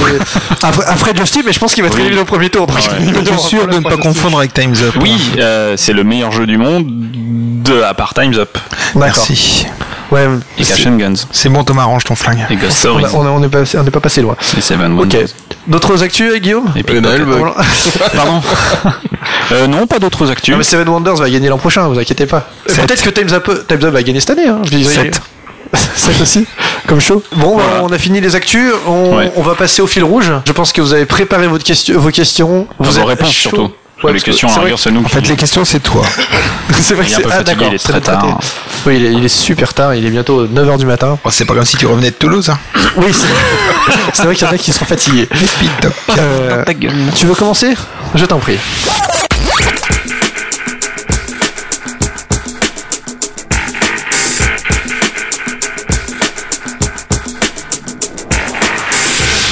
après, 0.61 0.85
après 0.85 1.11
Justin, 1.15 1.41
mais 1.45 1.53
je 1.53 1.59
pense 1.59 1.73
qu'il 1.73 1.81
va 1.83 1.87
être 1.87 1.95
Oui. 1.95 2.01
éliminé 2.01 2.21
au 2.21 2.25
premier 2.25 2.49
tour. 2.49 2.67
donc 2.67 2.77
Je 2.77 2.81
suis 2.81 3.39
sûr 3.39 3.63
un 3.63 3.67
de 3.67 3.77
ne 3.77 3.83
pas 3.83 3.97
confondre 3.97 4.37
avec 4.39 4.53
Time's 4.53 4.81
Up. 4.81 4.95
Oui, 5.01 5.17
euh, 5.39 5.75
c'est 5.77 5.93
le 5.93 6.03
meilleur 6.03 6.31
jeu 6.31 6.45
du 6.45 6.57
monde 6.57 6.85
de 6.87 7.81
à 7.83 7.93
part 7.93 8.13
Times 8.13 8.33
Up 8.35 8.57
D'accord. 8.95 8.95
Merci. 8.95 9.65
Ouais, 10.11 10.27
et 10.57 10.63
c'est- 10.65 10.75
Cash 10.75 10.87
and 10.87 10.97
Guns 10.97 11.13
C'est 11.31 11.47
bon, 11.47 11.63
Thomas, 11.63 11.85
range 11.85 12.03
ton 12.03 12.15
flingue. 12.15 12.45
et 12.49 12.55
Ghost 12.57 12.85
on 12.85 12.99
Stories 12.99 13.05
on 13.15 13.39
n'est 13.39 13.91
pas, 13.91 13.99
passé 14.01 14.21
loin. 14.21 14.35
et 14.57 14.59
Seven 14.61 14.91
Ok. 14.93 14.99
Wonders. 14.99 15.27
D'autres 15.67 16.03
actus, 16.03 16.33
euh, 16.33 16.37
Guillaume 16.37 16.65
Et 16.75 16.83
Noël, 16.99 17.23
Pickpocket. 17.23 17.55
bah. 17.55 18.09
Pardon 18.13 18.41
euh, 19.53 19.67
Non, 19.67 19.87
pas 19.87 19.99
d'autres 19.99 20.29
actus. 20.29 20.51
Non, 20.51 20.57
mais 20.57 20.65
Seven 20.65 20.89
Wonders 20.89 21.15
va 21.15 21.29
gagner 21.29 21.47
l'an 21.47 21.57
prochain, 21.57 21.87
vous 21.87 21.97
inquiétez 21.97 22.25
pas. 22.25 22.49
Peut-être 22.65 23.01
que 23.03 23.09
Time's 23.09 23.31
Up, 23.31 23.49
Time's 23.69 23.83
Up 23.85 23.93
va 23.93 24.03
gagner 24.03 24.19
cette 24.19 24.31
année. 24.31 24.47
Hein. 24.49 24.59
Je 24.69 24.75
7 25.95 26.21
aussi, 26.21 26.45
comme 26.87 26.99
chaud. 26.99 27.23
Bon, 27.35 27.55
bah, 27.57 27.63
Voilà. 27.67 27.83
on 27.83 27.91
a 27.91 27.97
fini 27.97 28.19
les 28.21 28.35
actus. 28.35 28.71
On, 28.87 29.15
Ouais. 29.17 29.31
on 29.35 29.41
va 29.41 29.55
passer 29.55 29.81
au 29.81 29.87
fil 29.87 30.03
rouge. 30.03 30.31
Je 30.45 30.51
pense 30.51 30.71
que 30.73 30.81
vous 30.81 30.93
avez 30.93 31.05
préparé 31.05 31.47
votre 31.47 31.63
question, 31.63 31.99
vos 31.99 32.09
questions. 32.11 32.67
Vous 32.79 32.91
vos 32.91 32.99
êtes 32.99 33.05
réponses 33.05 33.31
chaud. 33.33 33.49
surtout. 33.49 33.71
Ouais, 34.03 34.13
les 34.13 34.13
parce 34.13 34.23
que 34.23 34.31
questions, 34.31 34.47
à 34.47 34.77
c'est 34.77 34.91
nous. 34.91 35.05
En 35.05 35.07
fait, 35.09 35.27
les 35.27 35.35
questions, 35.35 35.63
c'est 35.63 35.79
toi. 35.79 36.01
C'est 36.81 36.95
vrai 36.95 37.05
que 37.05 37.11
c'est 37.11 37.23
ah, 37.25 37.29
fatigué, 37.29 37.45
d'accord, 37.45 37.67
il 37.69 37.75
est 37.75 37.77
c'est 37.77 37.91
très 37.91 38.01
tard. 38.01 38.39
Oui, 38.87 38.95
il 38.95 39.05
est, 39.05 39.11
il 39.13 39.23
est 39.25 39.27
super 39.27 39.73
tard, 39.75 39.93
il 39.93 40.03
est 40.05 40.09
bientôt 40.09 40.47
9h 40.47 40.77
du 40.79 40.85
matin. 40.87 41.19
Oh, 41.23 41.29
c'est 41.29 41.45
pas 41.45 41.53
comme 41.53 41.65
si 41.65 41.77
tu 41.77 41.85
revenais 41.85 42.09
de 42.09 42.15
Toulouse. 42.15 42.49
Hein. 42.49 42.57
Oui, 42.95 43.13
c'est 43.13 43.27
c'est 44.13 44.23
vrai 44.23 44.33
qu'il 44.33 44.47
y 44.47 44.49
en 44.49 44.53
a 44.53 44.57
qui 44.57 44.71
sont 44.71 44.85
fatigués. 44.85 45.27
Euh, 46.17 46.63
tu 47.13 47.27
veux 47.27 47.35
commencer? 47.35 47.73
Je 48.15 48.25
t'en 48.25 48.39
prie. 48.39 48.57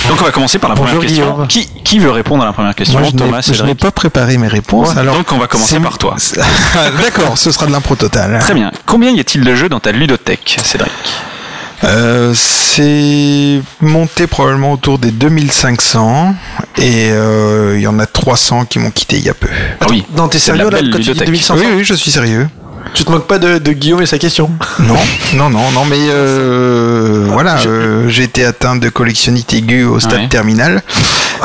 Donc 0.10 0.22
on 0.22 0.26
va 0.26 0.32
commencer 0.32 0.58
par 0.60 0.70
la 0.72 0.76
Bonjour, 0.76 0.96
première 0.98 1.08
question. 1.08 1.46
Qui, 1.48 1.68
qui 1.84 2.00
veut 2.00 2.10
répondre 2.12 2.44
à 2.44 2.48
la 2.48 2.54
première 2.54 2.74
question 2.76 3.00
Moi, 3.00 3.08
je 3.10 3.16
n'ai- 3.16 3.20
Thomas, 3.24 3.42
je 3.42 3.64
n'ai 3.64 3.76
pas 3.76 3.92
préparé 3.92 4.38
mes 4.38 4.48
réponses. 4.48 4.98
alors 4.98 5.16
Donc 5.16 5.32
on 5.32 5.38
va 5.38 5.48
commencer 5.48 5.80
par 5.80 5.98
toi. 5.98 6.16
D'accord, 7.02 7.38
ce 7.38 7.52
sera 7.52 7.68
de 7.68 7.72
l'impro 7.72 7.96
total. 7.96 8.40
Très 8.40 8.54
bien. 8.56 8.72
Combien 8.86 9.12
y 9.12 9.20
a-t-il 9.20 9.44
de 9.46 9.56
jeux 9.56 9.70
dans 9.70 9.80
ta 9.80 9.92
ludothèque, 9.92 10.58
Cédric? 10.64 10.92
Euh, 11.86 12.34
c'est 12.36 13.62
monté 13.80 14.28
probablement 14.28 14.74
autour 14.74 15.00
des 15.00 15.12
2500 15.12 16.36
et 16.78 17.10
euh, 17.12 17.76
il 17.78 17.82
y 17.82 17.88
en 17.88 18.00
a 18.00 18.06
300 18.06 18.66
qui 18.66 18.80
m'ont 18.80 18.92
quitté 18.92 19.16
il 19.18 19.24
y 19.24 19.30
a 19.30 19.34
peu. 19.34 19.48
Ah 19.80 19.86
oui. 19.90 20.06
Non, 20.18 20.28
t'es 20.28 20.40
C'est 20.40 20.52
de 20.52 20.58
la 20.58 20.64
sérieux 20.66 20.72
là 20.72 20.92
quand 20.92 20.98
tu 20.98 21.04
dis 21.04 21.10
ludothèque. 21.10 21.28
2500 21.28 21.56
Oui, 21.58 21.68
oui, 21.78 21.84
je 21.86 21.94
suis 21.94 22.12
sérieux. 22.12 22.50
Tu 22.94 23.04
te 23.04 23.12
moques 23.12 23.28
pas 23.28 23.38
de, 23.40 23.58
de 23.60 23.72
Guillaume 23.72 24.02
et 24.02 24.06
sa 24.06 24.18
question 24.18 24.50
Non, 24.80 24.96
non, 25.36 25.50
non, 25.50 25.72
non, 25.72 25.86
mais 25.86 25.98
euh, 26.10 27.28
voilà, 27.32 27.58
euh, 27.66 28.08
j'ai 28.10 28.24
été 28.24 28.46
atteint 28.46 28.76
de 28.76 28.90
collectionnite 28.90 29.54
aiguë 29.54 29.84
au 29.86 30.00
stade 30.00 30.20
Ouais. 30.22 30.28
terminal. 30.28 30.82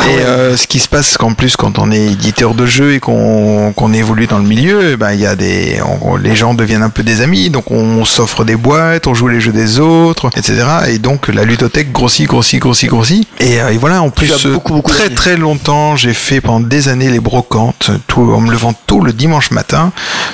Et 0.09 0.23
euh, 0.23 0.57
ce 0.57 0.67
qui 0.67 0.81
se 0.81 0.89
passe, 0.89 1.11
c'est 1.11 1.19
qu'en 1.19 1.35
plus, 1.35 1.57
quand 1.57 1.79
on 1.79 1.93
est 1.93 2.01
éditeur 2.07 2.55
de 2.55 2.67
jeux 2.67 2.95
et 2.95 3.01
qu'on 3.01 3.73
qu'on 3.77 3.93
évolue 3.93 4.27
dans 4.27 4.39
le 4.39 4.45
milieu, 4.45 4.91
eh 4.93 4.97
ben 4.97 5.13
il 5.13 5.21
y 5.21 5.27
a 5.27 5.37
des, 5.37 5.81
on- 6.03 6.17
les 6.17 6.35
gens 6.35 6.53
deviennent 6.55 6.83
un 6.83 6.91
peu 6.91 7.05
des 7.05 7.21
amis, 7.21 7.49
donc 7.49 7.71
on 7.71 8.05
s'offre 8.05 8.45
des 8.45 8.57
boîtes, 8.57 9.07
on 9.07 9.15
joue 9.15 9.29
les 9.29 9.41
jeux 9.41 9.53
des 9.53 9.79
autres, 9.79 10.31
etc. 10.37 10.65
Et 10.89 10.99
donc 10.99 11.29
la 11.29 11.45
ludothèque 11.45 11.93
grossit, 11.93 12.27
grossit, 12.27 12.59
grossit, 12.61 12.89
grossit. 12.91 13.29
Et, 13.39 13.61
euh, 13.61 13.69
et 13.73 13.79
voilà, 13.79 14.03
en 14.03 14.11
plus, 14.11 14.33
as 14.33 14.49
beaucoup, 14.49 14.73
beaucoup 14.75 14.91
très 14.91 15.05
d'amis. 15.05 15.15
très 15.15 15.37
longtemps, 15.37 15.95
j'ai 15.95 16.13
fait 16.15 16.41
pendant 16.41 16.67
des 16.67 16.89
années 16.89 17.09
les 17.11 17.21
brocantes, 17.21 17.93
tout, 18.09 18.33
en 18.35 18.41
me 18.41 18.51
levant 18.51 18.75
tôt 18.89 19.01
le 19.01 19.13
dimanche 19.13 19.53
matin 19.53 19.93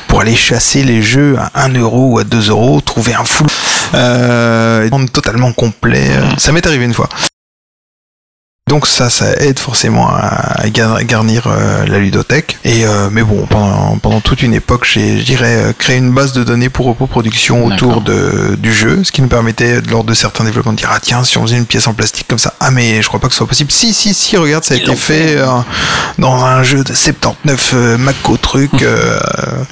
pour 0.09 0.23
aller 0.23 0.37
chasser 0.37 0.83
jeux 1.01 1.36
à 1.39 1.65
1 1.65 1.75
euro 1.75 2.12
ou 2.12 2.19
à 2.19 2.25
2 2.25 2.51
euros, 2.51 2.81
trouver 2.81 3.15
un 3.15 3.25
fou 3.25 3.47
euh, 3.94 4.89
totalement 5.12 5.52
complet. 5.52 6.10
Ça 6.39 6.52
m'est 6.52 6.67
arrivé 6.67 6.85
une 6.85 6.94
fois. 6.94 7.09
Donc 8.70 8.86
ça, 8.86 9.10
ça 9.10 9.32
aide 9.40 9.58
forcément 9.58 10.08
à 10.08 10.68
gar- 10.70 11.02
garnir 11.02 11.49
euh, 11.49 11.84
la 11.86 11.99
ludothèque. 11.99 12.57
Et 12.65 12.86
euh, 12.86 13.08
mais 13.10 13.24
bon, 13.24 13.44
pendant, 13.50 13.99
pendant 13.99 14.20
toute 14.20 14.42
une 14.44 14.55
époque, 14.55 14.86
j'ai, 14.90 15.18
je 15.18 15.24
dirais, 15.24 15.57
euh, 15.57 15.73
créé 15.76 15.97
une 15.97 16.12
base 16.12 16.32
de 16.34 16.44
données 16.44 16.68
pour 16.68 16.86
Repo 16.86 17.08
Production 17.08 17.66
autour 17.66 18.00
de, 18.00 18.55
du 18.57 18.73
jeu, 18.73 19.02
ce 19.02 19.10
qui 19.10 19.23
nous 19.23 19.28
permettait, 19.28 19.81
lors 19.90 20.05
de 20.05 20.15
certains 20.15 20.44
développements, 20.44 20.70
de 20.73 20.76
dire 20.78 20.90
ah 20.94 21.00
tiens, 21.02 21.24
si 21.24 21.36
on 21.36 21.42
faisait 21.42 21.57
une 21.57 21.66
pièce 21.66 21.89
en 21.89 21.94
plastique 21.94 22.28
comme 22.28 22.39
ça, 22.39 22.55
ah 22.60 22.70
mais 22.70 23.02
je 23.02 23.08
crois 23.08 23.18
pas 23.18 23.26
que 23.26 23.32
ce 23.32 23.39
soit 23.39 23.49
possible. 23.49 23.73
Si 23.73 23.92
si 23.92 24.15
si, 24.15 24.36
regarde, 24.36 24.62
ça 24.62 24.74
a 24.74 24.76
été 24.76 24.94
fait 24.94 25.36
euh, 25.36 25.49
dans 26.18 26.44
un 26.44 26.62
jeu 26.62 26.84
de 26.84 26.94
79 26.94 27.70
euh, 27.74 27.99
Mako 27.99 28.36
truc, 28.36 28.70
euh, 28.82 29.18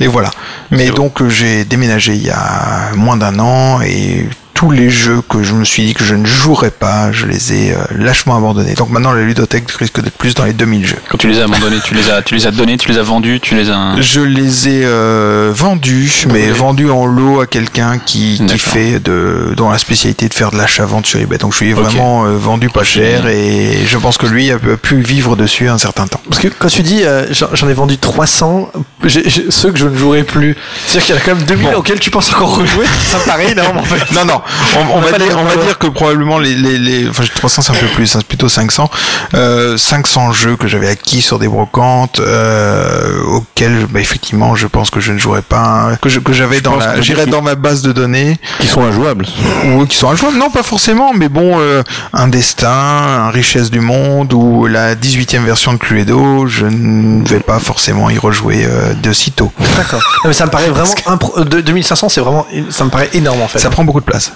et 0.00 0.08
voilà. 0.08 0.32
Mais 0.72 0.90
donc 0.90 1.26
j'ai 1.28 1.64
déménagé 1.64 2.14
il 2.14 2.26
y 2.26 2.30
a 2.30 2.90
moins 2.96 3.16
d'un 3.16 3.38
an 3.38 3.80
et 3.80 4.28
tous 4.58 4.72
les 4.72 4.90
jeux 4.90 5.20
que 5.28 5.44
je 5.44 5.52
me 5.54 5.64
suis 5.64 5.84
dit 5.84 5.94
que 5.94 6.02
je 6.02 6.16
ne 6.16 6.26
jouerais 6.26 6.72
pas, 6.72 7.12
je 7.12 7.26
les 7.26 7.52
ai 7.52 7.72
euh, 7.74 7.76
lâchement 7.96 8.36
abandonnés. 8.36 8.74
Donc 8.74 8.90
maintenant 8.90 9.12
la 9.12 9.22
ludothèque 9.22 9.70
risque 9.70 10.00
d'être 10.02 10.16
plus 10.18 10.34
dans 10.34 10.44
les 10.44 10.52
2000 10.52 10.84
jeux. 10.84 10.96
Quand 11.08 11.16
tu 11.16 11.28
les 11.28 11.38
as 11.38 11.44
abandonnés, 11.44 11.76
tu 11.84 11.94
les 11.94 12.10
as, 12.10 12.22
tu 12.22 12.34
les 12.34 12.44
as 12.44 12.50
donnés, 12.50 12.76
tu 12.76 12.88
les 12.90 12.98
as 12.98 13.04
vendus, 13.04 13.38
tu 13.40 13.54
les 13.54 13.70
as. 13.70 14.00
Je 14.00 14.20
les 14.20 14.68
ai 14.68 14.80
euh, 14.84 15.52
vendus, 15.54 16.24
mais 16.32 16.50
vendus 16.50 16.90
en 16.90 17.06
lot 17.06 17.40
à 17.40 17.46
quelqu'un 17.46 17.98
qui, 18.04 18.42
qui 18.48 18.58
fait 18.58 18.98
de, 18.98 19.54
dont 19.56 19.70
la 19.70 19.78
spécialité 19.78 20.28
de 20.28 20.34
faire 20.34 20.50
de 20.50 20.56
l'achat-vente 20.56 21.06
sur 21.06 21.20
eBay. 21.20 21.38
Donc 21.38 21.54
je 21.54 21.60
lui 21.62 21.70
ai 21.70 21.74
vraiment 21.74 22.24
euh, 22.26 22.36
vendu 22.36 22.68
pas 22.68 22.82
cher 22.82 23.28
et 23.28 23.84
je 23.86 23.96
pense 23.96 24.18
que 24.18 24.26
lui 24.26 24.50
a 24.50 24.58
pu- 24.58 25.00
vivre 25.00 25.36
dessus 25.36 25.68
un 25.68 25.78
certain 25.78 26.08
temps. 26.08 26.20
Parce 26.28 26.42
que 26.42 26.48
quand 26.48 26.66
tu 26.66 26.82
dis 26.82 27.04
euh, 27.04 27.26
j'en 27.52 27.68
ai 27.68 27.74
vendu 27.74 27.96
300, 27.96 28.72
j'ai- 29.04 29.30
j'ai- 29.30 29.52
ceux 29.52 29.70
que 29.70 29.78
je 29.78 29.86
ne 29.86 29.96
jouerai 29.96 30.24
plus, 30.24 30.56
c'est-à-dire 30.84 31.06
qu'il 31.06 31.14
y 31.14 31.18
en 31.18 31.20
a 31.20 31.24
quand 31.24 31.34
même 31.36 31.44
2000 31.46 31.74
auxquels 31.76 32.00
tu 32.00 32.10
penses 32.10 32.32
encore 32.32 32.56
rejouer, 32.56 32.86
ça 33.08 33.18
me 33.18 33.24
paraît 33.24 33.52
énorme 33.52 33.78
en 33.78 33.84
fait. 33.84 34.02
Non, 34.12 34.24
non, 34.24 34.40
on, 34.76 34.80
on 34.80 34.98
On 34.98 34.98
a 34.98 35.10
va, 35.10 35.18
dire, 35.18 35.28
les- 35.28 35.34
on 35.34 35.44
va 35.44 35.56
dire 35.56 35.78
que 35.78 35.86
probablement 35.86 36.38
les, 36.38 36.54
les, 36.54 36.78
les 36.78 37.08
enfin 37.08 37.24
300 37.34 37.62
c'est 37.62 37.72
un 37.72 37.74
peu 37.74 37.86
plus, 37.88 38.14
hein, 38.14 38.18
c'est 38.20 38.26
plutôt 38.26 38.48
500, 38.48 38.90
euh, 39.34 39.76
500 39.76 40.32
jeux 40.32 40.56
que 40.56 40.66
j'avais 40.68 40.88
acquis 40.88 41.22
sur 41.22 41.38
des 41.38 41.48
brocantes, 41.48 42.20
euh, 42.20 43.22
auxquels 43.24 43.86
bah, 43.90 44.00
effectivement 44.00 44.54
je 44.54 44.66
pense 44.66 44.90
que 44.90 45.00
je 45.00 45.12
ne 45.12 45.18
jouerais 45.18 45.42
pas, 45.42 45.92
que 46.00 46.08
je- 46.08 46.20
que 46.20 46.32
j'avais 46.32 46.60
dans 46.60 46.76
la, 46.76 47.00
j'irais 47.00 47.26
dans 47.26 47.42
ma 47.42 47.54
base 47.54 47.82
de 47.82 47.92
données, 47.92 48.38
Qui 48.60 48.66
sont 48.66 48.82
injouables. 48.84 49.26
ou 49.66 49.86
qui 49.86 49.96
sont 49.96 50.10
injouables, 50.10 50.36
non 50.38 50.50
pas 50.50 50.62
forcément, 50.62 51.12
mais 51.14 51.28
bon, 51.28 51.58
euh, 51.58 51.82
un 52.12 52.28
destin, 52.28 52.68
un 52.68 53.30
richesse 53.30 53.70
du 53.70 53.80
monde 53.80 54.32
ou 54.32 54.66
la 54.66 54.94
18e 54.94 55.44
version 55.44 55.72
de 55.72 55.78
Cluedo, 55.78 56.46
je 56.46 56.66
ne 56.66 57.26
vais 57.26 57.40
pas 57.40 57.58
forcément 57.58 58.10
y 58.10 58.18
rejouer 58.18 58.64
euh, 58.64 58.94
de 58.94 59.12
sitôt. 59.12 59.52
D'accord. 59.76 60.00
Mais 60.24 60.32
ça 60.32 60.46
me 60.46 60.50
paraît 60.50 60.68
vraiment 60.68 60.94
impro- 61.06 61.44
de- 61.44 61.60
2500, 61.60 62.08
c'est 62.08 62.20
vraiment, 62.20 62.46
ça 62.70 62.84
me 62.84 62.90
paraît 62.90 63.10
énorme 63.14 63.42
en 63.42 63.48
fait. 63.48 63.58
Ça 63.58 63.70
prend 63.70 63.84
beaucoup 63.84 64.00
de 64.00 64.04
place. 64.04 64.32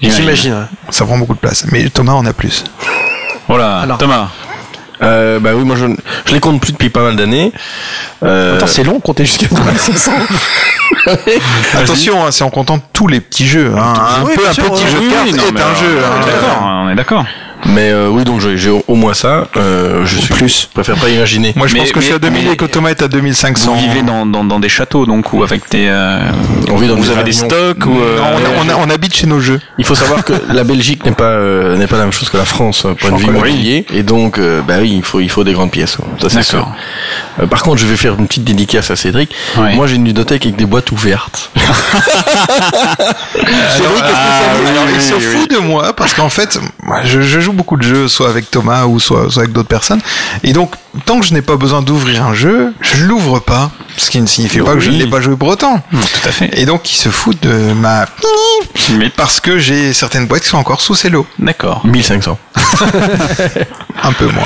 J'imagine. 0.00 0.52
ouais. 0.54 0.64
Ça 0.90 1.04
prend 1.04 1.16
beaucoup 1.18 1.34
de 1.34 1.38
place. 1.38 1.66
Mais 1.72 1.88
Thomas 1.88 2.12
en 2.12 2.26
a 2.26 2.32
plus. 2.32 2.64
Voilà. 3.48 3.80
Alors. 3.80 3.98
Thomas. 3.98 4.28
Euh, 5.02 5.40
bah 5.40 5.50
oui, 5.54 5.64
moi 5.64 5.76
je, 5.76 5.86
je 6.24 6.32
les 6.32 6.40
compte 6.40 6.60
plus 6.60 6.72
depuis 6.72 6.88
pas 6.88 7.02
mal 7.02 7.16
d'années. 7.16 7.52
Euh, 8.22 8.56
Attends, 8.56 8.66
c'est 8.68 8.84
long, 8.84 9.00
compter 9.00 9.24
jusqu'à 9.26 9.46
2500. 9.50 10.12
Attention, 11.74 12.24
hein, 12.24 12.30
c'est 12.30 12.44
en 12.44 12.50
comptant 12.50 12.78
tous 12.92 13.08
les 13.08 13.20
petits 13.20 13.46
jeux. 13.46 13.72
Hein. 13.76 13.92
Un, 13.98 14.24
Oui, 14.24 14.32
peu, 14.36 14.48
un 14.48 14.52
sûr, 14.52 14.64
petit 14.72 14.84
oui, 14.84 14.90
jeu 14.92 15.00
de 15.00 15.10
cartes 15.10 15.24
oui, 15.26 15.32
non, 15.32 15.42
est 15.42 15.60
un 15.60 15.64
alors, 15.64 15.76
jeu. 15.76 15.98
on 15.98 16.06
hein. 16.06 16.22
est 16.22 16.26
d'accord, 16.26 16.62
on 16.62 16.88
est 16.90 16.94
d'accord. 16.94 17.24
Mais 17.66 17.90
euh, 17.90 18.08
oui, 18.08 18.24
donc 18.24 18.40
j'ai 18.40 18.70
au, 18.70 18.94
moins 18.94 19.14
ça. 19.14 19.48
Euh, 19.56 20.04
je 20.04 20.18
suis 20.18 20.34
plus. 20.34 20.68
Je 20.68 20.74
préfère 20.74 20.96
pas 20.96 21.08
imaginer. 21.08 21.52
Moi, 21.56 21.66
je 21.66 21.74
Mais- 21.74 21.80
pense 21.80 21.92
que 21.92 22.00
je 22.00 22.06
suis 22.06 22.14
à 22.14 22.18
mais- 22.18 22.28
2000 22.30 22.44
mais- 22.46 22.52
et 22.52 22.56
que 22.56 22.64
Thomas 22.64 22.90
est 22.90 23.02
à 23.02 23.08
2500. 23.08 23.74
Vous 23.74 23.80
vivez 23.80 24.02
dans, 24.02 24.26
dans, 24.26 24.44
dans 24.44 24.60
des 24.60 24.68
châteaux, 24.68 25.06
donc, 25.06 25.32
ou 25.32 25.42
avec 25.42 25.70
des. 25.70 25.86
euh, 25.88 26.18
On 26.70 26.76
vit 26.76 26.88
dans 26.88 26.96
vous 26.96 27.04
des 27.04 27.10
avez 27.10 27.24
des 27.24 27.32
stocks 27.32 27.84
ou. 27.86 27.98
euh, 27.98 28.18
Non, 28.18 28.76
on, 28.80 28.90
habite 28.90 29.14
chez 29.14 29.26
nos 29.26 29.40
jeux. 29.40 29.60
Il 29.78 29.84
faut 29.84 29.94
savoir 29.94 30.24
que 30.24 30.32
la 30.48 30.64
Belgique 30.64 31.04
n'est 31.04 31.12
pas 31.12 31.24
euh, 31.24 31.76
n'est 31.76 31.86
pas 31.86 31.96
la 31.96 32.04
même 32.04 32.12
chose 32.12 32.28
que 32.30 32.36
la 32.36 32.44
France 32.44 32.84
euh, 32.84 32.94
point 32.94 33.10
de 33.12 33.16
vue 33.16 33.26
immobilier 33.26 33.86
et 33.92 34.02
donc 34.02 34.38
euh, 34.38 34.60
bah 34.62 34.74
oui 34.80 34.92
il 34.96 35.02
faut 35.02 35.20
il 35.20 35.30
faut 35.30 35.42
des 35.44 35.52
grandes 35.52 35.70
pièces 35.70 35.96
ça 36.20 36.28
c'est 36.28 36.42
sûr. 36.42 36.58
D'accord. 36.58 36.74
Euh, 37.42 37.46
par 37.46 37.62
contre 37.62 37.78
je 37.80 37.86
vais 37.86 37.96
faire 37.96 38.14
une 38.18 38.26
petite 38.26 38.44
dédicace 38.44 38.90
à 38.90 38.96
Cédric. 38.96 39.30
Ouais. 39.56 39.74
Moi 39.74 39.86
j'ai 39.86 39.96
une 39.96 40.04
ludothèque 40.04 40.44
avec 40.46 40.56
des 40.56 40.66
boîtes 40.66 40.92
ouvertes. 40.92 41.50
Cédric, 43.76 44.04
ah, 44.04 44.86
il 44.94 45.00
se 45.00 45.14
fout 45.14 45.50
de 45.50 45.58
moi 45.58 45.92
parce 45.94 46.14
qu'en 46.14 46.28
fait, 46.28 46.58
je 47.04 47.40
joue 47.40 47.52
beaucoup 47.54 47.76
de 47.76 47.82
jeux, 47.82 48.08
soit 48.08 48.28
avec 48.28 48.50
Thomas 48.50 48.84
ou 48.86 49.00
soit, 49.00 49.30
soit 49.30 49.42
avec 49.42 49.52
d'autres 49.52 49.68
personnes. 49.68 50.00
Et 50.42 50.52
donc, 50.52 50.74
tant 51.06 51.18
que 51.20 51.26
je 51.26 51.32
n'ai 51.34 51.42
pas 51.42 51.56
besoin 51.56 51.82
d'ouvrir 51.82 52.24
un 52.24 52.34
jeu, 52.34 52.72
je 52.80 53.04
l'ouvre 53.04 53.38
pas. 53.38 53.70
Ce 53.96 54.10
qui 54.10 54.20
ne 54.20 54.26
signifie 54.26 54.58
pas 54.58 54.74
que 54.74 54.80
je 54.80 54.90
ne 54.90 54.96
l'ai 54.96 55.06
pas 55.06 55.20
joué 55.20 55.36
pour 55.36 55.48
autant. 55.48 55.80
Tout 55.90 56.28
à 56.28 56.32
fait. 56.32 56.50
Et 56.58 56.66
donc, 56.66 56.90
il 56.92 56.96
se 56.96 57.08
fout 57.10 57.40
de 57.42 57.72
ma... 57.74 58.06
Mais- 58.98 59.10
Parce 59.16 59.38
que 59.40 59.58
j'ai 59.58 59.92
certaines 59.92 60.26
boîtes 60.26 60.42
qui 60.42 60.48
sont 60.48 60.58
encore 60.58 60.80
sous 60.80 60.96
cello. 60.96 61.26
D'accord. 61.38 61.86
1500. 61.86 62.36
Un 64.02 64.12
peu 64.12 64.26
moins. 64.26 64.42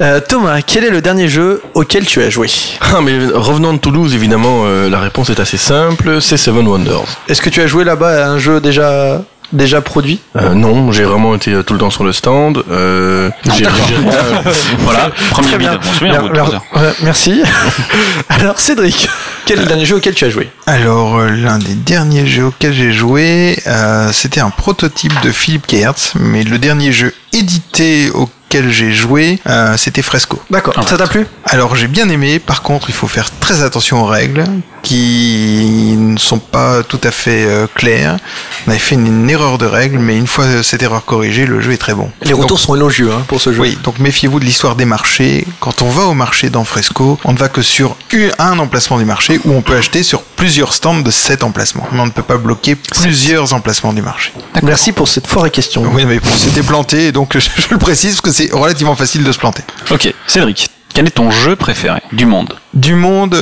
Euh, 0.00 0.20
Thomas, 0.20 0.60
quel 0.60 0.84
est 0.84 0.90
le 0.90 1.00
dernier 1.00 1.28
jeu 1.28 1.62
auquel 1.74 2.04
tu 2.04 2.22
as 2.22 2.28
joué? 2.30 2.50
Ah 2.80 3.00
mais 3.00 3.18
revenant 3.34 3.72
de 3.72 3.78
Toulouse 3.78 4.14
évidemment 4.14 4.62
euh, 4.64 4.88
la 4.90 5.00
réponse 5.00 5.30
est 5.30 5.40
assez 5.40 5.56
simple 5.56 6.20
c'est 6.20 6.36
Seven 6.36 6.66
Wonders. 6.68 7.04
Est-ce 7.28 7.40
que 7.42 7.48
tu 7.50 7.60
as 7.62 7.66
joué 7.66 7.84
là-bas 7.84 8.24
à 8.26 8.28
un 8.28 8.38
jeu 8.38 8.60
déjà, 8.60 9.22
déjà 9.52 9.80
produit? 9.80 10.20
Euh, 10.36 10.54
non 10.54 10.92
j'ai 10.92 11.04
vraiment 11.04 11.34
été 11.34 11.52
euh, 11.52 11.62
tout 11.62 11.72
le 11.74 11.78
temps 11.80 11.90
sur 11.90 12.04
le 12.04 12.12
stand. 12.12 12.62
Euh, 12.70 13.30
j'ai- 13.56 13.64
j'ai- 13.64 13.68
Voilà, 14.78 15.10
premier 15.30 15.56
bien. 15.58 15.74
Au 15.74 16.78
merci. 17.02 17.42
Alors, 18.28 18.58
Cédric, 18.58 19.08
quel 19.44 19.58
est 19.58 19.62
le 19.62 19.68
dernier 19.68 19.84
jeu 19.86 19.96
auquel 19.96 20.14
tu 20.14 20.24
as 20.24 20.30
joué? 20.30 20.48
Alors, 20.66 21.20
l'un 21.20 21.58
des 21.58 21.74
derniers 21.74 22.26
jeux 22.26 22.46
auxquels 22.46 22.72
j'ai 22.74 22.92
joué, 22.92 23.58
euh, 23.66 24.10
c'était 24.12 24.40
un 24.40 24.50
prototype 24.50 25.12
de 25.22 25.30
Philippe 25.30 25.66
Kertz, 25.66 26.12
mais 26.18 26.42
le 26.44 26.58
dernier 26.58 26.92
jeu 26.92 27.14
édité 27.32 28.10
auquel 28.48 28.70
j'ai 28.70 28.92
joué, 28.92 29.40
euh, 29.48 29.76
c'était 29.76 30.02
Fresco. 30.02 30.40
D'accord. 30.50 30.74
Ça 30.88 30.96
t'a 30.96 31.06
plu? 31.06 31.26
Alors, 31.44 31.74
j'ai 31.74 31.88
bien 31.88 32.08
aimé, 32.08 32.38
par 32.38 32.62
contre, 32.62 32.88
il 32.90 32.94
faut 32.94 33.08
faire 33.08 33.28
très 33.40 33.62
attention 33.62 34.02
aux 34.02 34.06
règles, 34.06 34.44
qui 34.82 35.94
ne 35.98 36.16
sont 36.16 36.38
pas 36.38 36.82
tout 36.84 37.00
à 37.02 37.10
fait 37.10 37.44
euh, 37.44 37.66
claires. 37.74 38.18
On 38.66 38.70
avait 38.70 38.78
fait 38.78 38.94
une, 38.94 39.06
une 39.06 39.28
erreur 39.30 39.58
de 39.58 39.66
règles, 39.66 39.98
mais 39.98 40.16
une 40.16 40.28
fois 40.28 40.44
cette 40.62 40.82
erreur 40.82 41.04
corrigée, 41.04 41.44
le 41.44 41.60
jeu 41.60 41.72
est 41.72 41.76
très 41.76 41.94
bon. 41.94 42.10
Les 42.22 42.32
retours 42.32 42.60
sont 42.60 42.76
élogieux 42.76 43.10
hein, 43.12 43.24
pour 43.26 43.40
ce 43.40 43.52
jeu. 43.52 43.60
Oui, 43.60 43.78
donc 43.82 43.98
méfiez-vous 43.98 44.38
de 44.38 44.44
l'histoire 44.44 44.76
des 44.76 44.84
marchés. 44.84 45.44
Quand 45.58 45.82
on 45.82 45.88
va 45.90 46.04
au 46.04 46.14
marché 46.14 46.48
dans 46.50 46.62
Fresco, 46.64 47.18
on 47.24 47.32
ne 47.32 47.38
va 47.38 47.48
que 47.48 47.62
sur 47.62 47.96
une- 48.12 48.30
un 48.38 48.58
emplacement 48.60 48.98
du 48.98 49.04
marché 49.04 49.40
où 49.44 49.52
on 49.52 49.60
peut 49.62 49.76
acheter 49.76 50.04
sur 50.04 50.22
plusieurs 50.22 50.72
stands 50.72 51.00
de 51.00 51.10
cet 51.10 51.42
emplacement. 51.42 51.88
Mais 51.92 52.00
on 52.00 52.06
ne 52.06 52.10
peut 52.12 52.22
pas 52.22 52.36
bloquer 52.36 52.76
plusieurs 52.76 53.54
emplacements 53.54 53.92
du 53.92 54.02
marché. 54.02 54.32
Merci 54.62 54.92
pour 54.92 55.08
cette 55.08 55.26
forte 55.26 55.50
question. 55.50 55.82
Oui, 55.92 56.04
mais 56.06 56.20
bon, 56.20 56.28
c'était 56.36 56.62
planté, 56.62 57.10
donc 57.10 57.32
je, 57.34 57.40
je 57.56 57.66
le 57.70 57.78
précise 57.78 58.12
parce 58.12 58.20
que 58.20 58.30
c'est 58.36 58.52
relativement 58.52 58.96
facile 58.96 59.24
de 59.24 59.32
se 59.32 59.38
planter. 59.38 59.62
Ok, 59.90 60.12
Cédric, 60.26 60.68
quel 60.92 61.06
est 61.06 61.10
ton 61.10 61.30
jeu 61.30 61.56
préféré 61.56 62.00
du 62.12 62.26
monde? 62.26 62.54
Du 62.74 62.94
monde, 62.94 63.34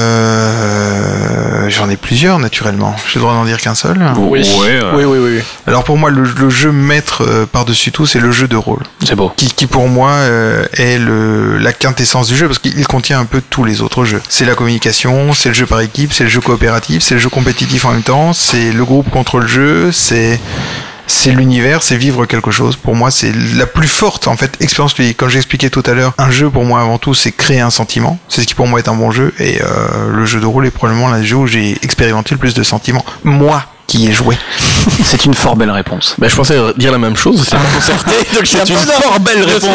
euh, 0.00 1.66
j'en 1.70 1.88
ai 1.88 1.96
plusieurs 1.96 2.38
naturellement. 2.38 2.94
J'ai 3.08 3.18
le 3.18 3.22
droit 3.22 3.32
d'en 3.32 3.46
dire 3.46 3.58
qu'un 3.60 3.74
seul. 3.74 3.96
Ouais, 4.18 4.42
euh, 4.44 4.92
Oui, 4.94 5.04
oui, 5.04 5.18
oui. 5.18 5.30
oui. 5.38 5.42
Alors 5.66 5.84
pour 5.84 5.96
moi, 5.96 6.10
le, 6.10 6.22
le 6.24 6.50
jeu 6.50 6.70
maître 6.70 7.22
euh, 7.26 7.46
par-dessus 7.46 7.92
tout, 7.92 8.06
c'est 8.06 8.20
le 8.20 8.30
jeu 8.30 8.46
de 8.46 8.56
rôle. 8.56 8.82
c'est 9.06 9.14
beau. 9.14 9.32
qui, 9.36 9.46
qui 9.52 9.66
pour 9.66 9.88
moi 9.88 10.10
euh, 10.10 10.66
est 10.74 10.98
le, 10.98 11.56
la 11.56 11.72
quintessence 11.72 12.28
du 12.28 12.36
jeu 12.36 12.46
parce 12.46 12.58
qu'il 12.58 12.86
contient 12.86 13.20
un 13.20 13.24
peu 13.24 13.40
tous 13.48 13.64
les 13.64 13.80
autres 13.80 14.04
jeux. 14.04 14.20
C'est 14.28 14.44
la 14.44 14.54
communication, 14.54 15.32
c'est 15.32 15.48
le 15.48 15.54
jeu 15.54 15.64
par 15.66 15.80
équipe, 15.80 16.12
c'est 16.12 16.24
le 16.24 16.30
jeu 16.30 16.42
coopératif, 16.42 17.02
c'est 17.02 17.14
le 17.14 17.20
jeu 17.20 17.30
compétitif 17.30 17.86
en 17.86 17.92
même 17.92 18.02
temps, 18.02 18.34
c'est 18.34 18.70
le 18.72 18.84
groupe 18.84 19.08
contre 19.08 19.38
le 19.38 19.46
jeu, 19.46 19.92
c'est 19.92 20.38
c'est 21.06 21.32
l'univers, 21.32 21.82
c'est 21.82 21.96
vivre 21.96 22.26
quelque 22.26 22.50
chose. 22.50 22.76
Pour 22.76 22.94
moi, 22.94 23.10
c'est 23.10 23.32
la 23.56 23.66
plus 23.66 23.88
forte 23.88 24.28
en 24.28 24.36
fait 24.36 24.56
expérience 24.60 24.96
ludique. 24.98 25.16
Comme 25.16 25.28
j'expliquais 25.28 25.70
tout 25.70 25.82
à 25.86 25.92
l'heure, 25.92 26.12
un 26.18 26.30
jeu 26.30 26.50
pour 26.50 26.64
moi 26.64 26.80
avant 26.80 26.98
tout, 26.98 27.14
c'est 27.14 27.32
créer 27.32 27.60
un 27.60 27.70
sentiment. 27.70 28.18
C'est 28.28 28.42
ce 28.42 28.46
qui 28.46 28.54
pour 28.54 28.66
moi 28.66 28.78
est 28.78 28.88
un 28.88 28.94
bon 28.94 29.10
jeu. 29.10 29.34
Et 29.38 29.60
euh, 29.62 30.10
le 30.10 30.26
jeu 30.26 30.40
de 30.40 30.46
rôle 30.46 30.66
est 30.66 30.70
probablement 30.70 31.08
le 31.08 31.22
jeu 31.22 31.36
où 31.36 31.46
j'ai 31.46 31.76
expérimenté 31.82 32.34
le 32.34 32.38
plus 32.38 32.54
de 32.54 32.62
sentiments. 32.62 33.04
Moi 33.24 33.64
qui 33.90 34.06
ai 34.06 34.12
joué. 34.12 34.38
C'est 35.04 35.24
une 35.24 35.34
fort 35.34 35.56
belle 35.56 35.70
réponse. 35.72 36.14
Ben, 36.18 36.30
je 36.30 36.36
pensais 36.36 36.56
dire 36.76 36.92
la 36.92 36.98
même 36.98 37.16
chose, 37.16 37.42
c'est 37.44 37.56
pas 37.56 37.62
concerté, 37.74 38.12
donc 38.34 38.46
C'est 38.46 38.70
une 38.70 38.76
fort 38.76 39.18
belle 39.18 39.42
réponse. 39.42 39.68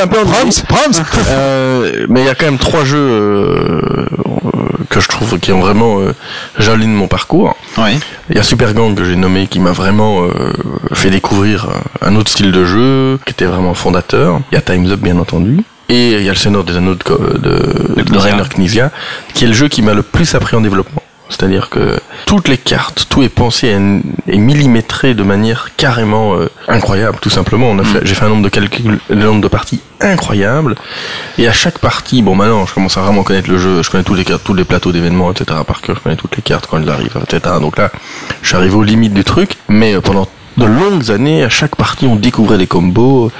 un 0.00 0.06
peu 0.06 0.16
Euh, 1.28 2.06
mais 2.08 2.20
il 2.20 2.26
y 2.26 2.28
a 2.28 2.34
quand 2.34 2.44
même 2.44 2.58
trois 2.58 2.84
jeux 2.84 2.96
euh, 2.96 4.06
que 4.88 5.00
je 5.00 5.08
trouve 5.08 5.38
qui 5.40 5.52
ont 5.52 5.60
vraiment 5.60 5.98
euh, 6.00 6.14
jalonné 6.58 6.86
mon 6.86 7.08
parcours. 7.08 7.56
Oui. 7.78 7.98
Il 8.30 8.36
y 8.36 8.38
a 8.38 8.42
Super 8.42 8.72
Gang 8.74 8.94
que 8.94 9.04
j'ai 9.04 9.16
nommé 9.16 9.46
qui 9.48 9.58
m'a 9.58 9.72
vraiment 9.72 10.22
euh, 10.22 10.30
fait 10.92 11.10
découvrir 11.10 11.64
euh, 11.68 12.08
un 12.08 12.14
autre 12.16 12.30
style 12.30 12.52
de 12.52 12.64
jeu 12.64 13.18
qui 13.24 13.32
était 13.32 13.46
vraiment 13.46 13.74
fondateur. 13.74 14.40
Il 14.52 14.54
y 14.54 14.58
a 14.58 14.60
Time's 14.60 14.90
Up 14.92 15.00
bien 15.00 15.18
entendu. 15.18 15.64
Et 15.88 16.12
il 16.12 16.22
y 16.22 16.28
a 16.28 16.32
le 16.32 16.38
Seigneur 16.38 16.64
des 16.64 16.76
Anneaux 16.76 16.94
de, 16.94 17.38
de, 17.38 18.02
de, 18.02 18.54
Knizia, 18.54 18.90
qui 19.34 19.44
est 19.44 19.48
le 19.48 19.52
jeu 19.54 19.68
qui 19.68 19.82
m'a 19.82 19.92
le 19.92 20.02
plus 20.02 20.34
appris 20.34 20.56
en 20.56 20.60
développement. 20.60 21.02
C'est-à-dire 21.36 21.68
que 21.68 21.98
toutes 22.26 22.48
les 22.48 22.58
cartes, 22.58 23.06
tout 23.08 23.22
est 23.22 23.28
pensé 23.28 23.76
et, 24.28 24.38
millimétré 24.38 25.14
de 25.14 25.22
manière 25.22 25.70
carrément 25.76 26.36
euh, 26.36 26.48
incroyable, 26.68 27.18
tout 27.20 27.30
simplement. 27.30 27.68
On 27.70 27.78
a 27.78 27.84
fait, 27.84 28.00
j'ai 28.04 28.14
fait 28.14 28.24
un 28.24 28.28
nombre 28.28 28.44
de 28.44 28.48
calculs, 28.48 29.00
un 29.10 29.14
nombre 29.14 29.40
de 29.40 29.48
parties 29.48 29.80
incroyable. 30.00 30.76
Et 31.38 31.48
à 31.48 31.52
chaque 31.52 31.78
partie, 31.78 32.22
bon 32.22 32.36
maintenant, 32.36 32.66
je 32.66 32.74
commence 32.74 32.96
à 32.96 33.00
vraiment 33.00 33.22
connaître 33.24 33.50
le 33.50 33.58
jeu. 33.58 33.82
Je 33.82 33.90
connais 33.90 34.04
tous 34.04 34.14
les 34.14 34.24
cartes, 34.24 34.42
tous 34.44 34.54
les 34.54 34.64
plateaux 34.64 34.92
d'événements, 34.92 35.32
etc. 35.32 35.60
Par 35.66 35.80
cœur, 35.80 35.96
je 35.96 36.00
connais 36.00 36.16
toutes 36.16 36.36
les 36.36 36.42
cartes 36.42 36.66
quand 36.66 36.78
elles 36.78 36.90
arrivent, 36.90 37.18
etc. 37.22 37.56
Donc 37.60 37.78
là, 37.78 37.90
je 38.42 38.48
suis 38.48 38.56
arrivé 38.56 38.74
aux 38.74 38.82
limites 38.82 39.14
du 39.14 39.24
truc. 39.24 39.56
Mais 39.68 39.94
euh, 39.94 40.00
pendant 40.00 40.28
de 40.56 40.64
longues 40.66 41.10
années, 41.10 41.42
à 41.44 41.48
chaque 41.48 41.76
partie, 41.76 42.06
on 42.06 42.16
découvrait 42.16 42.58
les 42.58 42.66
combos. 42.66 43.30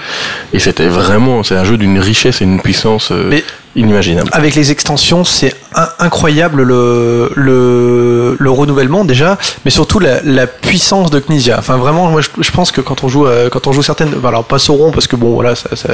Et 0.52 0.58
c'était 0.58 0.88
vraiment, 0.88 1.42
c'est 1.42 1.56
un 1.56 1.64
jeu 1.64 1.76
d'une 1.76 1.98
richesse 1.98 2.42
et 2.42 2.44
d'une 2.44 2.60
puissance 2.60 3.10
euh, 3.12 3.26
Mais- 3.28 3.44
inimaginable. 3.76 4.28
Avec 4.32 4.54
les 4.54 4.70
extensions, 4.70 5.24
c'est 5.24 5.54
in- 5.74 5.88
incroyable 5.98 6.62
le, 6.62 7.30
le, 7.34 8.36
le 8.38 8.50
renouvellement 8.50 9.04
déjà, 9.04 9.38
mais 9.64 9.70
surtout 9.70 9.98
la, 9.98 10.22
la 10.22 10.46
puissance 10.46 11.10
de 11.10 11.18
Knizia. 11.20 11.56
Enfin 11.58 11.76
vraiment, 11.76 12.08
moi 12.10 12.20
je, 12.20 12.28
je 12.40 12.50
pense 12.52 12.70
que 12.72 12.80
quand 12.80 13.04
on 13.04 13.08
joue, 13.08 13.26
euh, 13.26 13.48
quand 13.48 13.66
on 13.66 13.72
joue 13.72 13.82
certaines, 13.82 14.14
enfin, 14.16 14.28
alors 14.28 14.44
pas 14.44 14.58
Sauron 14.58 14.90
parce 14.92 15.06
que 15.06 15.16
bon 15.16 15.34
voilà, 15.34 15.54
ça, 15.56 15.74
ça- 15.76 15.88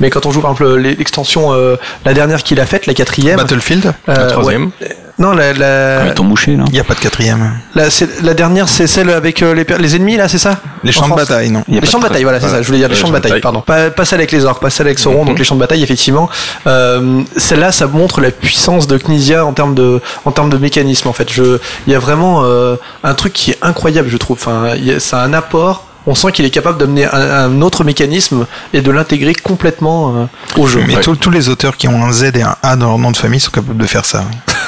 mais 0.00 0.08
quand 0.10 0.24
on 0.26 0.30
joue 0.30 0.40
par 0.40 0.52
exemple 0.52 0.76
l'extension, 0.76 1.52
euh, 1.52 1.76
la 2.06 2.14
dernière 2.14 2.42
qu'il 2.42 2.60
a 2.60 2.66
faite, 2.66 2.86
la 2.86 2.94
quatrième, 2.94 3.36
Battlefield 3.36 3.86
euh, 4.08 4.14
La 4.14 4.26
troisième. 4.26 4.70
ouais. 4.80 4.96
Non, 5.18 5.32
la, 5.32 5.52
la, 5.52 6.00
Avec 6.02 6.14
ton 6.14 6.24
boucher, 6.24 6.54
là. 6.56 6.62
Il 6.68 6.72
n'y 6.72 6.78
a 6.78 6.84
pas 6.84 6.94
de 6.94 7.00
quatrième. 7.00 7.58
la, 7.74 7.90
c'est- 7.90 8.22
la 8.22 8.34
dernière, 8.34 8.68
c'est 8.68 8.86
celle 8.86 9.10
avec 9.10 9.42
euh, 9.42 9.52
les, 9.52 9.64
les 9.78 9.96
ennemis 9.96 10.16
là, 10.16 10.28
c'est 10.28 10.38
ça? 10.38 10.60
Les 10.84 10.92
champs 10.92 11.08
de 11.08 11.14
bataille, 11.14 11.50
non. 11.50 11.64
Les 11.66 11.80
pas 11.80 11.86
champs 11.86 11.98
de 11.98 12.04
bataille, 12.04 12.22
voilà, 12.22 12.38
c'est 12.40 12.48
ça. 12.48 12.62
Je 12.62 12.66
voulais 12.66 12.78
dire 12.78 12.88
les 12.88 12.94
champs 12.94 13.08
de 13.08 13.12
bataille, 13.12 13.40
pardon. 13.40 13.60
Pas, 13.60 13.90
pas 13.90 14.04
celle 14.04 14.20
avec 14.20 14.30
les 14.30 14.44
orques, 14.44 14.62
pas 14.62 14.70
celle 14.70 14.86
avec 14.86 14.98
Sauron, 15.00 15.22
Mhm. 15.22 15.28
donc 15.30 15.38
les 15.40 15.44
champs 15.44 15.56
de 15.56 15.60
bataille, 15.60 15.82
effectivement. 15.82 16.30
Euh, 16.68 17.22
Celle-là, 17.36 17.72
ça 17.72 17.86
montre 17.88 18.20
la 18.20 18.30
puissance 18.30 18.86
de 18.86 18.96
Knizia 18.96 19.44
en 19.44 19.52
termes 19.52 19.74
de, 19.74 20.00
en 20.24 20.30
termes 20.30 20.50
de 20.50 20.56
mécanisme, 20.56 21.08
en 21.08 21.12
fait. 21.12 21.32
Je, 21.32 21.58
il 21.88 21.92
y 21.92 21.96
a 21.96 21.98
vraiment 21.98 22.42
euh, 22.44 22.76
un 23.02 23.14
truc 23.14 23.32
qui 23.32 23.50
est 23.50 23.58
incroyable, 23.60 24.08
je 24.10 24.16
trouve. 24.18 24.36
Enfin, 24.40 24.74
il 24.76 24.84
y 24.84 24.92
a- 24.92 25.00
c'est 25.00 25.16
un 25.16 25.32
apport. 25.32 25.84
On 26.10 26.14
sent 26.14 26.32
qu'il 26.32 26.44
est 26.46 26.50
capable 26.50 26.78
d'amener 26.78 27.04
un, 27.04 27.12
un 27.12 27.60
autre 27.60 27.84
mécanisme 27.84 28.46
et 28.72 28.80
de 28.80 28.90
l'intégrer 28.90 29.34
complètement 29.34 30.14
euh, 30.16 30.24
au 30.56 30.66
jeu. 30.66 30.82
Mais 30.86 30.96
Ouais. 30.96 31.02
tous- 31.02 31.16
tous 31.16 31.30
les 31.30 31.50
auteurs 31.50 31.76
qui 31.76 31.86
ont 31.86 32.02
un 32.02 32.12
Z 32.12 32.32
et 32.34 32.42
un 32.42 32.56
A 32.62 32.76
dans 32.76 32.86
leur 32.88 32.98
nom 32.98 33.10
de 33.10 33.16
famille 33.16 33.40
sont 33.40 33.50
capables 33.50 33.76
de 33.76 33.86
faire 33.86 34.06
ça. 34.06 34.24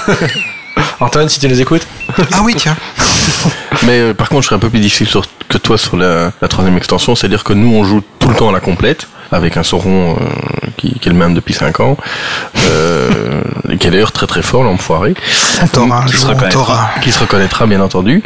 Antoine, 1.01 1.29
si 1.31 1.41
tu 1.41 1.49
les 1.49 1.61
écoutes. 1.61 1.87
Ah 2.33 2.41
oui, 2.43 2.55
tiens. 2.57 2.77
Mais 3.85 4.01
euh, 4.01 4.15
par 4.15 4.29
contre, 4.29 4.43
je 4.43 4.47
serais 4.49 4.57
un 4.57 4.61
peu 4.61 4.69
plus 4.71 4.81
difficile 4.81 5.07
sur- 5.07 5.25
que 5.49 5.57
toi 5.59 5.79
sur 5.79 5.97
la, 5.97 6.33
la 6.43 6.49
troisième 6.49 6.77
extension, 6.77 7.15
c'est-à-dire 7.17 7.43
que 7.45 7.53
nous, 7.55 7.73
on 7.75 7.85
joue 7.85 8.03
tout 8.19 8.29
le 8.29 8.35
temps 8.35 8.51
à 8.51 8.53
la 8.53 8.61
complète, 8.61 9.09
avec 9.33 9.57
un 9.57 9.63
Sauron 9.63 10.17
euh, 10.21 10.25
qui, 10.77 10.99
qui 10.99 11.09
est 11.09 11.13
le 11.13 11.19
même 11.19 11.35
depuis 11.35 11.55
5 11.55 11.81
ans, 11.81 11.97
euh, 12.69 13.11
et 13.69 13.79
qui 13.79 13.87
est 13.87 13.91
d'ailleurs 13.91 14.13
très 14.13 14.27
très 14.27 14.43
fort, 14.43 14.63
l'enfoiré, 14.65 15.15
un 15.63 15.67
Qui 16.07 16.17
se 16.17 16.27
reconnaîtra. 16.27 16.91
qui 17.03 17.13
se 17.13 17.19
reconnaîtra 17.21 17.67
bien 17.67 17.81
entendu. 17.81 18.23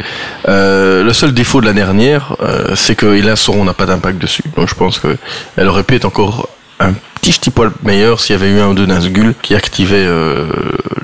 Euh, 0.47 1.03
le 1.03 1.13
seul 1.13 1.33
défaut 1.33 1.61
de 1.61 1.65
la 1.65 1.73
dernière, 1.73 2.35
euh, 2.41 2.75
c'est 2.75 2.95
que 2.95 3.13
hélas, 3.15 3.39
Sauron 3.41 3.65
n'a 3.65 3.73
pas 3.73 3.85
d'impact 3.85 4.17
dessus. 4.19 4.43
Donc 4.55 4.69
je 4.69 4.75
pense 4.75 4.99
que 4.99 5.17
elle 5.57 5.67
aurait 5.67 5.83
pu 5.83 5.95
être 5.95 6.05
encore 6.05 6.47
un 6.79 6.93
petit 7.21 7.31
petit 7.33 7.49
poil 7.49 7.71
meilleur 7.83 8.19
s'il 8.19 8.35
y 8.35 8.39
avait 8.39 8.51
eu 8.51 8.59
un 8.59 8.67
ou 8.67 8.73
deux 8.73 8.85
Nazgûl 8.85 9.33
qui 9.41 9.55
activaient 9.55 10.05
euh, 10.05 10.45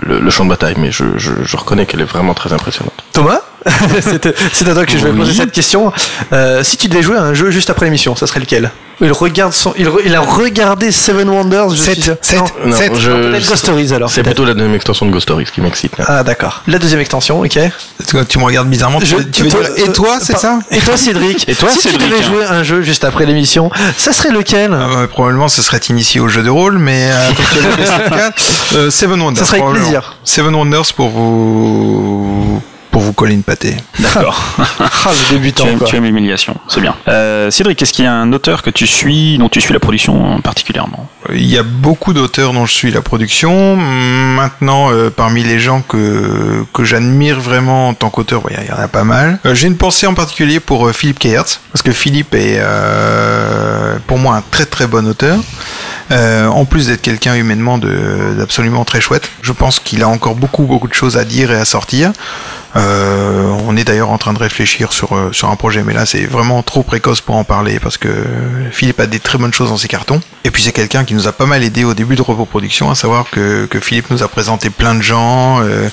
le, 0.04 0.20
le 0.20 0.30
champ 0.30 0.44
de 0.46 0.50
bataille, 0.50 0.76
mais 0.78 0.92
je, 0.92 1.06
je, 1.18 1.32
je 1.44 1.58
reconnais 1.58 1.86
qu'elle 1.86 2.02
est 2.02 2.06
vraiment 2.06 2.34
très 2.34 2.54
impressionnante. 2.54 2.94
Thomas? 3.14 3.40
C'est 4.02 4.36
c'est 4.54 4.68
à 4.68 4.74
toi 4.74 4.86
que 4.86 4.92
je 4.92 4.98
vais 4.98 5.12
Oui. 5.12 5.18
poser 5.20 5.34
cette 5.34 5.52
question. 5.52 5.92
Euh, 6.34 6.64
si 6.64 6.78
tu 6.78 6.88
devais 6.88 7.04
jouer 7.04 7.18
à 7.18 7.22
un 7.24 7.34
jeu 7.34 7.52
juste 7.52 7.70
après 7.70 7.86
l'émission, 7.86 8.16
ça 8.16 8.26
serait 8.28 8.40
lequel? 8.40 8.72
Il, 9.04 9.12
regarde 9.12 9.52
son, 9.52 9.74
il, 9.80 9.88
re- 9.88 10.02
il 10.06 10.14
a 10.16 10.20
regardé 10.22 10.92
Seven 10.92 11.28
Wonders. 11.28 11.70
Je 11.72 11.76
Sept, 11.76 11.94
suis 11.96 12.02
sûr. 12.04 12.16
sept. 12.22 12.38
Non. 12.40 12.46
Non, 12.68 12.76
Sept. 12.76 12.96
je- 13.00 13.10
Non, 13.12 13.32
Ghost 13.32 13.56
Stories 13.56 13.94
alors. 13.94 14.12
C'est 14.12 14.22
plutôt 14.22 14.46
la 14.46 14.54
deuxième 14.54 14.76
extension 14.76 15.08
de 15.08 15.12
Ghost 15.12 15.24
Stories 15.24 15.46
qui 15.52 15.60
m'excite. 15.62 15.94
Ah 16.08 16.24
d'accord. 16.24 16.62
La 16.68 16.78
deuxième 16.78 17.00
extension, 17.02 17.40
ok. 17.42 17.58
Tu- 18.28 18.38
me 18.38 18.44
regardes 18.44 18.70
bizarrement. 18.70 19.00
Tu, 19.00 19.06
Je- 19.08 19.16
veux- 19.16 19.30
tu 19.32 19.44
veux 19.44 19.50
toi- 19.50 19.62
dire, 19.64 19.86
et 19.88 19.92
toi, 19.92 20.18
c'est 20.22 20.34
pas- 20.34 20.40
ça? 20.40 20.60
Et 20.70 20.78
toi 20.80 20.98
Cédric 20.98 21.50
Et 21.50 21.56
toi, 21.56 21.70
si 21.72 21.80
Cédric, 21.82 22.00
tu 22.00 22.10
devais 22.10 22.20
hein. 22.24 22.28
jouer 22.28 22.44
à 22.46 22.52
un 22.54 22.64
jeu 22.64 22.82
juste 22.84 23.04
après 23.04 23.26
l'émission, 23.26 23.72
ça 23.98 24.12
serait 24.14 24.32
lequel? 24.32 24.72
Ah, 24.74 24.88
bah, 24.94 25.08
Probablement, 25.08 25.48
ce 25.48 25.62
serait 25.64 25.82
initié 25.90 26.20
au 26.22 26.28
jeu 26.28 26.44
de 26.44 26.50
rôle, 26.52 26.78
mais 26.78 27.10
euh, 27.12 27.32
c'est 28.72 28.76
euh, 28.78 28.92
Seven 28.92 29.20
Wonders. 29.22 29.44
Ça 29.46 29.52
serait 29.52 29.62
avec 29.64 29.74
plaisir. 29.82 30.18
Seven 30.24 30.54
Wonders 30.56 30.94
pour 30.96 31.10
vous 31.10 32.62
pour 32.92 33.02
vous 33.02 33.14
coller 33.14 33.34
une 33.34 33.44
pâtée. 33.44 33.76
D'accord. 34.00 34.40
Ah 35.04 35.10
le 35.32 35.36
débutant 35.36 35.64
tu, 35.64 35.70
aimes, 35.72 35.78
quoi. 35.80 35.88
tu 35.88 35.96
aimes 35.96 36.04
l'humiliation, 36.04 36.56
c'est 36.68 36.82
bien. 36.82 36.96
Euh, 37.08 37.50
Cédric, 37.50 37.82
est-ce 37.82 37.92
qu'il 37.94 38.06
y 38.06 38.08
a 38.08 38.14
un 38.14 38.32
auteur 38.34 38.62
que 38.62 38.70
tu 38.70 38.86
suis, 38.86 39.38
dont 39.40 39.50
tu 39.50 39.60
suis 39.60 39.74
la 39.74 39.80
production 39.80 40.40
particulièrement? 40.42 41.10
Il 41.34 41.46
y 41.46 41.58
a 41.58 41.64
beaucoup 41.64 42.14
d'auteurs 42.14 42.54
dont 42.54 42.66
je 42.66 42.74
suis 42.74 42.92
la 42.92 43.02
production. 43.02 43.76
Maintenant, 43.78 44.92
euh, 44.92 45.10
parmi 45.10 45.44
les 45.44 45.60
gens 45.60 45.82
que, 45.82 46.66
que 46.74 46.84
j'admire 46.84 47.40
vraiment 47.40 47.90
en 47.90 47.94
tant 47.94 48.10
qu'auteur, 48.10 48.44
ouais, 48.46 48.54
il 48.62 48.68
y 48.68 48.72
en 48.72 48.80
a 48.82 48.88
pas 48.88 49.04
mal. 49.04 49.40
Euh, 49.46 49.56
J'ai 49.56 49.68
une 49.68 49.78
pensée 49.78 50.08
en 50.08 50.14
particulier 50.14 50.60
pour 50.60 50.88
euh, 50.88 50.94
Philippe 50.94 51.20
Keertz, 51.20 51.62
parce 51.72 51.84
que 51.84 51.92
Philippe 51.92 52.36
est 52.36 52.62
pour 54.08 54.18
moi 54.18 54.36
un 54.36 54.44
très 54.52 54.66
très 54.66 54.88
bon 54.88 55.08
auteur. 55.08 55.40
En 56.12 56.66
plus 56.66 56.88
d'être 56.88 57.02
quelqu'un 57.02 57.36
humainement 57.36 57.78
d'absolument 57.78 58.84
très 58.84 59.00
chouette, 59.00 59.30
je 59.42 59.54
pense 59.54 59.80
qu'il 59.80 60.04
a 60.04 60.10
encore 60.10 60.36
beaucoup 60.36 60.64
beaucoup 60.64 60.90
de 60.90 60.94
choses 60.94 61.18
à 61.18 61.24
dire 61.24 61.52
et 61.52 61.56
à 61.56 61.64
sortir. 61.64 62.12
On 62.76 63.78
est 63.78 63.86
d'ailleurs 63.86 64.10
en 64.10 64.18
train 64.18 64.34
de 64.34 64.40
réfléchir 64.40 64.92
sur, 64.92 65.30
sur 65.32 65.50
un 65.50 65.56
projet, 65.56 65.84
mais 65.84 65.94
là 65.94 66.06
c'est 66.06 66.26
vraiment 66.26 66.64
trop 66.64 66.84
précoce 66.84 67.22
pour 67.22 67.36
en 67.36 67.46
parler 67.46 67.80
parce 67.80 67.98
que 67.98 68.10
Philippe 68.72 69.00
a 69.00 69.06
des 69.06 69.20
très 69.20 69.38
bonnes 69.38 69.54
choses 69.54 69.70
dans 69.70 69.78
ses 69.78 69.88
cartons. 69.88 70.20
Et 70.44 70.52
puis 70.52 70.62
c'est 70.64 70.74
quelqu'un 70.74 71.06
qui 71.06 71.14
nous 71.14 71.21
a 71.28 71.32
pas 71.32 71.46
mal 71.46 71.64
aidé 71.64 71.84
au 71.84 71.94
début 71.94 72.16
de 72.16 72.22
Repos 72.22 72.46
Production, 72.46 72.90
à 72.92 72.96
savoir 72.96 73.30
que, 73.30 73.66
que 73.66 73.80
Philippe 73.80 74.10
nous 74.10 74.24
a 74.24 74.28
présenté 74.28 74.70
plein 74.70 74.96
de 74.96 75.02
gens 75.02 75.62
euh, 75.62 75.90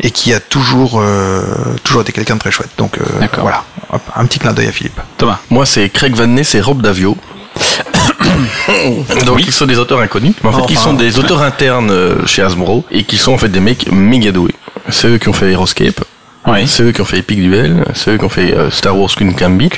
et 0.00 0.10
qui 0.10 0.32
a 0.32 0.40
toujours, 0.40 1.00
euh, 1.00 1.42
toujours 1.84 2.02
été 2.02 2.12
quelqu'un 2.12 2.34
de 2.34 2.40
très 2.40 2.50
chouette. 2.50 2.70
Donc 2.78 2.98
euh, 2.98 3.04
voilà, 3.40 3.64
Hop, 3.92 4.02
un 4.14 4.24
petit 4.26 4.38
clin 4.38 4.52
d'œil 4.52 4.68
à 4.68 4.72
Philippe. 4.72 5.00
Thomas 5.18 5.38
Moi, 5.50 5.66
c'est 5.66 5.88
Craig 5.88 6.14
Van 6.14 6.26
Ness 6.26 6.54
et 6.54 6.60
Rob 6.60 6.82
Davio. 6.82 7.16
Donc, 9.24 9.36
Oui. 9.36 9.44
ils 9.46 9.52
sont 9.52 9.66
des 9.66 9.78
auteurs 9.78 10.00
inconnus. 10.00 10.34
Mais 10.42 10.48
en 10.50 10.52
fait, 10.52 10.58
Enfin, 10.62 10.66
ils 10.70 10.78
sont 10.78 10.92
des 10.92 11.18
auteurs 11.18 11.42
internes 11.50 12.26
chez 12.26 12.42
Hasbro 12.42 12.84
et 12.90 13.04
qui 13.04 13.16
sont 13.16 13.32
en 13.32 13.38
fait 13.38 13.48
des 13.48 13.60
mecs 13.60 13.90
méga 13.90 14.32
doués. 14.32 14.54
C'est 14.90 15.08
eux 15.08 15.18
qui 15.18 15.28
ont 15.28 15.32
fait 15.32 15.50
Heroescape. 15.52 16.04
Oui. 16.46 16.66
C'est 16.68 16.84
eux 16.84 16.92
qui 16.92 17.00
ont 17.00 17.04
fait 17.04 17.18
Epic 17.18 17.40
Duel, 17.40 17.84
c'est 17.94 18.12
eux 18.12 18.18
qui 18.18 18.24
ont 18.24 18.28
fait 18.28 18.54
euh, 18.54 18.70
Star 18.70 18.96
Wars 18.98 19.10
Queen 19.14 19.32
Gambit 19.32 19.70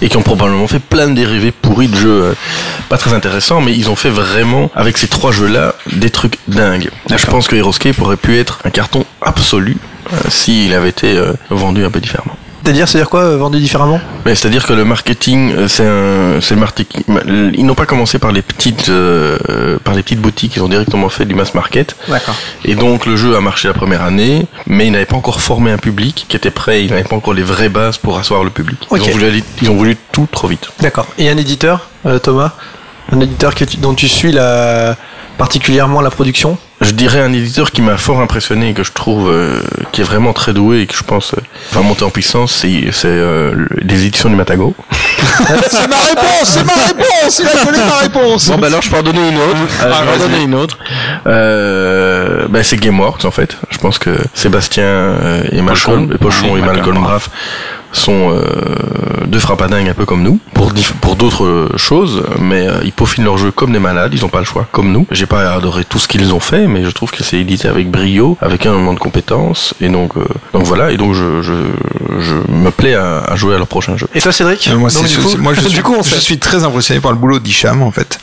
et 0.00 0.08
qui 0.08 0.16
ont 0.16 0.22
probablement 0.22 0.66
fait 0.66 0.78
plein 0.78 1.08
de 1.08 1.14
dérivés 1.14 1.52
pourris 1.52 1.88
de 1.88 1.96
jeux 1.96 2.22
euh, 2.22 2.34
pas 2.88 2.96
très 2.96 3.12
intéressants, 3.12 3.60
mais 3.60 3.74
ils 3.74 3.90
ont 3.90 3.96
fait 3.96 4.10
vraiment 4.10 4.70
avec 4.74 4.96
ces 4.96 5.08
trois 5.08 5.32
jeux-là 5.32 5.74
des 5.92 6.10
trucs 6.10 6.38
dingues. 6.48 6.90
Je 7.14 7.26
pense 7.26 7.46
que 7.46 7.56
Heroescape 7.56 8.00
aurait 8.00 8.16
pu 8.16 8.38
être 8.38 8.60
un 8.64 8.70
carton 8.70 9.04
absolu 9.20 9.76
euh, 10.12 10.16
s'il 10.30 10.72
avait 10.74 10.88
été 10.88 11.16
euh, 11.16 11.34
vendu 11.50 11.84
un 11.84 11.90
peu 11.90 12.00
différemment. 12.00 12.36
C'est-à-dire, 12.68 12.86
c'est-à-dire 12.86 13.08
quoi, 13.08 13.20
euh, 13.22 13.38
vendu 13.38 13.60
différemment 13.60 13.98
Mais 14.26 14.34
c'est-à-dire 14.34 14.66
que 14.66 14.74
le 14.74 14.84
marketing, 14.84 15.54
euh, 15.54 15.68
c'est 15.68 15.86
un, 15.86 16.38
c'est 16.42 16.52
le 16.54 16.60
marketing. 16.60 17.02
Ils 17.54 17.64
n'ont 17.64 17.74
pas 17.74 17.86
commencé 17.86 18.18
par 18.18 18.30
les 18.30 18.42
petites, 18.42 18.90
euh, 18.90 19.78
par 19.82 19.94
les 19.94 20.02
petites 20.02 20.20
boutiques. 20.20 20.56
Ils 20.56 20.62
ont 20.62 20.68
directement 20.68 21.08
fait 21.08 21.24
du 21.24 21.34
mass 21.34 21.54
market. 21.54 21.96
D'accord. 22.08 22.34
Et 22.66 22.74
donc 22.74 23.06
le 23.06 23.16
jeu 23.16 23.34
a 23.36 23.40
marché 23.40 23.68
la 23.68 23.72
première 23.74 24.02
année, 24.02 24.44
mais 24.66 24.86
ils 24.86 24.90
n'avaient 24.92 25.06
pas 25.06 25.16
encore 25.16 25.40
formé 25.40 25.70
un 25.70 25.78
public 25.78 26.26
qui 26.28 26.36
était 26.36 26.50
prêt. 26.50 26.84
Ils 26.84 26.90
n'avaient 26.90 27.04
pas 27.04 27.16
encore 27.16 27.32
les 27.32 27.42
vraies 27.42 27.70
bases 27.70 27.96
pour 27.96 28.18
asseoir 28.18 28.44
le 28.44 28.50
public. 28.50 28.86
Ils, 28.92 29.00
ont 29.00 29.06
voulu 29.12 29.24
aller- 29.24 29.44
ils 29.62 29.70
ont 29.70 29.74
voulu 29.76 29.96
tout 30.12 30.28
trop 30.30 30.46
vite. 30.48 30.68
D'accord. 30.80 31.06
Et 31.16 31.30
un 31.30 31.38
éditeur, 31.38 31.88
euh, 32.04 32.18
Thomas? 32.18 32.52
Un 33.10 33.20
éditeur 33.20 33.54
que 33.54 33.64
tu- 33.64 33.78
dont 33.78 33.94
tu 33.94 34.08
suis 34.08 34.30
la, 34.30 34.94
particulièrement 35.38 36.02
la 36.02 36.10
production? 36.10 36.58
Je 36.80 36.92
dirais 36.92 37.20
un 37.20 37.32
éditeur 37.32 37.72
qui 37.72 37.82
m'a 37.82 37.96
fort 37.96 38.20
impressionné 38.20 38.70
et 38.70 38.72
que 38.74 38.84
je 38.84 38.92
trouve 38.92 39.28
euh, 39.30 39.60
qui 39.90 40.00
est 40.00 40.04
vraiment 40.04 40.32
très 40.32 40.52
doué 40.52 40.82
et 40.82 40.86
que 40.86 40.94
je 40.96 41.02
pense 41.02 41.34
euh, 41.34 41.40
va 41.72 41.80
monter 41.82 42.04
en 42.04 42.10
puissance, 42.10 42.52
c'est 42.54 42.84
c'est, 42.92 43.08
euh, 43.08 43.52
le- 43.52 43.68
les 43.82 44.06
éditions 44.06 44.28
du 44.30 44.36
Matago. 44.36 44.76
c'est 45.68 45.88
ma 45.88 45.96
réponse, 45.96 46.44
c'est 46.44 46.64
ma 46.64 46.72
réponse, 46.74 47.40
il 47.40 47.46
a 47.48 47.64
collé 47.64 47.78
ma 47.78 47.96
réponse. 47.96 48.48
Bon 48.48 48.58
bah 48.58 48.68
alors 48.68 48.80
je 48.82 48.90
peux 48.90 48.96
en 48.96 49.02
donner 49.02 49.28
une 49.28 49.38
autre. 49.38 49.56
Euh, 49.82 49.92
je 49.92 50.04
vais 50.04 50.14
en 50.24 50.28
donner 50.28 50.42
une 50.44 50.54
autre. 50.54 50.78
Euh, 51.26 52.46
bah, 52.48 52.62
c'est 52.62 52.76
Gameworks 52.76 53.24
en 53.24 53.30
fait. 53.32 53.56
Je 53.70 53.78
pense 53.78 53.98
que 53.98 54.10
Sébastien 54.34 54.84
euh, 54.84 55.42
et 55.50 55.60
Malcolm, 55.62 56.06
Pochon. 56.08 56.14
et 56.14 56.18
Pochon 56.18 56.46
Oui, 56.52 56.60
et 56.60 56.62
Malcolm 56.62 56.76
Malcolm 56.94 57.02
Braff. 57.02 57.30
Sont 57.92 58.30
euh, 58.32 59.24
deux 59.26 59.38
frappadingues 59.38 59.88
un 59.88 59.94
peu 59.94 60.04
comme 60.04 60.22
nous, 60.22 60.38
pour, 60.54 60.72
pour 61.00 61.16
d'autres 61.16 61.70
choses, 61.76 62.22
mais 62.38 62.66
euh, 62.68 62.80
ils 62.84 62.92
peaufinent 62.92 63.24
leur 63.24 63.38
jeu 63.38 63.50
comme 63.50 63.72
des 63.72 63.78
malades, 63.78 64.12
ils 64.14 64.24
ont 64.24 64.28
pas 64.28 64.40
le 64.40 64.44
choix, 64.44 64.66
comme 64.72 64.92
nous. 64.92 65.06
J'ai 65.10 65.24
pas 65.26 65.52
adoré 65.54 65.84
tout 65.84 65.98
ce 65.98 66.06
qu'ils 66.06 66.32
ont 66.34 66.40
fait, 66.40 66.66
mais 66.66 66.84
je 66.84 66.90
trouve 66.90 67.10
que 67.10 67.22
c'est 67.24 67.38
édité 67.38 67.66
avec 67.68 67.90
brio, 67.90 68.36
avec 68.42 68.66
énormément 68.66 68.92
de 68.92 68.98
compétences, 68.98 69.74
et 69.80 69.88
donc, 69.88 70.16
euh, 70.16 70.24
donc 70.52 70.64
voilà, 70.64 70.90
et 70.90 70.96
donc 70.98 71.14
je, 71.14 71.40
je, 71.42 71.52
je 72.20 72.34
me 72.52 72.70
plais 72.70 72.94
à, 72.94 73.20
à 73.20 73.36
jouer 73.36 73.54
à 73.54 73.58
leur 73.58 73.66
prochain 73.66 73.96
jeu. 73.96 74.06
Et 74.14 74.20
toi, 74.20 74.32
Cédric 74.32 74.68
Euh, 74.68 74.76
moi, 74.76 74.90
Donc, 74.90 75.06
du 75.06 75.16
coup- 75.18 75.36
moi, 75.38 75.54
je, 75.54 75.60
du 75.68 75.68
suis, 75.70 75.82
coup, 75.82 75.94
on 75.98 76.02
je 76.02 76.14
suis 76.16 76.38
très 76.38 76.64
impressionné 76.64 77.00
par 77.00 77.12
le 77.12 77.18
boulot 77.18 77.38
d'Hicham, 77.38 77.82
en 77.82 77.90
fait. 77.90 78.18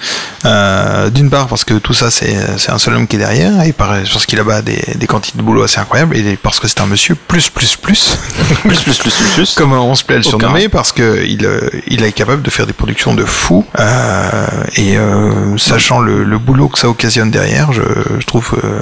Euh, 0.45 1.09
D'une 1.09 1.29
part, 1.29 1.47
parce 1.47 1.63
que 1.63 1.73
tout 1.75 1.93
ça, 1.93 2.11
c'est 2.11 2.35
c'est 2.57 2.71
un 2.71 2.77
seul 2.77 2.95
homme 2.95 3.07
qui 3.07 3.15
est 3.15 3.19
derrière, 3.19 3.63
et 3.63 3.73
par, 3.73 3.89
parce 4.11 4.25
qu'il 4.27 4.39
a 4.39 4.43
bas 4.43 4.61
des, 4.61 4.79
des 4.95 5.07
quantités 5.07 5.37
de 5.37 5.43
boulot 5.43 5.63
assez 5.63 5.79
incroyables, 5.79 6.15
et 6.17 6.37
parce 6.41 6.59
que 6.59 6.67
c'est 6.67 6.81
un 6.81 6.85
monsieur 6.85 7.15
plus, 7.15 7.49
plus, 7.49 7.75
plus, 7.75 8.17
Plus, 8.63 8.81
plus, 8.83 8.97
plus, 8.99 9.13
plus, 9.13 9.29
plus. 9.35 9.54
Comme 9.55 9.73
on 9.73 9.95
se 9.95 10.03
plaît 10.03 10.15
à 10.15 10.19
le 10.19 10.23
surnommer, 10.23 10.69
parce 10.69 10.91
que 10.91 11.23
il, 11.25 11.45
euh, 11.45 11.69
il 11.87 12.03
est 12.03 12.11
capable 12.11 12.41
de 12.41 12.49
faire 12.49 12.67
des 12.67 12.73
productions 12.73 13.13
de 13.13 13.23
fou, 13.25 13.65
euh, 13.79 14.45
et 14.75 14.97
euh, 14.97 15.57
sachant 15.57 15.99
le, 15.99 16.23
le 16.23 16.37
boulot 16.37 16.67
que 16.67 16.77
ça 16.79 16.87
occasionne 16.89 17.31
derrière, 17.31 17.71
je, 17.73 17.81
je 18.19 18.25
trouve 18.25 18.53
euh, 18.63 18.79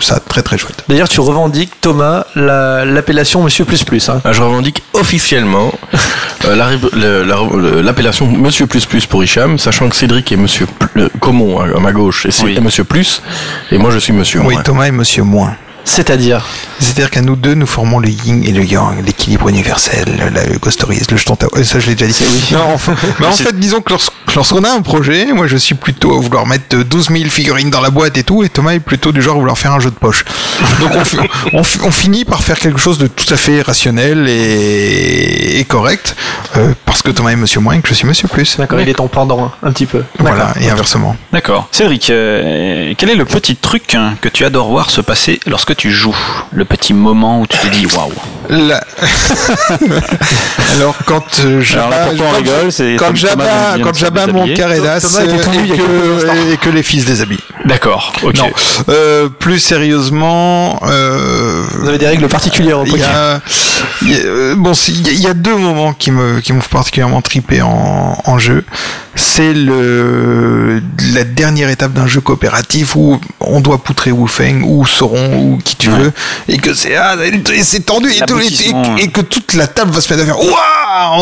ça 0.00 0.20
très, 0.20 0.42
très 0.42 0.58
chouette. 0.58 0.84
D'ailleurs, 0.88 1.08
tu 1.08 1.20
revendiques, 1.20 1.72
Thomas, 1.80 2.24
la- 2.34 2.84
l'appellation 2.84 3.42
Monsieur 3.42 3.64
Plus 3.64 3.84
Plus. 3.84 4.08
Hein. 4.08 4.20
Ah, 4.24 4.32
Je 4.32 4.42
revendique 4.42 4.82
officiellement 4.92 5.72
la 6.46 6.54
la- 6.94 7.82
l'appellation 7.82 8.26
Monsieur 8.26 8.66
Plus 8.66 8.86
Plus 8.86 9.06
pour 9.06 9.22
Hicham, 9.24 9.58
sachant 9.58 9.88
que 9.88 9.96
Cédric 9.96 10.30
est 10.32 10.36
Monsieur 10.36 10.66
Comon 11.20 11.60
à, 11.60 11.64
à 11.76 11.80
ma 11.80 11.92
gauche 11.92 12.26
et 12.26 12.30
c'est 12.30 12.44
Oui. 12.44 12.58
Monsieur 12.60 12.84
Plus, 12.84 13.22
et 13.70 13.78
moi 13.78 13.90
je 13.90 13.98
suis 13.98 14.12
Monsieur 14.12 14.40
Oui, 14.40 14.54
Moins. 14.54 14.62
Thomas 14.62 14.86
et 14.86 14.90
Monsieur 14.92 15.22
Moins. 15.22 15.56
C'est-à-dire 15.84 16.44
C'est-à-dire 16.80 17.10
qu'à 17.10 17.20
nous 17.20 17.36
deux, 17.36 17.54
nous 17.54 17.66
formons 17.66 17.98
le 17.98 18.08
yin 18.08 18.42
et 18.44 18.52
le 18.52 18.64
yang, 18.64 19.04
l'équilibre 19.04 19.48
universel, 19.48 20.04
la, 20.34 20.44
le 20.46 20.58
Ghost 20.58 20.78
Stories, 20.78 21.02
le 21.10 21.16
jeton. 21.16 21.36
Euh, 21.56 21.62
Ça, 21.64 21.78
je 21.78 21.86
l'ai 21.88 21.94
déjà 21.94 22.24
dit. 22.24 22.48
Non, 22.52 22.72
enfin, 22.74 22.94
mais 23.20 23.26
en 23.26 23.32
fait, 23.44 23.58
disons 23.58 23.80
que 23.80 23.90
lors- 23.90 24.12
lorsqu'on 24.34 24.64
a 24.64 24.70
un 24.70 24.80
projet, 24.82 25.26
moi, 25.32 25.46
je 25.46 25.56
suis 25.56 25.74
plutôt 25.74 26.16
à 26.16 26.20
vouloir 26.20 26.46
mettre 26.46 26.76
12 26.76 27.08
000 27.10 27.24
figurines 27.30 27.70
dans 27.70 27.80
la 27.82 27.90
boîte 27.90 28.16
et 28.16 28.22
tout, 28.24 28.42
et 28.42 28.48
Thomas 28.48 28.72
est 28.72 28.80
plutôt 28.80 29.12
du 29.12 29.20
genre 29.22 29.36
à 29.36 29.38
vouloir 29.38 29.58
faire 29.58 29.72
un 29.72 29.80
jeu 29.80 29.90
de 29.90 29.94
poche. 29.96 30.24
Donc, 30.80 30.90
on, 30.96 31.04
fi- 31.04 31.18
on 31.52 31.62
fi- 31.62 31.78
on 31.82 31.90
finit 31.90 32.24
par 32.24 32.42
faire 32.42 32.58
quelque 32.58 32.78
chose 32.80 32.98
de 32.98 33.06
tout 33.06 33.32
à 33.32 33.36
fait 33.36 33.60
rationnel 33.62 34.26
et, 34.28 35.58
et 35.60 35.64
correct, 35.64 36.16
euh, 36.56 36.72
parce 36.86 37.02
que 37.02 37.10
Thomas 37.10 37.30
est 37.30 37.36
Monsieur 37.36 37.60
Moins 37.60 37.74
et 37.74 37.80
que 37.80 37.88
je 37.88 37.94
suis 37.94 38.06
Monsieur 38.06 38.28
Plus. 38.28 38.56
D'accord, 38.56 38.80
il 38.80 38.88
est 38.88 38.94
ton 38.94 39.08
pendant, 39.08 39.44
hein, 39.44 39.52
un 39.62 39.72
petit 39.72 39.86
peu. 39.86 40.02
Voilà, 40.18 40.54
et 40.60 40.70
inversement. 40.70 41.16
D'accord. 41.32 41.68
Cédric, 41.70 42.10
euh, 42.10 42.94
quel 42.96 43.10
est 43.10 43.14
le 43.16 43.24
petit 43.24 43.56
truc 43.56 43.94
hein, 43.94 44.14
que 44.20 44.28
tu 44.28 44.44
adores 44.44 44.68
voir 44.68 44.90
se 44.90 45.00
passer 45.00 45.40
lorsque 45.46 45.73
tu 45.74 45.90
joues 45.90 46.16
Le 46.52 46.64
petit 46.64 46.94
moment 46.94 47.40
où 47.40 47.46
tu 47.46 47.58
te 47.58 47.66
dis 47.68 47.86
waouh. 47.86 48.12
La- 48.48 48.84
Alors 50.74 50.94
quand 51.06 51.24
euh, 51.44 51.62
Alors 51.74 51.90
là, 51.90 52.06
rigole, 52.36 52.70
c'est 52.72 52.96
quand 52.96 53.10
de 53.12 53.82
quand 53.82 53.94
se 53.94 54.00
j'abats 54.00 54.26
mon 54.26 54.44
déshabiller. 54.46 54.54
carré 54.54 54.80
d'as 54.80 55.00
Thomas 55.00 55.24
était 55.24 55.42
tout 55.42 55.50
nu 55.50 55.58
il 55.64 55.68
y 55.68 55.72
a 55.72 55.74
et, 55.74 55.78
que, 55.78 56.52
et 56.52 56.56
que 56.58 56.68
les 56.70 56.82
fils 56.82 57.04
déshabillent. 57.04 57.38
D'accord, 57.64 58.12
ok. 58.22 58.36
Non, 58.36 58.50
euh, 58.90 59.28
plus 59.28 59.58
sérieusement, 59.58 60.78
euh, 60.86 61.64
Vous 61.78 61.88
avez 61.88 61.98
des 61.98 62.06
règles 62.08 62.28
particulières 62.28 62.80
au 62.80 62.84
il 62.84 62.88
y 62.88 62.92
poker. 62.92 63.08
a, 63.16 63.40
il 64.02 64.10
y 64.10 64.14
a- 64.14 64.18
euh, 64.24 64.54
bon, 64.56 64.72
il 64.88 65.06
y 65.06 65.08
a- 65.08 65.12
il 65.12 65.20
y 65.20 65.26
a 65.26 65.34
deux 65.34 65.56
moments 65.56 65.92
qui 65.94 66.10
me 66.10 66.40
qui 66.40 66.52
m'ont 66.52 66.60
particulièrement 66.60 67.22
tripé 67.22 67.62
en, 67.62 68.18
en 68.24 68.38
jeu. 68.38 68.64
C'est 69.16 69.54
le 69.54 70.82
la 71.14 71.24
dernière 71.24 71.70
étape 71.70 71.92
d'un 71.92 72.06
jeu 72.06 72.20
coopératif 72.20 72.96
où 72.96 73.20
on 73.40 73.60
doit 73.60 73.78
poutrer 73.78 74.10
Wu 74.10 74.28
Feng 74.28 74.62
ou 74.64 74.84
Sauron 74.86 75.36
ou 75.38 75.58
qui 75.64 75.76
tu 75.76 75.90
Ouais. 75.90 75.98
veux 75.98 76.12
et 76.48 76.58
que 76.58 76.72
c'est 76.74 76.94
ah, 76.96 77.16
c'est 77.62 77.84
tendu 77.86 78.10
et, 78.10 78.20
tout, 78.20 78.38
et, 78.98 79.08
que 79.08 79.20
toute 79.20 79.54
la 79.54 79.66
table 79.66 79.90
va 79.90 80.00
se 80.00 80.12
mettre 80.14 80.22
à 80.22 80.26
faire 80.34 80.40
waouh 80.40 80.54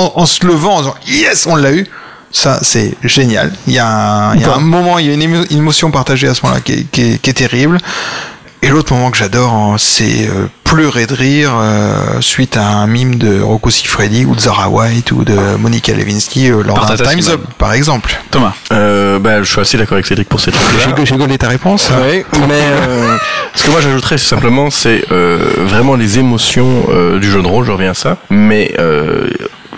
en, 0.01 0.12
en 0.17 0.27
se 0.27 0.45
levant 0.47 0.77
en 0.77 0.81
disant 0.81 0.95
yes 1.07 1.47
on 1.47 1.57
l'a 1.57 1.73
eu. 1.73 1.87
Ça, 2.35 2.61
c'est 2.62 2.95
génial. 3.05 3.53
Il 3.67 3.75
y 3.75 3.79
a 3.79 3.87
un, 3.87 4.35
il 4.35 4.41
y 4.41 4.45
a 4.45 4.55
un 4.55 4.59
moment, 4.61 4.99
il 4.99 5.07
y 5.07 5.11
a 5.11 5.12
une, 5.12 5.21
émo- 5.21 5.47
une 5.51 5.59
émotion 5.59 5.91
partagée 5.91 6.29
à 6.29 6.35
ce 6.35 6.41
moment-là 6.45 6.62
qui 6.62 6.89
est 7.03 7.33
terrible. 7.37 7.77
Et 8.65 8.68
l'autre 8.68 8.92
moment 8.94 9.10
que 9.10 9.16
j'adore, 9.18 9.52
hein, 9.52 9.74
c'est 9.76 10.28
euh, 10.28 10.47
pleurer 10.62 11.07
de 11.07 11.15
rire 11.15 11.52
euh, 11.57 12.20
suite 12.20 12.57
à 12.57 12.65
un 12.65 12.86
mime 12.86 13.16
de 13.16 13.41
Rocco 13.41 13.70
Siffredi 13.70 14.24
ou 14.24 14.36
de 14.36 14.41
Zara 14.41 14.68
White 14.68 15.10
ou 15.10 15.24
de 15.24 15.34
Monica 15.58 15.92
Lewinsky 15.92 16.49
euh, 16.49 16.62
lors 16.62 16.86
d'un 16.86 16.94
Time's. 16.97 17.28
Up, 17.28 17.41
par 17.58 17.73
exemple. 17.73 18.16
Thomas. 18.31 18.52
Euh, 18.73 19.18
bah, 19.18 19.42
je 19.42 19.50
suis 19.50 19.60
assez 19.60 19.76
d'accord 19.76 19.94
avec 19.94 20.07
Cédric 20.07 20.28
pour 20.28 20.39
cette 20.41 20.55
truc-là. 20.55 20.94
J'ai 21.05 21.16
gaulé 21.16 21.39
ta 21.39 21.49
réponse 21.49 21.91
Oui, 22.08 22.23
mais 22.49 22.60
euh, 22.60 23.16
ce 23.55 23.65
que 23.65 23.70
moi 23.73 23.81
j'ajouterais 23.81 24.16
c'est 24.16 24.28
simplement 24.28 24.70
c'est 24.70 25.05
euh, 25.10 25.41
vraiment 25.66 25.97
les 25.97 26.20
émotions 26.20 26.86
euh, 26.91 27.18
du 27.18 27.28
jeu 27.31 27.42
de 27.42 27.47
rôle, 27.49 27.66
je 27.66 27.73
reviens 27.73 27.91
à 27.91 27.94
ça. 27.94 28.18
Mais 28.31 28.73
euh, 28.78 29.28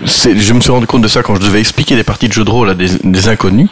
c'est- 0.05 0.37
je 0.39 0.53
me 0.53 0.61
suis 0.61 0.71
rendu 0.71 0.87
compte 0.87 1.03
de 1.03 1.09
ça 1.09 1.23
quand 1.23 1.35
je 1.37 1.41
devais 1.41 1.61
expliquer 1.61 1.97
des 1.97 2.05
parties 2.05 2.29
de 2.29 2.35
jeu 2.35 2.45
de 2.45 2.51
rôle 2.51 2.69
à 2.69 2.75
des, 2.75 2.91
des 3.03 3.29
inconnus. 3.29 3.69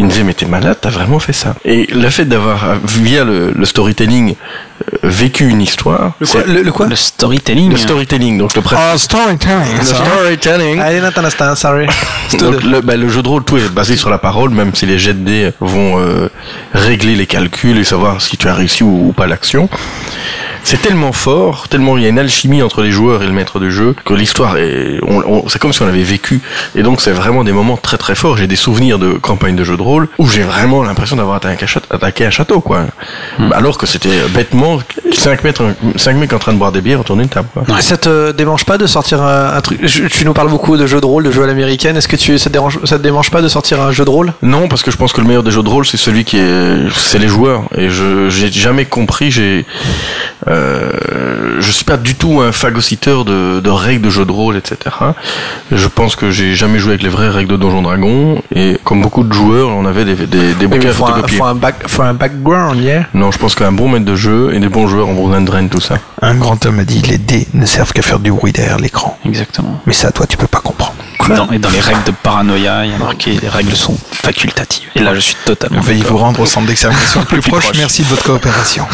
Ils 0.00 0.06
me 0.06 0.10
disaient 0.10 0.24
mais 0.24 0.32
t'es 0.32 0.46
malade, 0.46 0.78
t'as 0.80 0.88
vraiment 0.88 1.18
fait 1.18 1.34
ça. 1.34 1.54
Et 1.62 1.86
le 1.92 2.08
fait 2.08 2.24
d'avoir 2.24 2.76
via 2.82 3.22
le, 3.22 3.52
le 3.54 3.64
storytelling 3.66 4.34
euh, 4.34 4.96
vécu 5.02 5.46
une 5.46 5.60
histoire, 5.60 6.12
Le 6.20 6.26
quoi, 6.26 6.42
le, 6.46 6.62
le 6.62 6.72
quoi 6.72 6.86
Le 6.86 6.96
storytelling. 6.96 7.70
le 7.70 7.76
storytelling, 7.76 8.38
donc 8.38 8.54
le 8.56 8.62
Ah, 8.74 8.96
storytelling. 8.96 9.78
le 9.78 9.84
storytelling. 9.84 10.78
I 10.80 10.94
didn't 10.94 11.18
understand, 11.18 11.54
sorry. 11.56 11.86
Donc 12.38 12.62
le, 12.62 12.80
bah, 12.80 12.96
le 12.96 13.08
jeu 13.10 13.22
de 13.22 13.28
rôle, 13.28 13.44
tout 13.44 13.58
est 13.58 13.68
basé 13.68 13.94
sur 13.96 14.08
la 14.08 14.16
parole, 14.16 14.48
même 14.50 14.74
si 14.74 14.86
les 14.86 14.98
jets 14.98 15.12
de 15.12 15.18
dés 15.24 15.50
vont 15.60 15.98
euh, 16.00 16.30
régler 16.72 17.14
les 17.14 17.26
calculs 17.26 17.76
et 17.76 17.84
savoir 17.84 18.22
si 18.22 18.38
tu 18.38 18.48
as 18.48 18.54
réussi 18.54 18.82
ou, 18.84 19.08
ou 19.08 19.12
pas 19.12 19.26
l'action. 19.26 19.68
C'est 20.62 20.80
tellement 20.82 21.12
fort, 21.12 21.68
tellement 21.68 21.96
il 21.96 22.02
y 22.04 22.06
a 22.06 22.08
une 22.10 22.18
alchimie 22.18 22.62
entre 22.62 22.82
les 22.82 22.90
joueurs 22.92 23.22
et 23.22 23.26
le 23.26 23.32
maître 23.32 23.58
de 23.58 23.70
jeu 23.70 23.94
que 24.04 24.14
l'histoire 24.14 24.56
est, 24.56 24.98
on, 25.02 25.22
on- 25.26 25.48
c'est 25.48 25.58
comme 25.58 25.72
si 25.72 25.82
on 25.82 25.86
l'avait 25.86 26.02
vécu. 26.02 26.40
Et 26.76 26.82
donc 26.82 27.00
c'est 27.00 27.10
vraiment 27.12 27.42
des 27.44 27.52
moments 27.52 27.76
très 27.76 27.96
très 27.98 28.14
forts. 28.14 28.36
J'ai 28.36 28.46
des 28.46 28.56
souvenirs 28.56 28.98
de 28.98 29.14
campagne 29.14 29.56
de 29.56 29.64
jeu 29.64 29.76
de 29.76 29.82
rôle 29.82 30.08
où 30.18 30.28
j'ai 30.28 30.42
vraiment 30.42 30.82
l'impression 30.84 31.16
d'avoir 31.16 31.36
attaqué 31.36 31.64
un 31.64 31.66
château, 31.66 31.86
attaqué 31.90 32.26
un 32.26 32.30
château, 32.30 32.60
quoi. 32.60 32.86
Alors 33.52 33.78
que 33.78 33.86
c'était 33.86 34.10
bêtement 34.34 34.78
5 35.12 35.42
mètres, 35.44 35.64
5 35.96 36.16
mecs 36.16 36.32
en 36.32 36.38
train 36.38 36.52
de 36.52 36.58
boire 36.58 36.72
des 36.72 36.80
bières 36.82 37.00
autour 37.00 37.16
d'une 37.16 37.28
table. 37.28 37.48
Quoi. 37.52 37.64
Ça 37.80 37.96
te 37.96 38.30
démange 38.32 38.64
pas 38.64 38.78
de 38.78 38.86
sortir 38.86 39.22
un, 39.22 39.54
un 39.56 39.60
truc? 39.60 39.80
Je- 39.82 40.04
Tu 40.06 40.24
nous 40.24 40.34
parles 40.34 40.50
beaucoup 40.50 40.76
de 40.76 40.86
jeux 40.86 41.00
de 41.00 41.06
rôle, 41.06 41.24
de 41.24 41.30
jeux 41.32 41.42
à 41.42 41.46
l'américaine. 41.46 41.96
Est-ce 41.96 42.08
que 42.08 42.16
tu, 42.16 42.38
ça, 42.38 42.48
te 42.50 42.52
dérange, 42.52 42.78
ça 42.84 42.98
te 42.98 43.02
démange 43.02 43.30
pas 43.30 43.42
de 43.42 43.48
sortir 43.48 43.80
un 43.80 43.90
jeu 43.92 44.04
de 44.04 44.10
rôle? 44.10 44.32
Non, 44.42 44.68
parce 44.68 44.82
que 44.82 44.90
je 44.90 44.96
pense 44.96 45.12
que 45.12 45.20
le 45.20 45.26
meilleur 45.26 45.42
des 45.42 45.50
jeux 45.50 45.62
de 45.62 45.68
rôle, 45.68 45.86
c'est 45.86 45.96
celui 45.96 46.24
qui 46.24 46.36
est, 46.38 46.76
c'est 46.94 47.18
les 47.18 47.28
joueurs. 47.28 47.62
Et 47.76 47.90
je, 47.90 48.28
j'ai 48.28 48.50
jamais 48.52 48.84
compris, 48.84 49.30
j'ai, 49.30 49.64
euh, 50.50 51.56
je 51.60 51.70
suis 51.70 51.84
pas 51.84 51.96
du 51.96 52.14
tout 52.14 52.40
un 52.40 52.52
phagocyteur 52.52 53.24
de, 53.24 53.60
de 53.60 53.70
règles 53.70 54.02
de 54.02 54.10
jeux 54.10 54.24
de 54.24 54.32
rôle, 54.32 54.56
etc. 54.56 54.76
Je 55.70 55.86
pense 55.86 56.16
que 56.16 56.30
j'ai 56.30 56.54
jamais 56.54 56.78
joué 56.78 56.90
avec 56.90 57.02
les 57.02 57.08
vraies 57.08 57.28
règles 57.28 57.52
de 57.52 57.56
Donjon 57.56 57.82
Dragon. 57.82 58.42
Et 58.54 58.76
comme 58.84 59.02
beaucoup 59.02 59.22
de 59.22 59.32
joueurs, 59.32 59.68
on 59.68 59.86
avait 59.86 60.04
des, 60.04 60.14
des, 60.26 60.54
des 60.54 60.66
bouquins 60.66 60.88
Il 60.88 60.94
faut 60.94 61.06
un, 61.06 61.26
faut, 61.26 61.44
un 61.44 61.54
back, 61.54 61.76
faut 61.86 62.02
un 62.02 62.14
background, 62.14 62.80
yeah. 62.80 63.06
Non, 63.14 63.30
je 63.30 63.38
pense 63.38 63.54
qu'un 63.54 63.72
bon 63.72 63.88
maître 63.88 64.04
de 64.04 64.16
jeu 64.16 64.52
et 64.54 64.58
des 64.60 64.68
bons 64.68 64.88
joueurs 64.88 65.08
en 65.08 65.14
Brooklyn 65.14 65.42
Drain, 65.42 65.66
tout 65.68 65.80
ça. 65.80 65.96
Un 66.22 66.34
grand 66.34 66.64
homme 66.66 66.80
a 66.80 66.84
dit 66.84 67.00
les 67.02 67.18
dés 67.18 67.46
ne 67.54 67.66
servent 67.66 67.92
qu'à 67.92 68.02
faire 68.02 68.18
du 68.18 68.32
bruit 68.32 68.52
derrière 68.52 68.78
l'écran. 68.78 69.18
Exactement. 69.24 69.80
Mais 69.86 69.92
ça, 69.92 70.10
toi, 70.12 70.26
tu 70.26 70.36
peux 70.36 70.46
pas 70.46 70.60
comprendre. 70.60 70.94
Et 71.30 71.36
dans, 71.36 71.50
et 71.52 71.58
dans 71.58 71.70
les 71.70 71.80
règles 71.80 72.04
de 72.04 72.10
paranoïa, 72.10 72.84
il 72.84 72.92
y 72.92 72.94
a 72.94 72.98
marqué 72.98 73.38
les 73.40 73.48
règles 73.48 73.74
sont 73.74 73.96
facultatives. 74.12 74.88
Et 74.94 75.00
là, 75.00 75.14
je 75.14 75.20
suis 75.20 75.36
totalement. 75.44 75.80
Veuillez 75.80 76.02
vous 76.02 76.16
rendre 76.16 76.40
au 76.40 76.46
centre 76.46 76.66
d'extermination 76.66 77.20
le 77.20 77.26
plus, 77.26 77.40
plus 77.40 77.50
proche. 77.50 77.64
proche. 77.64 77.78
Merci 77.78 78.02
de 78.02 78.08
votre 78.08 78.24
coopération. 78.24 78.86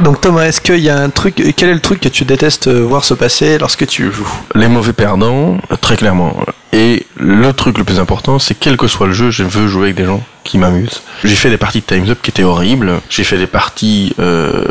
Donc 0.00 0.20
Thomas, 0.20 0.44
est-ce 0.44 0.60
qu'il 0.60 0.78
y 0.78 0.90
a 0.90 0.98
un 0.98 1.10
truc 1.10 1.42
Quel 1.56 1.68
est 1.68 1.74
le 1.74 1.80
truc 1.80 2.00
que 2.00 2.08
tu 2.08 2.24
détestes 2.24 2.68
voir 2.68 3.04
se 3.04 3.14
passer 3.14 3.58
lorsque 3.58 3.86
tu 3.86 4.12
joues? 4.12 4.32
Les 4.54 4.68
mauvais 4.68 4.92
perdants, 4.92 5.58
très 5.80 5.96
clairement. 5.96 6.36
Et 6.72 7.06
le 7.16 7.52
truc 7.52 7.76
le 7.76 7.84
plus 7.84 8.00
important, 8.00 8.38
c'est 8.38 8.54
quel 8.54 8.76
que 8.76 8.88
soit 8.88 9.06
le 9.06 9.12
jeu, 9.12 9.30
je 9.30 9.42
veux 9.42 9.68
jouer 9.68 9.84
avec 9.84 9.96
des 9.96 10.06
gens 10.06 10.22
qui 10.44 10.58
m'amusent. 10.58 11.02
J'ai 11.22 11.34
fait 11.34 11.50
des 11.50 11.58
parties 11.58 11.80
de 11.80 11.86
Time's 11.86 12.10
Up 12.10 12.18
qui 12.22 12.30
étaient 12.30 12.42
horribles. 12.42 13.00
J'ai 13.10 13.24
fait 13.24 13.36
des 13.36 13.46
parties 13.46 14.14
euh, 14.18 14.64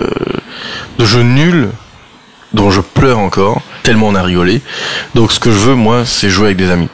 de 0.98 1.06
jeux 1.06 1.22
nuls 1.22 1.70
dont 2.54 2.72
je 2.72 2.82
pleure 2.82 3.20
encore, 3.20 3.62
tellement 3.84 4.08
on 4.08 4.16
a 4.16 4.22
rigolé. 4.24 4.62
Donc 5.16 5.32
ce 5.32 5.40
que 5.40 5.52
je 5.52 5.58
veux, 5.58 5.76
moi, 5.76 6.04
c'est 6.06 6.30
jouer 6.30 6.48
avec 6.48 6.58
des 6.58 6.70
amis. 6.70 6.90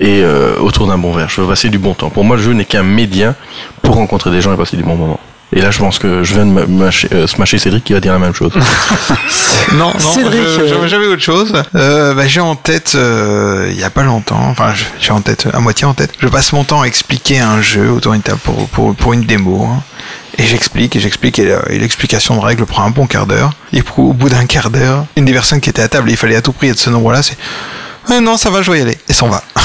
Et 0.00 0.20
euh, 0.22 0.56
autour 0.58 0.86
d'un 0.86 0.98
bon 0.98 1.12
verre. 1.12 1.28
Je 1.30 1.40
veux 1.40 1.46
passer 1.46 1.68
du 1.68 1.78
bon 1.78 1.94
temps. 1.94 2.10
Pour 2.10 2.24
moi, 2.24 2.36
le 2.36 2.42
jeu 2.42 2.52
n'est 2.52 2.64
qu'un 2.64 2.82
média 2.82 3.34
pour 3.82 3.94
rencontrer 3.94 4.30
des 4.30 4.40
gens 4.40 4.52
et 4.52 4.56
passer 4.56 4.76
du 4.76 4.82
bon 4.82 4.96
moment. 4.96 5.20
Et 5.52 5.60
là, 5.60 5.70
je 5.70 5.78
pense 5.78 6.00
que 6.00 6.24
je 6.24 6.34
viens 6.34 6.44
de 6.44 6.50
mâcher- 6.66 7.08
euh, 7.12 7.26
smasher 7.28 7.58
Cédric 7.58 7.84
qui 7.84 7.92
va 7.92 8.00
dire 8.00 8.12
la 8.12 8.18
même 8.18 8.34
chose. 8.34 8.52
Non, 9.72 9.92
non, 9.92 9.98
Cédric, 9.98 10.40
euh, 10.40 10.86
j'avais- 10.86 11.06
autre 11.06 11.22
chose. 11.22 11.52
Euh, 11.74 12.14
bah, 12.14 12.26
j'ai 12.26 12.40
en 12.40 12.54
tête, 12.54 12.92
euh, 12.94 13.68
il 13.72 13.78
y 13.78 13.82
a 13.82 13.90
pas 13.90 14.04
longtemps, 14.04 14.38
enfin 14.48 14.72
je- 14.74 14.84
j'ai 15.00 15.10
en 15.10 15.20
tête, 15.20 15.48
à 15.52 15.58
moitié 15.58 15.86
en 15.86 15.94
tête. 15.94 16.12
Je 16.20 16.28
passe 16.28 16.52
mon 16.52 16.62
temps 16.64 16.82
à 16.82 16.86
expliquer 16.86 17.40
un 17.40 17.60
jeu 17.62 17.90
autour 17.90 18.12
d'une 18.12 18.22
table 18.22 18.38
pour, 18.44 18.68
pour, 18.68 18.94
pour 18.94 19.12
une 19.12 19.22
démo. 19.24 19.64
hein. 19.70 19.82
Et 20.38 20.44
j'explique, 20.44 20.94
et 20.96 21.00
j'explique, 21.00 21.38
et, 21.38 21.44
la- 21.46 21.62
et 21.70 21.78
l'explication 21.78 22.36
de 22.36 22.40
règle 22.40 22.66
prend 22.66 22.84
un 22.84 22.90
bon 22.90 23.06
quart 23.06 23.26
d'heure. 23.26 23.52
Et 23.72 23.82
au 23.96 24.12
bout 24.12 24.28
d'un 24.28 24.46
quart 24.46 24.70
d'heure, 24.70 25.06
une 25.16 25.24
des 25.24 25.32
personnes 25.32 25.60
qui 25.60 25.70
était 25.70 25.82
à 25.82 25.88
table, 25.88 26.08
et 26.10 26.12
il 26.12 26.16
fallait 26.18 26.36
à 26.36 26.42
tout 26.42 26.52
prix 26.52 26.68
être 26.68 26.78
ce 26.78 26.90
nombre-là, 26.90 27.22
c'est 27.22 27.36
Ah 28.10 28.20
non, 28.20 28.36
ça 28.36 28.50
va, 28.50 28.60
je 28.62 28.70
vais 28.70 28.78
y 28.78 28.82
aller. 28.82 28.98
Et 29.08 29.12
s'en 29.12 29.28
va. 29.28 29.42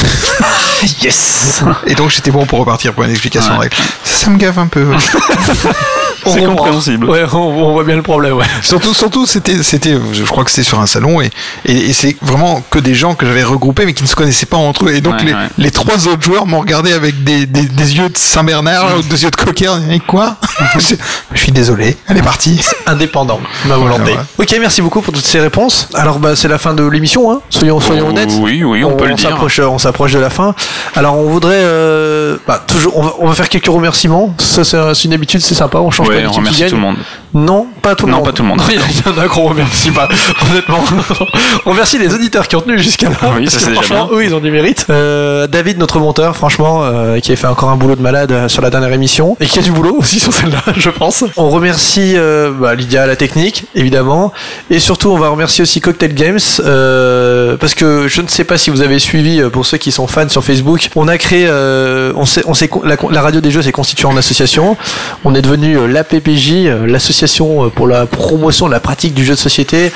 Yes 1.03 1.61
Et 1.85 1.93
donc 1.93 2.09
j'étais 2.09 2.31
bon 2.31 2.47
pour 2.47 2.57
repartir 2.57 2.93
pour 2.93 3.03
une 3.03 3.11
explication 3.11 3.53
de 3.53 3.59
règle. 3.59 3.75
Ça, 4.03 4.25
ça 4.25 4.29
me 4.31 4.37
gave 4.37 4.57
un 4.57 4.65
peu. 4.65 4.87
On 6.25 6.31
C'est 6.33 6.43
compréhensible. 6.43 7.09
Ouais, 7.09 7.23
on, 7.33 7.37
on 7.37 7.73
voit 7.73 7.83
bien 7.83 7.95
le 7.95 8.01
problème, 8.01 8.33
ouais. 8.33 8.45
Surtout, 8.61 8.93
surtout, 8.93 9.25
c'était, 9.25 9.63
c'était, 9.63 9.95
je 10.13 10.23
crois 10.23 10.43
que 10.43 10.51
c'était 10.51 10.63
sur 10.67 10.79
un 10.79 10.85
salon 10.85 11.19
et, 11.21 11.29
et, 11.65 11.89
et 11.89 11.93
c'est 11.93 12.15
vraiment 12.21 12.61
que 12.69 12.79
des 12.79 12.93
gens 12.93 13.15
que 13.15 13.25
j'avais 13.25 13.43
regroupés 13.43 13.85
mais 13.85 13.93
qui 13.93 14.03
ne 14.03 14.07
se 14.07 14.15
connaissaient 14.15 14.45
pas 14.45 14.57
entre 14.57 14.85
eux. 14.85 14.93
Et 14.93 15.01
donc 15.01 15.15
Ouais, 15.15 15.25
les, 15.25 15.33
ouais. 15.33 15.47
les 15.57 15.71
trois 15.71 16.07
autres 16.07 16.21
joueurs 16.21 16.45
m'ont 16.45 16.59
regardé 16.59 16.93
avec 16.93 17.23
des, 17.23 17.45
des, 17.45 17.63
des 17.63 17.97
yeux 17.97 18.09
de 18.09 18.17
Saint-Bernard, 18.17 18.97
ou 18.99 19.01
des 19.01 19.23
yeux 19.23 19.31
de 19.31 19.35
coquin. 19.35 19.81
Et 19.89 19.99
quoi? 19.99 20.35
Je, 20.77 20.95
je 21.33 21.39
suis 21.39 21.51
désolé. 21.51 21.97
Elle 22.07 22.17
est 22.17 22.21
partie. 22.23 22.61
Indépendant, 22.85 23.39
ma 23.65 23.77
volonté. 23.77 24.13
ouais. 24.13 24.17
Ok, 24.37 24.55
merci 24.59 24.81
beaucoup 24.81 25.01
pour 25.01 25.13
toutes 25.13 25.25
ces 25.25 25.39
réponses. 25.39 25.87
Alors, 25.93 26.19
bah, 26.19 26.35
c'est 26.35 26.47
la 26.47 26.57
fin 26.59 26.73
de 26.73 26.83
l'émission, 26.83 27.31
hein. 27.31 27.41
Soyons, 27.49 27.79
soyons 27.79 28.05
Oh, 28.07 28.11
honnêtes. 28.11 28.31
oui, 28.39 28.63
oui, 28.63 28.83
on 28.83 28.95
peut 28.95 29.07
le 29.07 29.15
dire. 29.15 29.29
s'approche, 29.29 29.59
on 29.59 29.77
s'approche 29.79 30.11
de 30.13 30.19
la 30.19 30.29
fin. 30.29 30.53
Alors, 30.95 31.15
on 31.17 31.29
voudrait, 31.29 31.55
euh, 31.61 32.37
bah, 32.47 32.63
toujours, 32.65 32.95
on 32.97 33.01
va, 33.03 33.13
on 33.19 33.27
va 33.27 33.33
faire 33.35 33.49
quelques 33.49 33.67
remerciements. 33.67 34.33
Ça, 34.39 34.63
c'est 34.63 34.77
c'est 34.93 35.05
une 35.05 35.13
habitude, 35.13 35.41
c'est 35.41 35.55
sympa. 35.55 35.77
On 35.79 35.91
change 35.91 36.09
Ouais, 36.11 36.25
on 36.25 36.29
d'équipe 36.29 36.31
qui 36.31 36.39
remercie 36.39 36.59
gagne. 36.61 36.69
tout 36.69 36.75
le 36.75 36.81
monde. 36.81 36.97
Non, 37.33 37.67
pas 37.81 37.95
tout 37.95 38.05
le 38.07 38.11
Non, 38.11 38.17
monde. 38.17 38.25
pas 38.25 38.33
tout 38.33 38.43
le 38.43 38.49
monde. 38.49 38.61
Il 38.69 38.75
y 38.75 39.17
en 39.17 39.21
a 39.21 39.27
qu'on 39.29 39.43
remercie 39.47 39.89
pas, 39.91 40.09
honnêtement. 40.51 40.83
on 41.65 41.69
remercie 41.71 41.97
les 41.97 42.13
auditeurs 42.13 42.45
qui 42.47 42.57
ont 42.57 42.61
tenu 42.61 42.77
jusqu'à 42.77 43.09
là. 43.09 43.15
Oui, 43.37 43.45
parce 43.45 43.57
ça, 43.57 43.67
que 43.67 43.73
franchement, 43.73 44.07
bien. 44.07 44.17
eux, 44.17 44.25
ils 44.25 44.35
ont 44.35 44.41
du 44.41 44.51
mérite. 44.51 44.85
Euh, 44.89 45.47
David, 45.47 45.77
notre 45.77 45.99
monteur, 45.99 46.35
franchement, 46.35 46.81
euh, 46.83 47.19
qui 47.19 47.31
a 47.31 47.35
fait 47.37 47.47
encore 47.47 47.69
un 47.69 47.77
boulot 47.77 47.95
de 47.95 48.01
malade 48.01 48.33
euh, 48.33 48.49
sur 48.49 48.61
la 48.61 48.69
dernière 48.69 48.91
émission 48.91 49.37
et 49.39 49.45
qui 49.45 49.59
a 49.59 49.61
du 49.61 49.71
boulot 49.71 49.95
aussi 49.97 50.19
sur 50.19 50.33
celle-là, 50.33 50.61
je 50.75 50.89
pense. 50.89 51.23
On 51.37 51.49
remercie 51.49 52.15
euh, 52.17 52.51
bah, 52.51 52.75
Lydia 52.75 53.07
la 53.07 53.15
technique, 53.15 53.63
évidemment, 53.75 54.33
et 54.69 54.79
surtout, 54.79 55.09
on 55.11 55.17
va 55.17 55.29
remercier 55.29 55.61
aussi 55.61 55.79
Cocktail 55.79 56.13
Games 56.13 56.39
euh, 56.59 57.55
parce 57.55 57.75
que 57.75 58.09
je 58.09 58.21
ne 58.21 58.27
sais 58.27 58.43
pas 58.43 58.57
si 58.57 58.69
vous 58.71 58.81
avez 58.81 58.99
suivi 58.99 59.39
euh, 59.39 59.49
pour 59.49 59.65
ceux 59.65 59.77
qui 59.77 59.93
sont 59.93 60.05
fans 60.07 60.27
sur 60.27 60.43
Facebook, 60.43 60.89
on 60.97 61.07
a 61.07 61.17
créé, 61.17 61.45
euh, 61.47 62.11
on 62.17 62.25
s'est, 62.25 62.43
on 62.45 62.53
con- 62.67 62.81
la, 62.83 62.97
la 63.09 63.21
radio 63.21 63.39
des 63.39 63.51
jeux 63.51 63.61
s'est 63.61 63.71
constituée 63.71 64.07
en 64.07 64.17
association. 64.17 64.75
On 65.23 65.33
est 65.33 65.41
devenu 65.41 65.87
l'APPJ, 65.87 66.67
l'association 66.85 67.20
euh, 67.65 67.69
pour 67.69 67.87
la 67.87 68.05
promotion 68.05 68.67
de 68.67 68.71
la 68.71 68.79
pratique 68.79 69.13
du 69.13 69.23
jeu 69.25 69.33
de 69.33 69.39
société. 69.39 69.91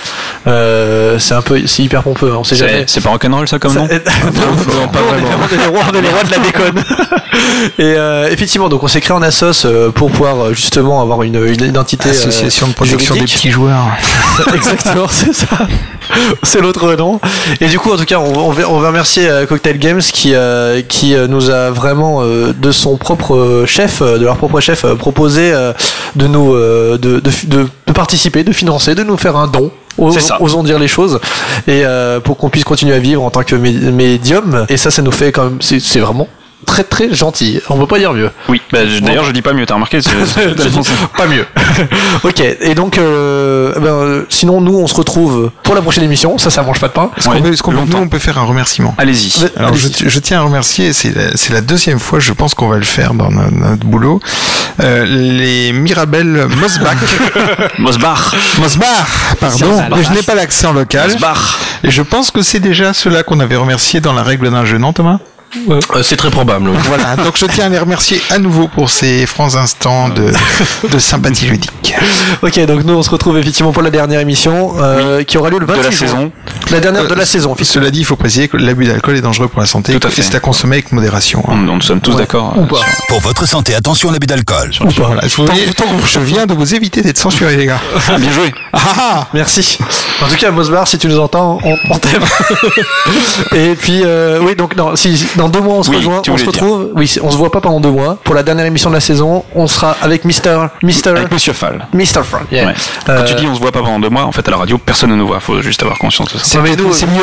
Euh, 0.47 1.17
c'est 1.19 1.33
un 1.33 1.41
peu, 1.41 1.61
c'est 1.65 1.83
hyper 1.83 2.03
pompeux, 2.03 2.31
hein, 2.31 2.37
on 2.39 2.43
sait 2.43 2.55
jamais. 2.55 2.83
C'est 2.87 3.01
pas 3.01 3.09
rock'n'roll 3.09 3.47
ça 3.47 3.59
comme 3.59 3.73
nom 3.73 3.87
Ça- 3.87 3.93
non, 3.93 4.87
pas 4.87 4.99
vraiment. 5.01 5.27
On 5.41 5.53
est 5.53 5.57
les 5.57 5.67
rois, 5.67 5.83
on 5.91 5.95
est 5.97 6.01
les 6.01 6.09
rois 6.09 6.23
de 6.23 6.31
la 6.31 6.37
déconne. 6.37 6.83
Et 7.79 7.83
euh, 7.97 8.29
effectivement, 8.31 8.69
donc 8.69 8.83
on 8.83 8.87
s'est 8.87 9.01
créé 9.01 9.15
en 9.15 9.21
assos 9.21 9.65
pour 9.95 10.11
pouvoir 10.11 10.53
justement 10.53 11.01
avoir 11.01 11.23
une, 11.23 11.35
une 11.45 11.63
identité. 11.65 12.09
euh, 12.09 12.11
Association 12.11 12.67
de 12.67 12.73
protection 12.73 13.13
des 13.13 13.19
juridique. 13.21 13.35
petits 13.37 13.51
joueurs. 13.51 13.87
Exactement, 14.53 15.07
c'est 15.09 15.33
ça. 15.33 15.47
C'est 16.43 16.61
l'autre 16.61 16.93
nom. 16.95 17.19
Et 17.61 17.67
du 17.67 17.79
coup, 17.79 17.91
en 17.91 17.97
tout 17.97 18.05
cas, 18.05 18.19
on, 18.19 18.37
on 18.37 18.51
va, 18.51 18.69
on 18.69 18.79
va 18.79 18.87
remercier 18.89 19.27
Cocktail 19.49 19.79
Games 19.79 19.99
qui, 20.01 20.33
euh, 20.35 20.81
qui 20.87 21.15
nous 21.27 21.49
a 21.49 21.71
vraiment, 21.71 22.21
euh, 22.21 22.53
de 22.57 22.71
son 22.71 22.95
propre 22.97 23.63
chef, 23.67 24.01
de 24.01 24.23
leur 24.23 24.37
propre 24.37 24.59
chef, 24.59 24.85
proposé 24.95 25.51
euh, 25.53 25.73
de 26.15 26.27
nous, 26.27 26.53
euh, 26.53 26.97
de, 27.15 27.29
de, 27.29 27.31
de, 27.47 27.67
de 27.87 27.93
participer, 27.93 28.43
de 28.43 28.51
financer, 28.51 28.95
de 28.95 29.03
nous 29.03 29.17
faire 29.17 29.35
un 29.37 29.47
don. 29.47 29.71
Os- 29.97 30.13
C'est 30.13 30.19
ça. 30.19 30.41
Osons 30.41 30.63
dire 30.63 30.77
les 30.77 30.89
choses 30.89 31.19
et 31.67 31.85
euh, 31.85 32.19
pour 32.19 32.35
qu'on 32.37 32.49
puisse 32.49 32.65
continuer 32.65 32.93
à 32.93 32.99
vivre 32.99 33.23
en 33.23 33.29
tant 33.29 33.43
que 33.43 33.55
mé- 33.55 33.91
médium 33.91 34.65
et 34.67 34.75
ça 34.75 34.91
ça 34.91 35.01
nous 35.01 35.11
fait 35.11 35.31
quand 35.31 35.45
même 35.45 35.57
c'est 35.61 35.99
vraiment 35.99 36.27
très 36.65 36.83
très 36.83 37.13
gentil 37.13 37.61
on 37.69 37.77
peut 37.77 37.85
pas 37.87 37.99
dire 37.99 38.13
mieux 38.13 38.31
Oui, 38.49 38.61
bah, 38.71 38.79
je- 38.87 38.99
d'ailleurs 38.99 39.25
je 39.25 39.31
dis 39.31 39.41
pas 39.41 39.53
mieux, 39.53 39.65
t'as 39.65 39.75
remarqué 39.75 39.99
pas 41.17 41.27
mieux. 41.27 41.45
ok, 42.23 42.41
et 42.61 42.75
donc, 42.75 42.97
euh, 42.97 43.73
ben, 43.75 43.85
euh, 43.87 44.25
sinon, 44.29 44.61
nous, 44.61 44.77
on 44.77 44.87
se 44.87 44.95
retrouve 44.95 45.51
pour 45.63 45.75
la 45.75 45.81
prochaine 45.81 46.03
émission. 46.03 46.37
Ça, 46.37 46.49
ça 46.49 46.63
mange 46.63 46.79
pas 46.79 46.87
de 46.87 46.93
pain. 46.93 47.11
Est-ce 47.17 47.27
qu'on 47.27 47.33
Ouais, 47.35 47.41
peut- 47.41 47.53
est-ce 47.53 47.63
qu'on 47.63 47.71
peut- 47.71 47.77
longtemps. 47.77 47.97
nous, 47.99 48.03
on 48.05 48.09
peut 48.09 48.19
faire 48.19 48.37
un 48.37 48.43
remerciement. 48.43 48.95
Allez-y. 48.97 49.33
Alors 49.57 49.73
je, 49.75 49.87
je 50.07 50.19
tiens 50.19 50.39
à 50.39 50.43
remercier, 50.43 50.93
c'est 50.93 51.13
la, 51.49 51.61
deuxième 51.61 51.99
fois, 51.99 52.19
je 52.19 52.33
pense 52.33 52.53
qu'on 52.53 52.67
va 52.69 52.77
le 52.77 52.83
faire 52.83 53.13
dans 53.13 53.29
notre, 53.31 53.51
notre 53.53 53.85
boulot, 53.85 54.19
euh, 54.81 55.05
les 55.05 55.71
Mirabel 55.73 56.47
Mosbach. 56.59 56.97
Mosbach. 57.79 58.33
Mosbach, 58.59 59.35
pardon, 59.39 59.67
Mosbach. 59.67 59.99
je 60.03 60.13
n'ai 60.13 60.23
pas 60.23 60.35
l'accent 60.35 60.73
local. 60.73 61.09
Mosbach. 61.11 61.59
Et 61.83 61.91
je 61.91 62.01
pense 62.01 62.31
que 62.31 62.41
c'est 62.41 62.59
déjà 62.59 62.93
ceux-là 62.93 63.23
qu'on 63.23 63.39
avait 63.39 63.55
remerciés 63.55 63.99
dans 64.01 64.13
la 64.13 64.23
règle 64.23 64.49
d'un 64.51 64.65
jeu, 64.65 64.77
non 64.77 64.93
Thomas? 64.93 65.19
Euh, 65.69 66.03
c'est 66.03 66.15
très 66.17 66.29
probable. 66.29 66.67
oui. 66.69 66.77
Voilà, 66.87 67.15
donc 67.15 67.37
je 67.37 67.45
tiens 67.45 67.65
à 67.65 67.69
les 67.69 67.79
remercier 67.79 68.21
à 68.29 68.37
nouveau 68.39 68.67
pour 68.67 68.89
ces 68.89 69.25
francs 69.25 69.55
instants 69.55 70.09
de, 70.09 70.31
de 70.89 70.99
sympathie 70.99 71.47
ludique. 71.47 71.93
Ok, 72.41 72.59
donc 72.65 72.83
nous, 72.83 72.93
on 72.93 73.03
se 73.03 73.09
retrouve 73.09 73.37
effectivement 73.37 73.71
pour 73.71 73.81
la 73.83 73.89
dernière 73.89 74.19
émission 74.19 74.73
euh, 74.79 75.23
qui 75.23 75.37
aura 75.37 75.49
lieu 75.49 75.59
le 75.59 75.65
26 75.65 75.77
De 75.79 75.83
la 75.83 75.91
juin. 75.91 76.07
saison. 76.07 76.31
La 76.71 76.79
dernière 76.79 77.07
de 77.07 77.13
Euh, 77.13 77.15
la 77.15 77.25
saison. 77.25 77.55
Cela 77.61 77.89
dit, 77.91 77.99
il 77.99 78.05
faut 78.05 78.15
préciser 78.15 78.47
que 78.47 78.57
l'abus 78.57 78.85
d'alcool 78.85 79.15
est 79.17 79.21
dangereux 79.21 79.47
pour 79.47 79.59
la 79.59 79.65
santé 79.65 79.97
Tout 79.97 80.07
à 80.07 80.09
et 80.09 80.13
fait. 80.13 80.21
c'est 80.21 80.35
à 80.35 80.39
consommer 80.39 80.75
avec 80.77 80.91
modération. 80.91 81.43
hein. 81.47 81.65
On, 81.67 81.69
on 81.69 81.81
sommes 81.81 82.01
tous 82.01 82.15
d'accord. 82.15 82.53
Ou 82.57 82.61
euh, 82.63 82.65
pas. 82.67 82.77
sur- 82.77 82.85
Pour 83.07 83.19
votre 83.21 83.47
santé, 83.47 83.73
attention 83.75 84.09
à 84.09 84.13
l'abus 84.13 84.27
d'alcool. 84.27 84.71
Voilà, 84.97 85.21
je, 85.27 86.19
viens 86.19 86.45
de 86.45 86.53
vous 86.53 86.73
éviter 86.75 87.01
d'être 87.01 87.17
censuré, 87.17 87.55
les 87.57 87.65
gars. 87.65 87.79
Ah, 88.09 88.17
bien 88.17 88.31
joué. 88.31 88.53
Ah, 88.73 88.79
ah, 88.97 89.27
Merci. 89.33 89.77
En 90.23 90.27
tout 90.27 90.35
cas, 90.35 90.51
Mosbar, 90.51 90.87
si 90.87 90.97
tu 90.97 91.07
nous 91.07 91.19
entends, 91.19 91.59
on, 91.63 91.75
on 91.89 91.97
t'aime. 91.97 92.23
Et 93.55 93.75
puis, 93.75 94.01
euh, 94.03 94.39
oui, 94.41 94.55
donc 94.55 94.75
non, 94.75 94.95
si 94.95 95.27
dans 95.45 95.49
deux 95.59 95.61
mois 95.61 95.75
on 95.75 95.83
se 95.83 95.89
Oui, 95.89 95.97
rejoint, 95.97 96.21
on 96.27 96.37
se 96.37 96.43
dire. 96.43 96.47
retrouve. 96.47 96.89
Oui, 96.95 97.13
on 97.21 97.31
se 97.31 97.37
voit 97.37 97.51
pas 97.51 97.61
pendant 97.61 97.79
deux 97.79 97.89
mois. 97.91 98.17
Pour 98.23 98.35
la 98.35 98.43
dernière 98.43 98.65
émission 98.65 98.89
de 98.89 98.95
la 98.95 98.99
saison, 99.01 99.43
on 99.53 99.67
sera 99.67 99.95
avec 100.01 100.25
Mister, 100.25 100.57
Mister, 100.83 101.09
Avec 101.11 101.31
Monsieur 101.31 101.53
Fall. 101.53 101.87
Mister 101.93 102.21
Frank. 102.23 102.43
yeah. 102.51 102.65
Ouais. 102.67 102.73
Euh, 103.09 103.19
Quand 103.19 103.25
tu 103.25 103.33
dis 103.35 103.47
on 103.47 103.55
se 103.55 103.59
voit 103.59 103.71
pas 103.71 103.79
pendant 103.81 103.99
deux 103.99 104.09
mois, 104.09 104.23
en 104.23 104.31
fait 104.31 104.47
à 104.47 104.51
la 104.51 104.57
radio 104.57 104.77
personne 104.77 105.11
ne 105.11 105.15
nous 105.15 105.27
voit. 105.27 105.39
Faut 105.39 105.61
juste 105.61 105.81
avoir 105.83 105.97
conscience 105.99 106.33
de 106.33 106.37
ça. 106.39 106.45
C'est 106.45 106.57
mieux, 106.59 106.75
c'est 106.91 107.05
mieux. 107.05 107.21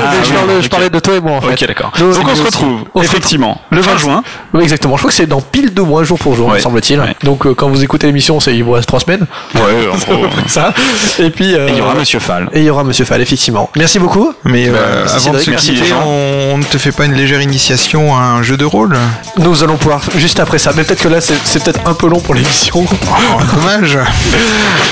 Ah, 0.00 0.12
je, 0.22 0.28
oui, 0.30 0.34
parlais, 0.36 0.54
je 0.60 0.66
ok. 0.66 0.70
parlais 0.70 0.90
de 0.90 0.98
toi 1.00 1.14
et 1.14 1.20
moi 1.20 1.32
en 1.36 1.40
fait. 1.40 1.52
Ok 1.52 1.66
d'accord. 1.66 1.92
Donc 1.98 2.28
on 2.28 2.34
se 2.34 2.42
retrouve 2.42 2.80
se 2.94 3.02
effectivement 3.02 3.60
le 3.70 3.80
20 3.80 3.96
juin. 3.98 4.22
Oui, 4.54 4.62
exactement. 4.62 4.96
Je 4.96 5.00
crois 5.02 5.10
que 5.10 5.16
c'est 5.16 5.26
dans 5.26 5.40
pile 5.40 5.72
deux 5.74 5.82
mois, 5.82 6.04
jour 6.04 6.18
pour 6.18 6.34
jour, 6.34 6.48
me 6.48 6.54
Ouais. 6.54 6.60
semble-t-il. 6.60 7.00
Ouais. 7.00 7.14
Donc, 7.22 7.46
euh, 7.46 7.54
quand 7.54 7.68
vous 7.68 7.82
écoutez 7.82 8.06
l'émission, 8.06 8.40
c'est 8.40 8.54
il 8.54 8.62
vous 8.64 8.72
reste 8.72 8.86
trois 8.88 9.00
semaines. 9.00 9.26
Ouais, 9.54 9.60
en 9.92 9.96
gros. 10.14 10.26
ça. 10.46 10.72
Et 11.18 11.30
puis, 11.30 11.54
euh, 11.54 11.68
il 11.70 11.76
y 11.76 11.80
aura 11.80 11.94
Monsieur 11.94 12.18
Fall. 12.20 12.48
et 12.52 12.60
il 12.60 12.64
y 12.64 12.70
aura 12.70 12.84
Monsieur 12.84 13.04
Fall, 13.04 13.20
effectivement. 13.20 13.68
Merci 13.76 13.98
beaucoup. 13.98 14.32
Mais 14.44 14.68
euh, 14.68 14.72
Bah, 15.04 15.12
avant 15.14 15.32
de 15.32 15.38
se 15.38 15.50
quitter, 15.50 15.92
on 16.04 16.58
ne 16.58 16.64
te 16.64 16.78
fait 16.78 16.92
pas 16.92 17.04
une 17.04 17.14
légère 17.14 17.40
initiation 17.56 18.14
à 18.14 18.20
un 18.20 18.42
jeu 18.42 18.58
de 18.58 18.66
rôle 18.66 18.98
Nous 19.38 19.64
allons 19.64 19.78
pouvoir 19.78 20.02
juste 20.16 20.38
après 20.40 20.58
ça. 20.58 20.72
Mais 20.76 20.84
peut-être 20.84 21.02
que 21.02 21.08
là, 21.08 21.22
c'est 21.22 21.62
peut-être 21.64 21.80
un 21.88 21.94
peu 21.94 22.06
long 22.06 22.20
pour 22.20 22.34
l'émission. 22.34 22.84
Oh, 22.86 23.40
Dommage. 23.54 23.98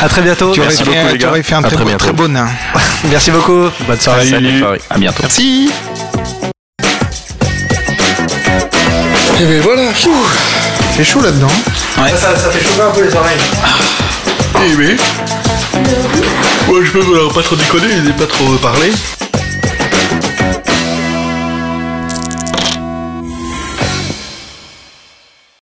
à 0.00 0.08
très 0.08 0.22
bientôt. 0.22 0.50
Tu 0.52 0.60
aurais 0.60 0.70
Merci 0.70 0.82
fait, 0.84 0.90
beaucoup, 1.02 1.12
les 1.12 1.18
tu 1.18 1.26
aurais 1.26 1.42
fait 1.42 1.54
un 1.56 1.58
À 1.58 1.62
très, 1.64 1.76
très 1.76 1.84
beau- 1.84 1.96
très 1.98 2.12
beau 2.12 2.26
nain. 2.36 2.48
Merci 3.10 3.30
beaucoup. 3.32 3.64
Bonne 3.86 4.00
soirée. 4.00 4.30
Salut. 4.30 4.64
À 4.88 4.96
bientôt. 4.96 5.24
Merci. 5.24 5.70
Et 9.40 9.44
bien 9.44 9.60
voilà. 9.62 9.82
Il 9.82 10.96
fait 10.96 11.04
chaud 11.04 11.20
là-dedans. 11.20 11.48
Ça, 11.96 12.34
ça 12.34 12.50
fait 12.50 12.64
chauffer 12.64 12.80
un 12.82 12.90
peu 12.92 13.04
les 13.04 13.14
oreilles. 13.14 13.38
Eh 14.66 14.74
oui. 14.76 14.96
Moi 16.66 16.78
je 16.82 16.90
peux 16.92 17.28
pas 17.34 17.42
trop 17.42 17.56
déconner, 17.56 17.88
je 17.94 18.00
n'ai 18.04 18.12
pas 18.12 18.26
trop 18.26 18.46
parlé. 18.54 18.90